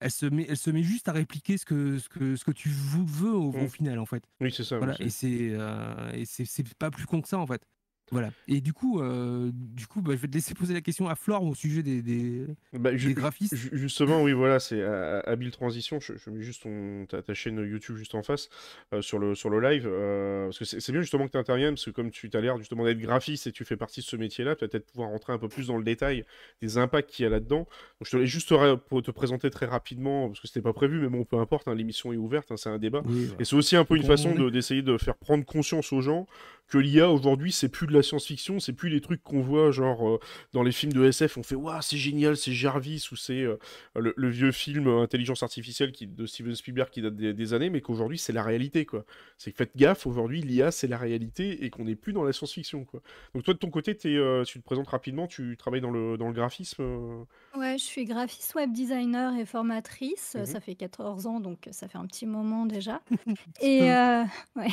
elle 0.00 0.10
se 0.10 0.26
met 0.26 0.46
elle 0.48 0.56
se 0.56 0.70
met 0.70 0.82
juste 0.82 1.08
à 1.08 1.12
répliquer 1.12 1.58
ce 1.58 1.64
que 1.64 1.98
ce 1.98 2.08
que 2.08 2.36
ce 2.36 2.44
que 2.44 2.50
tu 2.52 2.68
veux 2.70 3.32
au, 3.32 3.50
au 3.52 3.66
Mm. 3.66 3.68
final 3.68 3.98
en 3.98 4.06
fait. 4.06 4.24
Oui, 4.40 4.52
c'est 4.52 4.64
ça. 4.64 4.78
Voilà 4.78 4.96
et 5.00 5.10
c'est 5.10 5.50
euh, 5.52 6.12
et 6.12 6.24
c'est 6.26 6.44
c'est 6.44 6.74
pas 6.74 6.90
plus 6.90 7.06
con 7.06 7.20
que 7.22 7.28
ça 7.28 7.38
en 7.38 7.46
fait. 7.46 7.62
Voilà. 8.12 8.30
Et 8.46 8.60
du 8.60 8.72
coup 8.72 9.00
euh, 9.00 9.50
du 9.52 9.86
coup 9.86 10.00
bah, 10.00 10.12
je 10.12 10.18
vais 10.20 10.28
te 10.28 10.34
laisser 10.34 10.54
poser 10.54 10.74
la 10.74 10.80
question 10.80 11.08
à 11.08 11.16
Flore 11.16 11.42
au 11.44 11.54
sujet 11.54 11.82
des 11.82 12.02
des, 12.02 12.46
Bah, 12.72 12.92
des 12.92 13.14
graphistes. 13.14 13.56
ju- 13.56 13.70
justement, 13.72 14.22
oui, 14.22 14.32
voilà, 14.32 14.60
c'est 14.60 14.82
à- 14.82 15.20
habile 15.20 15.50
transition. 15.50 15.98
Je, 16.00 16.12
je 16.16 16.30
mets 16.30 16.42
juste 16.42 16.62
ton, 16.62 17.06
ta, 17.08 17.22
ta 17.22 17.34
chaîne 17.34 17.56
YouTube 17.58 17.96
juste 17.96 18.14
en 18.14 18.22
face 18.22 18.48
euh, 18.92 19.02
sur 19.02 19.18
le, 19.18 19.34
sur 19.34 19.50
le 19.50 19.60
live. 19.60 19.88
euh, 19.90 20.46
parce 20.46 20.58
que 20.58 20.64
c'est 20.64 20.92
bien 20.92 21.00
justement 21.00 21.26
que 21.26 21.32
tu 21.32 21.38
interviennes, 21.38 21.74
parce 21.74 21.84
que 21.86 21.90
comme 21.90 22.10
tu 22.10 22.30
as 22.32 22.40
l'air 22.40 22.56
justement 22.58 22.84
d'être 22.84 22.98
graphiste 23.00 23.46
et 23.48 23.52
tu 23.52 23.64
fais 23.64 23.76
partie 23.76 24.00
de 24.00 24.06
ce 24.06 24.16
métier-là, 24.16 24.54
tu 24.54 24.64
vas 24.64 24.68
peut-être 24.68 24.86
pouvoir 24.92 25.10
rentrer 25.10 25.32
un 25.32 25.38
peu 25.38 25.48
plus 25.48 25.66
dans 25.66 25.76
le 25.78 25.84
détail 25.84 26.24
des 26.62 26.78
impacts 26.78 27.10
qu'il 27.10 27.24
y 27.24 27.26
a 27.26 27.30
là-dedans. 27.30 27.58
Donc, 27.66 27.68
je 28.04 28.10
te 28.10 28.16
laisse 28.16 28.30
juste 28.30 28.52
pour 28.88 29.02
te 29.02 29.10
présenter 29.10 29.50
très 29.50 29.66
rapidement, 29.66 30.28
parce 30.28 30.40
que 30.40 30.46
c'était 30.46 30.62
pas 30.62 30.72
prévu, 30.72 31.00
mais 31.00 31.08
bon, 31.08 31.24
peu 31.24 31.38
importe, 31.38 31.66
hein, 31.68 31.74
l'émission 31.74 32.12
est 32.12 32.16
ouverte, 32.16 32.52
hein, 32.52 32.56
c'est 32.56 32.68
un 32.68 32.78
débat. 32.78 33.02
Oui, 33.04 33.24
voilà. 33.26 33.40
Et 33.40 33.44
c'est 33.44 33.56
aussi 33.56 33.74
un 33.76 33.84
peu 33.84 33.96
une 33.96 34.02
Bon, 34.02 34.08
façon 34.08 34.34
de- 34.34 34.50
d'essayer 34.50 34.82
de 34.82 34.96
faire 34.98 35.16
prendre 35.16 35.44
conscience 35.44 35.92
aux 35.92 36.00
gens 36.00 36.26
que 36.68 36.78
l'IA 36.78 37.10
aujourd'hui, 37.10 37.52
c'est 37.52 37.68
plus 37.68 37.86
de 37.86 37.92
la 37.92 38.02
science-fiction, 38.02 38.58
c'est 38.58 38.72
plus 38.72 38.88
les 38.88 39.00
trucs 39.00 39.22
qu'on 39.22 39.40
voit 39.40 39.70
genre 39.70 40.08
euh, 40.08 40.20
dans 40.52 40.62
les 40.62 40.72
films 40.72 40.92
de 40.92 41.04
SF, 41.04 41.36
on 41.36 41.42
fait 41.42 41.54
waouh, 41.54 41.80
c'est 41.80 41.96
génial, 41.96 42.36
c'est 42.36 42.52
Jarvis 42.52 43.08
ou 43.12 43.16
c'est 43.16 43.42
euh, 43.42 43.56
le, 43.94 44.28
vieux 44.28 44.52
film 44.52 44.88
euh, 44.88 45.02
Intelligence 45.02 45.42
artificielle 45.42 45.92
de 46.00 46.26
Steven 46.26 46.54
Spielberg 46.54 46.90
qui 46.90 47.02
date 47.02 47.14
des, 47.14 47.54
années, 47.54 47.70
mais 47.70 47.80
qu'aujourd'hui 47.80 48.18
c'est 48.18 48.32
la 48.32 48.42
réalité 48.42 48.84
quoi. 48.84 49.04
C'est 49.38 49.52
que 49.52 49.56
faites 49.56 49.76
gaffe, 49.76 50.06
aujourd'hui 50.06 50.42
l'IA 50.42 50.70
c'est 50.70 50.88
la 50.88 50.98
réalité 50.98 51.64
et 51.64 51.70
qu'on 51.70 51.84
n'est 51.84 51.94
plus 51.94 52.12
dans 52.12 52.24
la 52.24 52.32
science-fiction. 52.32 52.86
Donc 53.34 53.44
toi 53.44 53.54
de 53.54 53.58
ton 53.58 53.70
côté, 53.70 53.96
tu 53.96 54.08
te 54.08 54.58
présentes 54.64 54.88
rapidement, 54.88 55.26
tu 55.26 55.56
travailles 55.56 55.80
dans 55.80 55.90
le, 55.90 56.16
dans 56.16 56.28
le 56.28 56.34
graphisme. 56.34 57.26
Ouais, 57.56 57.78
je 57.78 57.84
suis 57.84 58.04
graphiste 58.04 58.54
web 58.54 58.72
designer 58.72 59.34
et 59.36 59.46
formatrice. 59.46 60.34
Mhm. 60.34 60.44
Ça 60.44 60.60
fait 60.60 60.74
14 60.74 61.26
ans, 61.26 61.40
donc 61.40 61.68
ça 61.70 61.88
fait 61.88 61.96
un 61.96 62.06
petit 62.06 62.26
moment 62.26 62.66
déjà. 62.66 63.00
Et, 63.60 63.90
euh, 63.90 64.24
ouais. 64.56 64.68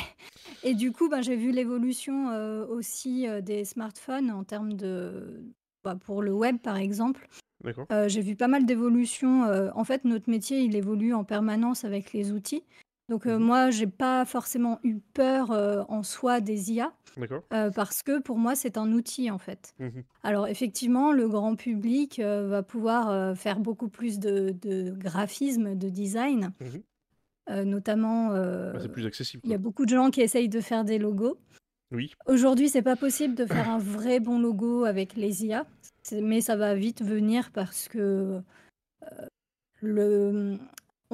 et 0.62 0.74
du 0.74 0.92
coup, 0.92 1.08
ben, 1.08 1.22
j'ai 1.22 1.36
vu 1.36 1.50
l'évolution 1.50 2.28
euh, 2.28 2.66
aussi 2.66 3.26
euh, 3.26 3.40
des 3.40 3.64
smartphones 3.64 4.30
en 4.30 4.44
termes 4.44 4.74
de... 4.74 5.42
bah, 5.82 5.96
pour 5.96 6.20
le 6.20 6.32
web, 6.32 6.58
par 6.58 6.76
exemple. 6.76 7.26
J'ai 8.06 8.20
vu 8.20 8.36
pas 8.36 8.48
mal 8.48 8.66
d'évolutions. 8.66 9.44
en 9.74 9.84
fait, 9.84 10.04
notre 10.04 10.28
métier, 10.28 10.60
il 10.60 10.76
évolue 10.76 11.14
en 11.14 11.24
permanence 11.24 11.84
avec 11.84 12.12
les 12.12 12.30
outils. 12.30 12.62
Donc 13.08 13.26
euh, 13.26 13.38
Mhm. 13.38 13.44
moi, 13.44 13.70
j'ai 13.70 13.86
pas 13.86 14.24
forcément 14.24 14.78
eu 14.82 14.96
peur 14.98 15.50
euh, 15.50 15.82
en 15.88 16.02
soi 16.02 16.40
des 16.40 16.72
IA. 16.72 16.92
D'accord. 17.18 17.42
euh, 17.52 17.70
parce 17.70 18.02
que 18.02 18.18
pour 18.20 18.38
moi, 18.38 18.54
c'est 18.54 18.76
un 18.78 18.90
outil 18.92 19.30
en 19.30 19.38
fait. 19.38 19.74
Mhm. 19.78 20.02
Alors 20.22 20.48
effectivement, 20.48 21.12
le 21.12 21.28
grand 21.28 21.54
public 21.54 22.18
euh, 22.18 22.48
va 22.48 22.62
pouvoir 22.62 23.36
faire 23.36 23.60
beaucoup 23.60 23.88
plus 23.88 24.18
de, 24.18 24.50
de 24.62 24.90
graphisme, 24.92 25.74
de 25.74 25.88
design, 25.90 26.52
Mhm. 26.60 27.64
notamment. 27.66 28.28
Bah, 28.30 28.78
c'est 28.80 28.88
plus 28.90 29.04
accessible. 29.06 29.42
il 29.44 29.50
y 29.50 29.54
a 29.54 29.58
beaucoup 29.58 29.84
de 29.84 29.90
gens 29.94 30.10
qui 30.10 30.22
essayent 30.22 30.48
de 30.48 30.60
faire 30.60 30.84
des 30.84 30.98
logos. 30.98 31.38
Oui. 31.92 32.12
Aujourd'hui, 32.26 32.68
c'est 32.70 32.82
pas 32.82 32.96
possible 32.96 33.34
de 33.34 33.44
faire 33.46 33.68
un 33.68 33.78
vrai 33.78 34.18
bon 34.18 34.38
logo 34.40 34.84
avec 34.84 35.14
les 35.14 35.44
IA, 35.44 35.66
c'est- 36.02 36.22
mais 36.22 36.40
ça 36.40 36.56
va 36.56 36.74
vite 36.74 37.02
venir 37.02 37.50
parce 37.52 37.86
que 37.86 38.40
le, 39.80 40.56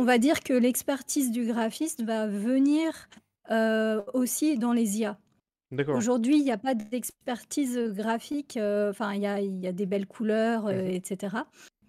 on 0.00 0.04
va 0.04 0.16
dire 0.16 0.40
que 0.40 0.54
l'expertise 0.54 1.30
du 1.30 1.44
graphiste 1.44 2.02
va 2.02 2.26
venir 2.26 3.08
euh, 3.50 4.00
aussi 4.14 4.56
dans 4.56 4.72
les 4.72 4.98
IA. 4.98 5.18
D'accord. 5.72 5.94
Aujourd'hui, 5.96 6.38
il 6.38 6.42
n'y 6.42 6.50
a 6.50 6.56
pas 6.56 6.74
d'expertise 6.74 7.78
graphique, 7.94 8.56
euh, 8.56 8.90
enfin, 8.90 9.12
il 9.12 9.20
y 9.20 9.26
a, 9.26 9.40
il 9.40 9.60
y 9.60 9.66
a 9.66 9.72
des 9.72 9.84
belles 9.84 10.06
couleurs, 10.06 10.66
euh, 10.68 10.86
etc. 10.86 11.36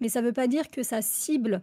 Mais 0.00 0.10
ça 0.10 0.20
ne 0.20 0.26
veut 0.26 0.32
pas 0.34 0.46
dire 0.46 0.70
que 0.70 0.82
ça 0.82 1.00
cible 1.00 1.62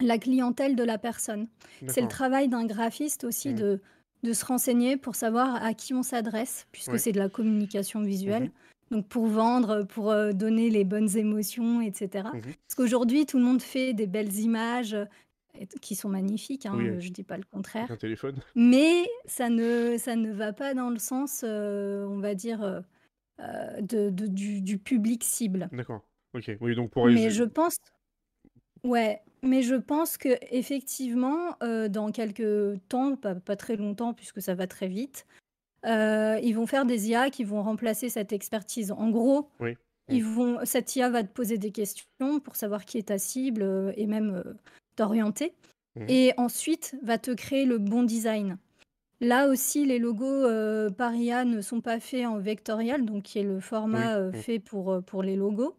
la 0.00 0.16
clientèle 0.16 0.76
de 0.76 0.82
la 0.82 0.96
personne. 0.96 1.46
C'est 1.88 2.00
le 2.00 2.08
travail 2.08 2.48
d'un 2.48 2.64
graphiste 2.64 3.24
aussi 3.24 3.50
Mhm. 3.50 3.56
de, 3.56 3.80
de 4.22 4.32
se 4.32 4.44
renseigner 4.46 4.96
pour 4.96 5.14
savoir 5.14 5.62
à 5.62 5.74
qui 5.74 5.92
on 5.92 6.02
s'adresse, 6.02 6.66
puisque 6.72 6.98
c'est 6.98 7.12
de 7.12 7.18
la 7.18 7.28
communication 7.28 8.00
visuelle. 8.00 8.44
Mhm. 8.44 8.50
Donc 8.92 9.08
pour 9.08 9.26
vendre, 9.26 9.82
pour 9.82 10.14
donner 10.32 10.70
les 10.70 10.84
bonnes 10.84 11.16
émotions, 11.18 11.82
etc. 11.82 12.28
Mhm. 12.32 12.40
Parce 12.40 12.74
qu'aujourd'hui, 12.76 13.26
tout 13.26 13.36
le 13.38 13.44
monde 13.44 13.60
fait 13.60 13.92
des 13.92 14.06
belles 14.06 14.34
images 14.36 14.96
et- 15.60 15.66
qui 15.80 15.94
sont 15.94 16.08
magnifiques, 16.08 16.66
hein, 16.66 16.72
Oui, 16.76 16.88
euh, 16.88 17.00
je 17.00 17.08
ne 17.08 17.12
dis 17.12 17.22
pas 17.24 17.36
le 17.36 17.44
contraire. 17.44 17.84
Avec 17.84 17.92
un 17.92 17.96
téléphone. 17.96 18.36
Mais 18.54 19.04
ça 19.26 19.48
ne, 19.48 19.96
ça 19.98 20.16
ne 20.16 20.32
va 20.32 20.52
pas 20.52 20.74
dans 20.74 20.90
le 20.90 20.98
sens, 20.98 21.42
euh, 21.44 22.04
on 22.06 22.18
va 22.20 22.34
dire, 22.34 22.62
euh, 22.62 22.80
euh, 23.40 23.80
de, 23.80 24.10
de- 24.10 24.26
du, 24.26 24.60
du 24.62 24.78
public 24.78 25.22
cible. 25.24 25.68
D'accord. 25.72 26.02
Ok. 26.34 26.50
Oui, 26.60 26.74
donc 26.74 26.90
pour 26.90 27.06
Mais 27.06 27.14
résumer- 27.14 27.30
je 27.30 27.44
pense, 27.44 27.76
ouais, 28.84 29.20
mais 29.42 29.62
je 29.62 29.74
pense 29.74 30.16
que 30.16 30.30
effectivement, 30.50 31.56
euh, 31.62 31.88
dans 31.88 32.10
quelques 32.12 32.78
temps, 32.88 33.16
pas, 33.16 33.34
pas 33.34 33.56
très 33.56 33.76
longtemps 33.76 34.14
puisque 34.14 34.40
ça 34.42 34.54
va 34.54 34.66
très 34.66 34.88
vite, 34.88 35.26
euh, 35.84 36.38
ils 36.42 36.52
vont 36.54 36.66
faire 36.66 36.84
des 36.86 37.08
IA 37.10 37.30
qui 37.30 37.44
vont 37.44 37.62
remplacer 37.62 38.08
cette 38.08 38.32
expertise. 38.32 38.90
En 38.92 39.10
gros, 39.10 39.48
Oui. 39.60 39.76
ils 40.08 40.24
vont, 40.24 40.58
cette 40.64 40.96
IA 40.96 41.10
va 41.10 41.22
te 41.22 41.32
poser 41.32 41.58
des 41.58 41.70
questions 41.70 42.40
pour 42.42 42.56
savoir 42.56 42.84
qui 42.84 42.98
est 42.98 43.08
ta 43.08 43.18
cible 43.18 43.62
euh, 43.62 43.92
et 43.96 44.06
même 44.06 44.42
t'orienter. 44.96 45.52
Mhm. 45.96 46.06
Et 46.08 46.32
ensuite, 46.36 46.96
va 47.02 47.18
te 47.18 47.30
créer 47.30 47.64
le 47.64 47.78
bon 47.78 48.02
design. 48.02 48.58
Là 49.20 49.48
aussi, 49.48 49.86
les 49.86 49.98
logos 49.98 50.26
euh, 50.26 50.90
par 50.90 51.14
IA 51.14 51.44
ne 51.44 51.62
sont 51.62 51.80
pas 51.80 52.00
faits 52.00 52.26
en 52.26 52.38
vectorial, 52.38 53.04
donc 53.06 53.22
qui 53.22 53.38
est 53.38 53.42
le 53.42 53.60
format 53.60 54.16
euh, 54.16 54.26
Mhm. 54.28 54.34
fait 54.34 54.58
pour, 54.58 54.92
euh, 54.92 55.00
pour 55.00 55.22
les 55.22 55.36
logos. 55.36 55.74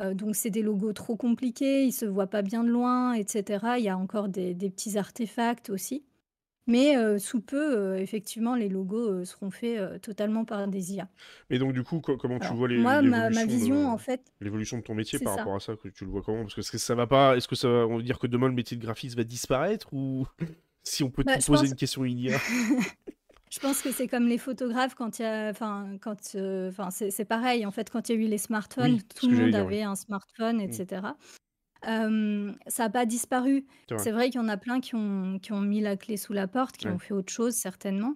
Euh, 0.00 0.12
donc, 0.12 0.34
c'est 0.34 0.50
des 0.50 0.62
logos 0.62 0.92
trop 0.92 1.14
compliqués, 1.14 1.84
ils 1.84 1.92
se 1.92 2.04
voient 2.04 2.26
pas 2.26 2.42
bien 2.42 2.64
de 2.64 2.68
loin, 2.70 3.12
etc. 3.12 3.78
Il 3.78 3.84
y 3.84 3.88
a 3.88 3.96
encore 3.96 4.28
des, 4.28 4.54
des 4.54 4.70
petits 4.70 4.98
artefacts 4.98 5.70
aussi. 5.70 6.02
Mais 6.66 6.96
euh, 6.96 7.18
sous 7.18 7.40
peu, 7.40 7.76
euh, 7.76 7.98
effectivement, 7.98 8.54
les 8.56 8.68
logos 8.68 9.10
euh, 9.20 9.24
seront 9.24 9.50
faits 9.50 10.00
totalement 10.02 10.44
par 10.44 10.66
des 10.68 10.94
IA. 10.94 11.08
Et 11.50 11.58
donc, 11.58 11.72
du 11.72 11.82
coup, 11.82 12.00
co- 12.00 12.16
comment 12.16 12.38
tu 12.38 12.46
Alors, 12.46 12.56
vois 12.56 12.68
les, 12.68 12.78
moi, 12.78 13.02
ma, 13.02 13.30
ma 13.30 13.44
l'évolution 13.44 13.44
vision, 13.44 13.76
de- 13.90 13.92
en 13.92 13.98
fait, 13.98 14.32
l'évolution 14.40 14.78
de 14.78 14.82
ton 14.82 14.94
métier 14.94 15.18
c'est 15.18 15.24
par 15.24 15.34
ça. 15.34 15.40
rapport 15.40 15.54
à 15.56 15.60
ça 15.60 15.76
que 15.76 15.88
tu 15.88 16.04
le 16.04 16.10
vois 16.10 16.22
comment? 16.22 16.42
Parce 16.42 16.54
que 16.54 16.60
est-ce 16.60 16.72
que 16.72 16.78
ça 16.78 16.94
va 16.94 17.06
pas 17.06 17.36
Est-ce 17.36 17.48
que 17.48 17.54
ça 17.56 17.68
va- 17.68 17.86
on 17.86 17.96
veut 17.98 18.02
dire 18.02 18.18
que 18.18 18.26
demain 18.26 18.48
le 18.48 18.54
métier 18.54 18.76
de 18.76 18.82
graphiste 18.82 19.16
va 19.16 19.24
disparaître 19.24 19.88
ou 19.92 20.26
si 20.84 21.02
on 21.04 21.10
peut 21.10 21.24
Bah, 21.24 21.32
te 21.34 21.38
je 21.38 21.46
poser 21.46 21.66
pense- 21.66 21.70
une 21.70 21.76
question 21.76 22.04
IA 22.04 22.38
Je 23.50 23.60
pense 23.60 23.82
que 23.82 23.92
c'est 23.92 24.08
comme 24.08 24.26
les 24.26 24.38
photographes 24.38 24.94
quand 24.96 25.18
il 25.18 25.22
y 25.22 25.24
a, 25.26 25.48
enfin, 25.50 25.96
quand, 26.00 26.16
enfin, 26.68 26.90
c'est 26.90 27.10
c'est 27.12 27.24
pareil. 27.24 27.64
En 27.66 27.70
fait, 27.70 27.88
quand 27.88 28.08
il 28.08 28.16
y 28.16 28.18
a 28.18 28.20
eu 28.20 28.28
les 28.28 28.38
smartphones, 28.38 28.94
Oui, 28.94 29.00
c'est 29.12 29.18
ce 29.18 29.20
tout 29.20 29.26
que 29.28 29.32
le 29.32 29.36
j'allais 29.36 29.46
monde 29.46 29.54
dire, 29.54 29.66
oui. 29.66 29.74
avait 29.74 29.82
un 29.82 29.94
smartphone, 29.94 30.60
etc. 30.60 31.16
Euh, 31.88 32.52
ça 32.66 32.84
n'a 32.84 32.90
pas 32.90 33.06
disparu. 33.06 33.64
C'est 33.96 34.10
vrai. 34.12 34.30
Qu'il 34.30 34.40
y 34.40 34.44
en 34.44 34.48
a 34.48 34.56
plein 34.56 34.80
qui 34.80 34.94
ont, 34.94 35.38
qui 35.40 35.52
ont 35.52 35.60
mis 35.60 35.80
la 35.80 35.96
clé 35.96 36.16
sous 36.16 36.32
la 36.32 36.46
porte, 36.48 36.76
qui 36.76 36.86
Ouais. 36.86 36.92
ont 36.94 36.98
fait 36.98 37.14
autre 37.14 37.32
chose 37.32 37.54
certainement. 37.54 38.14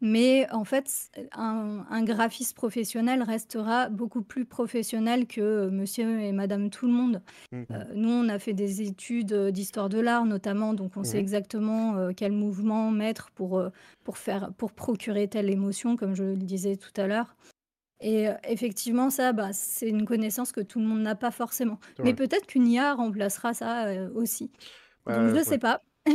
Mais 0.00 0.46
en 0.50 0.64
fait, 0.64 0.90
un, 1.32 1.86
un 1.88 2.02
graphiste 2.02 2.54
professionnel 2.54 3.22
restera 3.22 3.88
beaucoup 3.88 4.20
plus 4.22 4.44
professionnel 4.44 5.26
que 5.26 5.40
euh, 5.40 5.70
monsieur 5.70 6.20
et 6.20 6.32
madame 6.32 6.68
tout 6.68 6.86
le 6.86 6.92
monde. 6.92 7.22
Mhm. 7.52 7.66
Euh, 7.70 7.84
nous, 7.94 8.10
on 8.10 8.28
a 8.28 8.38
fait 8.38 8.52
des 8.52 8.82
études 8.82 9.32
euh, 9.32 9.50
d'histoire 9.50 9.88
de 9.88 10.00
l'art 10.00 10.26
notamment, 10.26 10.74
donc 10.74 10.96
on 10.96 11.04
sait 11.04 11.18
exactement 11.18 11.96
euh, 11.96 12.10
quel 12.14 12.32
mouvement 12.32 12.90
mettre 12.90 13.30
pour, 13.30 13.62
pour, 14.02 14.18
faire, 14.18 14.52
pour 14.58 14.72
procurer 14.72 15.26
telle 15.28 15.48
émotion, 15.48 15.96
comme 15.96 16.14
je 16.14 16.24
le 16.24 16.36
disais 16.36 16.76
tout 16.76 16.92
à 17.00 17.06
l'heure. 17.06 17.34
Et 18.04 18.28
euh, 18.28 18.34
effectivement, 18.44 19.10
ça, 19.10 19.32
bah, 19.32 19.52
c'est 19.54 19.88
une 19.88 20.04
connaissance 20.06 20.52
que 20.52 20.60
tout 20.60 20.80
le 20.80 20.86
monde 20.86 21.00
n'a 21.02 21.14
pas 21.16 21.30
forcément. 21.32 21.80
Mais 22.02 22.14
peut-être 22.14 22.46
qu'une 22.46 22.68
IA 22.68 22.94
remplacera 22.94 23.54
ça 23.54 23.86
euh, 23.86 24.10
aussi. 24.14 24.52
Bah, 25.06 25.12
Donc 25.14 25.28
je 25.28 25.36
ne 25.36 25.44
ouais. 25.44 25.44
sais 25.44 25.58
pas. 25.58 25.82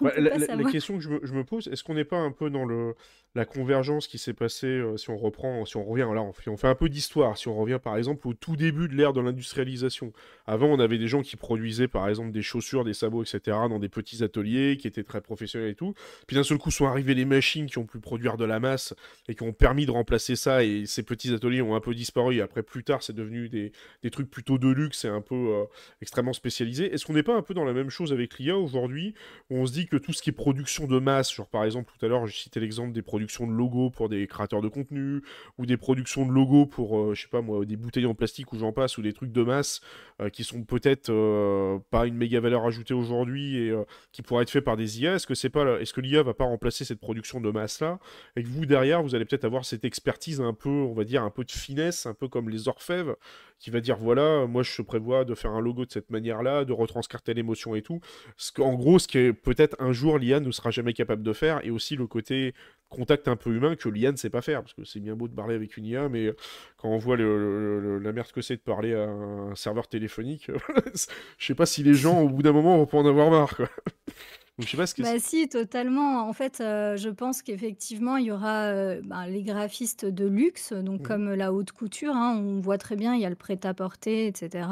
peut 0.00 0.10
la, 0.20 0.30
pas 0.30 0.38
la- 0.38 0.48
la 0.52 0.64
question 0.64 0.94
que 0.96 1.00
je 1.00 1.08
me, 1.10 1.20
je 1.26 1.32
me 1.34 1.44
pose, 1.44 1.68
est-ce 1.68 1.84
qu'on 1.84 1.94
n'est 1.94 2.04
pas 2.04 2.18
un 2.18 2.32
peu 2.32 2.50
dans 2.50 2.64
le 2.64 2.94
la 3.34 3.44
convergence 3.44 4.06
qui 4.06 4.18
s'est 4.18 4.32
passée, 4.32 4.66
euh, 4.66 4.96
si 4.96 5.10
on 5.10 5.16
reprend, 5.16 5.64
si 5.64 5.76
on 5.76 5.84
revient, 5.84 6.08
là, 6.14 6.22
on 6.22 6.32
fait, 6.32 6.50
on 6.50 6.56
fait 6.56 6.68
un 6.68 6.76
peu 6.76 6.88
d'histoire, 6.88 7.36
si 7.36 7.48
on 7.48 7.56
revient 7.56 7.80
par 7.82 7.96
exemple 7.96 8.28
au 8.28 8.34
tout 8.34 8.54
début 8.54 8.86
de 8.86 8.94
l'ère 8.94 9.12
de 9.12 9.20
l'industrialisation. 9.20 10.12
Avant, 10.46 10.68
on 10.68 10.78
avait 10.78 10.98
des 10.98 11.08
gens 11.08 11.22
qui 11.22 11.36
produisaient 11.36 11.88
par 11.88 12.08
exemple 12.08 12.30
des 12.30 12.42
chaussures, 12.42 12.84
des 12.84 12.94
sabots, 12.94 13.22
etc., 13.22 13.40
dans 13.68 13.80
des 13.80 13.88
petits 13.88 14.22
ateliers, 14.22 14.76
qui 14.76 14.86
étaient 14.86 15.02
très 15.02 15.20
professionnels 15.20 15.70
et 15.70 15.74
tout. 15.74 15.94
Puis 16.28 16.36
d'un 16.36 16.44
seul 16.44 16.58
coup 16.58 16.70
sont 16.70 16.86
arrivées 16.86 17.14
les 17.14 17.24
machines 17.24 17.66
qui 17.66 17.78
ont 17.78 17.86
pu 17.86 17.98
produire 17.98 18.36
de 18.36 18.44
la 18.44 18.60
masse 18.60 18.94
et 19.28 19.34
qui 19.34 19.42
ont 19.42 19.52
permis 19.52 19.86
de 19.86 19.90
remplacer 19.90 20.36
ça, 20.36 20.62
et 20.62 20.86
ces 20.86 21.02
petits 21.02 21.34
ateliers 21.34 21.62
ont 21.62 21.74
un 21.74 21.80
peu 21.80 21.94
disparu, 21.94 22.40
après 22.40 22.62
plus 22.62 22.84
tard 22.84 23.02
c'est 23.02 23.14
devenu 23.14 23.48
des, 23.48 23.72
trucs 24.12 24.30
plutôt 24.30 24.58
de 24.58 24.68
luxe 24.68 25.04
et 25.04 25.08
un 25.08 25.20
peu 25.20 25.34
euh, 25.34 25.64
extrêmement 26.00 26.32
spécialisés. 26.32 26.92
Est-ce 26.94 27.04
qu'on 27.04 27.14
n'est 27.14 27.24
pas 27.24 27.34
un 27.34 27.42
peu 27.42 27.52
dans 27.52 27.64
la 27.64 27.72
même 27.72 27.90
chose 27.90 28.12
avec 28.12 28.38
l'IA 28.38 28.56
aujourd'hui, 28.56 29.14
où 29.50 29.56
on 29.56 29.66
se 29.66 29.72
dit 29.72 29.86
que 29.86 29.96
tout 29.96 30.12
ce 30.12 30.22
qui 30.22 30.30
est 30.30 30.32
production 30.32 30.86
de 30.86 31.00
masse, 31.00 31.34
genre 31.34 31.48
par 31.48 31.64
exemple 31.64 31.92
tout 31.98 32.06
à 32.06 32.08
l'heure 32.08 32.28
je 32.28 32.36
citais 32.36 32.60
l'exemple 32.60 32.92
des 32.92 33.02
productions 33.24 33.46
de 33.46 33.52
logos 33.52 33.90
pour 33.90 34.08
des 34.08 34.26
créateurs 34.26 34.60
de 34.60 34.68
contenu, 34.68 35.22
ou 35.56 35.64
des 35.64 35.76
productions 35.76 36.26
de 36.26 36.32
logos 36.32 36.66
pour, 36.66 36.98
euh, 36.98 37.14
je 37.14 37.22
sais 37.22 37.28
pas 37.28 37.40
moi, 37.40 37.64
des 37.64 37.76
bouteilles 37.76 38.06
en 38.06 38.14
plastique 38.14 38.52
ou 38.52 38.58
j'en 38.58 38.72
passe, 38.72 38.98
ou 38.98 39.02
des 39.02 39.14
trucs 39.14 39.32
de 39.32 39.42
masse 39.42 39.80
euh, 40.20 40.28
qui 40.28 40.44
sont 40.44 40.62
peut-être 40.64 41.10
euh, 41.10 41.78
pas 41.90 42.06
une 42.06 42.16
méga 42.16 42.40
valeur 42.40 42.66
ajoutée 42.66 42.92
aujourd'hui 42.92 43.56
et 43.56 43.74
qui 44.12 44.22
pourraient 44.22 44.42
être 44.42 44.50
faits 44.50 44.64
par 44.64 44.76
des 44.76 45.00
IA. 45.00 45.14
Est-ce 45.14 45.26
que 45.26 45.34
c'est 45.34 45.48
pas, 45.48 45.80
est-ce 45.80 45.94
que 45.94 46.00
l'IA 46.00 46.22
va 46.22 46.34
pas 46.34 46.44
remplacer 46.44 46.84
cette 46.84 47.00
production 47.00 47.40
de 47.40 47.50
masse 47.50 47.80
là, 47.80 47.98
et 48.36 48.42
que 48.42 48.48
vous 48.48 48.66
derrière 48.66 49.02
vous 49.02 49.14
allez 49.14 49.24
peut-être 49.24 49.44
avoir 49.44 49.64
cette 49.64 49.84
expertise 49.84 50.40
un 50.40 50.52
peu, 50.52 50.68
on 50.68 50.92
va 50.92 51.04
dire 51.04 51.22
un 51.22 51.30
peu 51.30 51.44
de 51.44 51.50
finesse, 51.50 52.06
un 52.06 52.14
peu 52.14 52.28
comme 52.28 52.50
les 52.50 52.68
orfèvres, 52.68 53.16
qui 53.58 53.70
va 53.70 53.80
dire 53.80 53.96
voilà, 53.96 54.46
moi 54.46 54.62
je 54.62 54.82
prévois 54.82 55.24
de 55.24 55.34
faire 55.34 55.52
un 55.52 55.60
logo 55.60 55.86
de 55.86 55.90
cette 55.90 56.10
manière-là, 56.10 56.64
de 56.64 56.72
retranscrire 56.72 57.22
telle 57.22 57.38
émotion 57.38 57.74
et 57.74 57.82
tout. 57.82 58.00
Ce 58.36 58.52
en 58.60 58.74
gros, 58.74 58.98
ce 58.98 59.08
que 59.08 59.30
peut-être 59.30 59.76
un 59.80 59.92
jour 59.92 60.18
l'IA 60.18 60.40
ne 60.40 60.50
sera 60.50 60.70
jamais 60.70 60.92
capable 60.92 61.22
de 61.22 61.32
faire, 61.32 61.64
et 61.64 61.70
aussi 61.70 61.96
le 61.96 62.06
côté 62.06 62.54
contact 62.88 63.28
un 63.28 63.36
peu 63.36 63.50
humain 63.50 63.76
que 63.76 63.88
l'IA 63.88 64.12
ne 64.12 64.16
sait 64.16 64.30
pas 64.30 64.42
faire, 64.42 64.62
parce 64.62 64.74
que 64.74 64.84
c'est 64.84 65.00
bien 65.00 65.16
beau 65.16 65.28
de 65.28 65.34
parler 65.34 65.54
avec 65.54 65.76
une 65.76 65.84
IA, 65.84 66.08
mais 66.08 66.32
quand 66.76 66.88
on 66.88 66.98
voit 66.98 67.16
la 67.16 68.12
merde 68.12 68.30
que 68.32 68.40
c'est 68.40 68.56
de 68.56 68.60
parler 68.60 68.94
à 68.94 69.08
un 69.08 69.54
serveur 69.54 69.88
téléphonique, 69.88 70.50
je 71.38 71.46
sais 71.46 71.54
pas 71.54 71.66
si 71.66 71.82
les 71.82 71.94
gens 71.94 72.20
au 72.20 72.28
bout 72.28 72.42
d'un 72.42 72.52
moment 72.52 72.76
vont 72.78 72.86
pas 72.86 72.98
en 72.98 73.06
avoir 73.06 73.30
marre. 73.30 73.56
Quoi. 73.56 73.68
je 74.58 74.68
sais 74.68 74.76
pas 74.76 74.86
ce 74.86 74.94
que 74.94 75.02
bah 75.02 75.18
si, 75.18 75.48
totalement. 75.48 76.28
En 76.28 76.32
fait, 76.32 76.60
euh, 76.60 76.96
je 76.96 77.08
pense 77.08 77.42
qu'effectivement, 77.42 78.16
il 78.16 78.26
y 78.26 78.30
aura 78.30 78.66
euh, 78.66 79.00
bah, 79.04 79.26
les 79.26 79.42
graphistes 79.42 80.04
de 80.04 80.26
luxe, 80.26 80.72
donc 80.72 81.00
mmh. 81.00 81.04
comme 81.04 81.34
la 81.34 81.52
haute 81.52 81.72
couture, 81.72 82.14
hein, 82.14 82.36
on 82.38 82.60
voit 82.60 82.78
très 82.78 82.96
bien, 82.96 83.14
il 83.14 83.20
y 83.20 83.26
a 83.26 83.30
le 83.30 83.36
prêt-à-porter, 83.36 84.26
etc. 84.26 84.68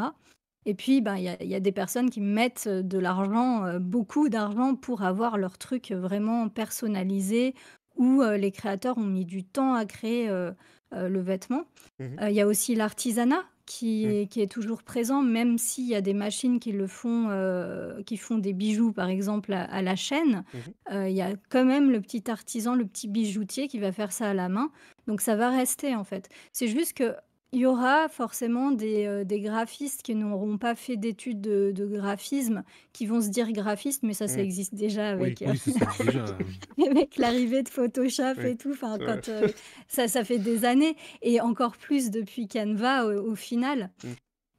Et 0.65 0.75
puis, 0.75 1.01
ben, 1.01 1.17
il 1.17 1.25
y 1.25 1.55
a, 1.55 1.61
des 1.61 1.73
personnes 1.73 2.09
qui 2.09 2.21
mettent 2.21 2.69
de 2.69 2.99
l'argent, 2.99 3.65
euh, 3.65 3.79
beaucoup 3.81 4.29
d'argent 4.29 4.77
pour 4.77 5.03
avoir 5.03 5.37
leur 5.37 5.59
truc 5.59 5.91
vraiment 5.91 6.49
personnalisé, 6.49 7.55
où 7.97 8.23
les 8.23 8.51
créateurs 8.51 8.99
ont 8.99 9.07
mis 9.07 9.25
du 9.25 9.45
temps 9.45 9.75
à 9.75 9.85
créer 9.85 10.29
le 10.93 11.21
vêtement. 11.21 11.65
Mmh 11.99 12.05
il 12.29 12.35
y 12.35 12.41
a 12.41 12.47
aussi 12.47 12.75
l'artisanat 12.75 13.43
qui, 13.65 14.07
mmh. 14.07 14.11
est, 14.11 14.27
qui 14.27 14.41
est 14.41 14.51
toujours 14.51 14.83
présent, 14.83 15.23
même 15.23 15.57
s'il 15.57 15.87
y 15.87 15.95
a 15.95 16.01
des 16.01 16.15
machines 16.15 16.59
qui 16.59 16.73
le 16.73 16.87
font, 16.87 17.29
qui 18.07 18.17
font 18.17 18.39
des 18.39 18.53
bijoux, 18.53 18.93
par 18.93 19.09
exemple, 19.09 19.53
à, 19.53 19.83
la 19.83 19.97
chaîne. 19.97 20.45
Mmh 20.53 21.07
il 21.07 21.13
y 21.13 21.23
a 21.23 21.33
quand 21.49 21.65
même 21.65 21.91
le 21.91 22.01
petit 22.01 22.31
artisan, 22.31 22.75
le 22.75 22.87
petit 22.87 23.09
bijoutier 23.09 23.69
qui 23.69 23.79
va 23.79 23.93
faire 23.93 24.13
ça 24.13 24.31
à 24.31 24.35
la 24.35 24.49
main. 24.49 24.71
Donc 25.07 25.21
ça 25.21 25.37
va 25.37 25.51
rester 25.51 25.95
en 25.95 26.05
fait. 26.05 26.29
C'est 26.53 26.69
juste 26.69 26.95
que 26.95 27.15
il 27.55 27.61
y 27.61 27.67
aura 27.67 28.09
forcément 28.09 28.71
des, 28.71 29.05
euh, 29.05 29.25
des 29.25 29.41
graphistes 29.41 30.03
qui 30.03 30.15
n'auront 30.15 30.57
pas 30.57 30.75
fait 30.75 30.97
d'études 30.97 31.43
de, 31.43 31.87
graphisme, 31.87 32.65
qui 32.95 33.05
vont 33.05 33.21
se 33.21 33.29
dire 33.29 33.53
graphistes, 33.53 34.03
mais 34.03 34.15
ça, 34.15 34.27
ça 34.27 34.39
mmh. 34.39 34.41
existe 34.41 34.75
déjà 34.75 35.11
avec, 35.11 35.43
euh, 35.43 35.53
avec 36.91 37.17
l'arrivée 37.19 37.63
de 37.63 37.69
Photoshop 37.69 38.41
et 38.43 38.57
tout. 38.57 38.71
Enfin, 38.71 38.97
quand, 38.99 39.29
euh, 39.29 39.49
ça, 39.87 40.09
ça 40.09 40.25
fait 40.25 40.39
des 40.39 40.65
années, 40.65 40.97
et 41.21 41.43
encore 41.43 41.77
plus 41.77 42.11
depuis 42.11 42.49
Canva 42.49 43.05
au, 43.05 43.35
final. 43.35 43.91
Mmh. 44.03 44.09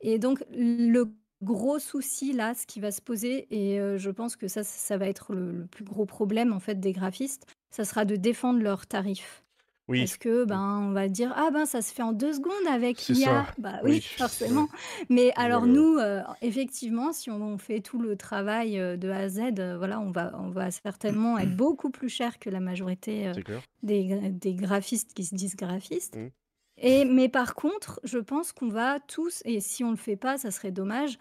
Et 0.01 0.19
donc, 0.19 0.43
le 0.51 1.05
gros 1.41 1.79
souci 1.79 2.31
là, 2.31 2.53
ce 2.53 2.67
qui 2.67 2.79
va 2.79 2.91
se 2.91 3.01
poser, 3.01 3.47
et 3.49 3.79
je 3.97 4.09
pense 4.11 4.35
que 4.35 4.47
ça, 4.47 4.63
ça 4.63 4.97
va 4.97 5.07
être 5.07 5.33
le, 5.33 5.51
le, 5.51 5.65
plus 5.65 5.83
gros 5.83 6.05
problème 6.05 6.53
en 6.53 6.59
fait 6.59 6.79
des 6.79 6.93
graphistes, 6.93 7.47
ça 7.71 7.85
sera 7.85 8.05
de 8.05 8.15
défendre 8.15 8.61
leurs 8.61 8.85
tarifs. 8.85 9.42
Oui. 9.89 9.99
Parce 9.99 10.15
que, 10.15 10.45
ben, 10.45 10.79
on 10.81 10.93
va 10.93 11.09
dire, 11.09 11.33
ah 11.35 11.49
ben, 11.51 11.65
ça 11.65 11.81
se 11.81 11.93
fait 11.93 12.03
en 12.03 12.13
deux 12.13 12.33
secondes 12.33 12.67
avec 12.69 13.05
l'IA. 13.07 13.45
Bah 13.57 13.81
oui, 13.83 13.99
forcément. 13.99 14.69
Mais 15.09 15.33
alors 15.35 15.65
nous, 15.65 15.97
euh, 15.97 16.21
effectivement, 16.41 17.11
si 17.11 17.29
on 17.29 17.57
fait 17.57 17.81
tout 17.81 17.99
le 17.99 18.15
travail 18.15 18.79
euh, 18.79 18.95
de 18.95 19.09
A 19.09 19.17
à 19.17 19.29
Z, 19.29 19.39
euh, 19.59 19.77
voilà, 19.77 19.99
on 19.99 20.11
va, 20.11 20.31
on 20.39 20.49
va 20.49 20.71
certainement 20.71 21.37
être 21.37 21.55
beaucoup 21.55 21.89
plus 21.89 22.07
cher 22.07 22.39
que 22.39 22.49
la 22.49 22.61
majorité 22.61 23.31
des, 23.81 24.31
des 24.31 24.53
graphistes 24.53 25.13
qui 25.13 25.25
se 25.25 25.35
disent 25.35 25.57
graphistes. 25.57 26.15
Mmh. 26.15 26.29
Et, 26.77 27.05
mais 27.05 27.27
par 27.27 27.53
contre, 27.53 27.99
je 28.03 28.19
pense 28.19 28.53
qu'on 28.53 28.69
va 28.69 28.99
tous, 29.01 29.41
et 29.43 29.59
si 29.59 29.83
on 29.83 29.91
le 29.91 29.97
fait 29.97 30.15
pas, 30.15 30.37
ça 30.37 30.49
serait 30.49 30.71
dommage, 30.71 31.19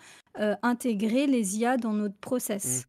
intégrer 0.63 1.27
les 1.27 1.59
IA 1.59 1.77
dans 1.77 1.93
notre 1.93 2.17
process. 2.17 2.87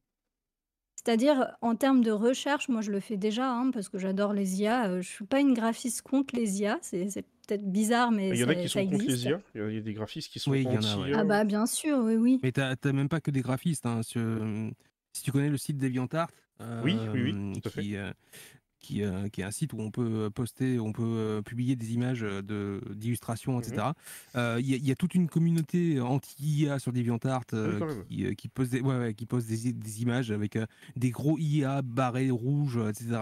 C'est-à-dire, 1.06 1.52
en 1.62 1.76
termes 1.76 2.02
de 2.02 2.12
recherche, 2.12 2.70
moi 2.70 2.82
je 2.82 2.90
le 2.92 3.02
fais 3.02 3.18
déjà, 3.18 3.52
hein, 3.52 3.72
parce 3.72 3.90
que 3.90 3.98
j'adore 3.98 4.32
les 4.32 4.62
IA. 4.62 4.90
Je 4.90 4.96
ne 4.98 5.02
suis 5.02 5.26
pas 5.26 5.42
une 5.42 5.54
graphiste 5.54 6.02
contre 6.02 6.36
les 6.36 6.62
IA, 6.62 6.80
c'est 6.82 7.06
peut-être 7.46 7.70
bizarre, 7.70 8.12
mais 8.12 8.30
Il 8.30 8.38
y 8.38 8.44
en 8.46 8.50
a 8.50 8.56
qui 8.56 8.70
sont 8.70 8.86
contre 8.86 9.06
les 9.08 9.26
IA. 9.26 9.42
Il 9.56 9.74
y 9.74 9.78
a 9.78 9.82
des 9.82 9.94
graphistes 9.94 10.32
qui 10.32 10.40
sont 10.40 10.52
Oui, 10.52 10.66
anti-IA. 10.66 11.20
Ah 11.20 11.24
bah 11.26 11.44
bien 11.44 11.66
sûr, 11.66 11.98
oui, 12.00 12.16
oui. 12.16 12.40
Mais 12.42 12.54
tu 12.54 12.62
n'as 12.62 12.76
même 12.94 13.10
pas 13.10 13.20
que 13.20 13.32
des 13.32 13.42
graphistes. 13.42 13.86
hein, 13.86 14.02
Si 14.04 15.24
tu 15.24 15.32
connais 15.32 15.50
le 15.50 15.58
site 15.58 15.78
DeviantArt, 15.78 16.30
Oui, 16.84 16.96
oui, 17.14 17.34
oui, 17.34 17.62
tout 17.62 17.68
à 17.68 17.72
fait. 17.72 17.98
Euh, 17.98 18.12
qui, 18.84 19.02
est 19.02 19.44
un 19.44 19.52
site 19.52 19.74
où 19.74 19.80
on 19.80 19.90
peut 19.90 20.30
poster, 20.30 20.80
on 20.80 20.92
peut 20.92 21.02
euh, 21.04 21.42
publier 21.42 21.76
des 21.76 21.94
images 21.94 22.22
de 22.22 22.82
d'illustrations, 22.94 23.60
etc. 23.60 23.78
Mmh 23.78 23.94
euh, 24.36 24.60
il 24.62 24.86
y, 24.86 24.92
a 24.92 24.96
toute 24.96 25.16
une 25.16 25.28
communauté 25.28 26.00
anti-IA 26.00 26.80
sur 26.80 26.92
DeviantArt 26.92 27.46
qui, 28.08 28.36
qui 28.36 28.48
pose, 28.48 28.70
des, 28.70 28.82
ouais, 28.82 29.14
qui 29.14 29.26
pose 29.26 29.46
des, 29.46 29.72
des, 29.72 30.02
images 30.02 30.32
avec 30.32 30.58
des 30.96 31.10
gros 31.12 31.38
IA 31.40 31.82
barrés 31.82 32.32
rouges, 32.32 32.78
etc. 32.78 33.20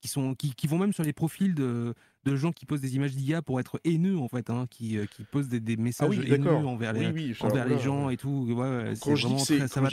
qui, 0.00 0.08
sont, 0.08 0.34
qui, 0.34 0.54
qui, 0.54 0.66
vont 0.66 0.78
même 0.78 0.92
sur 0.92 1.04
les 1.04 1.12
profils 1.12 1.54
de, 1.54 1.94
de 2.24 2.36
gens 2.36 2.52
qui 2.52 2.66
posent 2.66 2.80
des 2.80 2.96
images 2.96 3.14
d'IA 3.14 3.42
pour 3.42 3.60
être 3.60 3.80
haineux 3.84 4.18
en 4.18 4.28
fait, 4.28 4.50
hein, 4.50 4.66
qui, 4.70 4.98
euh, 4.98 5.06
qui 5.06 5.24
posent 5.24 5.48
des, 5.48 5.60
des 5.60 5.76
ah 5.78 5.82
messages 5.82 6.18
haineux 6.18 6.50
envers 6.50 6.92
les, 6.92 7.34
envers 7.40 7.66
les 7.66 7.78
gens 7.78 8.10
et 8.10 8.16
tout. 8.16 8.46
Ouais, 8.50 8.94
quand 9.00 9.14
je 9.14 9.28
dis 9.28 9.34
que, 9.34 9.66
ça 9.66 9.80
va 9.80 9.88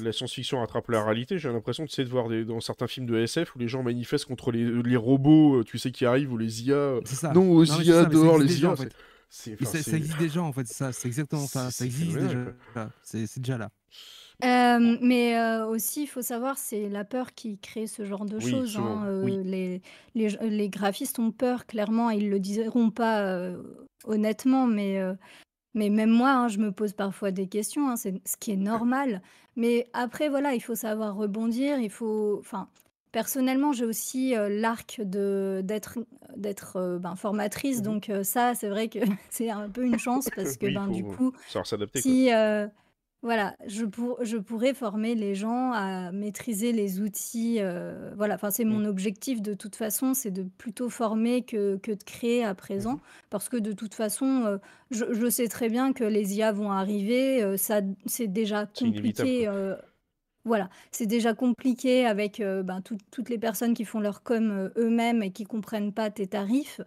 la, 0.00 0.12
science-fiction 0.12 0.60
rattrape 0.60 0.88
la 0.88 1.04
réalité, 1.04 1.38
j'ai 1.38 1.50
l'impression 1.50 1.84
de 1.84 2.04
voir 2.04 2.28
des, 2.28 2.44
dans 2.44 2.60
certains 2.60 2.86
films 2.86 3.06
de 3.06 3.16
SF 3.16 3.56
où 3.56 3.58
les 3.58 3.68
gens 3.68 3.82
manifestent 3.82 4.26
contre 4.26 4.52
les, 4.52 4.64
les 4.82 4.96
robots, 4.96 5.60
euh, 5.60 5.64
tu 5.64 5.78
sais, 5.78 5.90
qui 5.90 6.04
arrivent, 6.04 6.32
ou 6.32 6.38
les 6.38 6.64
IA. 6.64 7.00
Non, 7.34 7.52
aux 7.52 7.64
IA, 7.64 8.04
dehors, 8.04 8.38
les 8.38 8.60
IA. 8.60 8.74
Ça, 9.30 9.50
existe 9.96 10.18
déjà 10.18 10.42
en 10.42 10.52
fait, 10.52 10.66
ça, 10.66 10.92
c'est 10.92 11.08
exactement 11.08 11.46
ça, 11.46 11.70
ça 11.70 11.84
existe 11.84 12.18
déjà, 12.18 12.90
c'est 13.02 13.38
déjà 13.38 13.58
là. 13.58 13.70
Euh, 14.44 14.96
mais 15.00 15.38
aussi, 15.62 16.02
il 16.02 16.06
faut 16.06 16.22
savoir, 16.22 16.58
c'est 16.58 16.88
la 16.88 17.04
peur 17.04 17.32
qui 17.32 17.58
crée 17.58 17.86
ce 17.86 18.04
genre 18.04 18.24
de 18.24 18.40
choses, 18.40 18.76
hein, 18.76 19.22
les 19.24 19.80
les 20.14 20.68
graphistes 20.68 21.18
ont 21.18 21.30
peur, 21.30 21.66
clairement, 21.66 22.10
ils 22.10 22.28
le 22.28 22.40
diront 22.40 22.90
pas, 22.90 23.52
honnêtement, 24.04 24.66
mais 24.66 25.00
mais 25.74 25.88
même 25.88 26.10
moi, 26.10 26.30
hein, 26.30 26.48
je 26.48 26.58
me 26.58 26.70
pose 26.72 26.92
parfois 26.92 27.30
des 27.30 27.46
questions, 27.46 27.88
hein, 27.88 27.96
c'est 27.96 28.20
ce 28.26 28.36
qui 28.36 28.52
est 28.52 28.56
normal. 28.56 29.22
Mais 29.56 29.88
après, 29.92 30.28
voilà, 30.28 30.54
il 30.54 30.60
faut 30.60 30.74
savoir 30.74 31.14
rebondir, 31.16 31.78
il 31.78 31.90
faut 31.90 32.38
enfin, 32.40 32.68
personnellement, 33.12 33.72
j'ai 33.72 33.84
aussi, 33.84 34.34
l'arc 34.36 35.00
de 35.02 35.60
d'être 35.64 35.98
d'être, 36.36 36.98
ben, 37.00 37.14
formatrice, 37.14 37.78
mmh 37.80 37.82
donc 37.82 38.10
ça, 38.22 38.54
c'est 38.54 38.68
vrai 38.68 38.88
que 38.88 38.98
c'est 39.30 39.50
un 39.50 39.68
peu 39.68 39.84
une 39.84 39.98
chance 39.98 40.28
parce 40.36 40.56
que, 40.56 40.66
ben, 40.66 40.88
du 40.88 41.04
coup, 41.04 41.32
si, 41.94 42.30
voilà, 43.22 43.54
je, 43.66 43.84
je 44.22 44.36
pourrais 44.36 44.74
former 44.74 45.14
les 45.14 45.36
gens 45.36 45.70
à 45.72 46.10
maîtriser 46.10 46.72
les 46.72 47.00
outils. 47.00 47.58
Euh, 47.60 48.12
voilà, 48.16 48.34
enfin, 48.34 48.50
c'est 48.50 48.64
mmh. 48.64 48.68
mon 48.68 48.84
objectif 48.84 49.40
de 49.40 49.54
toute 49.54 49.76
façon, 49.76 50.12
c'est 50.12 50.32
de 50.32 50.42
plutôt 50.42 50.88
former 50.90 51.42
que, 51.42 51.76
que 51.76 51.92
de 51.92 52.02
créer 52.02 52.44
à 52.44 52.54
présent. 52.54 52.94
Mmh 52.94 53.00
parce 53.30 53.48
que 53.48 53.56
de 53.56 53.72
toute 53.72 53.94
façon, 53.94 54.44
euh, 54.44 54.58
je, 54.90 55.06
je 55.12 55.30
sais 55.30 55.48
très 55.48 55.70
bien 55.70 55.94
que 55.94 56.04
les 56.04 56.36
IA 56.36 56.52
vont 56.52 56.70
arriver. 56.70 57.42
Euh, 57.42 57.56
ça, 57.56 57.80
c'est 58.04 58.26
déjà 58.26 58.66
compliqué. 58.66 59.48
voilà, 60.44 60.68
c'est 60.90 61.06
déjà 61.06 61.32
compliqué 61.32 62.04
avec 62.04 62.42
ben, 62.42 62.82
toutes 62.82 63.30
les 63.30 63.38
personnes 63.38 63.72
qui 63.72 63.84
font 63.84 64.00
leur 64.00 64.22
com 64.22 64.70
eux-mêmes 64.76 65.22
et 65.22 65.30
qui 65.30 65.44
comprennent 65.44 65.94
pas 65.94 66.10
tes 66.10 66.26
tarifs 66.26 66.80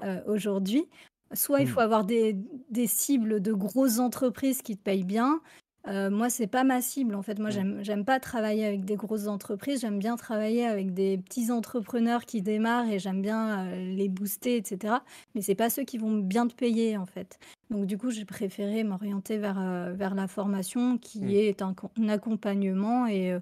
mmh. 0.00 0.06
aujourd'hui. 0.26 0.88
Soit 1.34 1.60
il 1.60 1.68
faut 1.68 1.80
avoir 1.80 2.04
des, 2.04 2.36
des 2.70 2.86
cibles 2.86 3.42
de 3.42 3.52
grosses 3.52 3.98
entreprises 3.98 4.62
qui 4.62 4.76
te 4.76 4.82
payent 4.82 5.04
bien, 5.04 5.40
euh, 5.88 6.10
moi, 6.10 6.30
c'est 6.30 6.46
pas 6.46 6.64
ma 6.64 6.80
cible, 6.80 7.14
en 7.14 7.22
fait. 7.22 7.38
Moi, 7.38 7.50
mmh. 7.50 7.82
j'aime 7.82 8.04
pas 8.04 8.20
travailler 8.20 8.64
avec 8.64 8.84
des 8.84 8.96
grosses 8.96 9.26
entreprises. 9.26 9.80
J'aime 9.80 9.98
bien 9.98 10.16
travailler 10.16 10.64
avec 10.66 10.94
des 10.94 11.18
petits 11.18 11.50
entrepreneurs 11.50 12.24
qui 12.24 12.40
démarrent 12.40 12.88
et 12.88 12.98
j'aime 12.98 13.20
bien, 13.20 13.66
euh, 13.66 13.94
les 13.94 14.08
booster 14.08 14.56
etc. 14.56 14.94
Mais 15.34 15.42
c'est 15.42 15.54
pas 15.54 15.70
ceux 15.70 15.82
qui 15.82 15.98
vont 15.98 16.18
bien 16.18 16.46
te 16.46 16.54
payer, 16.54 16.96
en 16.96 17.06
fait. 17.06 17.38
Donc 17.70 17.86
du 17.86 17.98
coup, 17.98 18.10
j'ai 18.10 18.24
préféré 18.24 18.84
m'orienter 18.84 19.38
vers, 19.38 19.58
euh, 19.58 19.92
vers 19.92 20.14
la 20.14 20.28
formation 20.28 20.98
qui 20.98 21.20
mmh. 21.20 21.30
est 21.30 21.62
un 21.62 21.74
accompagnement 22.08 23.06
et 23.06 23.36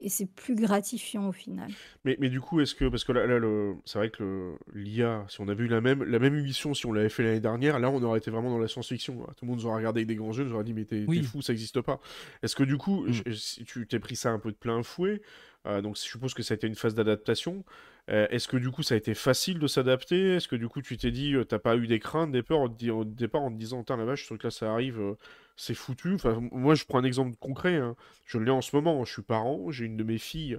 et 0.00 0.08
c'est 0.08 0.26
plus 0.26 0.54
gratifiant 0.54 1.28
au 1.28 1.32
final. 1.32 1.70
Mais, 2.04 2.16
mais 2.20 2.28
du 2.28 2.40
coup, 2.40 2.60
est-ce 2.60 2.74
que. 2.74 2.84
Parce 2.86 3.04
que 3.04 3.12
là, 3.12 3.26
là 3.26 3.38
le... 3.38 3.74
c'est 3.84 3.98
vrai 3.98 4.10
que 4.10 4.54
l'IA, 4.74 5.24
si 5.28 5.40
on 5.40 5.48
avait 5.48 5.64
eu 5.64 5.68
la 5.68 5.80
même, 5.80 6.04
la 6.04 6.18
même 6.18 6.36
émission, 6.36 6.74
si 6.74 6.86
on 6.86 6.92
l'avait 6.92 7.08
fait 7.08 7.22
l'année 7.22 7.40
dernière, 7.40 7.78
là, 7.78 7.90
on 7.90 8.02
aurait 8.02 8.18
été 8.18 8.30
vraiment 8.30 8.50
dans 8.50 8.58
la 8.58 8.68
science-fiction. 8.68 9.16
Tout 9.16 9.44
le 9.44 9.48
monde 9.48 9.58
nous 9.58 9.66
aurait 9.66 9.76
regardé 9.76 10.00
avec 10.00 10.08
des 10.08 10.16
grands 10.16 10.32
yeux, 10.32 10.44
nous 10.44 10.54
aurait 10.54 10.64
dit, 10.64 10.74
mais 10.74 10.84
t'es 10.84 11.06
fou, 11.22 11.40
ça 11.40 11.52
n'existe 11.52 11.80
pas. 11.80 12.00
Est-ce 12.42 12.56
que 12.56 12.64
du 12.64 12.76
coup, 12.76 13.06
mm. 13.06 13.32
si 13.32 13.64
tu 13.64 13.86
t'es 13.86 13.98
pris 13.98 14.16
ça 14.16 14.30
un 14.30 14.38
peu 14.38 14.50
de 14.50 14.56
plein 14.56 14.82
fouet, 14.82 15.22
euh, 15.66 15.80
donc 15.80 15.96
je 15.96 16.02
suppose 16.02 16.34
que 16.34 16.42
ça 16.42 16.54
a 16.54 16.56
été 16.56 16.66
une 16.66 16.74
phase 16.74 16.94
d'adaptation. 16.94 17.64
Euh, 18.08 18.26
est-ce 18.30 18.46
que 18.48 18.56
du 18.56 18.70
coup 18.70 18.82
ça 18.82 18.94
a 18.94 18.98
été 18.98 19.14
facile 19.14 19.58
de 19.58 19.66
s'adapter? 19.66 20.36
Est-ce 20.36 20.48
que 20.48 20.56
du 20.56 20.68
coup 20.68 20.82
tu 20.82 20.96
t'es 20.96 21.10
dit, 21.10 21.34
t'as 21.48 21.58
pas 21.58 21.76
eu 21.76 21.86
des 21.86 21.98
craintes, 21.98 22.30
des 22.30 22.42
peurs 22.42 22.60
au, 22.60 23.04
départ 23.04 23.42
en 23.42 23.50
te 23.50 23.58
disant, 23.58 23.84
la 23.88 24.04
vache, 24.04 24.22
ce 24.22 24.26
truc-là 24.28 24.50
ça 24.50 24.72
arrive, 24.72 25.16
c'est 25.56 25.74
foutu. 25.74 26.14
Enfin, 26.14 26.38
moi, 26.52 26.74
je 26.74 26.84
prends 26.84 26.98
un 26.98 27.04
exemple 27.04 27.36
concret. 27.38 27.76
Hein. 27.76 27.96
Je 28.26 28.38
l'ai 28.38 28.50
en 28.50 28.60
ce 28.60 28.76
moment. 28.76 29.04
Je 29.04 29.12
suis 29.12 29.22
parent. 29.22 29.70
J'ai 29.70 29.86
une 29.86 29.96
de 29.96 30.04
mes 30.04 30.18
filles 30.18 30.58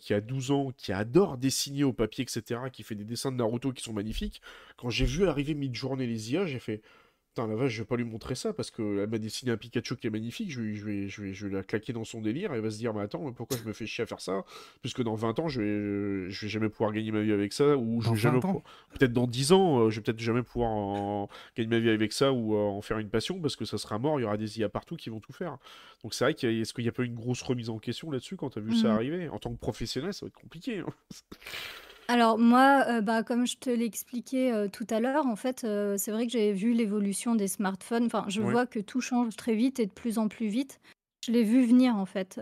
qui 0.00 0.14
a 0.14 0.20
12 0.20 0.50
ans, 0.50 0.72
qui 0.76 0.92
adore 0.92 1.38
dessiner 1.38 1.84
au 1.84 1.92
papier, 1.92 2.22
etc., 2.22 2.60
qui 2.72 2.82
fait 2.82 2.94
des 2.94 3.04
dessins 3.04 3.32
de 3.32 3.36
Naruto 3.36 3.72
qui 3.72 3.82
sont 3.82 3.92
magnifiques. 3.92 4.40
Quand 4.76 4.90
j'ai 4.90 5.04
vu 5.04 5.26
arriver 5.26 5.54
mid-journée 5.54 6.06
les 6.06 6.32
IA, 6.32 6.46
j'ai 6.46 6.58
fait 6.58 6.82
Putain, 7.34 7.48
la 7.48 7.56
vache, 7.56 7.72
je 7.72 7.82
vais 7.82 7.84
pas 7.84 7.96
lui 7.96 8.04
montrer 8.04 8.36
ça 8.36 8.52
parce 8.52 8.70
qu'elle 8.70 9.08
m'a 9.08 9.18
dessiné 9.18 9.50
un 9.50 9.56
Pikachu 9.56 9.96
qui 9.96 10.06
est 10.06 10.10
magnifique. 10.10 10.52
Je 10.52 10.60
vais, 10.60 10.74
je, 10.74 10.84
vais, 10.84 11.08
je, 11.08 11.20
vais, 11.20 11.34
je 11.34 11.48
vais 11.48 11.56
la 11.56 11.64
claquer 11.64 11.92
dans 11.92 12.04
son 12.04 12.20
délire. 12.20 12.54
Elle 12.54 12.60
va 12.60 12.70
se 12.70 12.78
dire, 12.78 12.94
mais 12.94 13.00
attends, 13.00 13.32
pourquoi 13.32 13.56
je 13.56 13.66
me 13.66 13.72
fais 13.72 13.86
chier 13.86 14.04
à 14.04 14.06
faire 14.06 14.20
ça? 14.20 14.44
Puisque 14.82 15.02
dans 15.02 15.16
20 15.16 15.40
ans, 15.40 15.48
je 15.48 15.60
vais, 15.60 16.30
je 16.30 16.42
vais 16.42 16.48
jamais 16.48 16.68
pouvoir 16.68 16.92
gagner 16.92 17.10
ma 17.10 17.22
vie 17.22 17.32
avec 17.32 17.52
ça. 17.52 17.76
Ou 17.76 18.00
je 18.02 18.10
vais 18.10 18.16
jamais 18.16 18.38
Peut-être 18.38 19.12
dans 19.12 19.26
10 19.26 19.50
ans, 19.50 19.80
euh, 19.80 19.90
je 19.90 19.96
vais 19.96 20.02
peut-être 20.04 20.20
jamais 20.20 20.44
pouvoir 20.44 21.26
gagner 21.56 21.70
ma 21.70 21.80
vie 21.80 21.90
avec 21.90 22.12
ça 22.12 22.32
ou 22.32 22.54
euh, 22.54 22.58
en 22.58 22.82
faire 22.82 23.00
une 23.00 23.10
passion 23.10 23.40
parce 23.40 23.56
que 23.56 23.64
ça 23.64 23.78
sera 23.78 23.98
mort. 23.98 24.20
Il 24.20 24.22
y 24.22 24.26
aura 24.26 24.36
des 24.36 24.60
IA 24.60 24.68
partout 24.68 24.94
qui 24.94 25.10
vont 25.10 25.18
tout 25.18 25.32
faire. 25.32 25.58
Donc 26.04 26.14
c'est 26.14 26.22
vrai 26.22 26.34
qu'il 26.34 26.50
est-ce 26.50 26.72
qu'il 26.72 26.84
n'y 26.84 26.88
a 26.88 26.92
pas 26.92 27.02
une 27.02 27.16
grosse 27.16 27.42
remise 27.42 27.68
en 27.68 27.80
question 27.80 28.12
là-dessus 28.12 28.36
quand 28.36 28.50
tu 28.50 28.60
as 28.60 28.62
vu 28.62 28.76
ça 28.76 28.90
mmh. 28.90 28.92
arriver? 28.92 29.28
En 29.28 29.40
tant 29.40 29.52
que 29.52 29.58
professionnel, 29.58 30.14
ça 30.14 30.24
va 30.24 30.28
être 30.28 30.40
compliqué. 30.40 30.78
Hein. 30.78 30.86
Alors 32.08 32.38
moi, 32.38 32.84
euh, 32.88 33.00
bah, 33.00 33.22
comme 33.22 33.46
je 33.46 33.56
te 33.56 33.70
l'expliquais, 33.70 34.52
euh, 34.52 34.68
tout 34.68 34.86
à 34.90 35.00
l'heure, 35.00 35.26
en 35.26 35.36
fait, 35.36 35.64
euh, 35.64 35.96
c'est 35.96 36.10
vrai 36.10 36.26
que 36.26 36.32
j'ai 36.32 36.52
vu 36.52 36.72
l'évolution 36.72 37.34
des 37.34 37.48
smartphones. 37.48 38.06
Enfin, 38.06 38.24
je 38.28 38.42
vois 38.42 38.66
que 38.66 38.78
tout 38.78 39.00
change 39.00 39.36
très 39.36 39.54
vite 39.54 39.80
et 39.80 39.86
de 39.86 39.92
plus 39.92 40.18
en 40.18 40.28
plus 40.28 40.48
vite. 40.48 40.80
Je 41.26 41.32
l'ai 41.32 41.42
vu 41.42 41.64
venir, 41.64 41.96
en 41.96 42.04
fait, 42.06 42.38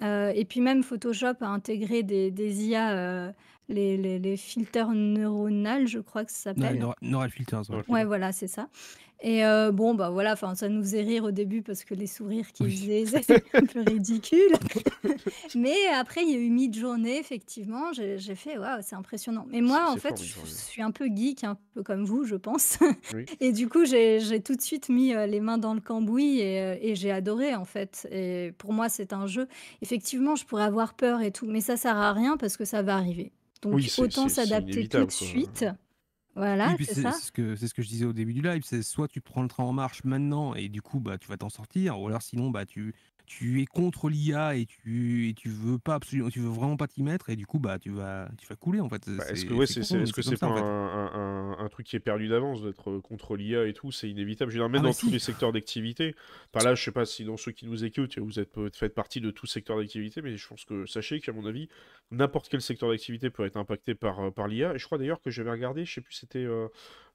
et 0.00 0.44
puis 0.44 0.60
même 0.60 0.82
Photoshop 0.82 1.34
a 1.40 1.46
intégré 1.46 2.02
des 2.02 2.30
des 2.30 2.66
IA, 2.66 3.32
les 3.68 3.96
les 3.96 4.18
les 4.18 4.36
filters 4.36 4.90
neuronales, 4.90 5.86
je 5.86 5.98
crois 5.98 6.24
que 6.24 6.32
ça 6.32 6.54
s'appelle. 6.54 6.84
neural 7.02 7.30
filters, 7.30 7.62
ouais. 7.88 8.04
voilà, 8.04 8.32
c'est 8.32 8.48
ça. 8.48 8.68
Et 9.26 9.42
bon, 9.72 9.94
bah, 9.94 10.10
voilà, 10.10 10.34
enfin, 10.34 10.54
ça 10.54 10.68
nous 10.68 10.82
faisait 10.82 11.00
rire 11.00 11.24
au 11.24 11.30
début 11.30 11.62
parce 11.62 11.82
que 11.82 11.94
les 11.94 12.06
sourires 12.06 12.52
qu'ils 12.52 12.70
faisaient, 12.70 13.06
c'était 13.06 13.42
un 13.54 13.64
peu 13.64 13.80
ridicule. 13.80 14.52
Mais 15.54 15.86
après, 15.94 16.22
il 16.24 16.30
y 16.30 16.34
a 16.34 16.38
eu 16.38 16.50
Mid-Journée, 16.50 17.20
effectivement, 17.20 17.94
j'ai 17.94 18.34
fait: 18.34 18.58
«Waouh, 18.58 18.80
c'est 18.82 18.96
impressionnant». 18.96 19.46
Mais 19.48 19.62
moi, 19.62 19.86
en 19.90 19.96
fait, 19.96 20.22
je 20.22 20.34
suis 20.46 20.82
un 20.82 20.90
peu 20.90 21.06
geek, 21.06 21.42
un 21.44 21.56
peu 21.72 21.82
comme 21.82 22.04
vous, 22.04 22.24
je 22.24 22.36
pense. 22.36 22.78
Et 23.40 23.52
du 23.52 23.66
coup, 23.68 23.86
j'ai 23.86 24.42
tout 24.44 24.56
de 24.56 24.60
suite 24.60 24.90
mis, 24.90 25.14
les 25.14 25.40
mains 25.40 25.56
dans 25.56 25.72
le 25.72 25.80
cambouis 25.80 26.40
et 26.40 26.94
j'ai 26.94 27.10
adoré, 27.10 27.54
en 27.54 27.64
fait. 27.64 28.06
Et 28.10 28.52
pour 28.58 28.74
moi, 28.74 28.90
c'est 28.90 29.14
un 29.14 29.26
jeu 29.26 29.48
effectivement, 29.82 30.36
je 30.36 30.44
pourrais 30.44 30.64
avoir 30.64 30.94
peur 30.94 31.20
et 31.20 31.30
tout, 31.30 31.46
mais 31.46 31.60
ça 31.60 31.76
sert 31.76 31.96
à 31.96 32.12
rien 32.12 32.36
parce 32.36 32.56
que 32.56 32.64
ça 32.64 32.82
va 32.82 32.96
arriver. 32.96 33.32
Donc 33.70 33.82
autant 33.98 34.28
s'adapter 34.28 34.88
tout 34.88 35.04
de 35.04 35.10
suite. 35.10 35.66
Voilà, 36.36 36.74
c'est 36.78 37.02
ça. 37.02 37.12
ce 37.12 37.30
que 37.30 37.54
c'est 37.54 37.68
ce 37.68 37.74
que 37.74 37.82
je 37.82 37.88
disais 37.88 38.04
au 38.04 38.12
début 38.12 38.34
du 38.34 38.42
live, 38.42 38.62
c'est 38.64 38.82
soit 38.82 39.06
tu 39.06 39.20
prends 39.20 39.42
le 39.42 39.48
train 39.48 39.62
en 39.62 39.72
marche 39.72 40.02
maintenant 40.02 40.54
et 40.54 40.68
du 40.68 40.82
coup 40.82 40.98
bah 40.98 41.16
tu 41.16 41.28
vas 41.28 41.36
t'en 41.36 41.48
sortir, 41.48 42.00
ou 42.00 42.08
alors 42.08 42.22
sinon 42.22 42.50
bah 42.50 42.66
tu 42.66 42.92
tu 43.26 43.62
es 43.62 43.66
contre 43.66 44.08
l'IA 44.08 44.56
et 44.56 44.66
tu 44.66 45.28
et 45.28 45.34
tu 45.34 45.48
veux 45.48 45.78
pas 45.78 45.94
absolument 45.94 46.28
tu 46.30 46.40
veux 46.40 46.48
vraiment 46.48 46.76
pas 46.76 46.86
t'y 46.86 47.02
mettre 47.02 47.30
et 47.30 47.36
du 47.36 47.46
coup 47.46 47.58
bah 47.58 47.78
tu 47.78 47.90
vas 47.90 48.28
tu 48.38 48.46
vas 48.46 48.56
couler 48.56 48.80
en 48.80 48.88
fait. 48.88 49.02
Bah, 49.06 49.24
est-ce 49.28 49.44
que 49.44 49.66
c'est 49.66 49.80
est, 49.80 50.04
-ce 50.04 50.22
c'est 50.22 50.38
pas 50.38 50.46
un, 50.46 51.58
un, 51.58 51.68
truc 51.68 51.86
qui 51.86 51.96
est 51.96 52.00
perdu 52.00 52.28
d'avance 52.28 52.62
d'être 52.62 52.98
contre 52.98 53.36
l'IA 53.36 53.66
et 53.66 53.72
tout, 53.72 53.92
c'est 53.92 54.08
inévitable. 54.08 54.50
Je 54.50 54.58
veux 54.58 54.62
dire, 54.64 54.68
même 54.68 54.84
ah, 54.84 54.88
dans 54.88 54.94
tous 54.94 55.10
les 55.10 55.18
secteurs 55.18 55.52
d'activité. 55.52 56.14
Par 56.52 56.62
là, 56.62 56.74
je 56.74 56.82
sais 56.82 56.92
pas 56.92 57.06
si 57.06 57.24
dans 57.24 57.36
ceux 57.36 57.52
qui 57.52 57.66
nous 57.66 57.84
écoutent, 57.84 58.18
vous 58.18 58.38
êtes 58.38 58.54
faites 58.74 58.94
partie 58.94 59.20
de 59.20 59.30
tout 59.30 59.46
secteur 59.46 59.78
d'activité, 59.78 60.22
mais 60.22 60.36
je 60.36 60.48
pense 60.48 60.64
que 60.64 60.86
sachez 60.86 61.20
qu'à 61.20 61.32
mon 61.32 61.46
avis, 61.46 61.68
n'importe 62.10 62.48
quel 62.48 62.60
secteur 62.60 62.90
d'activité 62.90 63.30
peut 63.30 63.44
être 63.44 63.56
impacté 63.56 63.94
par 63.94 64.32
par 64.32 64.48
l'IA. 64.48 64.74
Et 64.74 64.78
je 64.78 64.86
crois 64.86 64.98
d'ailleurs 64.98 65.20
que 65.20 65.30
j'avais 65.30 65.50
regardé, 65.50 65.84
je 65.84 65.94
sais 65.94 66.00
plus 66.00 66.14
c'était 66.14 66.46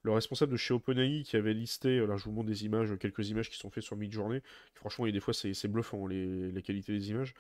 le 0.04 0.12
responsable 0.12 0.52
de 0.52 0.58
chez 0.58 0.74
OpenAI 0.74 1.24
qui 1.24 1.36
avait 1.36 1.54
listé, 1.54 2.00
euh, 2.00 2.06
là 2.06 2.16
je 2.16 2.24
vous 2.26 2.32
montre 2.32 2.48
des 2.48 2.66
images, 2.66 2.90
quelques 3.00 3.30
images 3.30 3.50
qui 3.50 3.58
sont 3.58 3.70
faites 3.70 3.84
sur 3.84 3.98
Midjourney. 3.98 4.42
Franchement, 4.74 5.06
il 5.06 5.10
y 5.10 5.12
a 5.12 5.14
des 5.14 5.20
fois 5.20 5.34
c'est 5.34 5.68
bluffant 5.68 6.08
les, 6.08 6.52
les, 6.52 6.62
qualités 6.62 6.94
des 6.94 7.10
images. 7.10 7.34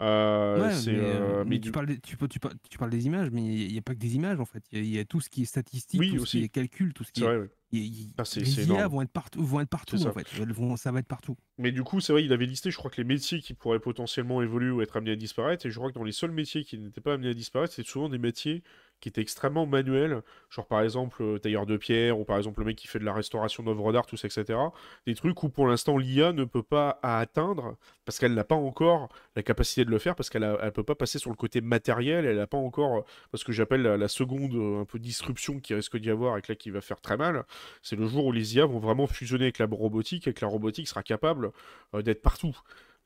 Euh, 0.00 0.70
euh, 0.88 1.44
mais, 1.46 1.60
tu, 1.60 1.72
parles 1.72 1.86
des, 1.86 1.98
tu, 1.98 2.16
tu, 2.16 2.40
tu, 2.70 2.78
parles 2.78 2.90
des 2.90 3.06
images, 3.06 3.30
mais 3.30 3.42
il 3.42 3.72
n'y 3.72 3.78
a, 3.78 3.82
pas 3.82 3.94
que 3.94 3.98
des 3.98 4.16
images 4.16 4.40
en 4.40 4.46
fait. 4.46 4.64
Il 4.72 4.86
y, 4.86 4.98
a 4.98 5.04
tout 5.04 5.20
ce 5.20 5.28
qui 5.28 5.42
est 5.42 5.46
statistique, 5.46 6.16
tout 6.16 6.24
ce 6.24 6.38
qui 6.38 6.44
est 6.44 6.48
calcul, 6.48 6.94
tout 6.94 7.04
ce 7.04 7.12
qui 7.12 7.22
est. 7.22 7.26
Ah, 7.26 8.22
les 8.36 8.70
IA 8.70 8.88
vont 8.88 9.02
être 9.02 9.10
partout, 9.10 9.44
vont 9.44 9.60
être 9.60 9.68
partout 9.68 9.96
en 10.06 10.12
fait. 10.12 10.26
Vont, 10.52 10.76
ça 10.76 10.92
va 10.92 11.00
être 11.00 11.06
partout. 11.06 11.36
Mais 11.58 11.72
du 11.72 11.82
coup, 11.82 12.00
c'est 12.00 12.12
vrai, 12.12 12.24
il 12.24 12.32
avait 12.32 12.46
listé, 12.46 12.70
je 12.70 12.76
crois 12.76 12.90
que 12.90 12.96
les 12.96 13.06
métiers 13.06 13.40
qui 13.40 13.54
pourraient 13.54 13.80
potentiellement 13.80 14.40
évoluer 14.40 14.70
ou 14.70 14.82
être 14.82 14.96
amenés 14.96 15.12
à 15.12 15.16
disparaître, 15.16 15.66
et 15.66 15.70
je 15.70 15.78
crois 15.78 15.90
que 15.90 15.94
dans 15.94 16.04
les 16.04 16.12
seuls 16.12 16.30
métiers 16.30 16.64
qui 16.64 16.78
n'étaient 16.78 17.00
pas 17.00 17.14
amenés 17.14 17.30
à 17.30 17.34
disparaître, 17.34 17.74
c'est 17.74 17.86
souvent 17.86 18.08
des 18.08 18.18
métiers 18.18 18.62
qui 19.00 19.08
était 19.08 19.20
extrêmement 19.20 19.66
manuel, 19.66 20.22
genre 20.50 20.66
par 20.66 20.80
exemple 20.82 21.22
euh, 21.22 21.38
tailleur 21.38 21.66
de 21.66 21.76
pierre, 21.76 22.18
ou 22.18 22.24
par 22.24 22.38
exemple 22.38 22.60
le 22.60 22.66
mec 22.66 22.76
qui 22.76 22.86
fait 22.86 22.98
de 22.98 23.04
la 23.04 23.12
restauration 23.12 23.62
d'œuvres 23.62 23.92
d'art, 23.92 24.06
tout 24.06 24.16
ça, 24.16 24.26
etc. 24.26 24.58
Des 25.06 25.14
trucs 25.14 25.42
où 25.42 25.48
pour 25.48 25.66
l'instant 25.66 25.98
l'IA 25.98 26.32
ne 26.32 26.44
peut 26.44 26.62
pas 26.62 26.98
atteindre, 27.02 27.76
parce 28.04 28.18
qu'elle 28.18 28.34
n'a 28.34 28.44
pas 28.44 28.54
encore 28.54 29.08
la 29.34 29.42
capacité 29.42 29.84
de 29.84 29.90
le 29.90 29.98
faire, 29.98 30.14
parce 30.14 30.30
qu'elle 30.30 30.42
ne 30.42 30.70
peut 30.70 30.84
pas 30.84 30.94
passer 30.94 31.18
sur 31.18 31.30
le 31.30 31.36
côté 31.36 31.60
matériel, 31.60 32.24
elle 32.24 32.36
n'a 32.36 32.46
pas 32.46 32.56
encore, 32.58 33.04
ce 33.34 33.44
que 33.44 33.52
j'appelle 33.52 33.82
la, 33.82 34.08
seconde 34.08 34.54
euh, 34.54 34.80
un 34.80 34.84
peu 34.84 34.98
disruption 34.98 35.60
qui 35.60 35.74
risque 35.74 35.96
d'y 35.98 36.10
avoir, 36.10 36.38
et 36.38 36.42
là 36.48 36.54
qui 36.54 36.70
va 36.70 36.80
faire 36.80 37.00
très 37.00 37.16
mal, 37.16 37.44
c'est 37.82 37.96
le 37.96 38.06
jour 38.06 38.26
où 38.26 38.32
les 38.32 38.56
IA 38.56 38.66
vont 38.66 38.78
vraiment 38.78 39.06
fusionner 39.06 39.44
avec 39.44 39.58
la 39.58 39.66
robotique, 39.66 40.26
et 40.28 40.32
que 40.32 40.44
la 40.44 40.50
robotique 40.50 40.88
sera 40.88 41.02
capable 41.02 41.52
euh, 41.94 42.02
d'être 42.02 42.22
partout. 42.22 42.56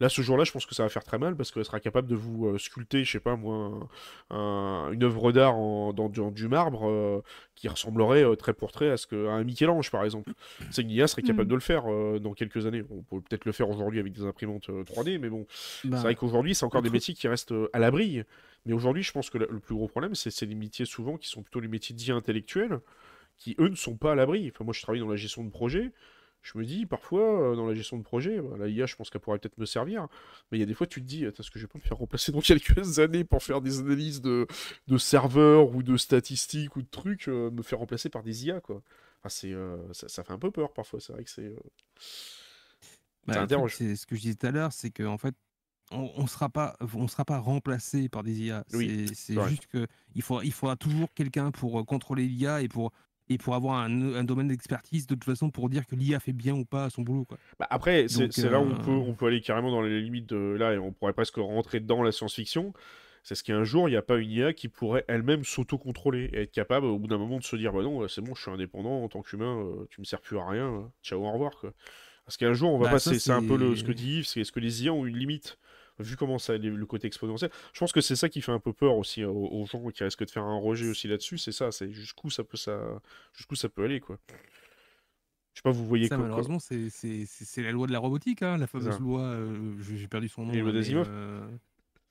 Là, 0.00 0.08
ce 0.08 0.22
jour-là, 0.22 0.44
je 0.44 0.52
pense 0.52 0.64
que 0.64 0.74
ça 0.74 0.82
va 0.82 0.88
faire 0.88 1.04
très 1.04 1.18
mal 1.18 1.36
parce 1.36 1.50
qu'elle 1.50 1.64
sera 1.64 1.78
capable 1.78 2.08
de 2.08 2.14
vous 2.14 2.46
euh, 2.46 2.58
sculpter, 2.58 3.04
je 3.04 3.12
sais 3.12 3.20
pas 3.20 3.36
moi, 3.36 3.86
une 4.30 5.04
œuvre 5.04 5.30
d'art 5.30 5.54
dans, 5.92 6.08
du 6.08 6.48
marbre 6.48 6.88
euh, 6.88 7.22
qui 7.54 7.68
ressemblerait 7.68 8.24
euh, 8.24 8.34
très 8.34 8.54
pour 8.54 8.72
trait 8.72 8.90
à, 8.90 8.96
ce 8.96 9.06
que, 9.06 9.26
à 9.28 9.32
un 9.32 9.44
Michel-Ange, 9.44 9.90
par 9.90 10.04
exemple. 10.04 10.32
Segnia 10.70 11.06
serait 11.06 11.22
capable 11.22 11.44
mm. 11.44 11.50
de 11.50 11.54
le 11.54 11.60
faire 11.60 11.84
dans 12.20 12.32
quelques 12.32 12.64
années. 12.64 12.82
On 12.90 13.02
peut 13.02 13.20
peut-être 13.20 13.44
le 13.44 13.52
faire 13.52 13.68
aujourd'hui 13.68 14.00
avec 14.00 14.14
des 14.14 14.24
imprimantes 14.24 14.70
3D, 14.70 15.18
mais 15.18 15.28
bon, 15.28 15.46
c'est 15.50 15.88
bah, 15.88 15.98
vrai 15.98 16.14
qu'aujourd'hui, 16.14 16.54
c'est 16.54 16.64
encore 16.64 16.82
des 16.82 16.90
métiers 16.90 17.12
qui 17.12 17.28
restent 17.28 17.54
à 17.74 17.78
l'abri. 17.78 18.22
Mais 18.64 18.72
aujourd'hui, 18.72 19.02
je 19.02 19.12
pense 19.12 19.28
que 19.28 19.36
le, 19.36 19.60
plus 19.60 19.74
gros 19.74 19.88
problème, 19.88 20.14
c'est 20.14 20.40
les 20.42 20.54
métiers 20.54 20.86
souvent 20.86 21.18
qui 21.18 21.28
sont 21.28 21.42
plutôt 21.42 21.60
les 21.60 21.68
métiers 21.68 21.94
dits 21.94 22.12
intellectuels, 22.12 22.80
qui 23.36 23.54
eux 23.58 23.68
ne 23.68 23.74
sont 23.74 23.96
pas 23.96 24.12
à 24.12 24.14
l'abri. 24.14 24.50
Enfin, 24.54 24.64
moi, 24.64 24.72
je 24.72 24.80
travaille 24.80 25.00
dans 25.00 25.08
la 25.08 25.16
gestion 25.16 25.44
de 25.44 25.50
projet 25.50 25.92
je 26.42 26.56
me 26.56 26.64
dis 26.64 26.86
parfois 26.86 27.52
euh, 27.52 27.56
dans 27.56 27.66
la 27.66 27.74
gestion 27.74 27.98
de 27.98 28.02
projet, 28.02 28.40
bah, 28.40 28.56
la 28.58 28.68
IA 28.68 28.86
je 28.86 28.96
pense 28.96 29.10
qu'elle 29.10 29.20
pourrait 29.20 29.38
peut-être 29.38 29.58
me 29.58 29.66
servir, 29.66 30.08
mais 30.50 30.58
il 30.58 30.60
y 30.60 30.62
a 30.62 30.66
des 30.66 30.74
fois 30.74 30.86
tu 30.86 31.00
te 31.02 31.06
dis, 31.06 31.24
est-ce 31.24 31.50
que 31.50 31.58
je 31.58 31.64
vais 31.64 31.68
pas 31.68 31.78
me 31.78 31.84
faire 31.84 31.98
remplacer 31.98 32.32
dans 32.32 32.40
quelques 32.40 32.98
années 32.98 33.24
pour 33.24 33.42
faire 33.42 33.60
des 33.60 33.80
analyses 33.80 34.20
de, 34.20 34.46
de 34.88 34.98
serveurs 34.98 35.74
ou 35.74 35.82
de 35.82 35.96
statistiques 35.96 36.76
ou 36.76 36.82
de 36.82 36.88
trucs, 36.90 37.28
euh, 37.28 37.50
me 37.50 37.62
faire 37.62 37.78
remplacer 37.78 38.08
par 38.08 38.22
des 38.22 38.46
IA 38.46 38.60
quoi. 38.60 38.82
c'est, 39.28 39.52
euh, 39.52 39.76
ça, 39.92 40.24
fait 40.24 40.32
un 40.32 40.38
peu 40.38 40.50
peur 40.50 40.72
parfois, 40.72 41.00
c'est 41.00 41.12
vrai 41.12 41.24
que 41.24 41.30
c'est... 41.30 41.54
Bah, 43.26 43.46
c'est 43.68 43.96
ce 43.96 44.06
que 44.06 44.16
je 44.16 44.22
disais 44.22 44.34
tout 44.34 44.46
à 44.46 44.50
l'heure, 44.50 44.72
c'est 44.72 44.90
qu'en 44.90 45.12
en 45.12 45.18
fait, 45.18 45.34
on 45.92 46.22
ne 46.22 46.28
sera, 46.28 46.48
pas, 46.48 46.76
on 46.94 47.08
sera 47.08 47.24
pas 47.24 47.38
remplacé 47.38 48.08
par 48.08 48.22
des 48.22 48.44
IA. 48.44 48.64
c'est 48.68 49.06
juste 49.48 49.66
qu'il 49.66 50.22
faut, 50.22 50.40
il 50.40 50.52
faudra 50.52 50.76
toujours 50.76 51.12
quelqu'un 51.14 51.50
pour 51.50 51.84
contrôler 51.84 52.26
l'IA 52.26 52.62
et 52.62 52.68
pour 52.68 52.92
et 53.30 53.38
pour 53.38 53.54
avoir 53.54 53.78
un, 53.78 54.24
domaine 54.24 54.48
d'expertise 54.48 55.06
de 55.06 55.14
toute 55.14 55.24
façon 55.24 55.50
pour 55.50 55.70
dire 55.70 55.86
que 55.86 55.94
l'IA 55.94 56.18
fait 56.18 56.32
bien 56.32 56.54
ou 56.54 56.64
pas 56.64 56.90
son 56.90 57.02
boulot. 57.02 57.24
Quoi. 57.24 57.38
Bah, 57.58 57.68
après, 57.70 58.06
c'est 58.08 58.50
là 58.50 58.60
où 58.60 58.64
on 58.64 58.76
peut, 58.76 58.90
euh, 58.90 58.94
on 58.94 59.14
peut 59.14 59.26
aller 59.26 59.40
carrément 59.40 59.70
dans 59.70 59.82
les 59.82 60.00
limites 60.00 60.28
de 60.28 60.56
là 60.58 60.74
et 60.74 60.78
on 60.78 60.92
pourrait 60.92 61.12
presque 61.12 61.36
rentrer 61.36 61.78
dans 61.78 62.02
la 62.02 62.10
science-fiction. 62.10 62.74
C'est 63.22 63.36
ce 63.36 63.44
qu'un 63.44 63.62
jour, 63.62 63.88
il 63.88 63.92
n'y 63.92 63.96
a 63.96 64.02
pas 64.02 64.16
une 64.16 64.30
IA 64.30 64.52
qui 64.52 64.68
pourrait 64.68 65.04
elle-même 65.06 65.44
s'auto-contrôler 65.44 66.30
et 66.32 66.42
être 66.42 66.52
capable 66.52 66.86
au 66.86 66.98
bout 66.98 67.06
d'un 67.06 67.18
moment 67.18 67.38
de 67.38 67.44
se 67.44 67.54
dire 67.54 67.72
bah 67.72 67.82
non, 67.82 68.08
c'est 68.08 68.20
bon, 68.20 68.34
je 68.34 68.42
suis 68.42 68.50
indépendant 68.50 69.04
en 69.04 69.08
tant 69.08 69.22
qu'humain, 69.22 69.60
euh, 69.60 69.86
tu 69.90 70.00
me 70.00 70.04
sers 70.04 70.20
plus 70.20 70.36
à 70.36 70.46
rien, 70.48 70.90
ciao, 71.02 71.24
au 71.24 71.30
revoir. 71.30 71.52
Quoi. 71.60 71.72
Parce 72.24 72.36
qu'un 72.36 72.54
jour, 72.54 72.72
on 72.72 72.78
va 72.78 72.86
bah, 72.86 72.92
passer, 72.92 73.18
c'est 73.18 73.32
un 73.32 73.46
peu 73.46 73.56
le, 73.56 73.76
ce 73.76 73.84
que 73.84 73.92
dit 73.92 74.18
Yves, 74.18 74.26
c'est 74.26 74.40
est-ce 74.40 74.52
que 74.52 74.60
les 74.60 74.84
IA 74.84 74.92
ont 74.92 75.06
une 75.06 75.16
limite 75.16 75.58
vu 76.00 76.16
comment 76.16 76.38
ça 76.38 76.56
le 76.56 76.86
côté 76.86 77.06
exponentiel. 77.06 77.50
Je 77.72 77.78
pense 77.80 77.92
que 77.92 78.00
c'est 78.00 78.16
ça 78.16 78.28
qui 78.28 78.40
fait 78.40 78.52
un 78.52 78.60
peu 78.60 78.72
peur 78.72 78.96
aussi 78.96 79.24
aux, 79.24 79.66
gens 79.66 79.86
qui 79.88 80.04
risquent 80.04 80.24
de 80.24 80.30
faire 80.30 80.44
un 80.44 80.58
rejet 80.58 80.88
aussi 80.88 81.08
là-dessus. 81.08 81.38
C'est 81.38 81.52
ça, 81.52 81.72
c'est 81.72 81.90
jusqu'où 81.92 82.30
ça 82.30 82.44
peut 82.44 82.56
ça, 82.56 82.78
jusqu'où 83.32 83.54
ça 83.54 83.68
peut 83.68 83.84
aller 83.84 84.00
quoi. 84.00 84.18
Je 85.52 85.58
sais 85.58 85.62
pas, 85.62 85.72
vous 85.72 85.86
voyez 85.86 86.06
ça, 86.06 86.16
Malheureusement, 86.16 86.58
c'est 86.60 87.62
la 87.62 87.72
loi 87.72 87.86
de 87.86 87.92
la 87.92 87.98
robotique, 87.98 88.42
hein, 88.42 88.56
la 88.56 88.66
fameuse 88.66 88.98
loi. 89.00 89.22
Euh, 89.22 89.74
j'ai 89.80 90.06
perdu 90.06 90.28
son 90.28 90.46
nom. 90.46 90.52
La 90.52 90.60
loi 90.60 90.72
d'Asimov. 90.72 91.08
Euh... 91.10 91.46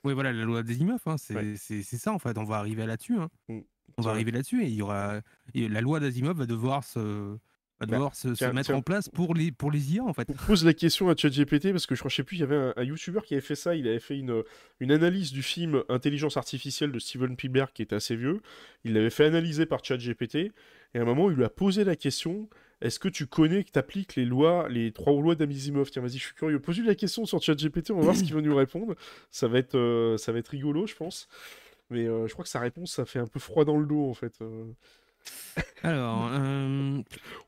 Oui, 0.04 0.14
voilà, 0.14 0.32
la 0.34 0.44
loi 0.44 0.62
d'Asimov. 0.64 1.00
Hein, 1.06 1.16
c'est 1.18 1.84
ça 1.84 2.12
en 2.12 2.20
fait. 2.20 2.38
On 2.38 2.44
va 2.44 2.58
arriver 2.58 2.86
là-dessus. 2.86 3.18
Hein. 3.18 3.30
Mm. 3.48 3.60
On 3.98 4.02
va 4.02 4.12
arriver 4.12 4.32
là-dessus 4.32 4.64
et 4.64 4.68
il 4.68 4.76
y 4.76 4.82
aura 4.82 5.20
et 5.54 5.68
la 5.68 5.82
loi 5.82 6.00
d'Asimov 6.00 6.38
va 6.38 6.46
devoir 6.46 6.84
se 6.84 7.38
va 7.80 7.86
Bah, 7.86 7.96
devoir 7.98 8.16
se, 8.16 8.30
se 8.30 8.34
tiens, 8.34 8.54
mettre 8.54 8.68
tiens. 8.68 8.76
en 8.76 8.82
place 8.82 9.10
pour 9.10 9.34
les, 9.34 9.52
pour 9.52 9.72
les 9.72 9.94
IA 9.96 10.04
en 10.04 10.14
fait. 10.14 10.26
Pose 10.48 10.66
la 10.66 10.74
question 10.74 11.10
à 11.10 11.16
ChatGPT 11.16 11.72
parce 11.72 11.86
que 11.86 11.96
je 11.96 12.00
crois, 12.02 12.10
je 12.10 12.16
sais 12.18 12.24
plus, 12.24 12.38
il 12.38 12.40
y 12.42 12.44
avait 12.44 12.56
un, 12.56 12.74
un 12.76 12.84
YouTuber 12.84 13.22
qui 13.26 13.34
avait 13.34 13.42
fait 13.42 13.56
ça. 13.56 13.76
Il 13.76 13.88
avait 13.88 14.00
fait 14.00 14.18
une, 14.18 14.44
une 14.80 14.92
analyse 14.92 15.32
du 15.32 15.44
film 15.44 15.84
Intelligence 15.90 16.38
artificielle 16.38 16.92
de 16.92 17.00
Steven 17.00 17.34
Spielberg 17.34 17.70
qui 17.74 17.82
était 17.82 17.96
assez 17.96 18.16
vieux. 18.16 18.42
Il 18.84 18.94
l'avait 18.94 19.10
fait 19.10 19.26
analyser 19.26 19.66
par 19.66 19.84
ChatGPT 19.84 20.36
et 20.36 20.52
à 20.96 21.02
un 21.02 21.06
moment, 21.06 21.30
il 21.30 21.38
lui 21.38 21.44
a 21.46 21.50
posé 21.50 21.84
la 21.84 21.96
question 21.96 22.50
est-ce 22.82 22.98
que 22.98 23.10
tu 23.10 23.28
connais 23.28 23.66
que 23.66 23.72
tu 23.72 23.78
appliques 23.80 24.16
les 24.16 24.24
lois, 24.24 24.70
les 24.70 24.94
trois 24.94 25.12
lois 25.12 25.36
d'Amisimov 25.36 25.92
Tiens, 25.92 26.02
vas-y, 26.02 26.14
je 26.18 26.24
suis 26.24 26.34
curieux. 26.34 26.62
Pose-lui 26.62 26.88
la 26.88 26.96
question 26.96 27.26
sur 27.26 27.42
ChatGPT, 27.44 27.92
on 27.92 27.98
va 27.98 28.04
voir 28.04 28.16
ce 28.16 28.24
qu'il 28.24 28.34
va 28.34 28.40
nous 28.42 28.56
répondre. 28.56 28.96
Ça 29.32 29.50
va 29.50 29.58
être, 29.60 29.76
euh, 29.76 30.16
ça 30.16 30.32
va 30.32 30.40
être 30.40 30.48
rigolo, 30.48 30.88
je 30.88 30.96
pense. 30.96 31.28
Mais 31.90 32.08
euh, 32.08 32.26
je 32.28 32.32
crois 32.34 32.44
que 32.44 32.50
sa 32.50 32.62
réponse, 32.62 32.94
ça 32.94 33.04
fait 33.06 33.20
un 33.20 33.28
peu 33.28 33.40
froid 33.42 33.66
dans 33.66 33.78
le 33.78 33.86
dos 33.86 34.10
en 34.10 34.14
fait. 34.14 34.34
Euh, 34.42 34.64
Alors, 35.84 36.30
euh, 36.32 36.98
on 37.00 37.04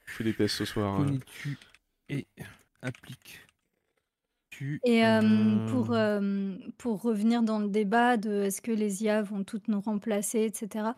fait 0.06 0.24
des 0.24 0.34
tests 0.34 0.56
ce 0.58 0.66
soir. 0.66 0.96
hein. 0.96 1.06
connais-tu 1.06 1.58
et 2.10 2.28
appliques-tu. 2.82 4.80
Et 4.84 5.06
euh, 5.06 5.22
euh, 5.22 5.68
pour, 5.68 5.94
euh, 5.94 6.56
pour 6.78 7.02
revenir 7.02 7.44
dans 7.44 7.60
le 7.60 7.70
débat 7.70 8.18
de 8.18 8.44
est-ce 8.44 8.62
que 8.62 8.72
les 8.72 9.04
IA 9.04 9.22
vont 9.22 9.44
toutes 9.44 9.68
nous 9.68 9.80
remplacer, 9.82 10.42
etc. 10.44 10.90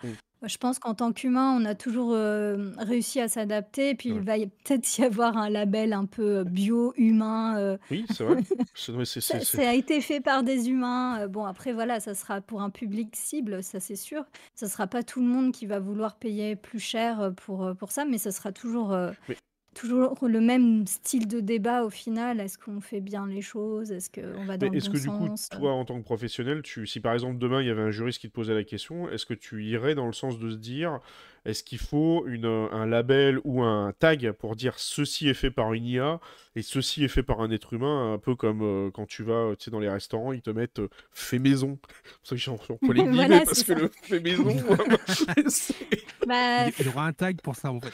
Je 0.45 0.57
pense 0.57 0.77
qu'en 0.79 0.93
tant 0.93 1.11
qu'humain, 1.13 1.57
on 1.59 1.65
a 1.65 1.73
toujours 1.75 2.11
euh, 2.13 2.71
réussi 2.77 3.19
à 3.21 3.27
s'adapter. 3.27 3.89
Et 3.91 3.95
puis, 3.95 4.11
Ouais. 4.11 4.17
il 4.17 4.23
va 4.23 4.37
y- 4.37 4.47
peut-être 4.63 4.97
y 4.97 5.03
avoir 5.03 5.37
un 5.37 5.49
label 5.49 5.93
un 5.93 6.05
peu 6.05 6.43
bio, 6.43 6.93
humain. 6.97 7.57
euh, 7.57 7.77
Oui, 7.91 8.05
c'est 8.09 8.23
vrai. 8.23 8.37
C'est- 8.75 8.91
ça, 8.93 9.05
c'est- 9.05 9.21
c'est- 9.21 9.57
ça 9.57 9.69
a 9.69 9.73
été 9.73 10.01
fait 10.01 10.19
par 10.19 10.43
des 10.43 10.69
humains. 10.69 11.19
euh, 11.21 11.27
Bon, 11.27 11.45
après, 11.45 11.71
voilà, 11.73 11.99
ça 11.99 12.13
sera 12.15 12.41
pour 12.41 12.61
un 12.61 12.69
public 12.69 13.15
cible, 13.15 13.63
ça 13.63 13.79
c'est 13.79 13.95
sûr. 13.95 14.25
Ça 14.55 14.67
sera 14.67 14.87
pas 14.87 15.03
tout 15.03 15.19
le 15.21 15.27
monde 15.27 15.51
qui 15.53 15.65
va 15.65 15.79
vouloir 15.79 16.15
payer 16.17 16.55
plus 16.55 16.79
cher 16.79 17.21
euh, 17.21 17.31
pour, 17.31 17.63
euh, 17.63 17.73
pour 17.73 17.91
ça, 17.91 18.03
mais 18.05 18.17
ça 18.17 18.31
sera 18.31 18.51
toujours, 18.51 18.91
euh, 18.93 19.11
Mais- 19.29 19.37
toujours 19.73 20.17
le 20.21 20.39
même 20.39 20.85
style 20.87 21.27
de 21.27 21.39
débat 21.39 21.83
au 21.83 21.89
final. 21.89 22.39
Est-ce 22.39 22.57
qu'on 22.57 22.81
fait 22.81 23.01
bien 23.01 23.27
les 23.27 23.41
choses? 23.41 23.91
Est-ce 23.91 24.09
qu'on 24.09 24.45
va 24.45 24.57
dans 24.57 24.69
le 24.69 24.77
est-ce 24.77 24.87
bon 24.87 24.93
que 24.93 24.99
du 24.99 25.09
coup, 25.09 25.35
toi, 25.51 25.71
en 25.73 25.85
tant 25.85 25.99
que 25.99 26.03
professionnel, 26.05 26.61
tu, 26.61 26.87
si 26.87 26.99
par 26.99 27.13
exemple 27.13 27.37
demain 27.37 27.61
il 27.61 27.67
y 27.67 27.71
avait 27.71 27.81
un 27.81 27.91
juriste 27.91 28.21
qui 28.21 28.29
te 28.29 28.33
posait 28.33 28.53
la 28.53 28.63
question, 28.63 29.09
est-ce 29.09 29.25
que 29.25 29.33
tu 29.33 29.63
irais 29.65 29.95
dans 29.95 30.07
le 30.07 30.13
sens 30.13 30.39
de 30.39 30.49
se 30.49 30.57
dire, 30.57 30.99
est-ce 31.45 31.63
qu'il 31.63 31.77
faut 31.77 32.25
une, 32.27 32.45
euh, 32.45 32.67
un 32.71 32.85
label 32.85 33.39
ou 33.43 33.63
un 33.63 33.93
tag 33.99 34.31
pour 34.31 34.55
dire 34.55 34.79
ceci 34.79 35.27
est 35.27 35.33
fait 35.33 35.51
par 35.51 35.73
une 35.73 35.85
IA 35.85 36.19
et 36.55 36.61
ceci 36.61 37.03
est 37.03 37.07
fait 37.09 37.23
par 37.23 37.41
un 37.41 37.51
être 37.51 37.73
humain, 37.73 38.13
un 38.13 38.17
peu 38.17 38.35
comme 38.35 38.61
euh, 38.61 38.91
quand 38.91 39.05
tu 39.05 39.23
vas 39.23 39.55
tu 39.57 39.65
sais, 39.65 39.71
dans 39.71 39.79
les 39.79 39.89
restaurants, 39.89 40.31
ils 40.33 40.41
te 40.41 40.49
mettent 40.51 40.79
euh, 40.79 40.89
fait 41.11 41.39
maison. 41.39 41.79
C'est 42.05 42.11
pour 42.13 42.27
ça 42.27 42.35
que 42.35 42.41
j'en 42.41 42.57
j'en 42.57 42.93
les 42.93 43.01
Voilà, 43.03 43.27
guillemets, 43.27 43.45
parce 43.45 43.63
que 43.63 43.73
le 43.73 43.91
fait 44.03 44.19
maison, 44.19 44.45
Bah, 46.27 46.67
Il 46.79 46.85
y 46.85 46.87
aura 46.89 47.07
un 47.07 47.13
tag 47.13 47.41
pour 47.41 47.55
ça 47.55 47.71
en 47.71 47.79
fait. 47.81 47.89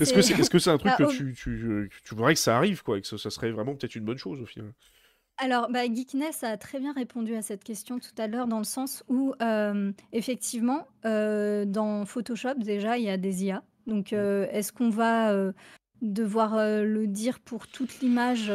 est-ce 0.00 0.12
que 0.12 0.22
c'est 0.22 0.34
est 0.34 0.42
-ce 0.42 0.58
c'est 0.58 0.70
un 0.70 0.78
truc 0.78 0.92
Bah, 0.98 1.06
tu, 1.10 1.34
tu, 1.34 1.88
que 1.90 2.08
tu 2.08 2.14
voudrais 2.14 2.34
que 2.34 2.40
ça 2.40 2.56
arrive, 2.56 2.82
quoi, 2.82 2.98
et 2.98 3.00
que 3.00 3.06
ça, 3.06 3.18
ça 3.18 3.30
serait 3.30 3.50
vraiment 3.50 3.74
peut-être 3.74 3.96
une 3.96 4.04
bonne 4.04 4.18
chose 4.18 4.40
au 4.40 4.46
final? 4.46 4.72
Alors, 5.42 5.70
bah, 5.70 5.86
Geekness 5.86 6.44
a 6.44 6.58
très 6.58 6.80
bien 6.80 6.92
répondu 6.92 7.34
à 7.34 7.40
cette 7.40 7.64
question 7.64 7.98
tout 7.98 8.12
à 8.18 8.26
l'heure, 8.26 8.46
dans 8.46 8.58
le 8.58 8.64
sens 8.64 9.02
où, 9.08 9.32
euh, 9.40 9.90
effectivement, 10.12 10.86
euh, 11.06 11.64
dans 11.64 12.04
Photoshop, 12.04 12.54
déjà, 12.58 12.98
il 12.98 13.04
y 13.04 13.10
a 13.10 13.16
des 13.16 13.44
IA. 13.44 13.64
Donc, 13.86 14.12
euh, 14.12 14.46
est-ce 14.50 14.70
qu'on 14.70 14.90
va 14.90 15.34
devoir 16.02 16.56
le 16.56 17.06
dire 17.06 17.40
pour 17.40 17.68
toute 17.68 18.00
l'image 18.00 18.52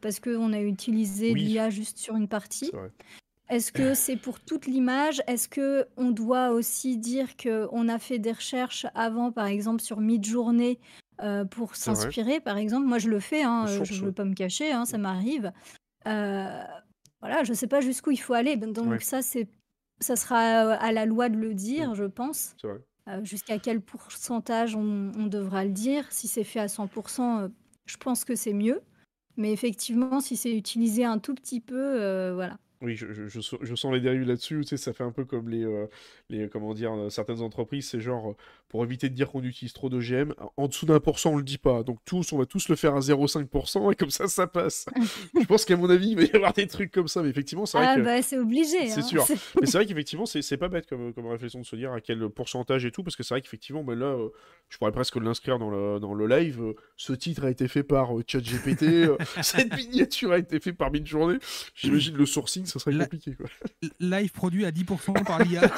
parce 0.00 0.18
qu'on 0.18 0.52
a 0.54 0.60
utilisé 0.60 1.32
Oui. 1.34 1.42
l'IA 1.44 1.68
juste 1.68 1.98
sur 1.98 2.16
une 2.16 2.28
partie. 2.28 2.72
Est-ce 3.50 3.70
que 3.70 3.92
c'est 3.94 4.16
pour 4.16 4.40
toute 4.40 4.66
l'image? 4.66 5.22
Est-ce 5.26 5.48
que 5.48 5.86
on 5.98 6.10
doit 6.10 6.50
aussi 6.50 6.96
dire 6.96 7.36
qu'on 7.36 7.88
a 7.88 7.98
fait 7.98 8.18
des 8.18 8.32
recherches 8.32 8.86
avant, 8.94 9.30
par 9.30 9.46
exemple, 9.46 9.82
sur 9.82 10.00
Midjourney 10.00 10.78
euh, 11.22 11.44
pour 11.44 11.76
s'inspirer, 11.76 12.40
par 12.40 12.56
exemple 12.56 12.86
Moi, 12.86 12.98
je 12.98 13.08
le 13.08 13.20
fais, 13.20 13.42
hein, 13.42 13.66
je 13.66 13.94
ne 13.94 14.06
veux 14.06 14.12
pas 14.12 14.24
me 14.24 14.34
cacher, 14.34 14.72
hein, 14.72 14.84
ça 14.84 14.98
m'arrive. 14.98 15.52
Euh, 16.06 16.62
voilà, 17.20 17.44
je 17.44 17.50
ne 17.50 17.56
sais 17.56 17.66
pas 17.66 17.80
jusqu'où 17.80 18.10
il 18.10 18.16
faut 18.18 18.34
aller. 18.34 18.56
Donc 18.56 18.86
Ouais. 18.88 19.00
ça, 19.00 19.22
c'est, 19.22 19.48
ça 20.00 20.16
sera 20.16 20.66
euh, 20.66 20.76
à 20.80 20.92
la 20.92 21.06
loi 21.06 21.28
de 21.28 21.36
le 21.36 21.54
dire, 21.54 21.94
je 21.94 22.04
pense. 22.04 22.54
C'est 22.60 22.68
vrai. 22.68 22.80
Euh, 23.08 23.22
jusqu'à 23.24 23.58
quel 23.58 23.80
pourcentage 23.82 24.76
on, 24.76 25.12
on 25.16 25.26
devra 25.26 25.64
le 25.64 25.70
dire. 25.72 26.10
Si 26.10 26.26
c'est 26.28 26.44
fait 26.44 26.60
à 26.60 26.68
100%, 26.68 27.40
euh, 27.40 27.48
je 27.86 27.96
pense 27.98 28.24
que 28.24 28.34
c'est 28.34 28.54
mieux. 28.54 28.80
Mais 29.36 29.52
effectivement, 29.52 30.20
si 30.20 30.36
c'est 30.36 30.56
utilisé 30.56 31.04
un 31.04 31.18
tout 31.18 31.34
petit 31.34 31.60
peu, 31.60 31.76
euh, 32.00 32.32
voilà. 32.34 32.56
Oui, 32.80 32.96
je, 32.96 33.12
je- 33.12 33.28
je 33.60 33.74
sens 33.74 33.92
les 33.92 34.00
dérives 34.00 34.22
là-dessus. 34.26 34.60
Tu 34.60 34.68
sais, 34.68 34.76
ça 34.76 34.92
fait 34.92 35.04
un 35.04 35.10
peu 35.12 35.24
comme 35.24 35.48
les, 35.48 35.64
les 36.34 36.48
comment 36.48 36.74
dire, 36.74 36.92
euh, 36.92 37.10
certaines 37.10 37.40
entreprises, 37.40 37.88
c'est 37.88 38.00
genre, 38.00 38.30
euh, 38.30 38.36
pour 38.68 38.84
éviter 38.84 39.08
de 39.08 39.14
dire 39.14 39.30
qu'on 39.30 39.42
utilise 39.42 39.72
trop 39.72 39.88
d'OGM, 39.88 40.34
en 40.56 40.68
dessous 40.68 40.86
d'un 40.86 41.00
pour 41.00 41.18
cent, 41.18 41.32
on 41.32 41.36
le 41.36 41.42
dit 41.42 41.58
pas. 41.58 41.82
Donc 41.82 41.98
tous, 42.04 42.32
on 42.32 42.38
va 42.38 42.46
tous 42.46 42.68
le 42.68 42.76
faire 42.76 42.94
à 42.94 43.00
0,5% 43.00 43.92
et 43.92 43.94
comme 43.94 44.10
ça, 44.10 44.26
ça 44.28 44.46
passe. 44.46 44.86
je 45.40 45.46
pense 45.46 45.64
qu'à 45.64 45.76
mon 45.76 45.88
avis, 45.90 46.10
il 46.10 46.16
va 46.16 46.24
y 46.24 46.32
avoir 46.32 46.52
des 46.52 46.66
trucs 46.66 46.90
comme 46.90 47.08
ça. 47.08 47.22
Mais 47.22 47.28
effectivement, 47.28 47.66
c'est 47.66 47.78
vrai 47.78 47.86
Ah 47.90 47.96
que... 47.96 48.00
bah 48.02 48.22
c'est 48.22 48.38
obligé. 48.38 48.88
C'est 48.88 49.00
hein. 49.00 49.02
sûr. 49.02 49.26
Mais 49.60 49.66
c'est 49.66 49.78
vrai 49.78 49.86
qu'effectivement, 49.86 50.26
c'est 50.26 50.42
c'est 50.42 50.56
pas 50.56 50.68
bête 50.68 50.86
comme, 50.86 51.12
comme 51.14 51.26
réflexion 51.26 51.60
de 51.60 51.66
se 51.66 51.76
dire 51.76 51.92
à 51.92 52.00
quel 52.00 52.28
pourcentage 52.30 52.84
et 52.84 52.90
tout, 52.90 53.02
parce 53.02 53.16
que 53.16 53.22
c'est 53.22 53.34
vrai 53.34 53.40
qu'effectivement, 53.40 53.84
ben 53.84 53.98
là, 53.98 54.06
euh, 54.06 54.28
je 54.68 54.78
pourrais 54.78 54.92
presque 54.92 55.16
l'inscrire 55.16 55.58
dans 55.58 55.70
le, 55.70 56.00
dans 56.00 56.14
le 56.14 56.26
live. 56.26 56.60
euh, 56.60 56.74
ce 56.96 57.12
titre 57.12 57.44
a 57.44 57.50
été 57.50 57.68
fait 57.68 57.82
par 57.82 58.16
euh, 58.16 58.24
ChatGPT, 58.26 58.82
euh, 58.82 59.16
cette 59.42 59.74
miniature 59.76 60.32
a 60.32 60.38
été 60.38 60.58
faite 60.58 60.76
par 60.76 60.90
Midjourney. 60.90 61.38
J'imagine 61.74 62.16
le 62.16 62.26
sourcing, 62.26 62.66
ça 62.66 62.78
serait 62.78 62.96
compliqué, 62.96 63.34
quoi. 63.34 63.46
Live 64.00 64.32
produit 64.32 64.64
à 64.64 64.70
10% 64.72 65.24
par 65.24 65.44
l'IA. 65.44 65.70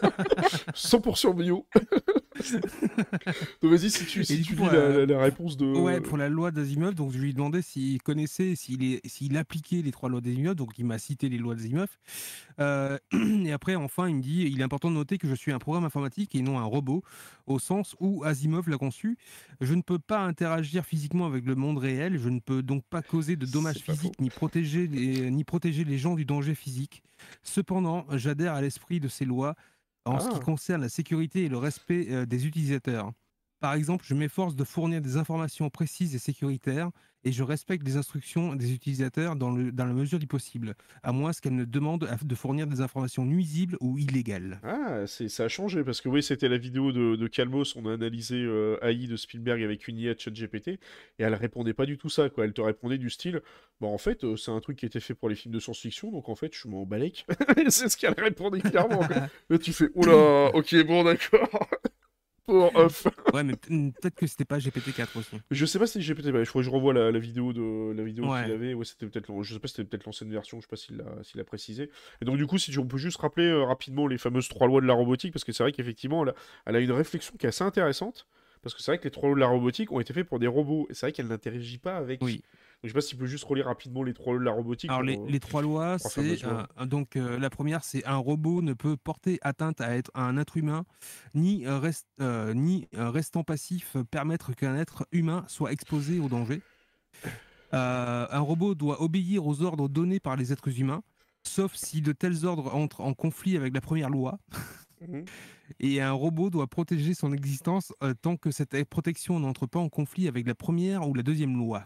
C'est 0.00 0.90
ça. 0.90 0.98
100% 0.98 1.34
bio. 1.36 1.66
Donc 3.62 3.72
vas-y, 3.72 3.90
si 3.90 4.06
tu, 4.06 4.24
si 4.24 4.42
tu 4.42 4.54
lis 4.54 4.62
euh, 4.72 4.92
la, 4.92 4.98
la- 5.00 5.06
la 5.06 5.22
réponse 5.22 5.56
de... 5.56 5.66
Ouais, 5.66 6.00
pour 6.00 6.16
la 6.16 6.28
loi 6.28 6.50
d'Asimov, 6.50 6.94
donc 6.94 7.10
je 7.12 7.18
lui 7.18 7.30
ai 7.30 7.32
demandé 7.32 7.62
s'il 7.62 8.00
connaissait, 8.02 8.54
s'il 8.54 9.36
appliquait 9.36 9.82
les 9.82 9.90
trois 9.90 10.08
lois 10.08 10.20
d'Asimov, 10.20 10.54
donc 10.54 10.78
il 10.78 10.84
m'a 10.84 10.98
cité 10.98 11.28
les 11.28 11.38
lois 11.38 11.54
d'Asimov. 11.54 11.88
Euh, 12.60 12.98
et 13.44 13.52
après, 13.52 13.74
enfin, 13.74 14.08
il 14.08 14.16
me 14.16 14.22
dit 14.22 14.42
il 14.50 14.60
est 14.60 14.64
important 14.64 14.90
de 14.90 14.94
noter 14.96 15.18
que 15.18 15.26
je 15.28 15.34
suis 15.34 15.52
un 15.52 15.58
programme 15.58 15.84
informatique 15.84 16.34
et 16.34 16.42
non 16.42 16.58
un 16.58 16.64
robot, 16.64 17.02
au 17.46 17.58
sens 17.58 17.96
où 18.00 18.22
Asimov 18.24 18.68
l'a 18.68 18.78
conçu. 18.78 19.18
Je 19.60 19.74
ne 19.74 19.82
peux 19.82 19.98
pas 19.98 20.20
interagir 20.20 20.84
physiquement 20.84 21.26
avec 21.26 21.44
le 21.44 21.54
monde 21.56 21.78
réel, 21.78 22.18
je 22.18 22.28
ne 22.28 22.38
peux 22.40 22.62
donc 22.62 22.84
pas 22.88 23.02
causer 23.02 23.36
de 23.36 23.46
dommages 23.46 23.78
physiques 23.78 24.20
ni 24.20 24.30
protéger, 24.30 24.86
les, 24.86 25.30
ni 25.30 25.44
protéger 25.44 25.84
les 25.84 25.98
gens 25.98 26.14
du 26.14 26.24
danger 26.24 26.54
physique. 26.54 27.02
Cependant, 27.42 28.06
j'adhère 28.12 28.54
à 28.54 28.60
l'esprit 28.60 29.00
de 29.00 29.08
ces 29.08 29.24
lois 29.24 29.54
en 30.08 30.20
ce 30.20 30.28
qui 30.28 30.38
Ah. 30.40 30.44
concerne 30.44 30.82
la 30.82 30.88
sécurité 30.88 31.44
et 31.44 31.48
le 31.48 31.58
respect 31.58 32.06
euh, 32.10 32.26
des 32.26 32.46
utilisateurs. 32.46 33.12
Par 33.60 33.74
exemple, 33.74 34.04
je 34.06 34.14
m'efforce 34.14 34.54
de 34.54 34.62
fournir 34.62 35.00
des 35.00 35.16
informations 35.16 35.68
précises 35.68 36.14
et 36.14 36.18
sécuritaires 36.18 36.90
et 37.24 37.32
je 37.32 37.42
respecte 37.42 37.84
les 37.84 37.96
instructions 37.96 38.54
des 38.54 38.72
utilisateurs 38.72 39.34
dans, 39.34 39.50
le- 39.50 39.72
dans 39.72 39.84
la 39.84 39.92
mesure 39.92 40.20
du 40.20 40.28
possible, 40.28 40.74
à 41.02 41.10
moins 41.10 41.32
qu'elles 41.32 41.56
ne 41.56 41.64
demandent 41.64 42.08
de 42.22 42.34
fournir 42.36 42.68
des 42.68 42.80
informations 42.80 43.24
nuisibles 43.24 43.76
ou 43.80 43.98
illégales. 43.98 44.60
Ah, 44.62 45.04
ça 45.06 45.44
a 45.44 45.48
changé, 45.48 45.82
parce 45.82 46.00
que 46.00 46.08
oui, 46.08 46.22
c'était 46.22 46.48
la 46.48 46.58
vidéo 46.58 46.92
de, 46.92 47.16
de 47.16 47.26
Calmos, 47.26 47.74
on 47.74 47.86
a 47.86 47.94
analysé 47.94 48.36
euh, 48.36 48.78
AI 48.82 49.08
de 49.08 49.16
Spielberg 49.16 49.60
avec 49.64 49.88
une 49.88 49.98
IA 49.98 50.14
de 50.14 50.20
ChatGPT, 50.20 50.68
et 50.68 50.78
elle 51.18 51.34
répondait 51.34 51.74
pas 51.74 51.86
du 51.86 51.98
tout 51.98 52.08
ça, 52.08 52.30
quoi. 52.30 52.44
Elle 52.44 52.52
te 52.52 52.60
répondait 52.60 52.98
du 52.98 53.10
style, 53.10 53.42
bah 53.80 53.88
en 53.88 53.98
fait, 53.98 54.22
euh, 54.22 54.36
c'est 54.36 54.52
un 54.52 54.60
truc 54.60 54.78
qui 54.78 54.86
était 54.86 55.00
fait 55.00 55.14
pour 55.14 55.28
les 55.28 55.34
films 55.34 55.52
de 55.54 55.58
science-fiction, 55.60 56.12
donc 56.12 56.28
en 56.28 56.36
fait, 56.36 56.52
je 56.54 56.68
m'en 56.68 56.86
balèque. 56.86 57.26
c'est 57.68 57.88
ce 57.88 57.96
qu'elle 57.96 58.14
répondait 58.16 58.60
clairement, 58.60 59.04
quoi. 59.04 59.26
Là, 59.50 59.58
tu 59.58 59.72
fais, 59.72 59.88
oula, 59.96 60.54
ok, 60.54 60.86
bon, 60.86 61.02
d'accord. 61.02 61.68
Off. 62.48 63.06
Ouais, 63.34 63.44
mais 63.44 63.54
peut- 63.56 63.68
peut-être 64.00 64.14
que 64.14 64.26
c'était 64.26 64.44
pas 64.44 64.58
GPT-4 64.58 65.16
aussi. 65.18 65.36
Je 65.50 65.66
sais 65.66 65.78
pas 65.78 65.86
si 65.86 66.00
GPT, 66.00 66.32
bah, 66.32 66.42
je 66.44 66.48
crois 66.48 66.62
que 66.62 66.66
je 66.66 66.70
revois 66.70 66.92
la, 66.94 67.10
la 67.10 67.18
vidéo 67.18 67.52
de 67.52 67.92
la 67.96 68.02
vidéo 68.02 68.26
Ouais. 68.32 68.42
qu'il 68.44 68.52
avait. 68.52 68.74
Ouais, 68.74 68.84
c'était 68.84 69.06
peut-être, 69.06 69.42
je 69.42 69.52
sais 69.54 69.60
pas, 69.60 69.68
si 69.68 69.74
c'était 69.74 69.88
peut-être 69.88 70.04
l'ancienne 70.06 70.30
version. 70.32 70.58
Je 70.58 70.62
sais 70.62 70.68
pas 70.70 70.76
s'il 70.76 70.96
l'a, 70.96 71.04
s'il 71.22 71.40
a 71.40 71.44
précisé. 71.44 71.90
Et 72.20 72.24
donc 72.24 72.36
du 72.38 72.46
coup, 72.46 72.58
si 72.58 72.70
tu, 72.70 72.78
on 72.78 72.86
peut 72.86 72.98
juste 72.98 73.18
rappeler 73.18 73.46
euh, 73.46 73.64
rapidement 73.64 74.06
les 74.06 74.18
fameuses 74.18 74.48
trois 74.48 74.66
lois 74.66 74.80
de 74.80 74.86
la 74.86 74.94
robotique, 74.94 75.32
parce 75.32 75.44
que 75.44 75.52
c'est 75.52 75.62
vrai 75.62 75.72
qu'effectivement, 75.72 76.22
elle, 76.24 76.30
a- 76.30 76.34
elle 76.66 76.76
a 76.76 76.80
une 76.80 76.92
réflexion 76.92 77.34
qui 77.38 77.46
est 77.46 77.50
assez 77.50 77.64
intéressante. 77.64 78.26
Parce 78.60 78.74
que 78.74 78.82
c'est 78.82 78.90
vrai 78.90 78.98
que 78.98 79.04
les 79.04 79.10
trois 79.12 79.28
lois 79.28 79.36
de 79.36 79.40
la 79.40 79.46
robotique 79.46 79.92
ont 79.92 80.00
été 80.00 80.12
faits 80.12 80.26
pour 80.26 80.40
des 80.40 80.48
robots, 80.48 80.88
et 80.90 80.94
c'est 80.94 81.06
vrai 81.06 81.12
qu'elle 81.12 81.28
n'interagit 81.28 81.78
pas 81.78 81.96
avec. 81.96 82.20
Oui. 82.22 82.42
Je 82.84 82.88
sais 82.88 82.94
pas 82.94 83.00
si 83.00 83.10
tu 83.10 83.16
peux 83.16 83.26
juste 83.26 83.44
relire 83.44 83.66
rapidement 83.66 84.04
les 84.04 84.14
trois 84.14 84.32
lois 84.32 84.40
de 84.40 84.44
la 84.44 84.52
robotique. 84.52 84.88
Alors, 84.90 85.02
les, 85.02 85.16
euh, 85.18 85.26
les 85.28 85.40
trois 85.40 85.62
lois, 85.62 85.98
c'est. 85.98 86.38
donc, 86.86 87.16
euh, 87.16 87.38
la 87.38 87.50
première, 87.50 87.82
c'est 87.82 88.04
un 88.06 88.16
robot 88.16 88.62
ne 88.62 88.72
peut 88.72 88.96
porter 88.96 89.38
atteinte 89.42 89.80
à, 89.80 89.96
être, 89.96 90.10
à 90.14 90.22
un 90.22 90.36
être 90.36 90.56
humain, 90.56 90.84
ni, 91.34 91.64
euh, 91.66 92.54
ni 92.54 92.88
restant 92.92 93.42
passif 93.42 93.96
permettre 94.10 94.54
qu'un 94.54 94.76
être 94.76 95.06
humain 95.10 95.44
soit 95.48 95.72
exposé 95.72 96.20
au 96.20 96.28
danger. 96.28 96.62
Euh, 97.74 98.26
un 98.30 98.40
robot 98.40 98.74
doit 98.74 99.02
obéir 99.02 99.46
aux 99.46 99.62
ordres 99.62 99.88
donnés 99.88 100.20
par 100.20 100.36
les 100.36 100.52
êtres 100.52 100.80
humains, 100.80 101.02
sauf 101.42 101.74
si 101.74 102.00
de 102.00 102.12
tels 102.12 102.46
ordres 102.46 102.74
entrent 102.74 103.02
en 103.02 103.14
conflit 103.14 103.56
avec 103.56 103.74
la 103.74 103.80
première 103.80 104.10
loi. 104.10 104.38
Mhm. 105.06 105.24
Et 105.80 106.00
un 106.00 106.12
robot 106.12 106.50
doit 106.50 106.66
protéger 106.66 107.14
son 107.14 107.32
existence 107.32 107.92
euh, 108.02 108.14
tant 108.20 108.36
que 108.36 108.50
cette 108.50 108.84
protection 108.86 109.38
n'entre 109.38 109.66
pas 109.66 109.78
en 109.78 109.88
conflit 109.88 110.26
avec 110.26 110.46
la 110.46 110.54
première 110.54 111.06
ou 111.08 111.14
la 111.14 111.22
deuxième 111.22 111.56
loi. 111.56 111.84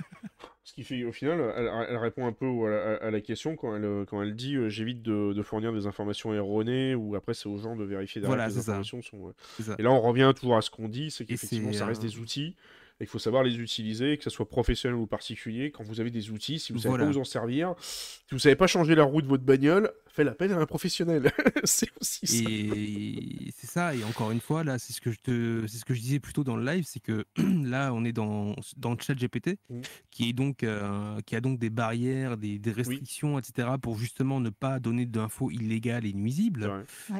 Ce 0.64 0.74
qui 0.74 0.84
fait, 0.84 1.02
au 1.04 1.10
final, 1.10 1.40
elle, 1.56 1.70
elle 1.88 1.96
répond 1.96 2.26
un 2.26 2.32
peu 2.32 2.46
à, 2.66 2.70
la- 2.70 2.96
à 2.96 3.10
la 3.10 3.20
question 3.20 3.56
quand 3.56 3.74
elle, 3.74 3.84
euh, 3.84 4.04
quand 4.04 4.22
elle 4.22 4.36
dit 4.36 4.54
euh, 4.56 4.68
j'évite 4.68 5.02
de, 5.02 5.32
de 5.32 5.42
fournir 5.42 5.72
des 5.72 5.86
informations 5.86 6.32
erronées 6.32 6.94
ou 6.94 7.16
après 7.16 7.34
c'est 7.34 7.48
aux 7.48 7.56
gens 7.58 7.74
de 7.74 7.82
vérifier 7.84 8.20
derrière 8.20 8.36
Voilà, 8.36 8.48
les 8.48 8.54
ça. 8.60 8.60
informations 8.72 9.02
sont. 9.02 9.34
C'est 9.56 9.64
ça. 9.64 9.74
Et 9.78 9.82
là, 9.82 9.90
on 9.90 10.00
revient 10.00 10.32
toujours 10.38 10.56
à 10.56 10.62
ce 10.62 10.70
qu'on 10.70 10.88
dit, 10.88 11.10
c'est 11.10 11.24
qu'effectivement, 11.24 11.72
ça 11.72 11.86
reste 11.86 12.04
euh, 12.04 12.06
des 12.08 12.18
outils. 12.18 12.54
Et 13.00 13.04
il 13.04 13.06
faut 13.06 13.18
savoir 13.18 13.42
les 13.42 13.56
utiliser, 13.58 14.18
que 14.18 14.24
ce 14.24 14.28
soit 14.30 14.46
professionnel 14.46 14.94
ou 14.98 15.06
particulier. 15.06 15.70
Quand 15.70 15.82
vous 15.84 16.00
avez 16.00 16.10
des 16.10 16.30
outils, 16.30 16.58
si 16.58 16.72
vous 16.74 16.80
savez 16.80 16.90
Voilà. 16.90 17.04
pas 17.06 17.10
vous 17.12 17.18
en 17.18 17.24
servir, 17.24 17.74
si 17.80 18.26
vous 18.32 18.38
savez 18.38 18.56
pas 18.56 18.66
changer 18.66 18.94
la 18.94 19.04
roue 19.04 19.22
de 19.22 19.26
votre 19.26 19.42
bagnole, 19.42 19.90
faites 20.06 20.28
appel 20.28 20.52
à 20.52 20.58
un 20.58 20.66
professionnel. 20.66 21.32
c'est 21.64 21.88
aussi 21.98 22.26
ça. 22.26 22.50
Et 22.50 23.50
c'est 23.56 23.66
ça, 23.70 23.94
et 23.94 24.04
encore 24.04 24.30
une 24.32 24.40
fois, 24.40 24.64
là, 24.64 24.78
c'est 24.78 24.92
ce 24.92 25.00
que 25.00 25.12
je 25.12 25.18
te, 25.20 25.66
c'est 25.66 25.78
ce 25.78 25.84
que 25.86 25.94
je 25.94 26.00
disais 26.00 26.20
plus 26.20 26.34
tôt 26.34 26.44
dans 26.44 26.56
le 26.56 26.64
live, 26.66 26.84
c'est 26.86 27.00
que 27.00 27.24
là, 27.64 27.92
on 27.94 28.04
est 28.04 28.12
dans, 28.12 28.54
dans 28.76 28.90
le 28.90 28.98
chat 29.00 29.14
GPT, 29.14 29.56
Mhm. 29.70 29.80
qui 30.10 30.28
est 30.28 30.32
donc, 30.34 30.62
euh, 30.62 31.18
qui 31.24 31.36
a 31.36 31.40
donc 31.40 31.58
des 31.58 31.70
barrières, 31.70 32.36
des, 32.36 32.58
des 32.58 32.70
restrictions, 32.72 33.38
etc., 33.38 33.68
pour 33.80 33.96
justement 33.98 34.40
ne 34.40 34.50
pas 34.50 34.78
donner 34.78 35.06
d'infos 35.06 35.50
illégales 35.50 36.04
et 36.04 36.12
nuisibles. 36.12 36.70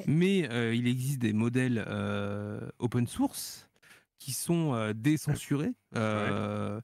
Mais 0.06 0.46
euh, 0.50 0.74
il 0.74 0.86
existe 0.86 1.20
des 1.20 1.32
modèles 1.32 1.82
euh, 1.88 2.60
open 2.78 3.06
source 3.06 3.66
qui 4.20 4.32
sont 4.32 4.74
euh, 4.74 4.92
décensurés 4.94 5.72
euh, 5.96 6.80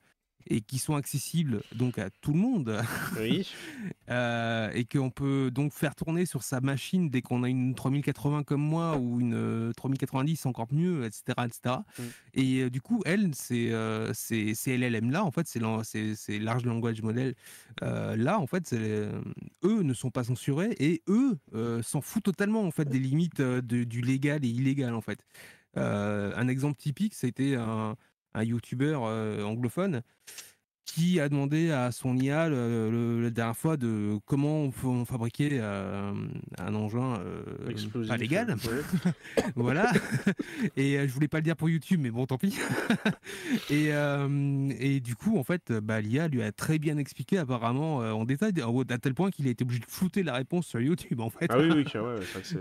et 0.49 0.61
qui 0.61 0.79
sont 0.79 0.95
accessibles 0.95 1.61
donc 1.75 1.99
à 1.99 2.09
tout 2.21 2.33
le 2.33 2.39
monde. 2.39 2.81
Oui. 3.21 3.49
Euh, 4.09 4.71
et 4.73 4.85
qu'on 4.85 5.11
peut 5.11 5.51
donc 5.53 5.73
faire 5.73 5.97
tourner 5.97 6.27
sur 6.27 6.45
sa 6.45 6.61
machine 6.61 7.11
dès 7.11 7.23
qu'on 7.23 7.43
a 7.43 7.49
une 7.49 7.75
3080 7.75 8.45
comme 8.45 8.61
moi 8.61 8.97
ou 8.97 9.21
une 9.21 9.35
euh, 9.35 9.73
3090 9.73 10.47
encore 10.47 10.69
mieux, 10.71 11.05
etc. 11.05 11.35
etc. 11.45 11.75
Mm. 11.99 12.03
Et 12.35 12.61
euh, 12.61 12.71
du 12.71 12.81
coup, 12.81 13.03
elle, 13.05 13.35
c'est 13.35 13.73
euh, 13.73 14.15
ces 14.15 14.55
ces 14.55 14.79
LLM-là, 14.79 15.25
en 15.25 15.33
fait, 15.33 15.49
c'est 15.49 16.39
Large 16.39 16.65
Language 16.65 17.03
Model, 17.03 17.35
là, 17.83 18.39
en 18.39 18.47
fait, 18.47 18.73
eux 18.73 19.83
ne 19.83 19.93
sont 19.93 20.11
pas 20.13 20.23
censurés 20.23 20.77
et 20.79 21.03
eux 21.09 21.37
euh, 21.55 21.83
s'en 21.83 22.01
foutent 22.01 22.23
totalement, 22.23 22.63
en 22.63 22.71
fait, 22.71 22.89
des 22.89 23.01
limites 23.01 23.41
de- 23.41 23.83
du 23.83 24.01
légal 24.03 24.45
et 24.45 24.49
illégal, 24.49 24.95
en 24.95 25.01
fait. 25.01 25.19
Euh, 25.77 26.33
un 26.37 26.49
exemple 26.49 26.77
typique, 26.77 27.15
c'était 27.15 27.55
un, 27.57 27.97
un 28.35 28.43
YouTuber 28.45 28.99
euh, 29.03 29.43
anglophone 29.45 30.03
qui 30.85 31.19
a 31.19 31.29
demandé 31.29 31.73
à 31.73 31.91
son 31.91 32.17
IA 32.17 32.49
le- 32.49 32.91
le- 32.91 33.21
la 33.23 33.31
dernière 33.31 33.57
fois 33.57 33.77
de 33.77 34.19
comment 34.25 34.61
on, 34.63 34.71
fa- 34.71 34.87
on 34.87 35.05
fabriquait 35.05 35.59
euh, 35.61 36.13
un 36.59 36.75
engin 36.77 37.19
euh, 37.19 37.43
pas 38.07 38.17
légal. 38.17 38.47
Voilà. 39.57 39.91
et 40.77 40.97
euh, 40.97 41.09
je 41.09 41.13
voulais 41.13 41.27
pas 41.29 41.39
le 41.39 41.43
dire 41.43 41.57
pour 41.57 41.69
YouTube, 41.69 42.01
mais 42.01 42.11
bon, 42.13 42.25
tant 42.27 42.39
pis. 42.39 42.57
et, 43.71 43.91
et 44.79 45.01
du 45.01 45.17
coup, 45.17 45.39
en 45.39 45.45
fait, 45.45 45.73
bah, 45.73 46.01
l'IA 46.01 46.29
lui 46.29 46.41
a 46.43 46.53
très 46.53 46.79
bien 46.79 46.99
expliqué 46.99 47.37
apparemment 47.39 47.97
en 47.97 48.25
détail, 48.25 48.53
à 48.89 48.99
tel 48.99 49.15
point 49.15 49.31
qu'il 49.33 49.49
a 49.49 49.51
été 49.51 49.65
obligé 49.65 49.81
de 49.81 49.87
flouter 49.87 50.23
la 50.23 50.35
réponse 50.35 50.67
sur 50.69 50.81
YouTube, 50.81 51.21
en 51.21 51.31
fait. 51.31 51.51
Ah 51.51 51.59
oui, 51.59 51.69
oui, 51.71 52.01
ouais, 52.01 52.21
c'est 52.45 52.59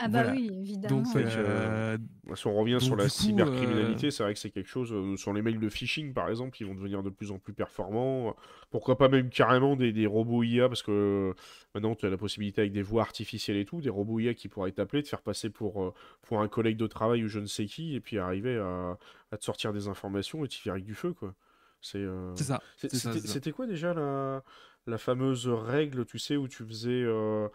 euh, 0.00 0.04
Ah 0.04 0.08
bah 0.08 0.22
Voilà. 0.22 0.32
oui, 0.32 0.50
évidemment. 0.60 1.02
Donc, 1.02 1.14
euh, 1.16 1.98
Si 2.34 2.46
on 2.46 2.54
revient 2.54 2.72
Donc, 2.72 2.82
sur 2.82 2.96
la 2.96 3.04
coup, 3.04 3.10
cybercriminalité, 3.10 4.10
c'est 4.10 4.22
vrai 4.22 4.34
que 4.34 4.40
c'est 4.40 4.50
quelque 4.50 4.68
chose. 4.68 4.92
euh, 4.92 5.16
sur 5.16 5.32
les 5.32 5.40
mails 5.42 5.60
de 5.60 5.68
phishing, 5.68 6.12
par 6.12 6.28
exemple, 6.28 6.50
qui 6.56 6.64
vont 6.64 6.74
devenir 6.74 7.02
de 7.02 7.10
plus 7.10 7.30
en 7.30 7.38
plus 7.38 7.52
performants. 7.52 8.34
Pourquoi 8.70 8.98
pas 8.98 9.08
même 9.08 9.30
carrément 9.30 9.76
des, 9.76 9.92
des 9.92 10.06
robots 10.06 10.42
IA, 10.42 10.68
parce 10.68 10.82
que 10.82 10.90
euh, 10.90 11.34
maintenant 11.74 11.94
tu 11.94 12.06
as 12.06 12.10
la 12.10 12.16
possibilité 12.16 12.60
avec 12.62 12.72
des 12.72 12.82
voix 12.82 13.02
artificielles 13.02 13.56
et 13.56 13.64
tout, 13.64 13.80
des 13.80 13.88
robots 13.90 14.18
IA 14.20 14.34
qui 14.34 14.48
pourraient 14.48 14.72
t'appeler, 14.72 15.02
te 15.02 15.08
faire 15.08 15.22
passer 15.22 15.48
pour, 15.48 15.82
euh, 15.84 15.94
pour 16.22 16.40
un 16.40 16.48
collègue 16.48 16.76
de 16.76 16.86
travail 16.88 17.24
ou 17.24 17.28
je 17.28 17.38
ne 17.38 17.46
sais 17.46 17.66
qui, 17.66 17.94
et 17.94 18.00
puis 18.00 18.18
arriver 18.18 18.56
à, 18.58 18.98
à 19.30 19.36
te 19.38 19.44
sortir 19.44 19.72
des 19.72 19.86
informations 19.88 20.44
et 20.44 20.48
t'y 20.48 20.58
faire 20.60 20.72
avec 20.72 20.84
du 20.84 20.94
feu, 20.94 21.12
quoi. 21.12 21.34
C'est 21.80 21.98
euh, 21.98 22.32
c'est 22.34 22.44
ça. 22.44 22.62
C'était 22.76 22.96
c'est 22.96 23.00
ça. 23.00 23.12
c'était 23.26 23.52
quoi 23.52 23.66
déjà 23.66 23.92
la, 23.94 24.42
la 24.86 24.98
fameuse 24.98 25.46
règle, 25.48 26.06
tu 26.06 26.18
sais, 26.18 26.36
où 26.36 26.48
tu 26.48 26.64
faisais, 26.64 27.02
euh, 27.04 27.48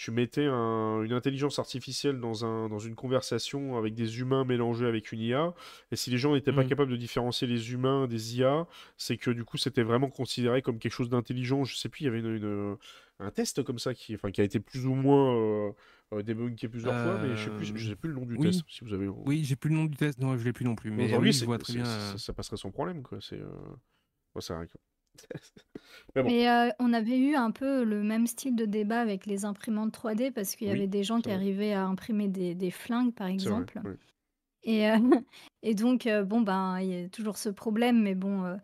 tu 0.00 0.10
mettais 0.10 0.46
un- 0.46 1.02
une 1.02 1.12
intelligence 1.12 1.58
artificielle 1.58 2.20
dans 2.20 2.44
un, 2.44 2.68
dans 2.68 2.78
une 2.78 2.94
conversation 2.94 3.76
avec 3.76 3.94
des 3.94 4.20
humains 4.20 4.44
mélangés 4.44 4.86
avec 4.86 5.12
une 5.12 5.20
IA, 5.20 5.54
et 5.92 5.96
si 5.96 6.10
les 6.10 6.16
gens 6.18 6.34
n'étaient 6.34 6.52
pas 6.52 6.62
Mhm. 6.62 6.68
capables 6.70 6.90
de 6.90 6.96
différencier 6.96 7.46
les 7.46 7.72
humains 7.72 8.06
des 8.06 8.38
IA, 8.38 8.66
c'est 8.96 9.16
que 9.18 9.30
du 9.30 9.44
coup 9.44 9.58
c'était 9.58 9.82
vraiment 9.82 10.08
considéré 10.10 10.62
comme 10.62 10.78
quelque 10.78 10.92
chose 10.92 11.10
d'intelligent. 11.10 11.64
Je 11.64 11.76
sais 11.76 11.88
plus, 11.90 12.02
il 12.02 12.04
y 12.06 12.08
avait 12.08 12.20
une, 12.20 12.34
une- 12.36 12.76
un 13.18 13.30
test 13.30 13.62
comme 13.62 13.78
ça 13.78 13.92
qui, 13.92 14.14
enfin, 14.14 14.30
qui 14.30 14.40
a 14.40 14.44
été 14.44 14.58
plus 14.60 14.86
ou 14.86 14.94
moins 14.94 15.34
euh, 15.36 15.72
euh, 16.14 16.22
débunké 16.22 16.68
plusieurs 16.68 16.96
fois, 16.96 17.18
mais 17.20 17.36
je 17.36 17.44
sais 17.44 17.50
plus, 17.50 17.66
je 17.78 17.88
sais 17.90 17.96
plus 17.96 18.08
le 18.08 18.14
nom 18.14 18.24
du 18.24 18.38
oui. 18.38 18.46
test. 18.46 18.64
Si 18.68 18.82
vous 18.82 18.94
avez. 18.94 19.06
Oui, 19.08 19.44
j'ai 19.44 19.56
plus 19.56 19.68
le 19.68 19.76
nom 19.76 19.84
du 19.84 19.96
test. 19.98 20.18
Non, 20.18 20.36
je 20.38 20.44
l'ai 20.44 20.52
plus 20.54 20.64
non 20.64 20.74
plus. 20.74 20.90
Mais 20.90 21.04
Aujourd'hui, 21.04 21.32
oui, 21.46 21.58
ça, 21.64 21.82
euh, 21.82 22.16
ça 22.16 22.32
passerait 22.32 22.56
sans 22.56 22.70
problème, 22.70 23.02
quoi. 23.02 23.18
C'est. 23.20 23.38
euh. 23.38 23.48
Mais 26.16 26.22
bon. 26.22 26.28
Euh, 26.30 26.70
on 26.80 26.92
avait 26.92 27.18
eu 27.18 27.34
un 27.34 27.50
peu 27.50 27.84
le 27.84 28.02
même 28.02 28.26
style 28.26 28.56
de 28.56 28.64
débat 28.64 29.00
avec 29.00 29.26
les 29.26 29.44
imprimantes 29.44 29.92
3D 29.92 30.30
parce 30.30 30.56
qu'il 30.56 30.66
y 30.66 30.70
Oui, 30.70 30.76
avait 30.78 30.86
des 30.88 31.04
gens 31.04 31.16
c'est 31.18 31.22
qui 31.24 31.28
vrai. 31.28 31.36
arrivaient 31.36 31.72
à 31.72 31.84
imprimer 31.86 32.28
des, 32.28 32.54
des 32.54 32.70
flingues, 32.70 33.14
par 33.14 33.28
C'est 33.28 33.48
vrai. 33.48 33.60
exemple. 33.60 33.80
Et, 34.64 34.90
euh, 34.90 34.96
et 35.62 35.74
donc, 35.74 36.06
euh, 36.06 36.24
bon, 36.24 36.40
ben, 36.40 36.80
il 36.80 36.88
y 36.88 37.04
a 37.04 37.08
toujours 37.08 37.38
ce 37.38 37.48
problème, 37.48 38.02
mais 38.02 38.14
bon, 38.14 38.44
euh, 38.44 38.56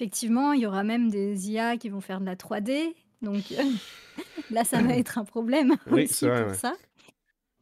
effectivement, 0.00 0.52
il 0.52 0.62
y 0.62 0.66
aura 0.66 0.84
même 0.84 1.08
des 1.10 1.50
IA 1.50 1.76
qui 1.76 1.88
vont 1.88 2.00
faire 2.00 2.20
de 2.20 2.26
la 2.26 2.36
3D. 2.36 2.94
Donc 3.22 3.50
là, 4.50 4.64
ça 4.64 4.80
va 4.80 4.94
être 4.96 5.18
un 5.18 5.24
problème 5.24 5.74
Oui, 5.90 6.02
aussi 6.04 6.14
c'est 6.14 6.28
vrai, 6.28 6.42
pour 6.42 6.50
ouais. 6.50 6.56
ça. 6.56 6.74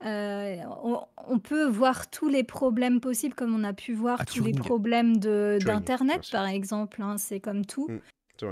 Euh, 0.04 0.56
on, 0.82 1.00
on 1.28 1.38
peut 1.38 1.66
voir 1.66 2.10
tous 2.10 2.28
les 2.28 2.44
problèmes 2.44 3.00
possibles, 3.00 3.34
comme 3.34 3.54
on 3.54 3.64
a 3.64 3.72
pu 3.72 3.94
voir 3.94 4.24
tous 4.26 4.42
les 4.44 4.52
Turing. 4.52 4.58
problèmes 4.58 5.16
de- 5.16 5.58
Turing, 5.60 5.64
d'Internet, 5.64 6.30
par 6.30 6.46
exemple. 6.46 7.00
hein, 7.02 7.16
c'est 7.18 7.40
comme 7.40 7.64
tout. 7.64 7.88
Mm, 7.88 7.98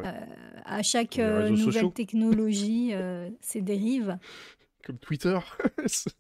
c'est 0.02 0.09
vrai. 0.10 0.19
Euh, 0.20 0.60
à 0.64 0.82
chaque 0.82 1.16
Les 1.16 1.23
euh, 1.23 1.39
réseaux 1.40 1.56
nouvelle 1.56 1.73
sociaux. 1.74 1.90
technologie, 1.90 2.90
euh, 2.93 3.28
c'est 3.40 3.60
dérive. 3.62 4.19
Comme 4.85 4.98
Twitter. 4.98 5.39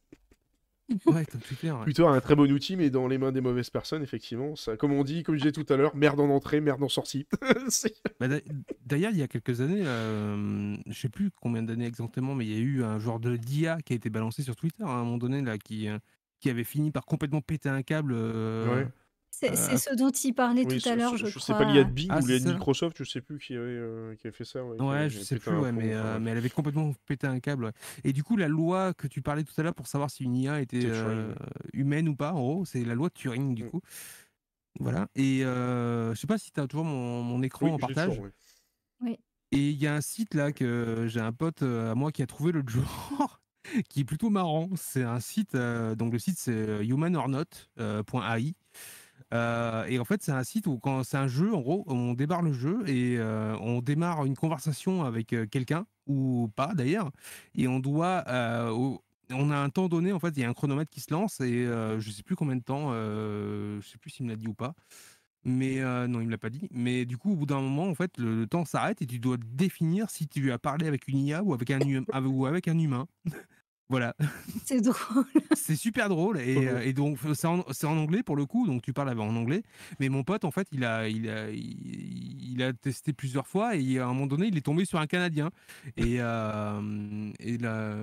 Ouais, 1.06 1.24
comme 1.24 1.40
Twitter. 1.40 1.70
ouais. 1.70 1.84
Twitter 1.84 2.02
a 2.02 2.08
un 2.10 2.20
très 2.20 2.34
bon 2.34 2.50
outil, 2.52 2.76
mais 2.76 2.90
dans 2.90 3.08
les 3.08 3.16
mains 3.16 3.32
des 3.32 3.40
mauvaises 3.40 3.70
personnes, 3.70 4.02
effectivement. 4.02 4.56
Ça, 4.56 4.76
comme 4.76 4.92
on 4.92 5.04
dit, 5.04 5.22
comme 5.22 5.36
je 5.36 5.40
disais 5.40 5.52
tout 5.52 5.64
à 5.72 5.76
l'heure, 5.78 5.96
merde 5.96 6.20
en 6.20 6.28
entrée, 6.28 6.60
merde 6.60 6.82
en 6.82 6.88
sortie. 6.90 7.26
Bah, 8.20 8.28
d'a- 8.28 8.40
D'ailleurs, 8.84 9.12
il 9.12 9.18
y 9.18 9.22
a 9.22 9.28
quelques 9.28 9.62
années, 9.62 9.82
euh, 9.86 10.76
je 10.86 10.92
sais 11.00 11.08
plus 11.08 11.30
combien 11.40 11.62
d'années 11.62 11.86
exactement, 11.86 12.34
mais 12.34 12.44
il 12.44 12.52
y 12.52 12.56
a 12.56 12.60
eu 12.60 12.84
un 12.84 12.98
genre 12.98 13.20
de 13.20 13.36
d'IA 13.36 13.80
qui 13.80 13.94
a 13.94 13.96
été 13.96 14.10
balancé 14.10 14.42
sur 14.42 14.54
Twitter 14.54 14.82
à 14.84 14.88
un 14.90 15.04
moment 15.04 15.16
donné 15.18 15.40
là, 15.40 15.56
qui, 15.56 15.88
euh, 15.88 15.98
qui 16.40 16.50
avait 16.50 16.64
fini 16.64 16.90
par 16.90 17.06
complètement 17.06 17.40
péter 17.40 17.70
un 17.70 17.82
câble. 17.82 18.12
euh, 18.14 18.82
Ouais. 18.82 18.88
C'est 19.34 19.56
c'est 19.56 19.72
Euh, 19.72 19.76
ce 19.78 19.94
dont 19.96 20.10
il 20.10 20.34
parlait 20.34 20.64
Oui, 20.66 20.80
tout 20.80 20.88
à 20.90 20.94
l'heure, 20.94 21.10
ce- 21.16 21.24
je 21.24 21.38
sais 21.38 21.52
crois. 21.54 21.56
pas 21.56 21.64
l'IA 21.64 21.84
de 21.84 21.90
Bing 21.90 22.10
Ah, 22.10 22.20
ou 22.20 22.26
l'IA 22.26 22.38
c'est 22.38 22.44
de 22.44 22.48
ça. 22.48 22.52
Microsoft, 22.54 22.96
je 22.98 23.04
sais 23.10 23.20
plus 23.22 23.38
qui 23.38 23.54
avait, 23.54 23.64
euh, 23.64 24.14
qui 24.16 24.26
avait 24.26 24.36
fait 24.36 24.44
ça. 24.44 24.62
Ouais, 24.62 24.76
qui 24.76 24.82
Ouais, 24.84 24.96
avait- 24.96 25.08
je 25.08 25.18
sais 25.20 25.34
pété 25.36 25.48
plus, 25.48 25.56
un 25.56 25.62
ouais, 25.62 25.72
plomb, 25.72 25.80
mais, 25.82 25.94
enfin, 25.96 26.04
euh, 26.04 26.10
bref. 26.12 26.22
mais 26.22 26.30
elle 26.32 26.36
avait 26.38 26.50
complètement 26.50 26.92
pété 27.06 27.26
un 27.26 27.40
câble. 27.40 27.64
ouais. 27.64 27.72
Et 28.04 28.12
du 28.12 28.22
coup, 28.22 28.36
la 28.36 28.46
loi 28.48 28.92
que 28.94 29.06
tu 29.08 29.22
parlais 29.22 29.42
tout 29.42 29.54
à 29.56 29.62
l'heure 29.62 29.74
pour 29.74 29.86
savoir 29.86 30.10
si 30.10 30.24
une 30.24 30.36
IA 30.36 30.60
était 30.60 30.82
C'est 30.82 30.90
Turing, 30.92 31.18
euh, 31.18 31.28
ouais. 31.30 31.34
humaine 31.72 32.08
ou 32.08 32.14
pas, 32.14 32.32
en 32.34 32.40
gros, 32.40 32.64
c'est 32.66 32.84
la 32.84 32.94
loi 32.94 33.08
de 33.08 33.14
Turing, 33.14 33.54
du 33.54 33.64
Mm. 33.64 33.70
coup. 33.70 33.80
Voilà. 34.80 35.08
Et 35.16 35.44
euh, 35.44 36.14
je 36.14 36.20
sais 36.20 36.26
pas 36.26 36.38
si 36.38 36.52
tu 36.52 36.60
as 36.60 36.66
toujours 36.68 36.84
mon, 36.84 37.22
mon 37.22 37.42
écran 37.42 37.66
Oui, 37.66 37.70
en 37.72 37.78
je 37.78 37.86
l'ai 37.86 37.94
partage. 37.94 38.08
toujours, 38.10 38.24
ouais. 39.00 39.18
Et 39.54 39.70
il 39.70 39.76
y 39.82 39.86
a 39.86 39.94
un 39.94 40.00
site 40.00 40.34
là 40.34 40.52
que 40.52 41.06
j'ai 41.08 41.20
un 41.20 41.32
pote 41.32 41.62
euh, 41.62 41.92
à 41.92 41.94
moi 41.94 42.10
qui 42.12 42.22
a 42.22 42.26
trouvé 42.26 42.52
l'autre 42.52 42.70
jour, 42.70 43.40
qui 43.90 44.00
est 44.00 44.04
plutôt 44.04 44.30
marrant. 44.30 44.68
C'est 44.76 45.02
un 45.02 45.20
site, 45.20 45.54
euh, 45.54 45.94
donc 45.94 46.12
le 46.12 46.18
site 46.18 46.38
c'est 46.38 46.52
euh, 46.52 46.82
humanornot.ai. 46.84 48.54
Euh, 49.32 49.84
et 49.86 49.98
en 49.98 50.04
fait, 50.04 50.22
c'est 50.22 50.32
un 50.32 50.44
site 50.44 50.66
où 50.66 50.78
quand 50.78 51.04
c'est 51.04 51.16
un 51.16 51.28
jeu, 51.28 51.54
en 51.54 51.60
gros, 51.60 51.84
on 51.86 52.12
démarre 52.14 52.42
le 52.42 52.52
jeu 52.52 52.82
et 52.88 53.16
euh, 53.18 53.56
on 53.60 53.80
démarre 53.80 54.24
une 54.26 54.36
conversation 54.36 55.04
avec 55.04 55.32
euh, 55.32 55.46
quelqu'un 55.46 55.86
ou 56.06 56.50
pas 56.54 56.74
d'ailleurs, 56.74 57.10
et 57.54 57.68
on 57.68 57.78
doit, 57.80 58.24
on 59.30 59.50
a 59.50 59.56
un 59.56 59.70
temps 59.70 59.88
donné 59.88 60.12
en 60.12 60.18
fait, 60.18 60.30
il 60.36 60.40
y 60.40 60.44
a 60.44 60.48
un 60.48 60.52
chronomètre 60.52 60.90
qui 60.90 61.00
se 61.00 61.12
lance 61.12 61.40
et 61.40 61.64
je 61.64 62.10
sais 62.10 62.22
plus 62.24 62.34
combien 62.36 62.56
de 62.56 62.62
temps, 62.62 62.92
je 62.92 63.80
sais 63.82 63.98
plus 63.98 64.10
s'il 64.10 64.26
me 64.26 64.30
l'a 64.30 64.36
dit 64.36 64.48
ou 64.48 64.54
pas. 64.54 64.74
Mais 65.44 65.80
non, 66.08 66.20
il 66.20 66.26
me 66.26 66.30
l'a 66.32 66.38
pas 66.38 66.50
dit. 66.50 66.68
Mais 66.72 67.04
du 67.06 67.18
coup, 67.18 67.32
au 67.32 67.36
bout 67.36 67.46
d'un 67.46 67.60
moment, 67.60 67.86
en 67.88 67.94
fait, 67.94 68.18
le, 68.18 68.36
le 68.40 68.46
temps 68.46 68.64
s'arrête 68.64 69.02
et 69.02 69.06
tu 69.06 69.18
dois 69.20 69.36
définir 69.38 70.10
si 70.10 70.28
tu 70.28 70.52
as 70.52 70.58
parlé 70.58 70.86
avec 70.86 71.08
une 71.08 71.18
IA 71.18 71.42
ou 71.44 71.54
avec 71.54 71.70
un, 71.70 71.80
hum- 71.80 72.06
ou 72.26 72.46
avec 72.46 72.68
un 72.68 72.78
humain. 72.78 73.08
Voilà, 73.88 74.14
C'est 74.64 74.80
drôle. 74.80 75.24
c'est 75.54 75.76
super 75.76 76.08
drôle 76.08 76.40
et, 76.40 76.68
euh, 76.68 76.80
et 76.80 76.92
donc 76.92 77.18
c'est 77.34 77.46
en, 77.46 77.62
anglais 77.98 78.22
pour 78.22 78.36
le 78.36 78.46
coup, 78.46 78.66
donc 78.66 78.82
tu 78.82 78.92
parles 78.92 79.10
en 79.18 79.36
anglais. 79.36 79.62
Mais 80.00 80.08
mon 80.08 80.24
pote, 80.24 80.44
en 80.44 80.50
fait, 80.50 80.66
il 80.72 80.84
a, 80.84 81.08
il 81.08 81.28
a, 81.28 81.50
il, 81.50 82.52
il 82.52 82.62
a 82.62 82.72
testé 82.72 83.12
plusieurs 83.12 83.46
fois 83.46 83.76
et 83.76 83.98
à 83.98 84.04
un 84.04 84.08
moment 84.08 84.26
donné, 84.26 84.46
il 84.46 84.56
est 84.56 84.62
tombé 84.62 84.84
sur 84.84 84.98
un 84.98 85.06
Canadien. 85.06 85.50
Et, 85.96 86.16
euh, 86.20 87.30
et 87.38 87.58
là, 87.58 87.94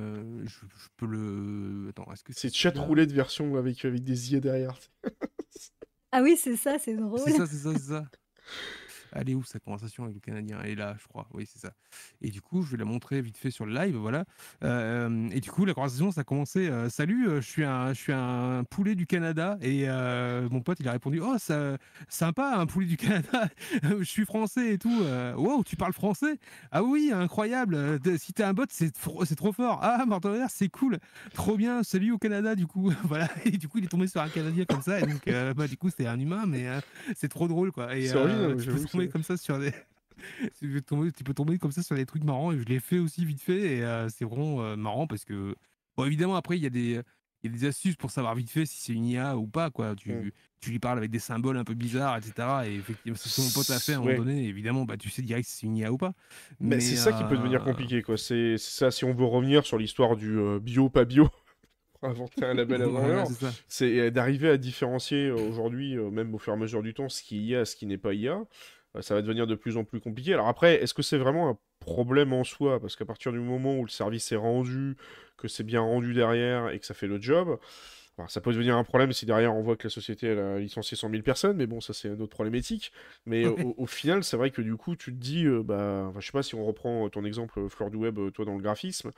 je, 0.43 0.47
je 0.47 0.87
peux 0.97 1.07
le. 1.07 1.87
Attends, 1.89 2.11
est-ce 2.13 2.23
que 2.23 2.33
C'est 2.33 2.49
c'est 2.49 2.55
chat 2.55 2.77
roulette 2.77 3.11
version 3.11 3.55
avec, 3.55 3.83
avec 3.85 4.03
des 4.03 4.33
IA 4.33 4.39
derrière. 4.39 4.77
Ah 6.11 6.21
oui, 6.21 6.37
c'est 6.37 6.55
ça, 6.55 6.77
c'est 6.79 6.95
drôle. 6.95 7.19
C'est 7.23 7.31
ça, 7.31 7.45
c'est 7.45 7.57
ça, 7.57 7.73
c'est 7.73 7.93
ça. 7.93 8.05
Elle 9.13 9.29
est 9.29 9.35
où 9.35 9.43
sa 9.43 9.59
conversation 9.59 10.03
avec 10.03 10.15
le 10.15 10.21
Canadien 10.21 10.59
Elle 10.63 10.71
est 10.71 10.75
là, 10.75 10.95
je 11.01 11.07
crois. 11.07 11.27
Oui, 11.33 11.47
c'est 11.51 11.59
ça. 11.59 11.71
Et 12.21 12.29
du 12.29 12.41
coup, 12.41 12.61
je 12.63 12.71
vais 12.71 12.77
la 12.77 12.85
montrer 12.85 13.21
vite 13.21 13.37
fait 13.37 13.51
sur 13.51 13.65
le 13.65 13.73
live, 13.73 13.95
voilà. 13.95 14.25
Euh, 14.63 15.29
et 15.31 15.39
du 15.39 15.49
coup, 15.51 15.65
la 15.65 15.73
conversation, 15.73 16.11
ça 16.11 16.21
a 16.21 16.23
commencé. 16.23 16.67
euh, 16.67 16.89
Salut, 16.89 17.27
euh, 17.27 17.41
je 17.41 17.47
suis 17.47 17.63
un, 17.63 17.89
je 17.93 17.99
suis 17.99 18.13
un 18.13 18.63
poulet 18.69 18.95
du 18.95 19.05
Canada. 19.07 19.57
Et 19.61 19.87
mon 20.51 20.61
pote, 20.61 20.79
il 20.79 20.87
a 20.87 20.91
répondu, 20.91 21.19
oh, 21.21 21.35
ça, 21.37 21.77
sympa, 22.07 22.55
un 22.57 22.65
poulet 22.65 22.85
du 22.87 22.97
Canada. 22.97 23.49
je 23.83 24.03
suis 24.03 24.25
français 24.25 24.73
et 24.73 24.77
tout. 24.77 25.03
Wow, 25.37 25.63
tu 25.63 25.75
parles 25.75 25.93
français? 25.93 26.37
Ah 26.71 26.83
oui, 26.83 27.11
incroyable. 27.13 27.99
De- 27.99 28.17
Si 28.17 28.33
t'es 28.33 28.43
un 28.43 28.53
bot, 28.53 28.65
c'est 28.69 28.91
trop 28.91 29.51
fort. 29.53 29.79
Ah, 29.81 30.05
Martin 30.07 30.47
c'est 30.49 30.69
cool. 30.69 30.97
Trop 31.33 31.57
bien. 31.57 31.83
Salut 31.83 32.11
au 32.11 32.17
Canada, 32.17 32.55
du 32.55 32.67
coup. 32.67 32.91
voilà. 33.03 33.29
Et 33.45 33.51
du 33.51 33.67
coup, 33.67 33.77
il 33.79 33.85
est 33.85 33.87
tombé 33.87 34.07
sur 34.07 34.21
un 34.21 34.29
Canadien 34.29 34.65
comme 34.65 34.81
ça. 34.81 34.99
Et 34.99 35.03
donc, 35.05 35.29
bah, 35.55 35.67
du 35.67 35.77
coup, 35.77 35.89
c'est 35.95 36.07
un 36.07 36.19
humain, 36.19 36.45
mais 36.47 36.67
c'est 37.15 37.29
trop 37.29 37.47
drôle, 37.47 37.71
quoi. 37.71 37.95
Et 37.95 38.07
Tomber 38.99 39.11
comme 39.11 39.23
ça 39.23 39.37
sur 39.37 39.59
des. 39.59 39.71
tu, 40.59 40.69
peux 40.69 40.81
tomber, 40.81 41.11
tu 41.11 41.23
peux 41.23 41.33
tomber 41.33 41.57
comme 41.57 41.71
ça 41.71 41.83
sur 41.83 41.95
des 41.95 42.05
trucs 42.05 42.23
marrants. 42.23 42.51
Et 42.51 42.59
je 42.59 42.65
l'ai 42.65 42.79
fait 42.79 42.99
aussi 42.99 43.25
vite 43.25 43.41
fait. 43.41 43.77
Et 43.77 43.83
euh, 43.83 44.09
c'est 44.09 44.25
vraiment 44.25 44.63
euh, 44.63 44.75
marrant 44.75 45.07
parce 45.07 45.25
que. 45.25 45.55
Bon, 45.97 46.05
évidemment, 46.05 46.35
après, 46.35 46.57
il 46.57 46.63
y 46.63 46.67
a 46.67 46.69
des. 46.69 47.01
Il 47.41 47.49
y 47.49 47.55
a 47.55 47.57
des 47.57 47.65
astuces 47.67 47.95
pour 47.95 48.11
savoir 48.11 48.35
vite 48.35 48.49
fait 48.49 48.65
si 48.65 48.81
c'est 48.81 48.91
une 48.91 49.05
IA 49.05 49.37
ou 49.37 49.47
pas, 49.47 49.69
quoi. 49.69 49.95
Tu, 49.95 50.11
Mm. 50.11 50.31
tu 50.59 50.71
lui 50.71 50.79
parles 50.79 50.97
avec 50.97 51.09
des 51.09 51.19
symboles 51.19 51.55
un 51.55 51.63
peu 51.63 51.73
bizarres, 51.73 52.17
etc. 52.17 52.67
Et 52.67 52.75
effectivement, 52.75 53.17
c'est 53.17 53.29
ce 53.29 53.37
que 53.37 53.41
mon 53.41 53.51
pote 53.51 53.69
a 53.69 53.79
fait 53.79 53.93
à 53.93 53.95
un 53.95 53.99
moment 53.99 54.11
Ouais. 54.11 54.17
donné. 54.17 54.45
Évidemment, 54.45 54.83
bah, 54.83 54.97
tu 54.97 55.09
sais 55.09 55.21
direct 55.21 55.47
si 55.47 55.59
c'est 55.59 55.65
une 55.65 55.77
IA 55.77 55.89
ou 55.93 55.97
pas. 55.97 56.11
Mais, 56.59 56.81
c'est 56.81 56.97
ça 56.97 57.13
qui 57.13 57.23
peut 57.23 57.37
devenir 57.37 57.61
euh, 57.61 57.63
compliqué, 57.63 58.01
quoi. 58.01 58.17
C'est 58.17 58.57
ça, 58.57 58.91
si 58.91 59.05
on 59.05 59.13
veut 59.13 59.23
revenir 59.23 59.65
sur 59.65 59.77
l'histoire 59.77 60.17
du 60.17 60.37
bio, 60.59 60.89
pas 60.89 61.05
bio, 61.05 61.29
inventer 62.01 62.43
un 62.43 62.55
label 62.55 62.81
avant 62.81 63.07
l'heure, 63.07 63.27
c'est 63.69 64.11
d'arriver 64.11 64.49
à 64.49 64.57
différencier 64.57 65.31
aujourd'hui, 65.31 65.95
même 65.95 66.35
au 66.35 66.39
fur 66.39 66.51
et 66.51 66.57
à 66.57 66.59
mesure 66.59 66.83
du 66.83 66.93
temps, 66.93 67.07
ce 67.07 67.23
qui 67.23 67.37
est 67.37 67.41
IA, 67.41 67.63
ce 67.63 67.77
qui 67.77 67.85
n'est 67.85 67.97
pas 67.97 68.13
IA. 68.13 68.41
Euh, 68.95 69.01
ça 69.01 69.13
va 69.13 69.21
devenir 69.21 69.47
de 69.47 69.55
plus 69.55 69.77
en 69.77 69.83
plus 69.83 69.99
compliqué. 69.99 70.33
Alors 70.33 70.47
après, 70.47 70.81
est-ce 70.81 70.93
que 70.93 71.01
c'est 71.01 71.17
vraiment 71.17 71.49
un 71.49 71.57
problème 71.79 72.33
en 72.33 72.43
soi? 72.43 72.79
Parce 72.79 72.95
qu'à 72.95 73.05
partir 73.05 73.31
du 73.31 73.39
moment 73.39 73.77
où 73.77 73.83
le 73.83 73.89
service 73.89 74.31
est 74.31 74.37
rendu, 74.37 74.97
que 75.37 75.47
c'est 75.47 75.63
bien 75.63 75.81
rendu 75.81 76.13
derrière 76.13 76.69
et 76.69 76.79
que 76.79 76.85
ça 76.85 76.93
fait 76.93 77.07
le 77.07 77.21
job, 77.21 77.59
alors, 78.19 78.29
ça 78.29 78.41
peut 78.41 78.51
devenir 78.51 78.75
un 78.75 78.83
problème 78.83 79.13
si 79.13 79.25
derrière 79.25 79.55
on 79.55 79.61
voit 79.61 79.77
que 79.77 79.87
la 79.87 79.89
société 79.89 80.27
elle 80.27 80.39
a 80.39 80.59
licencié 80.59 80.97
100 80.97 81.09
000 81.09 81.23
personnes, 81.23 81.55
mais 81.55 81.67
bon, 81.67 81.79
ça 81.79 81.93
c'est 81.93 82.09
une 82.09 82.21
autre 82.21 82.33
problématique. 82.33 82.91
Mais 83.25 83.45
au, 83.45 83.75
au 83.77 83.85
final, 83.85 84.25
c'est 84.25 84.35
vrai 84.35 84.51
que 84.51 84.61
du 84.61 84.75
coup, 84.75 84.97
tu 84.97 85.13
te 85.13 85.17
dis, 85.17 85.45
euh, 85.45 85.63
bah, 85.63 86.11
je 86.19 86.25
sais 86.25 86.33
pas 86.33 86.43
si 86.43 86.53
on 86.53 86.65
reprend 86.65 87.07
ton 87.09 87.23
exemple, 87.23 87.57
euh, 87.57 87.69
Fleur 87.69 87.89
du 87.89 87.95
Web, 87.95 88.19
euh, 88.19 88.29
toi 88.29 88.43
dans 88.43 88.55
le 88.55 88.61
graphisme, 88.61 89.11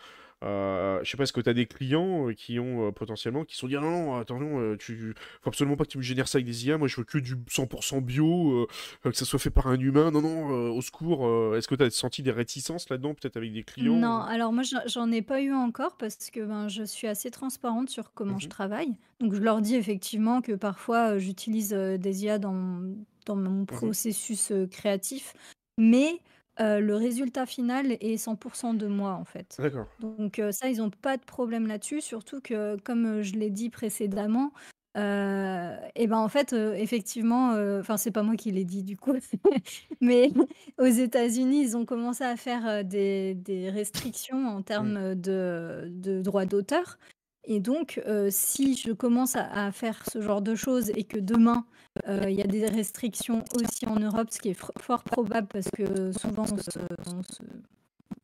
euh, 0.44 1.00
je 1.04 1.10
sais 1.12 1.18
pas, 1.18 1.24
est-ce 1.24 1.34
que 1.34 1.42
tu 1.42 1.50
as 1.50 1.54
des 1.54 1.66
clients 1.66 2.28
euh, 2.30 2.34
qui 2.34 2.60
ont 2.60 2.88
euh, 2.88 2.92
potentiellement, 2.92 3.46
qui 3.46 3.56
sont 3.56 3.68
dit, 3.68 3.76
ah 3.76 3.82
non, 3.82 3.92
non, 3.92 4.16
attention, 4.18 4.60
euh, 4.60 4.76
tu 4.78 5.14
faut 5.42 5.50
absolument 5.50 5.76
pas 5.78 5.86
que 5.86 5.90
tu 5.92 5.98
me 5.98 6.04
génères 6.04 6.28
ça 6.28 6.38
avec 6.38 6.46
des 6.46 6.66
IA, 6.68 6.78
moi 6.78 6.88
je 6.88 6.96
veux 6.98 7.04
que 7.04 7.18
du 7.18 7.36
100% 7.36 8.02
bio, 8.02 8.68
euh, 9.06 9.10
que 9.12 9.16
ça 9.16 9.26
soit 9.26 9.40
fait 9.40 9.50
par 9.50 9.68
un 9.68 9.80
humain, 9.80 10.12
non, 10.12 10.22
non, 10.22 10.48
au 10.72 10.82
secours, 10.82 11.26
est-ce 11.56 11.68
que 11.68 11.76
tu 11.76 11.84
as 11.84 11.90
senti 11.92 12.24
des 12.24 12.32
réticences 12.32 12.90
là-dedans, 12.90 13.14
peut-être 13.14 13.38
avec 13.38 13.54
des 13.54 13.64
clients 13.64 13.96
Non, 13.96 14.20
alors 14.22 14.52
moi 14.54 14.64
j'en 14.64 14.80
j'en 14.88 15.12
ai 15.12 15.22
pas 15.22 15.42
eu 15.42 15.54
encore 15.54 15.98
parce 15.98 16.30
que 16.32 16.40
ben, 16.46 16.68
je 16.70 16.84
suis 16.84 17.08
assez 17.08 17.32
transparente 17.32 17.90
sur 17.90 18.14
comment 18.14 18.40
je 18.40 18.46
Mhm. 18.46 18.50
travaille. 18.52 18.96
Donc 19.20 19.34
je 19.36 19.40
leur 19.42 19.62
dis 19.62 19.76
effectivement 19.76 20.42
que 20.42 20.54
parfois 20.54 21.12
euh, 21.14 21.20
j'utilise 21.20 21.74
euh, 21.74 21.98
des 21.98 22.24
IA 22.26 22.40
dans, 22.40 22.54
mon- 22.54 22.96
dans 23.26 23.36
mon 23.36 23.66
processus 23.66 24.52
euh, 24.52 24.66
créatif, 24.68 25.34
mais 25.78 26.20
euh, 26.60 26.80
le 26.80 26.96
résultat 26.96 27.46
final 27.46 27.94
est 27.94 28.18
100% 28.18 28.74
de 28.74 28.88
moi 28.88 29.14
en 29.14 29.26
fait. 29.26 29.62
D'accord. 29.62 29.88
Donc 30.00 30.40
euh, 30.40 30.52
ça, 30.52 30.70
ils 30.70 30.78
n'ont 30.78 30.90
pas 30.90 31.18
de 31.18 31.24
problème 31.24 31.68
là-dessus, 31.68 32.02
surtout 32.02 32.42
que 32.42 32.78
comme 32.82 33.06
euh, 33.06 33.22
je 33.24 33.34
l'ai 33.34 33.50
dit 33.50 33.70
précédemment, 33.70 34.52
euh, 34.98 35.78
et 35.96 36.08
ben 36.08 36.18
en 36.18 36.28
fait, 36.28 36.52
effectivement, 36.54 37.52
enfin 37.80 37.96
c'est 37.98 38.12
pas 38.12 38.24
moi 38.24 38.36
qui 38.36 38.52
l'ai 38.52 38.66
dit 38.66 38.84
du 38.84 38.98
coup, 38.98 39.14
mais 40.02 40.32
aux 40.78 40.86
États-Unis, 40.86 41.62
ils 41.64 41.78
ont 41.78 41.86
commencé 41.86 42.24
à 42.26 42.36
faire 42.36 42.84
des, 42.84 43.36
des 43.36 43.70
restrictions 43.70 44.48
en 44.48 44.62
termes 44.64 45.16
de, 45.16 45.88
de 45.90 46.22
droits 46.22 46.46
d'auteur. 46.46 46.98
Et 47.44 47.60
donc, 47.60 48.02
euh, 48.06 48.30
si 48.32 48.76
je 48.76 48.92
commence 48.92 49.36
à, 49.36 49.72
faire 49.72 50.04
ce 50.12 50.22
genre 50.22 50.42
de 50.42 50.56
choses 50.56 50.92
et 50.96 51.04
que 51.04 51.18
demain, 51.18 51.66
euh, 52.08 52.30
il 52.30 52.36
y 52.36 52.42
a 52.42 52.48
des 52.48 52.68
restrictions 52.68 53.44
aussi 53.56 53.88
en 53.88 54.00
Europe, 54.00 54.30
ce 54.32 54.40
qui 54.40 54.50
est 54.50 54.60
fort 54.80 55.04
probable 55.04 55.48
parce 55.48 55.70
que 55.72 56.12
souvent 56.12 56.44
on 56.44 56.58
se, 56.58 56.80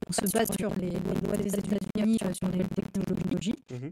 on 0.07 0.11
se- 0.11 0.31
base 0.31 0.49
sur 0.57 0.73
les, 0.75 0.91
lois 0.91 1.37
des 1.37 1.53
États-Unis 1.55 2.19
euh, 2.23 2.33
sur 2.33 2.49
les 2.49 2.63
technologies. 2.63 3.55
Mhm. 3.71 3.91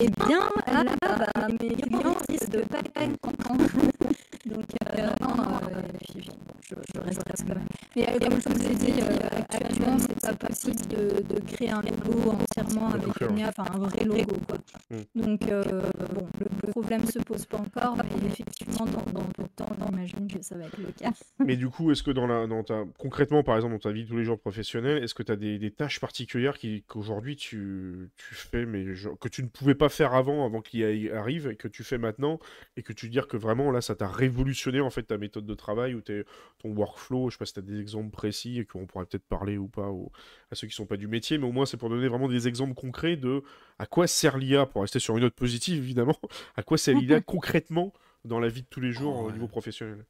Eh 0.00 0.08
bien, 0.26 0.40
là, 0.66 0.84
bah, 1.00 1.48
mes 1.60 1.68
clients 1.68 2.16
risquent 2.28 2.50
de 2.50 2.60
pas 2.62 2.78
être 2.78 3.20
contents. 3.20 3.56
Donc, 4.46 4.64
euh, 4.98 5.06
non, 5.22 5.42
euh, 5.42 5.80
puis, 6.06 6.28
je, 6.68 6.74
je 6.94 7.00
reste 7.00 7.22
quand 7.24 7.48
même. 7.54 7.66
Mais 7.96 8.08
euh, 8.08 8.18
comme 8.18 8.40
je 8.40 8.48
vous 8.48 8.66
ai 8.70 8.74
dit, 8.74 9.00
euh, 9.00 9.40
actuellement, 9.48 9.98
c'est 9.98 10.20
pas 10.20 10.34
possible 10.34 10.80
de, 10.88 11.22
de 11.34 11.40
créer 11.40 11.70
un 11.70 11.80
logo 11.80 12.32
entièrement 12.32 12.88
avec 12.90 13.20
une. 13.20 13.38
IA, 13.38 13.48
enfin 13.56 13.64
un 13.72 13.78
vrai 13.78 14.04
logo. 14.04 14.36
Quoi. 14.48 14.58
Mm. 14.90 15.20
Donc, 15.22 15.48
euh, 15.50 15.82
bon, 16.12 16.26
le 16.66 16.70
problème 16.72 17.06
se 17.06 17.20
pose 17.20 17.46
pas 17.46 17.58
encore, 17.58 17.96
mais 17.96 18.26
effectivement, 18.26 18.84
dans, 18.86 19.12
dans 19.12 19.24
peu 19.36 19.44
de 19.44 19.48
temps, 19.54 19.68
j'imagine 19.86 20.26
que 20.26 20.42
ça 20.42 20.56
va 20.56 20.64
être 20.64 20.78
le 20.78 20.92
cas. 20.92 21.12
Mais 21.44 21.56
du 21.56 21.68
coup, 21.68 21.90
est-ce 21.90 22.02
que 22.02 22.10
dans 22.10 22.26
la, 22.26 22.46
dans 22.46 22.64
ta, 22.64 22.84
concrètement, 22.98 23.42
par 23.42 23.56
exemple, 23.56 23.74
dans 23.74 23.80
ta 23.80 23.92
vie 23.92 24.04
de 24.04 24.08
tous 24.08 24.16
les 24.16 24.24
jours 24.24 24.38
professionnelle, 24.38 25.02
est-ce 25.02 25.14
que 25.14 25.22
tu 25.22 25.32
as 25.32 25.36
des, 25.36 25.58
des 25.58 25.70
tâches 25.70 26.00
particulières 26.00 26.56
qu'aujourd'hui 26.88 27.36
tu, 27.36 28.10
tu 28.16 28.34
fais, 28.34 28.66
mais 28.66 28.84
que 29.20 29.28
tu 29.28 29.42
ne 29.42 29.48
pouvais 29.48 29.74
pas 29.74 29.83
faire 29.88 30.14
avant, 30.14 30.44
avant 30.46 30.60
qu'il 30.60 30.80
y 30.80 30.82
ait- 30.82 31.12
arrive, 31.12 31.48
et 31.48 31.56
que 31.56 31.68
tu 31.68 31.84
fais 31.84 31.98
maintenant, 31.98 32.38
et 32.76 32.82
que 32.82 32.92
tu 32.92 33.08
dire 33.08 33.28
que 33.28 33.36
vraiment 33.36 33.70
là, 33.70 33.80
ça 33.80 33.94
t'a 33.94 34.08
révolutionné 34.08 34.80
en 34.80 34.90
fait 34.90 35.02
ta 35.04 35.18
méthode 35.18 35.46
de 35.46 35.54
travail 35.54 35.94
ou 35.94 36.00
tes- 36.00 36.24
ton 36.58 36.70
workflow 36.70 37.30
Je 37.30 37.34
sais 37.34 37.38
pas 37.38 37.46
si 37.46 37.52
tu 37.54 37.58
as 37.60 37.62
des 37.62 37.80
exemples 37.80 38.10
précis 38.10 38.58
et 38.60 38.64
qu'on 38.66 38.86
pourrait 38.86 39.06
peut-être 39.06 39.26
parler 39.26 39.58
ou 39.58 39.68
pas 39.68 39.88
aux- 39.88 40.12
à 40.50 40.54
ceux 40.54 40.66
qui 40.66 40.74
sont 40.74 40.86
pas 40.86 40.96
du 40.96 41.08
métier, 41.08 41.38
mais 41.38 41.46
au 41.46 41.52
moins 41.52 41.66
c'est 41.66 41.76
pour 41.76 41.88
donner 41.90 42.08
vraiment 42.08 42.28
des 42.28 42.48
exemples 42.48 42.74
concrets 42.74 43.16
de 43.16 43.42
à 43.78 43.86
quoi 43.86 44.06
sert 44.06 44.38
l'IA, 44.38 44.66
pour 44.66 44.82
rester 44.82 44.98
sur 44.98 45.16
une 45.16 45.22
note 45.24 45.34
positive 45.34 45.78
évidemment, 45.82 46.18
à 46.56 46.62
quoi 46.62 46.78
sert 46.78 46.94
l'IA 46.98 47.20
concrètement 47.26 47.92
dans 48.24 48.40
la 48.40 48.48
vie 48.48 48.62
de 48.62 48.68
tous 48.68 48.80
les 48.80 48.92
jours 48.92 49.16
Oh, 49.16 49.24
au 49.24 49.26
ouais. 49.26 49.32
niveau 49.32 49.48
professionnel? 49.48 50.04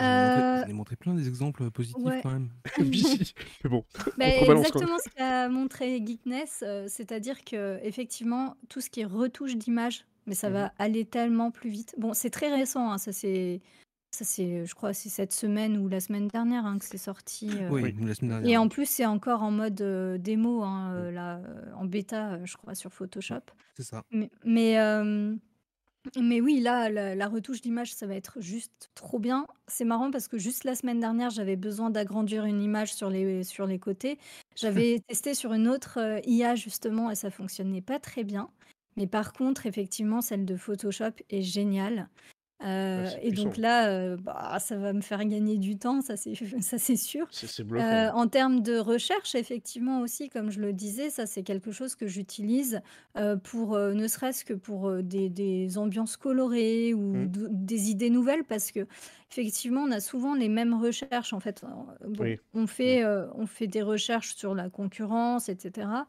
Montré- 0.00 0.42
Euh, 0.42 0.64
ai 0.66 0.72
montré 0.72 0.96
plein 0.96 1.14
des 1.14 1.28
exemples 1.28 1.70
positifs 1.70 2.02
ouais. 2.04 2.20
quand 2.22 2.30
même. 2.32 2.50
Mais 3.64 3.70
bon, 3.70 3.84
Bah, 4.18 4.30
contrebalance, 4.32 4.70
quoi. 4.70 4.80
exactement 4.82 4.96
ce 5.04 5.10
qu'a 5.10 5.48
montré 5.48 6.02
Geekness, 6.04 6.64
euh, 6.66 6.86
c'est-à-dire 6.88 7.44
que 7.44 7.78
effectivement 7.82 8.56
tout 8.68 8.80
ce 8.80 8.90
qui 8.90 9.00
est 9.02 9.04
retouche 9.04 9.56
d'image, 9.56 10.04
mais 10.26 10.34
ça 10.34 10.48
Mhm. 10.48 10.54
va 10.54 10.72
aller 10.78 11.04
tellement 11.04 11.50
plus 11.50 11.70
vite. 11.70 11.94
Bon, 11.98 12.12
c'est 12.12 12.30
très 12.30 12.52
récent, 12.54 12.90
hein, 12.92 12.98
ça 12.98 13.12
c'est, 13.12 13.60
ça 14.10 14.24
c'est, 14.24 14.66
je 14.66 14.74
crois, 14.74 14.92
c'est 14.92 15.08
cette 15.10 15.32
semaine 15.32 15.78
ou 15.78 15.86
la 15.88 16.00
semaine 16.00 16.26
dernière 16.28 16.66
hein, 16.66 16.78
que 16.78 16.84
c'est 16.84 16.98
sorti. 16.98 17.50
euh, 17.60 17.68
Oui, 17.70 17.82
Oui. 17.82 17.94
la 18.04 18.14
semaine 18.14 18.30
Et 18.32 18.34
dernière. 18.42 18.62
en 18.62 18.68
plus, 18.68 18.86
c'est 18.86 19.06
encore 19.06 19.42
en 19.44 19.52
mode 19.52 19.80
euh, 19.80 20.18
démo, 20.18 20.62
hein, 20.64 20.92
euh, 20.94 21.10
là, 21.12 21.36
euh, 21.38 21.72
en 21.76 21.84
bêta, 21.84 22.32
euh, 22.32 22.38
je 22.46 22.56
crois, 22.56 22.74
sur 22.74 22.92
Photoshop. 22.92 23.40
C'est 23.76 23.84
ça. 23.84 24.02
Mais, 24.10 24.30
mais, 24.44 24.78
euh, 24.80 25.36
mais 26.20 26.40
oui, 26.40 26.60
là, 26.60 26.90
la, 26.90 27.14
la 27.14 27.28
retouche 27.28 27.60
d'image, 27.62 27.94
ça 27.94 28.06
va 28.06 28.14
être 28.14 28.40
juste 28.40 28.90
trop 28.94 29.18
bien. 29.18 29.46
C'est 29.68 29.84
marrant 29.84 30.10
parce 30.10 30.28
que 30.28 30.38
juste 30.38 30.64
la 30.64 30.74
semaine 30.74 31.00
dernière, 31.00 31.30
j'avais 31.30 31.56
besoin 31.56 31.90
d'agrandir 31.90 32.44
une 32.44 32.60
image 32.60 32.92
sur 32.94 33.08
les, 33.10 33.42
sur 33.42 33.66
les 33.66 33.78
côtés. 33.78 34.18
J'avais 34.54 35.00
testé 35.08 35.34
sur 35.34 35.52
une 35.54 35.66
autre 35.68 35.98
euh, 35.98 36.20
IA 36.26 36.54
justement 36.56 37.10
et 37.10 37.14
ça 37.14 37.30
fonctionnait 37.30 37.80
pas 37.82 37.98
très 37.98 38.22
bien. 38.24 38.50
Mais 38.96 39.06
par 39.06 39.32
contre, 39.32 39.66
effectivement, 39.66 40.20
celle 40.20 40.44
de 40.44 40.56
Photoshop 40.56 41.12
est 41.30 41.42
géniale. 41.42 42.08
Euh, 42.62 43.10
c'est 43.10 43.18
et 43.20 43.32
donc 43.32 43.54
puissant. 43.54 43.62
là, 43.62 43.88
euh, 43.90 44.16
bah, 44.16 44.58
ça 44.60 44.76
va 44.78 44.92
me 44.92 45.00
faire 45.00 45.24
gagner 45.26 45.58
du 45.58 45.76
temps, 45.76 46.00
ça 46.00 46.16
c'est 46.16 46.34
ça 46.62 46.78
c'est 46.78 46.96
sûr. 46.96 47.26
c'est 47.30 47.46
c'est 47.48 47.64
bluffant. 47.64 48.06
Euh, 48.06 48.10
en 48.12 48.28
termes 48.28 48.60
de 48.62 48.78
recherche, 48.78 49.34
effectivement 49.34 50.00
aussi, 50.00 50.28
comme 50.30 50.50
je 50.50 50.60
le 50.60 50.72
disais, 50.72 51.10
ça 51.10 51.26
c'est 51.26 51.42
quelque 51.42 51.72
chose 51.72 51.96
que 51.96 52.06
j'utilise 52.06 52.80
euh, 53.16 53.36
pour 53.36 53.74
euh, 53.74 53.92
ne 53.92 54.06
serait-ce 54.06 54.44
que 54.44 54.54
pour 54.54 54.88
euh, 54.88 55.02
des, 55.02 55.28
des 55.28 55.76
ambiances 55.78 56.16
colorées 56.16 56.94
ou 56.94 57.00
Mm. 57.14 57.26
d- 57.26 57.40
des 57.50 57.90
idées 57.90 58.10
nouvelles, 58.10 58.44
parce 58.44 58.70
que 58.72 58.86
effectivement, 59.38 59.82
on 59.82 59.90
a 59.90 60.00
souvent 60.00 60.34
les 60.34 60.48
mêmes 60.48 60.74
recherches. 60.74 61.32
En 61.32 61.40
fait, 61.40 61.62
Euh, 61.64 62.08
bon, 62.08 62.22
Oui. 62.24 62.38
on 62.54 62.66
fait 62.66 63.02
euh, 63.04 63.26
on 63.34 63.46
fait 63.46 63.66
des 63.66 63.82
recherches 63.82 64.34
sur 64.36 64.54
la 64.54 64.70
concurrence, 64.70 65.48
etc. 65.48 66.06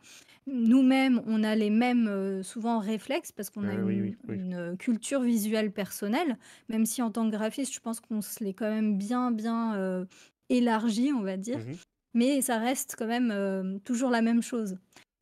Nous-mêmes, 0.48 1.22
on 1.26 1.44
a 1.44 1.56
les 1.56 1.70
mêmes 1.72 2.08
euh, 2.08 2.44
souvent 2.44 2.80
réflexes 2.80 3.32
parce 3.32 3.50
qu'on 3.50 3.68
a 3.68 3.74
Ah 3.74 3.84
oui, 3.84 3.96
une, 3.96 4.02
oui, 4.02 4.18
oui. 4.28 4.36
une 4.36 4.78
culture 4.78 5.22
visuelle 5.22 5.72
personnelle, 5.72 6.38
même 6.70 6.86
si 6.86 7.02
en 7.02 7.12
tant 7.12 7.26
que 7.30 7.36
graphiste, 7.36 7.74
je 7.74 7.80
pense 7.80 8.00
qu'on 8.00 8.22
se 8.22 8.44
l'est 8.44 8.54
quand 8.54 8.70
même 8.70 8.98
bien 8.98 9.32
bien 9.32 9.76
euh, 9.76 10.06
élargi, 10.50 11.12
on 11.14 11.22
va 11.24 11.38
dire 11.38 11.60
Mhm. 11.60 11.78
mais 12.14 12.42
ça 12.42 12.60
reste 12.60 12.96
quand 12.98 13.08
même 13.08 13.30
euh, 13.32 13.78
toujours 13.84 14.10
la 14.10 14.22
même 14.22 14.42
chose. 14.42 14.78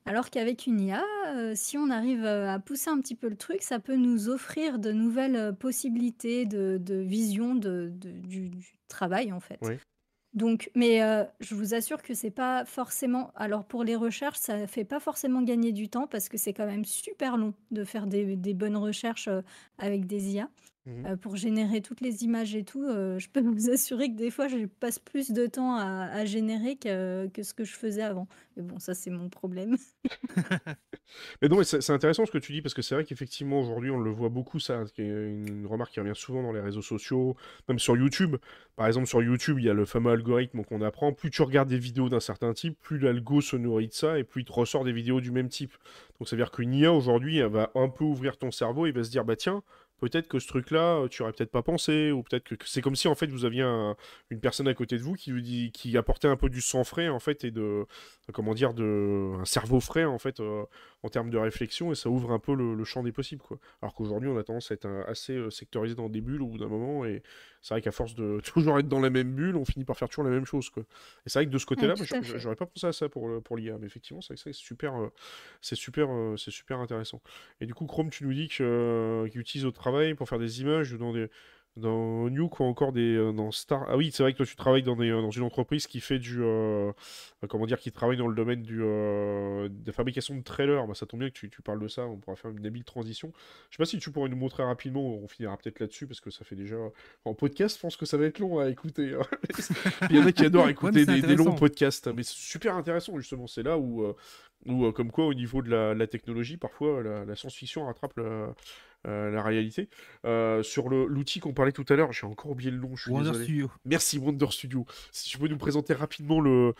Alors 0.05 0.29
qu'avec 0.29 0.67
une 0.67 0.81
IA, 0.81 1.03
euh, 1.27 1.53
si 1.55 1.77
on 1.77 1.89
arrive 1.89 2.25
euh, 2.25 2.49
à 2.49 2.59
pousser 2.59 2.89
un 2.89 2.99
petit 2.99 3.15
peu 3.15 3.29
le 3.29 3.37
truc, 3.37 3.61
ça 3.61 3.79
peut 3.79 3.95
nous 3.95 4.27
offrir 4.29 4.79
de 4.79 4.91
nouvelles 4.91 5.35
euh, 5.35 5.51
possibilités 5.53 6.45
de, 6.45 6.77
de 6.81 6.95
vision 6.95 7.55
de, 7.55 7.89
de- 7.93 8.11
du, 8.11 8.49
du 8.49 8.75
travail 8.89 9.31
en 9.31 9.39
fait. 9.39 9.59
Oui. 9.61 9.77
Donc, 10.33 10.71
mais 10.75 10.99
je 11.41 11.53
vous 11.53 11.75
assure 11.75 12.01
que 12.01 12.15
c'est 12.15 12.31
pas 12.31 12.65
forcément. 12.65 13.31
Alors 13.35 13.65
pour 13.65 13.83
les 13.83 13.95
recherches, 13.95 14.39
ça 14.39 14.65
fait 14.65 14.83
pas 14.83 14.99
forcément 14.99 15.43
gagner 15.43 15.71
du 15.71 15.89
temps 15.89 16.07
parce 16.07 16.27
que 16.27 16.37
c'est 16.37 16.53
quand 16.53 16.65
même 16.65 16.85
super 16.85 17.37
long 17.37 17.53
de 17.69 17.83
faire 17.83 18.07
des, 18.07 18.35
des 18.35 18.53
bonnes 18.55 18.77
recherches 18.77 19.29
avec 19.77 20.07
des 20.07 20.33
IA. 20.33 20.49
Mmh 20.85 21.05
euh, 21.05 21.15
pour 21.15 21.37
générer 21.37 21.81
toutes 21.81 22.01
les 22.01 22.23
images 22.25 22.55
et 22.55 22.65
tout, 22.65 22.83
euh, 22.83 23.17
je 23.17 23.29
peux 23.29 23.41
vous 23.41 23.69
assurer 23.69 24.09
que 24.11 24.17
des 24.17 24.29
fois, 24.29 24.49
je 24.49 24.65
passe 24.65 24.99
plus 24.99 25.31
de 25.31 25.45
temps 25.47 25.75
à, 25.77 26.09
à 26.11 26.25
générer 26.25 26.75
que, 26.75 27.27
que 27.27 27.41
ce 27.41 27.53
que 27.53 27.63
je 27.63 27.73
faisais 27.73 28.01
avant. 28.01 28.27
Mais 28.57 28.63
bon, 28.63 28.79
ça, 28.79 28.93
c'est 28.93 29.09
mon 29.09 29.29
problème. 29.29 29.77
Mais 31.41 31.47
non, 31.47 31.57
mais 31.57 31.63
c'est 31.63 31.81
c'est 31.81 31.93
intéressant 31.93 32.25
ce 32.25 32.31
que 32.31 32.37
tu 32.37 32.53
dis, 32.53 32.61
parce 32.61 32.73
que 32.73 32.81
c'est 32.81 32.95
vrai 32.95 33.03
qu'effectivement, 33.03 33.59
aujourd'hui, 33.59 33.91
on 33.91 33.99
le 33.99 34.09
voit 34.09 34.29
beaucoup, 34.29 34.59
ça, 34.59 34.83
qui 34.93 35.01
est 35.01 35.05
une 35.05 35.65
remarque 35.67 35.91
qui 35.93 35.99
revient 35.99 36.15
souvent 36.15 36.41
dans 36.41 36.51
les 36.51 36.59
réseaux 36.61 36.81
sociaux, 36.81 37.35
même 37.67 37.79
sur 37.79 37.95
YouTube. 37.95 38.37
Par 38.75 38.87
exemple, 38.87 39.07
sur 39.07 39.21
YouTube, 39.21 39.59
il 39.59 39.65
y 39.65 39.69
a 39.69 39.73
le 39.73 39.85
fameux 39.85 40.11
algorithme 40.11 40.63
qu'on 40.63 40.81
apprend. 40.81 41.13
Plus 41.13 41.29
tu 41.29 41.41
regardes 41.41 41.69
des 41.69 41.77
vidéos 41.77 42.09
d'un 42.09 42.19
certain 42.19 42.53
type, 42.53 42.79
plus 42.79 42.97
l'algo 42.99 43.41
se 43.41 43.55
nourrit 43.55 43.87
de 43.87 43.93
ça, 43.93 44.17
et 44.17 44.23
plus 44.23 44.41
il 44.41 44.45
te 44.45 44.53
ressort 44.53 44.83
des 44.83 44.93
vidéos 44.93 45.21
du 45.21 45.31
même 45.31 45.49
type. 45.49 45.73
Donc 46.19 46.27
ça 46.27 46.35
veut 46.35 46.41
dire 46.41 46.51
qu'une 46.51 46.73
IA, 46.73 46.91
aujourd'hui, 46.91 47.37
elle 47.37 47.51
va 47.51 47.71
un 47.75 47.89
peu 47.89 48.03
ouvrir 48.03 48.37
ton 48.37 48.51
cerveau, 48.51 48.85
et 48.85 48.91
va 48.91 49.03
se 49.03 49.11
dire, 49.11 49.25
bah 49.25 49.35
tiens, 49.35 49.61
peut-être 50.09 50.27
que 50.27 50.39
ce 50.39 50.47
truc-là, 50.47 51.07
tu 51.09 51.21
aurais 51.21 51.31
peut-être 51.31 51.51
pas 51.51 51.61
pensé, 51.63 52.11
ou 52.11 52.23
peut-être 52.23 52.43
que 52.43 52.55
c'est 52.65 52.81
comme 52.81 52.95
si, 52.95 53.07
en 53.07 53.15
fait, 53.15 53.27
vous 53.27 53.45
aviez 53.45 53.61
un- 53.61 53.95
une 54.29 54.39
personne 54.39 54.67
à 54.67 54.73
côté 54.73 54.97
de 54.97 55.03
vous 55.03 55.13
qui 55.13 55.31
vous 55.31 55.41
dit, 55.41 55.71
qui 55.71 55.97
apportait 55.97 56.27
un 56.27 56.35
peu 56.35 56.49
du 56.49 56.61
sang 56.61 56.83
frais, 56.83 57.07
en 57.09 57.19
fait, 57.19 57.43
et 57.45 57.51
de, 57.51 57.85
comment 58.33 58.53
dire, 58.53 58.73
de, 58.73 59.33
un 59.39 59.45
cerveau 59.45 59.79
frais, 59.79 60.05
en 60.05 60.19
fait, 60.19 60.39
euh, 60.39 60.63
en 61.03 61.09
termes 61.09 61.29
de 61.29 61.37
réflexion 61.37 61.91
et 61.91 61.95
ça 61.95 62.09
ouvre 62.09 62.31
un 62.31 62.39
peu 62.39 62.55
le, 62.55 62.83
champ 62.85 63.03
des 63.03 63.11
possibles 63.11 63.41
quoi. 63.41 63.59
Alors 63.81 63.93
qu'aujourd'hui 63.93 64.29
on 64.29 64.37
a 64.37 64.43
tendance 64.43 64.71
à 64.71 64.73
être 64.75 64.85
un- 64.85 65.03
assez 65.07 65.33
euh, 65.33 65.49
sectorisé 65.49 65.95
dans 65.95 66.09
des 66.09 66.21
bulles 66.21 66.41
au 66.41 66.47
bout 66.47 66.57
d'un 66.57 66.67
moment 66.67 67.05
et 67.05 67.23
c'est 67.63 67.73
vrai 67.73 67.81
qu'à 67.81 67.91
force 67.91 68.13
de 68.15 68.39
toujours 68.45 68.77
être 68.79 68.87
dans 68.89 68.99
la 68.99 69.09
même 69.09 69.33
bulle, 69.33 69.55
on 69.55 69.65
finit 69.65 69.85
par 69.85 69.97
faire 69.97 70.09
toujours 70.09 70.25
la 70.25 70.31
même 70.31 70.45
chose 70.45 70.69
quoi. 70.69 70.83
Et 71.25 71.29
c'est 71.29 71.39
vrai 71.39 71.47
que 71.47 71.51
de 71.51 71.57
ce 71.57 71.65
Ouais, 71.75 71.89
côté-là, 71.89 71.95
fait. 71.95 72.37
j'aurais 72.37 72.55
pas 72.55 72.67
pensé 72.67 72.87
à 72.87 72.93
ça 72.93 73.09
pour, 73.09 73.41
pour 73.43 73.57
l'IA, 73.57 73.79
mais 73.79 73.87
effectivement 73.87 74.21
c'est 74.21 74.37
ça, 74.37 74.43
c'est 74.45 74.53
super, 74.53 74.95
euh, 75.01 75.09
c'est 75.61 75.75
super, 75.75 76.09
euh, 76.11 76.37
c'est 76.37 76.51
super 76.51 76.79
intéressant. 76.79 77.21
Et 77.61 77.65
du 77.65 77.73
coup 77.73 77.85
Chrome, 77.87 78.09
tu 78.11 78.25
nous 78.25 78.33
dis 78.33 78.47
que 78.49 78.63
euh, 78.63 79.29
qu'il 79.29 79.41
utilise 79.41 79.65
au 79.65 79.71
travail 79.71 80.13
pour 80.15 80.29
faire 80.29 80.39
des 80.39 80.61
images 80.61 80.93
ou 80.93 80.97
dans 80.97 81.13
des 81.13 81.29
dans 81.75 82.29
Nuke 82.29 82.59
ou 82.59 82.63
encore 82.65 82.91
des 82.91 83.15
euh, 83.15 83.31
dans 83.31 83.51
Star. 83.51 83.85
Ah 83.89 83.97
oui, 83.97 84.11
c'est 84.13 84.21
vrai 84.21 84.31
que 84.33 84.37
toi 84.37 84.45
tu 84.45 84.55
travailles 84.55 84.83
dans 84.83 84.95
des, 84.95 85.09
euh, 85.09 85.21
dans 85.21 85.31
une 85.31 85.41
entreprise 85.43 85.87
qui 85.87 86.01
fait 86.01 86.19
du 86.19 86.37
euh, 86.43 86.91
comment 87.49 87.65
dire, 87.65 87.79
qui 87.79 87.91
travaille 87.91 88.17
dans 88.17 88.27
le 88.27 88.35
domaine 88.35 88.61
du, 88.61 88.79
euh, 88.83 89.67
de 89.69 89.87
la 89.87 89.91
fabrication 89.93 90.35
de 90.35 90.43
trailers. 90.43 90.85
Bah, 90.87 90.93
ça 90.93 91.05
tombe 91.07 91.21
bien 91.21 91.29
que 91.29 91.33
tu, 91.33 91.49
tu 91.49 91.61
parles 91.63 91.79
de 91.79 91.87
ça, 91.87 92.03
on 92.05 92.17
pourra 92.17 92.35
faire 92.35 92.51
une 92.51 92.65
habile 92.65 92.83
transition. 92.83 93.33
Je 93.71 93.75
sais 93.77 93.81
pas 93.81 93.85
si 93.85 93.97
tu 93.97 94.11
pourrais 94.11 94.29
nous 94.29 94.37
montrer 94.37 94.63
rapidement, 94.63 95.01
on 95.01 95.27
finira 95.27 95.57
peut-être 95.57 95.79
là-dessus 95.79 96.05
parce 96.05 96.21
que 96.21 96.29
ça 96.29 96.45
fait 96.45 96.55
déjà. 96.55 96.75
En 97.25 97.33
podcast, 97.33 97.77
je 97.77 97.81
pense 97.81 97.97
que 97.97 98.05
ça 98.05 98.17
va 98.17 98.25
être 98.25 98.37
long 98.39 98.59
à 98.59 98.69
écouter. 98.69 99.13
hein. 99.15 99.25
Il 100.11 100.15
y 100.15 100.19
en 100.19 100.25
a 100.27 100.31
qui 100.31 100.45
adorent 100.45 100.69
écouter 100.69 101.05
des, 101.07 101.21
des 101.21 101.35
longs 101.35 101.55
podcasts, 101.55 102.07
mais 102.13 102.21
c'est 102.23 102.35
super 102.37 102.75
intéressant 102.75 103.17
justement. 103.17 103.47
C'est 103.47 103.63
là 103.63 103.79
où, 103.79 104.05
où 104.67 104.91
comme 104.91 105.11
quoi, 105.11 105.25
au 105.25 105.33
niveau 105.33 105.61
de 105.63 105.71
la, 105.71 105.95
la 105.95 106.05
technologie, 106.07 106.57
parfois 106.57 107.01
la, 107.01 107.25
la 107.25 107.35
science-fiction 107.35 107.85
rattrape 107.87 108.15
la, 108.17 108.53
euh, 109.07 109.29
la 109.31 109.41
réalité. 109.43 109.89
Euh, 110.25 110.63
sur 110.63 110.89
l'outil 110.89 111.39
qu'on 111.39 111.53
parlait 111.53 111.71
tout 111.71 111.85
à 111.89 111.95
l'heure, 111.95 112.13
j'ai 112.13 112.25
encore 112.25 112.51
oublié 112.51 112.71
le 112.71 112.77
nom, 112.77 112.95
je 112.95 113.03
suis 113.03 113.11
Wonder 113.11 113.29
désolé. 113.29 113.45
Studio. 113.45 113.71
Merci 113.85 114.17
Wonder 114.17 114.47
Studio. 114.51 114.85
Si 115.11 115.29
tu 115.29 115.37
peux 115.37 115.47
nous 115.47 115.57
présenter 115.57 115.93
rapidement 115.93 116.41
euh, 116.45 116.73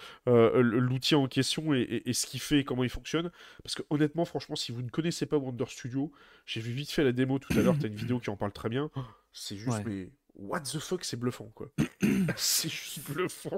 l'outil 0.62 1.16
en 1.16 1.28
question 1.28 1.74
et, 1.74 1.82
et- 1.82 2.10
et 2.10 2.14
ce 2.14 2.26
qu'il 2.26 2.40
fait 2.40 2.60
et 2.60 2.64
comment 2.64 2.84
il 2.84 2.90
fonctionne. 2.90 3.32
Parce 3.64 3.76
que 3.76 3.84
honnêtement, 3.90 4.26
franchement, 4.26 4.56
si 4.56 4.72
vous 4.72 4.82
ne 4.82 4.90
connaissez 4.90 5.26
pas 5.26 5.38
Wonder 5.38 5.66
Studio, 5.68 6.12
j'ai 6.46 6.62
vu 6.62 6.72
vite 6.72 6.92
fait 6.92 7.04
la 7.04 7.12
démo 7.12 7.40
tout 7.40 7.54
à 7.58 7.62
l'heure, 7.62 7.76
t'as 7.80 7.88
une 7.88 7.96
vidéo 7.96 8.20
qui 8.20 8.30
en 8.30 8.38
parle 8.38 8.52
très 8.54 8.70
bien. 8.70 8.90
C'est 9.32 9.58
juste, 9.58 9.78
Ouais. 9.78 9.84
mais 9.86 10.10
what 10.36 10.62
the 10.62 10.80
fuck, 10.80 11.04
c'est 11.04 11.18
bluffant 11.18 11.52
quoi. 11.56 11.70
c'est 12.38 12.70
juste 12.70 13.10
bluffant 13.12 13.56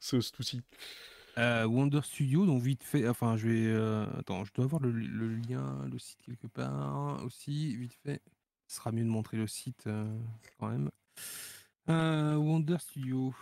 ce, 0.00 0.20
cet 0.20 0.38
outil. 0.38 0.62
Euh, 1.38 1.64
Wonder 1.64 2.00
Studio, 2.02 2.44
donc 2.46 2.62
vite 2.62 2.84
fait, 2.84 3.08
enfin 3.08 3.36
je 3.36 3.48
vais... 3.48 3.66
euh, 3.66 4.04
attends, 4.18 4.44
je 4.44 4.52
dois 4.52 4.66
avoir 4.66 4.82
le, 4.82 4.90
lien, 4.90 5.86
le 5.90 5.98
site 5.98 6.20
quelque 6.22 6.46
part 6.46 7.22
aussi, 7.24 7.76
vite 7.76 7.94
fait. 8.04 8.20
Ce 8.68 8.76
sera 8.76 8.92
mieux 8.92 9.04
de 9.04 9.08
montrer 9.08 9.36
le 9.36 9.46
site 9.46 9.86
euh, 9.86 10.04
quand 10.58 10.68
même. 10.68 10.90
Euh, 11.88 12.36
Wonder 12.36 12.76
Studio. 12.78 13.34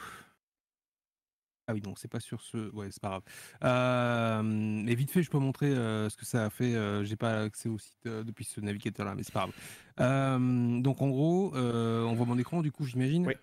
Ah 1.67 1.75
oui, 1.75 1.83
non, 1.85 1.95
c'est 1.95 2.09
pas 2.09 2.19
sur 2.19 2.41
ce... 2.41 2.71
Ouais, 2.75 2.89
c'est 2.91 3.01
pas 3.01 3.21
grave. 3.61 4.43
Mais 4.45 4.95
vite 4.97 5.11
fait, 5.13 5.23
je 5.23 5.31
peux 5.31 5.39
montrer 5.39 5.71
ce 5.71 6.17
que 6.17 6.25
ça 6.25 6.45
a 6.47 6.51
fait. 6.51 6.75
J'ai 7.05 7.15
pas 7.15 7.43
accès 7.43 7.69
au 7.69 7.79
site 7.79 8.07
depuis 8.07 8.45
ce 8.45 8.61
navigateur-là, 8.61 9.15
mais 9.15 9.23
c'est 9.23 9.33
pas 9.33 9.47
grave. 9.47 10.83
Donc 10.83 11.01
en 11.01 11.09
gros, 11.11 11.53
on 11.55 12.13
voit 12.15 12.27
mon 12.27 12.39
écran 12.39 12.63
du 12.63 12.73
coup, 12.73 12.85
j'imagine 12.85 13.25
Oui. 13.27 13.35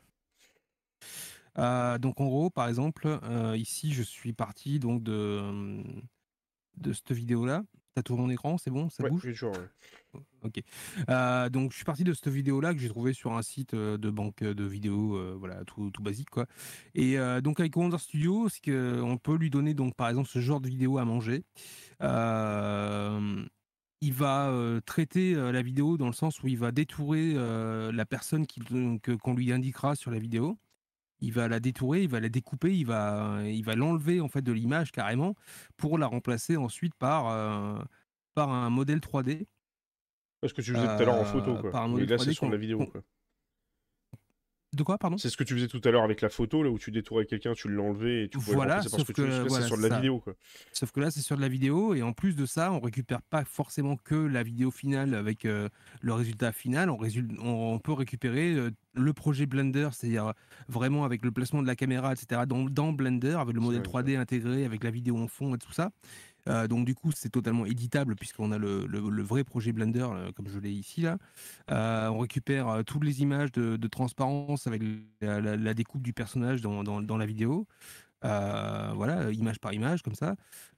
Euh, 1.60 1.98
donc 1.98 2.20
en 2.22 2.28
gros, 2.28 2.50
par 2.50 2.68
exemple, 2.68 3.08
euh, 3.24 3.58
ici, 3.58 3.94
je 3.94 4.04
suis 4.04 4.34
parti 4.34 4.80
donc 4.80 5.04
de, 5.04 5.84
de 6.78 6.94
cette 6.94 7.12
vidéo-là. 7.12 7.64
T'as 7.96 8.04
tout 8.04 8.16
mon 8.16 8.30
écran, 8.30 8.60
c'est 8.60 8.70
bon, 8.70 8.90
ça 8.90 9.04
Ouais, 9.04 9.10
bouge 9.10 9.24
toujours, 9.24 9.54
ouais. 9.54 10.20
Ok. 10.44 10.62
Euh, 11.10 11.50
donc 11.50 11.72
je 11.72 11.78
suis 11.78 11.86
parti 11.86 12.04
de 12.04 12.14
cette 12.14 12.28
vidéo-là 12.28 12.76
que 12.76 12.80
j'ai 12.80 12.90
trouvé 12.90 13.12
sur 13.14 13.34
un 13.34 13.42
site 13.42 13.74
de 13.74 14.10
banque 14.12 14.44
de 14.44 14.64
vidéos, 14.64 15.38
voilà, 15.40 15.66
tout, 15.66 15.90
tout 15.90 16.04
basique 16.04 16.30
quoi. 16.30 16.46
Et 16.94 17.18
donc 17.42 17.60
avec 17.60 17.76
Wonder 17.76 17.98
Studio, 17.98 18.50
c'est 18.50 18.62
que 18.62 19.02
on 19.02 19.18
peut 19.18 19.36
lui 19.36 19.50
donner 19.50 19.74
donc 19.74 19.96
par 19.96 20.10
exemple 20.10 20.30
ce 20.30 20.38
genre 20.40 20.62
de 20.62 20.70
vidéo 20.70 21.00
à 21.00 21.06
manger. 21.06 21.44
Il 24.00 24.14
va 24.14 24.54
traiter 24.86 25.34
la 25.34 25.62
vidéo 25.64 25.98
dans 25.98 26.06
le 26.08 26.14
sens 26.14 26.44
où 26.44 26.48
il 26.48 26.58
va 26.58 26.72
détourer 26.72 27.34
la 27.34 28.06
personne 28.06 28.46
qu'on 28.48 29.34
lui 29.34 29.52
indiquera 29.52 29.96
sur 29.96 30.12
la 30.12 30.20
vidéo. 30.20 30.60
Il 31.20 31.34
va 31.34 31.48
la 31.48 31.60
détourer, 31.60 32.04
il 32.04 32.10
va 32.10 32.20
la 32.20 32.30
découper, 32.30 32.76
il 32.78 32.86
va, 32.86 33.40
il 33.46 33.64
va 33.64 33.76
l'enlever 33.76 34.22
en 34.22 34.28
fait 34.28 34.42
de 34.42 34.52
l'image 34.52 34.92
carrément 34.92 35.36
pour 35.76 35.98
la 35.98 36.06
remplacer 36.08 36.58
ensuite 36.58 36.94
par, 36.96 37.28
euh, 37.30 37.80
par 38.36 38.50
un 38.52 38.70
modèle 38.70 39.00
3D. 39.00 39.48
Parce 40.42 40.54
que 40.54 40.62
tu 40.62 40.74
faisais 40.74 40.86
tout 40.86 41.02
à 41.02 41.06
l'heure 41.06 41.16
en 41.16 41.26
photo 41.26 41.56
Euh, 41.56 41.62
quoi. 41.62 41.72
par 41.72 41.84
un 41.84 41.88
modèle 41.88 42.10
là, 42.10 42.18
c'est 42.20 42.26
3D 42.30 42.34
sur 42.34 42.50
la 42.50 42.58
vidéo 42.58 42.86
quoi. 42.86 43.02
De 44.74 44.84
quoi, 44.84 44.98
pardon? 44.98 45.18
C'est 45.18 45.30
ce 45.30 45.38
que 45.38 45.46
tu 45.46 45.54
faisais 45.54 45.68
tout 45.68 45.82
à 45.86 45.92
l'heure 45.92 46.04
avec 46.04 46.20
la 46.22 46.28
photo, 46.28 46.62
là 46.62 46.70
où 46.70 46.78
tu 46.78 46.92
détourais 46.92 47.26
quelqu'un, 47.26 47.54
tu 47.54 47.70
l'enlevais 47.70 48.26
et 48.26 48.30
tu 48.30 48.38
pouvais 48.38 48.54
Voilà, 48.56 48.82
le 48.84 48.90
que 48.90 48.98
tu 49.08 49.14
que, 49.14 49.22
voilà, 49.48 49.64
c'est 49.64 49.68
sur 49.68 49.78
de 49.78 49.82
la 49.82 49.90
ça. 49.90 49.96
vidéo 49.96 50.20
quoi. 50.20 50.34
Sauf 50.74 50.92
que 50.92 51.00
là, 51.00 51.10
c'est 51.10 51.22
sur 51.22 51.38
de 51.38 51.42
la 51.42 51.48
vidéo, 51.48 51.94
et 51.94 52.02
en 52.02 52.12
plus 52.12 52.36
de 52.36 52.46
ça, 52.46 52.74
on 52.74 52.82
récupère 52.82 53.22
pas 53.22 53.46
forcément 53.46 53.96
que 53.96 54.16
la 54.16 54.44
vidéo 54.44 54.70
finale 54.70 55.16
avec 55.16 55.46
euh, 55.46 55.70
le 56.02 56.14
résultat 56.14 56.52
final. 56.52 56.90
On, 56.90 57.00
on, 57.42 57.74
on 57.76 57.80
peut 57.80 57.94
récupérer 57.94 58.54
euh, 58.56 58.72
le 58.94 59.14
projet 59.14 59.46
Blender, 59.46 59.90
c'est-à-dire 59.94 60.34
vraiment 60.68 61.06
avec 61.06 61.24
le 61.24 61.32
placement 61.32 61.62
de 61.62 61.68
la 61.68 61.76
caméra, 61.76 62.12
etc., 62.12 62.42
dans, 62.46 62.66
dans 62.66 62.92
Blender, 62.92 63.38
avec 63.40 63.56
le 63.56 63.62
modèle 63.62 63.84
vrai, 63.88 64.04
3D 64.04 64.18
intégré, 64.18 64.66
avec 64.66 64.84
la 64.84 64.92
vidéo 64.92 65.18
en 65.18 65.28
fond 65.28 65.56
et 65.56 65.58
tout 65.58 65.72
ça. 65.72 65.92
Euh, 66.48 66.68
donc 66.68 66.86
du 66.86 66.96
coup, 66.96 67.12
c'est 67.12 67.30
totalement 67.30 67.66
éditable 67.66 68.16
puisqu'on 68.16 68.52
a 68.52 68.58
le, 68.58 69.22
vrai 69.22 69.44
projet 69.44 69.72
Blender, 69.72 70.08
euh, 70.10 70.32
comme 70.32 70.48
je 70.48 70.60
l'ai 70.60 70.72
ici 70.72 71.02
là. 71.02 71.18
Euh, 71.72 72.08
on 72.10 72.20
récupère 72.20 72.84
toutes 72.86 73.04
les 73.04 73.22
images 73.22 73.52
de, 73.52 73.88
transparence 73.88 74.68
avec 74.68 74.82
la, 75.22 75.74
découpe 75.74 76.04
du 76.04 76.14
personnage 76.14 76.62
dans, 76.62 77.18
la 77.18 77.26
vidéo. 77.26 77.68
Voilà, 78.22 79.32
image 79.32 79.60
par 79.60 79.74
image 79.74 80.02
comme 80.02 80.16
ça. 80.16 80.36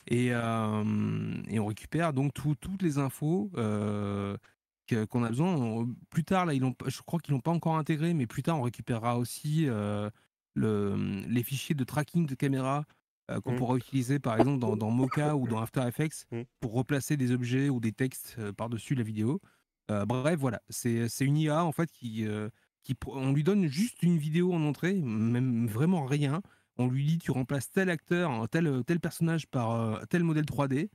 Et, 0.08 0.34
on 0.36 1.66
récupère 1.66 2.14
donc 2.14 2.34
tout- 2.34 2.56
toutes 2.56 2.82
les 2.82 2.98
infos 2.98 3.52
qu'on 3.54 5.24
a 5.24 5.30
besoin. 5.30 5.88
Plus 6.10 6.24
tard, 6.24 6.46
là, 6.46 6.54
ils 6.54 6.62
pas- 6.74 6.90
je 6.90 7.02
crois 7.02 7.20
qu'ils 7.20 7.34
l'ont 7.34 7.42
pas 7.42 7.52
encore 7.52 7.78
intégré, 7.78 8.14
mais 8.14 8.28
plus 8.28 8.44
tard, 8.44 8.60
on 8.60 8.64
récupérera 8.64 9.18
aussi 9.18 9.68
le, 10.56 11.24
les 11.28 11.44
fichiers 11.44 11.76
de 11.76 11.84
tracking 11.84 12.26
de 12.26 12.36
caméra 12.36 12.86
euh, 13.30 13.42
qu'on 13.42 13.54
Mm. 13.54 13.58
pourra 13.58 13.76
utiliser 13.78 14.20
par 14.20 14.38
exemple 14.40 14.60
dans, 14.60 14.76
dans 14.76 14.92
Mocha 14.92 15.36
ou 15.36 15.48
dans 15.48 15.60
After 15.60 15.82
Effects 15.88 16.26
Mm. 16.32 16.42
pour 16.60 16.74
replacer 16.74 17.18
des 17.18 17.32
objets 17.32 17.70
ou 17.70 17.80
des 17.80 17.92
textes 17.92 18.36
euh, 18.40 18.54
par-dessus 18.54 18.96
la 18.96 19.04
vidéo. 19.04 19.40
Euh, 19.92 20.06
bref, 20.06 20.40
voilà, 20.40 20.62
c'est 20.70 21.08
une 21.22 21.38
IA 21.38 21.64
en 21.66 21.72
fait 21.72 21.92
qui, 21.92 22.26
On 23.08 23.34
lui 23.34 23.44
donne 23.44 23.68
juste 23.68 24.02
une 24.04 24.18
vidéo 24.18 24.54
en 24.54 24.64
entrée, 24.64 24.94
même 24.96 25.68
vraiment 25.68 26.06
rien. 26.06 26.42
On 26.78 26.88
lui 26.88 27.06
dit 27.06 27.18
tu 27.20 27.32
remplaces 27.32 27.72
tel 27.72 27.90
acteur, 27.90 28.32
un 28.32 28.48
tel, 28.48 28.84
tel 28.86 29.00
personnage 29.00 29.48
par 29.48 30.08
tel 30.08 30.24
modèle 30.24 30.46
3D. 30.46 30.90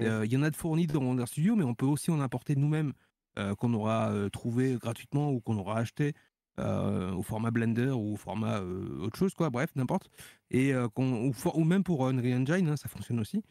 Mm. 0.00 0.24
Il 0.24 0.32
y 0.32 0.36
en 0.36 0.42
a 0.42 0.50
de 0.50 0.56
fournis 0.56 0.86
dans 0.86 1.00
Wonder 1.02 1.26
Studio, 1.26 1.56
mais 1.56 1.64
on 1.64 1.74
peut 1.74 1.86
aussi 1.86 2.10
en 2.10 2.20
importer 2.20 2.56
nous-mêmes, 2.56 2.92
qu'on 3.58 3.74
aura 3.74 4.12
trouvé 4.32 4.76
gratuitement 4.80 5.30
ou 5.30 5.40
qu'on 5.40 5.58
aura 5.58 5.78
acheté 5.78 6.14
euh, 6.58 7.12
au 7.12 7.22
format 7.22 7.50
Blender 7.50 7.90
ou 7.90 8.14
au 8.14 8.16
format 8.16 8.60
euh, 8.60 9.00
autre 9.00 9.18
chose, 9.18 9.34
quoi. 9.34 9.50
Bref, 9.50 9.70
n'importe. 9.76 10.10
Et 10.50 10.72
euh, 10.72 10.88
ou, 10.96 11.64
même 11.64 11.84
pour 11.84 12.06
Unreal 12.06 12.40
Engine, 12.40 12.68
hein, 12.68 12.76
ça 12.76 12.88
fonctionne 12.88 13.20
aussi. 13.20 13.42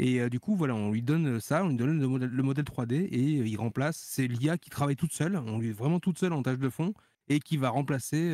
Et 0.00 0.30
du 0.30 0.38
coup, 0.38 0.54
voilà, 0.54 0.76
on 0.76 0.92
lui 0.92 1.02
donne 1.02 1.40
ça, 1.40 1.64
on 1.64 1.70
lui 1.70 1.76
donne 1.76 2.00
le 2.00 2.06
modèle, 2.06 2.30
le 2.30 2.42
modèle 2.44 2.64
3D 2.64 3.08
et 3.10 3.20
il 3.20 3.56
remplace. 3.56 3.96
C'est 3.96 4.28
l'IA 4.28 4.56
qui 4.56 4.70
travaille 4.70 4.94
toute 4.94 5.12
seule, 5.12 5.36
on 5.36 5.58
lui 5.58 5.70
est 5.70 5.72
vraiment 5.72 5.98
toute 5.98 6.18
seule 6.18 6.32
en 6.32 6.42
tâche 6.42 6.58
de 6.58 6.68
fond 6.68 6.94
et 7.28 7.40
qui 7.40 7.56
va 7.56 7.70
remplacer 7.70 8.32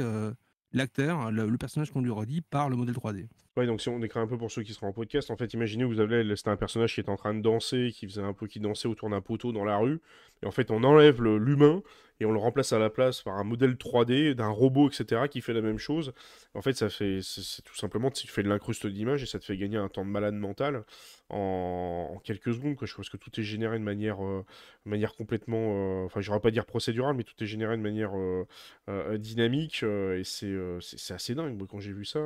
l'acteur, 0.74 1.30
le, 1.30 1.56
personnage 1.56 1.90
qu'on 1.90 2.02
lui 2.02 2.10
redit 2.10 2.42
par 2.42 2.68
le 2.68 2.76
modèle 2.76 2.94
3D. 2.94 3.28
Ouais, 3.56 3.66
donc 3.66 3.80
si 3.80 3.88
on 3.88 4.02
écrit 4.02 4.20
un 4.20 4.26
peu 4.26 4.36
pour 4.36 4.50
ceux 4.50 4.62
qui 4.62 4.74
seront 4.74 4.88
en 4.88 4.92
podcast, 4.92 5.30
en 5.30 5.38
fait, 5.38 5.54
imaginez, 5.54 5.84
vous 5.84 6.00
avez, 6.00 6.36
c'était 6.36 6.50
un 6.50 6.56
personnage 6.56 6.92
qui 6.92 7.00
était 7.00 7.08
en 7.08 7.16
train 7.16 7.32
de 7.32 7.40
danser, 7.40 7.92
qui 7.94 8.06
faisait 8.06 8.20
un 8.20 8.34
peu, 8.34 8.46
qui 8.46 8.60
dansait 8.60 8.88
autour 8.88 9.08
d'un 9.08 9.22
poteau 9.22 9.52
dans 9.52 9.64
la 9.64 9.78
rue, 9.78 10.02
et 10.42 10.46
en 10.46 10.50
fait, 10.50 10.70
on 10.70 10.84
enlève 10.84 11.22
l'humain 11.22 11.82
et 12.20 12.26
on 12.26 12.32
le 12.32 12.38
remplace 12.38 12.72
à 12.72 12.78
la 12.78 12.90
place 12.90 13.22
par 13.22 13.34
un 13.34 13.44
modèle 13.44 13.74
3D 13.74 14.34
d'un 14.34 14.48
robot, 14.48 14.88
etc., 14.88 15.22
qui 15.30 15.40
fait 15.40 15.52
la 15.52 15.62
même 15.62 15.78
chose. 15.78 16.12
En 16.54 16.62
fait, 16.62 16.74
ça 16.74 16.88
fait, 16.88 17.20
c'est 17.22 17.62
tout 17.62 17.74
simplement, 17.74 18.10
tu 18.10 18.28
fais 18.28 18.42
de 18.42 18.48
l'incruste 18.48 18.86
d'image 18.86 19.22
et 19.22 19.26
ça 19.26 19.38
te 19.38 19.44
fait 19.44 19.56
gagner 19.56 19.76
un 19.76 19.88
temps 19.88 20.04
de 20.04 20.10
malade 20.10 20.34
mental 20.34 20.84
en, 21.30 22.20
quelques 22.22 22.54
secondes. 22.54 22.76
Quoi. 22.76 22.86
Je 22.86 22.94
que 23.10 23.16
tout 23.16 23.40
est 23.40 23.42
généré 23.42 23.78
de 23.78 23.84
manière, 23.84 24.24
euh, 24.24 24.44
manière 24.84 25.14
complètement, 25.14 26.02
euh, 26.02 26.04
enfin, 26.04 26.20
je 26.20 26.30
pas 26.38 26.50
dire 26.50 26.66
procédurale, 26.66 27.16
mais 27.16 27.24
tout 27.24 27.34
est 27.42 27.46
généré 27.46 27.76
de 27.76 27.82
manière 27.82 28.12
euh, 28.16 29.18
dynamique 29.18 29.82
et 29.82 30.22
c'est 30.24 30.52
c'est 30.80 31.14
assez 31.14 31.34
dingue 31.34 31.56
moi, 31.56 31.66
quand 31.70 31.80
j'ai 31.80 31.92
vu 31.92 32.04
ça. 32.04 32.20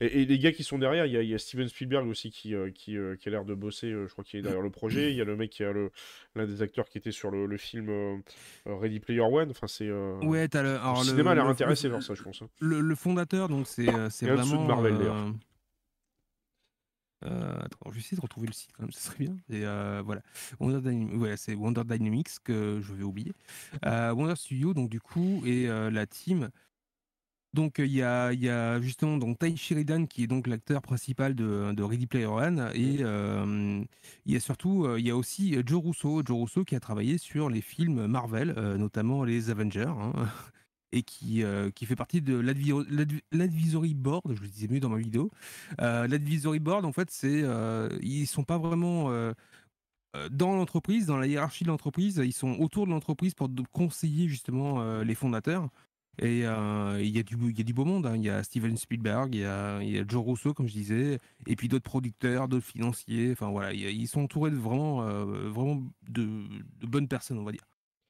Et, 0.00 0.24
les 0.24 0.38
gars 0.38 0.52
qui 0.52 0.64
sont 0.64 0.78
derrière, 0.78 1.06
il 1.06 1.12
y, 1.12 1.34
a 1.34 1.38
Steven 1.38 1.68
Spielberg 1.68 2.06
aussi 2.08 2.30
qui, 2.30 2.54
qui, 2.74 2.96
a 2.96 3.30
l'air 3.30 3.44
de 3.44 3.54
bosser, 3.54 3.90
je 3.90 4.10
crois 4.10 4.24
qu'il 4.24 4.40
est 4.40 4.42
derrière 4.42 4.62
le 4.62 4.70
projet. 4.70 5.10
Il 5.10 5.16
y 5.16 5.20
a 5.20 5.24
le 5.24 5.36
mec 5.36 5.60
a 5.60 5.72
l'un 6.34 6.46
des 6.46 6.62
acteurs 6.62 6.88
qui 6.88 6.98
était 6.98 7.12
sur 7.12 7.30
le, 7.30 7.46
le 7.46 7.56
film 7.56 8.22
Ready 8.66 9.00
Player 9.00 9.21
One. 9.30 9.50
Enfin, 9.50 9.66
c'est. 9.66 9.88
Euh, 9.88 10.18
ouais, 10.22 10.48
t'as 10.48 10.62
le. 10.62 10.74
le 10.74 11.04
cinéma 11.04 11.32
a 11.32 11.34
l'air 11.34 11.46
intéressé 11.46 11.88
par 11.88 12.02
ça, 12.02 12.14
je 12.14 12.22
pense. 12.22 12.42
Hein. 12.42 12.48
Le, 12.60 12.94
fondateur, 12.94 13.48
donc 13.48 13.66
c'est 13.66 13.88
euh, 13.88 14.10
c'est 14.10 14.26
vraiment. 14.26 14.62
De 14.62 14.68
Marvel, 14.68 14.96
euh, 17.24 17.56
attends, 17.60 17.78
je 17.86 17.92
vais 17.92 18.00
essayer 18.00 18.16
de 18.16 18.22
retrouver 18.22 18.48
le 18.48 18.52
site 18.52 18.72
quand 18.72 18.82
même, 18.82 18.90
ça 18.90 18.98
serait 19.12 19.24
bien. 19.24 19.36
Et 19.48 19.60
voilà, 20.02 20.22
Wonder 20.58 21.36
c'est 21.36 21.54
Wonder 21.54 21.82
Dynamics 21.84 22.40
que 22.42 22.80
je 22.82 22.92
vais 22.92 23.04
oublier. 23.04 23.32
Wonder 23.84 24.34
Studio, 24.36 24.74
donc 24.74 24.90
du 24.90 25.00
coup, 25.00 25.42
et 25.46 25.66
la 25.66 26.06
team 26.06 26.50
donc 27.54 27.78
il 27.78 27.92
y 27.92 28.02
a, 28.02 28.80
justement 28.80 29.18
donc 29.18 29.38
Ty 29.38 29.56
Sheridan 29.56 30.06
qui 30.06 30.24
est 30.24 30.26
donc 30.26 30.46
l'acteur 30.46 30.80
principal 30.80 31.34
de, 31.34 31.82
Ready 31.82 32.06
Player 32.06 32.26
One 32.26 32.70
et 32.74 33.00
il 33.00 34.32
y 34.32 34.36
a 34.36 34.40
surtout 34.40 34.96
il 34.96 35.06
y 35.06 35.10
a 35.10 35.16
aussi 35.16 35.56
Joe 35.66 35.82
Russo, 35.84 36.22
Joe 36.24 36.40
Russo 36.40 36.64
qui 36.64 36.74
a 36.76 36.80
travaillé 36.80 37.18
sur 37.18 37.50
les 37.50 37.60
films 37.60 38.06
Marvel, 38.06 38.54
notamment 38.78 39.24
les 39.24 39.50
Avengers. 39.50 39.84
Hein, 39.86 40.12
et 40.94 41.02
qui, 41.02 41.42
qui 41.74 41.86
fait 41.86 41.96
partie 41.96 42.20
de 42.20 42.36
l'advisory 43.32 43.94
board, 43.94 44.34
je 44.34 44.42
le 44.42 44.48
disais 44.48 44.68
mieux 44.68 44.80
dans 44.80 44.90
ma 44.90 44.98
vidéo. 44.98 45.30
l'advisory 45.78 46.58
board, 46.58 46.84
en 46.84 46.92
fait, 46.92 47.10
c'est 47.10 47.44
ils 48.02 48.26
sont 48.26 48.44
pas 48.44 48.58
vraiment 48.58 49.10
dans 50.30 50.54
l'entreprise, 50.54 51.06
dans 51.06 51.16
la 51.16 51.26
hiérarchie 51.26 51.64
de 51.64 51.70
l'entreprise, 51.70 52.20
ils 52.22 52.34
sont 52.34 52.56
autour 52.60 52.86
de 52.86 52.90
l'entreprise 52.92 53.34
pour 53.34 53.48
conseiller 53.72 54.28
justement 54.28 55.02
les 55.02 55.14
fondateurs. 55.14 55.70
Et 56.18 56.40
il 56.40 57.08
y, 57.08 57.18
a 57.18 57.22
du, 57.22 57.36
y 57.52 57.60
a 57.60 57.64
du 57.64 57.72
beau 57.72 57.84
monde. 57.84 58.06
Hein. 58.06 58.16
Il 58.16 58.22
y 58.22 58.30
a 58.30 58.42
Steven 58.42 58.76
Spielberg, 58.76 59.34
il 59.34 59.40
y 59.40 59.44
a, 59.44 59.82
y 59.82 59.98
a, 59.98 60.04
Joe 60.06 60.24
Russo, 60.24 60.52
comme 60.52 60.68
je 60.68 60.74
disais, 60.74 61.18
et 61.46 61.56
puis 61.56 61.68
d'autres 61.68 61.84
producteurs, 61.84 62.48
d'autres 62.48 62.66
financiers. 62.66 63.32
Enfin 63.32 63.50
voilà, 63.50 63.72
ils 63.72 64.08
sont 64.08 64.22
entourés 64.22 64.50
de 64.50 64.56
vraiment, 64.56 65.02
vraiment 65.24 65.82
de, 66.08 66.26
bonnes 66.82 67.08
personnes, 67.08 67.38
on 67.38 67.44
va 67.44 67.52
dire. 67.52 67.64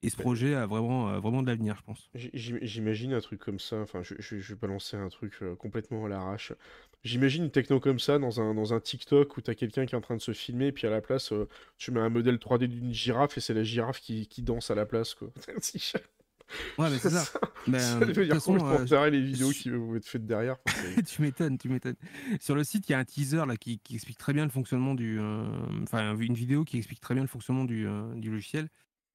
Et 0.05 0.11
ce 0.11 0.17
projet 0.17 0.57
a 0.57 0.67
vraiment, 0.67 1.21
vraiment 1.21 1.43
de 1.43 1.47
l'avenir, 1.47 1.77
je 1.77 1.83
pense. 1.85 2.11
J'imagine 2.35 3.13
un 3.13 3.21
truc 3.21 3.41
comme 3.41 3.61
ça. 3.61 3.77
Enfin, 3.77 4.03
je, 4.03 4.15
je, 4.19 4.39
je 4.39 4.55
vais 4.55 4.59
balancer 4.59 4.97
un 4.97 5.09
truc 5.09 5.39
complètement 5.61 6.05
à 6.07 6.09
l'arrache. 6.09 6.53
J'imagine 7.05 7.45
une 7.45 7.51
techno 7.53 7.79
comme 7.79 8.01
ça 8.01 8.19
dans 8.19 8.41
un, 8.41 8.53
dans 8.55 8.75
un 8.75 8.81
TikTok 8.81 9.37
où 9.37 9.41
tu 9.41 9.51
as 9.51 9.55
quelqu'un 9.55 9.87
qui 9.87 9.95
est 9.95 9.99
en 9.99 10.01
train 10.01 10.17
de 10.17 10.21
se 10.21 10.33
filmer, 10.33 10.67
et 10.69 10.73
puis 10.73 10.89
à 10.89 10.91
la 10.91 11.01
place, 11.01 11.33
tu 11.77 11.93
mets 11.93 12.01
un 12.01 12.09
modèle 12.09 12.37
3D 12.37 12.67
d'une 12.67 12.93
girafe 12.93 13.39
et 13.39 13.41
c'est 13.41 13.55
la 13.55 13.63
girafe 13.63 14.01
qui, 14.01 14.27
qui 14.27 14.43
danse 14.43 14.73
à 14.73 14.75
la 14.75 14.87
place. 14.87 15.15
Quoi. 15.15 15.33
Ouais, 16.79 16.91
mais 16.91 16.99
c'est 16.99 17.11
ça. 17.11 17.25
Ben, 17.67 17.79
ça 17.79 17.99
veut 17.99 18.13
dire 18.13 18.35
façon, 18.35 18.59
euh, 18.61 19.11
les 19.11 19.21
vidéos 19.21 19.51
qui 19.51 19.71
vont 19.71 19.95
être 19.95 20.07
faites 20.07 20.27
derrière. 20.27 20.57
tu 21.07 21.23
m'étonnes, 21.23 21.59
tu 21.59 21.69
m'étonnes. 21.69 21.97
Sur 22.41 22.55
le 22.55 22.65
site, 22.65 22.89
il 22.89 22.93
y 22.93 22.95
a 22.95 22.99
un 22.99 23.05
teaser 23.05 23.45
là 23.47 23.57
qui, 23.57 23.79
qui 23.79 23.95
explique 23.95 24.19
très 24.19 24.33
bien 24.33 24.45
le 24.45 24.51
fonctionnement 24.51 24.95
du. 24.95 25.19
Euh, 25.21 25.45
enfin, 25.83 26.17
une 26.17 26.35
vidéo 26.35 26.65
qui 26.65 26.79
explique 26.79 27.01
très 27.01 27.15
bien 27.15 27.23
le 27.23 27.29
fonctionnement 27.29 27.65
du, 27.65 27.87
euh, 27.87 28.15
du 28.15 28.31
logiciel. 28.31 28.69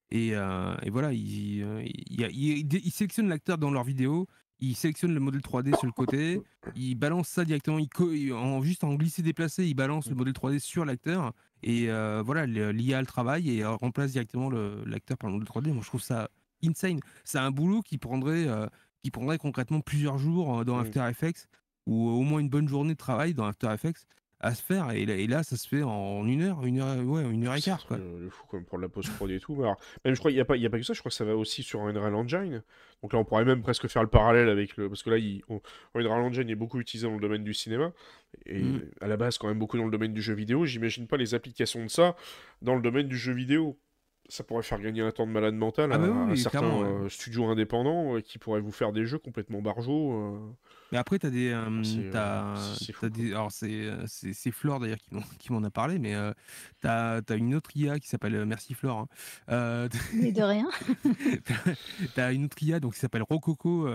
Et, 0.09 0.29
et 0.29 0.89
voilà, 0.89 1.11
il, 1.11 1.59
il, 1.83 2.73
il, 2.73 2.91
sélectionne 2.91 3.27
l'acteur 3.27 3.57
dans 3.57 3.71
leur 3.71 3.83
vidéo, 3.83 4.25
il 4.61 4.73
sélectionne 4.73 5.13
le 5.13 5.19
modèle 5.19 5.41
3D 5.41 5.75
sur 5.75 5.85
le 5.85 5.91
côté, 5.91 6.39
il 6.77 6.95
balance 6.95 7.27
ça 7.27 7.43
directement, 7.43 7.77
il, 7.77 8.31
en, 8.31 8.61
juste 8.61 8.85
en 8.85 8.93
glisser 8.93 9.21
déplacé, 9.21 9.65
il 9.65 9.73
balance 9.73 10.07
le 10.07 10.15
modèle 10.15 10.33
3D 10.33 10.59
sur 10.59 10.85
l'acteur. 10.85 11.33
Et 11.61 11.87
voilà, 12.23 12.45
l'IA 12.45 13.01
le 13.01 13.05
travail 13.05 13.51
et 13.51 13.65
remplace 13.65 14.13
directement 14.13 14.49
l'acteur 14.49 15.17
par 15.17 15.29
le 15.29 15.39
modèle 15.39 15.49
3D. 15.49 15.73
Moi, 15.73 15.81
je 15.83 15.89
trouve 15.89 16.01
ça 16.01 16.29
insane. 16.63 16.99
C'est 17.23 17.39
un 17.39 17.51
boulot 17.51 17.81
qui 17.81 17.97
prendrait, 17.97 18.47
euh, 18.47 18.67
qui 19.03 19.11
prendrait 19.11 19.37
concrètement 19.37 19.81
plusieurs 19.81 20.17
jours 20.17 20.59
euh, 20.59 20.63
dans 20.63 20.77
mmh. 20.77 20.81
After 20.81 21.07
Effects 21.09 21.47
ou 21.85 22.09
au 22.09 22.21
moins 22.21 22.39
une 22.39 22.49
bonne 22.49 22.67
journée 22.67 22.93
de 22.93 22.97
travail 22.97 23.33
dans 23.33 23.45
After 23.45 23.67
Effects 23.73 24.05
à 24.39 24.53
se 24.53 24.61
faire 24.61 24.91
et 24.91 25.05
là, 25.27 25.41
ça 25.41 25.57
se 25.57 25.67
fait 25.67 25.81
en 25.81 26.25
une 26.27 26.43
heure 26.43 26.63
une 26.63 26.79
heure 26.79 27.03
ouais 27.03 27.23
une 27.23 27.47
heure 27.47 27.55
et 27.55 27.61
quart 27.61 27.85
quoi. 27.87 27.97
le 27.97 28.29
fou 28.29 28.45
comme 28.47 28.65
pour 28.65 28.77
la 28.77 28.87
post 28.87 29.09
prod 29.15 29.31
et 29.31 29.39
tout 29.39 29.55
alors, 29.63 29.77
même 30.05 30.13
je 30.13 30.19
crois 30.19 30.29
il 30.29 30.37
y 30.37 30.39
a 30.39 30.45
pas 30.45 30.55
il 30.57 30.61
y 30.61 30.65
a 30.65 30.69
pas 30.69 30.77
que 30.77 30.83
ça 30.83 30.93
je 30.93 30.99
crois 30.99 31.09
que 31.09 31.15
ça 31.15 31.25
va 31.25 31.35
aussi 31.35 31.63
sur 31.63 31.81
Unreal 31.81 32.13
Engine 32.13 32.61
donc 33.01 33.13
là 33.13 33.19
on 33.19 33.25
pourrait 33.25 33.45
même 33.45 33.63
presque 33.63 33.87
faire 33.87 34.03
le 34.03 34.09
parallèle 34.09 34.49
avec 34.49 34.77
le 34.77 34.89
parce 34.89 35.01
que 35.01 35.09
là 35.09 35.17
il... 35.17 35.41
Unreal 35.95 36.21
Engine 36.21 36.47
est 36.49 36.55
beaucoup 36.55 36.79
utilisé 36.79 37.07
dans 37.07 37.15
le 37.15 37.19
domaine 37.19 37.43
du 37.43 37.55
cinéma 37.55 37.91
et 38.45 38.61
mmh. 38.61 38.91
à 39.01 39.07
la 39.07 39.17
base 39.17 39.39
quand 39.39 39.47
même 39.47 39.57
beaucoup 39.57 39.77
dans 39.77 39.85
le 39.85 39.91
domaine 39.91 40.13
du 40.13 40.21
jeu 40.21 40.35
vidéo 40.35 40.67
j'imagine 40.67 41.07
pas 41.07 41.17
les 41.17 41.33
applications 41.33 41.83
de 41.83 41.89
ça 41.89 42.15
dans 42.61 42.75
le 42.75 42.81
domaine 42.83 43.07
du 43.07 43.17
jeu 43.17 43.33
vidéo 43.33 43.79
ça 44.29 44.43
pourrait 44.43 44.63
faire 44.63 44.79
gagner 44.79 45.01
un 45.01 45.11
temps 45.11 45.25
de 45.25 45.31
malade 45.31 45.55
mental 45.55 45.91
ah 45.93 45.97
bah 45.97 46.27
à, 46.31 46.35
certains 46.35 46.63
euh, 46.63 47.09
studios 47.09 47.45
indépendants 47.45 48.15
euh, 48.15 48.21
qui 48.21 48.37
pourraient 48.37 48.61
vous 48.61 48.71
faire 48.71 48.91
des 48.91 49.05
jeux 49.05 49.19
complètement 49.19 49.61
barjots. 49.61 50.53
Euh. 50.87 50.91
Mais 50.91 50.97
après, 50.97 51.19
tu 51.19 51.27
as 51.27 51.29
des. 51.29 51.51
alors, 53.31 53.51
c'est 53.51 54.51
Flore 54.51 54.79
d'ailleurs 54.79 54.97
qui 55.39 55.51
m'en 55.51 55.63
a 55.63 55.69
parlé, 55.69 55.99
mais 55.99 56.15
tu 56.81 56.87
as, 56.87 57.21
une 57.35 57.55
autre 57.55 57.71
IA 57.75 57.99
qui 57.99 58.07
s'appelle. 58.07 58.45
Merci 58.45 58.73
Flore. 58.73 59.07
Hein. 59.47 59.89
mais 60.13 60.31
de 60.31 60.41
rien. 60.41 60.67
tu 62.15 62.19
as 62.19 62.31
une 62.31 62.45
autre 62.45 62.61
IA 62.61 62.79
donc, 62.79 62.93
qui 62.93 62.99
s'appelle 62.99 63.23
Rococo, 63.23 63.87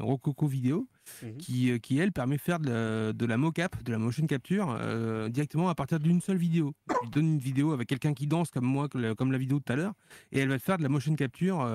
Rococo 0.00 0.46
Vidéo. 0.46 0.88
Mmh 1.22 1.36
qui, 1.38 1.80
qui, 1.80 1.98
elle, 1.98 2.12
permet 2.12 2.36
de 2.36 2.40
faire 2.40 2.60
de 2.60 3.26
la, 3.26 3.36
mocap, 3.36 3.82
de 3.82 3.90
la 3.90 3.98
motion 3.98 4.24
capture, 4.26 4.78
directement 5.30 5.68
à 5.68 5.74
partir 5.74 5.98
d'une 5.98 6.20
seule 6.20 6.36
vidéo. 6.36 6.74
Tu 7.02 7.08
donne 7.10 7.26
une 7.26 7.38
vidéo 7.38 7.72
avec 7.72 7.88
quelqu'un 7.88 8.14
qui 8.14 8.28
danse 8.28 8.52
comme 8.52 8.64
moi, 8.64 8.88
comme 8.88 9.32
la 9.32 9.38
vidéo 9.38 9.58
de 9.58 9.64
tout 9.64 9.72
à 9.72 9.76
l'heure, 9.76 9.94
et 10.30 10.38
elle 10.38 10.48
va 10.48 10.60
faire 10.60 10.78
de 10.78 10.84
la 10.84 10.88
motion 10.88 11.14
capture 11.16 11.66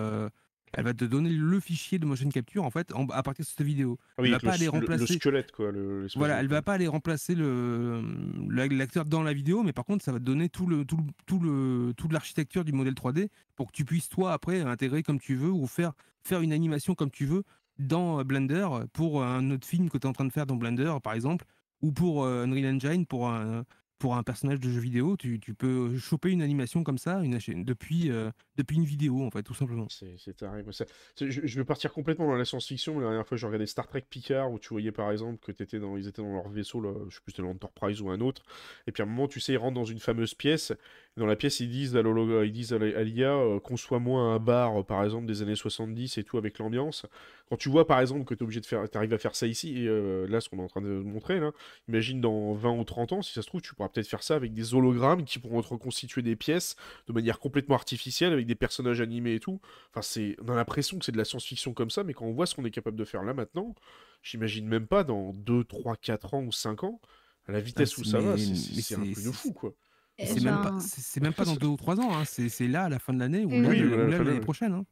elle 0.74 0.84
va 0.84 0.94
te 0.94 1.06
donner 1.06 1.30
le 1.30 1.60
fichier 1.60 2.00
de 2.00 2.06
motion 2.06 2.30
capture 2.30 2.64
en 2.64 2.70
fait 2.70 2.92
à 3.14 3.24
partir 3.24 3.44
de 3.44 3.50
cette 3.50 3.66
vidéo. 3.66 3.98
Ah 4.18 4.22
oui, 4.22 4.28
elle 4.28 4.34
va 4.34 4.40
pas 4.40 4.54
aller 4.54 4.68
remplacer 4.68 5.14
le 5.14 5.20
squelette 5.20 5.52
quoi. 5.52 5.72
Le, 5.72 6.08
voilà, 6.16 6.40
elle 6.40 6.48
va 6.48 6.62
pas 6.62 6.74
aller 6.74 6.88
remplacer 6.88 7.36
le 7.36 8.04
l'acteur 8.50 9.06
dans 9.06 9.24
la 9.24 9.34
vidéo, 9.34 9.64
mais 9.64 9.74
par 9.74 9.86
contre 9.86 10.04
ça 10.04 10.12
va 10.12 10.20
te 10.20 10.24
donner 10.24 10.50
tout 10.50 10.68
le 10.68 10.86
tout 10.86 10.98
le, 10.98 11.04
tout 11.26 11.40
le 11.40 11.94
toute 11.96 12.12
l'architecture 12.12 12.66
du 12.66 12.74
modèle 12.74 12.94
3D 12.94 13.30
pour 13.56 13.68
que 13.68 13.72
tu 13.72 13.86
puisses 13.86 14.10
toi 14.10 14.34
après 14.34 14.62
intégrer 14.62 15.04
comme 15.04 15.20
tu 15.20 15.36
veux 15.36 15.52
ou 15.52 15.68
faire 15.68 15.94
faire 16.24 16.42
une 16.42 16.54
animation 16.54 16.96
comme 16.96 17.12
tu 17.12 17.26
veux 17.26 17.44
dans 17.80 18.24
Blender 18.24 18.68
pour 18.94 19.24
un 19.24 19.52
autre 19.52 19.68
film 19.68 19.90
que 19.90 19.98
tu 19.98 20.06
es 20.06 20.10
en 20.10 20.14
train 20.14 20.26
de 20.26 20.34
faire 20.34 20.46
dans 20.46 20.56
Blender 20.56 20.94
par 21.04 21.14
exemple 21.14 21.46
ou 21.82 21.92
pour 21.92 22.26
Unreal 22.26 22.76
Engine 22.76 23.06
pour 23.06 23.30
un 23.30 23.64
pour 24.00 24.16
un 24.16 24.24
personnage 24.24 24.60
de 24.60 24.70
jeu 24.70 24.80
vidéo, 24.80 25.18
tu, 25.18 25.40
tu 25.40 25.54
peux 25.54 25.98
choper 25.98 26.30
une 26.30 26.42
animation 26.42 26.84
comme 26.84 26.98
ça 26.98 27.22
une, 27.24 27.64
depuis, 27.64 28.12
euh, 28.12 28.30
depuis 28.56 28.78
une 28.78 28.84
vidéo, 28.84 29.24
en 29.24 29.32
fait, 29.32 29.44
tout 29.44 29.54
simplement. 29.54 29.88
C'est 29.90 30.36
terrible. 30.36 30.72
Je, 31.20 31.30
je, 31.30 31.60
vais 31.60 31.66
partir 31.66 31.92
complètement 31.92 32.28
dans 32.28 32.36
la 32.36 32.46
science-fiction. 32.46 33.00
La 33.00 33.08
dernière 33.08 33.28
fois, 33.28 33.38
j'ai 33.38 33.48
regardé 33.48 33.66
Star 33.66 33.88
Trek 33.88 34.06
Picard, 34.10 34.52
où 34.52 34.60
tu 34.60 34.70
voyais 34.70 34.92
par 34.92 35.12
exemple 35.12 35.40
que 35.40 35.52
étais 35.64 35.80
dans, 35.80 35.98
ils 35.98 36.08
étaient 36.08 36.22
dans 36.22 36.34
leur 36.34 36.50
vaisseau, 36.50 36.82
là, 36.82 36.94
je 37.10 37.16
sais 37.16 37.22
plus, 37.24 37.32
c'était 37.32 37.42
l'Enterprise 37.42 38.02
ou 38.02 38.10
un 38.10 38.20
autre. 38.22 38.44
Et 38.86 38.92
puis 38.92 39.02
à 39.02 39.06
un 39.06 39.10
moment, 39.10 39.28
tu 39.28 39.40
sais, 39.40 39.54
ils 39.54 39.58
rentrent 39.58 39.76
dans 39.76 39.86
une 39.86 40.00
fameuse 40.00 40.34
pièce. 40.34 40.74
Dans 41.18 41.26
la 41.26 41.36
pièce, 41.36 41.60
ils 41.60 41.70
disent 41.70 41.96
à 41.96 42.02
ils 42.02 42.52
disent 42.52 42.74
à 42.74 42.78
l'IA, 42.78 43.34
euh, 43.34 43.60
conçois-moi 43.60 44.22
un 44.22 44.40
bar, 44.40 44.86
par 44.86 45.04
exemple, 45.04 45.26
des 45.26 45.42
années 45.42 45.56
70 45.56 46.20
et 46.20 46.24
tout, 46.24 46.38
avec 46.38 46.60
l'ambiance. 46.60 47.08
Quand 47.50 47.58
tu 47.58 47.70
vois, 47.70 47.88
par 47.88 48.00
exemple, 48.00 48.24
que 48.24 48.36
tu 48.36 48.42
es 48.42 48.44
obligé 48.44 48.62
de 48.62 48.68
faire, 48.68 48.86
arrives 48.94 49.14
à 49.14 49.18
faire 49.18 49.36
ça 49.36 49.48
ici, 49.48 49.84
et 49.84 49.88
euh, 49.88 50.28
là, 50.28 50.42
ce 50.42 50.50
qu'on 50.50 50.60
est 50.60 50.64
en 50.64 50.68
train 50.68 50.82
de 50.82 50.90
montrer, 50.90 51.40
là, 51.40 51.52
imagine 51.88 52.22
dans 52.22 52.54
20 52.54 52.72
ou 52.78 52.84
30 52.84 53.14
ans, 53.14 53.22
si 53.24 53.34
ça 53.34 53.42
se 53.42 53.48
trouve, 53.48 53.62
tu 53.62 53.74
pourras 53.74 53.90
peut-être 53.90 54.08
faire 54.08 54.22
ça 54.22 54.36
avec 54.36 54.54
des 54.54 54.76
hologrammes 54.76 55.24
qui 55.24 55.40
pourront 55.40 55.62
reconstituer 55.62 56.22
des 56.22 56.36
pièces 56.36 56.76
de 57.08 57.14
manière 57.14 57.40
complètement 57.40 57.76
artificielle 57.76 58.32
avec 58.32 58.46
des 58.46 58.56
personnages 58.56 59.02
animés 59.02 59.34
et 59.34 59.40
tout. 59.40 59.60
Enfin, 59.92 60.04
c'est, 60.04 60.36
on 60.46 60.50
a 60.50 60.56
l'impression 60.56 61.00
que 61.00 61.06
c'est 61.06 61.12
de 61.12 61.18
la 61.18 61.26
science-fiction 61.26 61.74
comme 61.74 61.90
ça, 61.90 62.04
mais 62.04 62.14
quand 62.14 62.26
on 62.26 62.34
voit 62.34 62.46
ce 62.46 62.54
qu'on 62.54 62.66
est 62.66 62.72
capable 62.72 62.98
de 62.98 63.06
faire 63.06 63.24
là 63.24 63.34
maintenant, 63.34 63.74
j'imagine 64.22 64.68
même 64.68 64.86
pas 64.86 65.04
dans 65.04 65.34
2, 65.34 65.64
3, 65.64 65.96
4 65.96 66.36
ans 66.36 66.44
ou 66.44 66.52
5 66.52 66.84
ans, 66.84 67.02
à 67.48 67.54
la 67.54 67.60
vitesse 67.60 67.94
ah, 67.98 68.02
où 68.02 68.04
ça 68.04 68.20
va, 68.20 68.38
c'est 68.38 68.96
un 68.96 69.00
peu 69.00 69.24
de 69.24 69.32
fou, 69.32 69.54
quoi. 69.54 69.74
C'est 70.20 70.44
même, 70.44 70.62
pas, 70.62 70.78
même 71.22 71.34
pas 71.34 71.46
dans 71.46 71.56
2 71.56 71.68
ou 71.68 71.78
3 71.78 72.00
ans, 72.00 72.16
hein. 72.16 72.24
c'est 72.26 72.68
là, 72.68 72.86
à 72.86 72.90
la 72.90 72.98
fin 72.98 73.14
de 73.14 73.20
l'année, 73.20 73.46
ou 73.46 73.50
l'année 73.52 74.40
prochaine. 74.40 74.74
Hein. 74.74 74.86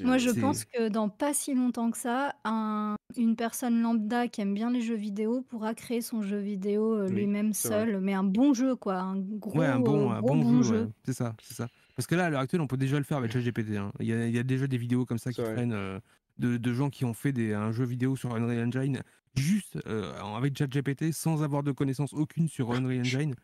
Moi, 0.00 0.18
je 0.18 0.30
pense 0.30 0.64
que 0.64 0.88
dans 0.88 1.08
pas 1.08 1.34
si 1.34 1.54
longtemps 1.54 1.90
que 1.90 1.98
ça, 1.98 2.34
un, 2.44 2.96
une 3.16 3.36
personne 3.36 3.82
lambda 3.82 4.28
qui 4.28 4.40
aime 4.40 4.54
bien 4.54 4.70
les 4.70 4.80
jeux 4.80 4.94
vidéo 4.94 5.42
pourra 5.42 5.74
créer 5.74 6.00
son 6.00 6.22
jeu 6.22 6.38
vidéo 6.38 6.94
euh, 6.94 7.08
lui-même 7.08 7.52
seul, 7.52 8.00
mais 8.00 8.14
un 8.14 8.24
bon 8.24 8.54
jeu, 8.54 8.76
quoi, 8.76 8.96
un 8.96 9.18
gros, 9.18 9.58
ouais, 9.58 9.66
un 9.66 9.80
bon, 9.80 10.10
un 10.10 10.20
bon, 10.20 10.62
jeu. 10.62 10.90
C'est 11.04 11.12
ça, 11.12 11.34
c'est 11.42 11.54
ça. 11.54 11.68
Parce 11.96 12.06
que 12.06 12.14
là, 12.14 12.26
à 12.26 12.30
l'heure 12.30 12.40
actuelle, 12.40 12.60
on 12.60 12.66
peut 12.66 12.76
déjà 12.76 12.98
le 12.98 13.04
faire 13.04 13.18
avec 13.18 13.32
ChatGPT. 13.32 13.76
Hein. 13.76 13.92
Il, 14.00 14.06
y 14.06 14.12
a, 14.12 14.26
il 14.26 14.34
y 14.34 14.38
a 14.38 14.42
déjà 14.42 14.66
des 14.66 14.78
vidéos 14.78 15.04
comme 15.04 15.18
ça 15.18 15.32
qui 15.32 15.42
traînent 15.42 15.72
euh, 15.72 15.98
de, 16.38 16.56
de, 16.56 16.72
gens 16.72 16.90
qui 16.90 17.04
ont 17.04 17.14
fait 17.14 17.32
des, 17.32 17.52
un 17.52 17.72
jeu 17.72 17.84
vidéo 17.84 18.16
sur 18.16 18.34
Unreal 18.34 18.66
Engine 18.66 19.02
juste 19.36 19.78
euh, 19.86 20.12
avec 20.36 20.56
ChatGPT 20.56 21.12
sans 21.12 21.42
avoir 21.42 21.62
de 21.62 21.72
connaissances 21.72 22.14
aucune 22.14 22.48
sur 22.48 22.72
Unreal 22.72 23.00
Engine. 23.00 23.34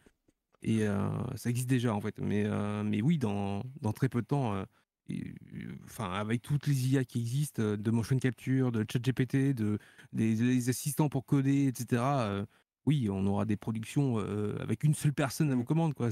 Et 0.62 0.86
euh, 0.86 1.08
ça 1.36 1.50
existe 1.50 1.68
déjà 1.68 1.94
en 1.94 2.00
fait. 2.00 2.18
Mais, 2.20 2.44
euh, 2.46 2.82
mais 2.84 3.02
oui, 3.02 3.18
dans, 3.18 3.62
dans 3.80 3.92
très 3.92 4.08
peu 4.08 4.20
de 4.22 4.26
temps, 4.26 4.54
euh, 4.54 4.64
et, 5.08 5.34
enfin, 5.84 6.12
avec 6.12 6.42
toutes 6.42 6.66
les 6.66 6.88
IA 6.88 7.04
qui 7.04 7.20
existent, 7.20 7.62
de 7.76 7.90
motion 7.90 8.18
capture, 8.18 8.70
de 8.72 8.84
ChatGPT, 8.90 9.54
de, 9.54 9.78
des, 10.12 10.34
des 10.36 10.68
assistants 10.68 11.08
pour 11.08 11.24
coder, 11.26 11.66
etc. 11.68 12.46
oui, 12.86 13.08
on 13.10 13.26
aura 13.26 13.44
des 13.44 13.56
productions 13.56 14.18
euh, 14.18 14.56
avec 14.60 14.84
une 14.84 14.94
seule 14.94 15.12
personne 15.12 15.50
à 15.50 15.54
vos 15.54 15.64
commandes. 15.64 15.94
Quoi. 15.94 16.10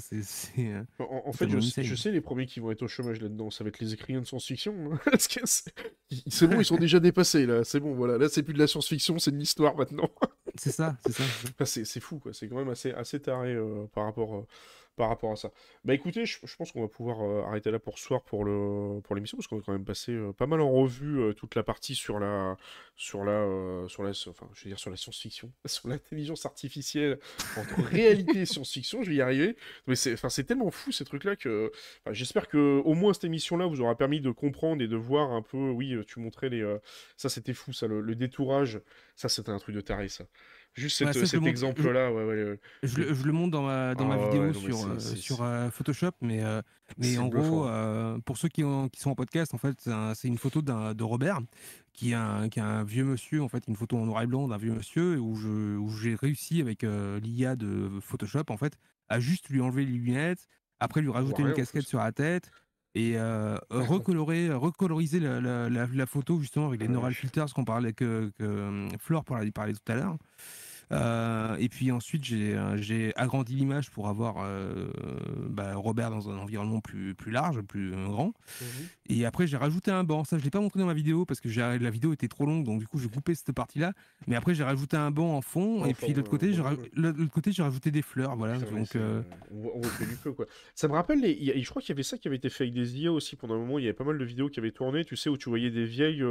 En, 0.99 1.33
fait, 1.33 1.49
je, 1.49 1.61
sais- 1.61 1.85
je 1.85 1.93
insane. 1.93 1.97
sais 1.97 2.11
les 2.11 2.21
premiers 2.21 2.47
qui 2.47 2.61
vont 2.61 2.71
être 2.71 2.83
au 2.83 2.89
chômage 2.89 3.21
là-dedans, 3.21 3.51
ça 3.51 3.65
va 3.65 3.69
être 3.69 3.79
les 3.81 3.95
écrivains 3.95 4.21
de 4.21 4.27
science-fiction. 4.27 4.93
hein, 4.93 5.01
c'est 6.29 6.47
bon, 6.47 6.61
ils 6.61 6.65
sont 6.65 6.77
déjà 6.79 7.01
dépassés 7.01 7.47
là. 7.47 7.65
C'est 7.65 7.81
bon, 7.81 7.95
voilà. 7.95 8.19
Là, 8.19 8.29
c'est 8.29 8.43
plus 8.43 8.55
de 8.55 8.59
la 8.59 8.67
science-fiction, 8.67 9.19
c'est 9.19 9.31
de 9.31 9.37
l'histoire 9.37 9.77
maintenant. 9.77 10.11
C'est 10.59 10.73
ça, 10.73 10.97
c'est 11.05 11.13
ça. 11.13 11.85
c'est 11.85 12.01
fou, 12.01 12.19
quoi. 12.19 12.33
C'est 12.33 12.49
quand 12.49 12.57
même 12.57 12.69
assez, 12.69 12.93
assez 12.93 13.21
taré 13.21 13.55
euh, 13.55 13.87
par, 13.95 14.05
rapport, 14.05 14.37
euh, 14.37 14.47
par 14.99 15.09
rapport 15.09 15.33
à 15.33 15.37
ça. 15.37 15.51
Bah 15.85 15.95
écoutez, 15.95 16.27
je, 16.27 16.39
je 16.45 16.57
pense 16.57 16.73
qu'on 16.73 16.83
va 16.83 16.89
pouvoir 16.89 17.23
euh, 17.23 17.43
arrêter 17.47 17.71
là 17.71 17.79
pour 17.79 17.99
ce 17.99 18.05
soir 18.05 18.23
pour 18.23 18.45
le 18.45 19.01
pour 19.03 19.15
l'émission, 19.15 19.39
parce 19.39 19.47
qu'on 19.47 19.59
a 19.61 19.63
quand 19.63 19.73
même 19.73 19.85
passé 19.85 20.13
euh, 20.13 20.33
pas 20.33 20.47
mal 20.47 20.61
en 20.61 20.71
revue 20.71 21.21
euh, 21.21 21.33
toute 21.33 21.55
la 21.55 21.63
partie 21.63 21.95
sur 21.95 22.19
la 22.19 22.57
sur 22.97 23.25
la 23.25 23.47
sur 23.89 24.03
la 24.03 24.11
enfin 24.11 24.49
je 24.55 24.65
veux 24.65 24.71
dire 24.71 24.79
sur 24.79 24.91
la 24.91 24.97
science-fiction, 24.97 25.51
sur 25.65 25.89
l'intelligence 25.89 26.45
artificielle 26.45 27.19
entre 27.57 27.81
réalité 27.91 28.41
et 28.41 28.47
science-fiction. 28.47 29.03
Je 29.05 29.11
vais 29.11 29.17
y 29.17 29.23
arriver. 29.23 29.57
Mais 29.87 29.97
c'est 29.97 30.13
enfin 30.15 30.29
c'est 30.29 30.45
tellement 30.45 30.71
fou 30.71 30.93
ces 30.93 31.05
trucs-là 31.05 31.37
que 31.37 31.71
enfin, 32.05 32.13
j'espère 32.13 32.49
que 32.49 32.83
au 32.85 32.95
moins 32.95 33.15
cette 33.15 33.25
émission-là 33.25 33.67
vous 33.67 33.81
aura 33.81 33.97
permis 33.97 34.21
de 34.21 34.31
comprendre 34.33 34.83
et 34.83 34.89
de 34.89 34.97
voir 34.97 35.31
un 35.31 35.43
peu. 35.43 35.71
Oui, 35.71 35.97
tu 36.07 36.19
montrais 36.21 36.49
les 36.49 36.77
ça 37.17 37.29
c'était 37.29 37.55
fou 37.55 37.73
ça 37.73 37.87
le, 37.87 38.01
le 38.01 38.15
détourage. 38.17 38.81
Ça 39.17 39.29
c'était 39.29 39.51
un 39.51 39.59
truc 39.59 39.75
de 39.77 39.81
taré 39.81 40.09
ça. 40.09 40.25
Juste 40.79 41.01
Ouais, 41.01 41.13
cette- 41.13 41.27
ça, 41.27 41.37
je 41.37 41.37
le 41.37 41.43
cet 41.43 41.47
exemple-là, 41.51 42.13
ouais, 42.13 42.25
ouais. 42.25 42.61
Je, 42.83 42.97
le- 42.99 43.15
je 43.15 43.25
le 43.25 43.33
montre 43.33 43.51
dans 43.51 43.63
ma, 43.63 43.95
dans 43.95 44.05
Ah 44.11 44.17
ma 44.17 44.17
ouais, 44.17 44.51
vidéo 44.51 44.53
sur, 44.55 45.43
euh, 45.43 45.45
euh, 45.45 45.71
Photoshop, 45.71 46.13
mais, 46.23 46.43
euh, 46.45 46.63
mais 46.97 47.19
en 47.19 47.27
bluffant. 47.29 47.49
gros, 47.49 47.67
euh, 47.69 48.19
pour 48.25 48.39
ceux 48.39 48.49
qui, 48.49 48.65
ont- 48.65 48.89
qui 48.89 49.01
sont 49.01 49.11
en 49.11 49.15
podcast, 49.15 49.53
en 49.55 49.59
fait, 49.59 49.77
c'est 49.81 49.93
un- 49.93 50.13
une 50.25 50.39
photo 50.39 50.63
d'un- 50.63 50.95
de 50.95 51.03
Robert, 51.05 51.41
qui 51.93 52.13
est, 52.13 52.15
un, 52.15 52.49
qui 52.49 52.61
est 52.61 52.63
un 52.63 52.85
vieux 52.85 53.05
monsieur, 53.05 53.43
en 53.43 53.49
fait, 53.49 53.65
une 53.67 53.77
photo 53.77 53.97
en 53.99 54.07
noir 54.07 54.23
et 54.23 54.27
blanc 54.27 54.47
d'un 54.49 54.57
vieux 54.59 54.73
monsieur, 54.73 55.19
où 55.19 55.89
j'ai 56.01 56.15
réussi 56.15 56.61
avec 56.61 56.85
euh, 56.85 57.19
l'IA 57.21 57.57
de 57.57 57.91
Photoshop, 58.01 58.45
en 58.51 58.57
fait, 58.57 58.79
à 59.09 59.19
juste 59.21 59.49
lui 59.49 59.61
enlever 59.61 59.85
les 59.85 59.93
lunettes, 59.99 60.47
après 60.81 61.01
lui 61.01 61.11
rajouter 61.11 61.43
une 61.43 61.53
casquette 61.55 61.87
sur 61.89 61.99
la 61.99 62.13
tête, 62.13 62.51
et 62.95 63.17
recolorer, 63.71 64.53
recoloriser 64.53 65.21
la, 65.21 65.41
la- 65.41 65.69
la- 65.69 65.87
la 65.87 66.07
photo, 66.07 66.41
justement, 66.41 66.67
avec 66.69 66.81
les 66.81 66.87
Ouais. 66.87 66.93
neural 66.93 67.15
filters 67.15 67.53
qu'on 67.55 67.65
parlait, 67.65 67.93
que, 67.93 68.31
que 68.39 68.89
Flore 68.99 69.25
parlait, 69.25 69.51
parlait 69.51 69.73
tout 69.75 69.93
à 69.93 69.95
l'heure. 69.95 70.17
Euh, 70.91 71.57
et 71.59 71.69
puis 71.69 71.91
ensuite, 71.91 72.25
j'ai 72.25 72.55
euh, 72.55 72.77
j'ai 72.79 73.13
agrandi 73.17 73.55
l'image 73.55 73.91
pour 73.91 74.09
avoir 74.09 74.37
euh, 74.39 74.91
bah, 75.49 75.75
Robert 75.75 76.11
dans 76.11 76.31
un 76.31 76.39
environnement 76.39 76.81
plus, 76.81 77.15
plus 77.15 77.31
large, 77.31 77.61
plus 77.63 77.91
grand. 77.91 78.33
Mhm. 78.61 78.67
Et 79.11 79.27
après, 79.27 79.47
j'ai 79.47 79.57
rajouté 79.57 79.91
un 79.91 80.05
banc. 80.05 80.25
Ça, 80.25 80.37
je 80.37 80.43
ne 80.43 80.45
l'ai 80.45 80.51
pas 80.51 80.61
montré 80.61 80.81
dans 80.81 80.87
ma 80.87 80.95
vidéo 80.95 81.25
parce 81.25 81.41
que 81.41 81.49
la 81.49 81.91
vidéo 81.91 82.13
était 82.13 82.29
trop 82.29 82.47
longue, 82.47 82.65
donc 82.65 82.81
du 82.81 82.87
coup, 82.87 82.99
j'ai 82.99 83.09
coupé 83.09 83.35
cette 83.35 83.53
partie-là. 83.53 83.93
Mais 84.27 84.37
après, 84.37 84.55
j'ai 84.55 84.65
rajouté 84.65 84.97
un 84.97 85.11
banc 85.11 85.37
en 85.37 85.41
fond. 85.43 85.85
Et 85.87 85.95
puis, 85.95 86.13
de 86.13 86.19
l'autre 86.19 86.31
côté, 86.31 86.53
j'ai 86.53 86.63
ouais. 86.63 87.63
rajouté 87.63 87.91
des 87.91 88.03
fleurs. 88.03 88.37
Voilà. 88.37 88.59
Donc, 88.59 88.97
euh, 88.97 89.23
on, 89.51 89.81
du 89.81 90.17
peu, 90.23 90.33
quoi. 90.33 90.47
Ça 90.75 90.89
me 90.89 90.95
rappelle, 90.95 91.21
les... 91.21 91.33
il 91.33 91.45
y 91.45 91.51
a- 91.51 91.59
je 91.59 91.69
crois 91.69 91.83
qu'il 91.83 91.91
y 91.91 91.93
avait 91.97 92.03
ça 92.03 92.17
qui 92.19 92.29
avait 92.29 92.37
été 92.37 92.49
fait 92.49 92.65
avec 92.65 92.75
des 92.75 92.99
IA 92.99 93.13
aussi 93.13 93.37
pendant 93.37 93.55
un 93.55 93.59
moment. 93.59 93.79
Il 93.79 93.85
y 93.85 93.89
avait 93.89 93.95
pas 93.95 94.05
mal 94.05 94.19
de 94.19 94.25
vidéos 94.25 94.49
qui 94.49 94.61
avaient 94.61 94.71
tourné, 94.73 95.05
tu 95.05 95.17
sais, 95.17 95.29
où 95.29 95.37
tu 95.37 95.49
voyais 95.49 95.71
des 95.71 95.85
vieilles, 95.85 96.25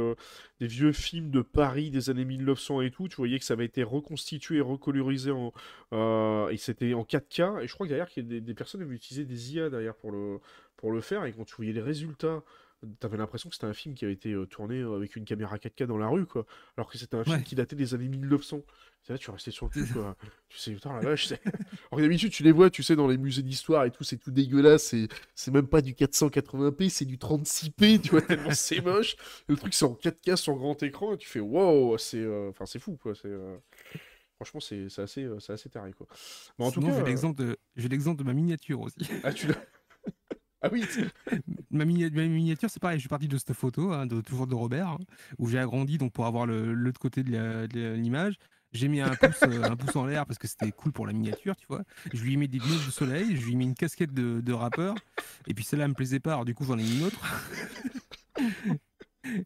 des 0.60 0.66
vieux 0.66 0.92
films 0.92 1.30
de 1.30 1.42
Paris 1.42 1.90
des 1.90 2.10
années 2.10 2.24
1900 2.24 2.82
et 2.82 2.90
tout. 2.90 3.08
Tu 3.08 3.16
voyais 3.16 3.38
que 3.38 3.44
ça 3.44 3.54
avait 3.54 3.66
été 3.66 3.82
reconstitué, 3.82 4.47
recolorisé 4.60 5.30
en, 5.30 5.52
euh, 5.92 6.48
et 6.48 6.56
c'était 6.56 6.94
en 6.94 7.04
4K. 7.04 7.62
Et 7.62 7.68
je 7.68 7.74
crois 7.74 7.86
que 7.86 7.90
derrière, 7.90 8.08
qu'il 8.08 8.24
y 8.24 8.26
a 8.26 8.28
des, 8.28 8.40
des 8.40 8.54
personnes 8.54 8.82
avaient 8.82 8.94
utilisé 8.94 9.24
des 9.24 9.54
IA 9.54 9.70
derrière 9.70 9.94
pour 9.94 10.10
le, 10.12 10.38
pour 10.76 10.92
le 10.92 11.00
faire. 11.00 11.24
Et 11.24 11.32
quand 11.32 11.44
tu 11.44 11.54
voyais 11.56 11.72
les 11.72 11.82
résultats, 11.82 12.42
t'avais 13.00 13.16
l'impression 13.16 13.48
que 13.48 13.54
c'était 13.56 13.66
un 13.66 13.74
film 13.74 13.94
qui 13.94 14.04
avait 14.04 14.14
été 14.14 14.32
euh, 14.32 14.46
tourné 14.46 14.76
euh, 14.76 14.96
avec 14.96 15.16
une 15.16 15.24
caméra 15.24 15.56
4K 15.56 15.86
dans 15.86 15.98
la 15.98 16.08
rue, 16.08 16.26
quoi. 16.26 16.46
Alors 16.76 16.90
que 16.90 16.98
c'était 16.98 17.16
un 17.16 17.24
film 17.24 17.42
qui 17.42 17.54
datait 17.54 17.76
des 17.76 17.94
années 17.94 18.08
1900. 18.08 18.62
C'est 19.02 19.12
là, 19.12 19.18
tu 19.18 19.30
restais 19.30 19.50
sur 19.50 19.66
le 19.66 19.70
cul, 19.70 19.86
quoi. 19.92 20.16
Tu 20.48 20.58
sais, 20.58 20.72
putain, 20.72 20.92
la 20.94 21.00
vache, 21.00 21.32
alors 21.92 22.00
d'habitude, 22.00 22.30
tu 22.30 22.42
les 22.42 22.52
vois, 22.52 22.70
tu 22.70 22.82
sais, 22.82 22.96
dans 22.96 23.08
les 23.08 23.18
musées 23.18 23.42
d'histoire 23.42 23.84
et 23.84 23.90
tout, 23.90 24.04
c'est 24.04 24.16
tout 24.16 24.30
dégueulasse, 24.30 24.84
c'est, 24.84 25.08
c'est 25.34 25.50
même 25.50 25.66
pas 25.66 25.80
du 25.80 25.94
480p, 25.94 26.88
c'est 26.88 27.04
du 27.04 27.16
36p, 27.16 28.00
tu 28.00 28.10
vois, 28.10 28.22
tellement 28.22 28.50
c'est 28.52 28.80
moche. 28.80 29.14
Et 29.48 29.52
le 29.52 29.56
truc, 29.56 29.74
c'est 29.74 29.84
en 29.84 29.94
4K 29.94 30.36
sur 30.36 30.54
grand 30.56 30.80
écran, 30.82 31.14
et 31.14 31.16
tu 31.16 31.28
fais, 31.28 31.40
wow, 31.40 31.96
c'est, 31.98 32.18
euh, 32.18 32.50
enfin, 32.50 32.66
c'est 32.66 32.78
fou, 32.78 32.96
quoi. 33.00 33.14
C'est, 33.14 33.28
euh, 33.28 33.56
Franchement, 34.40 34.60
c'est, 34.60 34.86
assez, 35.00 35.24
euh, 35.24 35.40
c'est 35.40 35.52
assez 35.52 35.68
taré, 35.68 35.92
quoi. 35.92 36.06
Bon, 36.58 36.66
en 36.66 36.70
tout 36.70 36.80
cas, 36.80 36.92
j'ai 36.92 37.00
euh, 37.00 37.04
l'exemple 37.04 37.42
de, 37.42 37.56
j'ai 37.74 37.88
l'exemple 37.88 38.18
de 38.20 38.24
ma 38.24 38.32
miniature 38.34 38.80
aussi. 38.80 38.98
ah, 39.24 39.32
tu 39.32 39.48
l'as. 39.48 39.56
ah 40.62 40.68
oui, 40.70 40.86
ma, 41.72 41.84
mini- 41.84 42.08
ma 42.10 42.24
miniature, 42.24 42.70
c'est 42.70 42.78
pareil. 42.80 42.98
Je 42.98 43.02
suis 43.02 43.08
parti 43.08 43.26
de 43.26 43.36
cette 43.36 43.52
photo, 43.54 43.92
hein, 43.92 44.06
de, 44.06 44.20
toujours 44.20 44.46
de 44.46 44.54
Robert, 44.54 44.90
hein, 44.90 44.98
où 45.38 45.48
j'ai 45.48 45.58
agrandi 45.58 45.98
donc 45.98 46.12
pour 46.12 46.24
avoir 46.26 46.46
le- 46.46 46.72
l'autre 46.72 47.00
côté 47.00 47.24
de 47.24 47.94
l'image. 47.94 48.36
J'ai 48.70 48.86
mis 48.86 49.00
un 49.00 49.16
pouce, 49.16 49.42
euh, 49.44 49.62
un 49.64 49.76
pouce 49.76 49.96
en 49.96 50.04
l'air 50.04 50.24
parce 50.24 50.38
que 50.38 50.46
c'était 50.46 50.70
cool 50.70 50.92
pour 50.92 51.06
la 51.06 51.12
miniature, 51.12 51.56
tu 51.56 51.66
vois. 51.68 51.82
Je 52.12 52.22
lui 52.22 52.34
ai 52.34 52.36
mis 52.36 52.46
des 52.48 52.58
lunettes 52.58 52.84
de 52.86 52.90
soleil, 52.92 53.34
je 53.34 53.44
lui 53.44 53.54
ai 53.54 53.56
mis 53.56 53.64
une 53.64 53.74
casquette 53.74 54.12
de, 54.12 54.40
de 54.40 54.52
rappeur, 54.52 54.94
et 55.48 55.54
puis 55.54 55.64
celle-là 55.64 55.88
me 55.88 55.94
plaisait 55.94 56.20
pas, 56.20 56.34
alors 56.34 56.44
du 56.44 56.54
coup 56.54 56.64
j'en 56.64 56.78
ai 56.78 56.82
mis 56.82 56.98
une 56.98 57.04
autre. 57.04 57.20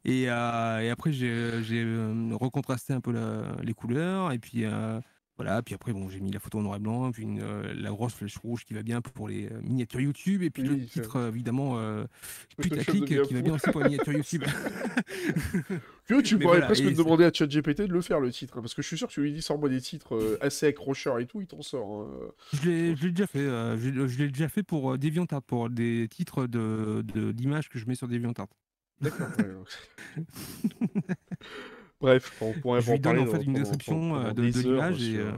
Et, 0.04 0.30
euh, 0.30 0.80
et 0.80 0.90
après 0.90 1.12
j'ai 1.12 1.62
j'ai, 1.62 1.82
euh, 1.84 2.30
recontrasté 2.34 2.92
un 2.92 3.00
peu 3.00 3.12
la- 3.12 3.56
les 3.62 3.74
couleurs, 3.74 4.32
et 4.32 4.38
puis 4.38 4.64
euh, 4.64 5.00
voilà, 5.38 5.62
puis 5.62 5.74
après 5.74 5.92
bon 5.92 6.08
j'ai 6.10 6.20
mis 6.20 6.30
la 6.30 6.38
photo 6.40 6.58
en 6.58 6.62
noir 6.62 6.76
et 6.76 6.78
blanc, 6.80 7.10
puis 7.10 7.22
une, 7.22 7.40
euh, 7.40 7.72
la 7.74 7.90
grosse 7.90 8.14
flèche 8.14 8.36
rouge 8.38 8.64
qui 8.64 8.74
va 8.74 8.82
bien 8.82 9.00
pour 9.00 9.28
les 9.28 9.46
euh, 9.50 9.60
miniatures 9.62 10.00
YouTube, 10.00 10.42
et 10.42 10.50
puis 10.50 10.62
Oui, 10.62 10.68
le 10.68 10.86
titre 10.86 11.16
euh, 11.16 11.28
évidemment 11.30 11.78
euh, 11.78 12.04
putaclic 12.58 13.22
qui 13.22 13.34
va 13.34 13.40
bien 13.42 13.54
aussi 13.54 13.70
pour 13.70 13.80
les 13.80 13.88
miniatures 13.90 14.12
YouTube. 14.14 14.44
Tu 16.06 16.22
tu 16.22 16.34
pourrais 16.36 16.58
voilà, 16.58 16.66
presque 16.66 16.92
demander 16.94 17.24
à 17.24 17.32
ChatGPT 17.32 17.82
de 17.82 17.92
le 17.92 18.00
faire, 18.02 18.20
le 18.20 18.30
titre, 18.30 18.60
parce 18.60 18.74
que 18.74 18.82
je 18.82 18.86
suis 18.88 18.98
sûr 18.98 19.08
que 19.08 19.12
tu 19.12 19.22
lui 19.22 19.32
dis, 19.32 19.40
sors-moi 19.40 19.68
des 19.68 19.80
titres 19.80 20.14
euh, 20.16 20.36
assez 20.40 20.66
accrocheurs 20.66 21.18
et 21.20 21.26
tout, 21.26 21.40
il 21.40 21.46
t'en 21.46 21.62
sort. 21.62 22.02
hein. 22.02 22.08
Je 22.52 22.68
l'ai 22.68 22.94
déjà 22.94 23.26
fait. 23.26 23.38
euh, 23.38 23.76
je 23.78 23.88
l'ai- 24.22 24.28
déjà 24.28 24.48
fait 24.48 24.62
pour 24.62 24.92
euh, 24.92 24.98
DeviantArt, 24.98 25.42
pour 25.42 25.70
des 25.70 26.08
titres 26.10 26.46
de 26.46 27.02
de- 27.14 27.32
d'images 27.32 27.68
que 27.68 27.78
je 27.78 27.86
mets 27.86 27.94
sur 27.94 28.08
DeviantArt. 28.08 28.48
D'accord. 29.02 29.28
Bref, 32.00 32.32
on 32.40 32.52
pourrait 32.54 32.80
Je 32.80 32.90
en 32.90 32.94
lui 32.94 33.00
donne 33.00 33.16
parler 33.16 33.28
en 33.28 33.32
fait 33.32 33.38
dans- 33.38 33.44
une 33.44 33.52
description 33.54 34.16
euh, 34.16 34.32
de, 34.32 34.42
l'image 34.42 35.02
et 35.02 35.12
sur- 35.12 35.20
euh, 35.26 35.32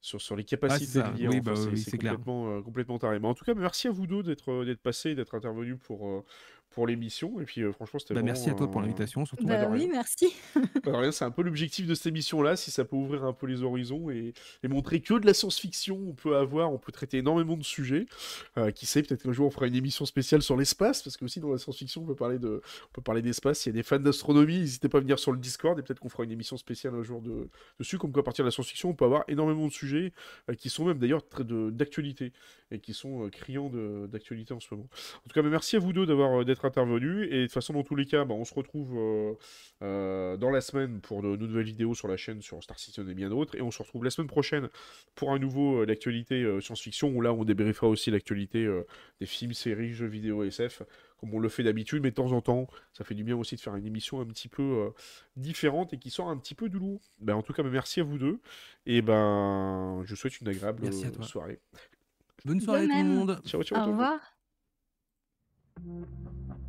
sur, 0.00 0.36
les 0.36 0.44
capacités. 0.44 1.00
Oui, 1.18 1.26
enfin, 1.26 1.40
bah 1.40 1.52
c'est 1.56 1.70
oui, 1.70 1.84
complètement, 1.98 2.56
euh, 2.56 2.62
complètement 2.62 2.98
taré. 2.98 3.18
Mais 3.18 3.26
en 3.28 3.34
tout 3.34 3.44
cas, 3.44 3.54
merci 3.54 3.88
à 3.88 3.90
vous 3.90 4.06
deux 4.06 4.22
d'être 4.22 4.50
euh, 4.52 4.64
d'être 4.64 4.80
passés, 4.80 5.14
d'être 5.14 5.34
intervenus 5.34 5.76
pour, 5.80 6.08
euh, 6.08 6.24
pour 6.70 6.86
l'émission. 6.86 7.40
Et 7.40 7.44
puis, 7.44 7.62
euh, 7.62 7.72
franchement, 7.72 7.98
c'était 7.98 8.14
bah, 8.14 8.20
vraiment. 8.20 8.32
merci 8.34 8.50
à 8.50 8.54
toi 8.54 8.70
pour 8.70 8.80
l'invitation 8.80 9.24
surtout. 9.24 9.44
Bah, 9.46 9.64
Bah 9.66 9.70
oui, 9.72 9.88
merci. 9.90 10.32
Rien, 10.84 11.10
c'est 11.12 11.24
un 11.24 11.30
peu 11.30 11.42
l'objectif 11.42 11.86
de 11.86 11.94
cette 11.94 12.06
émission-là, 12.06 12.56
si 12.56 12.70
ça 12.70 12.84
peut 12.84 12.96
ouvrir 12.96 13.24
un 13.24 13.32
peu 13.32 13.46
les 13.46 13.62
horizons 13.62 14.10
et, 14.10 14.32
et 14.62 14.68
montrer 14.68 15.00
que 15.00 15.14
de 15.14 15.26
la 15.26 15.34
science-fiction 15.34 15.98
on 16.08 16.12
peut 16.14 16.36
avoir, 16.36 16.72
on 16.72 16.78
peut 16.78 16.92
traiter 16.92 17.18
énormément 17.18 17.56
de 17.56 17.62
sujets. 17.64 18.06
Euh, 18.56 18.70
qui 18.70 18.86
sait, 18.86 19.02
peut-être 19.02 19.22
qu'un 19.22 19.32
jour 19.32 19.46
on 19.46 19.50
fera 19.50 19.66
une 19.66 19.74
émission 19.74 20.04
spéciale 20.04 20.42
sur 20.42 20.56
l'espace, 20.56 21.02
parce 21.02 21.16
que 21.16 21.24
aussi 21.24 21.40
dans 21.40 21.50
la 21.50 21.58
science-fiction 21.58 22.02
on 22.02 22.06
peut 22.06 22.14
parler 22.14 22.38
de, 22.38 22.60
on 22.90 22.92
peut 22.92 23.02
parler 23.02 23.22
d'espace. 23.22 23.60
S'il 23.60 23.72
y 23.72 23.74
a 23.74 23.78
des 23.78 23.82
fans 23.82 23.98
d'astronomie, 23.98 24.58
n'hésitez 24.58 24.88
pas 24.88 24.98
à 24.98 25.00
venir 25.00 25.18
sur 25.18 25.32
le 25.32 25.38
Discord 25.38 25.78
et 25.78 25.82
peut-être 25.82 26.00
qu'on 26.00 26.08
fera 26.08 26.24
une 26.24 26.32
émission 26.32 26.56
spéciale 26.56 26.94
un 26.94 27.02
jour 27.02 27.20
de, 27.22 27.48
dessus. 27.78 27.98
Comme 27.98 28.12
quoi, 28.12 28.20
à 28.20 28.24
partir 28.24 28.44
de 28.44 28.48
la 28.48 28.52
science-fiction, 28.52 28.90
on 28.90 28.94
peut 28.94 29.04
avoir 29.04 29.24
énormément 29.28 29.66
de 29.66 29.72
sujets 29.72 30.12
euh, 30.50 30.54
qui 30.54 30.68
sont 30.70 30.84
même 30.84 30.98
d'ailleurs 30.98 31.26
très 31.26 31.44
de- 31.44 31.70
d'actualité 31.70 32.32
et 32.70 32.78
qui 32.78 32.92
sont 32.94 33.24
euh, 33.26 33.30
criants 33.30 33.68
de- 33.70 34.06
d'actualité 34.06 34.52
en 34.54 34.60
ce 34.60 34.68
moment. 34.72 34.88
En 35.24 35.28
tout 35.28 35.34
cas, 35.34 35.42
bah, 35.42 35.48
merci 35.48 35.76
à 35.76 35.78
vous 35.78 35.92
deux 35.92 36.06
d'avoir 36.06 36.40
euh, 36.40 36.44
d'être 36.58 36.64
intervenus. 36.66 37.28
Et 37.30 37.36
de 37.40 37.42
toute 37.44 37.52
façon, 37.54 37.72
dans 37.72 37.82
tous 37.82 37.94
les 37.96 38.06
cas, 38.06 38.24
bah, 38.24 38.34
on 38.34 38.44
se 38.44 38.54
retrouve 38.54 38.94
euh, 38.96 39.34
euh, 39.82 40.36
dans 40.36 40.50
la 40.50 40.60
semaine 40.60 41.00
pour 41.00 41.22
de, 41.22 41.36
de 41.36 41.46
nouvelles 41.46 41.64
vidéos 41.64 41.94
sur 41.94 42.08
la 42.08 42.16
chaîne, 42.16 42.42
sur 42.42 42.62
Star 42.62 42.78
Citizen 42.78 43.08
et 43.08 43.14
bien 43.14 43.28
d'autres. 43.28 43.54
Et 43.56 43.62
on 43.62 43.70
se 43.70 43.82
retrouve 43.82 44.04
la 44.04 44.10
semaine 44.10 44.28
prochaine 44.28 44.68
pour 45.14 45.32
un 45.32 45.38
nouveau 45.38 45.82
euh, 45.82 45.86
l'actualité 45.86 46.42
euh, 46.42 46.60
science-fiction, 46.60 47.08
où 47.10 47.20
là, 47.20 47.32
on 47.32 47.44
débriefera 47.44 47.88
aussi 47.88 48.10
l'actualité 48.10 48.64
euh, 48.64 48.84
des 49.20 49.26
films, 49.26 49.52
séries, 49.54 49.92
jeux 49.92 50.06
vidéo 50.06 50.42
SF, 50.44 50.82
comme 51.18 51.34
on 51.34 51.38
le 51.38 51.48
fait 51.48 51.62
d'habitude. 51.62 52.02
Mais 52.02 52.10
de 52.10 52.16
temps 52.16 52.32
en 52.32 52.40
temps, 52.40 52.66
ça 52.92 53.04
fait 53.04 53.14
du 53.14 53.24
bien 53.24 53.36
aussi 53.36 53.56
de 53.56 53.60
faire 53.60 53.76
une 53.76 53.86
émission 53.86 54.20
un 54.20 54.26
petit 54.26 54.48
peu 54.48 54.62
euh, 54.62 54.90
différente 55.36 55.92
et 55.92 55.98
qui 55.98 56.10
sort 56.10 56.28
un 56.28 56.36
petit 56.36 56.54
peu 56.54 56.68
du 56.68 56.78
lot. 56.78 57.00
Ben, 57.20 57.34
en 57.34 57.42
tout 57.42 57.52
cas, 57.52 57.62
bah, 57.62 57.70
merci 57.70 58.00
à 58.00 58.04
vous 58.04 58.18
deux. 58.18 58.40
Et 58.86 59.02
ben, 59.02 60.02
je 60.04 60.10
vous 60.10 60.16
souhaite 60.16 60.40
une 60.40 60.48
agréable 60.48 60.80
Merci 60.82 61.06
à 61.06 61.10
toi. 61.10 61.24
soirée. 61.24 61.60
Bonne 62.44 62.60
soirée 62.60 62.86
tout 62.86 62.96
le 62.96 63.04
monde. 63.04 63.40
Ciao, 63.46 63.62
ciao. 63.62 63.80
Au 63.80 63.86
revoir. 63.86 64.37
Thank 65.78 66.08
you. 66.48 66.67